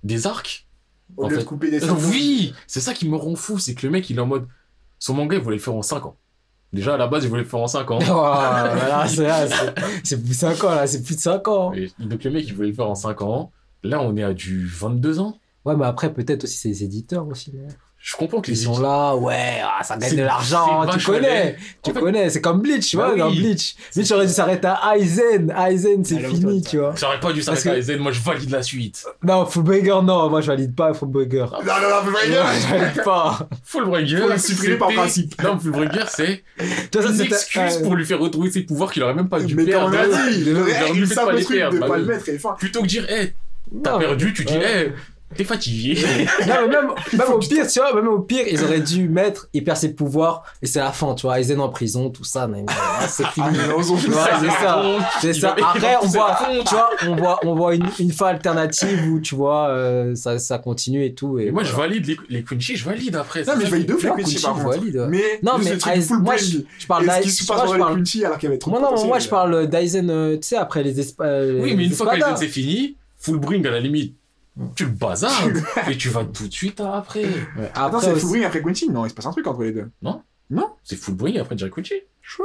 des 0.02 0.26
arcs. 0.26 0.66
au 1.16 1.28
lieu 1.28 1.38
de 1.38 1.42
couper 1.42 1.70
des 1.70 1.84
Oui, 1.90 2.54
c'est 2.66 2.80
ça 2.80 2.92
qui 2.94 3.08
me 3.08 3.16
rend 3.16 3.34
fou, 3.36 3.58
c'est 3.58 3.74
que 3.74 3.86
le 3.86 3.90
mec 3.92 4.08
il 4.10 4.16
est 4.16 4.20
en 4.20 4.26
mode. 4.26 4.46
Son 4.98 5.14
manga 5.14 5.36
il 5.36 5.42
voulait 5.42 5.56
le 5.56 5.62
faire 5.62 5.74
en 5.74 5.82
5 5.82 6.06
ans. 6.06 6.16
Déjà 6.74 6.94
à 6.94 6.96
la 6.98 7.06
base 7.06 7.24
il 7.24 7.30
voulait 7.30 7.42
le 7.42 7.48
faire 7.48 7.60
en 7.60 7.66
5 7.66 7.90
ans. 7.90 7.98
Oh, 8.10 8.14
là, 8.14 9.04
c'est, 9.06 9.22
là, 9.22 9.46
plus 10.04 10.16
de 10.28 10.32
5 10.34 10.64
ans, 10.64 10.74
là, 10.74 10.86
c'est 10.86 11.02
plus 11.02 11.14
de 11.14 11.20
5 11.20 11.48
ans. 11.48 11.72
Et 11.72 11.88
donc 12.00 12.22
le 12.24 12.30
mec 12.30 12.44
il 12.46 12.54
voulait 12.54 12.68
le 12.68 12.74
faire 12.74 12.88
en 12.90 12.94
5 12.94 13.22
ans. 13.22 13.52
Là 13.82 14.00
on 14.02 14.16
est 14.16 14.22
à 14.22 14.34
du 14.34 14.66
22 14.66 15.20
ans. 15.20 15.38
Ouais, 15.64 15.74
mais 15.76 15.86
après, 15.86 16.12
peut-être 16.12 16.44
aussi, 16.44 16.58
c'est 16.58 16.68
les 16.68 16.84
éditeurs 16.84 17.26
aussi. 17.26 17.52
hein. 17.56 17.68
Je 18.06 18.16
comprends 18.16 18.42
que 18.42 18.50
Ils 18.50 18.54
les 18.58 18.64
sont 18.64 18.78
là, 18.80 19.16
ouais, 19.16 19.62
ah, 19.64 19.82
ça 19.82 19.96
gagne 19.96 20.14
de 20.14 20.22
l'argent, 20.24 20.84
tu 20.92 21.02
connais. 21.06 21.56
Tu 21.82 21.90
En 21.90 21.94
fait- 21.94 22.00
connais, 22.00 22.28
c'est 22.28 22.42
comme 22.42 22.60
Bleach, 22.60 22.90
tu 22.90 22.98
Bah 22.98 23.06
vois, 23.06 23.16
dans 23.16 23.30
oui. 23.30 23.40
Bleach. 23.40 23.76
Bleach 23.96 24.12
aurait 24.12 24.26
dû 24.26 24.32
s'arrêter 24.34 24.66
à 24.68 24.92
Aizen. 24.98 25.50
Aizen, 25.58 26.04
c'est 26.04 26.18
fini, 26.18 26.60
toi, 26.60 26.70
tu 26.70 26.76
vois. 26.78 26.96
Ça 26.96 27.06
aurait 27.08 27.18
pas 27.20 27.32
dû 27.32 27.40
s'arrêter 27.40 27.70
que- 27.70 27.74
à 27.76 27.80
Zen, 27.80 28.00
moi 28.00 28.12
je 28.12 28.20
valide 28.20 28.50
la 28.50 28.62
suite. 28.62 29.06
Non, 29.22 29.46
Fullbringer, 29.46 30.02
non, 30.04 30.28
moi 30.28 30.42
je 30.42 30.48
valide 30.48 30.74
pas 30.74 30.92
Fullbringer. 30.92 31.46
Non, 31.50 31.58
non, 31.64 32.10
non, 32.10 32.14
aller. 32.22 32.34
je 32.60 32.68
valide 32.78 33.04
pas. 33.04 33.48
Fullbringer. 33.64 34.18
Faut 34.18 34.28
le 34.28 34.38
supprimer 34.38 34.76
par 34.76 34.88
c'était- 34.90 35.00
principe. 35.00 35.42
Non, 35.42 35.58
Fullbringer 35.58 36.04
c'est 36.08 36.42
une 36.94 37.20
excuse 37.22 37.78
pour 37.82 37.94
lui 37.96 38.04
faire 38.04 38.20
retrouver 38.20 38.50
ses 38.50 38.60
pouvoirs 38.64 38.92
qu'il 38.92 39.02
aurait 39.02 39.14
même 39.14 39.30
pas 39.30 39.40
dû 39.40 39.54
Mais 39.54 39.62
comme 39.64 39.90
perdre. 39.90 40.10
on 40.12 40.14
a 40.14 40.28
dit, 40.30 40.40
Il 40.40 40.52
le 40.52 40.60
aurait 40.60 40.72
mieux 40.72 40.84
règle, 40.92 41.06
fait 41.06 41.14
ça 41.14 41.22
de 41.22 41.26
pas 41.28 41.32
les 41.36 41.44
perdre. 41.46 41.78
bah. 41.88 42.54
Plutôt 42.58 42.82
que 42.82 42.86
dire, 42.86 43.10
hé, 43.10 43.32
t'as 43.82 43.98
perdu, 43.98 44.34
tu 44.34 44.44
dis, 44.44 44.52
hé, 44.56 44.92
t'es 45.36 45.44
fatigué. 45.44 45.98
Non, 46.46 46.54
mais 46.62 46.68
même, 46.68 46.86
même 47.12 47.32
au 47.32 47.38
pire, 47.38 47.66
tu 47.66 47.78
vois, 47.80 47.94
même 47.94 48.08
au 48.08 48.18
pire, 48.20 48.44
ils 48.50 48.62
auraient 48.62 48.80
dû 48.80 49.08
mettre, 49.08 49.48
il 49.52 49.64
perd 49.64 49.76
ses 49.78 49.94
pouvoirs, 49.94 50.42
et 50.62 50.66
c'est 50.66 50.78
la 50.80 50.92
fin, 50.92 51.14
tu 51.14 51.26
vois, 51.26 51.38
Aizen 51.40 51.60
en 51.60 51.68
prison, 51.68 52.10
tout 52.10 52.24
ça, 52.24 52.46
mais, 52.46 52.64
c'est 53.08 53.26
fini. 53.28 53.46
Ah, 53.48 53.82
ça. 53.82 54.40
c'est 54.40 54.50
ça. 54.50 54.82
C'est 55.20 55.32
ça. 55.34 55.56
Après, 55.62 55.96
on 56.02 56.06
voit, 56.06 56.38
tu 56.66 56.74
vois, 56.74 56.90
on 57.08 57.16
voit, 57.16 57.40
on 57.44 57.54
voit 57.54 57.74
une, 57.74 57.86
une 57.98 58.12
fin 58.12 58.26
alternative 58.26 59.08
où, 59.10 59.20
tu 59.20 59.34
vois, 59.34 59.68
euh, 59.68 60.14
ça, 60.14 60.38
ça 60.38 60.58
continue 60.58 61.04
et 61.04 61.14
tout. 61.14 61.38
Et 61.38 61.46
Et 61.46 61.50
moi, 61.50 61.62
je 61.64 61.72
voilà. 61.72 61.88
valide 61.90 62.06
les, 62.06 62.16
les 62.28 62.42
Quincy, 62.44 62.76
je 62.76 62.84
valide 62.84 63.16
après. 63.16 63.40
Non, 63.40 63.52
c'est 63.52 63.58
mais 63.58 63.64
je 63.66 63.70
valide 63.70 63.86
deux 63.88 63.98
fois 63.98 64.16
Quincy, 64.16 64.40
par 64.42 64.58
je 64.58 64.62
contre. 64.64 65.08
Mais, 65.08 65.22
Non, 65.42 65.52
mais 65.58 65.76
moi, 66.20 66.36
je, 66.36 66.58
je 66.78 66.86
parle 66.86 67.04
Et 67.04 67.08
ce 67.08 67.14
qui 67.16 67.20
d'Aizen. 67.22 67.30
se 67.30 67.40
tu 67.40 67.46
passe 67.46 67.58
dans 67.62 67.66
je 67.72 67.74
les 67.78 67.84
Quincy 67.84 68.24
alors 68.24 68.38
qu'il 68.38 68.46
y 68.48 68.50
avait 68.50 68.58
trop 68.58 68.70
de 68.70 68.76
non, 68.80 69.06
moi, 69.06 69.18
je 69.18 69.28
parle 69.28 69.66
d'Aizen, 69.68 70.10
euh, 70.10 70.36
tu 70.36 70.48
sais, 70.48 70.56
après 70.56 70.82
les 70.82 71.00
espa- 71.00 71.60
Oui, 71.60 71.74
mais 71.76 71.84
une 71.84 71.92
fois 71.92 72.14
qu'Aizen 72.14 72.36
c'est 72.36 72.48
fini, 72.48 72.96
full 73.18 73.38
bring 73.38 73.66
à 73.66 73.70
la 73.70 73.80
limite, 73.80 74.14
tu 74.76 74.84
le 74.84 74.90
bazardes 74.90 75.62
et 75.90 75.96
tu 75.96 76.08
vas 76.10 76.24
tout 76.24 76.46
de 76.48 76.52
suite 76.52 76.80
après. 76.80 77.24
Ouais. 77.24 77.70
Attends, 77.74 77.98
Après, 77.98 78.00
c'est 78.06 78.12
aussi- 78.12 78.26
full 78.26 78.38
brain 78.38 78.46
après 78.46 78.62
Quincy? 78.62 78.90
Non, 78.90 79.04
il 79.06 79.10
se 79.10 79.14
passe 79.14 79.26
un 79.26 79.32
truc 79.32 79.46
entre 79.46 79.62
les 79.62 79.72
deux. 79.72 79.90
C'est 80.84 80.96
full 80.96 81.14
bring 81.14 81.36
et 81.36 81.40
après 81.40 81.54
direct 81.56 81.74
Quincy. 81.74 81.94
Chaud. 82.22 82.44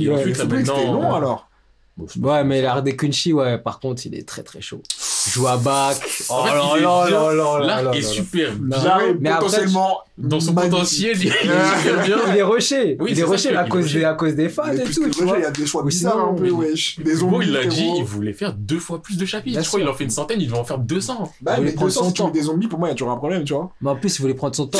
Et 0.00 0.08
Ouais, 0.08 0.14
ensuite, 0.16 0.36
c'était 0.36 0.86
long 0.86 1.14
alors. 1.14 1.48
Bon, 1.96 2.06
c'est- 2.08 2.20
Ouais, 2.20 2.44
mais 2.44 2.60
l'art 2.60 2.82
des 2.82 2.94
Kunchi, 2.96 3.32
ouais, 3.32 3.58
par 3.58 3.80
contre, 3.80 4.04
il 4.06 4.14
est 4.14 4.26
très 4.28 4.42
très 4.42 4.60
chaud. 4.60 4.82
Joue 5.30 5.46
à 5.48 5.56
bac. 5.56 5.96
Oh 6.28 6.44
là 6.46 6.54
là 6.80 7.10
là 7.10 7.58
là 7.66 7.82
là 7.82 7.90
est 7.94 8.02
super 8.02 8.52
bien. 8.54 8.78
Mais 9.20 9.30
potentiellement. 9.30 9.98
Dans 10.18 10.40
son 10.40 10.54
potentiel, 10.54 11.14
il 11.20 11.26
est 11.26 11.30
super 11.82 12.02
bien. 12.06 12.16
Il 12.30 12.36
est 12.38 12.42
rushé. 12.42 12.96
Oui, 13.00 13.10
il 13.12 13.20
est 13.20 13.22
rushé 13.22 13.54
à 13.54 13.64
cause, 13.64 13.92
des, 13.92 14.02
à 14.02 14.14
cause 14.14 14.34
des 14.34 14.48
fans 14.48 14.62
et 14.72 14.78
tout, 14.84 15.02
il 15.12 15.42
y 15.42 15.44
a 15.44 15.50
des 15.50 15.66
choix 15.66 15.82
bizarres 15.82 16.30
un 16.30 16.34
peu, 16.34 16.44
mais- 16.44 16.50
wesh. 16.50 16.98
Des 17.00 17.16
zombies. 17.16 17.48
il 17.48 17.52
l'a 17.52 17.66
dit, 17.66 17.92
il 17.98 18.04
voulait 18.04 18.32
faire 18.32 18.54
deux 18.54 18.78
fois 18.78 19.02
plus 19.02 19.18
de 19.18 19.26
chapitres. 19.26 19.60
Je 19.62 19.66
crois 19.68 19.78
qu'il 19.80 19.88
en 19.88 19.92
fait 19.92 20.04
une 20.04 20.10
centaine, 20.10 20.40
il 20.40 20.48
va 20.48 20.56
en 20.56 20.64
faire 20.64 20.78
200. 20.78 21.32
Bah, 21.42 21.52
Il 21.52 21.52
mais 21.52 21.56
voulait 21.58 21.72
prendre 21.72 21.88
200, 21.90 22.00
son 22.00 22.06
si 22.08 22.14
tu 22.14 22.22
mets 22.24 22.30
des 22.30 22.40
zombies, 22.42 22.66
pour 22.66 22.78
moi, 22.78 22.88
il 22.88 22.92
y 22.92 22.94
a 22.94 22.94
toujours 22.96 23.12
un 23.12 23.18
problème, 23.18 23.44
tu 23.44 23.52
vois. 23.52 23.70
Mais 23.82 23.90
en 23.90 23.96
plus, 23.96 24.18
il 24.18 24.22
voulait 24.22 24.32
prendre 24.32 24.54
son 24.56 24.66
temps. 24.68 24.78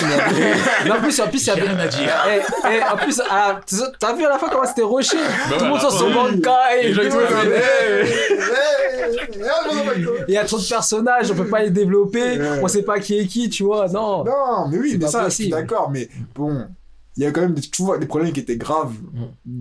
Mais, 0.85 0.91
en 0.91 1.01
plus, 1.03 1.21
en 1.21 1.29
plus, 1.29 1.43
il 1.43 1.47
y 1.49 1.51
avait. 1.51 1.61
rien 1.69 1.79
à 1.81 1.87
dire. 1.87 2.09
Eh, 2.31 2.41
eh, 2.73 2.83
en 2.91 2.97
plus, 2.97 3.21
à- 3.21 3.61
t'as 3.99 4.15
vu 4.15 4.25
à 4.25 4.31
la 4.31 4.39
fin 4.39 4.49
comment 4.51 4.67
c'était 4.67 4.83
rushé? 4.85 5.19
Tout 5.59 5.65
le 5.65 5.69
monde 5.69 5.81
sur 5.81 5.93
son 5.93 6.07
oui. 6.07 6.15
bankai. 6.15 6.95
Non, 9.39 9.93
Il 10.29 10.35
y 10.35 10.37
a 10.37 10.45
trop 10.45 10.59
de 10.59 10.69
personnages, 10.69 11.31
on 11.31 11.35
peut 11.35 11.49
pas 11.49 11.63
les 11.63 11.71
développer. 11.71 12.39
On 12.63 12.69
sait 12.69 12.83
pas 12.83 13.01
qui 13.01 13.19
est 13.19 13.27
qui, 13.27 13.49
tu 13.49 13.65
vois. 13.65 13.89
Non. 13.89 14.25
mais 14.71 14.79
oui, 14.79 14.91
C'est 14.93 14.99
mais 14.99 15.05
pas 15.05 15.11
ça, 15.11 15.29
je 15.29 15.35
suis 15.35 15.49
d'accord, 15.49 15.91
mais 15.91 16.09
bon. 16.35 16.67
Il 17.19 17.23
y 17.23 17.27
a 17.27 17.31
quand 17.33 17.41
même 17.41 17.55
des, 17.55 17.63
toujours 17.63 17.99
des 17.99 18.05
problèmes 18.05 18.31
qui 18.31 18.41
étaient 18.41 18.59
graves 18.59 18.93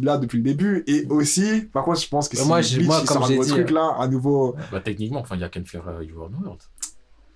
là 0.01 0.17
depuis 0.17 0.39
le 0.39 0.43
début 0.43 0.83
et 0.87 1.05
aussi 1.07 1.61
par 1.71 1.85
contre 1.85 2.01
je 2.01 2.09
pense 2.09 2.27
que 2.27 2.35
si 2.35 2.45
moi, 2.45 2.59
Bleach, 2.59 2.85
moi, 2.85 2.97
comme 2.97 3.07
sort 3.07 3.23
un 3.23 3.27
j'ai 3.27 3.35
nouveau 3.35 3.45
dit, 3.45 3.51
truc 3.51 3.69
là 3.71 3.95
un 3.97 4.09
nouveau 4.09 4.55
Bah, 4.73 4.81
techniquement, 4.83 5.21
enfin, 5.21 5.35
il 5.35 5.41
y 5.41 5.45
a 5.45 5.47
qu'à 5.47 5.63
faire 5.63 5.87
euh, 5.87 6.03
Your 6.03 6.17
World. 6.29 6.59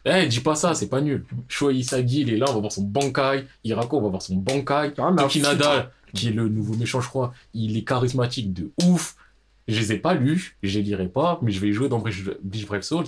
Eh, 0.04 0.28
dis 0.28 0.42
pas 0.42 0.56
ça, 0.56 0.74
c'est 0.74 0.88
pas 0.90 1.00
nul. 1.00 1.26
Shuei 1.48 1.78
Isagi, 1.78 2.22
il 2.22 2.34
est 2.34 2.38
là, 2.38 2.48
on 2.50 2.54
va 2.56 2.60
voir 2.60 2.72
son 2.74 2.84
Bankai. 2.84 3.46
Hirako, 3.64 3.98
on 3.98 4.02
va 4.02 4.10
voir 4.10 4.22
son 4.22 4.36
Bankai. 4.36 4.94
Quand 4.96 5.06
même, 5.10 5.20
un 5.20 5.24
Tokinada, 5.24 5.92
qui 6.14 6.28
est 6.28 6.32
le 6.32 6.50
nouveau 6.50 6.74
méchant, 6.76 7.00
je 7.00 7.08
crois, 7.08 7.34
il 7.54 7.78
est 7.78 7.84
charismatique 7.84 8.52
de 8.52 8.72
ouf. 8.86 9.16
Je 9.70 9.80
les 9.80 9.94
ai 9.94 9.98
pas 9.98 10.14
lus, 10.16 10.58
je 10.64 10.78
les 10.80 10.84
lirai 10.84 11.08
pas, 11.08 11.40
mais 11.42 11.52
je 11.52 11.60
vais 11.60 11.68
y 11.70 11.74
jouer 11.74 11.88
dans 11.90 12.00
Bleach 12.00 12.66
Brave 12.66 12.82
Souls. 12.82 13.06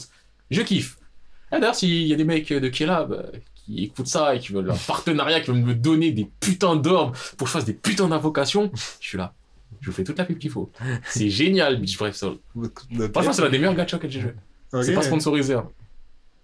Je 0.50 0.62
kiffe. 0.62 0.98
Ah, 1.52 1.60
D'ailleurs, 1.60 1.76
s'il 1.76 1.90
y 2.08 2.14
a 2.14 2.16
des 2.16 2.24
mecs 2.24 2.54
de 2.54 2.68
Kelab 2.70 3.12
euh, 3.12 3.24
qui 3.56 3.84
écoutent 3.84 4.08
ça 4.08 4.36
et 4.36 4.40
qui 4.40 4.54
veulent 4.54 4.70
un 4.72 4.76
partenariat, 4.88 5.42
qui 5.42 5.48
veulent 5.52 5.62
me 5.62 5.74
donner 5.76 6.12
des 6.12 6.30
putains 6.40 6.76
d'orbes 6.76 7.16
pour 7.38 7.46
que 7.46 7.52
je 7.52 7.52
fasse 7.58 7.66
des 7.66 7.74
putains 7.74 8.08
d'invocations, 8.08 8.72
je 9.00 9.08
suis 9.08 9.18
là. 9.18 9.34
Je 9.82 9.88
vous 9.90 9.96
fais 9.96 10.04
toute 10.04 10.18
la 10.18 10.26
pub 10.26 10.38
qu'il 10.38 10.52
faut. 10.52 10.72
C'est 11.10 11.30
génial, 11.30 11.78
Bleach 11.80 11.98
Brave 11.98 12.14
Souls. 12.14 12.38
Franchement, 13.14 13.34
c'est 13.34 13.42
l'un 13.42 13.50
des 13.50 13.58
meilleurs 13.58 13.76
gachas 13.76 13.98
que 13.98 14.08
j'ai 14.08 14.22
joué. 14.22 14.34
Ok. 14.74 14.84
C'est 14.84 14.94
pas 14.94 15.02
sponsorisé. 15.02 15.56
hein. 15.56 15.68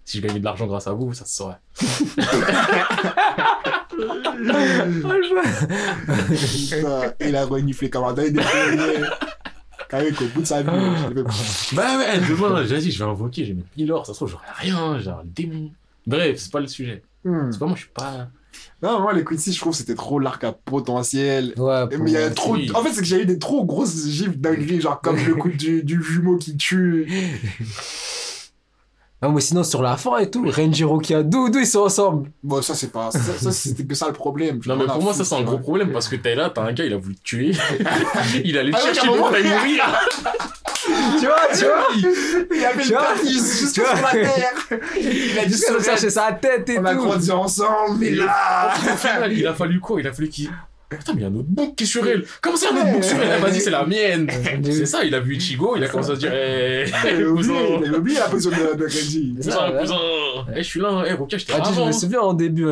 Si 0.04 0.16
je 0.18 0.22
gagnais 0.26 0.40
de 0.40 0.44
l'argent 0.44 0.66
grâce 0.66 0.86
à 0.86 0.92
vous, 0.92 1.12
ça 1.14 1.24
se 1.26 1.36
saurait. 1.36 1.58
Putain, 5.78 7.12
il 7.20 7.36
a 7.36 7.44
reniflé 7.44 7.90
comme 7.90 8.04
un 8.04 8.12
dingue 8.14 8.40
des 9.90 10.12
premiers. 10.12 10.16
Karik, 10.16 10.20
au 10.22 10.34
bout 10.34 10.42
de 10.42 10.46
sa 10.46 10.62
vie. 10.62 10.70
je 10.70 11.74
Bah 11.76 11.98
ouais, 11.98 12.18
demain, 12.20 12.64
j'ai 12.64 12.78
dit, 12.78 12.90
je 12.90 12.98
vais 13.02 13.10
invoquer, 13.10 13.44
je 13.44 13.50
vais 13.50 13.54
mettre 13.56 13.68
1000 13.76 13.92
or, 13.92 14.06
ça 14.06 14.12
se 14.12 14.18
trouve, 14.18 14.30
j'aurai 14.30 14.46
rien, 14.56 14.98
genre 14.98 15.22
le 15.22 15.30
démon. 15.30 15.70
Bref, 16.06 16.38
c'est 16.38 16.52
pas 16.52 16.60
le 16.60 16.66
sujet. 16.66 17.02
Hmm. 17.24 17.50
C'est 17.52 17.58
pas 17.58 17.66
moi, 17.66 17.74
je 17.76 17.82
suis 17.82 17.90
pas. 17.90 18.28
Non, 18.82 19.00
moi, 19.00 19.12
les 19.12 19.24
Quincy, 19.24 19.52
je 19.52 19.60
trouve 19.60 19.72
que 19.72 19.78
c'était 19.78 19.94
trop 19.94 20.18
l'arc 20.18 20.42
à 20.44 20.52
potentiel. 20.52 21.52
Ouais, 21.56 21.84
Mais 21.98 22.10
il 22.10 22.14
y 22.14 22.16
a 22.16 22.30
trop. 22.30 22.54
oui. 22.54 22.70
En 22.74 22.82
fait, 22.82 22.92
c'est 22.92 23.00
que 23.00 23.06
j'ai 23.06 23.22
eu 23.22 23.26
des 23.26 23.38
trop 23.38 23.64
grosses 23.64 24.06
gifs 24.06 24.38
dingueries, 24.38 24.80
genre 24.80 25.00
comme 25.00 25.16
le 25.16 25.34
coup 25.34 25.48
du, 25.48 25.82
du 25.82 26.02
jumeau 26.02 26.36
qui 26.36 26.56
tue. 26.56 27.06
Ah, 29.20 29.28
mais 29.28 29.40
sinon, 29.40 29.64
sur 29.64 29.82
la 29.82 29.96
fin 29.96 30.16
et 30.18 30.30
tout, 30.30 30.44
Renjiro 30.48 30.98
qui 31.00 31.12
a 31.12 31.24
D'où 31.24 31.48
ils 31.58 31.66
sont 31.66 31.80
ensemble. 31.80 32.30
Bon, 32.40 32.62
ça, 32.62 32.74
c'est 32.76 32.92
pas. 32.92 33.10
Ça, 33.10 33.18
ça, 33.18 33.50
c'était 33.50 33.84
que 33.84 33.94
ça 33.96 34.06
le 34.06 34.12
problème. 34.12 34.60
Non, 34.64 34.76
mais 34.76 34.86
pour 34.86 35.02
moi, 35.02 35.12
ça, 35.12 35.24
c'est 35.24 35.34
un 35.34 35.42
gros 35.42 35.52
vois. 35.56 35.60
problème 35.60 35.90
parce 35.92 36.06
que 36.08 36.14
t'es 36.14 36.36
là, 36.36 36.50
t'as 36.50 36.62
un 36.62 36.72
gars, 36.72 36.84
il 36.84 36.92
a 36.92 36.98
voulu 36.98 37.16
te 37.16 37.22
tuer. 37.22 37.50
il 38.44 38.56
allait 38.56 38.70
te 38.70 38.76
Ah 38.76 38.80
chercher 38.94 39.08
moment, 39.08 39.26
aller 39.26 39.42
mourir. 39.48 39.84
tu 41.18 41.26
vois, 41.26 41.36
tu 41.52 41.64
vois 41.64 42.46
Il 42.54 42.64
avait 42.64 42.82
Tu 42.84 42.92
le 42.92 43.28
juste 43.28 43.74
Tu 43.74 43.80
sur 43.80 43.92
la 43.92 44.10
terre. 44.12 44.52
Il 45.00 45.38
a 45.40 45.44
dit 45.46 45.52
Jusqu'à 45.52 45.82
chercher 45.82 46.10
sa 46.10 46.32
tête 46.32 46.68
et 46.68 46.78
On 46.78 46.84
a 46.84 46.94
tout. 46.94 47.04
grandi 47.04 47.30
ensemble, 47.32 47.98
mais 47.98 48.10
là. 48.12 48.72
Au 48.76 48.96
final, 48.96 49.32
il 49.32 49.46
a 49.48 49.52
fallu 49.54 49.80
quoi? 49.80 50.00
Il 50.00 50.06
a 50.06 50.12
fallu 50.12 50.28
qu'il. 50.28 50.48
Putain, 50.88 51.12
mais 51.14 51.20
il 51.20 51.22
y 51.22 51.26
a 51.26 51.28
un 51.28 51.34
autre 51.34 51.48
bouc 51.48 51.74
qui 51.76 51.84
est 51.84 51.86
sur 51.86 52.06
elle. 52.08 52.24
Comment 52.40 52.56
ça, 52.56 52.68
un 52.72 52.76
autre 52.76 52.92
bouc 52.94 53.04
sur 53.04 53.18
elle? 53.18 53.40
Vas-y, 53.42 53.60
c'est 53.60 53.70
la 53.70 53.84
mienne. 53.86 54.26
C'est 54.64 54.86
ça, 54.86 55.04
il 55.04 55.14
a 55.14 55.20
vu 55.20 55.36
Ichigo, 55.36 55.76
il 55.76 55.84
a 55.84 55.88
commencé 55.88 56.12
à 56.12 56.14
se 56.14 56.20
dire 56.20 56.32
Eh, 56.32 56.84
Il 56.88 56.94
avait 56.94 57.24
oublié, 57.26 57.48
cousin, 57.48 57.54
il 57.82 57.88
avait 57.88 57.96
oublié 57.98 58.18
la 58.18 58.28
position 58.28 58.50
de, 58.50 58.84
Kenji. 58.86 59.36
C'est 59.40 59.50
ça, 59.50 59.70
cousin. 59.78 59.94
Eh, 60.54 60.62
je 60.62 60.62
suis 60.62 60.80
là, 60.80 61.04
eh, 61.06 61.12
Rokia, 61.12 61.36
je 61.36 61.44
t'ai 61.44 61.52
Ah, 61.54 61.70
je 61.76 61.82
me 61.82 61.92
souviens 61.92 62.20
en 62.20 62.32
début, 62.32 62.66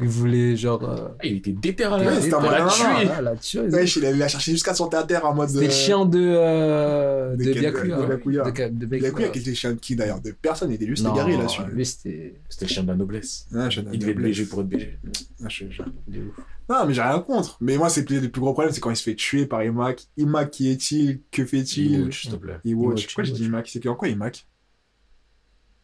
il 0.00 0.06
voulait, 0.06 0.54
genre. 0.56 0.82
euh, 0.84 1.08
Ah, 1.18 1.26
Il 1.26 1.38
était 1.38 1.50
déter 1.50 1.84
à 1.84 1.98
la 1.98 2.20
c'était 2.20 2.34
un 2.36 2.40
tué. 2.68 3.08
ah, 3.16 3.20
la 3.22 3.34
tueuse. 3.36 3.74
Wesh, 3.74 3.96
il 3.96 4.22
a 4.22 4.28
cherché 4.28 4.52
jusqu'à 4.52 4.74
son 4.74 4.86
terre 4.88 5.24
en 5.24 5.34
mode. 5.34 5.48
C'était 5.48 5.64
le 5.64 5.70
chien 5.72 6.04
de. 6.06 6.20
Euh, 6.20 7.34
de 7.34 7.52
Byakuya. 7.52 7.96
de 7.96 8.06
Byakuya. 8.06 8.44
De, 8.44 8.84
a 8.84 8.88
Byakuya. 8.98 9.28
qui 9.30 9.38
était 9.40 9.50
le 9.50 9.56
chien 9.56 9.72
de 9.72 9.78
qui 9.80 9.96
d'ailleurs? 9.96 10.20
De 10.20 10.30
personne, 10.30 10.70
il 10.70 10.74
était 10.76 10.86
juste 10.86 11.04
égaré 11.04 11.36
là-dessus. 11.36 11.62
lui, 11.72 11.84
c'était. 11.84 12.34
C'était 12.48 12.66
le 12.66 12.70
chien 12.70 12.82
de 12.84 12.88
la 12.88 12.94
noblesse. 12.94 13.46
Ah, 13.54 13.68
Il 13.92 13.98
devait 13.98 14.12
être 14.12 14.18
BG 14.20 14.44
pour 14.44 14.60
être 14.60 14.68
BG. 14.68 14.98
Ah, 15.44 15.48
je- 15.48 15.64
De 15.64 16.18
ouf. 16.20 16.44
Non, 16.68 16.84
mais 16.86 16.94
j'ai 16.94 17.02
rien 17.02 17.20
contre. 17.20 17.56
Mais 17.60 17.76
moi, 17.76 17.88
c'est 17.88 18.08
le 18.08 18.20
le 18.20 18.28
plus 18.30 18.40
gros 18.40 18.52
problème, 18.52 18.72
c'est 18.72 18.80
quand 18.80 18.90
il 18.90 18.96
se 18.96 19.02
fait 19.04 19.14
tuer 19.14 19.46
par 19.46 19.62
Imak. 19.62 20.06
Imak, 20.16 20.50
qui 20.50 20.68
est-il? 20.70 21.20
Que 21.30 21.42
Il 21.42 21.48
fait-il 21.48 22.12
s'il 22.12 22.30
te 22.30 22.36
plaît. 22.36 22.58
Iwatch, 22.64 22.86
watch. 22.88 23.06
Pourquoi 23.06 23.24
j'ai 23.24 23.32
dit 23.32 23.44
Iwatch. 23.44 23.48
Imak? 23.48 23.68
C'est 23.68 23.88
en 23.88 23.94
quoi 23.94 24.08
Imak? 24.08 24.46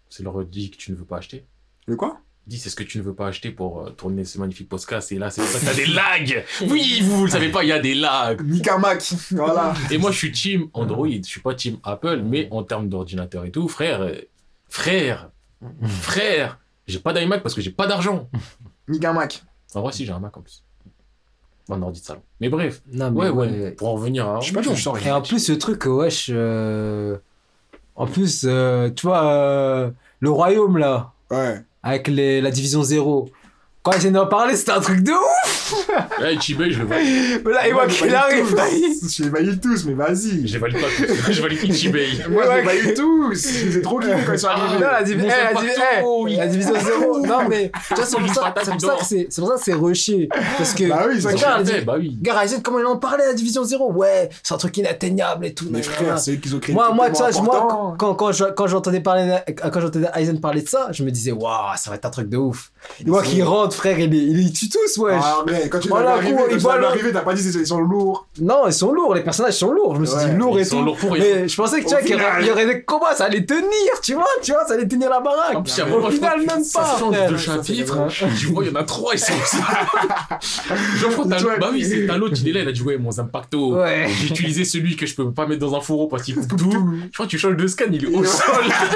C'est 0.08 0.22
leur 0.22 0.44
dit 0.44 0.70
que 0.70 0.76
tu 0.76 0.90
ne 0.90 0.96
veux 0.96 1.04
pas 1.04 1.18
acheter. 1.18 1.46
Le 1.86 1.96
quoi? 1.96 2.20
Dis, 2.46 2.58
c'est 2.58 2.70
ce 2.70 2.76
que 2.76 2.82
tu 2.82 2.98
ne 2.98 3.02
veux 3.04 3.14
pas 3.14 3.28
acheter 3.28 3.52
pour 3.52 3.82
euh, 3.82 3.90
tourner 3.90 4.24
ce 4.24 4.36
magnifique 4.38 4.68
podcast. 4.68 5.12
Et 5.12 5.18
là, 5.18 5.30
c'est 5.30 5.40
pour 5.40 5.50
ça 5.50 5.60
que 5.60 5.64
t'as 5.64 5.74
des 5.74 5.86
lags. 5.86 6.44
Oui, 6.68 7.00
vous, 7.02 7.18
vous 7.18 7.24
le 7.26 7.30
savez 7.30 7.50
pas, 7.50 7.62
il 7.62 7.68
y 7.68 7.72
a 7.72 7.78
des 7.78 7.94
lags. 7.94 8.42
Nikamak 8.42 9.00
Voilà. 9.30 9.74
Et 9.92 9.98
moi, 9.98 10.10
je 10.10 10.18
suis 10.18 10.32
team 10.32 10.68
Android, 10.72 11.06
je 11.08 11.22
suis 11.22 11.40
pas 11.40 11.54
team 11.54 11.78
Apple, 11.84 12.22
mais 12.24 12.48
en 12.50 12.64
termes 12.64 12.88
d'ordinateur 12.88 13.44
et 13.44 13.52
tout, 13.52 13.68
frère, 13.68 14.02
euh, 14.02 14.16
frère, 14.68 15.30
frère, 15.84 16.58
j'ai 16.88 16.98
pas 16.98 17.12
d'iMac 17.12 17.42
parce 17.42 17.54
que 17.54 17.60
j'ai 17.60 17.70
pas 17.70 17.86
d'argent. 17.86 18.28
Nikamak. 18.88 19.44
En 19.74 19.80
vrai, 19.82 19.92
si, 19.92 20.04
j'ai 20.04 20.12
un 20.12 20.18
Mac 20.20 20.36
en 20.36 20.42
plus. 20.42 20.64
Un 21.70 21.80
ordi 21.82 22.00
de 22.00 22.06
salon. 22.06 22.20
Mais 22.40 22.48
bref, 22.48 22.82
Non, 22.92 23.10
mais 23.10 23.20
ouais, 23.20 23.28
ouais, 23.30 23.70
pour 23.72 23.88
en 23.88 23.94
revenir 23.94 24.28
à. 24.28 24.40
Je 24.40 24.48
sais 24.48 24.52
pas 24.52 24.62
je. 24.62 25.06
Et 25.06 25.10
en 25.10 25.22
plus, 25.22 25.38
ce 25.38 25.52
truc, 25.52 25.84
wesh. 25.86 26.30
euh, 26.32 27.16
En 27.94 28.06
plus, 28.06 28.44
euh, 28.48 28.90
tu 28.90 29.06
vois, 29.06 29.24
euh, 29.26 29.90
le 30.20 30.30
royaume 30.30 30.78
là, 30.78 31.12
Ouais. 31.30 31.60
avec 31.82 32.08
les... 32.08 32.40
la 32.40 32.50
division 32.50 32.82
0. 32.82 33.28
Quand 33.82 33.90
ils 33.92 33.96
essaient 33.98 34.10
d'en 34.12 34.26
parler, 34.26 34.54
c'était 34.54 34.70
un 34.72 34.80
truc 34.80 35.02
de 35.02 35.10
ouf! 35.10 35.88
Eh, 36.24 36.38
Chibé, 36.40 36.70
je 36.70 36.78
le 36.80 36.84
valide. 36.86 37.42
Mais 37.44 37.52
là, 37.52 37.66
il 37.66 37.72
voit 37.72 37.86
Moi, 37.86 37.92
qu'il 37.92 38.14
arrive! 38.14 38.54
tous. 38.54 39.12
Je 39.16 39.22
les 39.24 39.28
valide 39.28 39.60
tous, 39.60 39.84
mais 39.86 39.94
vas-y. 39.94 40.46
Je 40.46 40.52
les 40.52 40.58
valide 40.58 40.80
pas 40.80 40.86
tous. 40.96 41.32
Je 41.32 41.42
valide 41.42 41.74
Chibé. 41.74 42.06
Moi, 42.30 42.44
je 42.44 42.48
Ouais. 42.48 42.56
les 42.60 42.62
valide 42.62 42.94
tous. 42.96 43.34
C'est 43.34 43.82
trop 43.82 43.98
kiffé 43.98 44.12
quand 44.24 44.32
ils 44.34 44.38
sont 44.38 44.46
arrivés. 44.46 44.78
La, 44.80 45.00
eh, 45.00 45.14
la, 45.14 45.26
Zapato, 45.26 45.60
divi- 45.66 45.72
eh, 45.98 46.02
oui. 46.04 46.36
la 46.36 46.46
division 46.46 46.74
0. 46.78 47.26
Non, 47.26 47.48
mais 47.48 47.72
tu 47.88 47.94
vois, 47.94 48.04
c'est 48.04 48.16
pour 48.18 48.34
ça, 48.34 48.54
c'est 48.62 48.70
pour 48.70 48.80
ça 48.80 48.96
que 49.00 49.04
c'est 49.04 49.26
c'est 49.30 49.40
pour 49.40 49.50
ça 49.50 49.56
que 49.56 49.62
c'est 49.64 49.74
rushé. 49.74 50.28
Parce 50.58 50.74
que. 50.74 50.88
Bah 50.88 51.04
oui, 51.08 51.20
la 51.20 51.62
divi- 51.62 51.84
bah 51.84 51.94
oui. 51.98 52.16
Gars, 52.22 52.38
Ryzen, 52.38 52.62
comment 52.62 52.78
il 52.78 52.86
en 52.86 52.98
parlait, 52.98 53.26
la 53.26 53.34
division 53.34 53.64
0 53.64 53.90
Ouais, 53.92 54.28
c'est 54.44 54.54
un 54.54 54.58
truc 54.58 54.76
inatteignable 54.76 55.46
et 55.46 55.54
tout. 55.54 55.64
Nanana. 55.64 55.82
frères, 55.82 56.18
c'est 56.20 56.32
eux 56.34 56.36
qui 56.36 56.52
ont 56.54 56.60
créé 56.60 56.72
Moi, 56.74 56.92
moi, 56.94 57.10
tu 57.10 57.16
vois, 57.20 57.30
moi, 57.42 57.94
quand, 57.98 58.14
quand, 58.14 58.30
je- 58.32 58.44
quand 58.44 58.68
j'entendais 58.68 59.00
parler, 59.00 59.38
quand 59.72 59.80
j'entendais 59.80 60.08
Aizen 60.14 60.40
parler 60.40 60.62
de 60.62 60.68
ça, 60.68 60.88
je 60.92 61.02
me 61.02 61.10
disais, 61.10 61.32
waouh, 61.32 61.74
ça 61.76 61.90
va 61.90 61.96
être 61.96 62.04
un 62.06 62.10
truc 62.10 62.28
de 62.28 62.36
ouf. 62.36 62.70
Il 63.00 63.08
voit 63.10 63.22
qu'il 63.22 63.42
rentre, 63.42 63.71
frère, 63.74 63.98
il, 63.98 64.10
les- 64.10 64.18
il 64.18 64.44
les 64.44 64.52
tue 64.52 64.68
tous, 64.68 64.98
wesh. 64.98 65.20
Ah, 65.22 65.38
mais 65.46 65.68
quand 65.68 65.78
tu 65.80 65.88
Voilà, 65.88 66.12
arrivé, 66.14 66.34
quand 66.36 66.42
il 66.50 66.58
tu 66.58 67.12
t'as 67.12 67.20
pas 67.20 67.34
dit 67.34 67.42
ils 67.46 67.66
sont 67.66 67.80
lourds. 67.80 68.26
Non, 68.40 68.66
ils 68.66 68.72
sont 68.72 68.92
lourds, 68.92 69.14
les 69.14 69.22
personnages 69.22 69.54
sont 69.54 69.72
lourds. 69.72 69.94
Je 69.96 70.00
me 70.00 70.06
suis 70.06 70.16
Ouais, 70.16 70.30
dit 70.30 70.36
lourd 70.36 70.58
et 70.58 70.62
Ils 70.62 70.66
sont 70.66 70.78
tout. 70.78 70.84
lourds 70.84 70.96
pour 70.96 71.12
rien. 71.12 71.24
Mais 71.24 71.48
je 71.48 71.56
pensais 71.56 71.80
que 71.80 71.84
tu 71.84 71.90
vois, 71.90 72.00
qu'il 72.02 72.16
y 72.16 72.20
il 72.40 72.46
y 72.46 72.50
aurait 72.50 72.66
des 72.66 72.82
combats, 72.82 73.14
ça 73.14 73.24
allait 73.24 73.44
tenir, 73.44 73.66
tu 74.02 74.14
vois, 74.14 74.24
tu 74.42 74.52
vois, 74.52 74.66
ça 74.66 74.74
allait 74.74 74.88
tenir 74.88 75.10
la 75.10 75.20
baraque. 75.20 75.56
En 75.56 75.62
plus, 75.62 75.76
il 75.76 75.82
Au 75.82 75.86
je 75.86 75.92
crois 75.98 76.10
final, 76.10 76.40
que 76.40 76.46
même 76.54 76.64
ça 76.64 76.80
pas, 76.80 77.30
de 77.30 77.36
Ça, 77.36 77.62
c'est 77.62 77.66
chapitre. 77.78 77.98
Tu 78.38 78.46
vois, 78.46 78.64
il 78.64 78.70
y 78.70 78.72
en 78.76 78.80
a 78.80 78.84
trois, 78.84 79.12
ils 79.14 79.18
sont 79.18 79.32
Genre, 80.98 81.10
je 81.10 81.14
crois 81.14 81.26
t'as 81.28 81.58
bah 81.58 81.68
oui, 81.72 81.84
c'est 81.84 82.06
t'as 82.06 82.16
l'autre, 82.16 82.34
il 82.42 82.48
est 82.48 82.52
là, 82.52 82.60
il 82.62 82.68
a 82.68 82.72
dit, 82.72 82.82
ouais, 82.82 82.96
mon 82.98 83.16
impacto. 83.18 83.76
J'ai 84.20 84.26
utilisé 84.28 84.64
celui 84.64 84.96
que 84.96 85.06
je 85.06 85.14
peux 85.14 85.30
pas 85.30 85.46
mettre 85.46 85.60
dans 85.60 85.74
un 85.76 85.80
fourreau 85.80 86.06
parce 86.06 86.22
qu'il 86.22 86.34
coupe 86.34 86.56
tout. 86.56 86.70
Je 87.08 87.12
crois 87.12 87.26
que 87.26 87.30
tu 87.30 87.38
changes 87.38 87.56
de 87.56 87.66
scan, 87.66 87.86
il 87.92 88.04
est 88.04 88.08
au 88.08 88.22
Il 88.22 88.26
sol. 88.28 88.44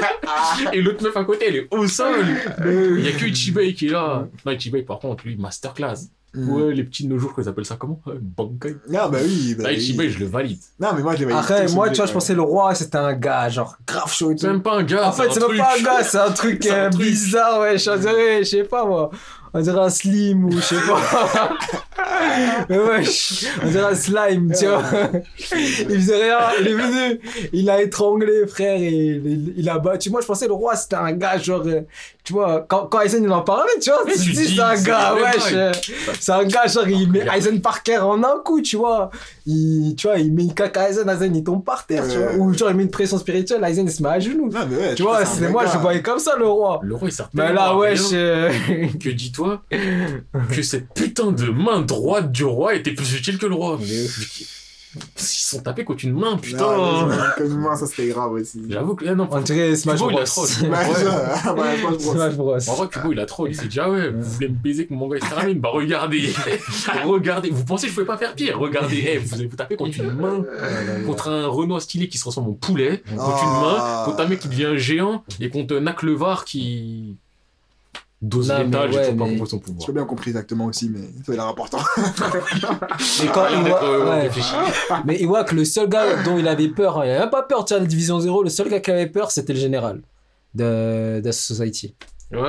Et 0.72 0.80
l'autre 0.82 1.02
meuf 1.02 1.16
à 1.16 1.24
côté, 1.24 1.46
elle 1.48 1.56
est 1.56 1.68
au 1.70 1.86
sol. 1.86 2.24
Il 2.64 3.04
y 3.04 3.08
a 3.08 3.12
que 3.12 3.24
Ichibei 3.26 3.74
qui 3.74 3.86
est 3.88 3.90
là. 3.90 4.26
Non, 4.44 4.52
Par 4.86 4.98
contre, 4.98 5.26
lui, 5.26 5.36
masterclass. 5.36 6.08
Mm. 6.34 6.50
Ouais, 6.50 6.74
les 6.74 6.84
petits 6.84 7.04
de 7.04 7.08
nos 7.08 7.18
jours, 7.18 7.34
qu'ils 7.34 7.48
appellent 7.48 7.64
ça 7.64 7.76
comment? 7.76 8.00
Euh, 8.08 8.18
Bankai. 8.20 8.76
Non, 8.90 9.08
bah 9.08 9.18
oui. 9.22 9.54
Bah, 9.56 9.64
Là, 9.64 9.70
oui. 9.70 10.10
Je 10.10 10.18
le 10.18 10.26
valide. 10.26 10.58
Non, 10.78 10.88
mais 10.94 11.02
moi, 11.02 11.16
je 11.16 11.24
valide 11.24 11.38
Après, 11.38 11.66
moi, 11.68 11.88
tu 11.88 11.96
vois, 11.96 12.06
je 12.06 12.12
pensais 12.12 12.34
le 12.34 12.42
roi, 12.42 12.74
c'était 12.74 12.98
un 12.98 13.14
gars, 13.14 13.48
genre, 13.48 13.76
grave 13.86 14.12
chaud 14.12 14.32
et 14.32 14.36
C'est 14.36 14.48
même 14.48 14.62
pas 14.62 14.76
un 14.76 14.82
gars. 14.82 15.08
En 15.08 15.12
fait, 15.12 15.32
c'est 15.32 15.42
un 15.42 15.48
même 15.48 15.56
pas 15.56 15.70
un 15.70 15.74
truc. 15.74 15.84
gars, 15.84 16.04
c'est 16.04 16.18
un 16.18 16.30
truc 16.32 16.66
euh, 16.70 16.90
truc. 16.90 17.02
bizarre, 17.02 17.60
ouais. 17.60 17.78
Je 17.78 18.44
sais 18.44 18.64
pas 18.64 18.84
moi. 18.84 19.10
On 19.58 19.60
dirait 19.62 19.80
un 19.80 19.88
slim 19.90 20.44
ou 20.44 20.52
je 20.52 20.60
sais 20.60 20.74
pas. 20.86 21.50
Mais 22.68 23.04
je- 23.04 23.46
on 23.64 23.68
dirait 23.70 23.92
un 23.92 23.94
slime, 23.94 24.52
tu 24.58 24.66
vois. 24.66 24.82
Il 25.88 25.96
faisait 25.96 26.24
rien, 26.24 26.38
il 26.60 26.68
est 26.68 26.74
venu, 26.74 27.20
il 27.54 27.70
a 27.70 27.80
étranglé, 27.80 28.46
frère, 28.46 28.76
et 28.78 28.88
il, 28.90 29.54
il 29.56 29.68
a 29.70 29.78
battu. 29.78 30.10
Moi, 30.10 30.20
je 30.20 30.26
pensais 30.26 30.46
le 30.46 30.52
roi, 30.52 30.76
c'était 30.76 30.96
un 30.96 31.12
gars, 31.12 31.38
genre, 31.38 31.62
euh, 31.66 31.80
tu 32.22 32.34
vois, 32.34 32.66
quand, 32.68 32.86
quand 32.86 33.00
Aizen 33.00 33.24
il 33.24 33.32
en 33.32 33.42
parlait, 33.42 33.70
tu 33.80 33.90
vois, 33.90 34.02
tu 34.04 34.12
te 34.18 34.18
dis, 34.24 34.54
c'est 34.56 34.60
un 34.60 34.74
gars, 34.82 35.14
wesh. 35.14 35.52
euh, 35.52 35.72
C'est 36.20 36.32
un 36.32 36.44
gars, 36.44 36.66
genre, 36.66 36.86
il 36.88 37.10
met 37.10 37.26
Aizen 37.34 37.60
Parker 37.60 37.98
en 37.98 38.22
un 38.22 38.38
coup, 38.44 38.60
tu 38.60 38.76
vois. 38.76 39.10
Il, 39.46 39.94
tu 39.96 40.08
vois, 40.08 40.18
il 40.18 40.32
met 40.32 40.42
une 40.42 40.54
caca 40.54 40.82
à 40.82 40.88
Aizen, 40.90 41.08
Aizen, 41.08 41.34
il 41.34 41.44
tombe 41.44 41.64
par 41.64 41.86
terre, 41.86 42.02
tu 42.08 42.18
vois. 42.18 42.32
Ouais. 42.32 42.38
Ou 42.38 42.52
genre, 42.52 42.70
il 42.70 42.76
met 42.76 42.82
une 42.82 42.90
pression 42.90 43.16
spirituelle, 43.16 43.62
Aizen, 43.64 43.86
il 43.86 43.92
se 43.92 44.02
met 44.02 44.08
à 44.08 44.18
genoux. 44.18 44.50
Non, 44.52 44.66
mais 44.68 44.76
ouais, 44.76 44.94
Tu 44.94 45.02
vois, 45.02 45.24
c'est 45.24 45.48
moi, 45.48 45.64
je 45.66 45.78
voyais 45.78 46.02
comme 46.02 46.18
ça 46.18 46.34
le 46.36 46.46
roi. 46.46 46.80
Le 46.82 46.96
roi, 46.96 47.08
il 47.08 47.12
sert 47.12 47.30
Mais 47.32 47.52
là, 47.52 47.72
rien 47.78 47.94
euh, 48.12 48.52
Que 49.00 49.08
dis-toi 49.10 49.62
que 50.50 50.62
cette 50.62 50.92
putain 50.94 51.30
de 51.30 51.46
main 51.46 51.80
droite 51.80 52.32
du 52.32 52.44
roi 52.44 52.74
était 52.74 52.92
plus 52.92 53.14
utile 53.14 53.38
que 53.38 53.46
le 53.46 53.54
roi. 53.54 53.78
Ils 54.94 55.02
sont 55.22 55.60
tapés 55.60 55.84
contre 55.84 56.04
une 56.04 56.14
main, 56.14 56.30
Non, 56.32 56.38
putain. 56.38 57.06
mais 57.08 57.16
Comme 57.36 57.58
moi, 57.60 57.76
ça 57.76 57.86
c'était 57.86 58.08
grave 58.08 58.32
aussi. 58.32 58.62
J'avoue 58.68 58.94
que, 58.94 59.04
ah 59.06 59.14
non, 59.14 59.28
On 59.30 59.40
dirait 59.40 59.76
Smash 59.76 59.98
Kubo, 59.98 60.10
il 60.10 60.12
Bros. 60.14 60.22
a 60.22 60.24
trop. 60.24 60.42
Ouais, 60.42 61.60
Ouais. 61.92 61.98
Smash 61.98 62.34
Bros. 62.34 62.56
En 62.70 62.74
vrai, 62.74 62.88
Kubo, 62.88 63.12
il 63.12 63.20
a 63.20 63.26
trop. 63.26 63.46
Il 63.46 63.54
s'est 63.54 63.66
dit, 63.66 63.78
ah 63.78 63.90
ouais, 63.90 64.08
vous 64.10 64.22
voulez 64.22 64.48
me 64.48 64.54
baiser 64.54 64.86
que 64.86 64.94
mon 64.94 65.08
gars 65.08 65.18
il 65.20 65.24
se 65.24 65.28
termine 65.34 65.60
Bah 65.60 65.68
regardez, 65.72 66.32
regardez. 67.04 67.50
Vous 67.50 67.64
pensez 67.64 67.86
que 67.86 67.90
je 67.90 67.94
pouvais 67.94 68.06
pas 68.06 68.16
faire 68.16 68.34
pire? 68.34 68.58
Regardez, 68.58 69.04
eh, 69.06 69.18
vous 69.18 69.34
allez 69.34 69.46
vous 69.46 69.56
taper 69.56 69.76
contre 69.76 69.98
une 70.00 70.12
main, 70.12 70.42
contre 71.06 71.28
un 71.28 71.46
Renoir 71.46 71.82
stylé 71.82 72.08
qui 72.08 72.18
se 72.18 72.24
ressemble 72.24 72.50
au 72.50 72.54
poulet, 72.54 73.02
contre 73.16 73.42
une 73.44 73.50
main, 73.60 73.76
Ah. 73.78 74.02
contre 74.06 74.20
un 74.20 74.26
mec 74.26 74.38
qui 74.40 74.48
devient 74.48 74.72
géant, 74.76 75.24
et 75.40 75.50
contre 75.50 75.74
Naklevar 75.76 76.44
qui 76.44 77.16
dose 78.22 78.48
Non, 78.48 78.58
mais 78.58 78.64
l'étal, 78.64 78.92
j'ai 78.92 78.98
ouais, 78.98 79.04
pas 79.06 79.12
mais- 79.12 79.36
compris 79.36 79.50
son 79.50 79.56
J'ai 79.58 79.62
pouvoir. 79.62 79.92
bien 79.92 80.04
compris 80.04 80.30
exactement 80.30 80.64
aussi, 80.66 80.88
mais 80.90 81.00
ça 81.24 81.32
a 81.32 81.34
l'air 81.34 81.46
important. 81.46 81.78
Mais 83.22 83.28
quand 83.32 83.42
Ah, 83.46 83.50
il 83.52 83.68
voit, 83.68 84.16
ouais. 84.20 84.30
Mais 85.04 85.16
il 85.20 85.26
voit 85.26 85.44
que 85.44 85.54
le 85.54 85.64
seul 85.64 85.88
gars 85.88 86.22
dont 86.24 86.38
il 86.38 86.48
avait 86.48 86.68
peur, 86.68 86.98
hein, 86.98 87.02
il 87.04 87.10
avait 87.10 87.20
même 87.20 87.30
pas 87.30 87.42
peur 87.42 87.64
de 87.64 87.74
la 87.74 87.80
division 87.84 88.18
0, 88.18 88.42
le 88.42 88.48
seul 88.50 88.68
gars 88.68 88.80
qui 88.80 88.90
avait 88.90 89.06
peur, 89.06 89.30
c'était 89.30 89.52
le 89.52 89.58
général 89.60 90.00
de, 90.54 91.20
de 91.20 91.30
Society. 91.30 91.94
Ouais, 92.32 92.40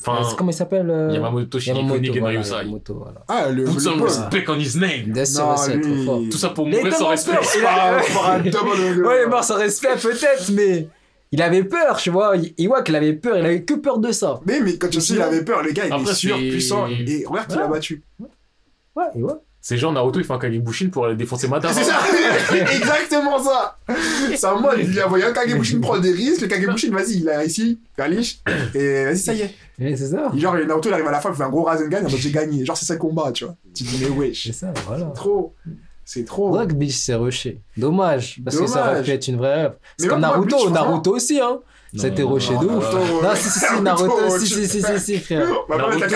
enfin, 0.00 0.34
comment 0.38 0.50
il 0.50 0.54
s'appelle 0.54 0.88
euh, 0.88 1.10
Yamamoto 1.12 1.58
voilà, 1.58 1.88
Genryusai. 1.98 2.54
Yamamoto, 2.54 2.94
voilà. 2.94 3.20
Ah, 3.28 3.50
le. 3.50 3.64
Put 3.64 3.74
le 3.74 3.80
some 3.80 4.00
respect 4.02 4.44
on 4.48 4.54
his 4.54 4.78
name. 4.78 5.12
Bien 5.12 5.26
sûr, 5.26 5.44
Non, 5.44 5.56
c'est 5.58 5.78
trop 5.78 5.90
lui- 5.92 6.04
fort. 6.06 6.20
Tout 6.30 6.38
ça 6.38 6.48
pour 6.50 6.66
mourir 6.66 6.94
sans 6.94 7.08
respect. 7.08 7.32
il 7.56 7.64
Ah, 7.66 7.98
il 8.42 8.48
est 8.48 9.26
mort 9.28 9.44
sans 9.44 9.56
respect 9.58 9.94
peut-être, 10.00 10.50
mais 10.52 10.88
il 11.32 11.42
avait 11.42 11.64
peur, 11.64 11.96
tu 11.96 12.10
vois. 12.10 12.36
Il, 12.36 12.54
il 12.56 12.68
voit 12.68 12.82
qu'il 12.82 12.94
avait 12.96 13.12
peur, 13.14 13.36
il 13.38 13.44
avait 13.44 13.62
que 13.62 13.74
peur 13.74 13.98
de 13.98 14.12
ça. 14.12 14.40
Mais, 14.46 14.60
mais 14.60 14.76
quand 14.78 14.88
tu 14.88 14.98
dis 14.98 15.12
il 15.14 15.22
avait 15.22 15.44
peur, 15.44 15.62
le 15.62 15.72
gars, 15.72 15.86
il 15.86 15.92
Après, 15.92 16.10
est 16.10 16.14
sûr, 16.14 16.36
c'est- 16.36 16.48
puissant, 16.50 16.86
et 16.86 17.24
regarde 17.26 17.48
qu'il 17.48 17.58
a 17.60 17.66
Ouais. 17.66 17.72
battu. 17.72 18.02
Ouais, 18.94 19.04
et 19.14 19.22
ouais. 19.22 19.32
C'est 19.60 19.76
genre 19.78 19.92
Naruto, 19.92 20.20
il 20.20 20.24
fait 20.24 20.32
un 20.32 20.38
Kagebushin 20.38 20.90
pour 20.90 21.06
aller 21.06 21.16
défoncer 21.16 21.48
Madara. 21.48 21.74
C'est 21.74 21.82
ça, 21.82 21.98
exactement 22.72 23.42
ça. 23.42 23.76
C'est 24.36 24.46
en 24.46 24.60
mode, 24.60 24.78
il 24.78 25.00
a 25.00 25.06
envoyé 25.06 25.24
un 25.24 25.32
Kagebushin 25.32 25.80
prendre 25.80 26.02
des 26.02 26.12
risques, 26.12 26.42
le 26.42 26.46
Kagebushin, 26.46 26.92
vas-y, 26.92 27.16
il 27.18 27.28
a 27.28 27.44
ici, 27.44 27.80
Kalish, 27.96 28.38
et 28.76 29.04
vas-y, 29.06 29.18
ça 29.18 29.34
y 29.34 29.40
est. 29.42 29.54
Et 29.80 29.96
c'est 29.96 30.06
ça. 30.06 30.30
Et 30.34 30.38
genre, 30.38 30.54
Naruto, 30.54 30.88
il 30.88 30.92
arrive 30.92 31.08
à 31.08 31.10
la 31.10 31.20
fin, 31.20 31.30
il 31.30 31.36
fait 31.36 31.42
un 31.42 31.48
gros 31.50 31.64
Rasengan, 31.64 31.98
en 31.98 32.02
mode 32.02 32.10
j'ai 32.12 32.30
gagné. 32.30 32.64
Genre, 32.64 32.76
c'est 32.76 32.86
ça 32.86 32.94
le 32.94 33.00
combat, 33.00 33.32
tu 33.32 33.44
vois. 33.44 33.56
Tu 33.74 33.82
te 33.82 33.88
dis, 33.90 33.98
mais 34.04 34.08
wesh. 34.10 34.44
C'est 34.46 34.52
ça, 34.52 34.72
voilà. 34.86 35.06
Trop. 35.06 35.52
C'est 36.08 36.24
trop. 36.24 36.56
Beach, 36.66 36.94
c'est 36.94 37.16
rushé? 37.16 37.60
Dommage, 37.76 38.38
parce 38.44 38.56
que 38.56 38.66
ça 38.68 38.90
aurait 38.92 39.02
pu 39.02 39.10
être 39.10 39.26
une 39.26 39.36
vraie 39.38 39.64
œuvre. 39.64 39.74
C'est 39.98 40.06
comme 40.06 40.20
Naruto, 40.20 40.56
Bleach, 40.56 40.70
Naruto 40.72 41.16
aussi, 41.16 41.40
hein. 41.40 41.58
Ça 41.96 42.06
a 42.06 42.10
été 42.10 42.22
Non, 42.22 42.30
rushé 42.34 42.52
non, 42.54 42.60
de 42.62 42.66
non, 42.66 42.76
ouf. 42.78 42.92
non, 42.92 43.22
Non, 43.22 43.28
si, 43.34 43.48
si, 43.48 43.58
si, 43.58 43.80
Naruto, 43.82 44.38
si, 44.38 44.46
si, 44.46 44.68
si, 44.68 44.82
si, 44.82 45.00
si, 45.00 45.18
frère. 45.18 45.48
Naruto. 45.68 46.08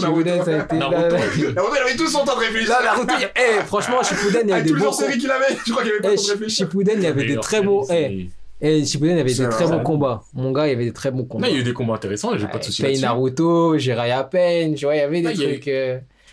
Shippuden, 0.00 0.44
ça 0.44 0.50
a 0.50 0.64
été... 0.64 0.76
Naruto, 0.76 1.16
il 1.36 1.78
avait 1.82 1.96
tout 1.96 2.08
son 2.08 2.24
temps 2.24 2.34
de 2.34 2.40
réfléchir. 2.40 2.70
Là, 2.70 2.84
Naruto, 2.84 3.14
eh, 3.36 3.62
franchement, 3.66 4.02
Shippuden, 4.02 4.40
il 4.44 4.48
y 4.48 4.52
avait 4.52 4.60
Avec 4.62 4.66
des 4.72 4.72
bons 4.78 4.86
hors-séries 4.86 5.18
qu'il 5.18 5.30
avait, 5.30 5.44
je 5.64 5.70
crois 5.72 5.82
qu'il 5.84 5.92
avait 5.92 6.00
pas 6.00 6.08
Eh, 6.08 6.10
le 6.12 6.16
temps 6.16 6.22
de 6.26 6.30
réfléchir. 6.32 6.66
Shippuden, 6.66 6.94
il 6.98 7.02
y 7.02 7.06
avait 7.06 7.24
des 7.26 7.36
très 7.36 7.60
c'est- 7.86 8.30
Eh, 8.62 8.78
eh, 8.80 8.84
Shippuden, 8.84 9.12
il 9.14 9.18
y 9.18 9.20
avait 9.20 9.34
des 9.34 9.48
très 9.48 9.66
bons 9.66 9.82
combats. 9.82 10.22
Mon 10.34 10.52
gars, 10.52 10.66
il 10.66 10.70
y 10.70 10.74
avait 10.74 10.86
des 10.86 10.92
très 10.92 11.10
bons 11.10 11.18
Non, 11.18 11.24
combats. 11.26 11.48
il 11.48 11.54
y 11.54 11.56
a 11.58 11.60
eu 11.60 11.64
des 11.64 11.72
combats 11.72 11.94
intéressants 11.94 12.34
et 12.34 12.38
j'ai 12.38 12.46
pas 12.48 12.58
de 12.58 12.64
soucis 12.64 12.82
Pain. 12.82 12.98
Naruto, 13.00 13.76
Jiraiya 13.78 14.24
Pain, 14.24 14.74
tu 14.76 14.86
vois, 14.86 14.94
il 14.96 14.98
y 14.98 15.02
avait 15.02 15.20
des 15.20 15.28
Ah, 15.28 15.32
trucs... 15.34 15.70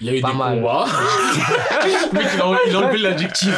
Il 0.02 0.08
y 0.08 0.10
a 0.10 0.16
eu 0.18 0.22
Pas 0.22 0.32
des 0.32 0.38
mal. 0.38 0.58
combats. 0.58 0.86
Il 1.86 2.20
a, 2.42 2.58
il 2.68 2.76
a 2.76 2.80
enlevé 2.80 2.98
l'adjectif. 3.00 3.50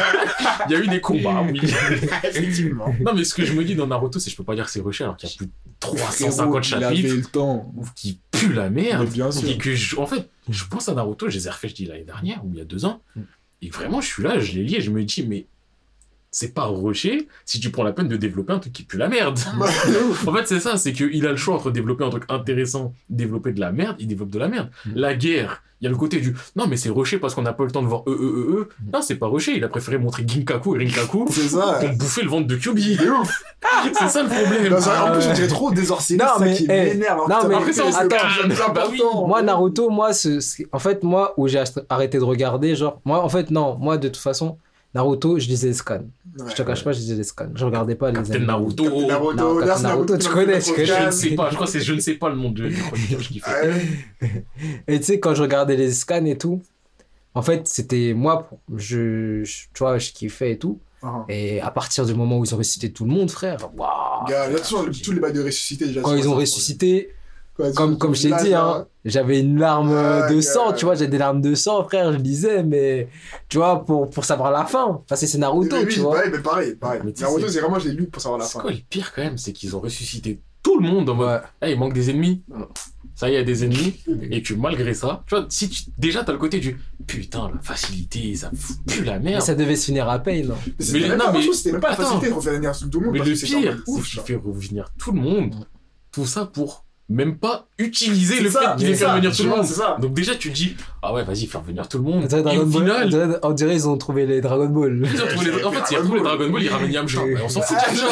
Il 0.68 0.72
y 0.72 0.74
a 0.76 0.78
eu 0.78 0.86
des 0.88 1.00
combats, 1.00 1.42
oui. 1.50 1.60
Effectivement. 2.24 2.94
Non, 3.04 3.14
mais 3.14 3.24
ce 3.24 3.34
que 3.34 3.44
je 3.44 3.52
me 3.52 3.64
dis 3.64 3.74
dans 3.74 3.86
Naruto, 3.86 4.18
c'est 4.18 4.26
que 4.26 4.30
je 4.32 4.36
peux 4.36 4.44
pas 4.44 4.54
dire 4.54 4.64
que 4.66 4.70
c'est 4.70 4.80
rushé 4.80 5.04
alors 5.04 5.16
qu'il 5.16 5.28
y 5.28 5.32
a 5.32 5.36
plus 5.36 5.46
de 5.46 5.52
350 5.80 6.36
Frérot, 6.36 6.58
Il 6.58 6.64
chapitres 6.64 6.86
avait 7.08 7.16
le 7.20 7.24
temps. 7.24 7.72
qui 7.94 8.20
puent 8.30 8.52
la 8.52 8.70
merde. 8.70 9.04
Mais 9.04 9.10
bien 9.10 9.30
sûr. 9.30 9.48
Et 9.48 9.56
que 9.58 9.74
je- 9.74 9.96
en 9.98 10.06
fait, 10.06 10.28
je 10.48 10.64
pense 10.64 10.88
à 10.88 10.94
Naruto, 10.94 11.28
je 11.28 11.36
les 11.38 11.46
ai 11.46 11.50
refait, 11.50 11.68
je 11.68 11.74
dis 11.74 11.84
l'année 11.86 12.04
dernière 12.04 12.44
ou 12.44 12.50
il 12.52 12.58
y 12.58 12.60
a 12.60 12.64
deux 12.64 12.84
ans. 12.84 13.00
Et 13.62 13.70
vraiment, 13.70 14.00
je 14.00 14.06
suis 14.06 14.22
là, 14.22 14.38
je 14.38 14.52
les 14.52 14.62
lis 14.64 14.76
et 14.76 14.80
je 14.80 14.90
me 14.90 15.02
dis, 15.04 15.24
mais 15.26 15.46
c'est 16.38 16.52
pas 16.52 16.66
rushé 16.66 17.28
si 17.46 17.60
tu 17.60 17.70
prends 17.70 17.82
la 17.82 17.92
peine 17.92 18.08
de 18.08 18.16
développer 18.18 18.52
un 18.52 18.58
truc 18.58 18.70
qui 18.74 18.82
pue 18.82 18.98
la 18.98 19.08
merde. 19.08 19.38
en 20.26 20.32
fait, 20.34 20.46
c'est 20.46 20.60
ça, 20.60 20.76
c'est 20.76 20.92
qu'il 20.92 21.26
a 21.26 21.30
le 21.30 21.36
choix 21.38 21.54
entre 21.54 21.70
développer 21.70 22.04
un 22.04 22.10
truc 22.10 22.24
intéressant, 22.28 22.92
développer 23.08 23.52
de 23.52 23.60
la 23.60 23.72
merde, 23.72 23.96
il 24.00 24.06
développe 24.06 24.28
de 24.28 24.38
la 24.38 24.48
merde. 24.48 24.68
Mm. 24.84 24.90
La 24.96 25.14
guerre, 25.14 25.62
il 25.80 25.84
y 25.84 25.86
a 25.86 25.90
le 25.90 25.96
côté 25.96 26.20
du 26.20 26.36
non, 26.54 26.66
mais 26.66 26.76
c'est 26.76 26.90
rushé 26.90 27.16
parce 27.18 27.34
qu'on 27.34 27.40
n'a 27.40 27.54
pas 27.54 27.64
le 27.64 27.70
temps 27.70 27.80
de 27.80 27.86
voir 27.86 28.02
eux, 28.06 28.12
eux, 28.20 28.34
eux, 28.50 28.50
eux. 28.60 28.68
Non, 28.92 29.00
c'est 29.00 29.14
pas 29.14 29.28
rushé, 29.28 29.56
il 29.56 29.64
a 29.64 29.68
préféré 29.68 29.96
montrer 29.96 30.24
Ginkaku 30.26 30.76
et 30.76 30.84
Rinkaku 30.84 31.24
C'est 31.30 31.48
ça. 31.48 31.78
pour 31.80 31.88
bouffer 31.96 32.22
le 32.22 32.28
ventre 32.28 32.46
de 32.46 32.56
Kyubi. 32.56 32.96
C'est 32.98 33.94
c'est 33.98 34.08
ça 34.08 34.22
le 34.22 34.28
problème. 34.28 34.68
Non, 34.74 34.78
ça- 34.80 35.06
En 35.06 35.12
plus, 35.12 35.20
ouais. 35.24 35.30
on 35.30 35.32
dirait 35.32 35.48
trop 35.48 35.70
des 35.70 35.90
hors-séries, 35.90 36.20
Non, 36.20 36.26
ça 36.36 36.44
mais, 36.44 36.52
qui 36.54 36.64
eh, 36.64 36.68
m'énerve. 36.68 37.30
non, 37.30 37.48
mais 37.48 37.54
Après, 37.54 37.72
c'est 37.72 37.80
attends, 37.80 38.02
le 38.42 38.48
plus 38.48 38.58
bah 38.74 38.84
oui. 38.90 39.00
Moi, 39.26 39.40
Naruto, 39.40 39.88
moi, 39.88 40.12
ce- 40.12 40.64
en 40.70 40.78
fait, 40.78 41.02
moi, 41.02 41.32
où 41.38 41.48
j'ai 41.48 41.64
arrêté 41.88 42.18
de 42.18 42.24
regarder, 42.24 42.76
genre, 42.76 43.00
moi, 43.06 43.22
en 43.24 43.28
fait, 43.30 43.50
non, 43.50 43.78
moi, 43.80 43.96
de 43.96 44.08
toute 44.08 44.18
façon, 44.18 44.58
Naruto, 44.96 45.38
je 45.38 45.46
lisais 45.46 45.68
les 45.68 45.74
scans. 45.74 45.98
Ouais. 46.38 46.46
Je 46.50 46.54
te 46.54 46.62
cache 46.62 46.82
pas, 46.82 46.92
je 46.92 46.98
lisais 47.00 47.14
les 47.14 47.22
scans. 47.24 47.50
Je 47.54 47.64
regardais 47.64 47.94
pas 47.94 48.10
les 48.10 48.16
Captain. 48.16 48.38
Naruto. 48.38 48.84
Captain 48.84 49.06
Naruto, 49.06 49.82
Naruto, 49.82 50.16
tu 50.16 50.28
connais, 50.28 50.58
tu 50.60 50.70
connais. 50.72 50.86
Je 50.86 50.92
ne 50.92 50.98
Naruto. 50.98 51.16
sais 51.16 51.30
pas, 51.34 51.50
je 51.50 51.54
crois 51.54 51.66
que 51.66 51.72
c'est 51.72 51.80
je 51.80 51.92
ne 51.94 52.00
sais 52.00 52.14
pas 52.14 52.28
le 52.30 52.36
nom 52.36 52.50
de- 52.50 52.70
kiffais. 53.20 53.50
Ouais. 54.22 54.44
Et 54.88 54.98
tu 54.98 55.04
sais, 55.04 55.20
quand 55.20 55.34
je 55.34 55.42
regardais 55.42 55.76
les 55.76 55.92
scans 55.92 56.24
et 56.24 56.38
tout, 56.38 56.62
en 57.34 57.42
fait, 57.42 57.68
c'était 57.68 58.14
moi, 58.14 58.48
je, 58.74 59.44
je- 59.44 59.64
tu 59.74 59.78
vois, 59.80 59.98
je 59.98 60.10
kiffais 60.12 60.52
et 60.52 60.58
tout. 60.58 60.80
Ah. 61.02 61.24
Et 61.28 61.60
à 61.60 61.70
partir 61.70 62.06
du 62.06 62.14
moment 62.14 62.38
où 62.38 62.44
ils 62.44 62.54
ont 62.54 62.58
ressuscité 62.58 62.90
tout 62.90 63.04
le 63.04 63.10
monde, 63.10 63.30
frère, 63.30 63.58
waouh. 63.76 64.56
Toujours 64.62 64.86
tous 65.04 65.12
les 65.12 65.20
bails 65.20 65.32
de 65.34 65.42
ressuscité 65.44 65.86
déjà. 65.86 66.00
Quand 66.00 66.14
ils 66.14 66.26
ont 66.28 66.34
ressuscité, 66.34 67.10
quoi. 67.56 67.72
comme, 67.72 67.98
comme 67.98 68.14
je 68.14 68.28
t'ai 68.28 68.44
dit, 68.44 68.50
là, 68.50 68.64
hein, 68.80 68.86
j'avais 69.04 69.40
une 69.40 69.58
larme 69.58 69.92
Ah, 69.96 70.30
de 70.32 70.40
sang, 70.40 70.72
tu 70.72 70.84
vois, 70.84 70.94
j'ai 70.94 71.08
des 71.08 71.18
larmes 71.18 71.40
de 71.40 71.54
sang, 71.54 71.82
frère, 71.84 72.12
je 72.12 72.18
lisais, 72.18 72.62
mais 72.62 73.08
tu 73.48 73.58
vois, 73.58 73.84
pour, 73.84 74.08
pour 74.10 74.24
savoir 74.24 74.50
la 74.52 74.64
fin. 74.64 74.84
Enfin, 75.04 75.16
c'est 75.16 75.26
c'est 75.26 75.38
Naruto, 75.38 75.76
Mais 75.76 75.84
oui, 75.84 75.92
tu 75.94 76.00
vois. 76.00 76.14
pareil, 76.16 76.30
mais 76.32 76.38
pareil, 76.40 76.74
pareil. 76.76 77.00
Mais 77.04 77.12
Naruto, 77.20 77.48
c'est- 77.48 77.60
vraiment, 77.60 77.78
je 77.78 77.88
l'ai 77.88 77.94
lu 77.94 78.06
pour 78.06 78.20
savoir 78.22 78.38
la 78.38 78.46
C'est 78.46 78.52
fin. 78.54 78.60
quoi 78.60 78.70
le 78.70 78.78
pire 78.88 79.12
quand 79.14 79.22
même 79.22 79.38
C'est 79.38 79.52
qu'ils 79.52 79.74
ont 79.74 79.80
ressuscité 79.80 80.40
tout 80.62 80.78
le 80.80 80.86
monde 80.88 81.08
en 81.10 81.14
mode 81.14 81.28
Ouais. 81.28 81.40
Eh, 81.62 81.72
il 81.72 81.78
manque 81.78 81.92
des 81.94 82.10
ennemis. 82.10 82.42
Ça 83.14 83.30
y 83.30 83.32
est, 83.32 83.34
il 83.36 83.38
y 83.38 83.40
a 83.40 83.44
des 83.44 83.64
ennemis. 83.64 83.94
Et 84.30 84.42
que 84.42 84.52
malgré 84.52 84.92
ça, 84.92 85.22
tu 85.26 85.34
vois, 85.36 85.46
si 85.48 85.70
tu, 85.70 85.84
déjà 85.96 86.22
t'as 86.24 86.32
le 86.32 86.38
côté 86.38 86.58
du 86.58 86.78
putain, 87.06 87.50
la 87.54 87.60
facilité, 87.62 88.34
ça 88.34 88.50
fout 88.54 88.76
plus 88.86 89.04
la 89.04 89.18
Mais 89.20 89.30
merde. 89.30 89.42
ça 89.42 89.54
devait 89.54 89.76
se 89.76 89.86
finir 89.86 90.08
à 90.08 90.18
peine. 90.18 90.48
non 90.48 90.54
Mais 90.66 90.84
c'était 90.84 91.00
Mais 91.00 91.08
même 91.10 91.18
non, 91.18 91.24
pas- 91.26 91.32
mais- 91.32 91.52
c'était 91.52 91.72
même 91.72 91.80
pas 91.80 91.94
facilité 91.94 92.28
de 92.28 92.32
refaire 92.34 92.52
venir 92.54 92.72
tout 92.76 93.00
le 93.00 93.06
monde. 93.06 93.12
Mais 93.14 93.18
le 93.20 93.24
pire, 93.32 93.36
c'est 93.86 93.90
ouf, 93.90 94.06
qu'il 94.10 94.20
fait 94.20 94.34
revenir 94.34 94.90
tout 94.98 95.12
le 95.12 95.20
monde. 95.20 95.54
Tout 96.12 96.26
ça 96.26 96.44
pour 96.46 96.84
même 97.08 97.36
pas 97.38 97.68
utiliser 97.78 98.40
le 98.40 98.50
ça, 98.50 98.60
fait 98.60 98.76
qu'il 98.78 98.90
ait 98.90 98.94
fait 98.94 99.06
tu 99.30 99.36
tout 99.36 99.42
le 99.44 99.48
monde. 99.50 99.64
C'est 99.64 99.74
ça. 99.74 99.96
Donc 100.00 100.12
déjà 100.12 100.34
tu 100.34 100.50
dis 100.50 100.76
ah 101.02 101.14
ouais 101.14 101.22
vas-y 101.22 101.46
faire 101.46 101.62
venir 101.62 101.88
tout 101.88 101.98
le 101.98 102.04
monde. 102.04 102.22
On 102.24 102.26
dirait 102.26 102.40
Et 102.40 102.44
Dragon 102.44 102.60
au 102.62 102.66
on 102.66 102.70
final 102.70 103.40
on 103.42 103.52
dirait 103.52 103.74
ils 103.74 103.88
ont 103.88 103.96
trouvé 103.96 104.26
les 104.26 104.40
Dragon 104.40 104.66
Ball. 104.66 105.08
ils 105.14 105.22
ont 105.22 105.26
trouvé 105.28 105.50
les- 105.52 105.64
en 105.64 105.70
fait 105.70 105.94
y 105.94 105.96
a 105.96 106.00
trouvé 106.00 106.18
les 106.18 106.24
Dragon 106.24 106.50
Ball 106.50 106.62
ils 106.62 106.68
ramènent 106.68 106.92
Yamcha. 106.92 107.20
Mais 107.24 107.40
on 107.42 107.48
s'en 107.48 107.60
fout 107.62 107.76
de 107.76 107.96
Yamcha. 107.96 108.06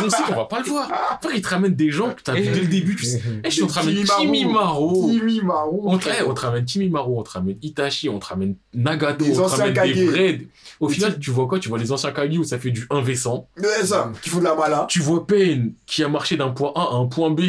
On 0.04 0.10
sait 0.10 0.22
qu'on 0.28 0.34
va 0.34 0.44
pas 0.44 0.58
le 0.60 0.66
voir. 0.66 0.90
Après 1.12 1.36
ils 1.36 1.40
te 1.42 1.48
ramènent 1.48 1.74
des 1.74 1.90
gens 1.90 2.10
que 2.10 2.22
t'as 2.22 2.34
vu 2.34 2.42
dès 2.48 2.60
le 2.60 2.66
début. 2.66 2.96
Tu 2.96 3.06
sais. 3.06 3.22
Eh, 3.42 3.50
je 3.50 3.64
te 3.64 3.72
ramène 3.72 4.04
Kimimaro. 4.04 5.08
Kimimaro. 5.08 5.10
Kimimaro. 5.10 5.82
On 5.86 5.98
te, 5.98 6.08
eh, 6.08 6.22
on 6.26 6.34
te 6.34 6.40
ramène 6.42 6.64
Kimimaro, 6.66 7.18
on 7.18 7.22
te 7.22 7.30
ramène 7.30 7.56
Itachi, 7.62 8.08
on 8.10 8.18
te 8.18 8.26
ramène 8.26 8.56
Nagato, 8.74 9.24
on 9.24 9.32
te 9.32 9.40
anciens 9.40 9.64
ramène 9.72 9.94
des 9.94 10.06
vrais. 10.06 10.40
Au 10.80 10.88
final, 10.88 11.18
tu 11.18 11.30
vois 11.30 11.46
quoi? 11.46 11.58
Tu 11.58 11.68
vois 11.68 11.78
les 11.78 11.90
anciens 11.92 12.12
Kage 12.12 12.36
où 12.38 12.44
ça 12.44 12.58
fait 12.58 12.70
du 12.70 12.86
1v100. 12.86 13.46
Ouais, 13.58 13.86
ça, 13.86 14.12
qui 14.22 14.28
fout 14.28 14.40
de 14.40 14.44
la 14.44 14.54
mala. 14.54 14.86
Tu 14.88 15.00
vois 15.00 15.26
Pain 15.26 15.68
qui 15.86 16.02
a 16.04 16.08
marché 16.08 16.36
d'un 16.36 16.50
point 16.50 16.72
A 16.74 16.82
à 16.92 16.94
un 16.96 17.06
point 17.06 17.30
B 17.30 17.40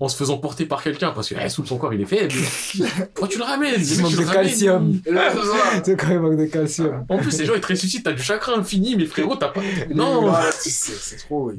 en 0.00 0.08
se 0.08 0.16
faisant 0.16 0.38
porter 0.38 0.66
par 0.66 0.82
quelqu'un 0.82 1.10
parce 1.12 1.28
que 1.28 1.34
eh, 1.42 1.48
sous 1.48 1.64
son 1.64 1.78
corps 1.78 1.94
il 1.94 2.00
est 2.02 2.06
faible. 2.06 2.34
Pourquoi 3.14 3.28
tu 3.28 3.38
le 3.38 3.44
ramènes? 3.44 3.80
Il 3.80 4.00
manque 4.02 4.16
de 4.16 4.24
calcium. 4.24 5.00
C'est 5.84 5.96
quand 5.96 6.08
même 6.08 6.22
manque 6.22 6.36
de 6.36 6.46
calcium. 6.46 7.04
En 7.08 7.18
plus, 7.18 7.30
ces 7.30 7.46
gens 7.46 7.54
ils 7.54 7.60
te 7.60 7.68
ressuscitent, 7.68 8.04
t'as 8.04 8.12
du 8.12 8.22
chakra 8.22 8.54
infini, 8.56 8.96
mais 8.96 9.06
frérot, 9.06 9.36
t'as 9.36 9.48
pas. 9.48 9.60
Non 9.94 10.32
c'est- 10.52 11.16
trop. 11.26 11.52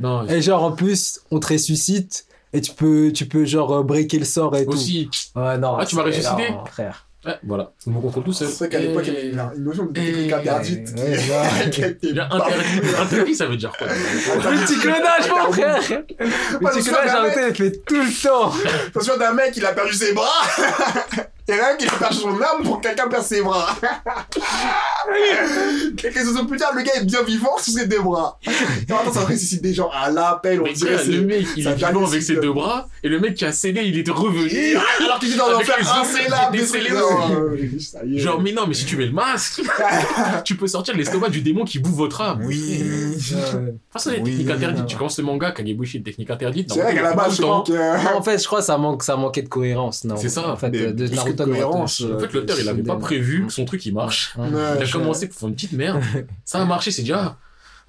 Non, 0.00 0.26
Et 0.28 0.42
genre, 0.42 0.62
en 0.64 0.72
plus, 0.72 1.20
on 1.30 1.38
te 1.38 1.52
ressuscite 1.52 2.26
et 2.52 2.60
tu 2.60 2.72
peux, 2.72 3.12
tu 3.14 3.26
peux 3.26 3.44
genre 3.44 3.72
euh, 3.72 3.82
breaker 3.82 4.18
le 4.18 4.24
sort 4.24 4.54
et 4.56 4.66
aussi. 4.66 5.08
tout. 5.34 5.40
Ouais, 5.40 5.58
non. 5.58 5.76
Ah, 5.78 5.86
tu 5.86 5.96
m'as 5.96 6.02
ressuscité? 6.02 6.50
non, 6.50 6.64
frère. 6.66 7.06
Ouais, 7.24 7.36
voilà, 7.44 7.72
je 7.84 7.88
me 7.90 8.00
contrôle 8.00 8.24
tout 8.24 8.32
seul. 8.32 8.48
C'est 8.48 8.58
vrai 8.58 8.68
qu'à 8.68 8.78
l'époque, 8.80 9.04
il 9.06 9.12
y 9.14 9.16
avait 9.16 9.28
une- 9.28 9.62
notion 9.64 9.84
de 9.86 9.92
technique 9.92 10.32
interdite. 10.32 10.88
interdit, 11.64 12.18
interdit, 13.00 13.34
ça 13.36 13.46
veut 13.46 13.56
dire 13.56 13.72
quoi 13.78 13.86
Petit 14.66 14.78
clonage, 14.78 15.30
mon 15.30 15.52
frère. 15.52 15.78
Ouais, 15.88 16.04
Petit 16.72 16.82
clonage, 16.82 17.10
arrêtez, 17.10 17.40
il 17.50 17.54
fait 17.54 17.84
tout 17.86 17.94
le 18.02 18.22
temps. 18.22 18.52
Attention 18.88 19.16
d'un 19.18 19.32
mec, 19.34 19.56
il 19.56 19.64
a 19.64 19.72
perdu 19.72 19.94
ses 19.94 20.12
bras. 20.12 20.42
Et 21.52 21.56
là, 21.56 21.76
il 21.78 21.86
a 21.86 21.90
perdu 21.92 22.16
son 22.16 22.30
âme 22.30 22.62
pour 22.64 22.80
que 22.80 22.88
quelqu'un 22.88 23.08
perd 23.08 23.22
ses 23.24 23.42
bras. 23.42 23.76
Quelques 25.96 26.16
années 26.16 26.46
plus 26.48 26.58
tard, 26.58 26.72
le 26.74 26.82
gars 26.82 26.92
est 26.96 27.04
bien 27.04 27.22
vivant 27.22 27.56
sous 27.58 27.72
ses 27.72 27.86
deux 27.86 28.00
bras. 28.00 28.38
Maintenant, 28.88 29.12
ça 29.12 29.20
ressuscite 29.20 29.62
des 29.62 29.74
gens 29.74 29.90
à 29.92 30.10
l'appel, 30.10 30.60
on 30.60 30.64
Mais 30.64 30.72
dirait. 30.72 30.98
c'est- 30.98 31.10
le 31.10 31.22
mec, 31.22 31.46
il 31.56 31.66
un 31.68 31.72
est 31.72 31.74
vivant 31.74 32.06
avec 32.06 32.22
ses 32.22 32.36
deux 32.36 32.52
bras, 32.52 32.88
et 33.02 33.08
le 33.08 33.20
mec 33.20 33.34
qui 33.34 33.44
a 33.44 33.52
scellé, 33.52 33.82
il 33.84 33.98
est 33.98 34.10
revenu. 34.10 34.76
Alors 35.04 35.18
qu'il 35.18 35.28
était 35.28 35.38
dans 35.38 35.50
l'enfer 35.50 35.76
des- 35.78 35.84
y 38.06 38.16
est. 38.16 38.20
Genre, 38.20 38.40
mais 38.40 38.52
non, 38.52 38.66
mais 38.66 38.74
si 38.74 38.86
tu 38.86 38.96
mets 38.96 39.06
le 39.06 39.12
masque, 39.12 39.62
tu 40.44 40.56
peux 40.56 40.66
sortir 40.66 40.94
de 40.94 40.98
l'estomac 40.98 41.28
du 41.28 41.42
démon 41.42 41.64
qui 41.64 41.78
bouffe 41.78 41.94
votre 41.96 42.20
âme. 42.20 42.42
Oui. 42.46 42.82
Enfin, 43.94 43.96
ça, 43.96 44.10
les 44.10 44.22
techniques 44.22 44.50
interdites. 44.50 44.86
Tu 44.86 44.96
commences 44.96 45.18
le 45.18 45.24
manga, 45.24 45.50
Kagebushi, 45.50 46.02
technique 46.02 46.30
interdite. 46.30 46.72
C'est 46.72 46.80
vrai 46.80 46.94
qu'à 46.94 47.02
la 47.02 47.14
base, 47.14 47.36
je 47.36 47.42
que. 47.42 48.16
En 48.16 48.22
fait, 48.22 48.38
je 48.38 48.46
crois 48.46 48.60
que 48.60 49.04
ça, 49.04 49.16
manquait 49.16 49.42
de 49.42 49.48
cohérence. 49.48 50.04
Non. 50.04 50.16
C'est 50.16 50.28
ça. 50.28 50.48
En 50.48 50.56
fait, 50.56 50.70
de, 50.70 51.08
que 51.08 51.14
Naruto 51.14 51.41
de 51.46 51.50
cohérence, 51.50 52.00
Naruto, 52.00 52.16
En 52.16 52.20
fait, 52.20 52.32
l'auteur, 52.32 52.60
il 52.60 52.68
avait 52.68 52.82
pas 52.82 52.96
prévu 52.96 53.46
que 53.46 53.52
son 53.52 53.64
truc, 53.64 53.84
il 53.86 53.94
marche. 53.94 54.34
Il 54.38 54.56
a 54.56 54.86
commencé 54.90 55.28
pour 55.28 55.38
faire 55.38 55.48
une 55.48 55.54
petite 55.54 55.72
merde. 55.72 56.02
Ça 56.44 56.60
a 56.60 56.64
marché, 56.64 56.90
c'est 56.90 57.02
dit, 57.02 57.12
ah, 57.12 57.36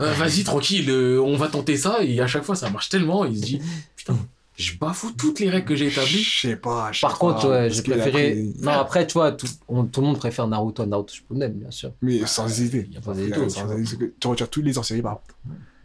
euh, 0.02 0.12
vas-y, 0.14 0.44
tranquille, 0.44 0.90
euh, 0.90 1.20
on 1.22 1.36
va 1.38 1.48
tenter 1.48 1.78
ça. 1.78 1.98
Et 2.04 2.20
à 2.20 2.28
chaque 2.28 2.44
fois, 2.44 2.56
ça 2.56 2.70
marche 2.70 2.90
tellement. 2.90 3.26
Il 3.26 3.38
se 3.38 3.44
dit, 3.44 3.62
putain, 3.96 4.18
je 4.58 4.78
bafoue 4.78 5.12
toutes 5.18 5.40
les 5.40 5.50
règles 5.50 5.66
que 5.68 5.76
j'ai 5.76 5.88
établies. 5.88 6.24
Je 6.24 6.48
sais 6.48 6.56
pas. 6.56 6.92
Par 7.02 7.18
contre, 7.18 7.48
ouais, 7.50 7.70
j'ai 7.70 7.82
préféré. 7.84 8.32
pris- 8.32 8.56
Non, 8.62 8.72
après, 8.72 9.06
tu 9.08 9.14
vois, 9.14 9.32
tout, 9.32 9.48
on- 9.68 9.86
tout 9.86 10.02
le 10.02 10.08
monde 10.08 10.18
préfère 10.20 10.48
Naruto 10.48 10.84
à 10.84 10.86
Naruto 10.86 11.14
Shippuden, 11.14 11.54
bien 11.54 11.72
sûr. 11.72 11.92
Mais 12.02 12.26
sans 12.26 12.48
hésiter. 12.48 12.86
Il 12.90 12.94
y 12.96 12.98
a 12.98 13.02
pas 13.02 13.14
Sans 13.14 13.20
d'étau, 13.20 13.50
Sans 13.50 13.62
tu 13.62 13.66
vois. 13.68 13.80
hésiter. 13.80 14.14
Tu 14.20 14.28
retires 14.28 14.50
tous 14.50 14.62
les 14.62 14.74
par 14.74 14.84
contre. 15.22 15.36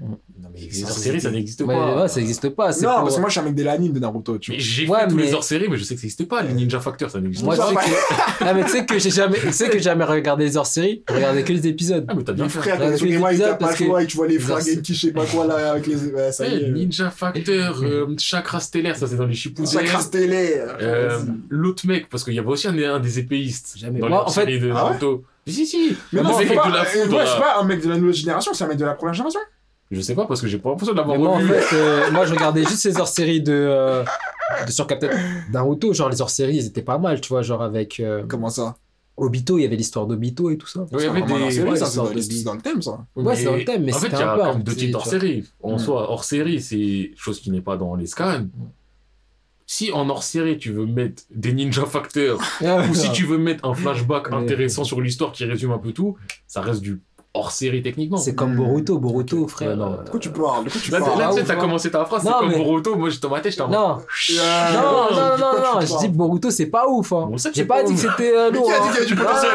Non, 0.01 0.17
mais 0.55 0.61
les 0.61 0.71
ça 0.71 1.31
n'existe 1.33 1.67
pas. 1.67 2.03
ouais, 2.03 2.09
ça 2.09 2.21
n'existe 2.21 2.49
pas. 2.51 2.71
Non, 2.71 2.75
pour- 2.79 3.03
parce 3.03 3.15
que 3.17 3.21
moi, 3.21 3.29
je 3.29 3.33
suis 3.33 3.41
un 3.41 3.45
mec 3.45 3.55
de 3.57 3.65
l'anime 3.65 3.93
de 3.93 3.99
Naruto, 3.99 4.39
tu 4.39 4.53
Mais 4.53 4.57
vois. 4.59 4.65
j'ai 4.65 4.87
Ouais, 4.87 5.01
fait 5.01 5.09
tous 5.09 5.17
mais- 5.17 5.23
les 5.25 5.35
hors-séries, 5.35 5.67
mais 5.69 5.77
je 5.77 5.83
sais 5.83 5.95
que 5.95 6.01
ça 6.01 6.05
n'existait 6.05 6.27
pas. 6.27 6.43
Les 6.43 6.53
Ninja 6.55 6.79
Factor, 6.79 7.11
ça 7.11 7.21
n'existe 7.21 7.45
Moi, 7.45 7.57
je 7.57 7.61
pas. 7.61 7.69
sais 7.69 7.75
Ouais. 7.75 7.83
que. 8.39 8.45
Ah, 8.45 8.55
mais 8.55 8.63
tu 8.65 8.71
sais 8.71 8.87
que 8.87 8.97
j'ai 8.99 9.11
jamais, 9.11 9.39
tu 9.41 9.53
sais 9.53 9.67
que 9.67 9.73
j'ai 9.73 9.83
jamais 9.83 10.05
regardé 10.05 10.45
les 10.45 10.57
hors-séries, 10.57 11.03
je 11.09 11.15
regardais 11.15 11.43
que 11.43 11.53
les 11.53 11.67
épisodes. 11.67 12.05
Ah, 12.07 12.15
mais 12.15 12.23
t'as 12.23 12.33
bien 12.33 12.49
fait. 12.49 12.61
frère, 12.61 12.75
Regarde 12.77 12.97
quand 12.97 13.05
les 13.05 13.13
il 13.13 13.19
moi, 13.19 13.33
il 13.33 13.35
épisodes 13.35 13.51
t'a 13.51 13.57
pas 13.57 13.65
le 13.65 13.69
parce 13.71 13.79
que- 13.81 13.85
choix 13.87 14.03
et 14.03 14.07
tu 14.07 14.17
vois 14.17 14.27
les 14.29 14.39
frères 14.39 14.63
c'est- 14.63 14.75
Genki, 14.77 14.95
je 14.95 15.01
sais 15.07 15.13
pas 15.13 15.25
quoi 15.27 15.47
là, 15.49 15.73
avec 15.73 15.87
les. 15.89 15.97
Ouais, 15.97 16.31
ça 16.33 16.47
y 16.47 16.55
Eh, 16.55 16.65
est. 16.67 16.71
Ninja 16.71 17.11
Factor, 17.11 17.81
euh, 17.83 18.07
Chakra 18.19 18.61
Stellaire, 18.61 18.97
ça 18.97 19.09
c'est 19.09 19.17
dans 19.17 19.27
les 19.27 19.35
Shippuden. 19.35 19.67
Sacra 19.67 20.01
stellaire. 20.01 20.77
Euh, 20.81 21.19
L'autre 21.49 21.87
mec, 21.89 22.09
parce 22.09 22.23
qu'il 22.23 22.35
y 22.35 22.39
avait 22.39 22.47
aussi 22.49 22.69
un, 22.69 22.79
un 22.95 23.01
des 23.01 23.19
épéistes 23.19 23.75
Jamais. 23.77 23.99
dans 23.99 24.09
Moi, 24.09 24.19
les 24.19 24.25
en 24.25 24.33
fait- 24.33 24.41
séries 24.43 24.61
de 24.61 24.71
Ah 24.71 24.75
Naruto. 24.75 25.25
Si, 25.47 25.67
si, 25.67 25.97
Mais 26.13 26.21
non, 26.23 26.31
c'est 26.39 26.47
pas, 26.55 26.69
moi, 26.69 26.85
je 26.85 26.99
suis 27.31 27.41
pas 27.41 27.59
un 27.59 27.65
mec 27.65 27.83
de 27.83 27.89
la 27.89 27.97
nouvelle 27.97 28.15
génération, 28.15 28.53
c'est 28.53 28.65
un 28.65 28.69
mec 28.69 28.77
de 28.77 28.85
la 28.85 28.93
première 28.95 29.15
génération. 29.15 29.41
Je 29.91 30.01
sais 30.03 30.15
pas, 30.15 30.27
parce 30.27 30.41
que 30.43 30.47
j'ai 30.49 30.59
pas 30.59 30.69
l'impression 30.71 30.93
de 30.93 30.99
l'avoir 30.99 31.17
Mais 31.17 31.23
moi, 31.25 31.33
en 31.33 31.39
revu. 31.39 31.49
fait, 31.49 31.75
euh, 31.77 32.11
moi, 32.11 32.27
je 32.27 32.35
regardais 32.35 32.61
juste 32.63 32.79
ces 32.79 32.99
hors-séries 33.01 33.41
de, 33.41 33.53
euh, 33.53 34.05
de 34.67 34.71
sur 34.71 34.87
Captain 34.87 35.09
Naruto. 35.51 35.95
Genre, 35.95 36.11
les 36.11 36.21
hors-séries, 36.21 36.57
ils 36.57 36.67
étaient 36.67 36.83
pas 36.83 36.99
mal, 36.99 37.21
tu 37.23 37.29
vois. 37.31 37.41
Genre, 37.43 37.63
avec 37.63 37.99
euh, 38.01 38.25
Comment 38.29 38.51
ça? 38.51 38.77
Obito, 39.17 39.59
il 39.59 39.63
y 39.63 39.65
avait 39.65 39.77
l'histoire 39.77 40.07
d'Obito 40.07 40.51
et 40.51 40.59
tout 40.59 40.67
ça. 40.69 40.81
Oui, 40.93 41.01
il 41.01 41.01
y 41.03 41.07
avait 41.07 41.21
C'est 41.21 41.27
des- 41.27 41.33
dans 41.33 41.39
la 41.39 41.51
série, 41.51 41.71
ouais, 41.71 41.77
ça, 41.77 41.87
c'est 41.87 41.97
dans, 41.97 42.05
de 42.05 42.57
le 42.57 42.61
thème, 42.63 42.83
ça. 42.83 43.05
Ouais, 43.17 43.35
c'est 43.35 43.45
dans 43.45 43.57
le 43.57 43.65
thème, 43.65 43.83
mais 43.85 43.95
en 43.95 43.99
fait, 43.99 44.07
il 44.09 44.13
y 44.13 44.23
a 44.23 44.37
quand 44.39 44.53
même 44.55 44.63
deux 44.63 44.73
petit, 44.73 44.79
types 44.81 44.87
tu 44.89 44.93
vois. 44.93 45.01
hors 45.01 45.07
série. 45.09 45.45
En 45.63 45.75
Mm. 45.75 45.79
soi, 45.79 46.11
hors 46.11 46.25
série, 46.25 46.61
c'est 46.61 47.11
chose 47.17 47.41
qui 47.41 47.51
n'est 47.51 47.61
pas 47.63 47.77
dans 47.77 47.97
les 47.97 48.07
scans. 48.07 48.43
Si 49.71 49.93
en 49.93 50.09
hors 50.09 50.23
série, 50.23 50.57
tu 50.57 50.73
veux 50.73 50.87
mettre 50.87 51.25
des 51.31 51.53
Ninja 51.53 51.85
Facteurs, 51.85 52.41
Ah, 52.65 52.85
ou 52.89 52.95
si 52.95 53.13
tu 53.13 53.25
veux 53.27 53.37
mettre 53.37 53.67
un 53.67 53.75
flashback 53.75 54.33
intéressant 54.33 54.85
sur 54.85 55.01
l'histoire 55.01 55.33
qui 55.33 55.45
résume 55.45 55.73
un 55.73 55.79
peu 55.79 55.93
tout, 55.93 56.17
ça 56.47 56.63
reste 56.63 56.81
du 56.81 57.03
hors 57.35 57.51
série 57.53 57.83
techniquement. 57.83 58.17
C'est 58.17 58.35
comme 58.35 58.57
Boruto, 58.57 58.99
Boruto, 58.99 59.47
frère. 59.49 59.71
Ouais, 59.71 59.77
non. 59.77 59.91
De 60.05 60.11
quoi 60.11 60.19
tu 60.19 60.31
parles? 60.31 60.65
De 60.65 60.71
quoi 60.71 60.81
tu 60.83 60.91
Là, 60.91 61.01
parles? 61.01 61.19
là, 61.19 61.29
tu 61.31 61.35
sais, 61.39 61.45
t'as 61.45 61.55
hein. 61.55 61.57
commencé 61.57 61.91
ta 61.91 62.05
phrase, 62.05 62.23
c'est 62.23 62.31
Non, 62.31 62.39
comme 62.41 62.49
mais- 62.49 62.57
Boruto, 62.59 62.97
moi 62.97 63.11
j'étais 63.11 63.23
dans 63.29 63.35
ma 63.35 63.41
tête, 63.41 63.53
j'étais 63.53 63.63
en 63.63 63.69
mode, 63.69 63.77
Non, 63.79 63.89
non, 63.89 65.11
non, 65.11 65.39
non, 65.39 65.75
non, 65.75 65.81
je 65.81 65.99
dis 65.99 66.09
Boruto 66.09 66.51
c'est 66.51 66.67
pas 66.67 66.87
ouf. 66.89 67.13
Hein. 67.13 67.29
On 67.33 67.39
sait 67.39 67.51
que 67.51 67.57
J'ai 67.57 67.65
pas 67.65 67.77
pas 67.77 67.83
dit 67.85 67.95
que 67.95 68.01
c'était 68.01 68.35
euh, 68.35 68.51
Mais 68.51 68.59
lourd. 68.59 68.67
qui 68.67 68.73
a 68.73 68.79
dit 68.81 68.85
hein. 68.89 68.91
qu'il 68.93 69.01
y 69.01 69.05
a 69.05 69.07
du 69.07 69.15
Non, 69.15 69.23
potentiel? 69.25 69.51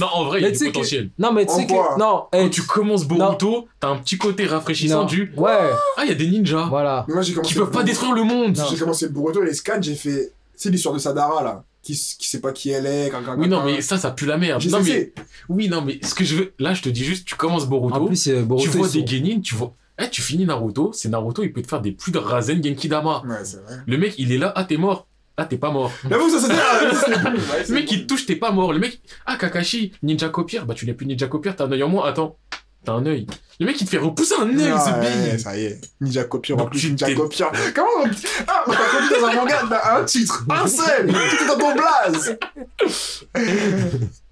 Non, 0.00 0.06
euh, 0.06 0.08
en 0.12 0.24
vrai, 0.24 0.38
il 0.38 0.42
y 0.42 0.44
Mais 0.44 0.48
a 0.48 0.52
tu 0.52 0.58
du 0.58 0.64
sais 0.64 0.66
que- 0.70 0.72
potentiel. 0.74 1.10
Non, 1.18 1.32
mais 1.32 1.46
tu 1.46 1.54
sais 1.54 1.66
que. 1.66 1.98
Non, 1.98 2.24
Quand 2.32 2.48
tu 2.50 2.62
commences 2.62 3.04
Boruto, 3.04 3.66
t'as 3.80 3.88
un 3.88 3.96
petit 3.96 4.18
côté 4.18 4.46
rafraîchissant 4.46 5.00
non. 5.00 5.06
du 5.06 5.32
Ouais, 5.36 5.50
Ah, 5.96 6.02
il 6.04 6.08
y 6.08 6.12
a 6.12 6.14
des 6.14 6.26
ninjas 6.28 6.66
voilà. 6.68 7.04
Mais 7.08 7.22
qui 7.22 7.54
peuvent 7.54 7.70
pas 7.70 7.82
détruire 7.82 8.12
le 8.12 8.22
monde. 8.22 8.58
J'ai 8.70 8.76
commencé 8.78 9.08
Boruto 9.08 9.42
et 9.42 9.46
les 9.46 9.54
scans, 9.54 9.80
j'ai 9.80 9.94
fait. 9.94 10.32
C'est 10.54 10.70
l'histoire 10.70 10.94
de 10.94 11.00
Sadara 11.00 11.42
là, 11.42 11.62
qui, 11.94 12.26
sait 12.28 12.40
pas 12.40 12.52
qui 12.52 12.70
elle 12.70 12.86
est. 12.86 13.10
Quand, 13.10 13.22
quand, 13.24 13.36
Oui, 13.38 13.48
non, 13.48 13.58
quand- 13.58 13.66
mais 13.66 13.80
ça, 13.80 13.98
ça 13.98 14.10
pue 14.10 14.26
la 14.26 14.36
merde. 14.38 14.60
J'ai 14.60 14.70
Non, 14.70 14.82
mais, 14.82 15.12
oui, 15.48 15.68
non, 15.68 15.82
mais 15.82 15.98
ce 16.02 16.14
que 16.14 16.24
je 16.24 16.34
veux, 16.36 16.52
là, 16.58 16.74
je 16.74 16.82
te 16.82 16.88
dis 16.88 17.04
juste, 17.04 17.26
tu 17.26 17.34
commences 17.36 17.66
Boruto, 17.66 17.96
En 17.96 18.06
plus, 18.06 18.28
euh, 18.28 18.42
Boruto. 18.42 18.70
tu 18.70 18.76
vois 18.76 18.88
sont- 18.88 18.98
des 19.00 19.06
genin, 19.06 19.40
tu 19.40 19.54
vois, 19.54 19.74
eh, 20.00 20.08
tu 20.10 20.22
finis 20.22 20.44
Naruto, 20.46 20.92
c'est 20.92 21.08
Naruto, 21.08 21.42
il 21.42 21.52
peut 21.52 21.62
te 21.62 21.68
faire 21.68 21.80
des 21.80 21.92
plus 21.92 22.12
de 22.12 22.18
Rasen 22.18 22.62
Genkidama. 22.62 23.22
Ouais, 23.26 23.44
c'est 23.44 23.62
vrai. 23.62 23.76
Le 23.86 23.96
mec, 23.98 24.14
il 24.18 24.32
est 24.32 24.38
là, 24.38 24.52
ah, 24.56 24.64
t'es 24.64 24.76
mort. 24.76 25.06
Ah, 25.38 25.44
t'es 25.44 25.58
pas 25.58 25.70
mort. 25.70 25.92
Ça 26.02 26.40
c'était. 26.40 26.54
c'est 27.04 27.22
bon. 27.22 27.30
Ouais, 27.32 27.38
c'est 27.62 27.68
Le 27.68 27.74
mec, 27.74 27.86
bon. 27.86 27.92
il 27.94 28.02
te 28.02 28.06
touche, 28.06 28.24
t'es 28.24 28.36
pas 28.36 28.52
mort. 28.52 28.72
Le 28.72 28.78
mec, 28.78 29.00
ah, 29.26 29.36
Kakashi, 29.36 29.92
ninja 30.02 30.30
copier, 30.30 30.60
bah, 30.66 30.72
tu 30.72 30.86
n'es 30.86 30.94
plus 30.94 31.04
ninja 31.04 31.26
copier, 31.28 31.52
t'as 31.54 31.66
un 31.66 31.72
œil 31.72 31.82
en 31.82 31.88
moins. 31.90 32.06
Attends, 32.08 32.38
t'as 32.86 32.92
un 32.92 33.04
œil. 33.06 33.26
Le 33.60 33.66
mec, 33.66 33.80
il 33.80 33.84
te 33.84 33.90
fait 33.90 33.98
repousser 33.98 34.34
un 34.40 34.48
œil, 34.48 34.56
ce 34.78 34.90
ouais, 35.32 35.38
ça 35.38 35.56
y 35.56 35.64
est. 35.64 35.80
Ninja 36.00 36.24
Copier, 36.24 36.54
en 36.54 36.66
plus, 36.66 36.88
Ninja 36.90 37.12
Copier. 37.14 37.46
Comment 37.74 37.88
on... 38.04 38.10
Ah, 38.48 38.64
on 38.66 38.70
t'a 38.70 38.76
conduit 38.78 39.20
dans 39.20 39.26
un 39.26 39.34
manga, 39.34 39.62
dans 39.62 40.00
un 40.00 40.04
titre, 40.04 40.44
un 40.50 40.66
seul, 40.66 41.06
tout 41.06 41.44
est 41.44 41.46
dans 41.48 41.58
ton 41.58 41.74
blaze. 41.74 42.36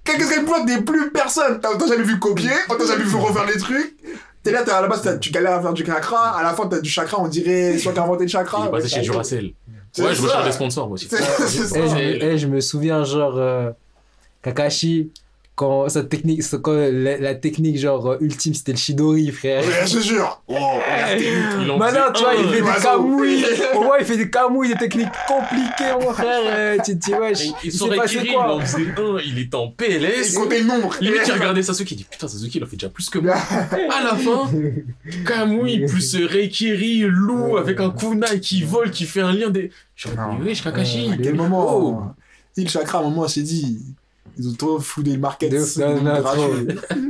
Qu'est-ce 0.05 0.31
qu'elle 0.31 0.44
peut 0.44 0.64
des 0.66 0.82
plus 0.82 1.10
personne 1.10 1.59
T'as 1.60 1.76
t'as 1.76 1.86
jamais 1.89 2.05
vu 2.05 2.18
copier, 2.18 2.51
on 2.68 2.74
t'a 2.76 2.86
jamais 2.86 3.05
vu 3.05 3.16
refaire 3.16 3.47
les 3.47 3.56
trucs. 3.59 3.97
T'es 4.43 4.52
là, 4.52 4.62
t'es 4.62 4.70
à 4.72 4.82
la 4.82 4.89
base, 4.89 5.01
t'as- 5.02 5.16
tu 5.16 5.31
galères 5.31 5.55
à 5.55 5.62
faire 5.62 5.72
du 5.72 5.85
chakra, 5.86 6.36
à 6.39 6.43
la 6.43 6.52
fin, 6.52 6.66
t'as 6.66 6.81
du 6.81 6.90
chakra, 6.90 7.18
on 7.20 7.28
dirait 7.28 7.78
soit 7.78 7.93
t'as 7.94 8.02
inventé 8.02 8.24
le 8.24 8.28
chakra. 8.28 8.59
Il 8.70 8.78
est 8.78 8.82
ouais, 8.82 8.89
chez 8.89 9.01
Duracell. 9.01 9.52
C'est 9.93 10.02
Ouais, 10.02 10.10
je 10.14 10.16
ça. 10.16 10.22
recherche 10.24 10.44
des 10.44 10.52
sponsors, 10.52 10.89
moi 10.89 10.94
aussi. 10.97 11.09
Eh, 11.10 11.16
je, 11.16 11.72
Ouais. 11.72 11.81
me- 12.18 12.24
eh, 12.24 12.36
je 12.39 12.47
me 12.48 12.60
souviens, 12.60 13.05
genre, 13.05 13.39
euh, 13.39 13.70
Kakashi, 14.43 15.10
quand 15.56 15.89
sa 15.89 16.02
technique, 16.02 16.43
c'est 16.43 16.60
quand 16.60 16.72
la, 16.72 17.16
la 17.16 17.35
technique, 17.36 17.78
genre, 17.78 18.12
euh, 18.12 18.16
ultime, 18.20 18.55
c'était 18.55 18.72
le 18.72 18.78
Shidori, 18.78 19.31
frère. 19.31 19.62
Ouais, 19.64 19.86
je 19.86 19.98
te 19.98 20.02
jure. 20.02 20.43
Oh, 20.48 20.55
regarde. 20.55 21.20
Il 21.62 21.70
en 21.70 21.78
Maintenant, 21.78 22.12
tu 22.12 22.22
vois, 22.22 22.35
il 22.35 22.48
fait 22.48 22.56
des 22.56 22.62
oiseau. 22.62 22.89
camouilles. 22.89 23.44
Au 23.76 23.82
moins, 23.85 23.97
il 24.01 24.05
fait 24.05 24.16
des 24.16 24.28
camouilles, 24.31 24.68
des 24.70 24.74
techniques 24.74 25.09
compliquées, 25.28 25.93
mon 26.01 26.12
frère. 26.12 26.40
euh, 26.44 26.76
Tu 26.85 26.98
te 26.98 27.05
dis, 27.06 27.14
wesh, 27.14 27.40
Et- 27.47 27.52
il 27.64 27.70
s'est 27.72 27.78
son 27.78 27.86
passé 27.89 28.18
Akiri, 28.18 28.26
il 28.28 28.35
quoi 28.35 28.55
en 28.56 28.60
faisait 28.60 28.82
un, 28.98 29.18
il 29.24 29.39
était 29.39 29.55
en 29.55 29.66
Il 29.66 29.74
PLS. 29.74 30.35
comptait 30.35 30.59
le 30.60 30.66
nombre. 30.66 30.97
Limite, 31.01 31.20
il 31.26 31.32
regardait 31.32 31.62
Sasuke, 31.62 31.90
il 31.93 31.97
dit 31.98 32.06
Putain, 32.10 32.26
Sasuke, 32.26 32.55
il 32.55 32.64
en 32.64 32.66
fait 32.66 32.76
déjà 32.76 32.89
plus 32.89 33.09
que 33.09 33.18
moi. 33.20 33.35
À 33.36 34.02
la 34.02 34.16
fin, 34.16 34.51
Kamui 35.24 35.86
plus 35.86 36.16
Reikiri, 36.16 37.01
loup 37.06 37.56
avec 37.59 37.78
un 37.81 37.90
kunai 37.90 38.40
qui 38.40 38.62
vole, 38.64 38.90
qui 38.90 39.05
fait 39.05 39.20
un 39.20 39.32
lien 39.32 39.51
des. 39.51 39.70
Dis 40.05 40.10
Wesh, 40.44 40.62
Kakashi. 40.64 41.10
À 41.12 41.16
quel 41.16 41.35
moment 41.35 41.66
Oh. 41.76 42.02
Il 42.56 42.68
chakra, 42.68 42.98
à 42.98 43.01
un 43.01 43.05
moment, 43.05 43.26
s'est 43.28 43.43
dit. 43.43 43.81
Ils 44.36 44.48
ont 44.48 44.55
trop 44.55 44.80
foudé 44.80 45.12
le 45.12 45.18
market. 45.18 45.51
De 45.52 45.59
ouf, 45.59 45.76
non, 45.76 46.01
non, 46.02 46.22
trop, 46.22 46.55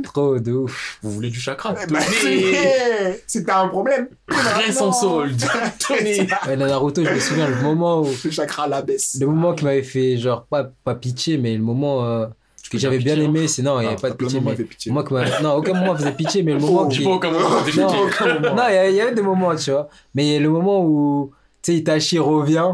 trop 0.03 0.39
de 0.39 0.51
ouf. 0.51 0.99
Vous 1.01 1.11
voulez 1.11 1.29
du 1.29 1.39
chakra 1.39 1.73
Tenez 1.73 3.19
C'était 3.25 3.51
un 3.51 3.67
problème. 3.67 4.07
Prêt 4.27 4.71
sans 4.71 4.91
solde 4.91 5.41
Tenez 5.79 6.27
Ouais, 6.47 6.55
dans 6.57 6.67
Naruto, 6.67 7.03
je 7.03 7.09
me 7.11 7.19
souviens 7.19 7.47
le 7.47 7.61
moment 7.61 8.01
où. 8.01 8.09
Le 8.23 8.31
chakra 8.31 8.63
à 8.63 8.67
la 8.67 8.81
baisse. 8.81 9.17
Le 9.19 9.25
moment 9.27 9.53
qui 9.53 9.65
m'avait 9.65 9.81
fait, 9.83 10.17
genre, 10.17 10.45
pas, 10.45 10.69
pas 10.83 10.95
pitié, 10.95 11.37
mais 11.37 11.55
le 11.55 11.63
moment 11.63 12.05
euh, 12.05 12.27
que 12.69 12.77
j'avais 12.77 12.99
bien 12.99 13.19
aimé, 13.19 13.47
c'est 13.47 13.61
non, 13.63 13.79
il 13.79 13.83
n'y 13.83 13.87
avait 13.87 13.95
Ah, 13.97 14.01
pas 14.01 14.09
de 14.11 14.15
pitié. 14.15 14.39
Mais 14.41 14.55
pitié. 14.55 14.91
moi, 14.91 15.03
m'a- 15.09 15.39
non, 15.41 15.53
aucun 15.55 15.73
moment 15.73 15.95
faisait 15.95 16.11
pitié, 16.11 16.43
mais 16.43 16.53
le 16.53 16.59
moment 16.61 16.83
Oh, 16.85 16.87
qui. 16.89 17.03
Pas 17.03 17.09
aucun 17.11 17.31
moment. 17.31 18.55
Non, 18.55 18.63
il 18.69 18.95
y, 18.95 19.01
avait 19.01 19.13
des 19.15 19.21
moments, 19.21 19.55
tu 19.55 19.71
vois. 19.71 19.89
Mais 20.13 20.25
il 20.27 20.33
y 20.33 20.35
a 20.35 20.39
le 20.39 20.49
moment 20.49 20.85
où, 20.85 21.31
tu 21.63 21.71
sais, 21.71 21.77
Itachi 21.79 22.19
revient. 22.19 22.73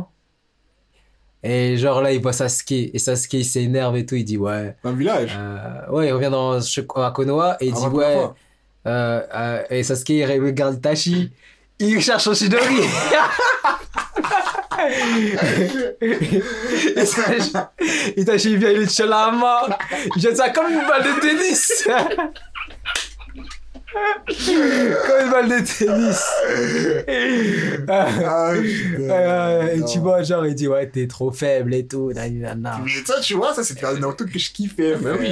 Et 1.43 1.75
genre 1.77 2.01
là, 2.01 2.11
il 2.13 2.21
voit 2.21 2.33
Sasuke. 2.33 2.71
Et 2.93 2.99
Sasuke, 2.99 3.33
il 3.33 3.45
s'énerve 3.45 3.97
et 3.97 4.05
tout. 4.05 4.15
Il 4.15 4.23
dit, 4.23 4.37
ouais. 4.37 4.75
Dans 4.83 4.91
le 4.91 4.97
village. 4.97 5.35
euh, 5.37 5.89
ouais, 5.91 6.07
il 6.07 6.11
revient 6.13 6.29
dans 6.31 6.53
à 6.57 7.11
Konoha 7.11 7.57
et 7.59 7.67
il 7.67 7.73
Ah, 7.75 7.79
dit, 7.79 7.83
la 7.85 7.91
ouais. 7.91 8.17
euh, 8.87 9.21
euh, 9.35 9.63
et 9.69 9.83
Sasuke, 9.83 10.09
il 10.09 10.25
regarde 10.25 10.75
Itachi. 10.75 11.31
Il 11.79 11.99
cherche 11.99 12.23
son 12.25 12.33
Shidori. 12.35 12.81
et 16.95 17.05
Itachi, 18.17 18.51
il 18.51 18.57
vient, 18.57 18.69
il 18.71 18.87
tient 18.87 19.05
la 19.07 19.31
main. 19.31 19.75
Il 20.15 20.21
jette 20.21 20.37
ça 20.37 20.49
comme 20.49 20.71
une 20.71 20.87
balle 20.87 21.03
de 21.03 21.19
tennis. 21.21 21.87
comme 24.27 25.25
une 25.25 25.31
balle 25.31 25.49
de 25.49 25.59
tennis. 25.65 26.23
Ah, 27.87 28.53
putain. 28.55 29.13
Euh, 29.13 29.75
et 29.75 29.83
tu 29.85 29.99
vois, 29.99 30.23
genre, 30.23 30.45
il 30.45 30.55
dit, 30.55 30.67
ouais, 30.67 30.87
t'es 30.87 31.07
trop 31.07 31.31
faible 31.31 31.73
et 31.73 31.85
tout. 31.85 32.11
nanana. 32.13 32.79
Mais 32.83 32.91
ça, 33.05 33.19
tu 33.21 33.33
vois, 33.33 33.53
ça, 33.53 33.63
c'était 33.63 33.85
un 33.85 33.93
Naruto 33.99 34.25
que 34.25 34.39
je 34.39 34.51
kiffais. 34.51 34.95
Bah 34.95 35.11
oui. 35.19 35.29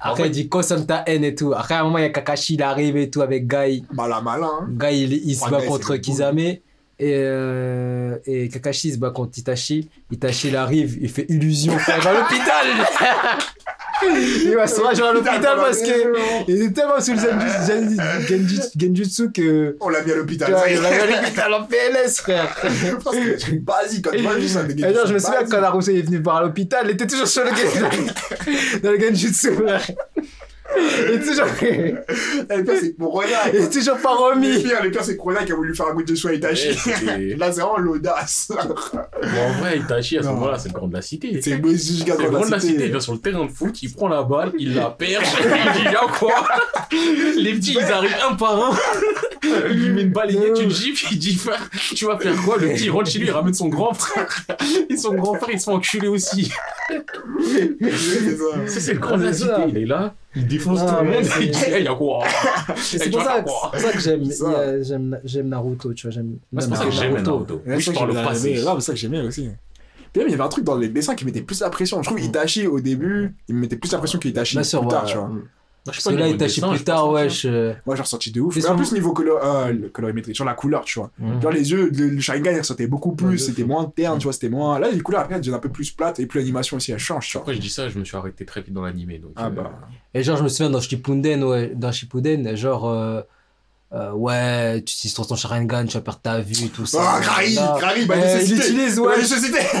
Après, 0.00 0.26
il 0.26 0.30
dit, 0.30 0.48
consomme 0.48 0.86
ta 0.86 1.02
haine 1.06 1.24
et 1.24 1.34
tout. 1.34 1.52
Après, 1.56 1.74
à 1.74 1.80
un 1.80 1.84
moment, 1.84 1.98
il 1.98 2.02
y 2.02 2.04
a 2.06 2.10
Kakashi, 2.10 2.54
il 2.54 2.62
arrive 2.62 2.96
et 2.96 3.10
tout 3.10 3.22
avec 3.22 3.46
Gai. 3.46 3.82
Malin, 3.92 4.20
malin. 4.20 4.50
hein. 4.62 4.68
Gai, 4.70 5.00
il, 5.02 5.12
il 5.12 5.34
se 5.34 5.48
bat 5.50 5.62
contre 5.62 5.94
c'est 5.94 6.00
Kizame. 6.00 6.38
Et, 6.38 6.60
euh, 7.00 8.16
et 8.24 8.48
Kakashi 8.48 8.92
se 8.92 8.98
bat 8.98 9.10
contre 9.10 9.38
Itachi. 9.38 9.88
Itachi, 10.10 10.48
il 10.48 10.56
arrive, 10.56 10.96
il 11.00 11.10
fait 11.10 11.26
illusion, 11.28 11.76
frère, 11.78 12.02
dans 12.02 12.12
l'hôpital. 12.12 12.66
Il 14.02 14.54
va 14.54 14.66
se 14.66 14.80
ranger 14.80 15.02
à 15.02 15.12
l'hôpital 15.12 15.56
parce 15.56 15.80
que 15.80 16.48
il 16.48 16.62
est 16.62 16.70
tellement 16.72 17.00
sous 17.00 17.12
le 17.12 17.18
Genjutsu, 17.18 18.68
Genjutsu 18.78 19.32
que. 19.32 19.76
On 19.80 19.88
l'a 19.88 20.02
mis 20.02 20.12
à 20.12 20.16
l'hôpital. 20.16 20.54
il 20.68 20.72
est. 20.72 20.76
va 20.76 20.88
à 20.88 21.06
l'hôpital 21.06 21.54
en 21.54 21.64
PLS, 21.64 22.20
frère. 22.20 22.56
Parce 23.04 23.16
que 23.16 23.38
c'est 23.38 23.64
basique. 23.64 24.04
Quand 24.04 24.16
tu 24.16 24.22
vois 24.22 24.38
juste 24.38 24.56
un 24.56 24.92
genre, 24.92 25.06
je 25.06 25.14
me 25.14 25.18
souviens 25.18 25.40
basiques. 25.40 25.54
quand 25.54 25.60
Naruto 25.60 25.90
est 25.90 26.02
venu 26.02 26.18
voir 26.22 26.36
à 26.36 26.42
l'hôpital, 26.42 26.82
il 26.84 26.90
était 26.92 27.06
toujours 27.06 27.26
sur 27.28 27.44
le 27.44 27.50
Gen- 27.56 28.80
dans 28.82 28.90
le 28.92 29.00
Genjutsu, 29.00 29.52
frère. 29.52 29.82
Il 30.76 31.14
est 31.14 31.20
toujours, 31.20 31.46
Eh, 31.62 32.56
Le 32.56 32.64
pire, 32.64 32.74
c'est 32.78 33.70
toujours 33.70 33.98
pas 33.98 34.14
Le 34.14 34.34
remis. 34.34 34.62
pire, 34.62 34.82
le 34.82 34.90
pire, 34.90 35.04
c'est 35.04 35.16
qui 35.16 35.52
a 35.52 35.54
voulu 35.54 35.74
faire 35.74 35.86
un 35.86 35.94
goût 35.94 36.02
de 36.02 36.14
soin 36.14 36.32
à 36.32 36.34
Itachi. 36.34 36.68
Ouais, 37.06 37.34
Là, 37.38 37.52
c'est 37.52 37.60
vraiment 37.60 37.78
l'audace. 37.78 38.50
Bon, 38.50 39.40
en 39.40 39.60
vrai, 39.60 39.78
Itachi, 39.78 40.18
à 40.18 40.22
ce 40.22 40.28
moment-là, 40.28 40.58
c'est 40.58 40.68
le 40.68 40.74
grand 40.74 40.88
de 40.88 40.94
la 40.94 41.02
cité. 41.02 41.40
C'est 41.42 41.50
le 41.56 41.58
grand 41.58 42.46
de 42.46 42.50
la 42.50 42.60
cité, 42.60 42.84
il 42.84 42.90
vient 42.90 43.00
sur 43.00 43.12
le 43.12 43.18
terrain 43.20 43.44
de 43.44 43.50
foot, 43.50 43.82
il 43.82 43.92
prend 43.92 44.08
la 44.08 44.22
balle, 44.22 44.52
il 44.58 44.74
la 44.74 44.90
perche, 44.90 45.28
il 45.78 45.90
dit 45.90 45.96
quoi? 46.18 46.34
Les 47.36 47.54
petits, 47.54 47.76
ils 47.78 47.92
arrivent 47.92 48.16
un 48.30 48.34
par 48.34 48.72
un, 48.72 48.76
lui 49.72 49.90
met 49.90 50.02
une 50.02 50.10
balayette, 50.12 50.60
une 50.60 50.70
gifle, 50.70 51.06
il 51.12 51.18
dit 51.18 51.38
Tu 51.94 52.04
vas 52.04 52.18
faire 52.18 52.36
quoi 52.44 52.56
Le 52.58 52.68
petit 52.68 52.84
il 52.84 52.90
rentre 52.90 53.10
chez 53.10 53.18
lui, 53.18 53.26
il 53.26 53.30
ramène 53.30 53.54
son 53.54 53.68
grand 53.68 53.94
frère, 53.94 54.44
et 54.90 54.96
son 54.96 55.14
grand 55.14 55.34
frère, 55.34 55.50
il 55.52 55.60
se 55.60 55.64
fait 55.66 55.70
enculer 55.70 56.08
aussi. 56.08 56.52
C'est 57.40 58.36
ça. 58.36 58.66
Ça, 58.66 58.80
c'est 58.80 58.94
le 58.94 59.00
grand 59.00 59.18
de 59.18 59.24
la 59.24 59.32
cité, 59.32 59.50
il 59.68 59.76
est 59.78 59.86
là, 59.86 60.14
il 60.34 60.46
défonce 60.46 60.80
tout 60.80 60.94
le 61.00 61.10
monde, 61.10 61.24
et 61.24 61.44
il 61.44 61.50
dit 61.50 61.64
Hey, 61.64 61.84
Y'a 61.84 61.94
quoi? 61.94 62.24
C'est 62.76 63.10
pour, 63.10 63.22
ça 63.22 63.40
que- 63.40 63.44
quoi? 63.44 63.70
c'est 63.74 63.80
pour 63.82 63.90
ça 63.90 63.92
que 63.92 64.00
j'aime 64.00 64.22
il 64.22 64.84
j'aime 64.84 65.20
j'aime 65.24 65.48
Naruto, 65.48 65.92
tu 65.94 66.06
vois. 66.06 66.14
J'aime 66.14 66.38
C'est 66.58 66.68
pour 66.68 66.76
ça 66.76 66.84
que 66.84 66.90
j'aime 66.90 67.22
Naruto. 67.22 67.62
Oui, 67.66 67.80
je 67.80 67.90
parle 67.92 68.10
au 68.10 68.14
passé. 68.14 68.54
Là, 68.54 68.74
c'est 68.78 68.86
ça 68.86 68.92
que 68.92 68.98
j'aimais 68.98 69.20
aussi. 69.20 69.48
Puis 70.12 70.20
même, 70.20 70.28
il 70.28 70.30
y 70.30 70.34
avait 70.34 70.44
un 70.44 70.48
truc 70.48 70.64
dans 70.64 70.76
les 70.76 70.88
dessins 70.88 71.14
qui 71.14 71.24
mettait 71.26 71.42
plus 71.42 71.60
la 71.60 71.68
pression. 71.70 72.02
Je 72.02 72.08
trouve 72.08 72.20
Itachi, 72.20 72.66
au 72.66 72.80
début, 72.80 73.34
il 73.48 73.54
me 73.54 73.60
mettait 73.60 73.76
plus 73.76 73.92
la 73.92 73.98
pression 73.98 74.18
qu'Itachi 74.18 74.56
plus 74.56 74.88
tard, 74.88 75.04
tu 75.04 75.16
vois. 75.16 75.30
Moi, 75.86 75.92
je 75.94 76.00
sais 76.00 76.04
Parce 76.10 76.16
que 76.16 76.20
pas, 76.20 76.26
là, 76.28 76.34
Itachi 76.34 76.60
dessin, 76.60 76.74
plus 76.74 76.84
tard, 76.84 77.10
wesh. 77.10 77.44
euh, 77.44 77.72
Moi, 77.86 77.94
j'ai 77.96 78.02
ressenti 78.02 78.30
de 78.32 78.40
ouf. 78.40 78.56
Et 78.56 78.60
Mais 78.60 78.66
en 78.66 78.76
plus, 78.76 78.92
niveau 78.92 79.14
euh, 79.18 79.88
colorimétrie, 79.92 80.34
sur 80.34 80.44
la 80.44 80.54
couleur, 80.54 80.84
tu 80.84 80.98
vois. 80.98 81.10
Mhm. 81.18 81.40
Genre, 81.42 81.52
les 81.52 81.70
yeux, 81.70 81.90
le, 81.94 82.20
Sharingan, 82.20 82.50
il 82.52 82.58
ressortait 82.58 82.86
beaucoup 82.88 83.12
plus. 83.12 83.38
C'était 83.38 83.64
moins 83.64 83.84
terne, 83.94 84.18
tu 84.18 84.24
vois. 84.24 84.32
C'était 84.32 84.48
moins. 84.48 84.78
Là, 84.78 84.90
les 84.90 85.00
couleurs, 85.00 85.20
après, 85.22 85.34
elles 85.36 85.40
deviennent 85.40 85.54
un 85.56 85.60
peu 85.60 85.68
plus 85.70 85.90
plates. 85.92 86.18
Et 86.20 86.26
puis, 86.26 86.38
l'animation 86.40 86.76
aussi, 86.76 86.92
elle 86.92 86.98
change, 86.98 87.28
tu 87.28 87.32
vois. 87.34 87.42
Après, 87.42 87.54
je 87.54 87.60
dis 87.60 87.70
ça, 87.70 87.88
je 87.88 87.98
me 87.98 88.04
suis 88.04 88.16
arrêté 88.16 88.44
très 88.44 88.60
vite 88.62 88.72
dans 88.74 88.82
l'animé. 88.82 89.18
Donc, 89.18 89.32
Ah 89.36 89.46
euh, 89.46 89.50
bah. 89.50 89.72
Et 90.12 90.22
genre, 90.22 90.36
je 90.36 90.42
me 90.42 90.48
souviens 90.48 90.70
dans 90.70 90.80
Shippuden, 90.80 91.44
ouais, 91.44 91.72
dans 91.74 91.92
Shippuden, 91.92 92.56
genre, 92.56 92.88
euh, 92.90 93.20
euh, 93.92 94.10
ouais, 94.12 94.82
tu 94.84 94.94
utilises 94.94 95.14
trop 95.14 95.24
ton 95.24 95.36
Sharingan, 95.36 95.86
tu 95.86 95.94
vas 95.94 96.00
perdre 96.00 96.20
ta 96.20 96.40
vue, 96.40 96.68
tout 96.70 96.86
ça. 96.86 96.98
Ah, 97.00 97.20
Grari, 97.20 97.54
Là. 97.54 97.76
Grari, 97.78 98.04
bah, 98.06 98.14
Euh, 98.18 98.40
il 98.44 98.56
utilise, 98.58 98.98
ouais. 98.98 99.14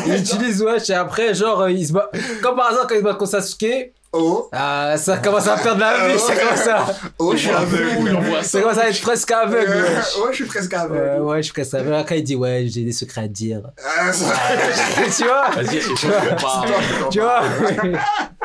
Il 0.06 0.14
utilise, 0.20 0.62
ouais, 0.62 0.76
et 0.88 0.92
après, 0.92 1.34
genre, 1.34 1.68
il 1.68 1.84
se 1.86 1.92
bat. 1.92 2.08
Comme 2.42 2.54
par 2.56 2.70
hasard, 2.70 2.86
quand 2.86 2.94
il 2.94 2.98
se 2.98 3.02
bat 3.04 3.14
contre 3.14 3.32
Sasuke, 3.32 3.92
Oh, 4.18 4.48
ah, 4.52 4.94
ça 4.96 5.18
commence 5.18 5.46
à 5.46 5.56
perdre 5.58 5.80
la 5.80 6.08
vue, 6.08 6.18
ça 6.18 6.34
commence 6.34 6.66
à. 6.68 6.86
oh, 7.18 7.32
je 7.32 7.38
suis 7.38 7.50
aveugle. 7.50 8.18
Ça 8.36 8.42
ça. 8.44 8.60
commence 8.62 8.78
à 8.78 8.88
être 8.88 9.00
presque 9.02 9.30
aveugle, 9.30 9.70
Euh, 9.70 9.96
wesh. 9.98 10.16
Ouais, 10.16 10.28
je 10.30 10.34
suis 10.36 10.44
presque 10.46 10.72
Euh, 10.72 10.78
aveugle. 10.78 11.22
ouais, 11.24 11.36
je 11.38 11.42
suis 11.42 11.52
presque 11.52 11.74
aveugle. 11.74 11.94
Après, 11.94 12.18
il 12.20 12.22
dit, 12.22 12.34
ouais, 12.36 12.66
j'ai 12.68 12.82
des 12.84 12.92
secrets 12.92 13.22
à 13.24 13.28
dire. 13.28 13.60
Ah, 13.84 14.12
ça- 14.12 14.24
tu 15.16 15.24
vois? 15.24 15.50
Vas-y, 15.62 15.80
qui 15.80 16.06
en 16.06 16.36
parles. 16.36 16.70
Tu 17.10 17.20
vois? 17.20 17.42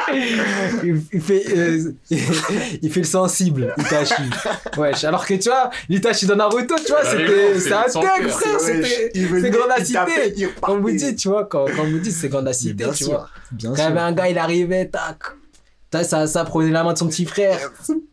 Il, 0.84 1.02
il 1.14 1.22
fait, 1.22 1.44
euh, 1.56 1.94
il 2.10 2.92
fait 2.92 3.00
le 3.02 3.06
sensible, 3.06 3.74
Itachi. 3.78 4.14
Wesh, 4.76 5.04
alors 5.04 5.26
que 5.26 5.36
tu 5.36 5.48
vois, 5.48 5.70
l'Itachi 5.90 6.26
dans 6.26 6.36
Naruto, 6.36 6.76
tu 6.84 6.92
vois, 6.92 7.06
c'était, 7.06 7.60
c'est 7.60 7.72
un 7.72 7.84
cœur. 7.84 8.30
frère, 8.30 8.60
c'était, 8.60 9.12
Il 9.14 9.28
venait, 9.28 9.42
c'est 9.44 9.50
grande 9.52 9.70
il 9.78 9.94
tapait, 9.94 10.12
cité. 10.30 10.34
il 10.38 10.50
Comme 10.60 10.82
vous 10.82 10.90
dites, 10.92 11.18
tu 11.18 11.30
vois, 11.30 11.46
quand, 11.46 11.66
comme 11.66 11.92
vous 11.92 12.00
dites, 12.00 12.14
c'est 12.14 12.30
grande 12.30 12.46
Mais 12.46 12.54
cité, 12.54 12.74
bien 12.74 12.92
tu 12.92 13.04
vois. 13.06 13.30
Bien 13.52 13.70
Quand 13.70 13.76
il 13.76 13.84
y 13.84 13.88
avait 13.88 14.00
un 14.00 14.12
gars, 14.12 14.28
il 14.30 14.38
arrivait, 14.40 14.86
tac. 14.88 15.18
Ça, 15.92 16.26
ça 16.28 16.46
prenait 16.46 16.72
la 16.72 16.84
main 16.84 16.94
de 16.94 16.98
son 16.98 17.08
petit 17.08 17.26
frère. 17.26 17.60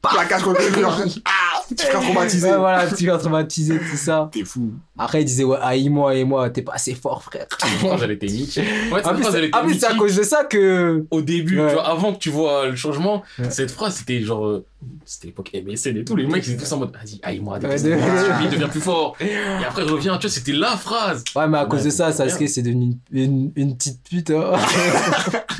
Plaquage 0.02 0.42
contre 0.42 0.60
le 0.60 0.76
mur. 0.76 1.04
Ah, 1.24 1.60
tu 1.68 1.84
seras 1.84 2.00
traumatisé. 2.00 2.50
Ouais, 2.50 2.56
voilà, 2.56 2.86
petit 2.86 3.04
gars 3.04 3.18
traumatisé, 3.18 3.78
tout 3.78 3.96
ça. 3.96 4.28
T'es 4.32 4.44
fou. 4.44 4.72
Après, 4.98 5.22
il 5.22 5.24
disait, 5.24 5.44
ouais, 5.44 5.58
haïs-moi, 5.60 6.10
haïs-moi, 6.12 6.50
t'es 6.50 6.62
pas 6.62 6.72
assez 6.74 6.94
fort, 6.94 7.22
frère. 7.22 7.46
Était 8.10 8.26
mythique. 8.26 8.64
Ouais, 8.92 9.00
En 9.00 9.04
cette 9.04 9.14
plus, 9.14 9.22
phrase, 9.22 9.34
elle 9.36 9.50
c'est- 9.78 9.86
à 9.86 9.94
cause 9.94 10.16
de 10.16 10.22
ça 10.22 10.44
que. 10.44 11.04
Au 11.10 11.20
début, 11.22 11.60
Ouais. 11.60 11.68
tu 11.68 11.74
vois, 11.74 11.88
avant 11.88 12.12
que 12.14 12.18
tu 12.18 12.30
vois 12.30 12.66
le 12.66 12.76
changement, 12.76 13.22
Ouais. 13.38 13.50
cette 13.50 13.70
phrase, 13.70 13.96
c'était 13.96 14.20
genre. 14.22 14.46
euh, 14.46 14.64
C'était 15.04 15.26
l'époque 15.26 15.50
MSN 15.52 15.96
et 15.96 16.04
tout. 16.04 16.14
Les 16.14 16.24
mecs, 16.24 16.46
ils 16.46 16.52
étaient 16.52 16.62
tous 16.62 16.72
en 16.72 16.76
mode, 16.78 16.92
vas-y, 16.92 17.18
aïe-moi, 17.24 17.54
Ouais, 17.58 17.76
deviens 17.76 17.96
de- 17.96 18.50
deviens 18.52 18.68
plus 18.68 18.80
fort. 18.80 19.16
Et 19.20 19.34
après, 19.66 19.82
reviens, 19.82 20.16
tu 20.18 20.28
vois, 20.28 20.30
c'était 20.30 20.52
la 20.52 20.76
phrase. 20.76 21.24
Ouais, 21.34 21.48
mais 21.48 21.58
à 21.58 21.64
Ouais, 21.64 21.68
cause 21.68 21.82
de 21.82 21.90
ça. 21.90 22.12
Sasuke, 22.12 22.48
c'est 22.48 22.62
devenu 22.62 22.92
une, 23.12 23.20
une, 23.24 23.52
une 23.56 23.76
petite 23.76 23.98
pute. 24.08 24.30
hein. 24.30 24.52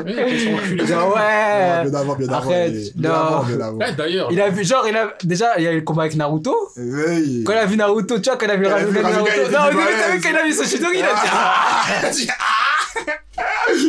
Ouais. 0.04 0.38
Genre, 0.86 1.14
ouais. 1.14 1.82
Bien 1.82 1.90
d'avant, 1.90 2.14
bien 2.14 2.26
d'avant. 2.28 2.38
Arrête. 2.50 2.74
Ouais, 2.94 3.92
d'ailleurs. 3.96 4.28
Il 4.30 4.40
a 4.40 4.50
vu, 4.50 4.64
genre, 4.64 4.86
il 4.88 4.96
a, 4.96 5.12
déjà, 5.24 5.58
il 5.58 5.64
y 5.64 5.66
a 5.66 5.72
eu 5.72 5.76
le 5.76 5.82
combat 5.82 6.02
avec 6.02 6.14
Naruto. 6.14 6.54
Hey. 6.76 7.42
Quand 7.44 7.52
il 7.52 7.58
a 7.58 7.66
vu 7.66 7.76
Naruto, 7.76 8.20
tu 8.20 8.30
vois, 8.30 8.38
quand 8.38 8.46
il 8.46 8.52
a 8.52 8.56
vu 8.56 8.66
il 8.66 8.68
il 8.96 9.02
Naruto. 9.02 9.27
Était 9.28 9.50
Non, 9.50 9.64
au 9.66 9.70
du 9.70 9.76
début, 9.76 9.88
t'as 9.88 10.06
vu 10.06 10.08
malaise. 10.08 10.22
quand 10.22 10.30
il 10.30 10.36
a 10.36 10.44
vu 10.44 10.52
son 10.52 10.64
Chidori, 10.64 10.98
il 10.98 11.04
a 11.04 11.14
dit, 11.14 11.28
ah 11.32 11.54
Ah, 12.02 12.10
ah. 12.48 13.12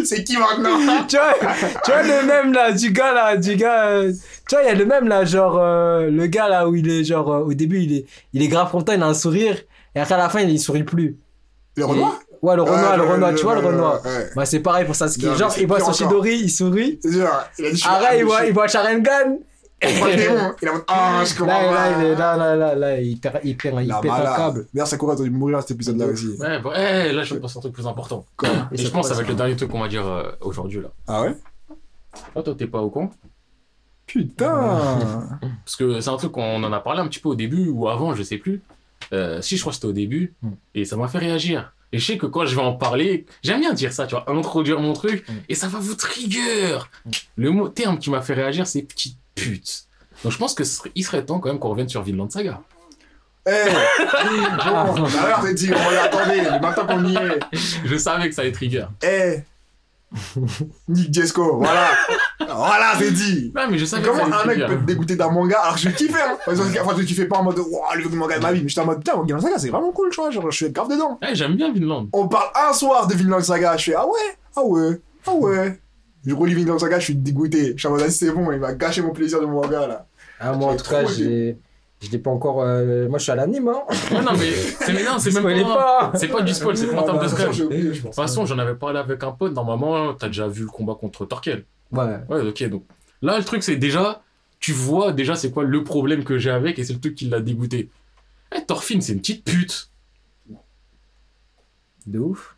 C'est 0.05 0.23
qui 0.23 0.37
maintenant 0.37 0.77
tu 1.07 1.15
vois, 1.15 1.33
tu 1.83 1.91
vois 1.91 2.03
le 2.03 2.25
même 2.25 2.53
là, 2.53 2.71
du 2.71 2.91
gars 2.91 3.13
là, 3.13 3.37
du 3.37 3.55
gars. 3.55 3.85
euh, 3.87 4.11
tu 4.47 4.55
vois, 4.55 4.63
il 4.63 4.67
y 4.67 4.71
a 4.71 4.75
le 4.75 4.85
même 4.85 5.07
là, 5.07 5.25
genre, 5.25 5.57
euh, 5.59 6.09
le 6.09 6.27
gars 6.27 6.47
là 6.49 6.67
où 6.67 6.75
il 6.75 6.89
est, 6.89 7.03
genre, 7.03 7.31
euh, 7.33 7.39
au 7.39 7.53
début, 7.53 7.79
il 7.81 7.93
est, 7.97 8.05
il 8.33 8.43
est 8.43 8.47
grave 8.47 8.69
content, 8.69 8.93
il 8.93 9.01
a 9.01 9.07
un 9.07 9.13
sourire. 9.13 9.57
Et 9.95 9.99
après, 9.99 10.15
à 10.15 10.17
la 10.17 10.29
fin, 10.29 10.41
il, 10.41 10.49
il 10.51 10.59
sourit 10.59 10.83
plus. 10.83 11.17
Le 11.75 11.85
Renoir 11.85 12.19
Ouais, 12.41 12.55
le 12.55 12.61
Renoir, 12.61 12.91
Ouais, 12.91 12.97
le 12.97 13.03
Renoir, 13.03 13.35
tu 13.35 13.43
vois, 13.43 13.55
le 13.55 13.65
Renoir. 13.65 14.05
ouais. 14.05 14.29
Bah, 14.35 14.45
c'est 14.45 14.59
pareil 14.59 14.85
pour 14.85 14.95
Sasuke. 14.95 15.23
Non, 15.23 15.35
Genre, 15.35 15.51
c'est 15.51 15.61
il 15.61 15.67
voit 15.67 15.79
son. 15.79 15.91
Chidori, 15.93 16.35
il 16.37 16.49
sourit. 16.49 16.99
C'est 17.01 17.09
il 17.57 17.65
a 17.65 17.71
dit 17.71 17.83
Arrête, 17.85 18.19
il 18.19 18.25
voit, 18.25 18.45
il 18.45 18.53
voit 18.53 18.67
Sharingan. 18.67 19.39
Il 19.81 20.67
a 20.67 20.73
ah, 20.87 21.23
je 21.25 21.37
comprends 21.37 21.47
Là, 21.47 21.71
là, 21.71 21.93
pas. 21.93 21.99
il 22.01 22.05
est, 22.05 22.15
là, 22.15 22.35
là, 22.37 22.55
là, 22.55 22.75
là, 22.75 22.99
il 23.01 23.17
perd, 23.17 23.39
il 23.43 23.55
perd, 23.55 23.81
il 23.81 23.87
La 23.87 23.99
pète 24.01 24.11
un 24.11 24.35
câble. 24.35 24.67
Sakura 24.85 25.15
dû 25.15 25.29
mourir 25.29 25.57
à 25.59 25.61
cet 25.61 25.71
épisode-là 25.71 26.07
aussi. 26.07 26.35
Ouais, 26.39 26.59
bon, 26.59 26.71
eh, 26.75 27.11
là, 27.13 27.23
je 27.23 27.35
pense 27.35 27.55
à 27.55 27.59
un 27.59 27.61
truc 27.61 27.73
plus 27.73 27.87
important. 27.87 28.25
Quoi 28.35 28.49
Et 28.71 28.77
je 28.77 28.89
pense 28.89 29.07
que 29.07 29.09
ça 29.09 29.15
va 29.15 29.21
être 29.21 29.29
le 29.29 29.35
dernier 29.35 29.55
truc 29.55 29.71
qu'on 29.71 29.79
va 29.79 29.87
dire 29.87 30.05
euh, 30.05 30.31
aujourd'hui, 30.41 30.81
là. 30.81 30.89
Ah 31.07 31.21
ouais? 31.21 31.35
Ah, 32.35 32.41
toi, 32.41 32.55
t'es 32.57 32.67
pas 32.67 32.81
au 32.81 32.89
con 32.89 33.09
Putain 34.05 34.99
Parce 35.65 35.75
que 35.77 36.01
c'est 36.01 36.09
un 36.09 36.17
truc 36.17 36.31
qu'on 36.33 36.63
en 36.63 36.73
a 36.73 36.79
parlé 36.79 37.01
un 37.01 37.07
petit 37.07 37.19
peu 37.19 37.29
au 37.29 37.35
début 37.35 37.69
ou 37.69 37.87
avant, 37.87 38.15
je 38.15 38.23
sais 38.23 38.37
plus. 38.37 38.61
Euh, 39.13 39.41
si, 39.41 39.55
je 39.55 39.61
crois 39.61 39.71
que 39.71 39.75
c'était 39.75 39.87
au 39.87 39.93
début. 39.93 40.33
Mm. 40.41 40.49
Et 40.75 40.85
ça 40.85 40.97
m'a 40.97 41.07
fait 41.07 41.19
réagir. 41.19 41.73
Et 41.91 41.99
je 41.99 42.05
sais 42.05 42.17
que 42.17 42.25
quand 42.25 42.45
je 42.45 42.55
vais 42.55 42.61
en 42.61 42.73
parler, 42.73 43.25
j'aime 43.43 43.61
bien 43.61 43.73
dire 43.73 43.93
ça, 43.93 44.05
tu 44.07 44.15
vois, 44.15 44.29
introduire 44.29 44.79
mon 44.79 44.93
truc, 44.93 45.27
Mm. 45.29 45.33
et 45.47 45.55
ça 45.55 45.67
va 45.67 45.79
vous 45.79 45.95
trigger. 45.95 46.77
Le 47.35 47.51
mot 47.51 47.69
terme 47.69 47.97
qui 47.97 48.09
m'a 48.09 48.21
fait 48.21 48.33
réagir, 48.33 48.67
c'est 48.67 48.81
petite 48.81 49.15
pute. 49.39 49.83
Donc 50.23 50.31
je 50.33 50.37
pense 50.37 50.53
que 50.53 50.63
serait- 50.63 50.91
il 50.95 51.03
serait 51.03 51.23
temps 51.25 51.39
quand 51.39 51.49
même 51.49 51.59
qu'on 51.59 51.69
revienne 51.69 51.89
sur 51.89 52.01
Vinland 52.03 52.29
Saga. 52.29 52.61
Eh 53.47 53.51
Bon, 54.05 55.03
d'ailleurs, 55.07 55.41
t'es 55.41 55.53
dit, 55.53 55.71
on 55.73 55.89
va 55.91 56.03
attendez, 56.03 56.41
mais 56.41 56.59
maintenant 56.59 56.85
qu'on 56.85 57.05
y 57.05 57.15
est. 57.15 57.39
Je 57.85 57.95
savais 57.97 58.29
que 58.29 58.35
ça 58.35 58.41
allait 58.41 58.51
trigger. 58.51 58.85
Eh 59.01 59.39
Nick 60.87 61.13
Jesco, 61.13 61.57
voilà 61.57 61.89
Voilà, 62.39 62.93
c'est 62.97 63.11
dit 63.11 63.51
Non, 63.55 63.67
mais 63.69 63.77
je 63.77 63.85
savais 63.85 64.01
Comment 64.07 64.23
un 64.25 64.43
mec 64.45 64.57
peut 64.65 64.75
te 64.77 64.81
dégoûter 64.83 65.15
d'un 65.15 65.29
manga 65.29 65.59
alors 65.59 65.75
que 65.75 65.81
je 65.81 65.89
kiffais 65.89 66.19
hein? 66.21 66.35
Enfin, 66.47 66.95
je 66.97 67.03
kiffais 67.03 67.25
pas 67.27 67.37
en 67.37 67.43
mode 67.43 67.59
Wouah, 67.59 67.95
le 67.95 68.09
manga 68.09 68.37
de 68.37 68.41
ma 68.41 68.51
vie, 68.51 68.63
mais 68.63 68.69
j'étais 68.69 68.81
en 68.81 68.85
mode 68.87 68.97
putain, 68.97 69.21
Vinland 69.21 69.39
Saga 69.41 69.59
c'est 69.59 69.69
vraiment 69.69 69.91
cool, 69.91 70.09
tu 70.09 70.19
vois, 70.19 70.31
genre 70.31 70.49
je 70.49 70.55
suis 70.65 70.71
grave 70.71 70.89
dedans. 70.89 71.19
Eh, 71.21 71.35
j'aime 71.35 71.55
bien 71.55 71.71
Vinland. 71.71 72.07
On 72.13 72.27
parle 72.27 72.49
un 72.55 72.73
soir 72.73 73.05
de 73.05 73.13
Vinland 73.13 73.41
Saga, 73.43 73.77
je 73.77 73.83
fais 73.85 73.93
ah 73.95 74.07
ouais, 74.07 74.37
ah 74.55 74.63
ouais, 74.63 74.99
ah 75.27 75.31
ouais. 75.33 75.79
Je 76.25 76.33
relis 76.33 76.53
Vinland 76.53 76.79
Saga, 76.79 76.99
je 76.99 77.05
suis 77.05 77.15
dégoûté. 77.15 77.73
Je 77.75 77.79
suis 77.79 77.87
en 77.87 77.91
mode 77.91 78.03
ah, 78.05 78.09
c'est 78.09 78.31
bon, 78.31 78.51
il 78.51 78.59
va 78.59 78.73
gâcher 78.73 79.01
mon 79.01 79.11
plaisir 79.11 79.39
de 79.39 79.45
manga 79.45 79.87
là. 79.87 80.07
Ah, 80.39 80.53
moi, 80.53 80.73
en 80.73 80.75
tout 80.75 80.89
cas, 80.89 81.05
j'ai, 81.05 81.57
je 82.01 82.09
l'ai 82.09 82.17
pas 82.17 82.29
encore, 82.29 82.61
euh, 82.61 83.09
moi, 83.09 83.19
je 83.19 83.23
suis 83.23 83.31
à 83.31 83.35
l'anime, 83.35 83.67
hein. 83.67 83.81
Ouais, 84.11 84.21
non, 84.21 84.31
mais 84.37 84.51
c'est 84.51 84.93
mais 84.93 85.03
non, 85.03 85.19
c'est 85.19 85.33
même 85.41 85.63
pas. 85.63 86.11
pas. 86.11 86.17
C'est 86.17 86.27
pas 86.27 86.41
du 86.41 86.53
spoil, 86.53 86.77
c'est 86.77 86.87
pas 86.87 87.01
en 87.01 87.03
termes 87.03 87.19
bah, 87.19 87.27
de 87.27 87.33
attention, 87.33 87.65
spoil. 87.65 87.83
De 87.83 87.93
toute 87.93 88.15
façon, 88.15 88.45
j'en 88.45 88.57
avais 88.57 88.75
parlé 88.75 88.99
avec 88.99 89.21
un 89.23 89.31
pote. 89.31 89.53
Normalement, 89.53 90.13
t'as 90.13 90.27
déjà 90.27 90.47
vu 90.47 90.63
le 90.63 90.69
combat 90.69 90.95
contre 90.95 91.25
Torkel. 91.25 91.65
Ouais. 91.91 92.19
Ouais, 92.29 92.41
ok. 92.41 92.69
Donc 92.69 92.83
là, 93.21 93.37
le 93.37 93.43
truc, 93.43 93.63
c'est 93.63 93.75
déjà, 93.75 94.21
tu 94.59 94.71
vois 94.71 95.11
déjà 95.11 95.35
c'est 95.35 95.51
quoi 95.51 95.63
le 95.63 95.83
problème 95.83 96.23
que 96.23 96.37
j'ai 96.37 96.51
avec 96.51 96.79
et 96.79 96.83
c'est 96.83 96.93
le 96.93 96.99
truc 96.99 97.15
qui 97.15 97.25
l'a 97.25 97.41
dégoûté. 97.41 97.89
Eh, 98.55 98.63
Thorfinn, 98.65 99.01
c'est 99.01 99.13
une 99.13 99.19
petite 99.19 99.43
pute. 99.43 99.89
De 102.07 102.19
ouf. 102.19 102.55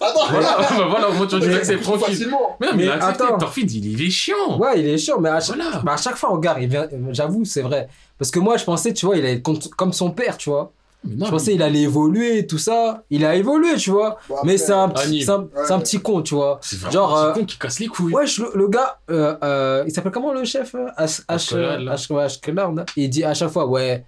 Attends, 0.00 0.26
Voilà, 0.30 0.56
bah 0.58 0.86
voilà, 0.90 1.08
moi, 1.10 1.26
tu 1.26 1.38
tu 1.38 1.46
Mais 1.46 1.54
l'acceptes 1.54 1.82
tranquille. 1.82 2.06
facilement. 2.06 2.56
Mais 2.60 2.66
non, 2.66 2.72
mais, 2.72 2.78
Mais 2.78 2.84
il 2.84 2.90
a 2.90 2.94
accepté. 3.06 3.24
attends. 3.24 3.38
Thorfinn, 3.38 3.66
il, 3.70 3.86
il 3.92 4.06
est 4.06 4.10
chiant. 4.10 4.58
Ouais, 4.58 4.80
il 4.80 4.88
est 4.88 4.98
chiant, 4.98 5.20
mais 5.20 5.28
à 5.30 5.40
chaque, 5.40 5.56
Voilà. 5.56 5.78
bah, 5.84 5.92
à 5.92 5.96
chaque 5.96 6.16
fois, 6.16 6.30
regarde, 6.30 6.58
euh, 6.62 6.86
j'avoue, 7.12 7.44
c'est 7.44 7.62
vrai. 7.62 7.88
Parce 8.18 8.30
que 8.30 8.38
moi, 8.40 8.56
je 8.56 8.64
pensais, 8.64 8.92
tu 8.92 9.06
vois, 9.06 9.16
il 9.16 9.24
allait 9.24 9.34
être 9.34 9.70
comme 9.76 9.92
son 9.92 10.10
père, 10.10 10.36
tu 10.36 10.50
vois. 10.50 10.72
Mais 11.06 11.16
non, 11.16 11.26
Je 11.26 11.30
pensais 11.32 11.54
il 11.54 11.62
allait 11.62 11.82
évoluer 11.82 12.46
tout 12.46 12.56
ça. 12.58 13.04
Il 13.10 13.24
a 13.26 13.34
évolué, 13.36 13.76
tu 13.76 13.90
vois. 13.90 14.16
Bon, 14.28 14.36
mais 14.42 14.56
c'est 14.56 14.72
un, 14.72 14.88
petit- 14.88 15.22
c'est 15.22 15.30
un, 15.30 15.46
c'est 15.66 15.72
un 15.72 15.76
Ouais. 15.76 15.82
petit 15.82 16.00
con, 16.00 16.22
tu 16.22 16.34
vois. 16.34 16.58
c'est 16.62 16.76
vraiment 16.80 16.92
genre, 16.92 17.18
un 17.18 17.24
euh, 17.26 17.32
petit 17.32 17.40
con 17.40 17.46
qui 17.46 17.58
casse 17.58 17.78
les 17.78 17.86
couilles. 17.88 18.12
Wesh, 18.14 18.38
le, 18.38 18.50
le 18.54 18.68
gars, 18.68 18.98
euh, 19.10 19.36
euh, 19.44 19.84
il 19.86 19.92
s'appelle 19.92 20.12
comment 20.12 20.32
le 20.32 20.44
chef 20.44 20.74
euh, 20.74 20.86
H, 20.98 21.22
H. 21.28 21.54
H. 21.54 22.86
Il 22.96 23.10
dit 23.10 23.22
à 23.22 23.34
chaque 23.34 23.50
fois, 23.50 23.66
ouais, 23.66 24.02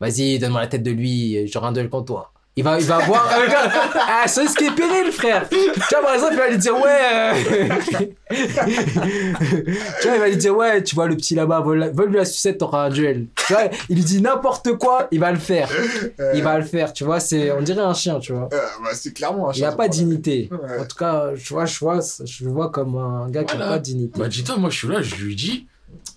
vas-y, 0.00 0.38
donne-moi 0.40 0.60
la 0.60 0.66
tête 0.66 0.82
de 0.82 0.90
lui, 0.90 1.46
j'aurai 1.46 1.68
un 1.68 1.72
duel 1.72 1.88
contre 1.88 2.06
toi. 2.06 2.32
Il 2.56 2.64
va, 2.64 2.78
il 2.80 2.84
va 2.84 2.98
voir. 2.98 3.30
euh, 3.32 3.44
regarde, 3.46 3.70
ah, 3.94 4.24
c'est 4.26 4.46
ce 4.48 4.54
qui 4.56 4.64
est 4.64 4.74
péril, 4.74 5.12
frère. 5.12 5.48
Tu 5.48 5.56
vois, 5.56 6.02
par 6.02 6.14
exemple, 6.14 6.32
il 6.34 6.38
va 6.38 6.48
lui 6.48 6.58
dire, 6.58 6.74
ouais. 6.74 7.00
euh, 7.14 7.68
tu 10.02 10.08
vois, 10.08 10.14
il 10.16 10.20
va 10.20 10.28
lui 10.28 10.36
dire, 10.36 10.56
ouais, 10.56 10.82
tu 10.82 10.94
vois, 10.94 11.06
le 11.06 11.16
petit 11.16 11.34
là-bas, 11.34 11.60
vole, 11.60 11.90
vole 11.94 12.08
lui 12.10 12.16
la 12.16 12.24
sucette, 12.24 12.58
t'auras 12.58 12.86
un 12.86 12.90
duel. 12.90 13.26
Tu 13.46 13.52
vois, 13.52 13.62
il 13.88 13.96
lui 13.96 14.04
dit 14.04 14.20
n'importe 14.20 14.72
quoi, 14.78 15.08
il 15.10 15.20
va 15.20 15.30
le 15.32 15.38
faire. 15.38 15.70
euh, 16.20 16.32
Il 16.34 16.42
va 16.42 16.58
le 16.58 16.64
faire, 16.64 16.92
tu 16.92 17.04
vois, 17.04 17.20
c'est, 17.20 17.50
on 17.52 17.62
dirait 17.62 17.82
un 17.82 17.94
chien, 17.94 18.18
tu 18.18 18.32
vois. 18.32 18.48
euh, 18.52 18.58
bah, 18.82 18.90
c'est 18.94 19.12
clairement 19.14 19.50
un 19.50 19.52
Il 19.52 19.62
n'a 19.62 19.72
pas 19.72 19.88
de 19.88 19.92
dignité. 19.92 20.48
Ouais. 20.50 20.80
En 20.80 20.84
tout 20.84 20.96
cas, 20.96 21.34
je 21.34 21.54
vois, 21.54 21.66
je 21.66 21.78
vois, 21.78 22.00
je 22.24 22.44
le 22.44 22.50
vois 22.50 22.70
comme 22.70 22.96
un 22.96 23.30
gars 23.30 23.44
qui 23.44 23.56
n'a 23.56 23.66
pas 23.68 23.78
de 23.78 23.84
dignité. 23.84 24.18
Bah, 24.20 24.28
dis-toi, 24.28 24.56
moi, 24.56 24.70
je 24.70 24.76
suis 24.78 24.88
là, 24.88 25.02
je 25.02 25.14
lui 25.16 25.36
dis, 25.36 25.66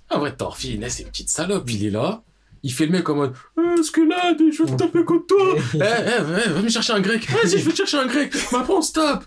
ah, 0.10 0.18
vrai, 0.18 0.34
Thorfinn, 0.36 0.82
eh, 0.84 0.90
c'est 0.90 1.04
une 1.04 1.10
petite 1.10 1.30
salope, 1.30 1.70
il 1.70 1.86
est 1.86 1.92
là. 1.92 2.22
Il 2.64 2.72
fait 2.72 2.86
le 2.86 2.94
mec 2.94 3.08
en 3.10 3.16
mode, 3.16 3.34
euh, 3.60 3.76
est-ce 3.78 3.92
que 3.92 4.02
là, 4.02 4.34
je 4.40 4.64
vais 4.64 4.72
te 4.72 4.78
taper 4.78 5.04
contre 5.04 5.28
toi 5.28 5.56
Eh, 5.76 5.78
eh, 5.80 6.42
eh, 6.46 6.50
va 6.50 6.62
me 6.62 6.70
chercher 6.70 6.94
un 6.94 7.02
grec. 7.02 7.30
Vas-y, 7.30 7.60
je 7.60 7.66
vais 7.66 7.72
te 7.72 7.78
chercher 7.78 7.98
un 7.98 8.08
grec. 8.08 8.34
Mais 8.52 8.58
après, 8.60 8.74
on 8.74 8.82
se 8.82 8.94
tape. 8.94 9.26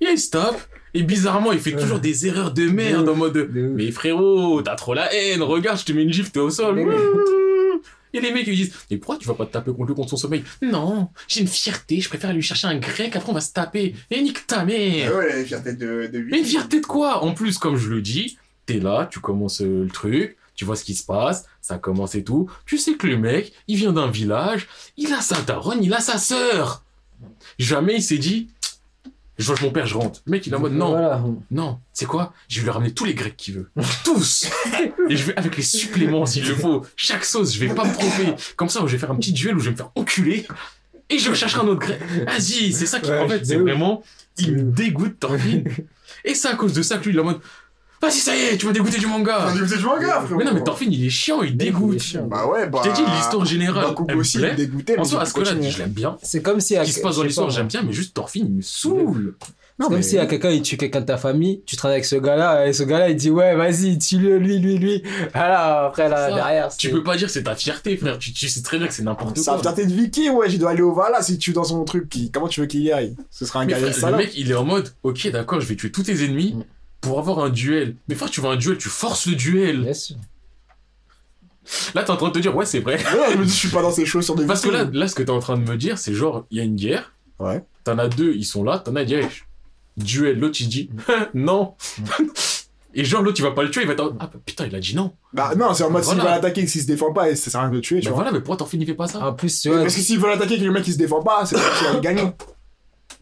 Et 0.00 0.06
il 0.10 0.18
se 0.18 0.30
tape. 0.30 0.60
Et 0.94 1.02
bizarrement, 1.02 1.52
il 1.52 1.60
fait 1.60 1.72
toujours 1.72 2.00
des 2.00 2.26
erreurs 2.26 2.52
de 2.52 2.68
merde 2.68 3.08
en 3.08 3.14
mode, 3.14 3.48
mais 3.52 3.90
frérot, 3.92 4.60
t'as 4.62 4.74
trop 4.74 4.94
la 4.94 5.12
haine. 5.14 5.42
Regarde, 5.42 5.78
je 5.78 5.84
te 5.84 5.92
mets 5.92 6.02
une 6.02 6.12
gifle, 6.12 6.30
t'es 6.30 6.40
au 6.40 6.50
sol. 6.50 6.80
Et 8.14 8.20
les 8.20 8.30
mecs, 8.30 8.46
ils 8.46 8.56
disent, 8.56 8.74
mais 8.90 8.98
pourquoi 8.98 9.16
tu 9.16 9.26
vas 9.26 9.34
pas 9.34 9.46
te 9.46 9.52
taper 9.52 9.72
contre 9.72 9.86
lui 9.86 9.94
contre 9.94 10.10
son 10.10 10.18
sommeil? 10.18 10.44
Non, 10.60 11.08
j'ai 11.28 11.40
une 11.40 11.48
fierté, 11.48 12.00
je 12.00 12.10
préfère 12.10 12.28
aller 12.28 12.40
lui 12.40 12.42
chercher 12.42 12.66
un 12.66 12.76
grec, 12.76 13.16
après 13.16 13.30
on 13.30 13.34
va 13.34 13.40
se 13.40 13.54
taper. 13.54 13.94
Et 14.10 14.20
nique 14.20 14.46
ta 14.46 14.66
mère. 14.66 15.12
Ah 15.14 15.18
ouais, 15.18 15.38
la 15.38 15.44
fierté 15.44 15.72
de, 15.72 16.10
de 16.12 16.18
Mais 16.30 16.40
une 16.40 16.44
fierté 16.44 16.80
de 16.80 16.86
quoi? 16.86 17.24
En 17.24 17.32
plus, 17.32 17.56
comme 17.56 17.76
je 17.76 17.88
le 17.88 18.02
dis, 18.02 18.36
t'es 18.66 18.80
là, 18.80 19.08
tu 19.10 19.20
commences 19.20 19.62
euh, 19.62 19.84
le 19.84 19.88
truc, 19.90 20.36
tu 20.62 20.66
vois 20.66 20.76
ce 20.76 20.84
qui 20.84 20.94
se 20.94 21.02
passe, 21.04 21.46
ça 21.60 21.76
commence 21.76 22.14
et 22.14 22.22
tout. 22.22 22.48
Tu 22.66 22.78
sais 22.78 22.94
que 22.94 23.08
le 23.08 23.16
mec, 23.18 23.52
il 23.66 23.76
vient 23.78 23.92
d'un 23.92 24.08
village, 24.08 24.68
il 24.96 25.12
a 25.12 25.20
sa 25.20 25.42
daronne, 25.42 25.82
il 25.82 25.92
a 25.92 25.98
sa 25.98 26.18
sœur. 26.18 26.84
Jamais 27.58 27.96
il 27.96 28.02
s'est 28.02 28.16
dit, 28.18 28.46
je 29.38 29.46
vois 29.48 29.56
mon 29.60 29.72
père, 29.72 29.88
je 29.88 29.96
rentre. 29.96 30.20
Le 30.24 30.30
mec, 30.30 30.46
il 30.46 30.52
est 30.52 30.56
en 30.56 30.60
mode, 30.60 30.74
non, 30.74 30.90
Voilà. 30.90 31.20
non, 31.50 31.80
c'est 31.92 32.04
quoi? 32.06 32.32
Je 32.46 32.58
vais 32.60 32.62
lui 32.62 32.70
ramener 32.70 32.94
tous 32.94 33.04
les 33.04 33.14
grecs 33.14 33.36
qu'il 33.36 33.54
veut. 33.54 33.70
Tous 34.04 34.46
Et 35.08 35.16
je 35.16 35.24
vais 35.24 35.36
avec 35.36 35.56
les 35.56 35.64
suppléments 35.64 36.26
s'il 36.26 36.46
le 36.46 36.54
faut. 36.54 36.86
Chaque 36.94 37.24
sauce, 37.24 37.52
je 37.52 37.58
vais 37.58 37.74
pas 37.74 37.84
me 37.84 37.92
tromper. 37.92 38.36
Comme 38.54 38.68
ça, 38.68 38.78
je 38.86 38.92
vais 38.92 38.98
faire 38.98 39.10
un 39.10 39.16
petit 39.16 39.32
duel 39.32 39.56
où 39.56 39.58
je 39.58 39.64
vais 39.64 39.70
me 39.72 39.76
faire 39.76 39.90
enculer. 39.96 40.46
Et 41.10 41.18
je 41.18 41.34
chercherai 41.34 41.62
un 41.62 41.66
autre 41.66 41.80
grec. 41.80 42.00
Vas-y, 42.24 42.72
c'est 42.72 42.86
ça 42.86 43.00
qui, 43.00 43.10
Ouais, 43.10 43.18
en 43.18 43.28
fait, 43.28 43.44
c'est 43.44 43.56
vraiment, 43.56 44.04
il 44.38 44.52
me 44.52 44.62
dégoûte, 44.70 45.18
Thorfinn. 45.18 45.64
Et 46.24 46.36
c'est 46.36 46.46
à 46.46 46.54
cause 46.54 46.72
de 46.72 46.82
ça 46.82 46.98
que 46.98 47.04
lui, 47.06 47.10
il 47.14 47.16
est 47.16 47.20
en 47.20 47.24
mode, 47.24 47.40
vas-y, 48.02 48.18
ça 48.18 48.36
y 48.36 48.40
est, 48.40 48.56
tu 48.58 48.66
vas 48.66 48.72
dégoûter 48.72 48.98
du 48.98 49.06
manga. 49.06 49.36
Ah, 49.48 49.52
c'est 49.66 49.78
du 49.78 49.84
manga, 49.84 50.20
frérot. 50.20 50.36
Mais 50.38 50.44
non, 50.44 50.52
mais 50.54 50.62
Thorfinn, 50.64 50.92
il 50.92 51.06
est 51.06 51.10
chiant, 51.10 51.42
il 51.42 51.56
dégoûte. 51.56 52.00
Chiant. 52.00 52.26
Bah 52.26 52.46
ouais, 52.46 52.68
bah. 52.68 52.80
Je 52.84 52.90
t'ai 52.90 52.94
dit, 52.96 53.02
l'histoire 53.16 53.44
générale, 53.46 53.94
elle 54.08 54.14
me 54.16 54.20
aussi, 54.20 54.38
il 54.38 54.44
est 54.44 54.54
dégoûté, 54.54 54.98
En 54.98 55.04
soi, 55.04 55.20
il 55.20 55.22
Ascalade, 55.22 55.54
continue. 55.54 55.70
je 55.72 55.78
l'aime 55.78 55.90
bien. 55.90 56.16
C'est 56.22 56.42
comme 56.42 56.60
si. 56.60 56.74
Ce 56.74 56.82
qui 56.82 56.92
se 56.92 57.00
passe 57.00 57.16
dans 57.16 57.22
l'histoire, 57.22 57.50
j'aime 57.50 57.68
bien, 57.68 57.82
mais 57.82 57.92
juste 57.92 58.14
Thorfinn, 58.14 58.46
il 58.48 58.54
me 58.56 58.62
saoule. 58.62 59.36
Non, 59.78 59.86
C'est 59.86 59.88
comme 59.88 59.96
mais- 59.96 60.02
si 60.02 60.18
à 60.18 60.26
quelqu'un 60.26 60.50
il 60.50 60.60
tue 60.60 60.76
quelqu'un 60.76 61.00
de 61.00 61.06
ta 61.06 61.16
famille, 61.16 61.62
tu 61.64 61.76
traînes 61.76 61.92
avec 61.92 62.04
ce 62.04 62.14
gars-là, 62.16 62.66
et 62.68 62.74
ce 62.74 62.82
gars-là 62.82 63.08
il 63.08 63.16
dit 63.16 63.30
ouais 63.30 63.56
vas-y 63.56 63.96
tue-le 63.98 64.36
lui 64.36 64.58
lui 64.58 64.76
lui. 64.76 65.02
Voilà 65.32 65.86
après 65.86 66.10
là 66.10 66.28
Ça, 66.28 66.34
derrière. 66.34 66.68
Tu 66.76 66.88
c'est- 66.88 66.92
peux 66.92 67.02
pas 67.02 67.16
dire 67.16 67.26
que 67.28 67.32
c'est 67.32 67.44
ta 67.44 67.54
fierté, 67.56 67.96
frère. 67.96 68.18
Tu, 68.18 68.32
tu 68.34 68.48
sais 68.48 68.60
très 68.60 68.76
bien 68.76 68.86
que 68.86 68.92
c'est 68.92 69.02
n'importe 69.02 69.38
Ça 69.38 69.54
quoi. 69.54 69.62
va 69.62 69.72
peut-être 69.72 69.90
Vicky, 69.90 70.28
ouais, 70.28 70.48
il 70.50 70.58
doit 70.58 70.70
aller 70.72 70.82
au 70.82 70.92
Vala 70.92 71.22
si 71.22 71.38
tu 71.38 71.52
dans 71.54 71.64
son 71.64 71.82
truc. 71.84 72.10
qui- 72.10 72.30
Comment 72.30 72.48
tu 72.48 72.60
veux 72.60 72.66
qu'il 72.66 72.82
y 72.82 72.92
aille? 72.92 73.16
Ce 73.30 73.46
sera 73.46 73.60
un 73.60 73.66
gars 73.66 73.76
frère, 73.78 74.10
le 74.10 74.16
mec, 74.18 74.32
il 74.36 74.50
est 74.50 74.54
en 74.54 74.64
mode, 74.64 74.90
ok, 75.04 75.30
d'accord, 75.30 75.60
je 75.62 75.66
vais 75.66 75.74
tuer 75.74 75.90
tous 75.90 76.02
tes 76.02 76.22
ennemis, 76.22 76.52
Mm. 76.54 76.64
Pour 77.02 77.18
avoir 77.18 77.40
un 77.40 77.50
duel. 77.50 77.96
Mais 78.08 78.14
frère, 78.14 78.30
tu 78.30 78.40
veux 78.40 78.48
un 78.48 78.56
duel, 78.56 78.78
tu 78.78 78.88
forces 78.88 79.26
le 79.26 79.34
duel. 79.34 79.82
Bien 79.82 79.92
sûr. 79.92 80.16
Là, 81.94 82.02
t'es 82.02 82.10
en 82.10 82.16
train 82.16 82.28
de 82.28 82.32
te 82.32 82.38
dire, 82.38 82.56
ouais, 82.56 82.66
c'est 82.66 82.80
vrai. 82.80 82.96
Ouais, 82.96 83.32
je 83.32 83.36
me 83.38 83.44
dis, 83.44 83.52
je 83.52 83.56
suis 83.56 83.68
pas 83.68 83.82
dans 83.82 83.92
ces 83.92 84.04
choses 84.06 84.24
sur 84.24 84.34
des 84.34 84.46
Parce 84.46 84.62
que 84.62 84.70
là, 84.70 84.84
là, 84.92 85.06
ce 85.06 85.14
que 85.14 85.22
t'es 85.22 85.30
en 85.30 85.38
train 85.38 85.56
de 85.58 85.68
me 85.68 85.76
dire, 85.76 85.98
c'est 85.98 86.14
genre, 86.14 86.44
il 86.50 86.58
y 86.58 86.60
a 86.60 86.64
une 86.64 86.74
guerre, 86.76 87.12
Ouais. 87.38 87.62
t'en 87.84 87.98
as 87.98 88.08
deux, 88.08 88.34
ils 88.34 88.44
sont 88.44 88.64
là, 88.64 88.78
t'en 88.78 88.96
as, 88.96 89.04
dit, 89.04 89.14
duel, 89.96 90.38
l'autre, 90.40 90.56
il 90.60 90.68
dit, 90.68 90.90
non. 91.34 91.74
Et 92.94 93.04
genre, 93.04 93.22
l'autre, 93.22 93.38
il 93.40 93.42
va 93.42 93.52
pas 93.52 93.62
le 93.62 93.70
tuer, 93.70 93.82
il 93.82 93.86
va 93.86 93.94
être 93.94 94.00
en- 94.04 94.16
ah 94.20 94.26
bah, 94.32 94.38
putain, 94.44 94.66
il 94.66 94.74
a 94.74 94.80
dit 94.80 94.94
non. 94.94 95.12
Bah, 95.32 95.54
non, 95.56 95.72
c'est 95.72 95.82
en 95.82 95.88
mode, 95.90 96.04
s'il 96.04 96.18
va 96.18 96.24
l'attaquer 96.30 96.60
et 96.62 96.66
s'il 96.66 96.82
se 96.82 96.86
défend 96.86 97.10
pas, 97.12 97.30
et 97.30 97.36
ça 97.36 97.50
sert 97.50 97.60
à 97.60 97.62
rien 97.64 97.70
de 97.70 97.76
le 97.76 97.80
tuer, 97.80 98.00
tu 98.00 98.04
Mais 98.06 98.10
vois. 98.10 98.16
voilà, 98.22 98.32
mais 98.32 98.40
pourquoi 98.42 98.68
il 98.70 98.84
fait 98.86 98.92
pas 98.94 99.06
ça? 99.06 99.26
En 99.26 99.32
plus, 99.32 99.62
tu 99.62 99.68
vois, 99.70 99.80
Parce 99.82 99.94
que 99.96 100.00
s'il 100.02 100.18
veut 100.20 100.28
l'attaquer 100.28 100.54
et 100.56 100.58
que 100.58 100.64
le 100.64 100.72
mec 100.72 100.86
il 100.86 100.92
se 100.92 100.98
défend 100.98 101.22
pas, 101.22 101.46
c'est 101.46 101.54
qu'il 101.56 101.86
va 101.94 102.00
gagner. 102.00 102.24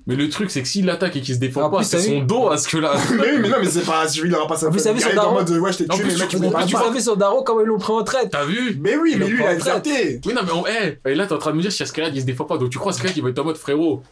Mais 0.07 0.17
le 0.17 0.29
truc, 0.29 0.51
c'est 0.51 0.63
que 0.63 0.69
s'il 0.69 0.89
attaque 0.91 1.17
et 1.17 1.21
qu'il 1.21 1.35
se 1.35 1.41
défend 1.41 1.63
En 1.65 1.71
pas, 1.71 1.83
c'est 1.83 2.01
son 2.01 2.21
dos 2.21 2.49
à 2.49 2.57
ce 2.57 2.69
que 2.69 2.79
là. 2.79 2.95
mais 3.13 3.19
oui, 3.33 3.39
mais 3.41 3.49
non, 3.49 3.57
mais 3.61 3.69
c'est 3.69 3.85
pas, 3.85 4.05
il 4.15 4.35
aura 4.35 4.47
pas 4.47 4.57
sa 4.57 4.69
En 4.69 4.71
plus, 4.71 4.83
t'as 4.83 4.93
vu 4.93 4.99
il 4.99 5.03
son 5.03 5.15
daron 5.15 5.35
mode, 5.35 5.51
ouais, 5.51 5.73
je 5.73 5.79
t'ai 5.79 5.85
tué, 5.89 6.05
mais 6.05 6.13
mec 6.15 6.75
as 6.75 6.91
vu 6.91 7.01
son 7.01 7.17
daron, 7.17 7.43
comment 7.43 7.61
ils 7.61 7.67
l'ont 7.67 7.79
pris 7.79 7.93
en 7.93 8.03
traite 8.03 8.31
T'as 8.31 8.45
vu 8.45 8.77
Mais 8.81 8.97
oui, 8.97 9.17
mais 9.19 9.27
lui, 9.27 9.39
il 9.41 9.47
a 9.47 9.55
exerté. 9.55 10.21
Oui, 10.27 10.33
non, 10.35 10.41
mais 10.45 10.53
on, 10.53 10.67
hey, 10.67 10.99
et 11.07 11.15
là, 11.15 11.27
t'es 11.27 11.33
en 11.35 11.39
train 11.39 11.51
de 11.53 11.57
me 11.57 11.63
dire 11.63 11.71
si 11.73 11.83
Escalade, 11.83 12.15
il 12.15 12.21
se 12.23 12.27
défend 12.27 12.45
pas. 12.45 12.57
Donc 12.59 12.71
tu 12.71 12.79
crois 12.79 12.93
Escalade, 12.93 13.17
il 13.17 13.23
va 13.23 13.31
être 13.31 13.39
en 13.39 13.45
mode 13.45 13.57
frérot. 13.57 14.03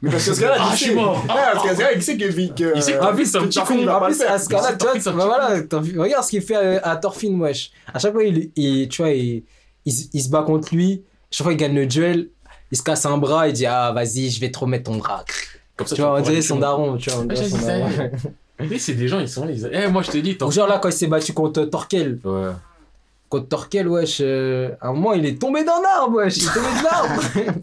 Mais 0.00 0.10
parce 0.10 0.26
que 0.30 0.40
gars-là, 0.40 0.56
Ah, 0.60 0.68
il 0.70 0.74
je 0.74 0.78
sait. 0.78 0.84
suis 0.86 0.94
mort. 0.94 1.24
Ouais, 1.24 1.34
parce 1.52 1.64
il 1.96 2.02
sait 2.02 2.16
que, 2.16 2.24
que, 2.24 2.72
Il 2.76 2.82
sait 2.82 2.92
que 2.92 2.96
euh, 2.98 3.00
Thorfinn, 3.00 3.26
c'est 3.26 3.38
un 3.38 3.46
petit 3.46 3.58
con. 3.58 3.64
ce 4.38 4.48
cas-là, 4.48 4.72
tu 4.78 4.84
vois, 4.84 5.12
bah 5.12 5.26
voilà, 5.26 5.60
regarde 6.00 6.24
ce 6.24 6.30
qu'il 6.30 6.42
fait 6.42 6.54
à, 6.54 6.90
à 6.90 6.96
Thorfinn, 6.96 7.40
wesh. 7.40 7.72
À 7.92 7.98
chaque 7.98 8.12
fois, 8.12 8.22
il, 8.22 8.50
il- 8.54 8.88
tu 8.88 9.02
vois, 9.02 9.10
il, 9.10 9.42
il, 9.84 9.92
se- 9.92 10.06
il 10.12 10.22
se 10.22 10.28
bat 10.30 10.42
contre 10.42 10.72
lui. 10.74 11.02
Chaque 11.32 11.44
fois, 11.44 11.52
il 11.52 11.56
gagne 11.56 11.74
le 11.74 11.86
duel. 11.86 12.28
Il 12.70 12.76
se 12.78 12.82
casse 12.82 13.06
un 13.06 13.16
bras, 13.18 13.48
il 13.48 13.52
dit 13.54 13.66
Ah, 13.66 13.92
vas-y, 13.94 14.30
je 14.30 14.40
vais 14.40 14.50
te 14.50 14.58
remettre 14.58 14.90
ton 14.90 14.96
bras. 14.96 15.24
Comme 15.76 15.86
ça, 15.86 15.94
Tu 15.96 16.02
vois, 16.02 16.14
on 16.18 16.20
dirait 16.20 16.42
son 16.42 16.58
daron, 16.58 16.96
tu 16.96 17.10
vois. 17.10 17.20
on 17.20 17.26
Ah, 17.30 17.34
dirait 17.34 17.48
son 17.48 17.58
daron. 17.58 17.88
Mais 18.60 18.78
c'est 18.78 18.94
des 18.94 19.06
gens, 19.08 19.20
ils 19.20 19.28
sont 19.28 19.44
là. 19.44 19.52
Ils... 19.52 19.70
Eh, 19.72 19.86
moi, 19.88 20.02
je 20.02 20.10
t'ai 20.10 20.20
dit, 20.20 20.32
Ou 20.32 20.34
t'en. 20.34 20.50
genre 20.50 20.66
là, 20.66 20.78
quand 20.78 20.88
il 20.88 20.92
s'est 20.92 21.06
battu 21.06 21.32
contre 21.32 21.64
Torkel, 21.64 22.18
Ouais. 22.24 22.50
contre 23.28 23.48
Torkel, 23.48 23.86
wesh, 23.86 24.18
euh, 24.20 24.70
à 24.80 24.88
un 24.88 24.92
moment, 24.94 25.12
il 25.12 25.24
est 25.26 25.40
tombé 25.40 25.62
d'un 25.64 25.80
arbre, 26.00 26.16
wesh. 26.16 26.38
Il 26.38 26.42
est 26.44 26.52
tombé 26.52 26.66
de 26.66 26.84
l'arbre. 26.84 27.22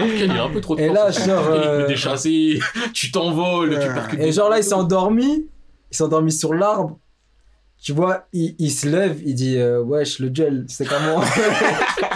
Il 0.00 0.30
a 0.30 0.44
un 0.44 0.50
peu 0.50 0.60
trop 0.60 0.76
de 0.76 0.82
Et 0.82 0.88
force. 0.94 1.18
là, 1.20 1.26
genre, 1.26 1.42
Il 1.54 1.60
peut 1.62 1.66
euh, 1.66 1.86
déchasser, 1.86 2.60
tu 2.92 3.10
t'envoles, 3.10 3.70
tu 3.70 3.76
Ouais. 3.88 3.94
percutes. 3.94 4.20
Et 4.20 4.30
genre 4.32 4.50
là, 4.50 4.58
il 4.58 4.64
s'est 4.64 4.74
endormi. 4.74 5.46
Il 5.90 5.96
s'est 5.96 6.04
endormi 6.04 6.30
sur 6.32 6.52
l'arbre. 6.54 6.98
Tu 7.82 7.92
vois, 7.92 8.26
il, 8.34 8.54
il 8.58 8.70
se 8.70 8.86
lève, 8.86 9.20
il 9.24 9.34
dit 9.34 9.56
euh, 9.56 9.80
Wesh, 9.80 10.18
le 10.18 10.28
duel, 10.28 10.66
c'est 10.68 10.86
comment? 10.86 11.22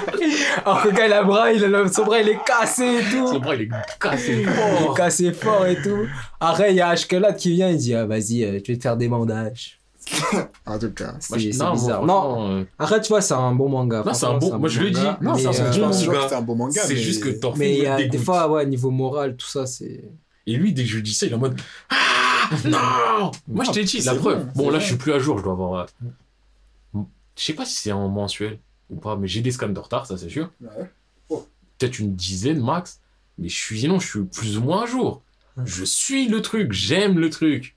Alors 0.65 0.83
que 0.83 0.89
le 0.89 0.95
gars, 0.95 1.07
il 1.07 1.13
a 1.13 1.21
le 1.23 1.27
bras, 1.27 1.53
il 1.53 1.65
a 1.75 1.89
son 1.89 2.05
bras, 2.05 2.21
il 2.21 2.29
est 2.29 2.39
cassé 2.45 2.85
et 3.01 3.03
tout. 3.11 3.27
Son 3.29 3.39
bras, 3.39 3.55
il 3.55 3.63
est 3.63 3.69
cassé 4.01 4.33
Il 4.33 4.41
est 4.41 4.53
fort. 4.53 4.95
cassé 4.95 5.33
fort 5.33 5.67
et 5.67 5.81
tout. 5.83 6.07
Après, 6.41 6.71
il 6.73 6.77
y 6.77 6.81
a 6.81 6.89
Ashkelat 6.89 7.33
qui 7.35 7.53
vient, 7.53 7.69
il 7.71 7.77
dit 7.79 7.95
ah, 7.95 8.05
Vas-y, 8.07 8.45
euh, 8.45 8.59
je 8.65 8.73
vais 8.73 8.77
te 8.79 8.83
faire 8.83 8.97
des 8.97 9.09
bandages. 9.09 9.79
En 10.67 10.79
tout 10.79 10.91
cas. 10.93 11.15
C'est 11.21 11.37
bizarre. 11.37 12.05
Non, 12.05 12.51
euh, 12.59 12.65
Après, 12.79 13.01
tu 13.01 13.09
vois, 13.09 13.21
c'est 13.23 13.35
un 13.35 13.53
bon 13.55 13.69
manga. 13.69 14.03
Non, 14.05 14.13
c'est 14.15 14.27
un 14.27 14.39
bon- 14.39 14.59
moi, 14.59 14.69
je 14.69 14.81
le 14.81 14.91
dis. 14.91 15.01
Non, 15.21 15.35
c'est 15.35 15.47
un- 15.47 15.53
euh, 15.53 16.41
bon 16.43 16.55
manga. 16.57 16.83
C'est 16.85 16.95
mais- 16.95 17.01
juste 17.01 17.23
que 17.23 17.29
Thorfinn 17.31 17.59
mais 17.61 17.77
il 17.79 17.83
y 17.85 17.87
a 17.87 18.03
des 18.07 18.19
fois, 18.19 18.51
ouais, 18.51 18.67
niveau 18.67 18.91
moral, 18.91 19.37
tout 19.37 19.47
ça, 19.49 19.67
c'est. 19.67 20.05
Et 20.47 20.57
lui, 20.57 20.73
dès 20.75 20.83
que 20.85 20.89
je 20.91 20.99
dis 21.01 21.15
ça, 21.15 21.25
il 21.27 21.33
est 21.33 21.35
en 21.35 21.39
mode 21.39 21.59
Ah 21.91 21.95
Non 22.67 23.31
Moi, 23.49 23.65
je 23.65 23.71
t'ai 23.71 23.85
dit, 23.85 24.01
la 24.03 24.15
preuve. 24.15 24.47
bon, 24.55 24.69
là, 24.71 24.79
je 24.79 24.85
suis 24.87 24.97
plus 24.97 25.13
à 25.15 25.19
jour, 25.19 25.39
je 25.39 25.45
dois 25.45 25.53
avoir. 25.55 25.87
euh, 26.95 27.01
Je 27.37 27.43
sais 27.45 27.55
pas 27.55 27.65
si 27.65 27.75
c'est 27.77 27.93
en 27.93 28.09
mensuel 28.09 28.59
ou 28.95 29.01
pas, 29.01 29.17
mais 29.17 29.29
j'ai 29.29 29.41
des 29.41 29.51
scans 29.51 29.69
de 29.69 29.79
retard, 29.79 30.07
ça 30.07 30.17
c'est 30.19 30.29
sûr. 30.29 30.51
Ouais. 30.61 30.91
Oh. 31.29 31.47
Peut-être 31.79 31.99
une 31.99 32.15
dizaine 32.15 32.63
max, 32.63 33.01
mais 33.39 33.49
je 33.49 33.57
suis, 33.57 33.81
sinon, 33.81 33.99
je 33.99 34.07
suis 34.09 34.21
plus 34.25 34.57
ou 34.59 34.63
moins 34.63 34.85
à 34.85 34.87
jour. 34.87 35.23
Je 35.65 35.85
suis 35.85 36.29
le 36.29 36.43
truc, 36.43 36.73
j'aime 36.73 37.19
le 37.19 37.31
truc. 37.31 37.77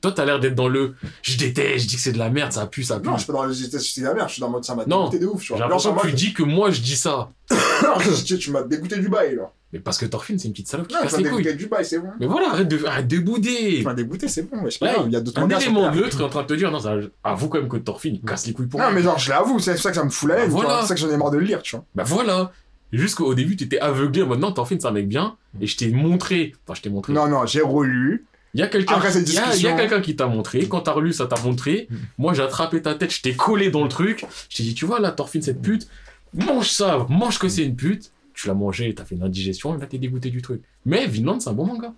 Toi, 0.00 0.12
t'as 0.12 0.24
l'air 0.24 0.40
d'être 0.40 0.54
dans 0.54 0.68
le 0.68 0.94
je 1.22 1.36
déteste, 1.36 1.84
je 1.84 1.88
dis 1.88 1.96
que 1.96 2.00
c'est 2.00 2.12
de 2.12 2.18
la 2.18 2.30
merde, 2.30 2.52
ça 2.52 2.66
pue, 2.66 2.82
ça 2.84 2.98
pue. 3.00 3.08
Non, 3.08 3.16
je 3.16 3.24
suis 3.24 3.26
pas 3.26 3.32
dans 3.34 3.44
le 3.44 3.52
j'étais 3.52 3.78
c'est 3.78 4.00
la 4.00 4.14
merde, 4.14 4.28
je 4.28 4.34
suis 4.34 4.40
dans 4.40 4.46
le 4.46 4.52
mode 4.52 4.64
ça 4.64 4.74
m'a 4.74 4.86
Non. 4.86 5.04
dégoûté 5.10 5.18
de 5.18 5.26
ouf, 5.26 5.40
tu 5.42 5.48
J'ai 5.48 5.54
vois. 5.54 5.60
l'impression 5.66 5.94
que 5.94 6.06
tu 6.06 6.12
dis 6.14 6.32
que 6.32 6.42
moi 6.42 6.70
je 6.70 6.80
dis 6.80 6.96
ça. 6.96 7.30
tu 8.38 8.50
m'as 8.50 8.62
dégoûté 8.62 8.98
du 8.98 9.08
bail, 9.10 9.34
là. 9.36 9.52
Mais 9.72 9.78
parce 9.78 9.98
que 9.98 10.06
Thorfinn, 10.06 10.36
c'est 10.38 10.48
une 10.48 10.52
petite 10.52 10.66
salope 10.68 10.88
qui 10.88 10.94
Non, 10.94 11.02
casse 11.02 11.16
les 11.18 11.28
couilles. 11.30 11.54
du 11.54 11.66
bail, 11.66 11.84
c'est 11.84 12.00
bon. 12.00 12.08
Mais 12.18 12.26
voilà, 12.26 12.48
arrête 12.50 12.66
de, 12.66 12.84
arrête 12.84 13.06
de 13.06 13.18
bouder. 13.20 13.82
M'as 13.84 13.94
dégoûté, 13.94 14.26
c'est 14.26 14.42
bon, 14.42 14.56
mais 14.62 14.70
je 14.70 14.78
sais 14.78 14.84
pas, 14.84 14.96
il 15.06 15.12
y 15.12 15.16
a 15.16 15.20
d'autres 15.20 15.40
Un 15.40 15.48
élément 15.48 15.92
neutre 15.94 16.20
est 16.20 16.24
en 16.24 16.28
train 16.28 16.42
de 16.42 16.46
te 16.48 16.54
dire, 16.54 16.72
non, 16.72 16.80
ça, 16.80 16.96
avoue 17.22 17.48
quand 17.48 17.58
même 17.60 17.68
que 17.68 17.76
Thorfinn, 17.76 18.14
il 18.16 18.20
casse 18.28 18.46
les 18.48 18.52
couilles 18.52 18.66
pour 18.66 18.80
Non, 18.80 18.86
moi. 18.86 18.94
mais 18.94 19.02
genre, 19.02 19.18
je 19.18 19.30
l'avoue, 19.30 19.60
c'est 19.60 19.76
ça 19.76 19.90
que 19.90 19.96
ça 19.96 20.04
me 20.04 20.10
fout 20.10 20.28
la 20.28 20.38
haine, 20.40 20.46
Bah, 20.50 20.56
voilà. 20.60 20.80
C'est 20.82 20.88
ça 20.88 20.94
que 20.94 21.00
j'en 21.00 21.10
ai 21.10 21.16
marre 21.16 21.30
de 21.30 21.38
le 21.38 21.44
lire, 21.44 21.62
tu 21.62 21.76
vois. 21.76 21.84
Bah 21.94 22.02
voilà. 22.04 22.50
Jusqu'au 22.92 23.32
début, 23.34 23.54
tu 23.54 23.62
étais 23.64 23.78
aveuglé 23.78 24.22
en 24.22 24.26
mode 24.26 24.40
non, 24.40 24.50
Thorfinn, 24.50 24.80
c'est 24.80 24.88
un 24.88 24.90
mec 24.90 25.06
bien. 25.06 25.36
Et 25.60 25.68
je 25.68 25.76
t'ai 25.76 25.90
montré. 25.90 26.52
Enfin, 26.66 26.74
je 26.76 26.82
t'ai 26.82 26.90
montré. 26.90 27.12
Non, 27.12 27.28
non, 27.28 27.46
j'ai 27.46 27.60
relu. 27.60 28.26
Il 28.54 28.58
y 28.58 28.64
a 28.64 28.66
quelqu'un 28.66 28.98
discussion- 28.98 29.76
quelqu'un 29.76 30.00
qui 30.00 30.16
t'a 30.16 30.26
montré. 30.26 30.66
Quand 30.66 30.80
t'as 30.80 30.90
relu, 30.90 31.12
ça 31.12 31.26
t'a 31.28 31.40
montré. 31.42 31.86
Moi, 32.18 32.34
j'ai 32.34 32.42
attrapé 32.42 32.82
ta 32.82 32.96
tête, 32.96 33.12
je 33.14 33.22
t'ai 33.22 33.34
collé 33.36 33.70
dans 33.70 33.84
le 33.84 33.88
truc. 33.88 34.26
Je 34.48 34.56
t'ai 34.56 34.62
dit, 34.64 34.74
tu 34.74 34.86
vois, 34.86 34.98
là, 34.98 35.12
Thorfinn, 35.12 35.40
cette 35.40 35.62
pute, 35.62 35.86
mange 36.34 36.68
ça, 36.68 37.06
mange 37.08 37.38
que 37.38 37.48
c'est 37.48 37.62
une 37.62 37.76
pute. 37.76 38.10
Tu 38.40 38.46
l'as 38.48 38.54
mangé, 38.54 38.94
t'as 38.94 39.04
fait 39.04 39.16
une 39.16 39.22
indigestion, 39.22 39.76
et 39.76 39.78
là, 39.80 39.86
t'es 39.86 39.98
dégoûté 39.98 40.30
du 40.30 40.40
truc. 40.40 40.62
Mais 40.86 41.06
Vinland, 41.06 41.40
c'est 41.40 41.50
un 41.50 41.52
bon 41.52 41.66
manga. 41.66 41.92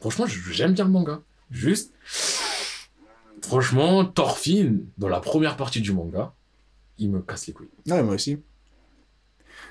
Franchement, 0.00 0.24
je- 0.26 0.50
j'aime 0.50 0.72
bien 0.72 0.84
le 0.86 0.90
manga. 0.90 1.20
Juste. 1.50 1.92
Franchement, 3.42 4.04
Thorfinn, 4.06 4.86
dans 4.96 5.08
la 5.08 5.20
première 5.20 5.56
partie 5.56 5.80
du 5.82 5.92
manga, 5.92 6.32
il 6.98 7.10
me 7.10 7.20
casse 7.20 7.46
les 7.46 7.52
couilles. 7.52 7.68
Ouais, 7.86 8.02
moi 8.02 8.14
aussi. 8.14 8.38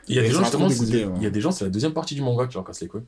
Il 0.07 0.15
y 0.15 0.19
a 0.19 0.21
des 0.21 0.29
gens, 0.29 0.39
justement, 0.41 0.67
dégoûté, 0.67 0.91
c'est- 0.91 1.05
ouais. 1.05 1.13
il 1.17 1.23
y 1.23 1.25
a 1.25 1.29
des 1.31 1.41
gens, 1.41 1.51
c'est 1.51 1.63
la 1.63 1.71
deuxième 1.71 1.93
partie 1.93 2.13
du 2.13 2.21
manga 2.21 2.45
qui 2.45 2.53
leur 2.55 2.63
casse 2.63 2.81
les 2.81 2.87
couilles. 2.87 3.05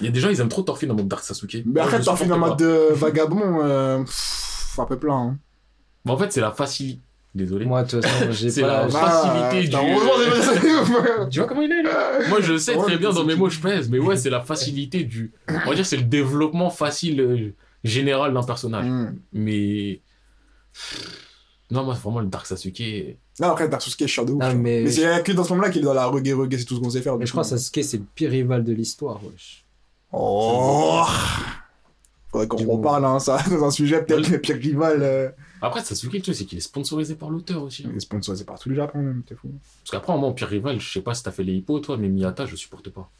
Il 0.00 0.06
y 0.06 0.08
a 0.08 0.12
des 0.12 0.20
gens, 0.20 0.30
ils 0.30 0.40
aiment 0.40 0.48
trop 0.48 0.62
Thorfinn 0.62 0.90
en 0.90 0.94
mode 0.94 1.08
Dark 1.08 1.24
Sasuke. 1.24 1.62
Mais 1.66 1.80
après, 1.80 1.98
fais 2.16 2.32
en 2.32 2.38
mode 2.38 2.58
de 2.58 2.94
vagabond, 2.94 3.60
euh, 3.62 3.98
pff, 4.02 4.78
un 4.78 4.84
peu 4.86 4.98
plein, 4.98 5.14
hein. 5.14 5.38
Mais 6.04 6.12
en 6.12 6.16
fait, 6.16 6.32
c'est 6.32 6.40
la 6.40 6.52
facilité. 6.52 7.00
Désolé. 7.36 7.66
Moi, 7.66 7.82
de 7.84 7.90
toute 7.90 8.06
façon, 8.06 8.26
j'ai 8.32 8.60
pas. 8.62 8.66
la- 8.66 8.88
facilité 8.88 9.68
du- 9.68 11.28
Tu 11.30 11.38
vois 11.38 11.46
comment 11.48 11.62
il 11.62 11.70
est 11.72 11.82
là 11.82 12.18
Moi, 12.30 12.40
je 12.40 12.56
sais 12.56 12.74
Ouais, 12.76 12.82
très 12.82 12.96
bien 12.96 13.10
dans 13.12 13.24
mes 13.24 13.34
mots, 13.36 13.50
je 13.50 13.60
pèse. 13.60 13.90
Mais 13.90 13.98
ouais, 13.98 14.16
c'est 14.16 14.30
la 14.30 14.40
facilité 14.40 15.04
du. 15.04 15.32
On 15.48 15.68
va 15.68 15.74
dire, 15.74 15.84
c'est 15.84 15.98
le 15.98 16.02
développement 16.04 16.70
facile 16.70 17.20
euh, 17.20 17.54
général 17.84 18.32
d'un 18.32 18.42
personnage. 18.42 18.86
Hmm. 18.86 19.16
Mais. 19.34 20.00
Non, 21.70 21.84
moi, 21.84 21.94
vraiment, 21.94 22.20
le 22.20 22.26
Dark 22.26 22.46
Sasuke. 22.46 23.18
Non, 23.40 23.48
après, 23.48 23.68
Dark 23.68 23.82
Sasuke 23.82 24.02
est 24.02 24.06
chiant 24.06 24.24
de 24.24 24.32
ouf. 24.32 24.42
Non, 24.42 24.54
mais- 24.54 24.82
Mais 24.84 24.90
c'est 24.90 25.22
que 25.22 25.32
dans 25.32 25.44
ce 25.44 25.50
moment-là 25.50 25.68
qu'il 25.70 25.82
est 25.82 25.84
dans 25.84 25.92
la 25.94 26.06
reggae 26.06 26.32
reggae, 26.32 26.56
c'est 26.58 26.64
tout 26.64 26.76
ce 26.76 26.80
qu'on 26.80 26.90
sait 26.90 27.02
faire. 27.02 27.18
Mais 27.18 27.26
je 27.26 27.32
crois 27.32 27.42
coup. 27.44 27.50
que 27.50 27.56
Sasuke, 27.58 27.84
c'est 27.84 27.98
le 27.98 28.04
pire 28.14 28.30
rival 28.30 28.64
de 28.64 28.72
l'histoire, 28.72 29.20
wesh. 29.24 29.64
Oh 30.12 31.04
Faudrait 32.30 32.46
qu'on 32.48 32.56
reparle, 32.76 33.04
hein, 33.04 33.18
ça, 33.18 33.38
dans 33.50 33.64
un 33.64 33.70
sujet, 33.70 34.02
peut-être 34.02 34.28
le 34.30 34.38
pire 34.40 34.56
rival. 34.56 35.34
Après, 35.62 35.82
Sasuke, 35.82 36.12
le 36.12 36.20
truc, 36.22 36.34
c'est 36.34 36.44
qu'il 36.44 36.58
est 36.58 36.62
sponsorisé 36.62 37.14
par 37.14 37.30
l'auteur 37.30 37.62
aussi. 37.62 37.84
hein. 37.84 37.90
Il 37.90 37.96
est 37.96 38.00
sponsorisé 38.00 38.44
par 38.44 38.58
tout 38.58 38.68
le 38.68 38.74
Japon, 38.74 38.98
même, 38.98 39.22
t'es 39.26 39.34
fou. 39.34 39.50
Parce 39.82 39.90
qu'après, 39.92 40.16
moi, 40.18 40.28
en 40.28 40.32
pire 40.32 40.48
rival, 40.48 40.78
je 40.80 40.90
sais 40.92 41.00
pas 41.00 41.14
si 41.14 41.22
t'as 41.22 41.30
fait 41.32 41.44
les 41.44 41.54
hippos, 41.54 41.80
toi, 41.80 41.96
mais 41.96 42.08
Miyata, 42.08 42.46
je 42.46 42.56
supporte 42.56 42.90
pas. 42.90 43.10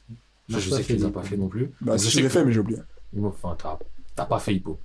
Moi, 0.49 0.61
je 0.61 0.71
sais 0.71 0.83
tu 0.85 0.93
les 0.93 0.99
les 0.99 1.11
pas 1.11 1.23
fait 1.23 1.37
non 1.37 1.49
plus. 1.49 1.71
Bah, 1.81 1.99
si 1.99 2.07
je 2.09 2.15
sais 2.17 2.23
l'ai 2.23 2.29
fait, 2.29 2.45
mais 2.45 2.53
j'ai 2.53 2.61
oublié. 2.61 2.79
Enfin, 3.23 3.57
t'as- 4.15 4.27
pas 4.27 4.39
fait 4.39 4.55
hippo. 4.55 4.79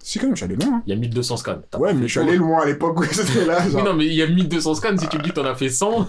Si, 0.00 0.18
quand 0.20 0.26
même, 0.26 0.36
je 0.36 0.44
suis 0.44 0.52
allé 0.52 0.54
loin. 0.64 0.76
hein. 0.76 0.82
Il 0.86 0.90
y 0.90 0.92
a 0.92 0.96
1200 0.96 1.36
scans. 1.38 1.60
Ouais, 1.76 1.92
mais 1.92 2.06
je 2.06 2.12
suis 2.12 2.20
allé 2.20 2.36
loin 2.36 2.62
à 2.62 2.66
l'époque 2.66 3.00
où 3.00 3.04
c'était 3.04 3.44
là. 3.44 3.68
Genre. 3.68 3.84
non, 3.84 3.94
mais 3.94 4.06
il 4.06 4.14
y 4.14 4.22
a 4.22 4.28
1200 4.28 4.74
scans. 4.76 4.96
Si 4.96 5.08
tu 5.08 5.18
me 5.18 5.22
dis 5.22 5.30
que 5.30 5.34
t'en 5.34 5.44
as 5.44 5.56
fait 5.56 5.68
100, 5.68 6.08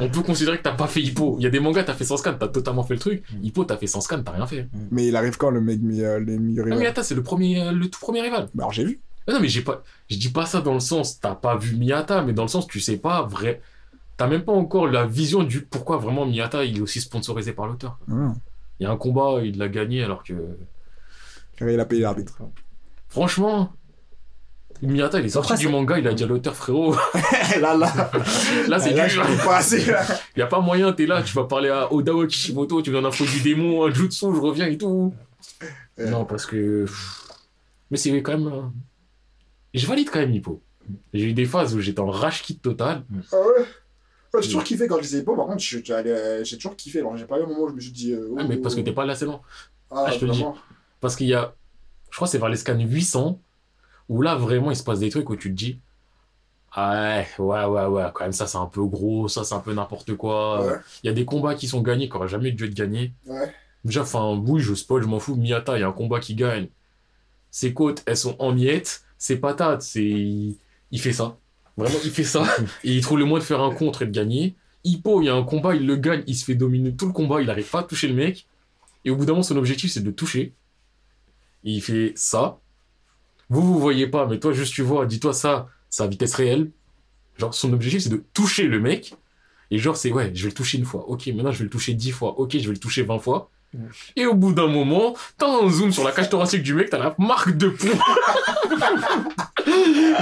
on 0.00 0.08
peut 0.10 0.22
considérer 0.22 0.58
que 0.58 0.64
t'as 0.64 0.74
pas 0.74 0.88
fait 0.88 1.00
hippo. 1.00 1.36
Il 1.38 1.44
y 1.44 1.46
a 1.46 1.50
des 1.50 1.60
mangas, 1.60 1.84
t'as 1.84 1.94
fait 1.94 2.04
100 2.04 2.16
scans, 2.18 2.34
t'as 2.34 2.48
totalement 2.48 2.82
fait 2.82 2.94
le 2.94 3.00
truc. 3.00 3.22
Hippo, 3.42 3.64
t'as 3.64 3.76
fait 3.76 3.86
100 3.86 4.00
scans, 4.00 4.22
t'as 4.22 4.32
rien 4.32 4.46
fait. 4.46 4.68
Mais 4.90 5.06
il 5.06 5.14
arrive 5.16 5.36
quand 5.36 5.50
le 5.50 5.60
mec, 5.60 5.80
mi- 5.80 6.02
euh, 6.02 6.18
les 6.18 6.36
Miyata, 6.38 7.02
c'est 7.04 7.14
le 7.14 7.22
premier, 7.22 7.62
euh, 7.62 7.72
le 7.72 7.88
tout 7.88 8.00
premier 8.00 8.20
rival. 8.22 8.48
Bah, 8.54 8.64
alors 8.64 8.72
j'ai 8.72 8.84
vu. 8.84 9.00
Ah 9.28 9.32
non, 9.32 9.40
mais 9.40 9.48
j'ai 9.48 9.60
pas, 9.60 9.82
je 10.08 10.16
dis 10.16 10.30
pas 10.30 10.46
ça 10.46 10.62
dans 10.62 10.72
le 10.72 10.80
sens, 10.80 11.20
t'as 11.20 11.34
pas 11.34 11.54
vu 11.56 11.76
Miyata, 11.76 12.22
mais 12.22 12.32
dans 12.32 12.44
le 12.44 12.48
sens, 12.48 12.66
tu 12.66 12.80
sais 12.80 12.96
pas 12.96 13.22
vrai, 13.22 13.60
t'as 14.16 14.26
même 14.26 14.42
pas 14.42 14.52
encore 14.52 14.86
la 14.86 15.04
vision 15.04 15.42
du 15.42 15.60
pourquoi 15.60 15.98
vraiment 15.98 16.24
Miyata, 16.24 16.64
il 16.64 16.78
est 16.78 16.80
aussi 16.80 17.02
sponsorisé 17.02 17.52
par 17.52 17.66
l'auteur. 17.66 17.98
Ah. 18.10 18.32
Il 18.80 18.84
y 18.84 18.86
a 18.86 18.90
un 18.90 18.96
combat, 18.96 19.40
il 19.44 19.58
l'a 19.58 19.68
gagné, 19.68 20.02
alors 20.02 20.22
que, 20.22 20.32
il 21.60 21.78
a 21.78 21.84
payé 21.84 22.00
l'arbitre. 22.00 22.38
franchement, 23.10 23.70
Miyata, 24.80 25.20
il 25.20 25.26
est 25.26 25.28
sorti 25.28 25.52
Après, 25.52 25.62
du 25.62 25.70
manga, 25.70 25.98
il 25.98 26.08
a 26.08 26.14
dit 26.14 26.24
à 26.24 26.26
l'auteur, 26.26 26.56
frérot, 26.56 26.94
là, 27.60 27.76
là. 27.76 28.10
là, 28.66 28.78
c'est 28.78 28.94
là, 28.94 29.08
dur. 29.08 29.24
je 29.24 29.30
peux 29.36 29.44
pas 29.44 29.58
assez, 29.58 29.84
là. 29.84 30.06
Y 30.38 30.40
a 30.40 30.46
pas 30.46 30.60
moyen, 30.60 30.90
t'es 30.94 31.04
là, 31.04 31.22
tu 31.22 31.34
vas 31.34 31.44
parler 31.44 31.68
à 31.68 31.92
Odawa 31.92 32.26
Kishimoto, 32.26 32.80
tu 32.80 32.92
viens 32.92 33.02
d'un 33.02 33.10
du 33.10 33.40
démon, 33.42 33.84
un 33.84 33.90
jutsu, 33.90 34.26
je 34.34 34.40
reviens 34.40 34.68
et 34.68 34.78
tout. 34.78 35.12
Non, 35.98 36.24
parce 36.24 36.46
que. 36.46 36.86
Mais 37.90 37.98
c'est 37.98 38.10
quand 38.22 38.38
même. 38.38 38.70
Je 39.78 39.86
valide 39.86 40.10
quand 40.10 40.18
même 40.18 40.32
Hippo. 40.34 40.60
J'ai 41.14 41.24
eu 41.26 41.32
des 41.32 41.44
phases 41.46 41.74
où 41.74 41.80
j'étais 41.80 42.00
en 42.00 42.10
rage 42.10 42.42
kit 42.42 42.58
total. 42.58 43.04
Ah 43.32 43.36
ouais 43.36 43.64
Ouais, 44.34 44.42
J'ai 44.42 44.48
toujours 44.48 44.64
kiffé 44.64 44.86
quand 44.88 45.00
je 45.00 45.16
ai 45.16 45.22
pas, 45.22 45.34
par 45.34 45.46
contre, 45.46 45.64
euh, 45.72 46.44
j'ai 46.44 46.56
toujours 46.58 46.76
kiffé. 46.76 46.98
Alors, 46.98 47.16
j'ai 47.16 47.24
pas 47.24 47.38
eu 47.38 47.42
un 47.44 47.46
moment 47.46 47.62
où 47.62 47.68
je 47.70 47.74
me 47.74 47.80
suis 47.80 47.92
dit. 47.92 48.12
euh, 48.12 48.28
Ouais, 48.28 48.44
mais 48.46 48.58
parce 48.58 48.74
que 48.74 48.80
t'es 48.82 48.92
pas 48.92 49.06
là 49.06 49.14
assez 49.14 49.24
lent. 49.24 49.40
Ah, 49.90 50.04
Ah, 50.06 50.10
je 50.10 50.18
te 50.18 50.24
le 50.26 50.32
dis. 50.32 50.40
vraiment. 50.40 50.56
Parce 51.00 51.16
qu'il 51.16 51.28
y 51.28 51.34
a. 51.34 51.54
Je 52.10 52.16
crois 52.16 52.26
que 52.26 52.32
c'est 52.32 52.38
vers 52.38 52.48
les 52.50 52.56
scans 52.56 52.78
800 52.78 53.40
où 54.10 54.20
là 54.22 54.34
vraiment 54.34 54.70
il 54.70 54.76
se 54.76 54.82
passe 54.82 54.98
des 55.00 55.08
trucs 55.10 55.28
où 55.30 55.36
tu 55.36 55.48
te 55.50 55.54
dis. 55.54 55.80
Ah 56.72 57.22
ouais, 57.38 57.44
ouais, 57.44 57.64
ouais, 57.64 57.86
ouais, 57.86 58.04
quand 58.14 58.24
même 58.24 58.32
ça 58.32 58.46
c'est 58.46 58.58
un 58.58 58.66
peu 58.66 58.84
gros, 58.84 59.26
ça 59.28 59.44
c'est 59.44 59.54
un 59.54 59.60
peu 59.60 59.72
n'importe 59.72 60.14
quoi. 60.16 60.64
Ouais. 60.66 60.74
Il 61.02 61.06
y 61.06 61.10
a 61.10 61.12
des 61.14 61.24
combats 61.24 61.54
qui 61.54 61.66
sont 61.66 61.80
gagnés 61.80 62.08
qui 62.10 62.16
auraient 62.16 62.28
jamais 62.28 62.52
dû 62.52 62.64
être 62.66 62.74
gagnés. 62.74 63.12
Ouais. 63.26 63.54
Déjà, 63.84 64.02
enfin, 64.02 64.34
oui, 64.46 64.60
je 64.60 64.74
spoil, 64.74 65.02
je 65.02 65.08
m'en 65.08 65.18
fous. 65.20 65.34
Miyata, 65.36 65.78
il 65.78 65.80
y 65.80 65.84
a 65.84 65.88
un 65.88 65.92
combat 65.92 66.20
qui 66.20 66.34
gagne. 66.34 66.68
ses 67.50 67.72
côtes, 67.72 68.02
elles 68.06 68.16
sont 68.18 68.36
en 68.38 68.52
miettes, 68.52 69.02
ses 69.18 69.36
patates, 69.36 69.82
c'est. 69.82 70.56
Il 70.90 71.00
fait 71.00 71.12
ça. 71.12 71.36
Vraiment, 71.76 71.98
il 72.04 72.10
fait 72.10 72.24
ça. 72.24 72.44
Et 72.84 72.94
il 72.94 73.02
trouve 73.02 73.18
le 73.18 73.24
moyen 73.24 73.40
de 73.40 73.46
faire 73.46 73.60
un 73.60 73.74
contre 73.74 74.02
et 74.02 74.06
de 74.06 74.10
gagner. 74.10 74.54
Hippo, 74.84 75.20
il 75.20 75.26
y 75.26 75.28
a 75.28 75.34
un 75.34 75.42
combat, 75.42 75.74
il 75.74 75.86
le 75.86 75.96
gagne, 75.96 76.22
il 76.26 76.34
se 76.34 76.44
fait 76.44 76.54
dominer 76.54 76.94
tout 76.94 77.06
le 77.06 77.12
combat, 77.12 77.42
il 77.42 77.50
arrive 77.50 77.68
pas 77.68 77.80
à 77.80 77.82
toucher 77.82 78.08
le 78.08 78.14
mec. 78.14 78.46
Et 79.04 79.10
au 79.10 79.16
bout 79.16 79.26
d'un 79.26 79.32
moment, 79.32 79.42
son 79.42 79.56
objectif, 79.56 79.90
c'est 79.90 80.00
de 80.00 80.06
le 80.06 80.14
toucher. 80.14 80.54
Et 81.64 81.72
il 81.72 81.82
fait 81.82 82.12
ça. 82.16 82.58
Vous, 83.50 83.62
vous 83.62 83.78
voyez 83.78 84.06
pas, 84.06 84.26
mais 84.26 84.38
toi, 84.38 84.52
juste 84.52 84.74
tu 84.74 84.82
vois, 84.82 85.06
dis-toi 85.06 85.32
ça, 85.32 85.68
sa 85.90 86.06
vitesse 86.06 86.34
réelle. 86.34 86.70
Genre, 87.38 87.54
son 87.54 87.72
objectif, 87.72 88.02
c'est 88.02 88.08
de 88.08 88.24
toucher 88.32 88.64
le 88.64 88.80
mec. 88.80 89.14
Et 89.70 89.78
genre, 89.78 89.96
c'est 89.96 90.12
ouais, 90.12 90.30
je 90.34 90.44
vais 90.44 90.48
le 90.48 90.54
toucher 90.54 90.78
une 90.78 90.84
fois. 90.84 91.08
Ok, 91.08 91.26
maintenant, 91.28 91.52
je 91.52 91.58
vais 91.58 91.64
le 91.64 91.70
toucher 91.70 91.94
10 91.94 92.10
fois. 92.12 92.38
Ok, 92.38 92.52
je 92.52 92.66
vais 92.66 92.74
le 92.74 92.78
toucher 92.78 93.02
20 93.02 93.18
fois. 93.18 93.50
Et 94.16 94.24
au 94.26 94.34
bout 94.34 94.52
d'un 94.52 94.66
moment, 94.66 95.14
t'as 95.36 95.46
un 95.46 95.68
zoom 95.70 95.92
sur 95.92 96.02
la 96.04 96.12
cage 96.12 96.30
thoracique 96.30 96.62
du 96.62 96.74
mec, 96.74 96.88
t'as 96.90 96.98
la 96.98 97.14
marque 97.18 97.56
de 97.56 97.68
poing. 97.68 97.90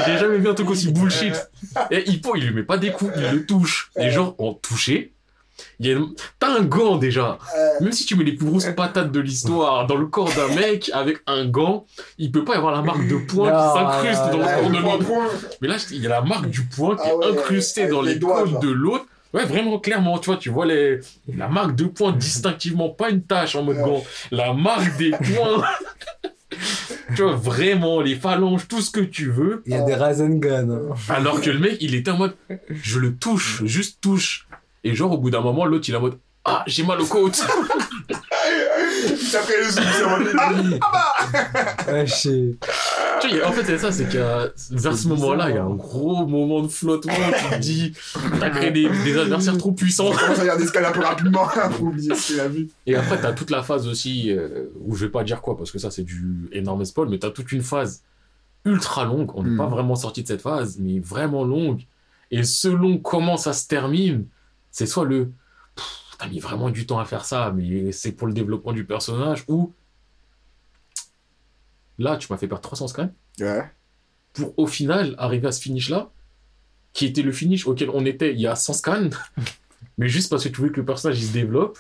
J'ai 0.07 0.19
jamais 0.19 0.39
vu 0.39 0.49
un 0.49 0.55
truc 0.55 0.71
aussi 0.71 0.91
bullshit. 0.93 1.35
Et 1.91 2.09
Hippo, 2.11 2.35
il 2.37 2.47
lui 2.47 2.55
met 2.55 2.63
pas 2.63 2.79
des 2.79 2.91
coups, 2.91 3.13
il 3.17 3.23
le 3.33 3.47
touche. 3.47 3.91
Il 5.81 5.87
y 5.87 5.91
a 5.91 5.95
une- 5.95 6.15
t'as 6.39 6.49
un 6.59 6.63
gant 6.65 6.97
déjà. 6.97 7.39
Euh, 7.57 7.69
Même 7.81 7.93
si 7.93 8.05
tu 8.05 8.15
mets 8.15 8.25
les 8.25 8.33
plus 8.33 8.47
grosses 8.47 8.67
patates 8.77 9.11
de 9.11 9.21
l'histoire 9.21 9.87
dans 9.87 9.97
le 9.97 10.07
corps 10.07 10.31
d'un 10.35 10.49
mec 10.55 10.91
avec 10.93 11.19
un 11.27 11.47
gant, 11.47 11.87
il 12.19 12.31
peut 12.31 12.45
pas 12.45 12.55
y 12.55 12.57
avoir 12.57 12.75
la 12.75 12.83
marque 12.83 13.07
de 13.09 13.17
poing 13.17 13.51
Non, 13.51 13.57
qui 13.57 13.79
s'incruste 13.79 14.33
dans 14.33 14.39
le 14.39 14.45
corps 14.45 14.71
de 14.71 14.79
l'autre. 14.79 15.07
Mais 15.63 15.69
là, 15.69 15.77
il 15.93 16.03
y 16.03 16.07
a 16.07 16.11
la 16.11 16.21
marque 16.21 16.51
du 16.51 16.63
poing 16.65 16.97
qui 16.97 17.03
Ah 17.07 17.17
ouais, 17.17 17.27
est 17.27 17.31
incrustée 17.39 17.83
avec 17.83 17.93
dans 17.95 18.03
les 18.03 18.15
les, 18.15 18.19
doigts, 18.19 18.43
côtes 18.43 18.51
genre. 18.53 18.61
de 18.61 18.69
l'autre. 18.71 19.07
Ouais, 19.37 19.45
vraiment, 19.45 19.79
clairement, 19.79 20.19
tu 20.19 20.31
vois, 20.31 20.39
tu 20.39 20.49
vois 20.49 20.65
les, 20.65 20.99
la 21.29 21.47
marque 21.47 21.77
de 21.77 21.85
poing 21.85 22.13
distinctivement, 22.13 22.89
pas 22.89 23.11
une 23.11 23.23
tache 23.23 23.55
en 23.55 23.65
mode 23.65 23.77
gant, 23.77 24.03
la 24.31 24.55
marque 24.55 24.97
des 24.97 25.11
poings. 25.35 25.63
tu 27.15 27.21
vois, 27.23 27.35
vraiment, 27.35 28.01
les 28.01 28.15
phalanges, 28.15 28.67
tout 28.67 28.81
ce 28.81 28.91
que 28.91 29.01
tu 29.01 29.31
veux. 29.31 29.63
Il 29.67 29.73
y 29.73 29.75
a 29.77 29.83
des 29.83 29.95
Rasengan. 29.95 30.71
Hein. 30.71 30.95
Alors 31.11 31.43
que 31.43 31.51
le 31.51 31.59
mec, 31.59 31.77
il 31.83 31.95
était 31.95 32.13
en 32.13 32.17
mode, 32.17 32.35
je 32.71 32.99
le 32.99 33.15
touche, 33.15 33.63
juste 33.67 34.01
touche. 34.01 34.49
Et 34.85 34.95
genre, 34.95 35.13
au 35.13 35.19
bout 35.19 35.29
d'un 35.29 35.43
moment, 35.43 35.67
l'autre, 35.67 35.87
il 35.87 35.93
est 35.93 35.99
en 35.99 36.01
mode, 36.01 36.19
ah, 36.47 36.65
j'ai 36.67 36.85
mal 36.85 36.99
aux 36.99 37.07
côtes. 37.07 37.47
Puis 39.15 39.37
après 39.37 39.59
le 39.63 39.71
zoom, 39.71 39.85
c'est 39.93 40.05
en 40.05 40.19
mode, 40.19 40.29
ah, 40.83 41.93
Ouais, 41.93 42.07
je 42.07 42.13
sais. 42.15 42.55
Tu 43.21 43.37
vois, 43.39 43.49
en 43.49 43.53
fait, 43.53 43.65
c'est 43.65 43.79
ça, 43.79 43.93
c'est 43.93 44.13
y 44.13 44.19
a, 44.19 44.49
vers 44.71 44.97
ce 44.97 45.09
moment-là, 45.09 45.51
il 45.51 45.57
y 45.57 45.59
a 45.59 45.65
un 45.65 45.75
gros 45.75 46.27
moment 46.27 46.63
de 46.63 46.69
flottement. 46.69 47.13
Tu 47.15 47.55
te 47.57 47.61
dis, 47.61 47.93
t'as 48.41 48.51
créé 48.51 48.71
des, 48.71 48.89
des 49.05 49.19
adversaires 49.19 49.57
trop 49.59 49.73
puissants. 49.73 50.07
on 50.09 50.13
commence 50.13 50.39
à 50.39 50.43
regarder 50.43 50.67
ce 50.67 50.77
un 50.79 50.93
peu 50.93 51.01
rapidement 51.01 51.49
pour 51.77 51.87
oublier 51.89 52.15
ce 52.15 52.27
qu'il 52.33 52.41
a 52.41 52.49
vu. 52.49 52.69
Et 52.87 52.95
après, 52.97 53.21
t'as 53.21 53.33
toute 53.33 53.51
la 53.51 53.63
phase 53.63 53.89
aussi, 53.89 54.31
euh, 54.33 54.67
où 54.85 54.95
je 54.95 55.07
vais 55.07 55.11
pas 55.11 55.25
dire 55.25 55.41
quoi, 55.41 55.57
parce 55.57 55.71
que 55.71 55.79
ça, 55.79 55.91
c'est 55.91 56.03
du 56.05 56.49
énorme 56.53 56.85
spoil, 56.85 57.09
mais 57.09 57.19
t'as 57.19 57.31
toute 57.31 57.51
une 57.53 57.63
phase 57.63 58.03
ultra 58.65 59.05
longue. 59.05 59.31
On 59.35 59.43
n'est 59.43 59.51
Mm. 59.51 59.57
pas 59.59 59.67
vraiment 59.67 59.97
sorti 59.97 60.23
de 60.23 60.29
cette 60.29 60.43
phase, 60.43 60.77
mais 60.81 60.99
vraiment 61.01 61.45
longue. 61.45 61.83
Et 62.31 62.43
selon 62.43 62.99
comment 62.99 63.37
ça 63.37 63.53
se 63.53 63.67
termine, 63.69 64.27
c'est 64.71 64.87
soit 64.87 65.05
le. 65.05 65.31
T'as 66.19 66.29
mis 66.29 66.41
vraiment 66.41 66.71
du 66.71 66.87
temps 66.87 66.99
à 66.99 67.05
faire 67.05 67.25
ça, 67.25 67.53
mais 67.55 67.93
c'est 67.93 68.13
pour 68.13 68.27
le 68.27 68.33
développement 68.33 68.73
du 68.73 68.85
personnage, 68.85 69.45
ou. 69.49 69.73
Là, 71.99 72.17
tu 72.17 72.27
m'as 72.31 72.37
fait 72.39 72.47
perdre 72.49 72.63
300 72.63 72.89
scans 72.89 73.11
Ouais. 73.41 73.65
pour 74.33 74.55
au 74.59 74.67
final 74.67 75.15
arriver 75.19 75.47
à 75.49 75.53
ce 75.53 75.61
finish 75.61 75.91
là 75.91 76.11
qui 76.95 77.05
était 77.05 77.21
le 77.21 77.33
finish 77.33 77.67
auquel 77.67 77.91
on 77.91 78.07
était 78.07 78.33
il 78.33 78.41
y 78.41 78.47
a 78.47 78.57
100 78.57 78.73
scans 78.73 79.11
mais 79.99 80.09
juste 80.09 80.31
parce 80.31 80.45
que 80.45 80.49
tu 80.49 80.63
veux 80.63 80.71
que 80.71 80.81
le 80.81 80.87
personnage 80.87 81.19
il 81.21 81.27
se 81.27 81.33
développe 81.35 81.79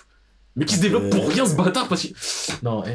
mais 0.54 0.66
qui 0.66 0.74
se 0.74 0.82
développe 0.82 1.08
pour 1.08 1.26
rien 1.30 1.46
ce 1.46 1.54
bâtard 1.56 1.88
parce 1.88 2.02
que 2.08 2.12
non 2.62 2.84
eh. 2.84 2.90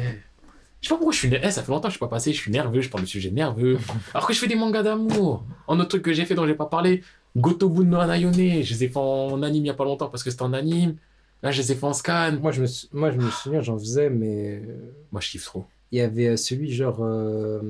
je 0.80 0.86
sais 0.88 0.94
pas 0.94 0.96
pourquoi 0.96 1.12
je 1.12 1.18
suis 1.18 1.28
né- 1.28 1.40
eh, 1.42 1.50
ça 1.50 1.64
fait 1.64 1.72
longtemps 1.72 1.88
que 1.88 1.92
je 1.94 1.96
suis 1.96 1.98
pas 1.98 2.06
passé 2.06 2.32
je 2.32 2.38
suis 2.38 2.52
nerveux 2.52 2.80
je 2.80 2.88
parle 2.88 3.02
de 3.02 3.08
sujet 3.08 3.32
nerveux 3.32 3.78
alors 4.14 4.28
que 4.28 4.32
je 4.32 4.38
fais 4.38 4.46
des 4.46 4.54
mangas 4.54 4.84
d'amour 4.84 5.44
un 5.66 5.80
autre 5.80 5.88
truc 5.88 6.02
que 6.04 6.12
j'ai 6.12 6.24
fait 6.24 6.36
dont 6.36 6.46
j'ai 6.46 6.54
pas 6.54 6.66
parlé 6.66 7.02
Gotobun 7.36 7.82
no 7.82 7.98
Anayone 7.98 8.32
je 8.62 8.74
les 8.74 8.84
ai 8.84 8.88
fait 8.88 8.96
en 8.96 9.42
anime 9.42 9.64
il 9.64 9.68
y 9.68 9.70
a 9.70 9.74
pas 9.74 9.84
longtemps 9.84 10.08
parce 10.08 10.22
que 10.22 10.30
c'était 10.30 10.42
en 10.42 10.52
anime 10.52 10.94
là 11.42 11.50
je 11.50 11.60
les 11.62 11.72
ai 11.72 11.74
fait 11.74 11.84
en 11.84 11.92
scan 11.92 12.38
Moi, 12.40 12.52
je 12.52 12.62
me, 12.62 12.66
sou- 12.66 12.88
moi, 12.92 13.10
je 13.10 13.18
me 13.18 13.30
souviens, 13.30 13.60
j'en 13.60 13.78
faisais, 13.78 14.10
mais 14.10 14.62
euh, 14.64 14.92
moi 15.10 15.20
je 15.20 15.30
kiffe 15.30 15.44
trop 15.44 15.64
il 15.90 15.98
y 15.98 16.00
avait 16.00 16.28
euh, 16.28 16.36
celui 16.36 16.72
genre. 16.72 17.02
euh, 17.02 17.60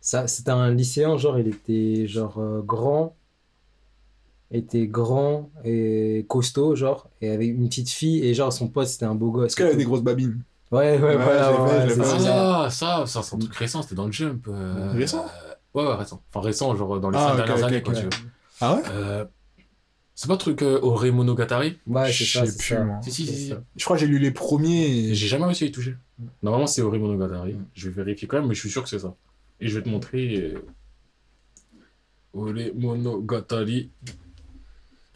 Ça, 0.00 0.26
c'était 0.28 0.50
un 0.50 0.70
lycéen, 0.70 1.16
genre, 1.18 1.38
il 1.38 1.48
était 1.48 2.06
genre 2.06 2.38
euh, 2.38 2.62
grand. 2.62 3.16
était 4.52 4.86
grand 4.86 5.50
et 5.64 6.24
costaud, 6.28 6.74
genre, 6.74 7.08
et 7.20 7.30
avec 7.30 7.50
une 7.50 7.68
petite 7.68 7.88
fille, 7.90 8.24
et 8.26 8.34
genre 8.34 8.52
son 8.52 8.68
pote 8.68 8.86
c'était 8.88 9.04
un 9.04 9.14
beau 9.14 9.30
gosse. 9.30 9.46
Est-ce 9.48 9.56
qu'elle 9.56 9.68
a 9.68 9.74
des 9.74 9.84
grosses 9.84 10.02
babines? 10.02 10.42
Ouais, 10.72 10.98
ouais, 11.00 11.16
Ouais, 11.16 11.16
voilà, 11.16 11.52
fait, 11.52 11.96
ouais, 11.98 12.04
ça. 12.04 12.64
Ah, 12.64 12.70
ça, 12.70 13.04
ça, 13.06 13.22
c'est 13.22 13.34
un 13.34 13.38
truc 13.38 13.54
récent, 13.54 13.82
c'était 13.82 13.94
dans 13.96 14.06
le 14.06 14.12
Jump. 14.12 14.46
euh, 14.48 14.90
Récent? 14.92 15.24
euh, 15.26 15.54
Ouais, 15.74 15.86
ouais, 15.86 15.94
récent. 15.94 16.20
Enfin, 16.32 16.44
récent, 16.46 16.74
genre 16.76 16.98
dans 17.00 17.10
les 17.10 17.18
Ah, 17.18 17.34
cinq 17.36 17.46
dernières 17.46 17.64
années, 17.64 17.82
quoi, 17.82 17.94
tu 17.94 18.04
veux. 18.04 18.10
Ah 18.60 18.74
ouais? 18.76 18.82
Euh, 18.90 19.24
c'est 20.20 20.28
pas 20.28 20.34
un 20.34 20.36
truc 20.36 20.60
euh, 20.60 20.78
Ore 20.82 21.06
Monogatari 21.06 21.78
Ouais, 21.86 22.04
c'est 22.12 22.24
Je 22.26 22.38
ça, 22.38 22.44
sais 22.44 22.52
c'est 22.52 22.58
plus, 22.58 22.86
ça. 22.86 23.00
Si, 23.02 23.10
si, 23.10 23.26
si. 23.26 23.48
ça. 23.48 23.62
Je 23.74 23.84
crois 23.86 23.96
que 23.96 24.00
j'ai 24.02 24.06
lu 24.06 24.18
les 24.18 24.30
premiers. 24.30 24.86
et- 24.86 25.14
J'ai 25.14 25.28
jamais 25.28 25.46
réussi 25.46 25.64
à 25.64 25.66
y 25.68 25.72
toucher. 25.72 25.96
Normalement, 26.42 26.66
c'est 26.66 26.82
Ore 26.82 26.92
Monogatari. 26.98 27.54
Mm. 27.54 27.64
Je 27.74 27.88
vais 27.88 28.02
vérifier 28.04 28.28
quand 28.28 28.36
même, 28.38 28.46
mais 28.46 28.54
je 28.54 28.60
suis 28.60 28.68
sûr 28.70 28.82
que 28.82 28.90
c'est 28.90 28.98
ça. 28.98 29.14
Et 29.60 29.68
je 29.68 29.78
vais 29.78 29.82
te 29.82 29.88
montrer. 29.88 30.52
euh, 30.54 30.58
Ore 32.34 32.52
Monogatari. 32.74 33.90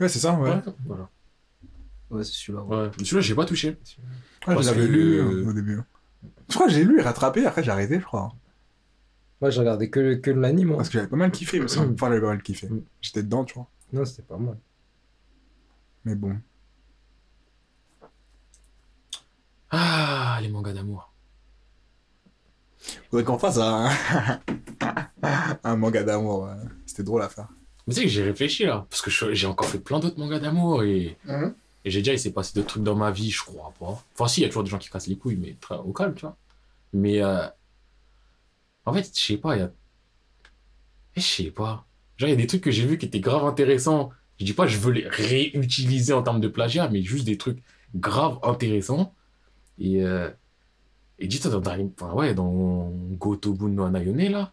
Ouais, 0.01 0.09
c'est 0.09 0.21
ça, 0.21 0.33
ouais. 0.41 0.51
Ouais, 0.51 0.63
voilà. 0.87 1.09
Ouais, 2.11 2.25
c'est 2.25 2.33
celui-là. 2.33 2.63
ouais. 2.65 2.91
Celui-là, 2.99 3.21
j'ai 3.21 3.35
pas 3.35 3.45
touché. 3.45 3.69
Ouais, 3.69 3.77
je 4.49 4.55
Parce 4.55 4.67
l'avais 4.69 4.87
lu 4.87 5.19
euh, 5.21 5.47
au 5.49 5.53
début. 5.53 5.81
Je 6.49 6.55
crois 6.55 6.67
que 6.67 6.73
j'ai 6.73 6.85
lu 6.85 6.99
et 6.99 7.03
rattrapé, 7.03 7.45
après 7.45 7.63
j'ai 7.63 7.71
arrêté, 7.71 8.01
je 8.01 8.05
crois. 8.07 8.35
Moi, 9.43 9.51
j'ai 9.51 9.61
regardé 9.61 9.91
que, 9.91 10.31
l'anime. 10.31 10.73
hein. 10.73 10.77
Parce 10.77 10.89
que 10.89 10.95
j'avais 10.95 11.09
pas 11.09 11.17
mal 11.17 11.31
kiffé, 11.31 11.61
mais 11.61 11.69
ça. 11.69 11.81
Enfin, 11.83 12.09
j'avais 12.09 12.23
pas 12.23 12.29
mal 12.29 12.43
kiffé. 12.43 12.69
Mm. 12.71 12.83
J'étais 13.03 13.23
dedans, 13.23 13.45
tu 13.45 13.55
vois. 13.55 13.69
Non, 13.93 14.05
c'était 14.07 14.23
pas 14.23 14.39
mal. 14.39 14.57
Mais 16.05 16.15
bon. 16.15 16.37
Ah, 19.71 20.39
les 20.43 20.49
mangas 20.49 20.73
d'amour. 20.73 21.13
Faudrait 23.11 23.25
qu'on 23.25 23.39
fasse 23.39 23.59
un, 23.59 23.91
un 25.65 25.77
manga 25.77 26.03
d'amour. 26.03 26.49
C'était 26.87 27.03
drôle 27.03 27.23
à 27.23 27.29
faire. 27.29 27.49
Mais 27.87 27.95
tu 27.95 28.01
sais 28.01 28.07
que 28.07 28.13
j'ai 28.13 28.23
réfléchi 28.23 28.65
là, 28.65 28.87
parce 28.89 29.03
que 29.03 29.35
j'ai 29.35 29.47
encore 29.47 29.67
fait 29.67 29.79
plein 29.79 29.99
d'autres 30.01 30.19
mangas 30.19 30.39
d'amour 30.39 30.83
et. 30.85 31.17
Et 31.87 31.91
j'ai 31.91 32.01
déjà, 32.01 32.13
il 32.13 32.19
s'est 32.19 32.33
passé 32.33 32.53
d'autres 32.55 32.69
trucs 32.69 32.83
dans 32.83 32.95
ma 32.95 33.11
vie, 33.11 33.31
je 33.31 33.43
crois 33.43 33.73
pas. 33.79 34.03
Enfin, 34.15 34.27
si, 34.27 34.41
il 34.41 34.45
y 34.45 34.47
a 34.47 34.49
toujours 34.49 34.65
des 34.65 34.71
gens 34.71 34.79
qui 34.79 34.89
cassent 34.89 35.07
les 35.07 35.19
couilles, 35.19 35.37
mais 35.37 35.55
très 35.61 35.77
au 35.77 35.93
calme, 35.93 36.15
tu 36.15 36.23
vois. 36.23 36.37
Mais, 36.95 37.23
euh, 37.23 37.47
en 38.87 38.95
fait, 38.95 39.11
je 39.15 39.21
sais 39.21 39.37
pas, 39.37 39.57
il 39.57 39.61
y 39.61 39.63
a. 39.63 39.71
Je 41.17 41.21
sais 41.21 41.51
pas. 41.51 41.85
Genre, 42.17 42.29
il 42.29 42.31
y 42.31 42.33
a 42.33 42.37
des 42.37 42.47
trucs 42.47 42.63
que 42.63 42.71
j'ai 42.71 42.87
vus 42.87 42.97
qui 42.97 43.07
étaient 43.07 43.21
grave 43.21 43.45
intéressants. 43.45 44.11
Je 44.40 44.44
dis 44.44 44.52
pas, 44.52 44.66
je 44.66 44.78
veux 44.78 44.93
les 44.93 45.06
réutiliser 45.09 46.12
en 46.12 46.23
termes 46.23 46.40
de 46.40 46.48
plagiat, 46.48 46.89
mais 46.89 47.02
juste 47.02 47.24
des 47.24 47.39
trucs 47.39 47.62
grave 47.94 48.39
intéressants. 48.43 49.15
Et, 49.78 50.02
euh, 50.02 50.31
et 51.19 51.27
dis-toi, 51.27 51.51
dans, 51.51 51.61
dans, 51.61 51.93
enfin, 51.98 52.12
ouais, 52.15 52.35
dans 52.35 52.90
Gotobun 53.12 53.69
no 53.69 53.85
Anayone, 53.85 54.28
là. 54.31 54.52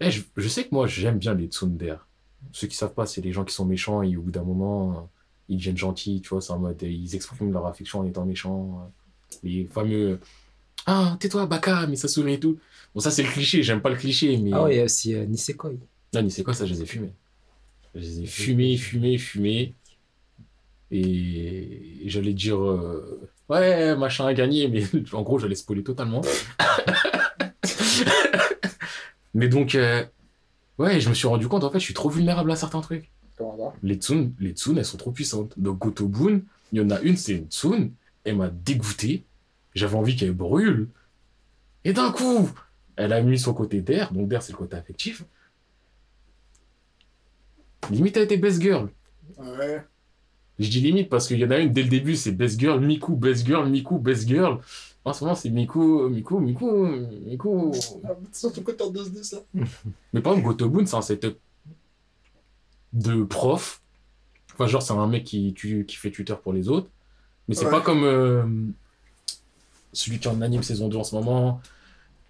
Eh, 0.00 0.10
je, 0.10 0.22
je 0.36 0.48
sais 0.48 0.64
que 0.64 0.68
moi, 0.72 0.86
j'aime 0.86 1.18
bien 1.18 1.34
les 1.34 1.46
tsundere. 1.46 2.06
Ceux 2.52 2.66
qui 2.66 2.76
savent 2.76 2.94
pas, 2.94 3.06
c'est 3.06 3.22
les 3.22 3.32
gens 3.32 3.44
qui 3.44 3.54
sont 3.54 3.64
méchants 3.64 4.02
et 4.02 4.16
au 4.16 4.22
bout 4.22 4.30
d'un 4.30 4.44
moment, 4.44 5.08
ils 5.48 5.56
deviennent 5.56 5.76
gentils, 5.76 6.20
tu 6.20 6.28
vois, 6.28 6.40
c'est 6.40 6.52
en 6.52 6.58
mode, 6.58 6.80
ils 6.82 7.14
expriment 7.14 7.52
leur 7.52 7.66
affection 7.66 8.00
en 8.00 8.04
étant 8.06 8.24
méchants. 8.24 8.90
Les 9.42 9.64
fameux, 9.64 10.20
ah, 10.86 11.16
tais-toi, 11.18 11.46
Baka, 11.46 11.86
mais 11.88 11.96
ça 11.96 12.06
sourit 12.06 12.34
et 12.34 12.40
tout. 12.40 12.58
Bon, 12.94 13.00
ça, 13.00 13.10
c'est 13.10 13.24
le 13.24 13.28
cliché, 13.28 13.62
j'aime 13.62 13.80
pas 13.80 13.90
le 13.90 13.96
cliché, 13.96 14.36
mais. 14.38 14.52
Ah 14.52 14.64
ouais, 14.64 14.74
il 14.74 14.78
y 14.78 14.80
a 14.80 14.84
aussi 14.84 15.14
euh, 15.14 15.26
Nisekoi. 15.26 15.72
Ah, 16.14 16.22
quoi 16.44 16.54
ça, 16.54 16.64
je 16.64 16.74
les 16.74 16.82
ai 16.82 16.86
fumés. 16.86 17.12
Je 17.96 18.00
les 18.00 18.20
ai 18.20 18.26
fumés, 18.26 18.76
fumés, 18.76 19.16
fumés. 19.16 19.74
Et, 20.90 22.04
et 22.04 22.08
j'allais 22.08 22.34
dire, 22.34 22.62
euh, 22.62 23.26
ouais, 23.48 23.96
machin 23.96 24.26
a 24.26 24.34
gagné, 24.34 24.68
mais 24.68 24.84
en 25.12 25.22
gros, 25.22 25.38
j'allais 25.38 25.54
spoiler 25.54 25.82
totalement. 25.82 26.20
mais 29.34 29.48
donc, 29.48 29.74
euh, 29.74 30.04
ouais, 30.78 31.00
je 31.00 31.08
me 31.08 31.14
suis 31.14 31.26
rendu 31.26 31.48
compte, 31.48 31.64
en 31.64 31.70
fait, 31.70 31.78
je 31.78 31.84
suis 31.84 31.94
trop 31.94 32.10
vulnérable 32.10 32.50
à 32.50 32.56
certains 32.56 32.82
trucs. 32.82 33.10
Les 33.82 33.96
Tsun, 33.96 34.32
les 34.40 34.50
Tsun, 34.50 34.76
elles 34.76 34.84
sont 34.84 34.98
trop 34.98 35.10
puissantes. 35.10 35.58
Donc, 35.58 35.78
Gotobun, 35.78 36.42
il 36.72 36.78
y 36.78 36.80
en 36.82 36.90
a 36.90 37.00
une, 37.00 37.16
c'est 37.16 37.32
une 37.32 37.46
Tsun, 37.46 37.90
elle 38.24 38.36
m'a 38.36 38.50
dégoûté. 38.50 39.24
J'avais 39.74 39.96
envie 39.96 40.16
qu'elle 40.16 40.32
brûle. 40.32 40.88
Et 41.84 41.94
d'un 41.94 42.12
coup, 42.12 42.50
elle 42.96 43.14
a 43.14 43.22
mis 43.22 43.38
son 43.38 43.54
côté 43.54 43.80
d'air, 43.80 44.12
donc 44.12 44.28
d'air, 44.28 44.42
c'est 44.42 44.52
le 44.52 44.58
côté 44.58 44.76
affectif. 44.76 45.24
Limite, 47.90 48.16
elle 48.16 48.24
était 48.24 48.36
best 48.36 48.60
girl. 48.60 48.88
Ouais. 49.38 49.82
Je 50.58 50.68
dis 50.70 50.80
limite 50.80 51.10
parce 51.10 51.28
qu'il 51.28 51.38
y 51.38 51.44
en 51.44 51.50
a 51.50 51.58
une 51.58 51.72
dès 51.72 51.82
le 51.82 51.88
début, 51.88 52.16
c'est 52.16 52.32
best 52.32 52.58
girl, 52.58 52.80
Miku, 52.80 53.14
best 53.14 53.44
girl, 53.46 53.68
Miku, 53.68 53.98
best 53.98 54.26
girl. 54.26 54.58
En 55.04 55.12
ce 55.12 55.22
moment, 55.22 55.36
c'est 55.36 55.50
Miku, 55.50 56.08
Miku, 56.08 56.40
Miku, 56.40 56.86
Miku. 57.26 57.72
Surtout 58.32 58.62
quand 58.62 58.76
t'en 58.76 58.90
doses 58.90 59.12
de 59.12 59.22
ça. 59.22 59.38
Mais 60.12 60.20
par 60.20 60.32
exemple, 60.32 60.48
Gotobun, 60.48 60.86
c'est 60.86 60.96
un 60.96 61.02
setup 61.02 61.36
de 62.92 63.22
prof. 63.22 63.82
Enfin, 64.54 64.66
genre, 64.66 64.80
c'est 64.82 64.94
un 64.94 65.06
mec 65.06 65.24
qui, 65.24 65.52
tu- 65.54 65.84
qui 65.84 65.96
fait 65.96 66.10
tuteur 66.10 66.40
pour 66.40 66.52
les 66.54 66.68
autres. 66.70 66.88
Mais 67.48 67.54
c'est 67.54 67.66
Ouais. 67.66 67.70
pas 67.70 67.80
comme 67.82 68.02
euh, 68.04 68.44
celui 69.92 70.18
qui 70.18 70.28
en 70.28 70.40
anime 70.40 70.62
saison 70.62 70.88
2 70.88 70.96
en 70.96 71.04
ce 71.04 71.14
moment. 71.14 71.60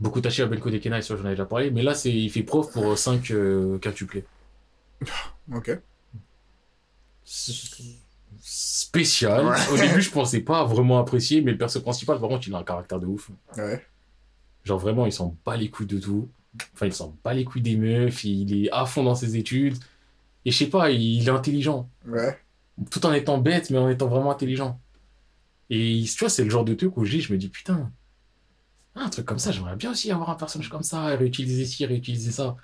Bokutashi 0.00 0.42
Abenko 0.42 0.68
Dekena, 0.68 1.00
ça 1.00 1.14
j'en 1.16 1.20
avais 1.24 1.30
déjà 1.30 1.46
parlé, 1.46 1.70
mais 1.70 1.82
là 1.82 1.94
c'est 1.94 2.12
il 2.12 2.28
fait 2.30 2.42
prof 2.42 2.70
pour 2.72 2.98
5 2.98 3.30
euh, 3.30 3.78
quintuplés. 3.78 4.24
Ok. 5.52 5.78
Spécial. 8.42 9.46
Ouais. 9.46 9.56
Au 9.72 9.76
début 9.76 10.00
je 10.00 10.10
pensais 10.10 10.40
pas 10.40 10.64
vraiment 10.64 10.98
apprécier, 10.98 11.40
mais 11.40 11.52
le 11.52 11.58
perso 11.58 11.80
principal 11.80 12.20
par 12.20 12.28
contre 12.28 12.46
il 12.48 12.54
a 12.54 12.58
un 12.58 12.64
caractère 12.64 13.00
de 13.00 13.06
ouf. 13.06 13.30
Ouais. 13.56 13.84
Genre 14.64 14.78
vraiment 14.78 15.06
il 15.06 15.12
s'en 15.12 15.36
bat 15.44 15.56
les 15.56 15.70
couilles 15.70 15.86
de 15.86 15.98
tout. 15.98 16.28
Enfin 16.74 16.86
il 16.86 16.92
s'en 16.92 17.16
bat 17.24 17.34
les 17.34 17.44
couilles 17.44 17.62
des 17.62 17.76
meufs, 17.76 18.24
il 18.24 18.64
est 18.66 18.70
à 18.70 18.86
fond 18.86 19.02
dans 19.04 19.14
ses 19.14 19.36
études. 19.36 19.76
Et 20.44 20.52
je 20.52 20.56
sais 20.56 20.70
pas, 20.70 20.90
il 20.90 21.26
est 21.26 21.30
intelligent. 21.30 21.90
Ouais. 22.06 22.38
tout 22.90 23.04
en 23.04 23.12
étant 23.12 23.38
bête, 23.38 23.70
mais 23.70 23.78
en 23.78 23.88
étant 23.88 24.06
vraiment 24.06 24.30
intelligent. 24.30 24.80
Et 25.70 26.04
tu 26.04 26.18
vois, 26.20 26.28
c'est 26.28 26.44
le 26.44 26.50
genre 26.50 26.64
de 26.64 26.74
truc 26.74 26.96
où 26.96 27.04
je 27.04 27.18
je 27.18 27.32
me 27.32 27.38
dis, 27.38 27.48
putain, 27.48 27.90
un 28.94 29.08
truc 29.08 29.26
comme 29.26 29.40
ça, 29.40 29.50
j'aimerais 29.50 29.76
bien 29.76 29.90
aussi 29.90 30.10
avoir 30.10 30.30
un 30.30 30.36
personnage 30.36 30.68
comme 30.68 30.84
ça, 30.84 31.06
réutiliser 31.16 31.66
ci, 31.66 31.84
réutiliser 31.84 32.30
ça. 32.30 32.56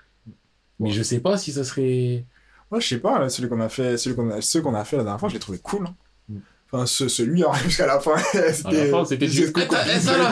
Mais 0.78 0.92
je 0.92 1.02
sais 1.02 1.20
pas 1.20 1.36
si 1.36 1.52
ça 1.52 1.64
serait. 1.64 2.24
Moi, 2.72 2.80
je 2.80 2.88
sais 2.88 2.98
pas, 2.98 3.18
là, 3.18 3.28
celui 3.28 3.48
qu'on 3.50 3.60
a 3.60 3.68
fait, 3.68 3.96
celui 3.98 4.16
qu'on 4.16 4.30
a, 4.30 4.40
ceux 4.40 4.62
qu'on 4.62 4.74
a 4.74 4.82
fait 4.84 4.96
la 4.96 5.02
dernière 5.04 5.20
fois, 5.20 5.28
je 5.28 5.34
l'ai 5.34 5.40
trouvé 5.40 5.58
cool. 5.58 5.86
hein. 5.86 5.94
Mm. 6.30 6.36
Enfin, 6.72 6.86
ce, 6.86 7.06
celui, 7.06 7.44
hein, 7.44 7.50
jusqu'à 7.64 7.86
la 7.86 8.00
fin, 8.00 8.16
c'était 9.04 9.26
du. 9.26 9.44
c'était 9.44 9.60
Eh, 9.64 9.68
t'as- 9.68 9.84
eh, 9.94 10.00
ça, 10.00 10.16
là 10.16 10.30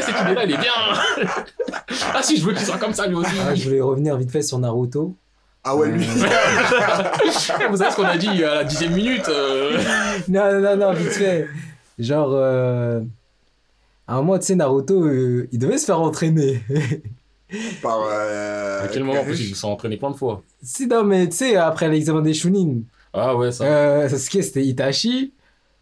cette 0.00 0.08
idée-là, 0.20 0.42
elle 0.44 0.52
est 0.52 0.58
bien 0.58 0.70
Ah 2.14 2.22
si, 2.22 2.36
je 2.38 2.44
veux 2.46 2.52
qu'il 2.54 2.64
soit 2.64 2.78
comme 2.78 2.94
ça 2.94 3.08
lui 3.08 3.16
aussi 3.16 3.32
Ah, 3.44 3.52
je 3.54 3.64
voulais 3.64 3.80
revenir 3.80 4.16
vite 4.16 4.30
fait 4.30 4.42
sur 4.42 4.58
Naruto. 4.60 5.16
Ah 5.64 5.74
ouais, 5.76 5.88
lui. 5.90 6.04
Eh, 6.04 7.66
Vous 7.68 7.76
savez 7.76 7.90
ce 7.90 7.96
qu'on 7.96 8.04
a 8.04 8.16
dit 8.16 8.44
à 8.44 8.54
la 8.56 8.64
dixième 8.64 8.92
minute 8.94 9.28
euh, 9.28 9.76
Non, 10.28 10.60
non, 10.60 10.76
non, 10.76 10.92
vite 10.92 11.10
fait. 11.12 11.48
Genre, 11.98 12.30
euh, 12.32 13.00
à 14.06 14.14
un 14.14 14.16
moment, 14.18 14.38
tu 14.38 14.46
sais, 14.46 14.54
Naruto, 14.54 15.04
euh, 15.04 15.48
il 15.50 15.58
devait 15.58 15.78
se 15.78 15.86
faire 15.86 16.00
entraîner. 16.00 16.62
Par. 17.82 18.00
Euh, 18.10 18.84
À 18.84 18.88
quel 18.88 19.04
moment 19.04 19.24
Parce 19.24 19.36
qu'ils 19.38 19.54
sont 19.56 19.68
entraînés 19.68 19.96
plein 19.96 20.10
de 20.10 20.16
fois? 20.16 20.42
si, 20.62 20.86
non, 20.86 21.04
mais 21.04 21.28
tu 21.28 21.36
sais, 21.36 21.56
après 21.56 21.88
l'examen 21.88 22.22
des 22.22 22.34
Chunin, 22.34 22.80
Ah 23.12 23.36
ouais, 23.36 23.52
ça. 23.52 23.64
euh, 23.64 24.08
Sasuke, 24.08 24.42
c'était 24.42 24.64
Itachi. 24.64 25.32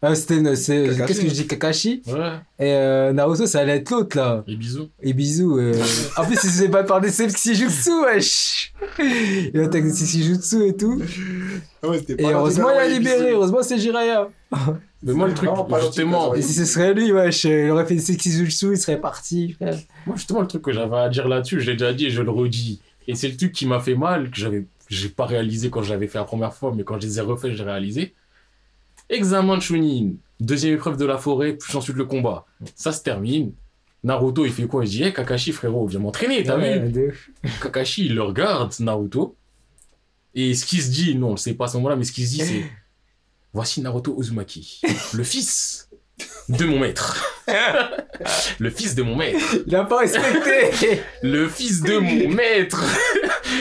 Euh, 0.03 0.15
c'était, 0.15 0.41
qu'est-ce 0.41 1.21
que 1.21 1.27
je 1.27 1.33
dis, 1.33 1.45
Kakashi? 1.45 2.01
Ouais. 2.07 2.31
Et 2.57 2.73
euh, 2.73 3.13
Naruto, 3.13 3.45
ça 3.45 3.59
allait 3.59 3.77
être 3.77 3.91
l'autre, 3.91 4.17
là. 4.17 4.43
Et 4.47 4.55
bisous. 4.55 4.89
Et 4.99 5.13
bisous. 5.13 5.59
Euh... 5.59 5.75
en 6.17 6.25
plus, 6.25 6.39
il 6.43 6.49
se 6.49 6.61
fait 6.63 6.67
battre 6.69 6.87
par 6.87 7.01
des 7.01 7.11
Jutsu, 7.53 7.91
wesh. 8.05 8.73
Il 9.53 9.59
attaque 9.61 9.83
des 9.83 10.67
et 10.67 10.75
tout. 10.75 10.99
Ah 11.83 11.89
ouais, 11.89 11.99
c'était 11.99 12.13
Et 12.13 12.23
pas 12.23 12.31
heureusement, 12.31 12.71
il 12.71 12.77
a 12.79 12.87
libéré. 12.87 13.29
heureusement 13.29 13.57
Heureusement, 13.59 13.61
c'est 13.61 13.77
Jiraiya. 13.77 14.27
Mais 15.03 15.13
moi, 15.13 15.27
le 15.27 15.33
truc, 15.33 15.49
justement, 15.81 16.35
Et 16.35 16.41
si 16.41 16.53
ce 16.53 16.65
serait 16.65 16.93
lui, 16.93 17.11
wesh, 17.11 17.45
il 17.45 17.69
aurait 17.71 17.85
fait 17.85 17.95
des 17.95 18.01
sexy 18.01 18.31
Jutsu, 18.31 18.73
il 18.73 18.77
serait 18.77 18.99
parti, 19.01 19.53
frère. 19.53 19.75
Moi, 20.05 20.15
justement, 20.15 20.41
le 20.41 20.47
truc 20.47 20.61
que 20.61 20.71
j'avais 20.71 20.97
à 20.97 21.09
dire 21.09 21.27
là-dessus, 21.27 21.59
je 21.59 21.71
l'ai 21.71 21.77
déjà 21.77 21.91
dit 21.93 22.05
et 22.05 22.09
je 22.11 22.21
le 22.21 22.29
redis. 22.29 22.81
Et 23.07 23.15
c'est 23.15 23.27
le 23.29 23.35
truc 23.35 23.51
qui 23.51 23.65
m'a 23.65 23.79
fait 23.79 23.95
mal, 23.95 24.29
que 24.29 24.37
j'avais, 24.37 24.65
j'ai 24.89 25.09
pas 25.09 25.25
réalisé 25.25 25.69
quand 25.71 25.81
je 25.81 25.89
l'avais 25.91 26.07
fait 26.07 26.19
la 26.19 26.23
première 26.23 26.53
fois, 26.53 26.71
mais 26.75 26.83
quand 26.83 26.99
je 26.99 27.07
les 27.07 27.17
ai 27.17 27.21
refaits, 27.21 27.53
j'ai 27.55 27.63
réalisé. 27.63 28.13
Examen 29.09 29.57
de 29.57 29.61
Chunin, 29.61 30.11
deuxième 30.39 30.75
épreuve 30.75 30.97
de 30.97 31.05
la 31.05 31.17
forêt, 31.17 31.53
puis 31.53 31.75
ensuite 31.75 31.97
le 31.97 32.05
combat. 32.05 32.45
Ça 32.75 32.91
se 32.91 33.01
termine. 33.01 33.53
Naruto, 34.03 34.45
il 34.45 34.51
fait 34.51 34.65
quoi? 34.67 34.85
Il 34.85 34.89
dit, 34.89 35.03
hey, 35.03 35.13
Kakashi, 35.13 35.51
frérot, 35.51 35.85
viens 35.87 35.99
m'entraîner, 35.99 36.43
t'as 36.43 36.57
Ouais, 36.57 36.79
vu? 36.79 36.91
de. 36.91 37.11
Kakashi, 37.61 38.05
il 38.05 38.15
le 38.15 38.23
regarde, 38.23 38.73
Naruto. 38.79 39.35
Et 40.33 40.53
ce 40.53 40.65
qui 40.65 40.77
se 40.81 40.89
dit, 40.91 41.15
non, 41.15 41.29
on 41.29 41.31
le 41.31 41.37
sait 41.37 41.53
pas 41.55 41.65
à 41.65 41.67
ce 41.67 41.77
moment-là, 41.77 41.95
mais 41.97 42.03
ce 42.05 42.11
qui 42.11 42.25
se 42.25 42.35
dit, 42.35 42.41
c'est 42.45 42.63
Voici 43.53 43.81
Naruto 43.81 44.15
Uzumaki, 44.19 44.81
le 45.13 45.23
fils 45.23 45.89
de 46.49 46.65
mon 46.65 46.79
maître. 46.79 47.21
le 48.59 48.69
fils 48.69 48.95
de 48.95 49.03
mon 49.03 49.15
maître. 49.17 49.39
Il 49.67 49.75
a 49.75 49.83
pas 49.83 49.99
respecté. 49.99 51.01
Le 51.21 51.49
fils 51.49 51.81
de 51.81 51.97
mon 51.97 52.29
maître. 52.29 52.83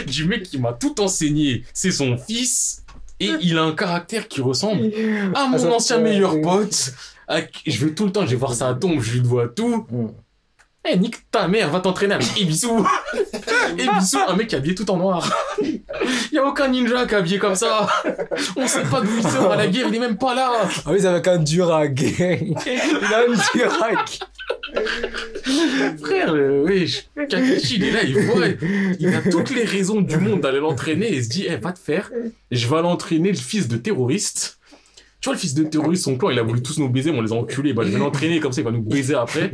du 0.06 0.26
mec 0.26 0.44
qui 0.44 0.58
m'a 0.58 0.72
tout 0.72 1.00
enseigné. 1.00 1.64
C'est 1.74 1.90
son 1.90 2.16
fils. 2.16 2.84
Et 3.18 3.30
il 3.42 3.58
a 3.58 3.62
un 3.64 3.74
caractère 3.74 4.28
qui 4.28 4.40
ressemble 4.40 4.90
à 5.34 5.46
mon 5.46 5.58
Ah, 5.70 5.74
ancien 5.74 5.98
meilleur 5.98 6.40
pote. 6.40 6.92
à 7.28 7.42
qui- 7.42 7.70
Je 7.70 7.84
veux 7.84 7.94
tout 7.94 8.06
le 8.06 8.12
temps, 8.12 8.24
je 8.24 8.30
vais 8.30 8.36
voir 8.36 8.54
sa 8.54 8.72
tombe, 8.74 9.00
je 9.00 9.12
lui 9.14 9.20
dois 9.20 9.48
tout. 9.48 9.86
Mm. 9.90 10.08
Eh, 10.88 10.96
nique 10.96 11.30
ta 11.30 11.46
mère, 11.48 11.68
va 11.70 11.80
t'entraîner 11.80 12.14
avec 12.14 12.28
Ebisu. 13.78 13.88
Ebisu, 13.88 14.16
un 14.28 14.36
mec 14.36 14.54
habillé 14.54 14.74
tout 14.74 14.90
en 14.90 14.96
noir. 14.96 15.32
Y 16.32 16.38
a 16.38 16.44
aucun 16.44 16.68
ninja 16.68 17.06
qui 17.06 17.14
est 17.14 17.18
habillé 17.18 17.38
comme 17.38 17.54
ça. 17.54 17.86
On 18.56 18.66
sait 18.66 18.82
pas 18.84 19.00
d'où 19.00 19.10
il 19.18 19.22
sort 19.22 19.52
à 19.52 19.56
la 19.56 19.66
guerre, 19.66 19.86
il 19.88 19.96
est 19.96 19.98
même 19.98 20.16
pas 20.16 20.34
là. 20.34 20.52
Ah 20.86 20.90
oui, 20.92 21.00
c'est 21.00 21.06
avec 21.06 21.26
un 21.26 21.38
Durag. 21.38 22.00
il 22.20 22.54
a 23.12 23.18
un 23.18 23.34
Durag. 23.54 23.98
Frère, 26.00 26.34
euh, 26.34 26.64
wesh, 26.64 27.08
Kakashi, 27.16 27.76
il 27.76 27.84
est 27.84 27.90
là, 27.90 28.02
il 28.04 28.18
voit, 28.20 28.46
il 28.98 29.14
a 29.14 29.22
toutes 29.22 29.50
les 29.50 29.64
raisons 29.64 30.00
du 30.00 30.16
monde 30.16 30.40
d'aller 30.40 30.60
l'entraîner 30.60 31.06
et 31.06 31.16
il 31.16 31.24
se 31.24 31.28
dit, 31.28 31.46
eh, 31.48 31.56
va 31.56 31.72
te 31.72 31.78
faire, 31.78 32.10
je 32.50 32.68
vais 32.68 32.82
l'entraîner, 32.82 33.30
le 33.32 33.38
fils 33.38 33.68
de 33.68 33.76
terroriste. 33.76 34.58
Tu 35.20 35.26
vois, 35.28 35.34
le 35.34 35.40
fils 35.40 35.54
de 35.54 35.64
terroriste, 35.64 36.04
son 36.04 36.16
clan, 36.16 36.30
il 36.30 36.38
a 36.38 36.42
voulu 36.42 36.62
tous 36.62 36.78
nous 36.78 36.88
baiser, 36.88 37.10
mais 37.10 37.18
on 37.18 37.22
les 37.22 37.32
a 37.32 37.36
enculés, 37.36 37.72
bah, 37.72 37.82
je 37.84 37.90
vais 37.90 37.98
l'entraîner, 37.98 38.40
comme 38.40 38.52
ça, 38.52 38.60
il 38.60 38.64
va 38.64 38.70
nous 38.70 38.82
baiser 38.82 39.14
après. 39.14 39.50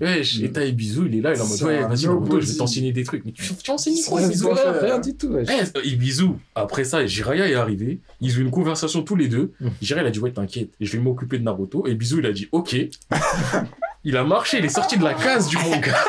Wesh, 0.00 0.40
et 0.40 0.50
t'as 0.50 0.64
Ibizu, 0.64 1.06
il 1.06 1.18
est 1.18 1.20
là, 1.20 1.32
il 1.34 1.38
est 1.38 1.40
en 1.40 1.46
mode, 1.46 1.62
ouais, 1.62 1.82
vas-y, 1.82 2.06
Naruto, 2.06 2.40
je 2.40 2.46
vais 2.46 2.56
t'enseigner 2.56 2.92
des 2.92 3.04
trucs. 3.04 3.24
Mais 3.24 3.32
tu, 3.32 3.42
tu 3.54 3.70
enseignes 3.70 3.96
quoi, 4.08 4.20
Ibizu 4.22 4.44
c'est 4.54 4.80
Rien, 4.86 4.98
du 4.98 5.14
tout, 5.14 5.28
wesh. 5.28 5.48
eh, 5.50 5.88
Ibizu, 5.88 6.24
après 6.54 6.84
ça, 6.84 7.06
Jiraya 7.06 7.48
est 7.48 7.54
arrivé, 7.54 8.00
ils 8.20 8.34
ont 8.36 8.38
eu 8.38 8.42
une 8.42 8.50
conversation 8.50 9.02
tous 9.02 9.16
les 9.16 9.28
deux. 9.28 9.52
Mm. 9.60 9.68
Jiraya, 9.80 10.04
il 10.04 10.08
a 10.08 10.10
dit, 10.10 10.18
ouais, 10.20 10.32
t'inquiète, 10.32 10.70
je 10.80 10.92
vais 10.92 10.98
m'occuper 10.98 11.38
de 11.38 11.44
Naruto. 11.44 11.86
Et 11.86 11.92
Ibizu, 11.92 12.18
il 12.18 12.26
a 12.26 12.32
dit, 12.32 12.48
ok. 12.52 12.74
il 14.04 14.16
a 14.16 14.24
marché, 14.24 14.58
il 14.58 14.64
est 14.64 14.68
sorti 14.68 14.98
de 14.98 15.04
la 15.04 15.14
case 15.14 15.48
du 15.48 15.56
manga. 15.56 15.94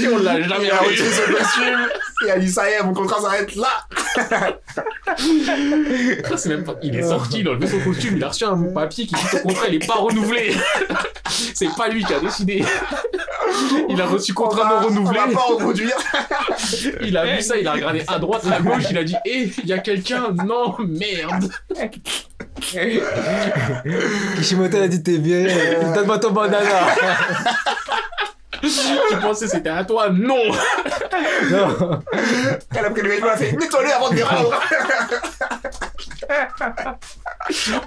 Et 0.00 0.06
on 0.08 0.18
l'a 0.18 0.40
jamais 0.40 0.66
Il 0.66 0.70
a 0.70 0.78
revu. 0.78 0.90
retiré 0.90 1.10
son 1.10 1.32
costume. 1.32 1.88
Il 2.24 2.30
a 2.30 2.38
dit, 2.38 2.48
ça 2.50 2.68
y 2.68 2.72
est, 2.72 2.82
mon 2.82 2.92
contrat 2.94 3.20
s'arrête 3.20 3.54
là. 3.54 3.68
C'est 6.36 6.48
même 6.48 6.64
pas- 6.64 6.74
Il 6.82 6.96
est 6.96 7.02
sorti, 7.02 7.40
il 7.40 7.48
a 7.48 7.52
enlevé 7.52 7.66
son 7.68 7.78
costume, 7.80 8.16
il 8.16 8.24
a 8.24 8.28
reçu 8.28 8.44
un 8.44 8.56
papier 8.74 9.06
qui 9.06 9.14
dit 9.14 9.20
ton 9.30 9.38
contrat, 9.38 9.68
il 9.68 9.74
est 9.76 9.86
pas 9.86 9.94
renouvelé. 9.94 10.54
C'est 11.54 11.74
pas 11.76 11.88
lui 11.88 12.02
qui 12.04 12.12
a 12.14 12.20
décidé. 12.20 12.64
Il 13.88 14.00
a 14.00 14.06
reçu 14.06 14.32
contrat 14.34 14.64
non 14.64 14.70
On 14.76 14.80
va 14.80 14.86
renouvelé. 14.86 15.34
pas 15.34 15.40
reproduire. 15.42 15.96
Il 17.02 17.16
a 17.16 17.24
vu 17.36 17.42
ça, 17.42 17.56
il 17.56 17.66
a 17.68 17.72
regardé 17.72 18.02
à 18.08 18.18
droite, 18.18 18.42
à 18.50 18.60
gauche, 18.60 18.84
il 18.90 18.98
a 18.98 19.04
dit, 19.04 19.14
eh, 19.24 19.50
il 19.62 19.66
y 19.68 19.72
a 19.72 19.78
quelqu'un, 19.78 20.32
non, 20.44 20.74
merde. 20.80 21.50
Kishimoto 24.36 24.76
a 24.78 24.88
dit 24.88 25.02
t'es 25.02 25.18
viré, 25.18 25.46
euh, 25.76 25.94
donne-moi 25.94 26.18
ton 26.18 26.30
bandana. 26.32 26.68
Tu 28.62 29.16
pensais 29.20 29.46
que 29.46 29.50
c'était 29.52 29.68
à 29.68 29.84
toi, 29.84 30.10
non. 30.10 30.44
non. 31.50 32.00
Elle 32.76 32.84
a 32.84 32.90
pris 32.90 33.02
le 33.02 33.08
vêtement, 33.08 33.28
elle 33.28 33.32
a 33.32 33.36
fait, 33.36 33.52
nettoie-le 33.52 33.92
avant 33.92 34.10
de 34.10 34.16
les 34.16 34.22
rendre. 34.22 34.60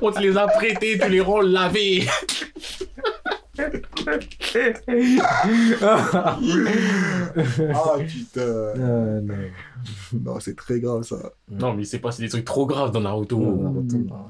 On 0.01 0.11
te 0.11 0.19
les 0.19 0.37
a 0.37 0.47
prêtés, 0.47 0.97
tu 0.97 1.09
les 1.09 1.21
rends 1.21 1.41
lavés. 1.41 2.07
Ah 7.73 7.97
putain. 8.07 8.73
non, 8.75 9.21
non. 9.21 9.35
Non, 10.13 10.39
c'est 10.39 10.55
très 10.55 10.79
grave 10.79 11.03
ça. 11.03 11.33
Non, 11.49 11.73
mais 11.73 11.83
il 11.83 11.85
s'est 11.85 11.99
passé 11.99 12.21
des 12.23 12.29
trucs 12.29 12.45
trop 12.45 12.65
graves 12.65 12.91
dans 12.91 13.01
Naruto. 13.01 13.37
Naruto, 13.39 13.97
non. 13.97 14.29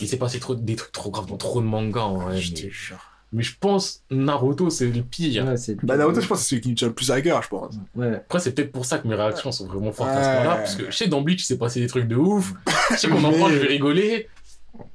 Il 0.00 0.08
s'est 0.08 0.16
passé 0.16 0.40
trop, 0.40 0.54
des 0.54 0.76
trucs 0.76 0.92
trop 0.92 1.10
graves 1.10 1.26
dans 1.26 1.36
trop 1.36 1.60
de 1.60 1.66
mangas, 1.66 2.00
en 2.00 2.16
vrai. 2.18 2.40
Je 2.40 2.52
te 2.52 2.62
Mais, 2.62 2.70
jure. 2.70 3.11
Mais 3.32 3.42
je 3.42 3.54
pense 3.58 4.02
Naruto, 4.10 4.68
c'est 4.70 4.86
le 4.86 5.02
pire. 5.02 5.46
Ouais, 5.46 5.56
c'est- 5.56 5.76
Bah 5.84 5.96
Naruto, 5.96 6.20
je 6.20 6.26
pense 6.26 6.38
que 6.38 6.44
c'est 6.44 6.50
celui 6.50 6.62
qui 6.62 6.68
nous 6.68 6.74
tient 6.74 6.88
le 6.88 6.94
plus 6.94 7.10
à 7.10 7.20
cœur, 7.22 7.42
je 7.42 7.48
pense. 7.48 7.74
Ouais. 7.94 8.14
Après, 8.16 8.40
c'est 8.40 8.52
peut-être 8.52 8.72
pour 8.72 8.84
ça 8.84 8.98
que 8.98 9.08
mes 9.08 9.14
réactions 9.14 9.50
sont 9.52 9.66
vraiment 9.66 9.92
fortes 9.92 10.10
à 10.10 10.22
ce 10.22 10.28
moment-là. 10.28 10.56
Parce 10.56 10.74
que 10.76 10.90
je 10.90 10.96
sais, 10.96 11.06
dans 11.08 11.22
Bleach, 11.22 11.42
il 11.42 11.46
s'est 11.46 11.58
passé 11.58 11.80
des 11.80 11.86
trucs 11.86 12.08
de 12.08 12.16
ouf. 12.16 12.52
Je 12.90 12.96
sais 12.96 13.08
qu'on 13.08 13.24
en 13.24 13.32
parle, 13.32 13.52
je 13.54 13.58
vais 13.58 13.68
rigoler. 13.68 14.28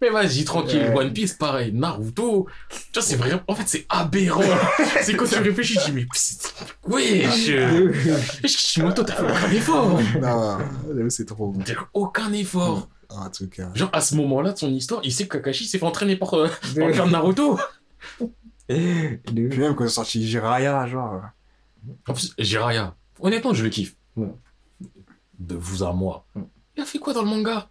Mais 0.01 0.09
vas-y, 0.09 0.43
tranquille. 0.43 0.79
Ouais. 0.89 0.97
One 0.97 1.13
Piece, 1.13 1.33
pareil. 1.33 1.71
Naruto. 1.71 2.47
Tu 2.69 2.77
vois, 2.95 3.03
c'est 3.03 3.15
vraiment. 3.15 3.41
En 3.47 3.53
fait, 3.55 3.63
c'est 3.67 3.85
aberrant. 3.89 4.41
c'est 5.03 5.15
quand 5.15 5.25
tu 5.25 5.35
réfléchis, 5.39 5.77
tu 5.85 5.91
dis, 5.91 5.95
mais. 5.95 6.05
euh, 7.49 7.91
wesh, 8.43 8.55
Kishimoto, 8.57 9.03
t'as 9.03 9.13
fait 9.13 9.23
aucun 9.23 9.51
effort. 9.51 9.99
Non, 10.21 10.57
c'est 11.09 11.25
trop. 11.27 11.53
T'as 11.63 11.73
fait 11.73 11.79
aucun 11.93 12.33
effort. 12.33 12.87
Un 13.09 13.29
truc. 13.29 13.59
hein. 13.59 13.71
Genre, 13.73 13.89
à 13.93 14.01
ce 14.01 14.15
moment-là 14.15 14.51
de 14.51 14.57
son 14.57 14.69
histoire, 14.73 14.99
il 15.03 15.13
sait 15.13 15.27
que 15.27 15.37
Kakashi 15.37 15.65
s'est 15.65 15.77
fait 15.79 15.85
entraîner 15.85 16.17
par, 16.17 16.33
euh, 16.33 16.47
par 16.77 16.87
le 16.87 16.93
père 16.93 17.05
de 17.05 17.11
Naruto. 17.11 17.57
De- 18.69 19.47
Puis 19.47 19.59
même 19.59 19.75
quand 19.75 19.83
ils 19.83 19.87
ont 19.87 19.89
sorti 19.89 20.27
Jiraya, 20.27 20.85
genre. 20.87 21.21
En 22.07 22.13
plus, 22.13 22.33
Jiraya, 22.37 22.95
honnêtement, 23.19 23.53
je 23.53 23.63
le 23.63 23.69
kiffe. 23.69 23.95
Ouais. 24.15 24.27
De 25.39 25.55
vous 25.55 25.83
à 25.83 25.93
moi. 25.93 26.25
Mm. 26.35 26.41
Il 26.75 26.81
a 26.83 26.85
fait 26.85 26.99
quoi 26.99 27.13
dans 27.13 27.21
le 27.21 27.29
manga? 27.29 27.69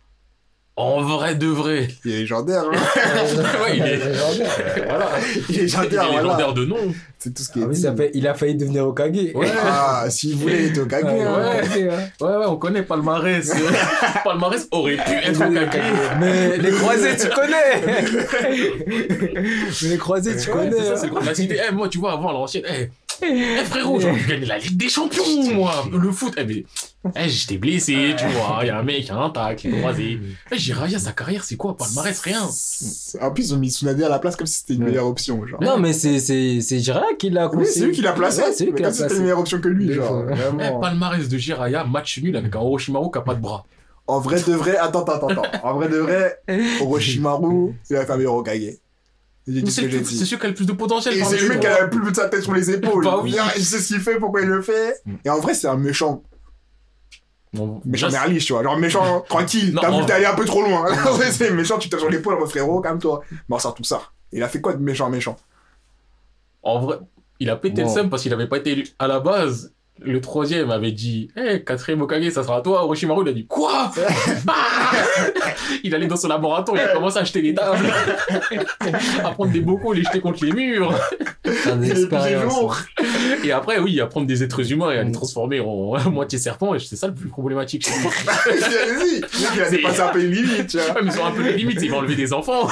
En 0.79 1.01
vrai 1.01 1.35
de 1.35 1.47
vrai. 1.47 1.89
Il 2.05 2.13
est 2.13 2.19
légendaire, 2.19 2.65
hein. 2.71 2.77
Ouais, 3.65 3.77
il 3.79 3.83
est- 3.83 3.97
voilà. 4.87 5.09
Il 5.19 5.39
est 5.39 5.43
Il 5.49 5.59
est 5.59 5.63
légendaire, 5.63 6.05
voilà. 6.13 6.23
légendaire 6.23 6.53
de 6.53 6.65
nom. 6.67 6.77
C'est 7.19 7.33
tout 7.33 7.43
ce 7.43 7.51
qui 7.51 7.61
Ah 7.63 7.65
est 7.65 7.69
oui, 7.69 7.75
dit. 7.77 7.81
ça 7.81 7.97
fait- 7.97 8.11
il 8.13 8.29
a 8.29 8.35
failli 8.35 8.55
devenir 8.57 8.87
Okage. 8.87 9.17
Ouais. 9.35 9.47
Ah, 9.65 10.05
s'il 10.11 10.37
voulait, 10.37 10.65
il 10.65 10.67
était 10.67 10.81
Ouais, 10.81 11.23
hein. 11.23 11.35
ouais. 11.39 11.63
Okage, 11.65 11.89
hein. 11.95 12.25
Ouais, 12.27 12.37
ouais, 12.37 12.45
on 12.47 12.57
connaît 12.57 12.83
Palmarès. 12.83 13.51
Palmarès 14.25 14.69
aurait 14.71 14.97
pu 14.97 15.13
être 15.13 15.41
en 15.41 15.51
Kage. 15.55 15.83
Mais 16.21 16.59
les 16.59 16.71
croisés, 16.73 17.17
tu 17.17 17.29
connais 17.31 17.83
Mais 19.83 19.89
les 19.89 19.97
croisés, 19.97 20.37
tu 20.37 20.51
Ouais, 20.51 20.57
connais 20.57 20.73
c'est 20.73 20.85
ça, 20.85 20.93
hein. 20.93 20.97
c'est 21.01 21.09
le 21.09 21.27
la 21.27 21.35
cité. 21.35 21.59
Eh, 21.69 21.73
moi, 21.75 21.89
tu 21.89 21.99
vois, 21.99 22.13
avant, 22.13 22.33
l'ancienne, 22.33 22.65
eh, 22.69 22.91
eh, 23.23 23.65
frérot, 23.65 24.01
j'aurais 24.01 24.19
pu 24.19 24.29
gagner 24.29 24.47
la 24.47 24.59
Ligue 24.59 24.77
des 24.77 24.89
Champions, 24.89 25.53
moi. 25.55 25.85
Le 25.93 26.11
foot, 26.13 26.35
eh, 26.37 26.45
mais, 26.45 26.65
eh, 27.17 27.29
j'étais 27.29 27.57
blessé, 27.59 28.15
tu 28.19 28.27
vois. 28.27 28.59
Il 28.63 28.67
y 28.67 28.71
a 28.71 28.79
un 28.79 28.83
mec, 28.83 28.99
il 29.01 29.07
y 29.07 29.11
a 29.11 29.17
un 29.17 29.33
est 29.53 29.71
croisé. 29.79 30.19
Eh, 30.53 30.59
Jiraya, 30.59 30.99
sa 30.99 31.13
carrière, 31.13 31.45
c'est 31.45 31.57
quoi? 31.57 31.77
Palmarès, 31.77 32.19
rien. 32.21 32.43
En 33.23 33.31
plus, 33.31 33.49
ils 33.51 33.55
ont 33.55 33.59
mis 33.59 33.71
Tsunade 33.71 34.01
à 34.03 34.09
la 34.09 34.19
place 34.19 34.37
comme 34.37 34.47
si 34.47 34.59
c'était 34.61 34.75
une 34.75 34.83
Ouais. 34.85 34.91
meilleure 34.91 35.07
option, 35.07 35.45
genre. 35.47 35.63
Non, 35.63 35.79
mais 35.79 35.93
c'est 35.93 36.19
c'est 36.21 36.61
c'est 36.61 36.79
Jiraya 36.79 37.15
qui 37.19 37.31
l'a 37.31 37.49
Oui, 37.55 37.65
c'est 37.67 37.87
lui 37.87 37.93
qui 37.93 38.03
l'a 38.03 38.13
placé. 38.13 38.43
Ouais, 38.43 38.53
c'est 38.53 38.65
lui 38.65 38.73
mais 38.73 38.77
qui 38.79 38.83
comme 38.83 38.91
l'a 38.93 38.97
si 38.97 39.03
c'était 39.03 39.17
une 39.17 39.23
meilleure 39.23 39.39
option 39.41 39.61
que 39.61 39.69
lui, 39.69 39.87
De 39.87 39.93
genre. 39.95 40.25
Eh, 40.31 40.81
palmarès 40.81 41.29
de 41.29 41.39
Jiraya, 41.39 41.85
match 41.85 42.19
nul 42.23 42.37
avec 42.37 42.55
un 42.55 42.61
Orochimaru 42.61 43.11
qui 43.11 43.19
a 43.19 43.23
pas 43.23 43.35
de 43.35 43.41
bras. 43.41 43.65
En 44.09 44.21
vrai 44.21 44.37
de 44.41 44.53
vrai, 44.53 44.77
attends, 44.77 45.03
attends, 45.03 45.27
attends. 45.29 45.43
En 45.65 45.75
vrai 45.75 45.89
de 45.89 45.97
vrai, 45.97 46.39
Orochimaru. 46.81 47.75
J'ai 47.91 47.97
C'est 47.97 48.07
que 48.07 48.13
j'ai 48.19 48.67
le- 48.67 48.86
c'est 49.47 49.71
celui 49.71 50.39
qui 50.39 50.45
a 50.45 50.49
le 50.49 50.55
plus 50.55 50.67
de 50.67 50.73
potentiel. 50.73 51.17
Et 51.17 51.25
c'est 51.25 51.49
mec 51.49 51.61
qui 51.61 51.67
a 51.67 51.83
le 51.85 51.91
plus 51.91 52.11
de 52.11 52.17
sa 52.17 52.29
tête 52.29 52.43
sur 52.43 52.55
les 52.55 52.71
épaules. 52.71 53.05
Bah 53.05 53.21
oui. 53.23 53.37
Il 53.57 53.65
sait 53.65 53.79
ce 53.79 53.89
qu'il 53.89 54.01
fait, 54.01 54.19
pourquoi 54.19 54.41
il 54.43 54.49
le 54.49 54.63
fait. 54.63 54.95
Et 55.25 55.31
en 55.31 55.39
vrai, 55.39 55.55
c'est 55.55 55.69
un 55.69 55.77
méchant, 55.77 56.23
Non, 57.53 57.81
méchant 57.85 58.11
merliche, 58.11 58.47
tu 58.47 58.53
vois. 58.53 58.63
Genre 58.63 58.79
méchant, 58.79 59.21
tranquille. 59.29 59.77
T'as 59.81 59.91
vu, 59.97 60.05
t'es 60.05 60.13
allé 60.13 60.27
un 60.27 60.35
peu 60.35 60.45
trop 60.45 60.63
loin. 60.63 60.87
c'est 61.31 61.51
méchant, 61.53 61.79
tu 61.79 61.89
tapes 61.89 62.01
sur 62.01 62.11
l'épaule, 62.11 62.39
mon 62.39 62.47
frérot, 62.47 62.81
calme-toi. 62.81 63.23
Mais 63.31 63.57
on 63.57 63.59
sort 63.59 63.75
tout 63.75 63.85
ça. 63.85 64.03
Il 64.33 64.43
a 64.43 64.49
fait 64.49 64.61
quoi 64.61 64.73
de 64.75 64.83
méchant, 64.83 65.09
méchant? 65.09 65.37
En 66.63 66.81
vrai, 66.81 66.99
il 67.39 67.49
a 67.49 67.57
pété 67.57 67.83
Bon. 67.83 67.89
le 67.89 67.95
seum 67.95 68.11
parce 68.11 68.23
qu'il 68.23 68.33
avait 68.33 68.49
pas 68.49 68.59
été 68.59 68.73
élu. 68.73 68.89
À 68.99 69.07
la 69.07 69.21
base, 69.21 69.73
le 70.03 70.21
troisième 70.21 70.71
avait 70.71 70.93
dit 70.93 71.29
Eh, 71.37 71.63
quatrième 71.65 72.03
Okage, 72.03 72.29
ça 72.31 72.43
sera 72.43 72.61
toi. 72.61 72.85
Orochimaru, 72.85 73.25
il 73.25 73.29
a 73.31 73.33
dit 73.33 73.47
Quoi? 73.47 73.91
Ah 74.49 74.93
Il 75.83 75.95
allait 75.95 76.07
dans 76.07 76.17
son 76.17 76.29
laboratoire, 76.29 76.77
il 76.81 76.89
a 76.89 76.93
commencé 76.95 77.19
à 77.19 77.23
acheter 77.23 77.41
les 77.43 77.55
tables, 77.55 77.87
à 79.25 79.31
prendre 79.31 79.51
des 79.53 79.61
bocaux, 79.61 79.93
les 79.93 80.03
jeter 80.03 80.21
contre 80.21 80.45
les 80.45 80.53
murs. 80.53 80.93
C'est 81.45 81.77
plus 81.79 81.91
expérience. 81.91 82.45
lourd. 82.45 82.77
Et 83.45 83.53
après, 83.53 83.79
oui, 83.79 84.01
à 84.01 84.07
prendre 84.07 84.27
des 84.27 84.43
êtres 84.43 84.71
humains 84.73 84.91
et 84.93 84.99
à 84.99 85.03
les 85.03 85.09
Mm. 85.11 85.13
transformer 85.13 85.61
en 85.61 85.99
moitié 86.11 86.39
serpent. 86.39 86.75
Et 86.75 86.79
c'est 86.79 86.97
ça 86.97 87.07
le 87.09 87.15
plus 87.15 87.29
problématique. 87.29 87.89
Vas-y. 88.47 89.61
A 89.61 89.71
dépassé 89.71 90.01
un 90.01 90.09
peu 90.09 90.19
les 90.21 90.29
limites, 90.29 90.67
tu 90.69 90.79
vois. 90.79 90.95
Ouais, 90.95 91.01
mais 91.05 91.11
ils 91.13 91.21
ont 91.21 91.25
un 91.27 91.31
peu 91.33 91.43
les 91.43 91.53
limites, 91.57 91.79
ils 91.83 91.91
vont 91.91 91.99
enlever 91.99 92.17
des 92.17 92.33
enfants. 92.33 92.67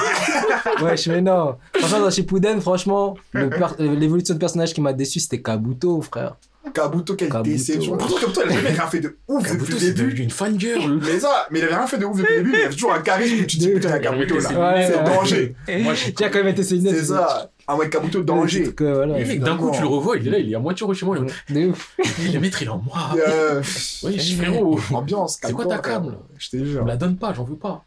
Ouais, 0.81 0.97
je 0.97 1.11
mais 1.11 1.21
non. 1.21 1.55
Franchement, 1.73 1.99
dans 2.01 2.09
Shippuden, 2.11 2.61
franchement, 2.61 3.15
le 3.31 3.49
per- 3.49 3.75
l'évolution 3.79 4.33
de 4.33 4.39
personnage 4.39 4.73
qui 4.73 4.81
m'a 4.81 4.93
déçu, 4.93 5.19
c'était 5.19 5.41
Kabuto, 5.41 6.01
frère. 6.01 6.35
Kabuto, 6.73 7.15
quelle 7.15 7.29
Kabuto, 7.29 7.55
déception. 7.55 7.91
ouais. 7.93 7.97
Pourtant, 7.97 8.15
Kabuto, 8.19 8.41
il 8.45 8.49
a 8.49 8.53
jamais 8.55 8.69
rien 8.69 8.87
fait 8.87 8.99
de 8.99 9.17
ouf 9.27 9.43
depuis 9.43 9.57
Kabuto, 9.57 9.71
le 9.73 9.79
c'est 9.79 9.93
début. 9.93 10.03
devenu 10.09 10.23
une 10.23 10.29
fangirl. 10.31 10.99
Mais 11.01 11.19
ça, 11.19 11.47
mais 11.51 11.59
il 11.59 11.65
avait 11.65 11.75
rien 11.75 11.87
fait 11.87 11.97
de 11.97 12.05
ouf 12.05 12.17
depuis 12.17 12.33
le 12.33 12.39
début, 12.39 12.51
mais 12.51 12.57
il 12.59 12.63
avait 12.65 12.73
toujours 12.73 12.93
un 12.93 13.01
charisme 13.01 13.35
où 13.43 13.45
tu 13.45 13.57
dis 13.57 13.69
putain, 13.69 13.89
il 13.89 13.91
y 13.91 13.95
a 13.95 13.99
Kabuto 13.99 14.39
C'est- 14.39 14.53
là. 14.53 14.73
Ouais, 14.73 14.87
C'est 14.87 14.97
ouais. 14.97 15.03
danger. 15.03 15.55
Moi, 15.83 15.93
je 15.93 16.23
as 16.23 16.29
quand 16.29 16.39
même 16.39 16.47
été 16.47 16.63
ses 16.63 16.75
lunettes. 16.75 16.95
C'est 16.97 17.05
ça. 17.05 17.51
Ah 17.67 17.75
ouais, 17.75 17.89
Kabuto, 17.89 18.21
danger. 18.21 18.73
Que, 18.73 18.83
voilà. 18.83 19.17
Le 19.17 19.25
mec, 19.25 19.39
d'un 19.41 19.57
coup, 19.57 19.71
tu 19.73 19.81
le 19.81 19.87
revois, 19.87 20.17
il 20.17 20.27
est 20.27 20.31
là, 20.31 20.37
il 20.39 20.51
est 20.51 20.55
à 20.55 20.59
moitié 20.59 20.85
est 20.85 21.53
De 21.53 21.67
ouf. 21.67 21.95
Le 22.33 22.39
maître, 22.39 22.61
il 22.61 22.65
est 22.65 22.69
en 22.69 22.77
moi. 22.77 23.09
Euh, 23.27 23.61
Oui, 24.03 24.19
frérot. 24.37 24.79
Ambiance, 24.93 25.39
C'est 25.41 25.51
quoi 25.51 25.65
ta 25.65 25.79
cam, 25.79 26.05
là 26.09 26.17
Je 26.37 26.49
te 26.51 26.63
jure. 26.63 26.83
me 26.83 26.87
la 26.89 26.97
donne 26.97 27.15
pas, 27.17 27.33
j'en 27.33 27.43
veux 27.43 27.55
pas. 27.55 27.83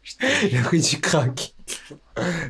Il 0.51 0.57
a 0.57 0.61
pris 0.63 0.79
du 0.81 0.99
crack. 0.99 1.53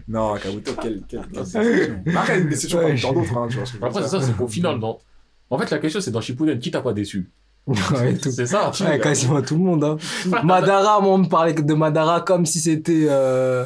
Non, 0.08 0.36
Kabuto, 0.38 0.72
quelle, 0.82 1.02
déception. 1.32 2.02
Après, 2.16 2.40
une 2.40 2.50
déception 2.50 2.80
comme 2.82 2.96
je- 2.96 3.02
tant 3.06 3.14
d'autres, 3.14 3.38
hein, 3.38 3.48
tu 3.50 3.58
vois. 3.58 3.66
je 3.66 3.86
Après, 3.86 4.02
c'est 4.02 4.08
ça, 4.10 4.22
c'est 4.22 4.36
qu'au 4.36 4.48
final, 4.48 4.78
non. 4.80 4.98
En 5.50 5.58
fait, 5.58 5.70
la 5.72 5.80
question, 5.80 6.00
c'est 6.02 6.12
dans 6.12 6.22
Shippuden, 6.22 6.60
qui 6.60 6.72
t'a 6.72 6.82
pas 6.82 6.94
déçu? 6.94 7.30
Ouais, 7.68 8.16
tout. 8.18 8.32
C'est 8.32 8.48
ça. 8.48 8.72
Ouais, 8.82 9.00
quasiment 9.00 9.42
tout 9.42 9.56
le 9.56 9.62
monde. 9.64 9.84
Hein. 9.84 9.98
Madara, 10.44 11.00
moi, 11.02 11.14
on 11.14 11.18
me 11.20 11.28
parlait 11.28 11.54
de 11.54 11.74
Madara 11.74 12.22
comme 12.22 12.46
si 12.46 12.60
c'était. 12.60 13.06
Euh, 13.10 13.66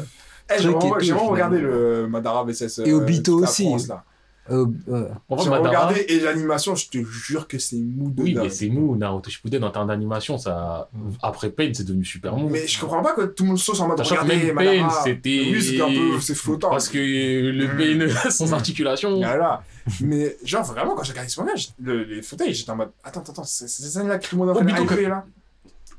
Eh, 0.50 0.62
J'ai 0.62 0.70
vraiment, 0.72 1.28
regardé 1.28 1.60
le 1.60 2.08
Madara 2.08 2.44
VSS. 2.44 2.80
Et 2.86 2.92
Obito 2.94 3.40
la 3.40 3.48
aussi. 3.48 3.64
France, 3.64 3.88
là. 3.88 4.04
Euh, 4.50 4.66
euh, 4.90 5.08
En 5.30 5.38
fait, 5.38 5.44
J'ai 5.44 5.50
regardé 5.50 6.06
et 6.10 6.20
l'animation, 6.20 6.76
je 6.76 6.90
te 6.90 6.98
jure 7.04 7.48
que 7.48 7.58
c'est 7.58 7.78
mou 7.78 8.10
de 8.12 8.22
Oui, 8.24 8.34
dingue. 8.34 8.44
mais 8.44 8.50
c'est 8.50 8.70
mou, 8.70 8.96
Naruto 8.96 9.30
Shippuden, 9.30 9.64
en 9.64 9.72
termes 9.72 9.88
d'animation, 9.88 10.38
ça. 10.38 10.90
Après 11.22 11.50
Pain, 11.50 11.72
c'est 11.74 11.86
devenu 11.86 12.04
super 12.04 12.36
mou. 12.36 12.50
Mais 12.50 12.68
je 12.68 12.80
comprends 12.80 13.02
pas 13.02 13.14
que 13.14 13.22
tout 13.22 13.44
le 13.44 13.50
monde 13.50 13.60
sauce 13.60 13.80
en 13.80 13.88
mode 13.88 13.98
Sachant 14.00 14.22
regardez 14.22 14.52
même 14.54 14.56
Pain, 14.56 14.90
c'était. 15.04 15.50
Oui, 15.52 15.62
c'était 15.62 15.82
un 15.82 15.88
peu, 15.88 16.20
c'est 16.20 16.36
flottant. 16.36 16.70
Parce 16.72 16.90
que 16.90 16.98
le 16.98 17.68
Pain, 18.10 18.14
sans 18.30 18.54
articulation. 18.54 19.16
Voilà. 19.18 19.64
Mais 20.02 20.38
genre 20.44 20.64
vraiment 20.64 20.96
quand 20.96 21.04
j'ai 21.04 21.12
regardé 21.12 21.30
ce 21.30 21.40
manga, 21.42 21.54
le, 21.82 22.04
les 22.04 22.22
fauteuils, 22.22 22.54
j'étais 22.54 22.72
en 22.72 22.78
mode 22.78 22.92
attends 23.04 23.20
attends 23.20 23.34
attends, 23.34 23.44
c'est 23.44 23.68
ça 23.68 24.04
là 24.04 24.18
que 24.18 24.28
tout 24.28 24.38
le 24.38 24.46
monde 24.46 24.50
a 24.52 24.54
fait 24.54 24.62
Obito 24.62 24.94
hyper, 24.96 25.10
là. 25.10 25.26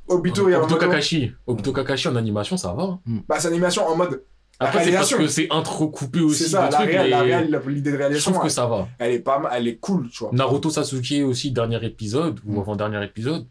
Obito 0.09 0.47
Obito. 0.49 0.77
Kakashi. 0.77 1.33
Obito 1.47 1.73
Kakashi 1.73 2.09
en 2.09 2.16
animation, 2.16 2.57
ça 2.57 2.73
va. 2.73 2.99
Bah 3.29 3.37
c'est 3.39 3.49
animation 3.49 3.87
en 3.87 3.97
mode 3.97 4.23
Après, 4.60 4.85
c'est 4.85 4.93
parce 4.93 5.14
que 5.14 5.26
c'est 5.26 5.51
entrecoupé 5.52 6.20
aussi 6.20 6.44
c'est 6.44 6.51
ça 6.51 6.68
de 6.68 6.72
la 6.72 7.24
mais 7.24 7.44
l'idée 7.72 7.90
de 7.90 7.97
je 7.97 7.97
réalisation. 7.97 8.31
trouve 8.32 8.43
que 8.43 8.47
elle, 8.48 8.52
ça 8.52 8.66
va. 8.66 8.89
elle 8.98 9.12
est 9.12 9.18
pas 9.18 9.39
mal, 9.39 9.52
elle 9.56 9.68
est 9.68 9.76
cool, 9.76 10.09
tu 10.10 10.18
vois. 10.24 10.31
Naruto 10.32 10.70
Sasuke 10.70 11.24
aussi, 11.26 11.51
dernier 11.51 11.85
épisode, 11.85 12.39
ou 12.47 12.55
Mm. 12.55 12.59
avant-dernier 12.60 13.05
épisode, 13.05 13.47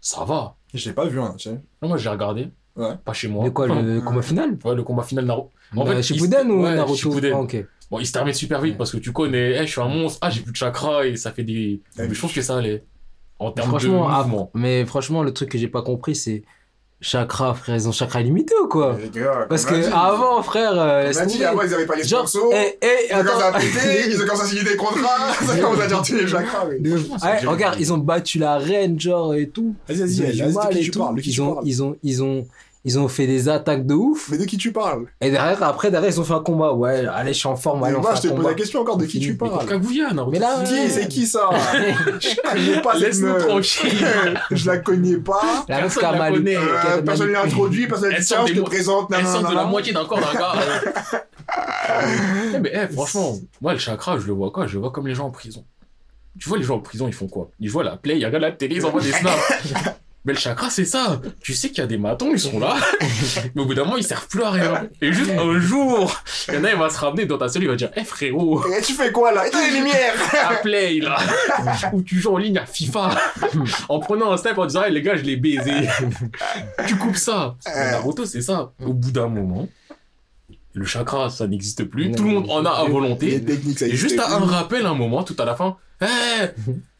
ça 0.00 0.24
va. 0.24 0.56
Je 0.74 0.88
l'ai 0.88 0.94
pas 0.94 1.06
vu 1.06 1.20
hein, 1.20 1.34
tu 1.36 1.50
sais. 1.50 1.60
Non, 1.82 1.88
Moi, 1.88 1.96
j'ai 1.98 2.08
regardé. 2.08 2.48
Ouais. 2.76 2.94
Pas 3.04 3.12
chez 3.12 3.28
moi. 3.28 3.44
de 3.44 3.50
quoi, 3.50 3.66
le 3.66 4.00
combat 4.00 4.22
final? 4.22 4.56
Ouais, 4.64 4.74
le 4.74 4.82
combat 4.84 5.02
final 5.02 5.24
Naruto. 5.24 5.50
En 5.76 5.86
Euh, 5.86 5.96
fait, 5.96 6.02
Shippuden 6.02 6.46
il- 6.46 6.50
ou 6.52 6.62
ouais, 6.62 6.74
Naruto? 6.76 6.94
Shippuden. 6.96 7.32
Ah, 7.34 7.40
ok. 7.40 7.66
Bon, 7.90 7.98
il 7.98 8.06
se 8.06 8.12
termine 8.12 8.34
super 8.34 8.60
vite 8.60 8.76
parce 8.78 8.92
que 8.92 8.98
tu 8.98 9.12
connais, 9.12 9.56
eh, 9.62 9.66
je 9.66 9.72
suis 9.72 9.80
un 9.80 9.88
monstre, 9.88 10.18
ah, 10.22 10.30
j'ai 10.30 10.40
plus 10.42 10.52
de 10.52 10.56
chakra 10.56 11.06
et 11.06 11.16
ça 11.16 11.32
fait 11.32 11.42
des. 11.44 11.80
Ouais. 11.98 12.06
Mais 12.08 12.14
je 12.14 12.18
trouve 12.18 12.32
que 12.32 12.42
ça 12.42 12.56
allait. 12.58 12.84
En 13.40 13.50
termes 13.52 13.68
de 13.68 13.78
Franchement, 13.78 14.08
ah, 14.08 14.22
mouvement. 14.22 14.50
mais 14.54 14.84
franchement, 14.84 15.22
le 15.22 15.32
truc 15.32 15.48
que 15.50 15.58
j'ai 15.58 15.68
pas 15.68 15.82
compris, 15.82 16.14
c'est 16.16 16.42
chakra, 17.00 17.54
frère. 17.54 17.76
Ils 17.76 17.88
ont 17.88 17.92
chakra 17.92 18.20
limité 18.20 18.54
ou 18.62 18.68
quoi 18.68 18.94
Mais 18.98 19.04
les 19.04 19.20
gars, 19.20 19.46
Parce 19.48 19.64
que 19.64 19.74
dit, 19.74 19.86
avant, 19.92 20.42
frère. 20.42 20.72
euh, 20.74 21.12
dit 21.26 21.44
avant 21.44 21.62
ils 21.62 21.72
avaient 21.74 21.86
pas 21.86 21.94
les 21.96 22.04
Genre, 22.04 22.28
sponsors. 22.28 22.52
eh, 22.52 22.78
eh, 22.82 22.86
Ils 23.10 23.14
ont 23.16 23.24
commencé 23.24 23.42
à 23.42 23.46
attends. 23.48 23.58
péter, 23.58 24.04
ils 24.10 24.16
ont 24.22 24.26
commencé 24.26 24.42
à 24.42 24.46
signer 24.46 24.64
des 24.64 24.76
contrats, 24.76 25.32
ça 25.46 25.56
commence 25.56 25.80
à 25.80 25.86
dire 25.86 26.02
tous 26.02 26.14
les 26.14 26.26
chakras. 26.26 26.66
mais- 26.70 26.78
De 26.80 26.90
Ouais, 26.96 27.46
regarde, 27.46 27.76
ils 27.80 27.92
ont 27.92 27.98
battu 27.98 28.38
la 28.38 28.58
reine, 28.58 28.98
genre, 28.98 29.34
et 29.34 29.48
tout. 29.48 29.74
Vas-y, 29.88 29.98
Ils 29.98 30.22
ont 30.22 30.24
vas-y, 30.24 30.52
vas-y, 30.52 30.72
tu 30.72 30.78
Ils 30.78 30.90
tu 30.90 31.40
ont, 31.40 31.60
ils 31.64 31.82
ont, 31.82 31.96
ils 32.02 32.22
ont, 32.22 32.46
ils 32.84 32.98
ont 32.98 33.08
fait 33.08 33.26
des 33.26 33.48
attaques 33.48 33.84
de 33.86 33.94
ouf. 33.94 34.28
Mais 34.30 34.38
de 34.38 34.44
qui 34.44 34.56
tu 34.56 34.72
parles? 34.72 35.06
Et 35.20 35.30
derrière, 35.30 35.62
après, 35.62 35.90
derrière, 35.90 36.10
ils 36.10 36.20
ont 36.20 36.24
fait 36.24 36.32
un 36.34 36.40
combat. 36.40 36.72
Ouais, 36.72 37.04
allez, 37.06 37.32
je 37.32 37.38
suis 37.38 37.48
en 37.48 37.56
forme, 37.56 37.82
allez, 37.84 37.96
on 37.96 38.00
Moi, 38.00 38.14
fait 38.14 38.22
je 38.22 38.28
pose 38.28 38.36
combat. 38.38 38.48
la 38.50 38.54
question 38.54 38.80
encore 38.80 38.96
de 38.96 39.04
qui 39.06 39.18
tu 39.20 39.36
parles? 39.36 39.66
Kaguya, 39.66 40.12
Naruto. 40.12 40.30
Mais 40.32 40.38
là, 40.38 40.62
Qui 40.64 40.72
ouais. 40.74 40.88
C'est 40.88 41.08
qui 41.08 41.26
ça? 41.26 41.50
Je 42.20 42.40
connais 42.40 42.80
pas 42.80 42.92
cette 42.94 43.02
Laisse-nous 43.02 43.26
meuf. 43.28 43.46
tranquille. 43.46 44.06
Je 44.50 44.66
la 44.70 44.78
connais 44.78 45.16
pas. 45.16 45.64
La 45.68 45.82
meuf 45.82 45.94
Personne 45.98 46.02
la. 46.18 46.26
Euh, 46.26 46.30
Kamalu. 46.30 47.04
personne 47.04 47.26
ne 47.28 47.32
l'a 47.32 47.42
introduit, 47.42 47.86
personne 47.88 48.12
Elle 48.12 48.20
dit 48.20 48.26
sort 48.26 48.38
tiens, 48.38 48.44
des 48.46 48.50
je 48.52 48.54
te 48.56 48.60
mots- 48.60 48.66
présente. 48.66 49.12
Elle 49.16 49.26
sort 49.26 49.48
de 49.50 49.54
la 49.54 49.64
moitié 49.64 49.92
d'un 49.92 50.04
corps 50.04 50.20
d'un 50.20 50.32
gars. 50.38 50.52
Eh, 52.54 52.58
mais 52.60 52.70
eh, 52.74 52.92
franchement, 52.92 53.34
moi, 53.60 53.72
le 53.72 53.78
chakra, 53.78 54.18
je 54.18 54.26
le 54.26 54.32
vois 54.34 54.50
quoi? 54.50 54.66
Je 54.66 54.74
le 54.74 54.80
vois 54.80 54.90
comme 54.90 55.06
les 55.06 55.14
gens 55.14 55.26
en 55.26 55.30
prison. 55.30 55.64
Tu 56.38 56.48
vois, 56.48 56.58
les 56.58 56.64
gens 56.64 56.76
en 56.76 56.80
prison, 56.80 57.08
ils 57.08 57.14
font 57.14 57.26
quoi? 57.26 57.50
Ils 57.58 57.68
jouent 57.68 57.80
à 57.80 57.84
la 57.84 57.96
play, 57.96 58.18
ils 58.18 58.24
regardent 58.26 58.42
la 58.44 58.52
télé, 58.52 58.76
ils 58.76 58.84
envoient 58.86 59.00
des 59.00 59.10
snaps. 59.12 59.34
Mais 60.28 60.34
le 60.34 60.38
chakra, 60.38 60.68
c'est 60.68 60.84
ça. 60.84 61.22
Tu 61.40 61.54
sais 61.54 61.70
qu'il 61.70 61.78
y 61.78 61.80
a 61.80 61.86
des 61.86 61.96
matons, 61.96 62.32
ils 62.32 62.38
sont 62.38 62.60
là. 62.60 62.76
mais 63.54 63.62
au 63.62 63.64
bout 63.64 63.72
d'un 63.72 63.84
moment, 63.84 63.96
ils 63.96 64.04
servent 64.04 64.28
plus 64.28 64.42
à 64.42 64.50
rien. 64.50 64.86
Et 65.00 65.10
juste 65.10 65.30
un 65.30 65.58
jour, 65.58 66.20
il 66.48 66.54
y 66.54 66.58
en 66.58 66.64
a, 66.64 66.70
il 66.70 66.78
va 66.78 66.90
se 66.90 66.98
ramener 66.98 67.24
dans 67.24 67.38
ta 67.38 67.48
cellule, 67.48 67.68
il 67.68 67.70
va 67.70 67.76
dire 67.76 67.90
Eh 67.96 68.04
frérot, 68.04 68.62
Et 68.66 68.82
tu 68.82 68.92
fais 68.92 69.10
quoi 69.10 69.32
là? 69.32 69.46
Éteins 69.46 69.66
les 69.66 69.70
lumières 69.78 70.12
à 70.50 70.56
play 70.56 70.98
là 71.00 71.16
Ou 71.94 72.02
tu 72.02 72.20
joues 72.20 72.34
en 72.34 72.36
ligne 72.36 72.58
à 72.58 72.66
FIFA 72.66 73.08
en 73.88 74.00
prenant 74.00 74.30
un 74.30 74.36
snap 74.36 74.58
en 74.58 74.66
disant 74.66 74.82
Eh 74.86 74.90
les 74.90 75.00
gars, 75.00 75.16
je 75.16 75.22
l'ai 75.22 75.36
baisé. 75.36 75.72
tu 76.86 76.96
coupes 76.96 77.16
ça. 77.16 77.56
Mais 77.66 77.92
Naruto, 77.92 78.26
c'est 78.26 78.42
ça. 78.42 78.72
Au 78.84 78.92
bout 78.92 79.10
d'un 79.10 79.28
moment, 79.28 79.66
le 80.74 80.84
chakra, 80.84 81.30
ça 81.30 81.46
n'existe 81.46 81.84
plus. 81.84 82.12
Tout 82.12 82.24
le 82.24 82.30
monde 82.32 82.50
en 82.50 82.66
a 82.66 82.70
à 82.70 82.84
volonté. 82.84 83.42
Et 83.80 83.96
juste 83.96 84.18
à 84.18 84.36
un 84.36 84.40
rappel, 84.44 84.84
un 84.84 84.92
moment, 84.92 85.22
tout 85.22 85.36
à 85.38 85.46
la 85.46 85.56
fin. 85.56 85.78
Eh, 86.02 86.06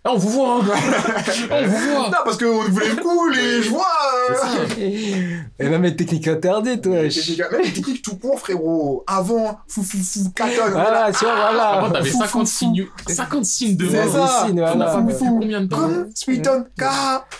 eh, 0.06 0.08
on 0.10 0.16
vous 0.16 0.28
voit, 0.30 0.54
hein. 0.54 0.60
on 1.50 1.66
vous 1.66 1.76
voit. 1.78 2.04
Non, 2.08 2.16
parce 2.24 2.38
qu'on 2.38 2.62
voulait 2.62 2.88
le 2.90 2.96
coup, 3.02 3.28
les 3.28 3.62
je 3.62 3.68
vois. 3.70 3.84
Euh. 4.30 5.38
Et 5.58 5.68
même 5.68 5.82
les 5.82 5.96
techniques 5.96 6.28
interdites, 6.28 6.86
wesh. 6.86 7.14
techniques- 7.16 7.50
Même 7.50 7.60
les 7.62 7.72
techniques 7.72 8.02
tout 8.02 8.16
court, 8.16 8.38
frérot. 8.38 9.04
Avant, 9.06 9.58
fou 9.66 9.82
fou 9.82 9.98
fou, 9.98 10.30
catonne. 10.34 10.70
Voilà, 10.72 11.10
tu 11.12 11.24
vois, 11.24 11.34
voilà. 11.34 11.64
Avant, 11.70 11.90
t'avais 11.90 12.08
Fou, 12.10 12.18
fou, 12.18 12.24
50 12.24 12.46
fou. 12.46 12.52
signes, 12.54 12.86
50 13.08 13.44
signes 13.44 13.76
de 13.76 13.88
C'est 13.88 14.08
ça. 14.08 14.44
Signes, 14.46 14.62
On 14.62 14.76
voilà. 14.76 14.92
fait 15.06 15.12
Fou, 15.14 15.24
fou. 15.24 15.38
combien 15.40 15.60
de 15.62 15.66
temps 15.66 15.90
Sweeton, 16.14 16.64
K. 16.78 16.82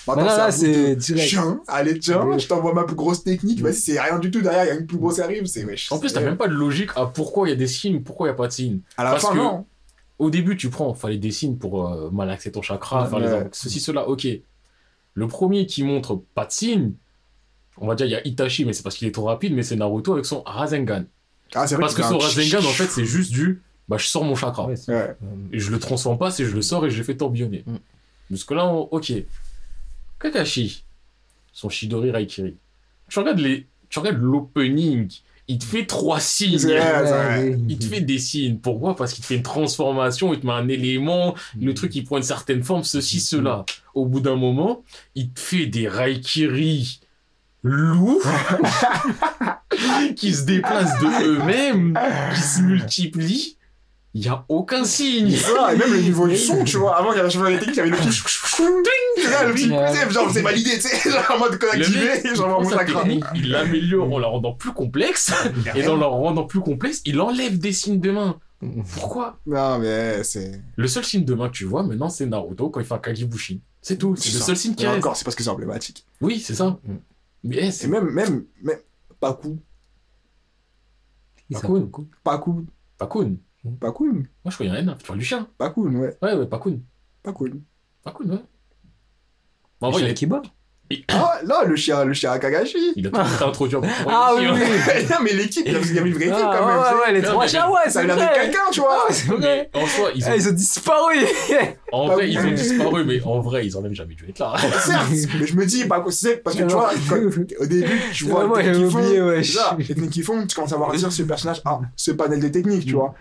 Maintenant, 0.07 0.25
là, 0.25 0.51
c'est 0.51 0.97
direct. 0.97 1.29
Tiens, 1.29 1.61
allez, 1.69 1.99
tiens, 1.99 2.27
je 2.39 2.47
t'envoie 2.49 2.75
ma 2.75 2.85
plus 2.85 2.97
grosse 2.97 3.23
technique. 3.25 3.61
Vas-y, 3.63 3.75
c'est 3.75 4.01
rien 4.01 4.19
du 4.19 4.31
tout 4.31 4.41
derrière, 4.41 4.65
il 4.65 4.69
y 4.69 4.71
a 4.73 4.75
une 4.75 4.87
plus 4.87 4.99
grosse 4.99 5.15
qui 5.17 5.21
arrive. 5.23 5.47
C'est 5.47 5.65
wesh. 5.65 5.93
En 5.93 5.99
plus, 5.99 6.13
t'as 6.13 6.21
même 6.21 6.37
pas 6.37 6.49
de 6.49 6.55
logique 6.55 6.91
à 6.97 7.07
pourquoi 7.07 7.47
il 7.49 7.51
y 7.51 7.55
a 7.55 7.57
des 7.57 7.67
signes, 7.69 8.03
pourquoi 8.03 8.27
il 8.27 8.31
y 8.31 8.33
a 8.33 8.37
pas 8.37 8.49
de 8.49 8.53
signes. 8.53 8.81
À 8.97 9.05
la 9.05 9.17
fin, 9.17 9.31
que- 9.33 9.37
non. 9.37 9.65
Au 10.19 10.31
début, 10.31 10.57
tu 10.57 10.69
prends, 10.71 10.93
fallait 10.95 11.17
des 11.19 11.31
signes 11.31 11.57
pour 11.57 11.87
euh, 11.89 12.11
malaxer 12.11 12.51
ton 12.51 12.63
chakra, 12.63 13.05
Ouais. 13.05 13.09
faire 13.11 13.19
les 13.21 13.49
ceci, 13.53 13.81
cela, 13.81 14.09
ok. 14.09 14.27
Le 15.15 15.29
premier 15.29 15.67
qui 15.67 15.83
montre 15.85 16.21
pas 16.35 16.45
de 16.47 16.51
signes, 16.53 16.93
on 17.77 17.87
va 17.87 17.95
dire, 17.95 18.07
il 18.07 18.13
y 18.13 18.17
a 18.17 18.27
Itachi, 18.27 18.65
mais 18.65 18.73
c'est 18.73 18.83
parce 18.83 18.97
qu'il 18.97 19.07
est 19.07 19.13
trop 19.13 19.25
rapide, 19.27 19.55
mais 19.55 19.63
c'est 19.63 19.77
Naruto 19.77 20.13
avec 20.13 20.25
son 20.27 20.43
Rasengan. 20.43 21.05
Ah, 21.55 21.67
c'est 21.67 21.77
vrai 21.77 21.83
Parce 21.83 21.95
que 21.95 22.03
son 22.03 22.19
Rasengan, 22.19 22.59
en 22.59 22.73
fait, 22.73 22.87
c'est 22.89 23.05
juste 23.05 23.33
du, 23.33 23.63
bah, 23.89 23.97
je 23.99 24.07
sors 24.07 24.25
mon 24.25 24.35
chakra. 24.35 24.67
Ouais, 24.67 24.77
c'est- 24.77 24.93
Ouais. 24.93 25.17
Et 25.53 25.59
je 25.61 25.71
le 25.71 25.79
transforme 25.79 26.19
pas, 26.19 26.31
c'est 26.31 26.45
je 26.45 26.55
le 26.55 26.63
sors 26.63 26.85
et 26.85 26.91
je 26.91 26.99
le 26.99 27.05
fais 27.05 27.17
tourbillonner. 27.17 27.63
Mm. 27.67 27.77
Jusque 28.31 28.51
là, 28.51 28.67
on- 28.67 28.89
ok. 28.91 29.13
Kakashi, 30.19 30.85
son 31.53 31.69
Shidori 31.69 32.11
Raikiri. 32.11 32.57
Tu 33.09 33.19
regardes 33.19 33.39
les, 33.39 33.67
tu 33.89 33.99
regardes 34.01 34.21
l'opening, 34.21 35.11
il 35.49 35.59
te 35.59 35.65
fait 35.65 35.87
trois 35.87 36.21
signes. 36.21 36.65
Ouais. 36.67 37.59
Il 37.69 37.79
te 37.79 37.87
fait 37.87 38.03
des 38.03 38.19
signes. 38.19 38.59
Pourquoi? 38.59 38.95
Parce 38.95 39.15
qu'il 39.15 39.23
te 39.23 39.27
fait 39.27 39.37
une 39.37 39.43
transformation, 39.43 40.35
il 40.35 40.41
te 40.41 40.47
met 40.47 40.53
un 40.53 40.69
élément, 40.69 41.35
le 41.59 41.73
truc 41.75 41.95
il 41.97 42.05
prend 42.05 42.19
une 42.19 42.23
certaine 42.23 42.63
forme, 42.63 42.85
ceci, 42.85 43.19
cela. 43.19 43.65
Au 43.95 44.05
bout 44.05 44.21
d'un 44.21 44.37
moment, 44.37 44.85
il 45.15 45.31
te 45.31 45.41
fait 45.41 45.67
des 45.67 45.89
Raikiri 45.89 47.01
lourds 47.63 48.23
qui 50.17 50.33
se 50.33 50.45
déplacent 50.45 51.01
de 51.01 51.25
eux-mêmes, 51.25 51.99
qui 52.35 52.41
se 52.41 52.63
multiplient. 52.63 53.58
Il 54.15 54.23
n'y 54.23 54.29
a 54.29 54.45
aucun 54.49 54.85
signe. 54.85 55.31
Ça, 55.37 55.75
et 55.75 55.77
même 55.77 55.93
le 55.93 56.01
niveau 56.01 56.27
du 56.27 56.37
son, 56.37 56.65
tu 56.65 56.79
vois. 56.79 56.97
Avant, 56.97 57.13
il 57.13 57.19
y 57.19 57.21
avait 57.21 57.51
les 57.51 57.59
techniques, 57.59 57.77
il 57.77 57.77
y 57.77 57.81
avait 57.81 57.91
le 57.91 57.97
petit 57.97 58.11
vois, 59.29 59.45
le 59.45 59.53
petit 59.53 60.13
genre, 60.13 60.31
c'est 60.31 60.43
validé, 60.43 60.71
tu 60.79 60.81
sais, 60.81 61.11
genre 61.11 61.25
en 61.31 61.39
mode 61.39 61.59
il 61.75 62.35
genre 62.35 62.65
sa 62.65 62.79
chakra. 62.79 63.03
technique, 63.03 63.25
il 63.35 63.51
l'améliore 63.51 64.13
en 64.13 64.19
la 64.19 64.29
rendant 64.29 64.55
plus 64.55 64.73
complexe, 64.73 65.33
et 65.75 65.83
dans 65.83 65.97
la 65.97 66.07
rendant 66.07 66.45
plus 66.45 66.61
complexe, 66.61 67.03
il 67.05 67.21
enlève 67.21 67.59
des 67.59 67.73
signes 67.73 68.01
de 68.01 68.11
main. 68.11 68.39
Pourquoi 68.95 69.39
Non, 69.47 69.79
mais 69.79 70.25
c'est. 70.25 70.61
Le 70.77 70.89
seul 70.89 71.05
signe 71.05 71.25
de 71.25 71.35
main 71.35 71.49
que 71.49 71.55
tu 71.55 71.65
vois 71.65 71.83
maintenant, 71.83 72.09
c'est 72.09 72.27
Naruto 72.27 72.71
quand 72.71 72.81
il 72.81 72.87
fait 72.87 72.95
un 72.95 72.99
Kagebushin. 72.99 73.59
C'est 73.81 73.97
tout, 73.97 74.17
c'est 74.17 74.33
le 74.33 74.41
seul 74.41 74.57
signe 74.57 74.75
qui 74.75 74.85
Et 74.85 74.89
reste. 74.89 74.99
encore, 74.99 75.17
c'est 75.17 75.25
parce 75.25 75.37
que 75.37 75.43
c'est 75.43 75.49
emblématique. 75.51 76.05
Oui, 76.21 76.41
c'est 76.41 76.55
ça. 76.55 76.79
Mm. 76.83 76.95
Mais 77.45 77.57
eh, 77.61 77.71
c'est 77.71 77.87
même, 77.87 78.11
même, 78.11 78.47
même, 78.63 78.79
Paku. 79.21 79.59
Pakun. 81.53 81.89
Paku 82.25 82.67
Pakun. 82.99 83.37
Pakun. 83.63 83.77
Pakun. 83.81 84.05
Moi, 84.13 84.25
je 84.47 84.51
crois 84.55 84.67
qu'il 84.67 84.67
y 84.67 84.71
en 84.71 84.89
a 84.89 84.93
un, 84.93 84.97
tu 84.97 85.07
parles 85.07 85.19
du 85.19 85.25
chien. 85.25 85.49
Pakun, 85.59 85.95
ouais. 85.95 86.17
Ouais, 86.23 86.35
ouais, 86.35 86.47
Pakun. 86.49 86.81
Pakun. 87.23 87.61
Pakun, 88.03 88.31
ouais. 88.31 88.45
Bah, 89.81 89.89
en 89.89 89.91
vrai, 89.91 90.03
il, 90.03 90.09
est- 90.09 90.15
qui 90.15 90.27
bat 90.27 90.43
Ah, 91.09 91.39
là, 91.45 91.65
le 91.67 91.77
chien, 91.77 92.03
le 92.05 92.15
chien 92.15 92.31
à 92.33 92.39
Kagashi. 92.39 92.95
il 92.97 93.07
a 93.07 93.11
tout 93.11 93.21
été 93.21 93.45
introduit 93.45 93.77
en 93.77 93.83
Ah 94.09 94.33
oui, 94.39 94.47
oui. 94.51 94.61
non, 95.11 95.17
mais 95.23 95.33
l'équipe, 95.35 95.65
il 95.67 95.73
y 95.73 95.77
avait 95.77 95.87
il 95.87 95.95
y 95.95 95.99
avait 95.99 96.09
une 96.09 96.15
vraie 96.15 96.25
équipe 96.29 96.39
Ah, 96.43 96.57
quand 96.59 96.67
même. 96.67 96.79
ouais, 96.79 97.07
ouais, 97.07 97.13
les 97.13 97.23
trois 97.23 97.47
chiens, 97.47 97.69
ouais, 97.69 97.91
Ça 97.91 98.01
avait 98.01 98.09
quelqu'un, 98.35 98.61
tu 98.73 98.81
vois. 98.81 99.05
Ah, 99.09 99.13
c'est 99.13 99.27
vrai. 99.29 99.71
En 99.75 99.87
soi, 99.87 100.11
ils 100.15 100.25
ont, 100.25 100.29
Ah, 100.31 100.37
ils 100.37 100.49
ont 100.49 100.53
disparu. 100.53 101.15
en 101.93 102.07
vrai, 102.09 102.31
ils 102.31 102.39
ont 102.39 102.51
disparu, 102.53 103.05
mais 103.05 103.21
en 103.23 103.41
vrai, 103.41 103.67
ils 103.67 103.77
ont 103.77 103.83
même 103.83 103.95
jamais 103.95 104.15
dû 104.15 104.25
être 104.31 104.39
là. 104.39 104.55
Certes, 104.81 105.07
mais 105.39 105.47
je 105.47 105.57
me 105.57 105.67
dis, 105.67 105.85
Paku, 105.85 106.11
c'est 106.11 106.37
parce 106.39 106.57
que 106.57 106.63
tu 106.63 106.73
vois, 106.73 106.91
quand- 107.09 107.17
au 107.63 107.67
début, 107.67 108.01
tu 108.15 108.25
vois 108.25 108.47
moi, 108.47 108.63
les 108.63 108.65
techniques 108.73 108.91
j'avais 108.91 109.03
qu'ils 109.03 109.05
oublié, 109.07 109.19
font. 109.21 109.27
ouais. 109.29 109.43
c'est 109.45 109.53
ça, 109.59 109.77
Les 109.79 109.85
techniques 109.85 110.11
qu'ils 110.11 110.25
font, 110.25 110.47
tu 110.47 110.55
commences 110.55 110.73
à 110.73 110.77
voir 110.77 110.93
dire 110.93 111.13
ce 111.13 111.23
personnage, 111.23 111.61
ah, 111.67 111.81
ce 111.97 112.13
panel 112.13 112.41
de 112.41 112.49
techniques, 112.49 112.87
tu 112.87 112.95
vois. 112.95 113.15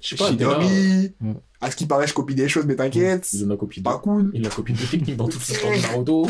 Je 0.00 0.08
sais 0.08 0.16
pas, 0.16 0.28
Shidori, 0.28 1.14
Mm. 1.20 1.32
À 1.62 1.70
ce 1.70 1.76
qui 1.76 1.86
paraît, 1.86 2.06
je 2.06 2.12
copie 2.12 2.34
des 2.34 2.48
choses, 2.48 2.66
mais 2.66 2.76
t'inquiète. 2.76 3.28
il 3.32 3.46
en 3.46 3.54
a 3.54 3.56
copié 3.56 3.80
deux. 3.82 3.90
Pakun, 3.90 4.30
Il 4.34 4.46
a 4.46 4.50
copié 4.50 4.74
deux 4.74 4.84
techniques 4.86 5.16
dans 5.16 5.28
toute 5.28 5.46
l'histoire 5.48 5.72
de 5.74 5.80
Naruto. 5.80 6.26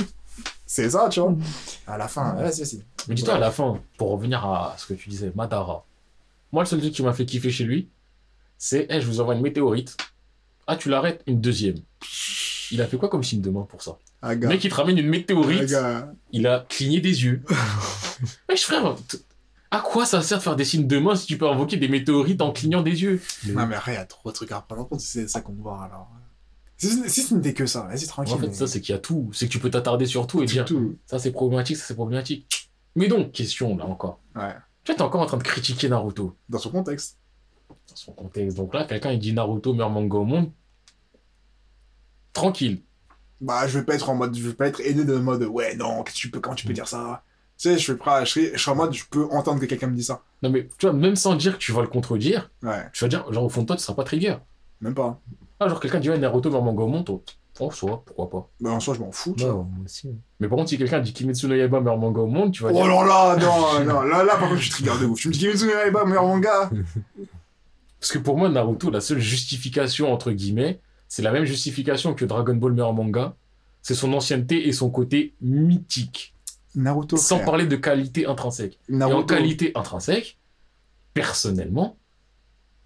c'est 0.66 0.90
ça, 0.90 1.08
tu 1.10 1.20
vois. 1.20 1.34
À 1.86 1.98
la 1.98 2.06
fin, 2.06 2.36
ouais, 2.36 2.52
c'est. 2.52 2.78
Mais 3.08 3.14
dis-toi, 3.14 3.34
à 3.34 3.38
la 3.38 3.50
fin, 3.50 3.80
pour 3.98 4.10
revenir 4.10 4.44
à 4.44 4.76
ce 4.78 4.86
que 4.86 4.94
tu 4.94 5.08
disais, 5.08 5.32
Madara. 5.34 5.84
Moi, 6.52 6.62
le 6.62 6.68
seul 6.68 6.80
truc 6.80 6.92
qui 6.92 7.02
m'a 7.02 7.12
fait 7.14 7.24
kiffer 7.26 7.50
chez 7.50 7.64
lui, 7.64 7.88
c'est, 8.58 8.86
Eh, 8.90 9.00
je 9.00 9.06
vous 9.06 9.20
envoie 9.20 9.34
une 9.34 9.40
météorite. 9.42 9.96
Ah, 10.66 10.76
tu 10.76 10.88
l'arrêtes, 10.90 11.22
une 11.26 11.40
deuxième. 11.40 11.76
Il 12.70 12.80
a 12.80 12.86
fait 12.86 12.96
quoi 12.96 13.08
comme 13.08 13.24
signe 13.24 13.40
de 13.40 13.50
main 13.50 13.66
pour 13.68 13.82
ça? 13.82 13.98
Ah, 14.22 14.34
Le 14.34 14.46
mec, 14.46 14.62
il 14.62 14.70
te 14.70 14.74
ramène 14.74 14.96
une 14.98 15.08
météorite, 15.08 15.74
il 16.30 16.46
a 16.46 16.66
cligné 16.68 17.00
des 17.00 17.24
yeux. 17.24 17.42
Wesh, 18.48 18.62
frère, 18.64 18.94
à 19.72 19.80
quoi 19.80 20.06
ça 20.06 20.22
sert 20.22 20.38
de 20.38 20.42
faire 20.42 20.54
des 20.56 20.64
signes 20.64 20.86
de 20.86 20.98
main 20.98 21.16
si 21.16 21.26
tu 21.26 21.36
peux 21.38 21.48
invoquer 21.48 21.76
des 21.76 21.88
météorites 21.88 22.40
en 22.42 22.52
clignant 22.52 22.82
des 22.82 23.02
yeux? 23.02 23.20
Non, 23.48 23.66
mais 23.66 23.74
après, 23.74 23.92
il 23.92 23.96
y 23.96 23.98
a 23.98 24.04
trop 24.04 24.28
de 24.30 24.34
trucs 24.34 24.52
à 24.52 24.60
prendre 24.60 24.82
en 24.82 24.84
compte, 24.84 25.00
c'est 25.00 25.26
ça 25.28 25.40
qu'on 25.40 25.52
voit 25.54 25.82
alors. 25.84 26.08
Si, 26.76 26.88
ce- 26.88 27.08
si 27.08 27.22
ce 27.22 27.34
n'était 27.34 27.54
que 27.54 27.66
ça, 27.66 27.82
vas-y, 27.82 28.06
tranquille. 28.06 28.34
En 28.34 28.38
fait, 28.38 28.48
mais- 28.48 28.52
ça, 28.54 28.66
c'est 28.66 28.80
qu'il 28.80 28.92
y 28.92 28.96
a 28.96 29.00
tout. 29.00 29.30
C'est 29.32 29.46
que 29.46 29.52
tu 29.52 29.58
peux 29.58 29.70
t'attarder 29.70 30.06
sur 30.06 30.26
tout 30.26 30.42
et 30.42 30.46
dire, 30.46 30.64
tout. 30.64 30.96
ça, 31.06 31.18
c'est 31.18 31.30
problématique, 31.32 31.76
ça, 31.76 31.84
c'est 31.86 31.94
problématique. 31.94 32.70
Mais 32.96 33.08
donc, 33.08 33.32
question, 33.32 33.76
là, 33.76 33.86
encore. 33.86 34.18
Ouais, 34.36 34.54
Tu 34.84 34.90
vois, 34.92 34.96
t'es 34.96 35.02
encore 35.02 35.20
en 35.22 35.26
train 35.26 35.36
de 35.38 35.42
critiquer 35.44 35.88
Naruto. 35.88 36.36
dans 36.48 36.58
son 36.58 36.70
contexte. 36.70 37.18
dans 37.88 37.96
son 37.96 38.12
contexte. 38.12 38.56
Donc 38.56 38.74
là, 38.74 38.84
quelqu'un 38.84 39.12
il 39.12 39.18
dit 39.18 39.32
Naruto 39.32 39.72
meilleur 39.72 39.90
manga 39.90 40.18
au 40.18 40.24
monde. 40.24 40.50
Tranquille. 42.32 42.82
Bah, 43.40 43.66
je 43.66 43.78
vais 43.78 43.84
pas 43.84 43.94
être 43.94 44.08
en 44.08 44.14
mode, 44.14 44.36
je 44.36 44.46
vais 44.48 44.54
pas 44.54 44.68
être 44.68 44.80
aidé 44.80 45.04
de 45.04 45.16
mode, 45.16 45.42
ouais, 45.44 45.74
non, 45.76 46.04
tu 46.04 46.30
peux, 46.30 46.40
comment 46.40 46.54
tu 46.54 46.66
peux 46.66 46.72
dire 46.72 46.86
ça? 46.88 47.22
Sais, 47.62 47.74
je 47.78 47.82
suis 47.82 47.94
prêt, 47.94 48.10
à- 48.10 48.24
je 48.24 48.40
je 48.54 48.70
en 48.70 48.74
mode, 48.74 48.92
je 48.92 49.04
peux 49.10 49.24
entendre 49.30 49.60
que 49.60 49.66
quelqu'un 49.66 49.86
me 49.88 49.96
dit 49.96 50.04
ça. 50.04 50.22
Non 50.42 50.50
mais 50.50 50.68
tu 50.78 50.86
vois, 50.86 50.92
même 50.92 51.16
sans 51.16 51.34
dire 51.34 51.54
que 51.54 51.58
tu 51.62 51.72
vas 51.72 51.82
le 51.82 51.88
contredire, 51.88 52.50
Ouais, 52.62 52.84
tu 52.92 53.04
vas 53.04 53.08
dire, 53.08 53.30
genre 53.32 53.44
au 53.44 53.48
fond 53.48 53.62
de 53.62 53.66
toi, 53.66 53.76
tu 53.76 53.82
seras 53.82 53.94
pas 53.94 54.04
trigger. 54.04 54.36
même 54.80 54.94
pas. 54.94 55.20
Ah, 55.60 55.68
genre 55.68 55.78
quelqu'un 55.80 56.00
dit 56.00 56.10
ouais, 56.10 56.18
Naruto 56.18 56.48
meilleur 56.50 56.64
manga 56.64 56.82
au 56.82 56.88
monde, 56.88 57.08
oh, 57.60 57.70
soit, 57.70 58.02
pourquoi 58.04 58.28
pas. 58.30 58.48
Bah, 58.60 58.70
en 58.70 58.80
soi, 58.80 58.94
je 58.94 59.00
m'en 59.00 59.12
fous. 59.12 59.34
tu 59.38 59.44
vois. 59.44 59.52
moi 59.54 59.66
aussi. 59.84 60.10
Mais 60.40 60.48
par 60.48 60.56
contre, 60.58 60.70
si 60.70 60.78
quelqu'un 60.78 60.98
dit 61.00 61.12
Kimetsu 61.12 61.46
no 61.46 61.54
Yaiba 61.54 61.78
meilleur 61.80 61.98
manga 61.98 62.20
au 62.20 62.26
monde, 62.26 62.50
tu 62.52 62.62
vas 62.64 62.70
Oh 62.70 62.72
dire. 62.72 62.86
là 62.86 63.04
là, 63.04 63.36
non, 63.36 63.84
non, 63.84 64.00
là, 64.02 64.24
là, 64.24 64.36
par 64.36 64.48
contre, 64.48 64.56
je 64.56 64.62
suis 64.62 64.70
trigger 64.70 64.98
de 65.00 65.06
ouf. 65.06 65.20
Tu 65.20 65.28
me 65.28 65.32
dis 65.32 65.38
Kimetsu 65.40 65.66
no 65.66 65.70
Yaiba, 65.72 66.04
meilleur 66.04 66.24
manga 66.26 66.70
Parce 68.00 68.10
que 68.12 68.18
pour 68.18 68.36
moi, 68.36 68.48
Naruto, 68.48 68.90
la 68.90 69.00
seule 69.00 69.20
justification, 69.20 70.12
entre 70.12 70.32
guillemets, 70.32 70.80
c'est 71.06 71.22
la 71.22 71.30
même 71.30 71.44
justification 71.44 72.14
que 72.14 72.24
Dragon 72.24 72.54
Ball 72.54 72.72
meilleur 72.72 72.92
manga. 72.92 73.34
C'est 73.82 73.94
son 73.94 74.12
ancienneté 74.12 74.66
et 74.68 74.72
son 74.72 74.90
côté 74.90 75.34
mythique. 75.40 76.31
Naruto, 76.74 77.16
Sans 77.16 77.36
frère. 77.36 77.46
parler 77.46 77.66
de 77.66 77.76
qualité 77.76 78.26
intrinsèque. 78.26 78.78
Et 78.88 79.02
en 79.02 79.22
qualité 79.24 79.72
intrinsèque, 79.74 80.38
personnellement, 81.14 81.96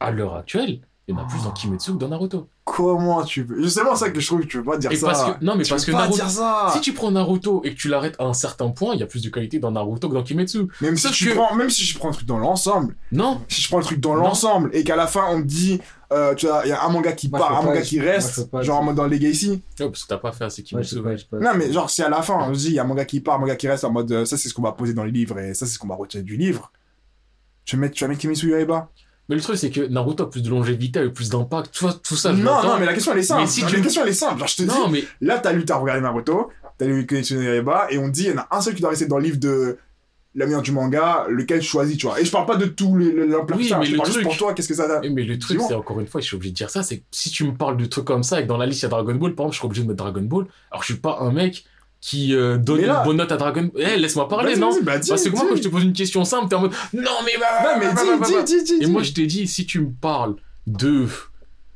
à 0.01 0.11
l'heure 0.11 0.35
actuelle, 0.35 0.81
il 1.09 1.15
y 1.15 1.19
en 1.19 1.21
a 1.23 1.25
plus 1.25 1.43
dans 1.45 1.53
Kimetsu 1.53 1.93
que 1.93 1.99
dans 1.99 2.09
Naruto. 2.09 2.49
Comment 2.65 3.23
tu 3.23 3.47
peux? 3.47 3.63
Justement, 3.63 3.95
c'est 3.95 4.07
ça 4.07 4.11
que 4.11 4.19
je 4.19 4.27
trouve 4.27 4.41
que 4.41 4.47
tu 4.47 4.59
peux 4.59 4.73
pas 4.73 4.77
dire 4.77 4.91
Et 4.91 4.97
ça. 4.97 5.07
parce 5.07 5.23
que, 5.23 5.45
non, 5.45 5.55
mais 5.55 5.63
Tu 5.63 5.71
parce 5.71 5.85
que 5.85 5.93
pas 5.93 5.99
Naruto, 5.99 6.17
dire 6.17 6.29
ça. 6.29 6.71
si 6.73 6.81
tu 6.81 6.93
prends 6.95 7.13
Naruto 7.13 7.61
et 7.65 7.71
que 7.71 7.77
tu 7.79 7.87
l'arrêtes 7.87 8.17
à 8.19 8.25
un 8.25 8.33
certain 8.33 8.71
point, 8.71 8.95
il 8.95 8.99
y 9.01 9.05
a 9.05 9.07
plus 9.07 9.23
de 9.23 9.31
qualité 9.31 9.61
dans 9.61 9.71
Naruto 9.71 10.09
que 10.09 10.15
dans 10.15 10.25
Kimetsu. 10.25 10.67
Même 10.81 10.97
si, 10.97 11.09
tu 11.13 11.27
que- 11.29 11.35
prends, 11.35 11.55
même 11.55 11.71
si 11.71 11.85
je 11.85 11.97
prends 11.97 12.09
un 12.09 12.13
truc 12.13 12.27
dans 12.27 12.39
l'ensemble, 12.39 12.97
Non, 13.13 13.41
si 13.49 13.61
je 13.63 13.69
prends 13.69 13.79
le 13.79 13.85
truc 13.85 14.01
dans 14.01 14.17
l'ensemble 14.17 14.71
et 14.73 14.83
qu'à 14.83 14.97
la 14.97 15.07
fin 15.07 15.27
on 15.31 15.39
me 15.39 15.45
dit, 15.45 15.81
euh, 16.13 16.35
tu 16.35 16.47
vois, 16.47 16.63
il 16.65 16.71
y 16.71 16.73
a 16.73 16.83
un 16.85 16.89
manga 16.89 17.13
qui 17.13 17.29
Moi, 17.29 17.39
je 17.39 17.45
part, 17.45 17.53
un 17.53 17.61
pas, 17.61 17.67
manga 17.69 17.83
je- 17.85 17.89
qui 17.89 18.01
moi, 18.01 18.11
reste, 18.11 18.49
genre 18.63 18.81
en 18.81 18.83
mode 18.83 18.97
dans 18.97 19.07
Legacy. 19.07 19.63
Non, 19.79 19.91
parce 19.91 20.03
que 20.03 20.09
t'as 20.09 20.19
pas 20.19 20.33
fait 20.33 20.45
assez 20.45 20.63
Ouais, 20.63 20.67
Kimetsu. 20.67 20.97
sais 20.97 21.01
pas, 21.03 21.09
ouais. 21.11 21.17
je 21.19 21.23
sais 21.23 21.29
pas. 21.31 21.39
Non, 21.39 21.53
mais 21.57 21.73
genre, 21.73 21.89
si 21.89 22.03
à 22.03 22.09
la 22.09 22.21
fin 22.23 22.35
on 22.51 22.53
se 22.53 22.59
dit, 22.59 22.67
il 22.69 22.73
y 22.75 22.79
a 22.81 22.83
un 22.83 22.87
manga 22.87 23.05
qui 23.05 23.21
part, 23.21 23.37
un 23.37 23.39
manga 23.39 23.55
qui 23.55 23.69
reste, 23.69 23.85
en 23.85 23.93
mode, 23.93 24.11
euh, 24.11 24.25
ça 24.25 24.37
c'est 24.37 24.49
ce 24.49 24.55
qu'on 24.55 24.63
va 24.63 24.73
poser 24.73 24.93
dans 24.93 25.05
les 25.05 25.13
livres 25.13 25.39
et 25.39 25.55
ça 25.55 25.67
c'est 25.67 25.73
ce 25.75 25.79
qu'on 25.79 25.87
va 25.87 25.95
retirer 25.95 26.25
du 26.25 26.37
livre. 26.37 26.73
Tu 27.65 27.77
vas 27.77 27.83
mettre, 27.83 27.95
tu 27.95 28.03
vas 28.03 28.09
mettre 28.09 28.21
Kimetsu 28.21 28.51
Yaiba 28.51 28.91
Mais 29.29 29.35
le 29.37 29.41
truc, 29.43 29.57
c'est 29.59 29.71
que 29.71 29.81
Naruto 29.81 30.23
a 30.25 30.31
plus 30.31 30.43
de 30.43 30.49
longévité, 30.51 31.01
a 31.01 31.09
plus 31.09 31.31
d'impact. 31.31 31.73
Tu 31.73 31.83
vois, 31.85 31.93
tout 31.95 32.15
ça, 32.17 32.33
je 32.35 32.43
Non, 32.43 32.63
non, 32.63 32.79
mais 32.79 32.87
la 32.87 32.95
question 32.95 33.13
elle 33.13 33.19
est 33.19 33.23
simple. 33.23 33.41
Mais 33.43 33.47
si 33.49 33.63
Non, 33.63 33.69
tu- 33.69 33.77
La 33.77 33.83
question 33.83 34.03
elle 34.05 34.09
est 34.11 34.13
simple. 34.13 34.39
Genre, 34.39 34.49
je 34.49 34.57
te 34.57 34.63
dis, 34.63 34.69
Non, 34.69 34.89
mais 34.89 35.05
là 35.21 35.39
t'as 35.39 35.53
lu, 35.53 35.65
t'as 35.65 35.77
regardé 35.77 36.01
Naruto, 36.03 36.51
t'as 36.79 36.87
lu 36.87 37.07
no 37.11 37.43
Yaiba 37.43 37.87
et 37.91 37.99
on 37.99 38.09
dit, 38.09 38.25
il 38.25 38.31
y 38.31 38.33
en 38.33 38.39
a 38.39 38.49
un 38.53 38.61
seul 38.61 38.75
qui 38.75 38.81
doit 38.83 38.91
rester 38.91 39.07
dans 39.07 39.19
le 39.19 39.25
livre 39.25 39.39
de 39.39 39.79
l'avenir 40.37 40.61
du 40.61 40.71
manga, 40.71 41.25
lequel 41.31 41.61
tu 41.61 41.67
choisis, 41.67 41.97
tu 41.97 42.07
vois. 42.07 42.21
Et 42.21 42.25
je 42.27 42.31
parle 42.31 42.45
pas 42.45 42.57
de 42.57 42.67
tout 42.67 42.95
l'ampleur 42.95 43.59
Oui, 43.59 43.69
ça, 43.69 43.79
mais 43.79 43.87
je 43.87 43.93
le 43.93 43.97
parle 43.97 44.07
juste 44.09 44.19
truc- 44.19 44.29
pour 44.29 44.37
toi, 44.37 44.53
qu'est-ce 44.55 44.69
que 44.69 44.75
ça 44.75 45.01
Eh, 45.03 45.09
Mais 45.09 45.23
le 45.25 45.39
truc, 45.39 45.59
c'est 45.67 45.75
encore 45.75 45.99
une 45.99 46.07
fois, 46.07 46.21
je 46.21 46.27
suis 46.27 46.37
obligé 46.37 46.53
de 46.53 46.57
dire 46.57 46.69
ça, 46.71 46.83
c'est 46.83 46.99
que 46.99 47.05
si 47.11 47.31
tu 47.31 47.45
me 47.45 47.55
parles 47.55 47.79
de 47.79 47.87
trucs 47.87 48.05
comme 48.05 48.23
ça 48.23 48.39
et 48.39 48.43
que 48.43 48.49
dans 48.49 48.59
la 48.59 48.67
liste 48.67 48.83
il 48.83 48.85
y 48.85 48.87
a 48.87 48.91
Dragon 48.91 49.15
Ball, 49.15 49.35
par 49.35 49.45
exemple, 49.47 49.55
je 49.55 49.59
serais 49.59 49.67
obligé 49.67 49.83
de 49.83 49.89
mettre 49.89 50.05
Dragon 50.05 50.21
Ball. 50.23 50.47
Alors 50.71 50.83
je 50.83 50.93
suis 50.93 51.01
pas 51.01 51.19
un 51.23 51.33
mec 51.33 51.65
qui 52.01 52.35
euh, 52.35 52.57
donne 52.59 52.81
Mais 52.81 52.87
là- 52.87 52.99
une 53.01 53.05
bonne 53.05 53.17
note 53.17 53.33
à 53.33 53.37
Dragon 53.37 53.71
Ball. 53.73 53.83
Eh, 53.95 53.97
laisse-moi 53.97 54.29
parler, 54.29 54.55
non 54.57 54.71
bah, 54.83 54.99
dis, 54.99 55.09
Parce 55.09 55.25
que 55.25 55.31
moi, 55.31 55.41
dis. 55.43 55.49
quand 55.51 55.57
je 55.57 55.63
te 55.63 55.69
pose 55.69 55.83
une 55.83 55.93
question 55.93 56.25
simple, 56.25 56.49
t'es 56.49 56.55
en 56.55 56.61
mode 56.61 56.73
non, 56.93 57.03
mais 57.25 57.33
bah, 57.41 57.47
Non, 57.65 57.81
mais 57.81 57.87
bah, 57.93 58.03
dis, 58.27 58.33
bah, 58.35 58.43
dis, 58.43 58.63
dis, 58.65 58.83
Et 58.83 58.87
moi, 58.87 59.03
je 59.03 59.13
t'ai 59.13 59.27
dit, 59.27 59.47
si 59.49 59.67
tu 59.67 59.81
me 59.81 59.91
parles 59.91 60.37
de 60.67 61.07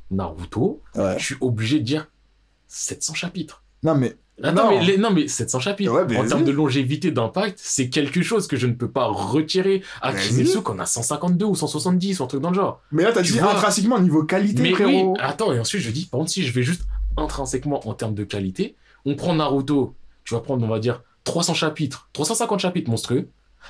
Naruto, 0.09 0.81
Ouais. 0.95 1.15
je 1.17 1.25
suis 1.25 1.35
obligé 1.41 1.79
de 1.79 1.83
dire 1.85 2.07
700 2.67 3.13
chapitres. 3.13 3.63
Non, 3.83 3.95
mais. 3.95 4.15
Attends, 4.43 4.71
Non. 4.71 4.79
mais, 4.79 4.85
les- 4.85 4.97
non, 4.97 5.11
mais 5.11 5.27
700 5.27 5.59
chapitres. 5.59 5.91
Ouais, 5.93 6.05
mais 6.09 6.17
en 6.17 6.25
termes 6.25 6.43
de 6.43 6.51
longévité, 6.51 7.11
d'impact, 7.11 7.59
c'est 7.61 7.89
quelque 7.89 8.23
chose 8.23 8.47
que 8.47 8.57
je 8.57 8.65
ne 8.65 8.73
peux 8.73 8.89
pas 8.89 9.05
retirer 9.05 9.83
à. 10.01 10.13
Kimetsu 10.13 10.61
qu'on 10.61 10.79
a 10.79 10.85
152 10.87 11.45
ou 11.45 11.55
170 11.55 12.19
ou 12.19 12.23
un 12.23 12.27
truc 12.27 12.41
dans 12.41 12.49
le 12.49 12.55
genre. 12.55 12.81
Mais 12.91 13.03
là, 13.03 13.11
t'as 13.11 13.21
dit 13.21 13.37
vois. 13.37 13.51
intrinsèquement 13.51 13.99
niveau 13.99 14.23
qualité, 14.23 14.61
Mais 14.63 14.69
oui, 14.69 14.75
frérot. 14.75 15.13
attends, 15.19 15.53
et 15.53 15.59
ensuite 15.59 15.81
je 15.81 15.91
dis, 15.91 16.05
par 16.05 16.19
contre, 16.19 16.31
si 16.31 16.43
je 16.43 16.51
vais 16.53 16.63
juste 16.63 16.83
intrinsèquement 17.17 17.87
en 17.87 17.93
termes 17.93 18.15
de 18.15 18.23
qualité, 18.23 18.75
on 19.05 19.15
prend 19.15 19.35
Naruto, 19.35 19.95
tu 20.23 20.33
vas 20.33 20.41
prendre, 20.41 20.63
on 20.65 20.69
va 20.69 20.79
dire, 20.79 21.03
300 21.23 21.53
chapitres, 21.53 22.09
350 22.13 22.59
chapitres 22.59 22.89
monstrueux, 22.89 23.29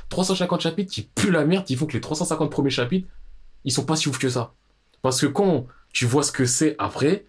350 0.09 0.61
chapitres 0.61 0.91
qui 0.91 1.03
puent 1.03 1.31
la 1.31 1.45
merde, 1.45 1.65
qui 1.65 1.75
font 1.75 1.85
que 1.85 1.93
les 1.93 2.01
350 2.01 2.49
premiers 2.51 2.69
chapitres, 2.69 3.07
ils 3.65 3.71
sont 3.71 3.85
pas 3.85 3.95
si 3.95 4.09
ouf 4.09 4.17
que 4.17 4.29
ça. 4.29 4.53
Parce 5.01 5.19
que 5.21 5.27
quand 5.27 5.67
tu 5.91 6.05
vois 6.05 6.23
ce 6.23 6.31
que 6.31 6.45
c'est 6.45 6.75
après, 6.79 7.25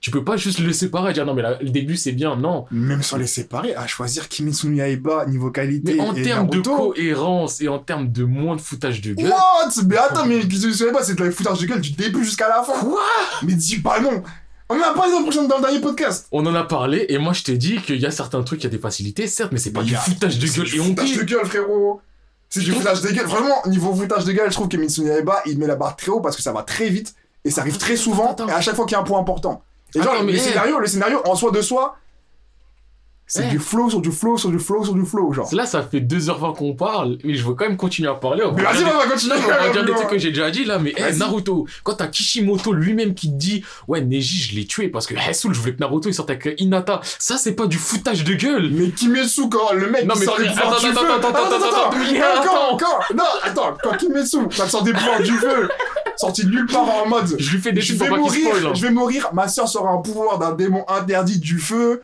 tu 0.00 0.10
peux 0.10 0.24
pas 0.24 0.36
juste 0.36 0.58
le 0.58 0.72
séparer 0.72 1.10
et 1.10 1.14
dire 1.14 1.24
non, 1.24 1.32
mais 1.32 1.42
le 1.60 1.70
début 1.70 1.96
c'est 1.96 2.10
bien, 2.10 2.34
non. 2.34 2.64
Même 2.72 3.02
sans 3.02 3.18
les 3.18 3.28
séparer, 3.28 3.76
à 3.76 3.86
choisir 3.86 4.28
Kimetsu 4.28 4.68
no 4.68 4.74
Yaiba 4.74 5.26
niveau 5.26 5.52
qualité 5.52 5.94
Mais 5.94 6.00
en 6.00 6.12
termes 6.12 6.50
de 6.50 6.60
cohérence 6.60 7.60
et 7.60 7.68
en 7.68 7.78
termes 7.78 8.10
de 8.10 8.24
moins 8.24 8.56
de 8.56 8.60
foutage 8.60 9.00
de 9.00 9.14
gueule. 9.14 9.30
What? 9.30 9.82
Mais 9.86 9.96
attends, 9.96 10.26
mais 10.26 10.40
Kimetsu 10.40 10.66
no 10.66 10.86
Yaiba, 10.86 11.04
c'est 11.04 11.14
de 11.14 11.22
la 11.22 11.30
foutage 11.30 11.60
de 11.60 11.66
gueule 11.66 11.80
du 11.80 11.92
début 11.92 12.24
jusqu'à 12.24 12.48
la 12.48 12.64
fin. 12.64 12.80
Quoi? 12.80 13.00
Mais 13.44 13.54
dis 13.54 13.78
pas 13.78 14.00
non. 14.00 14.24
On 14.74 14.78
en 14.80 14.90
a 14.90 14.94
parlé 14.94 15.12
dans 15.12 15.18
le, 15.18 15.24
prochain- 15.24 15.42
dans 15.44 15.56
le 15.56 15.62
dernier 15.62 15.80
podcast. 15.80 16.26
On 16.32 16.44
en 16.46 16.54
a 16.54 16.64
parlé, 16.64 17.06
et 17.08 17.18
moi 17.18 17.32
je 17.32 17.42
t'ai 17.42 17.56
dit 17.56 17.80
qu'il 17.82 18.00
y 18.00 18.06
a 18.06 18.10
certains 18.10 18.42
trucs, 18.42 18.60
il 18.60 18.64
y 18.64 18.66
a 18.66 18.70
des 18.70 18.78
facilités, 18.78 19.26
certes, 19.26 19.52
mais 19.52 19.58
c'est 19.58 19.70
pas 19.72 19.80
Mais 19.80 19.86
du 19.86 19.94
a- 19.96 20.00
foutage 20.00 20.38
de 20.38 20.46
C'est 20.46 20.56
gueule 20.58 20.66
du 20.70 20.76
et 20.76 20.80
on 20.80 20.84
foutage 20.84 21.16
de 21.16 21.22
gueule, 21.24 21.44
frérot. 21.46 22.00
C'est 22.48 22.60
du 22.60 22.72
foutage 22.72 23.00
de 23.02 23.08
gueule. 23.10 23.26
Vraiment, 23.26 23.62
niveau 23.66 23.94
foutage 23.94 24.24
de 24.24 24.32
gueule, 24.32 24.48
je 24.48 24.54
trouve 24.54 24.68
que 24.68 24.76
Mitsuno 24.76 25.08
Yaiba, 25.08 25.42
il 25.46 25.58
met 25.58 25.66
la 25.66 25.76
barre 25.76 25.96
très 25.96 26.10
haut 26.10 26.20
parce 26.20 26.36
que 26.36 26.42
ça 26.42 26.52
va 26.52 26.62
très 26.62 26.88
vite 26.88 27.14
et 27.44 27.50
ça 27.50 27.60
arrive 27.62 27.76
très 27.78 27.96
souvent 27.96 28.32
Attends. 28.32 28.48
et 28.48 28.52
à 28.52 28.60
chaque 28.60 28.76
fois 28.76 28.84
qu'il 28.86 28.92
y 28.92 28.96
a 28.96 29.00
un 29.00 29.04
point 29.04 29.18
important. 29.20 29.62
Et 29.94 30.02
genre, 30.02 30.12
Attends, 30.14 30.24
mais 30.24 30.32
le, 30.32 30.38
scénario, 30.38 30.78
le 30.78 30.86
scénario 30.86 31.20
en 31.26 31.34
soi 31.34 31.50
de 31.50 31.60
soi, 31.62 31.96
c'est 33.34 33.48
du 33.48 33.58
flow 33.58 33.88
sur 33.88 34.00
du 34.00 34.12
flow 34.12 34.36
sur 34.36 34.50
du 34.50 34.58
flow 34.58 34.84
sur 34.84 34.94
du 34.94 35.06
flow, 35.06 35.32
genre. 35.32 35.48
Là, 35.52 35.64
ça 35.64 35.82
fait 35.82 36.00
2h20 36.00 36.54
qu'on 36.54 36.74
parle, 36.74 37.16
mais 37.24 37.34
je 37.34 37.44
veux 37.46 37.54
quand 37.54 37.66
même 37.66 37.76
continuer 37.78 38.08
à 38.10 38.14
parler. 38.14 38.42
Mais 38.54 38.62
vas-y, 38.62 38.84
on 38.84 38.98
va 38.98 39.06
continuer. 39.06 39.34
On 39.42 39.48
va 39.48 39.68
dire 39.70 39.84
des 39.84 39.92
trucs 39.92 40.08
que 40.08 40.18
j'ai 40.18 40.28
déjà 40.28 40.50
dit 40.50 40.64
là, 40.64 40.78
mais 40.78 40.92
hey. 40.96 41.16
Naruto, 41.16 41.66
quand 41.82 41.94
t'as 41.94 42.08
Kishimoto 42.08 42.72
lui-même 42.72 43.14
qui 43.14 43.28
te 43.28 43.36
dit 43.36 43.64
Ouais, 43.88 44.02
Neji, 44.02 44.42
je 44.50 44.54
l'ai 44.56 44.66
tué 44.66 44.88
parce 44.88 45.06
que 45.06 45.14
Hesul, 45.14 45.54
je 45.54 45.60
voulais 45.60 45.74
que 45.74 45.80
Naruto 45.80 46.08
il 46.08 46.14
sorte 46.14 46.28
avec 46.30 46.54
Hinata, 46.58 47.00
ça 47.18 47.36
c'est 47.38 47.52
pas 47.54 47.66
du 47.66 47.78
foutage 47.78 48.22
de 48.24 48.34
gueule. 48.34 48.68
Mais 48.70 48.90
Kimetsu, 48.90 49.48
quand 49.48 49.72
le 49.72 49.88
mec 49.90 50.04
Non, 50.04 50.14
mais 50.18 50.26
sort 50.26 50.36
des 50.38 50.46
attends, 50.48 50.60
pouvoirs 50.60 50.74
attends, 50.74 50.82
du 50.82 50.92
attends, 50.92 51.00
feu. 51.00 51.12
attends, 51.12 51.28
attends, 52.42 52.76
attends, 52.76 53.14
Non, 53.16 53.24
attends. 53.42 53.76
quand, 53.82 53.96
Kimetsu, 53.96 54.36
ça 54.50 54.68
sort 54.68 54.82
des 54.82 54.92
pouvoirs 54.92 55.22
du 55.22 55.32
feu, 55.32 55.68
sorti 56.16 56.44
de 56.44 56.50
nulle 56.50 56.66
part 56.66 56.88
en 57.02 57.08
mode. 57.08 57.34
Je 57.38 57.50
lui 57.52 57.60
fais 57.62 57.72
des 57.72 57.80
Je 57.80 57.94
vais 57.94 58.10
mourir, 58.10 58.48
hein. 58.66 58.72
je 58.74 58.82
vais 58.82 58.90
mourir, 58.90 59.30
ma 59.32 59.48
soeur 59.48 59.68
sera 59.68 59.90
un 59.90 59.98
pouvoir 59.98 60.38
d'un 60.38 60.52
démon 60.52 60.84
interdit 60.88 61.38
du 61.38 61.58
feu. 61.58 62.02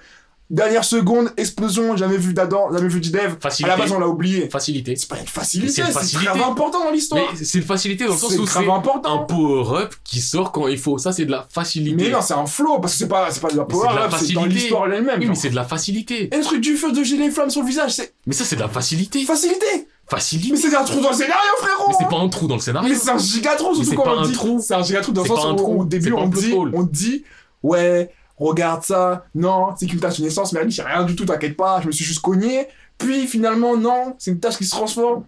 Dernière 0.50 0.82
seconde, 0.84 1.30
explosion, 1.36 1.94
jamais 1.94 2.16
vu 2.16 2.32
d'Adam, 2.32 2.72
jamais 2.72 2.88
vu 2.88 3.00
d'Idev. 3.00 3.36
À 3.44 3.66
la 3.66 3.76
base, 3.76 3.92
on 3.92 3.98
l'a 4.00 4.08
oublié. 4.08 4.48
Facilité. 4.48 4.96
C'est 4.96 5.08
pas 5.08 5.18
une 5.20 5.26
facilité, 5.26 5.82
c'est 6.00 6.16
grave 6.22 6.40
important 6.40 6.84
dans 6.84 6.90
l'histoire. 6.90 7.22
C'est 7.36 7.58
une 7.58 7.64
facilité 7.64 8.06
dans 8.06 8.12
le 8.14 8.18
sens 8.18 8.32
C'est 8.32 8.38
où 8.38 8.46
c'est 8.46 8.58
un 8.66 9.18
power-up 9.18 9.94
qui 10.04 10.20
sort 10.22 10.50
quand 10.50 10.66
il 10.68 10.78
faut. 10.78 10.96
Ça, 10.96 11.12
c'est 11.12 11.26
de 11.26 11.30
la 11.32 11.46
facilité. 11.50 12.04
Mais 12.04 12.10
non, 12.10 12.22
c'est 12.22 12.32
un 12.34 12.46
flow, 12.46 12.78
parce 12.80 12.94
que 12.94 13.00
c'est 13.00 13.08
pas, 13.08 13.30
c'est 13.30 13.40
pas 13.40 13.50
de 13.50 13.56
la 13.58 13.64
Mais 13.64 13.74
c'est 13.74 13.80
power 13.80 13.90
de 13.92 13.98
la 13.98 14.04
up, 14.06 14.14
c'est 14.18 14.32
dans 14.32 14.44
l'histoire 14.46 14.86
elle-même. 14.90 15.20
Oui, 15.20 15.26
mais 15.26 15.34
c'est 15.34 15.50
de 15.50 15.54
la 15.56 15.64
facilité. 15.64 16.32
Et 16.32 16.36
le 16.38 16.42
truc 16.42 16.62
du 16.62 16.76
feu 16.76 16.92
de 16.92 17.02
gilet 17.02 17.30
flamme 17.30 17.50
sur 17.50 17.60
le 17.60 17.68
visage, 17.68 17.92
c'est 17.92 18.14
Mais 18.26 18.32
ça, 18.32 18.44
c'est 18.44 18.56
de 18.56 18.60
la 18.62 18.68
facilité. 18.68 19.22
facilité. 19.24 19.86
Facilité. 20.08 20.52
Mais 20.52 20.56
c'est 20.58 20.74
un 20.74 20.84
trou 20.84 21.00
dans 21.02 21.10
le 21.10 21.14
scénario, 21.14 21.34
frérot. 21.58 21.88
Mais 21.90 21.94
c'est 22.00 22.08
pas 22.08 22.22
un 22.22 22.28
trou 22.30 22.46
dans 22.46 22.54
le 22.54 22.62
scénario. 22.62 22.88
Mais 22.88 22.94
c'est 22.94 23.10
un 23.10 23.18
giga 23.18 23.54
trou, 23.56 23.68
Mais 23.70 23.74
surtout 23.84 23.90
c'est 23.90 23.96
quand 23.96 24.14
on 24.16 24.18
un 24.20 24.26
dit. 24.26 24.32
trou. 24.32 24.58
C'est 24.66 24.72
un 24.74 24.82
giga 24.82 25.02
trou 25.02 25.12
dans 25.12 25.22
le 25.22 25.28
sens 25.28 25.60
où 25.60 25.80
au 25.82 25.84
début 25.84 26.14
on 26.14 26.26
dit, 26.28 26.54
on 26.54 26.82
dit, 26.84 27.24
ouais, 27.62 28.10
regarde 28.38 28.82
ça, 28.82 29.24
non, 29.34 29.74
c'est 29.76 29.86
qu'une 29.86 30.00
tâche 30.00 30.18
de 30.18 30.24
naissance, 30.24 30.52
mais 30.52 30.60
elle 30.60 30.68
dit, 30.68 30.74
c'est 30.74 30.82
rien 30.82 31.04
du 31.04 31.16
tout, 31.16 31.24
t'inquiète 31.24 31.56
pas, 31.56 31.80
je 31.80 31.86
me 31.86 31.92
suis 31.92 32.04
juste 32.04 32.20
cogné. 32.20 32.68
Puis 32.96 33.26
finalement, 33.26 33.76
non, 33.76 34.16
c'est 34.18 34.30
une 34.30 34.40
tâche 34.40 34.56
qui 34.56 34.64
se 34.64 34.70
transforme. 34.70 35.24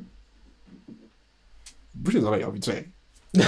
Bouge 1.94 2.14
les 2.14 2.24
oreilles, 2.24 2.42
hein, 2.42 2.50
vite 2.52 2.64
fait. 2.64 2.88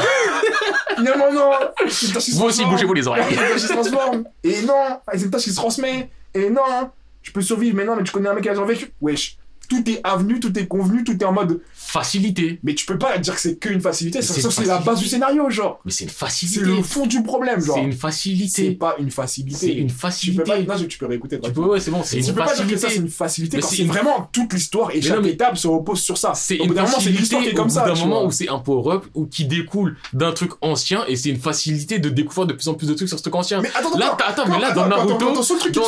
finalement, 0.97 1.33
non, 1.33 1.51
c'est 1.89 2.07
une 2.07 2.13
tâche 2.13 2.25
qui 2.25 2.31
se 2.33 2.37
Vous 2.37 2.45
aussi, 2.45 2.65
bougez-vous 2.65 2.95
les 2.95 3.07
oreilles. 3.07 3.25
C'est 3.29 3.35
une 3.35 3.41
tâche 3.41 3.55
qui 3.55 3.61
se 3.61 3.73
transforme. 3.73 4.25
Et 4.45 4.63
non, 4.63 5.01
c'est 5.13 5.23
une 5.23 5.31
tâche 5.31 5.43
qui 5.43 5.51
se 5.51 5.57
transmet. 5.57 6.11
Et 6.35 6.51
non, 6.51 6.91
je 7.23 7.31
peux 7.33 7.43
survivre, 7.43 7.77
mais 7.77 7.85
non, 7.85 7.97
mais 7.97 8.05
tu 8.05 8.13
connais 8.13 8.29
un 8.29 8.35
mec 8.35 8.43
qui 8.43 8.49
a 8.49 8.55
survécu. 8.55 8.93
Wesh. 9.01 9.39
Tout 9.69 9.89
est 9.91 10.01
avenu, 10.05 10.39
tout 10.41 10.57
est 10.59 10.67
convenu, 10.67 11.03
tout 11.05 11.13
est 11.13 11.25
en 11.25 11.33
mode. 11.33 11.61
Facilité. 11.75 12.59
Mais 12.63 12.75
tu 12.75 12.87
peux 12.87 12.99
pas 12.99 13.19
dire 13.19 13.35
que 13.35 13.41
c'est 13.41 13.57
qu'une 13.59 13.81
facilité, 13.81 14.23
ça, 14.23 14.35
c'est 14.35 14.41
ça, 14.41 14.49
une 14.49 14.53
c'est 14.53 14.61
la 14.63 14.67
facilité. 14.77 14.91
base 14.91 15.01
du 15.01 15.09
scénario, 15.09 15.51
genre. 15.51 15.81
Mais 15.85 15.91
c'est 15.93 16.05
une 16.05 16.11
C'est 16.11 16.17
facilité. 16.17 16.61
le 16.65 16.83
fond 16.83 17.07
du 17.07 17.23
problème, 17.23 17.61
genre. 17.61 17.77
C'est 17.77 17.83
une 17.85 17.93
C'est 17.93 17.99
facilité. 17.99 18.71
pas 18.73 18.97
une 18.99 19.11
facilité. 19.11 19.57
C'est 19.59 19.73
une 19.75 19.87
Tu 19.89 19.93
peux 19.95 19.99
facilité. 20.01 20.43
pas, 20.45 20.59
non, 20.79 20.85
tu 20.89 20.99
peux 20.99 21.07
réécouter. 21.07 21.41
Tu 21.41 21.53
peux, 21.53 21.61
ouais, 21.61 21.81
c'est 21.81 21.91
bon, 21.91 22.03
c'est 22.05 22.17
tu 22.21 22.23
une 22.29 22.35
peux 22.35 22.41
pas 22.41 22.55
dire 22.55 22.67
que 22.67 22.77
facilité. 22.77 22.81
ça 22.81 22.89
c'est 22.91 22.97
une 22.97 23.09
facilité 23.09 23.57
Mais 23.57 23.63
quand 23.63 23.69
c'est 23.69 23.77
c'est 23.77 23.83
une- 23.83 23.89
vraiment 23.89 24.29
toute 24.33 24.53
l'histoire 24.53 24.91
et 24.91 24.97
Mais 24.97 25.03
chaque 25.03 25.17
non, 25.17 25.23
mais- 25.23 25.31
étape 25.31 25.57
se 25.59 25.67
repose 25.67 26.01
sur 26.01 26.17
ça. 26.19 26.33
C'est 26.35 26.57
une 26.57 26.69
moment, 26.69 26.87
c'est 26.87 26.93
facilité 26.95 27.19
l'histoire 27.21 27.43
qui 27.43 27.49
est 27.49 27.55
comme 27.55 27.71
ça. 27.71 27.85
d'un 27.87 27.95
tu 27.95 28.01
moment 28.03 28.25
où 28.25 28.31
c'est 28.31 28.49
un 28.49 28.59
power-up 28.59 29.05
ou 29.15 29.27
qui 29.27 29.45
découle 29.45 29.97
d'un 30.13 30.33
truc 30.33 30.53
ancien 30.61 31.05
et 31.09 31.17
c'est 31.17 31.29
une 31.31 31.39
facilité 31.41 31.99
de 31.99 32.09
découvrir 32.09 32.47
de 32.47 32.53
plus 32.55 32.69
en 32.69 32.75
plus 32.75 32.87
de 32.89 32.95
trucs 32.95 33.09
sur 33.09 33.19
ce 33.19 33.23
truc 33.23 33.35
ancien. 33.35 33.61
Mais 33.61 33.71
attends, 33.75 33.99
Là, 33.99 34.17
attends, 34.27 34.47
mais 34.49 34.59
là, 34.59 34.73
dans 34.73 34.87
Naruto, 34.89 35.19
Dans 35.19 35.33
Naruto, 35.33 35.83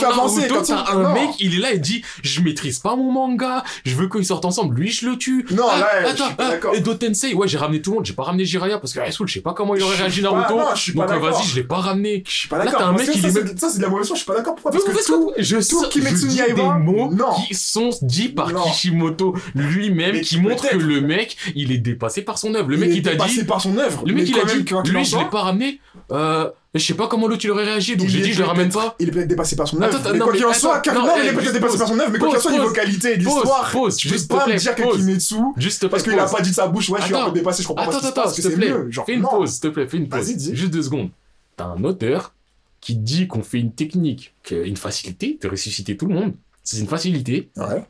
un 0.93 1.13
mec, 1.15 1.31
il 1.41 1.55
est 1.57 1.61
là 1.61 1.73
et 1.73 1.79
dit 1.79 2.03
Je 2.23 2.41
maîtrise 2.41 2.79
pas 2.79 2.95
mon 2.97 3.11
manga, 3.11 3.64
je 3.85 3.95
veux 3.95 4.09
qu'ils 4.09 4.25
sortent 4.25 4.45
ensemble, 4.45 4.77
lui 4.77 4.91
je 4.91 5.09
le 5.09 5.17
tue. 5.17 5.47
Non, 5.51 5.65
Ah, 5.71 5.79
là, 5.79 6.11
je 6.17 6.23
suis 6.23 6.35
pas 6.35 6.45
ah, 6.47 6.51
d'accord. 6.51 6.75
et 6.75 6.83
Tensei, 6.83 7.35
ouais, 7.35 7.49
j'ai 7.49 7.59
ramené 7.59 7.83
tout 7.83 7.91
le 7.91 7.97
monde, 7.97 8.07
j'ai 8.07 8.13
pas 8.13 8.23
ramené 8.23 8.45
Jiraiya 8.45 8.79
parce 8.79 8.93
que 8.93 9.01
Rasul, 9.01 9.27
je 9.29 9.35
sais 9.35 9.41
pas 9.41 9.53
comment 9.53 9.75
il 9.75 9.83
aurait 9.83 9.97
Je 9.97 10.01
réagi 10.03 10.23
pas- 10.23 10.31
Naruto. 10.33 10.57
non, 10.57 10.65
je 10.75 10.81
suis 10.81 10.93
pas 10.93 11.07
donc 11.07 11.11
euh, 11.11 11.21
d'accord. 11.21 11.39
vas-y, 11.39 11.47
je 11.49 11.55
l'ai 11.57 11.65
pas 11.65 11.77
ramené. 11.77 12.23
Je 12.27 12.33
suis 12.33 12.49
pas 12.49 12.59
Là, 12.59 12.65
d'accord. 12.67 12.81
t'as 12.81 12.87
un 12.87 12.93
mec, 12.93 13.07
que 13.07 13.13
il 13.17 13.23
ça, 13.23 13.41
Ça, 13.57 13.69
c'est 13.71 13.79
de 13.79 13.83
la 13.83 13.89
mauvaise 13.89 14.07
foi, 14.07 14.17
je 14.17 14.23
suis 14.23 14.27
pas 14.27 14.37
d'accord. 14.37 14.55
Pourquoi? 14.55 14.71
Parce 14.73 14.85
que 14.85 15.07
tout. 15.07 15.33
je, 15.39 15.57
tout 15.57 15.83
je 15.85 15.89
Kimetsu 15.89 16.27
dis 16.29 16.37
Yaiba, 16.37 16.55
des 16.55 16.83
mots 16.83 17.11
non. 17.13 17.27
qui 17.47 17.55
sont 17.55 17.91
dits 18.03 18.29
par 18.29 18.51
Non. 18.51 18.63
Kishimoto 18.63 19.35
lui-même, 19.55 20.21
qui 20.21 20.39
montrent 20.41 20.69
que 20.69 20.77
le 20.77 21.01
mec, 21.01 21.37
il 21.55 21.73
est 21.73 21.79
dépassé 21.79 22.23
par 22.23 22.39
son 22.39 22.55
œuvre. 22.55 22.69
Le 22.69 22.77
mec, 22.77 22.91
il 22.93 23.03
t'a 23.03 23.13
dépassé 23.13 23.41
dit, 23.41 23.45
par 23.45 23.61
son 23.61 23.77
œuvre. 23.79 24.03
le 24.07 24.15
mec, 24.15 24.29
il 24.29 24.39
a 24.39 24.45
dit, 24.45 24.65
lui, 24.91 25.05
je 25.05 25.17
l'ai 25.19 25.25
pas 25.31 25.43
ramené, 25.43 25.81
euh, 26.13 26.49
je 26.81 26.85
sais 26.85 26.95
pas 26.95 27.07
comment 27.07 27.29
l'autre 27.29 27.45
il 27.45 27.51
aurait 27.51 27.65
réagi, 27.65 27.97
donc 27.97 28.09
j'ai 28.09 28.21
dit, 28.21 28.33
je 28.33 28.41
le 28.41 28.47
ramène 28.47 28.71
pas. 28.71 28.97
Il 28.99 29.09
est 29.09 29.13
peut-être 29.13 29.29
dépassé 29.29 29.55
par 29.55 29.69
son 29.69 29.81
œuvre. 29.81 30.13
Mais 30.13 30.19
quoi 30.19 30.33
qu'il 30.33 30.45
en 30.45 30.53
soit, 30.53 30.83
non, 30.93 31.13
il 31.17 31.25
eh, 31.25 31.29
est 31.29 31.33
peut-être 31.33 31.53
dépassé 31.53 31.79
par 31.79 31.89
son 31.89 31.99
œuvre, 31.99 32.11
mais 32.11 32.19
quoi 32.19 32.29
qu'il 32.29 32.39
en 32.39 32.41
soit, 32.41 32.53
niveau 32.53 32.71
qualité 32.73 33.17
l'histoire, 33.17 33.71
tu 33.97 34.09
peux 34.09 34.27
pas 34.29 34.47
me 34.47 34.57
dire 34.57 34.75
que. 34.75 34.97
Kimetsu, 34.97 35.35
Juste 35.57 35.83
te 35.83 35.87
parce 35.87 36.03
qu'il 36.03 36.19
a 36.19 36.27
pas 36.27 36.41
dit 36.41 36.51
de 36.51 36.55
sa 36.55 36.67
bouche, 36.67 36.89
ouais, 36.91 37.01
je 37.01 37.07
suis 37.07 37.15
un 37.15 37.27
peu 37.27 37.33
dépassé, 37.33 37.63
je 37.63 37.69
comprends 37.69 37.87
pas 37.87 37.93
ce 37.93 37.99
Attends, 37.99 38.01
qui 38.01 38.07
se 38.07 38.13
attends, 38.13 38.23
passe, 38.23 38.37
que 38.37 38.43
s'il 38.43 38.45
te 38.45 38.49
c'est 38.51 38.61
plaît. 38.61 38.71
mieux. 38.71 38.91
Fais 39.07 39.15
une 39.15 39.23
pause, 39.23 39.51
s'il 39.53 39.61
te 39.61 39.69
plaît, 39.69 39.87
fais 39.89 39.97
une 39.99 40.09
pause. 40.09 40.53
Juste 40.53 40.73
deux 40.73 40.83
secondes. 40.83 41.11
T'as 41.57 41.67
un 41.67 41.85
auteur 41.85 42.35
qui 42.81 42.97
dit 42.97 43.29
qu'on 43.29 43.43
fait 43.43 43.61
une 43.61 43.73
technique, 43.73 44.35
une 44.51 44.77
facilité 44.77 45.39
de 45.41 45.49
ressusciter 45.49 45.97
tout 45.97 46.07
le 46.07 46.15
monde. 46.15 46.35
C'est 46.65 46.79
une 46.81 46.89
facilité. 46.89 47.51
Ouais, 47.57 47.85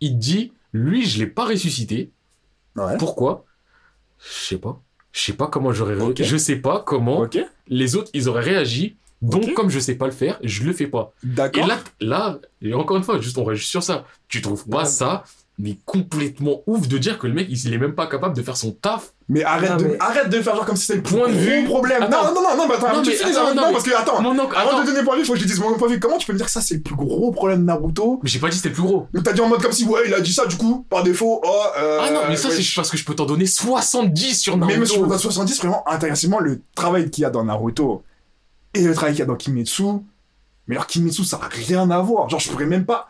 Il 0.00 0.18
dit, 0.18 0.52
lui, 0.72 1.04
je 1.04 1.18
l'ai 1.18 1.26
pas 1.26 1.44
ressuscité. 1.46 2.10
ouais. 2.76 2.96
Pourquoi? 2.98 3.44
Je 4.18 4.46
sais 4.46 4.58
pas. 4.58 4.80
Je 5.12 5.20
sais 5.20 5.32
pas 5.34 5.46
comment 5.46 5.72
j'aurais. 5.72 5.96
Je 6.18 6.36
sais 6.36 6.56
pas 6.56 6.82
comment 6.84 7.26
les 7.68 7.96
autres, 7.96 8.10
ils 8.14 8.28
auraient 8.28 8.40
réagi. 8.42 8.96
Donc, 9.20 9.54
comme 9.54 9.70
je 9.70 9.78
sais 9.78 9.94
pas 9.94 10.06
le 10.06 10.12
faire, 10.12 10.38
je 10.42 10.64
le 10.64 10.72
fais 10.72 10.88
pas. 10.88 11.12
Et 11.22 11.28
d'accord. 11.28 11.66
là, 11.68 11.78
là, 12.00 12.38
et 12.60 12.74
encore 12.74 12.96
une 12.96 13.04
fois, 13.04 13.20
juste, 13.20 13.38
on 13.38 13.44
reste 13.44 13.62
sur 13.62 13.82
ça. 13.82 14.04
Tu 14.26 14.42
trouves 14.42 14.68
pas 14.68 14.80
Ouais. 14.80 14.84
ça, 14.84 15.22
mais 15.62 15.78
complètement 15.86 16.60
ouf 16.66 16.88
de 16.88 16.98
dire 16.98 17.20
que 17.20 17.28
le 17.28 17.34
mec, 17.34 17.46
il 17.48 17.72
est 17.72 17.78
même 17.78 17.94
pas 17.94 18.08
capable 18.08 18.36
de 18.36 18.42
faire 18.42 18.56
son 18.56 18.72
taf. 18.72 19.12
Mais 19.28 19.44
arrête, 19.44 19.70
Non, 19.70 19.76
de, 19.76 19.84
mais- 19.84 19.96
arrête 20.00 20.28
de 20.28 20.42
faire 20.42 20.56
genre 20.56 20.66
comme 20.66 20.74
si 20.76 20.86
c'était 20.86 20.96
le 20.96 21.02
Point 21.04 21.28
de 21.28 21.32
gros 21.34 21.40
vue. 21.40 21.64
problème. 21.64 22.02
Attends. 22.02 22.24
Non, 22.26 22.34
non, 22.34 22.42
non, 22.42 22.56
non, 22.56 22.68
mais 22.68 22.74
attends, 22.74 22.96
Non, 22.96 23.02
tu 23.02 23.10
mais 23.10 23.14
finis, 23.16 23.30
attends, 23.30 23.40
non, 23.42 23.54
non, 23.54 23.54
non, 23.54 23.66
mais- 23.68 23.72
parce 23.74 23.84
que 23.84 23.94
attends, 23.96 24.20
Mon 24.20 24.30
oncle, 24.38 24.56
avant 24.56 24.70
attends. 24.70 24.80
de 24.82 24.86
donner 24.86 25.02
point 25.04 25.14
de 25.14 25.18
vue, 25.20 25.22
il 25.22 25.26
faut 25.26 25.32
que 25.34 25.38
je 25.38 25.44
te 25.44 25.48
dise 25.48 25.60
mon 25.60 25.72
point 25.74 25.86
de 25.88 25.94
vue. 25.94 26.00
Comment 26.00 26.18
tu 26.18 26.26
peux 26.26 26.32
me 26.32 26.38
dire 26.38 26.46
que 26.46 26.52
ça 26.52 26.60
c'est 26.60 26.74
le 26.74 26.80
plus 26.80 26.96
gros 26.96 27.30
problème 27.30 27.60
de 27.60 27.64
Naruto 27.64 28.18
Mais 28.24 28.28
j'ai 28.28 28.40
pas 28.40 28.48
dit 28.48 28.56
c'était 28.56 28.70
le 28.70 28.74
plus 28.74 28.82
gros. 28.82 29.06
Mais 29.14 29.22
t'as 29.22 29.32
dit 29.32 29.40
en 29.40 29.48
mode 29.48 29.62
comme 29.62 29.70
si, 29.72 29.84
ouais, 29.86 30.00
il 30.06 30.12
a 30.14 30.20
dit 30.20 30.32
ça 30.32 30.46
du 30.46 30.56
coup, 30.56 30.84
par 30.90 31.04
défaut, 31.04 31.40
oh, 31.44 31.62
euh. 31.78 31.98
ah 32.02 32.10
non, 32.10 32.20
mais 32.28 32.36
ça, 32.36 32.48
ouais, 32.48 32.60
c'est 32.60 32.74
parce 32.74 32.90
que 32.90 32.96
je 32.96 33.04
peux 33.04 33.14
t'en 33.14 33.24
donner 33.26 33.46
70 33.46 34.34
sur 34.40 34.56
Mais 34.56 34.66
Naruto. 34.66 34.78
même 34.80 34.86
sur 34.88 35.06
le 35.06 35.16
70, 35.18 35.58
vraiment, 35.60 35.88
intéressant, 35.88 36.40
le 36.40 36.60
travail 36.74 37.08
qu'il 37.08 37.22
y 37.22 37.24
a 37.24 37.30
dans 37.30 37.44
Naruto 37.44 38.02
et 38.74 38.82
le 38.82 38.94
travail 38.94 39.14
qu'il 39.14 39.20
y 39.20 39.22
a 39.22 39.26
dans 39.26 39.36
Kimetsu, 39.36 39.84
mais 40.66 40.74
alors 40.74 40.86
Kimetsu, 40.88 41.24
ça 41.24 41.38
n'a 41.38 41.46
rien 41.48 41.88
à 41.90 42.00
voir. 42.00 42.28
Genre, 42.28 42.40
je 42.40 42.50
pourrais 42.50 42.66
même 42.66 42.84
pas 42.84 43.08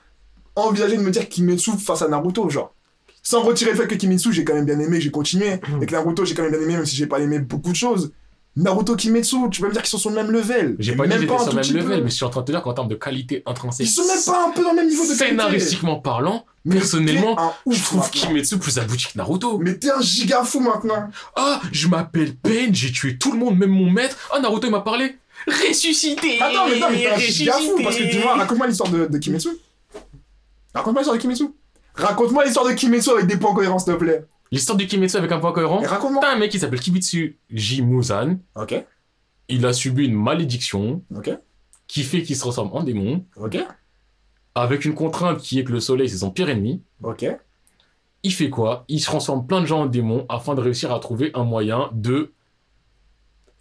envisager 0.57 0.97
de 0.97 1.03
me 1.03 1.11
dire 1.11 1.29
Kimetsu 1.29 1.73
face 1.79 2.03
à 2.03 2.09
Naruto, 2.09 2.49
genre. 2.51 2.75
Sans 3.23 3.43
retirer 3.43 3.71
le 3.71 3.77
fait 3.77 3.87
que 3.87 3.95
Kimetsu, 3.95 4.33
j'ai 4.33 4.45
quand 4.45 4.55
même 4.55 4.65
bien 4.67 4.79
aimé, 4.81 5.01
j'ai 5.01 5.11
continué, 5.11 5.61
et 5.81 5.87
que 5.87 5.93
Naruto, 5.93 6.25
j'ai 6.25 6.35
quand 6.35 6.43
même 6.43 6.53
bien 6.53 6.61
aimé, 6.61 6.75
même 6.75 6.87
si 6.87 6.97
j'ai 6.97 7.07
pas 7.07 7.21
aimé 7.21 7.39
beaucoup 7.39 7.71
de 7.71 7.77
choses. 7.77 8.13
Naruto, 8.55 8.97
Kimetsu, 8.97 9.37
tu 9.51 9.63
peux 9.63 9.69
me 9.69 9.73
dire 9.73 9.81
qu'ils 9.81 9.89
sont 9.91 9.99
sur 9.99 10.11
le 10.11 10.17
même 10.17 10.31
level. 10.31 10.77
J'ai 10.79 10.95
pas 10.95 11.07
dit 11.07 11.15
qu'ils 11.15 11.25
étaient 11.25 11.39
sur 11.39 11.49
le 11.49 11.55
même 11.55 11.73
level, 11.73 11.99
peu. 11.99 12.05
mais 12.05 12.11
je 12.11 12.15
suis 12.17 12.25
en 12.25 12.31
train 12.31 12.43
de 12.43 12.47
te 12.47 12.53
dire 12.53 12.61
qu'en 12.63 12.75
termes 12.75 12.89
de 12.89 12.97
qualité 12.97 13.43
intrinsèque. 13.47 13.87
Ils 13.87 13.91
sont 13.91 14.05
même 14.07 14.23
pas 14.27 14.49
un 14.49 14.51
peu 14.51 14.63
dans 14.63 14.71
le 14.71 14.77
même 14.77 14.89
niveau 14.89 15.05
de 15.05 15.09
qualité. 15.09 15.27
Scénaristiquement 15.29 16.01
parlant, 16.01 16.45
Mais 16.67 16.77
personnellement, 16.77 17.55
je 17.71 17.83
trouve 17.83 18.01
maintenant. 18.01 18.29
Kimetsu 18.29 18.59
plus 18.59 18.79
abouti 18.79 19.07
que 19.07 19.17
Naruto. 19.17 19.59
Mais 19.59 19.79
t'es 19.79 19.91
un 19.91 20.03
giga 20.03 20.43
fou 20.45 20.61
maintenant. 20.61 21.09
Ah, 21.35 21.63
je 21.73 21.89
m'appelle 21.89 22.35
Pain, 22.37 22.69
j'ai 22.73 22.93
tué 22.93 23.17
tout 23.17 23.33
le 23.33 23.39
monde, 23.39 23.57
même 23.57 23.71
mon 23.71 23.91
maître. 23.91 24.19
Ah, 24.31 24.41
Naruto, 24.41 24.67
il 24.67 24.71
m'a 24.71 24.81
parlé. 24.81 25.17
Ressuscité 25.47 26.39
Attends, 26.41 26.69
mais 26.69 26.79
non, 26.79 26.87
mais 26.91 26.99
t'es 26.99 27.09
un 27.09 27.17
giga 27.19 27.53
fou 27.55 27.77
parce 27.83 27.97
que 27.97 28.03
ressuscité. 28.03 28.17
dis-moi, 28.19 28.35
raconte-moi 28.37 28.67
l'histoire 28.67 28.91
de, 28.91 29.07
de 29.07 29.19
Kimetsu. 29.19 29.49
Raconte-moi 30.75 31.01
l'histoire 31.03 31.17
de 31.17 31.21
Kimetsu. 31.23 31.45
Raconte-moi 31.95 32.45
l'histoire 32.45 32.67
de 32.67 32.73
Kimetsu 32.73 33.11
avec 33.11 33.27
des 33.27 33.37
points 33.37 33.55
cohérents, 33.55 33.79
s'il 33.79 33.93
te 33.93 33.99
plaît. 33.99 34.25
L'histoire 34.51 34.77
du 34.77 34.87
Kimetsu 34.87 35.17
avec 35.17 35.31
un 35.33 35.39
point 35.39 35.53
cohérent. 35.53 35.81
Raconte-moi. 35.81 36.21
T'as 36.23 36.33
un 36.35 36.39
mec 36.39 36.51
qui 36.51 36.59
s'appelle 36.59 36.81
Kibitsu 36.81 37.39
J. 37.51 37.83
Muzan. 37.83 38.39
Ok, 38.55 38.75
Il 39.49 39.65
a 39.67 39.73
subi 39.73 40.05
une 40.07 40.15
malédiction 40.15 41.03
ok, 41.15 41.31
qui 41.87 42.03
fait 42.03 42.23
qu'il 42.23 42.37
se 42.37 42.41
transforme 42.41 42.71
en 42.73 42.83
démon. 42.83 43.25
ok, 43.37 43.59
Avec 44.55 44.85
une 44.85 44.95
contrainte 44.95 45.39
qui 45.41 45.59
est 45.59 45.65
que 45.65 45.73
le 45.73 45.81
soleil, 45.81 46.09
c'est 46.09 46.19
son 46.19 46.31
pire 46.31 46.49
ennemi. 46.49 46.83
ok. 47.03 47.27
Il 48.25 48.33
fait 48.33 48.51
quoi? 48.51 48.85
Il 48.89 49.03
transforme 49.03 49.47
plein 49.49 49.61
de 49.61 49.67
gens 49.67 49.81
en 49.81 49.87
démons 49.87 50.27
afin 50.29 50.55
de 50.55 50.61
réussir 50.61 50.93
à 50.93 51.01
trouver 51.01 51.33
un 51.35 51.43
moyen 51.45 51.91
de. 51.93 52.33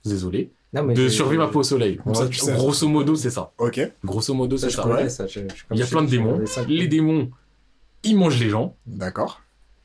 Désolé. 0.05 0.51
Non, 0.73 0.83
mais 0.83 0.93
De 0.93 1.09
survivre 1.09 1.43
un 1.43 1.47
peu 1.49 1.59
au 1.59 1.63
soleil. 1.63 1.99
Ça, 2.13 2.27
tu 2.27 2.37
sais. 2.39 2.53
Grosso 2.53 2.87
modo, 2.87 3.15
c'est 3.15 3.29
ça. 3.29 3.51
Ok, 3.57 3.79
Grosso 4.05 4.33
modo, 4.33 4.57
Ça, 4.57 4.69
c'est 4.69 4.75
ça. 4.77 5.09
ça. 5.09 5.27
je- 5.27 5.39
je- 5.39 5.39
comme 5.39 5.47
Il 5.71 5.79
y 5.79 5.81
a 5.81 5.85
je- 5.85 5.91
plein 5.91 6.01
de 6.03 6.09
démons. 6.09 6.41
les 6.67 6.87
démons, 6.87 7.29
ils 8.03 8.15
mangent 8.17 8.39
les 8.39 8.49
gens. 8.49 8.75
d'accord. 8.87 9.41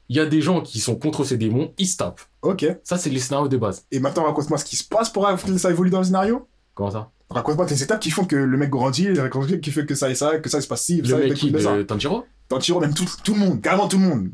Il 0.09 0.15
y 0.17 0.21
a 0.21 0.27
des 0.27 0.41
gens 0.41 0.61
qui 0.61 0.79
sont 0.79 0.95
contre 0.95 1.25
ces 1.25 1.37
démons, 1.37 1.73
ils 1.79 1.87
se 1.89 1.97
tapent. 1.97 2.21
Ok. 2.43 2.65
Ça, 2.85 2.97
c'est 2.97 3.11
les 3.11 3.19
scénarios 3.19 3.49
de 3.49 3.57
base. 3.57 3.85
Et 3.91 3.99
maintenant, 3.99 4.23
raconte-moi 4.23 4.57
ce 4.59 4.65
qui 4.65 4.77
se 4.77 4.85
passe 4.85 5.11
pour 5.11 5.27
que 5.45 5.59
ça 5.59 5.71
évolue 5.71 5.91
dans 5.91 5.99
le 5.99 6.05
scénario. 6.05 6.47
Comment 6.75 6.93
ça? 6.93 7.11
Raconte-moi 7.29 7.67
les 7.69 7.83
étapes 7.83 7.99
qui 7.99 8.11
font 8.13 8.25
que 8.25 8.37
le 8.37 8.57
mec 8.57 8.71
grandit, 8.71 9.09
qui 9.61 9.73
fait 9.73 9.85
que 9.85 9.97
ça 9.97 10.09
et 10.09 10.15
ça, 10.15 10.39
que 10.39 10.49
ça 10.49 10.61
se 10.61 10.69
passe 10.69 10.83
ci, 10.85 10.99
Le 11.03 11.09
ça 11.09 11.17
mec 11.19 11.35
qui 11.35 11.51
de 11.51 11.59
ça. 11.59 11.77
de 11.77 11.83
Tanjiro? 11.83 12.25
Tanjiro, 12.49 12.79
même 12.79 12.95
tout, 12.95 13.05
tout 13.25 13.35
le 13.35 13.41
monde, 13.41 13.61
carrément 13.61 13.89
tout 13.89 13.99
le 13.99 14.05
monde. 14.05 14.29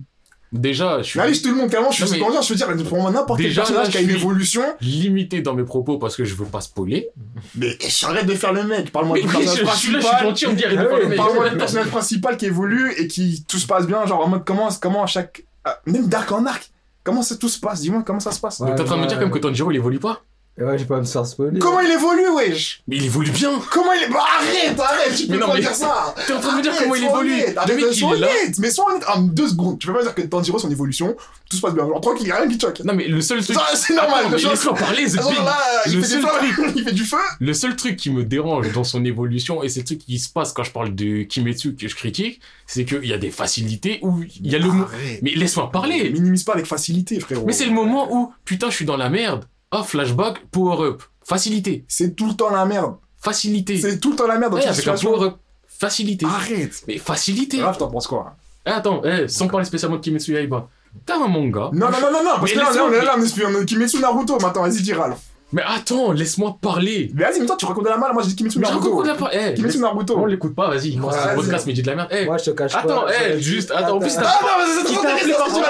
Déjà, 0.53 0.99
je 0.99 1.05
suis 1.05 1.19
je 1.35 1.43
te 1.43 1.49
le 1.49 1.55
montre, 1.55 1.71
carrément, 1.71 1.91
je 1.91 2.03
Non, 2.03 2.07
suis 2.07 2.21
mais- 2.21 2.27
je 2.43 2.49
veux 2.53 2.75
dire, 2.77 2.87
pour 2.87 3.01
moi, 3.01 3.11
n'importe 3.11 3.41
quel 3.41 3.55
personnage 3.55 3.89
qui 3.89 3.97
a 3.97 4.01
je 4.01 4.05
une 4.05 4.11
suis- 4.11 4.19
évolution, 4.21 4.63
limité 4.83 5.41
dans 5.41 5.55
mes 5.55 5.65
propos 5.65 5.97
parce 5.99 6.15
que 6.15 6.25
je 6.27 6.35
veux 6.35 6.45
pas 6.45 6.61
spoiler. 6.61 7.09
mais 7.57 7.79
arrête 8.03 8.27
de 8.27 8.35
faire 8.35 8.53
le 8.53 8.65
mec, 8.65 8.93
parle-moi 8.93 9.19
du 9.19 9.27
personnage 9.27 9.47
je 9.47 9.77
suis 9.79 9.93
là, 9.93 10.01
je 10.01 10.05
suis 10.05 10.15
principal. 10.17 10.23
gentil, 10.29 10.47
on 10.49 10.53
dirait. 10.53 11.17
Parle-moi 11.17 11.49
du 11.49 11.57
personnage 11.57 11.89
principal 11.89 12.37
qui 12.37 12.47
évolue 12.47 12.93
et 12.99 13.09
qui 13.09 13.45
tout 13.49 13.59
se 13.59 13.67
passe 13.67 13.87
bien, 13.87 14.05
genre 14.07 14.21
en 14.25 14.29
mode 14.29 14.45
comment, 14.45 14.69
comment 14.81 15.03
à 15.03 15.07
chaque. 15.07 15.43
ah, 15.65 15.79
Même 15.87 16.07
d'arc 16.09 16.31
en 16.33 16.45
arc, 16.45 16.71
comment 17.03 17.23
ça 17.23 17.37
tout 17.37 17.49
se 17.49 17.59
passe 17.59 17.81
Dis-moi, 17.81 18.03
comment 18.05 18.21
ça 18.21 18.33
se 18.33 18.41
passe. 18.41 18.59
Donc 18.61 18.75
t'es 18.75 18.83
en 18.83 18.85
train 18.85 18.97
de 18.99 19.03
me 19.03 19.07
dire 19.07 19.19
comme 19.19 19.31
que 19.31 19.39
Tanjiro 19.39 19.71
il 19.71 19.77
évolue 19.77 20.01
pas? 20.01 20.21
Ouais, 20.59 20.77
j'ai 20.77 20.85
pas 20.85 20.97
à 20.99 21.01
me 21.01 21.05
faire 21.05 21.25
spoiler. 21.25 21.59
Comment 21.61 21.81
il 21.81 21.91
évolue, 21.91 22.29
wesh? 22.37 22.83
Mais 22.87 22.97
il 22.97 23.07
évolue 23.07 23.31
bien 23.31 23.59
Comment 23.71 23.95
il 23.95 24.03
est. 24.03 24.09
Bah 24.11 24.21
arrête, 24.39 24.79
arrête, 24.79 25.17
tu 25.17 25.27
Mais 25.29 25.37
peux 25.37 25.41
non, 25.41 25.47
pas 25.49 25.55
mais- 25.55 25.61
dire 25.61 25.75
ça 25.75 26.15
T'es 26.27 26.33
en 26.35 26.41
train 26.41 26.53
de 26.53 26.57
me 26.59 26.63
dire 26.63 26.73
comment 26.79 26.95
il 26.95 27.05
évolue 27.05 27.33
honnête, 27.33 27.53
Le 27.55 27.59
Arrête, 27.59 27.77
mec 27.77 27.95
sois 27.95 28.11
il 28.11 28.17
est 28.17 28.21
là 28.21 28.27
honnête, 28.29 28.59
mais 28.59 28.71
sois 28.71 28.91
honnête. 28.93 29.05
En 29.15 29.23
deux 29.23 29.49
secondes, 29.49 29.79
tu 29.79 29.87
peux 29.87 29.95
pas 29.95 30.03
dire 30.03 30.15
que 30.15 30.21
Tanjiro, 30.21 30.59
son 30.59 30.71
évolution, 30.71 31.17
tout 31.49 31.57
se 31.57 31.63
passe 31.63 31.73
bien. 31.73 31.87
Genre, 31.89 32.01
tranquille, 32.03 32.27
y 32.27 32.31
a 32.33 32.37
rien 32.37 32.49
qui 32.49 32.61
choque. 32.61 32.81
Non 32.81 32.93
mais 32.93 33.09
le 33.09 33.23
seul 33.23 33.43
truc... 33.43 33.57
Ça, 33.57 33.65
C'est 33.75 33.95
normal, 33.95 34.27
Attends, 34.27 34.37
mais 34.37 34.43
laisse-moi 34.51 34.75
parler, 34.75 35.05
The 35.07 35.13
Big. 35.13 35.17
là, 35.43 35.59
il 35.87 35.95
Le 35.97 36.03
fait, 36.03 36.17
du 36.17 36.23
seul 36.23 36.23
feu, 36.23 36.73
il 36.77 36.85
fait 36.85 36.93
du 36.93 37.05
feu. 37.05 37.17
Le 37.41 37.55
seul 37.55 37.75
truc 37.77 37.97
qui 37.97 38.11
me 38.11 38.23
dérange 38.23 38.71
dans 38.73 38.85
son 38.85 39.03
évolution, 39.07 39.63
et 39.63 39.71
c'est 39.71 39.81
le 39.81 39.87
truc 39.87 40.01
qui 40.01 40.19
se 40.19 40.29
passe 40.29 40.53
quand 40.53 40.65
je 40.65 40.71
parle 40.73 40.95
de 40.95 41.23
Kimetsu 41.23 41.77
que 41.77 41.89
je 41.89 41.97
critique, 41.97 42.43
c'est 42.67 42.85
qu'il 42.85 43.07
y 43.07 43.15
a 43.15 43.19
des 43.19 43.31
facilités 43.31 44.01
où 44.03 44.23
il 44.23 44.51
y 44.53 44.55
a 44.55 44.59
le. 44.59 44.69
Arrête. 44.69 45.21
Mais 45.23 45.31
laisse-moi 45.31 45.71
parler 45.71 46.11
Minimise 46.11 46.45
pas 46.45 46.53
avec 46.53 46.67
facilité, 46.67 47.19
frérot. 47.21 47.47
Mais 47.47 47.55
c'est 47.55 47.65
le 47.65 47.73
moment 47.73 48.15
où, 48.15 48.35
putain, 48.45 48.69
je 48.69 48.77
suis 48.77 48.85
dans 48.85 48.99
la 48.99 49.09
merde. 49.09 49.47
Ah, 49.73 49.83
flashback, 49.83 50.47
power-up. 50.51 51.02
Facilité. 51.25 51.84
C'est 51.89 52.15
tout 52.15 52.28
le 52.28 52.34
temps 52.34 52.51
la 52.51 52.67
merde. 52.67 52.97
Facilité. 53.18 53.81
C'est 53.81 53.99
tout 53.99 54.10
le 54.10 54.17
temps 54.17 54.26
la 54.26 54.39
merde 54.39 54.52
dans 54.52 54.59
toute 54.59 54.68
avec 54.68 54.86
un 54.86 54.94
power-up. 54.94 55.36
Facilité. 55.67 56.26
Arrête. 56.26 56.83
Mais 56.86 56.99
facilité. 56.99 57.59
Grave, 57.59 57.78
t'en 57.78 57.89
penses 57.89 58.07
quoi? 58.07 58.36
Eh, 58.67 58.70
attends, 58.70 59.02
eh, 59.05 59.26
sans 59.28 59.49
parler 59.49 59.65
spécialement 59.65 59.97
de 59.97 60.02
Kimetsu 60.02 60.34
Yaiba. 60.34 60.68
T'as 61.07 61.17
un 61.17 61.26
manga. 61.26 61.70
Non, 61.73 61.91
non, 61.91 62.01
non, 62.01 62.12
non, 62.12 62.23
non, 62.23 62.31
parce 62.39 62.52
que 62.52 62.59
là, 62.59 62.70
là, 62.70 62.84
on 62.84 62.92
est 62.92 63.02
là, 63.02 63.15
on 63.17 63.23
est 63.23 63.44
on 63.44 63.62
est 63.62 63.65
Kimetsu 63.65 63.99
Naruto. 63.99 64.39
Maintenant, 64.39 64.62
vas-y, 64.62 64.83
dis 64.83 64.92
Ralph. 64.92 65.18
Mais 65.53 65.63
attends, 65.67 66.13
laisse-moi 66.13 66.57
parler. 66.61 67.11
Mais 67.15 67.25
vas-y, 67.25 67.41
mais 67.41 67.47
toi, 67.47 67.57
tu 67.59 67.67
racontes 67.67 67.85
de 67.85 67.91
la 67.91 67.99
mal, 67.99 68.13
moi, 68.15 68.23
j'ai 68.23 68.31
dit 68.31 68.37
Kimetsu 68.37 68.59
Mais 68.59 68.67
je 68.67 68.71
Naruto. 68.73 68.91
raconte 68.91 69.07
la 69.07 69.15
part. 69.15 69.31
Eh, 69.35 69.55
Kimetsu 69.55 69.79
Naruto. 69.79 70.19
on 70.19 70.25
l'écoute 70.27 70.55
pas, 70.55 70.69
vas-y. 70.71 70.93
C'est 70.93 70.99
un 70.99 71.01
vas-y. 71.03 71.35
podcast, 71.37 71.67
mais 71.67 71.73
dis 71.75 71.83
de 71.83 71.87
la 71.87 71.97
merde. 71.97 72.09
Eh, 72.11 72.25
Moi, 72.25 72.39
je 72.39 72.45
te 72.45 72.51
cache 72.53 72.75
Attends, 72.75 73.03
pas. 73.03 73.07
eh, 73.13 73.35
je- 73.35 73.39
juste, 73.41 73.71
attends, 73.71 73.97
en 73.97 74.01
plus, 74.01 74.11
Attends, 74.17 74.23
t'as- 74.23 74.29
Ah 74.41 74.43
non, 74.43 74.49
mais 74.59 74.73
c'est 74.73 74.93
Il 74.93 74.97
trop 74.97 75.07
intéressant. 75.07 75.63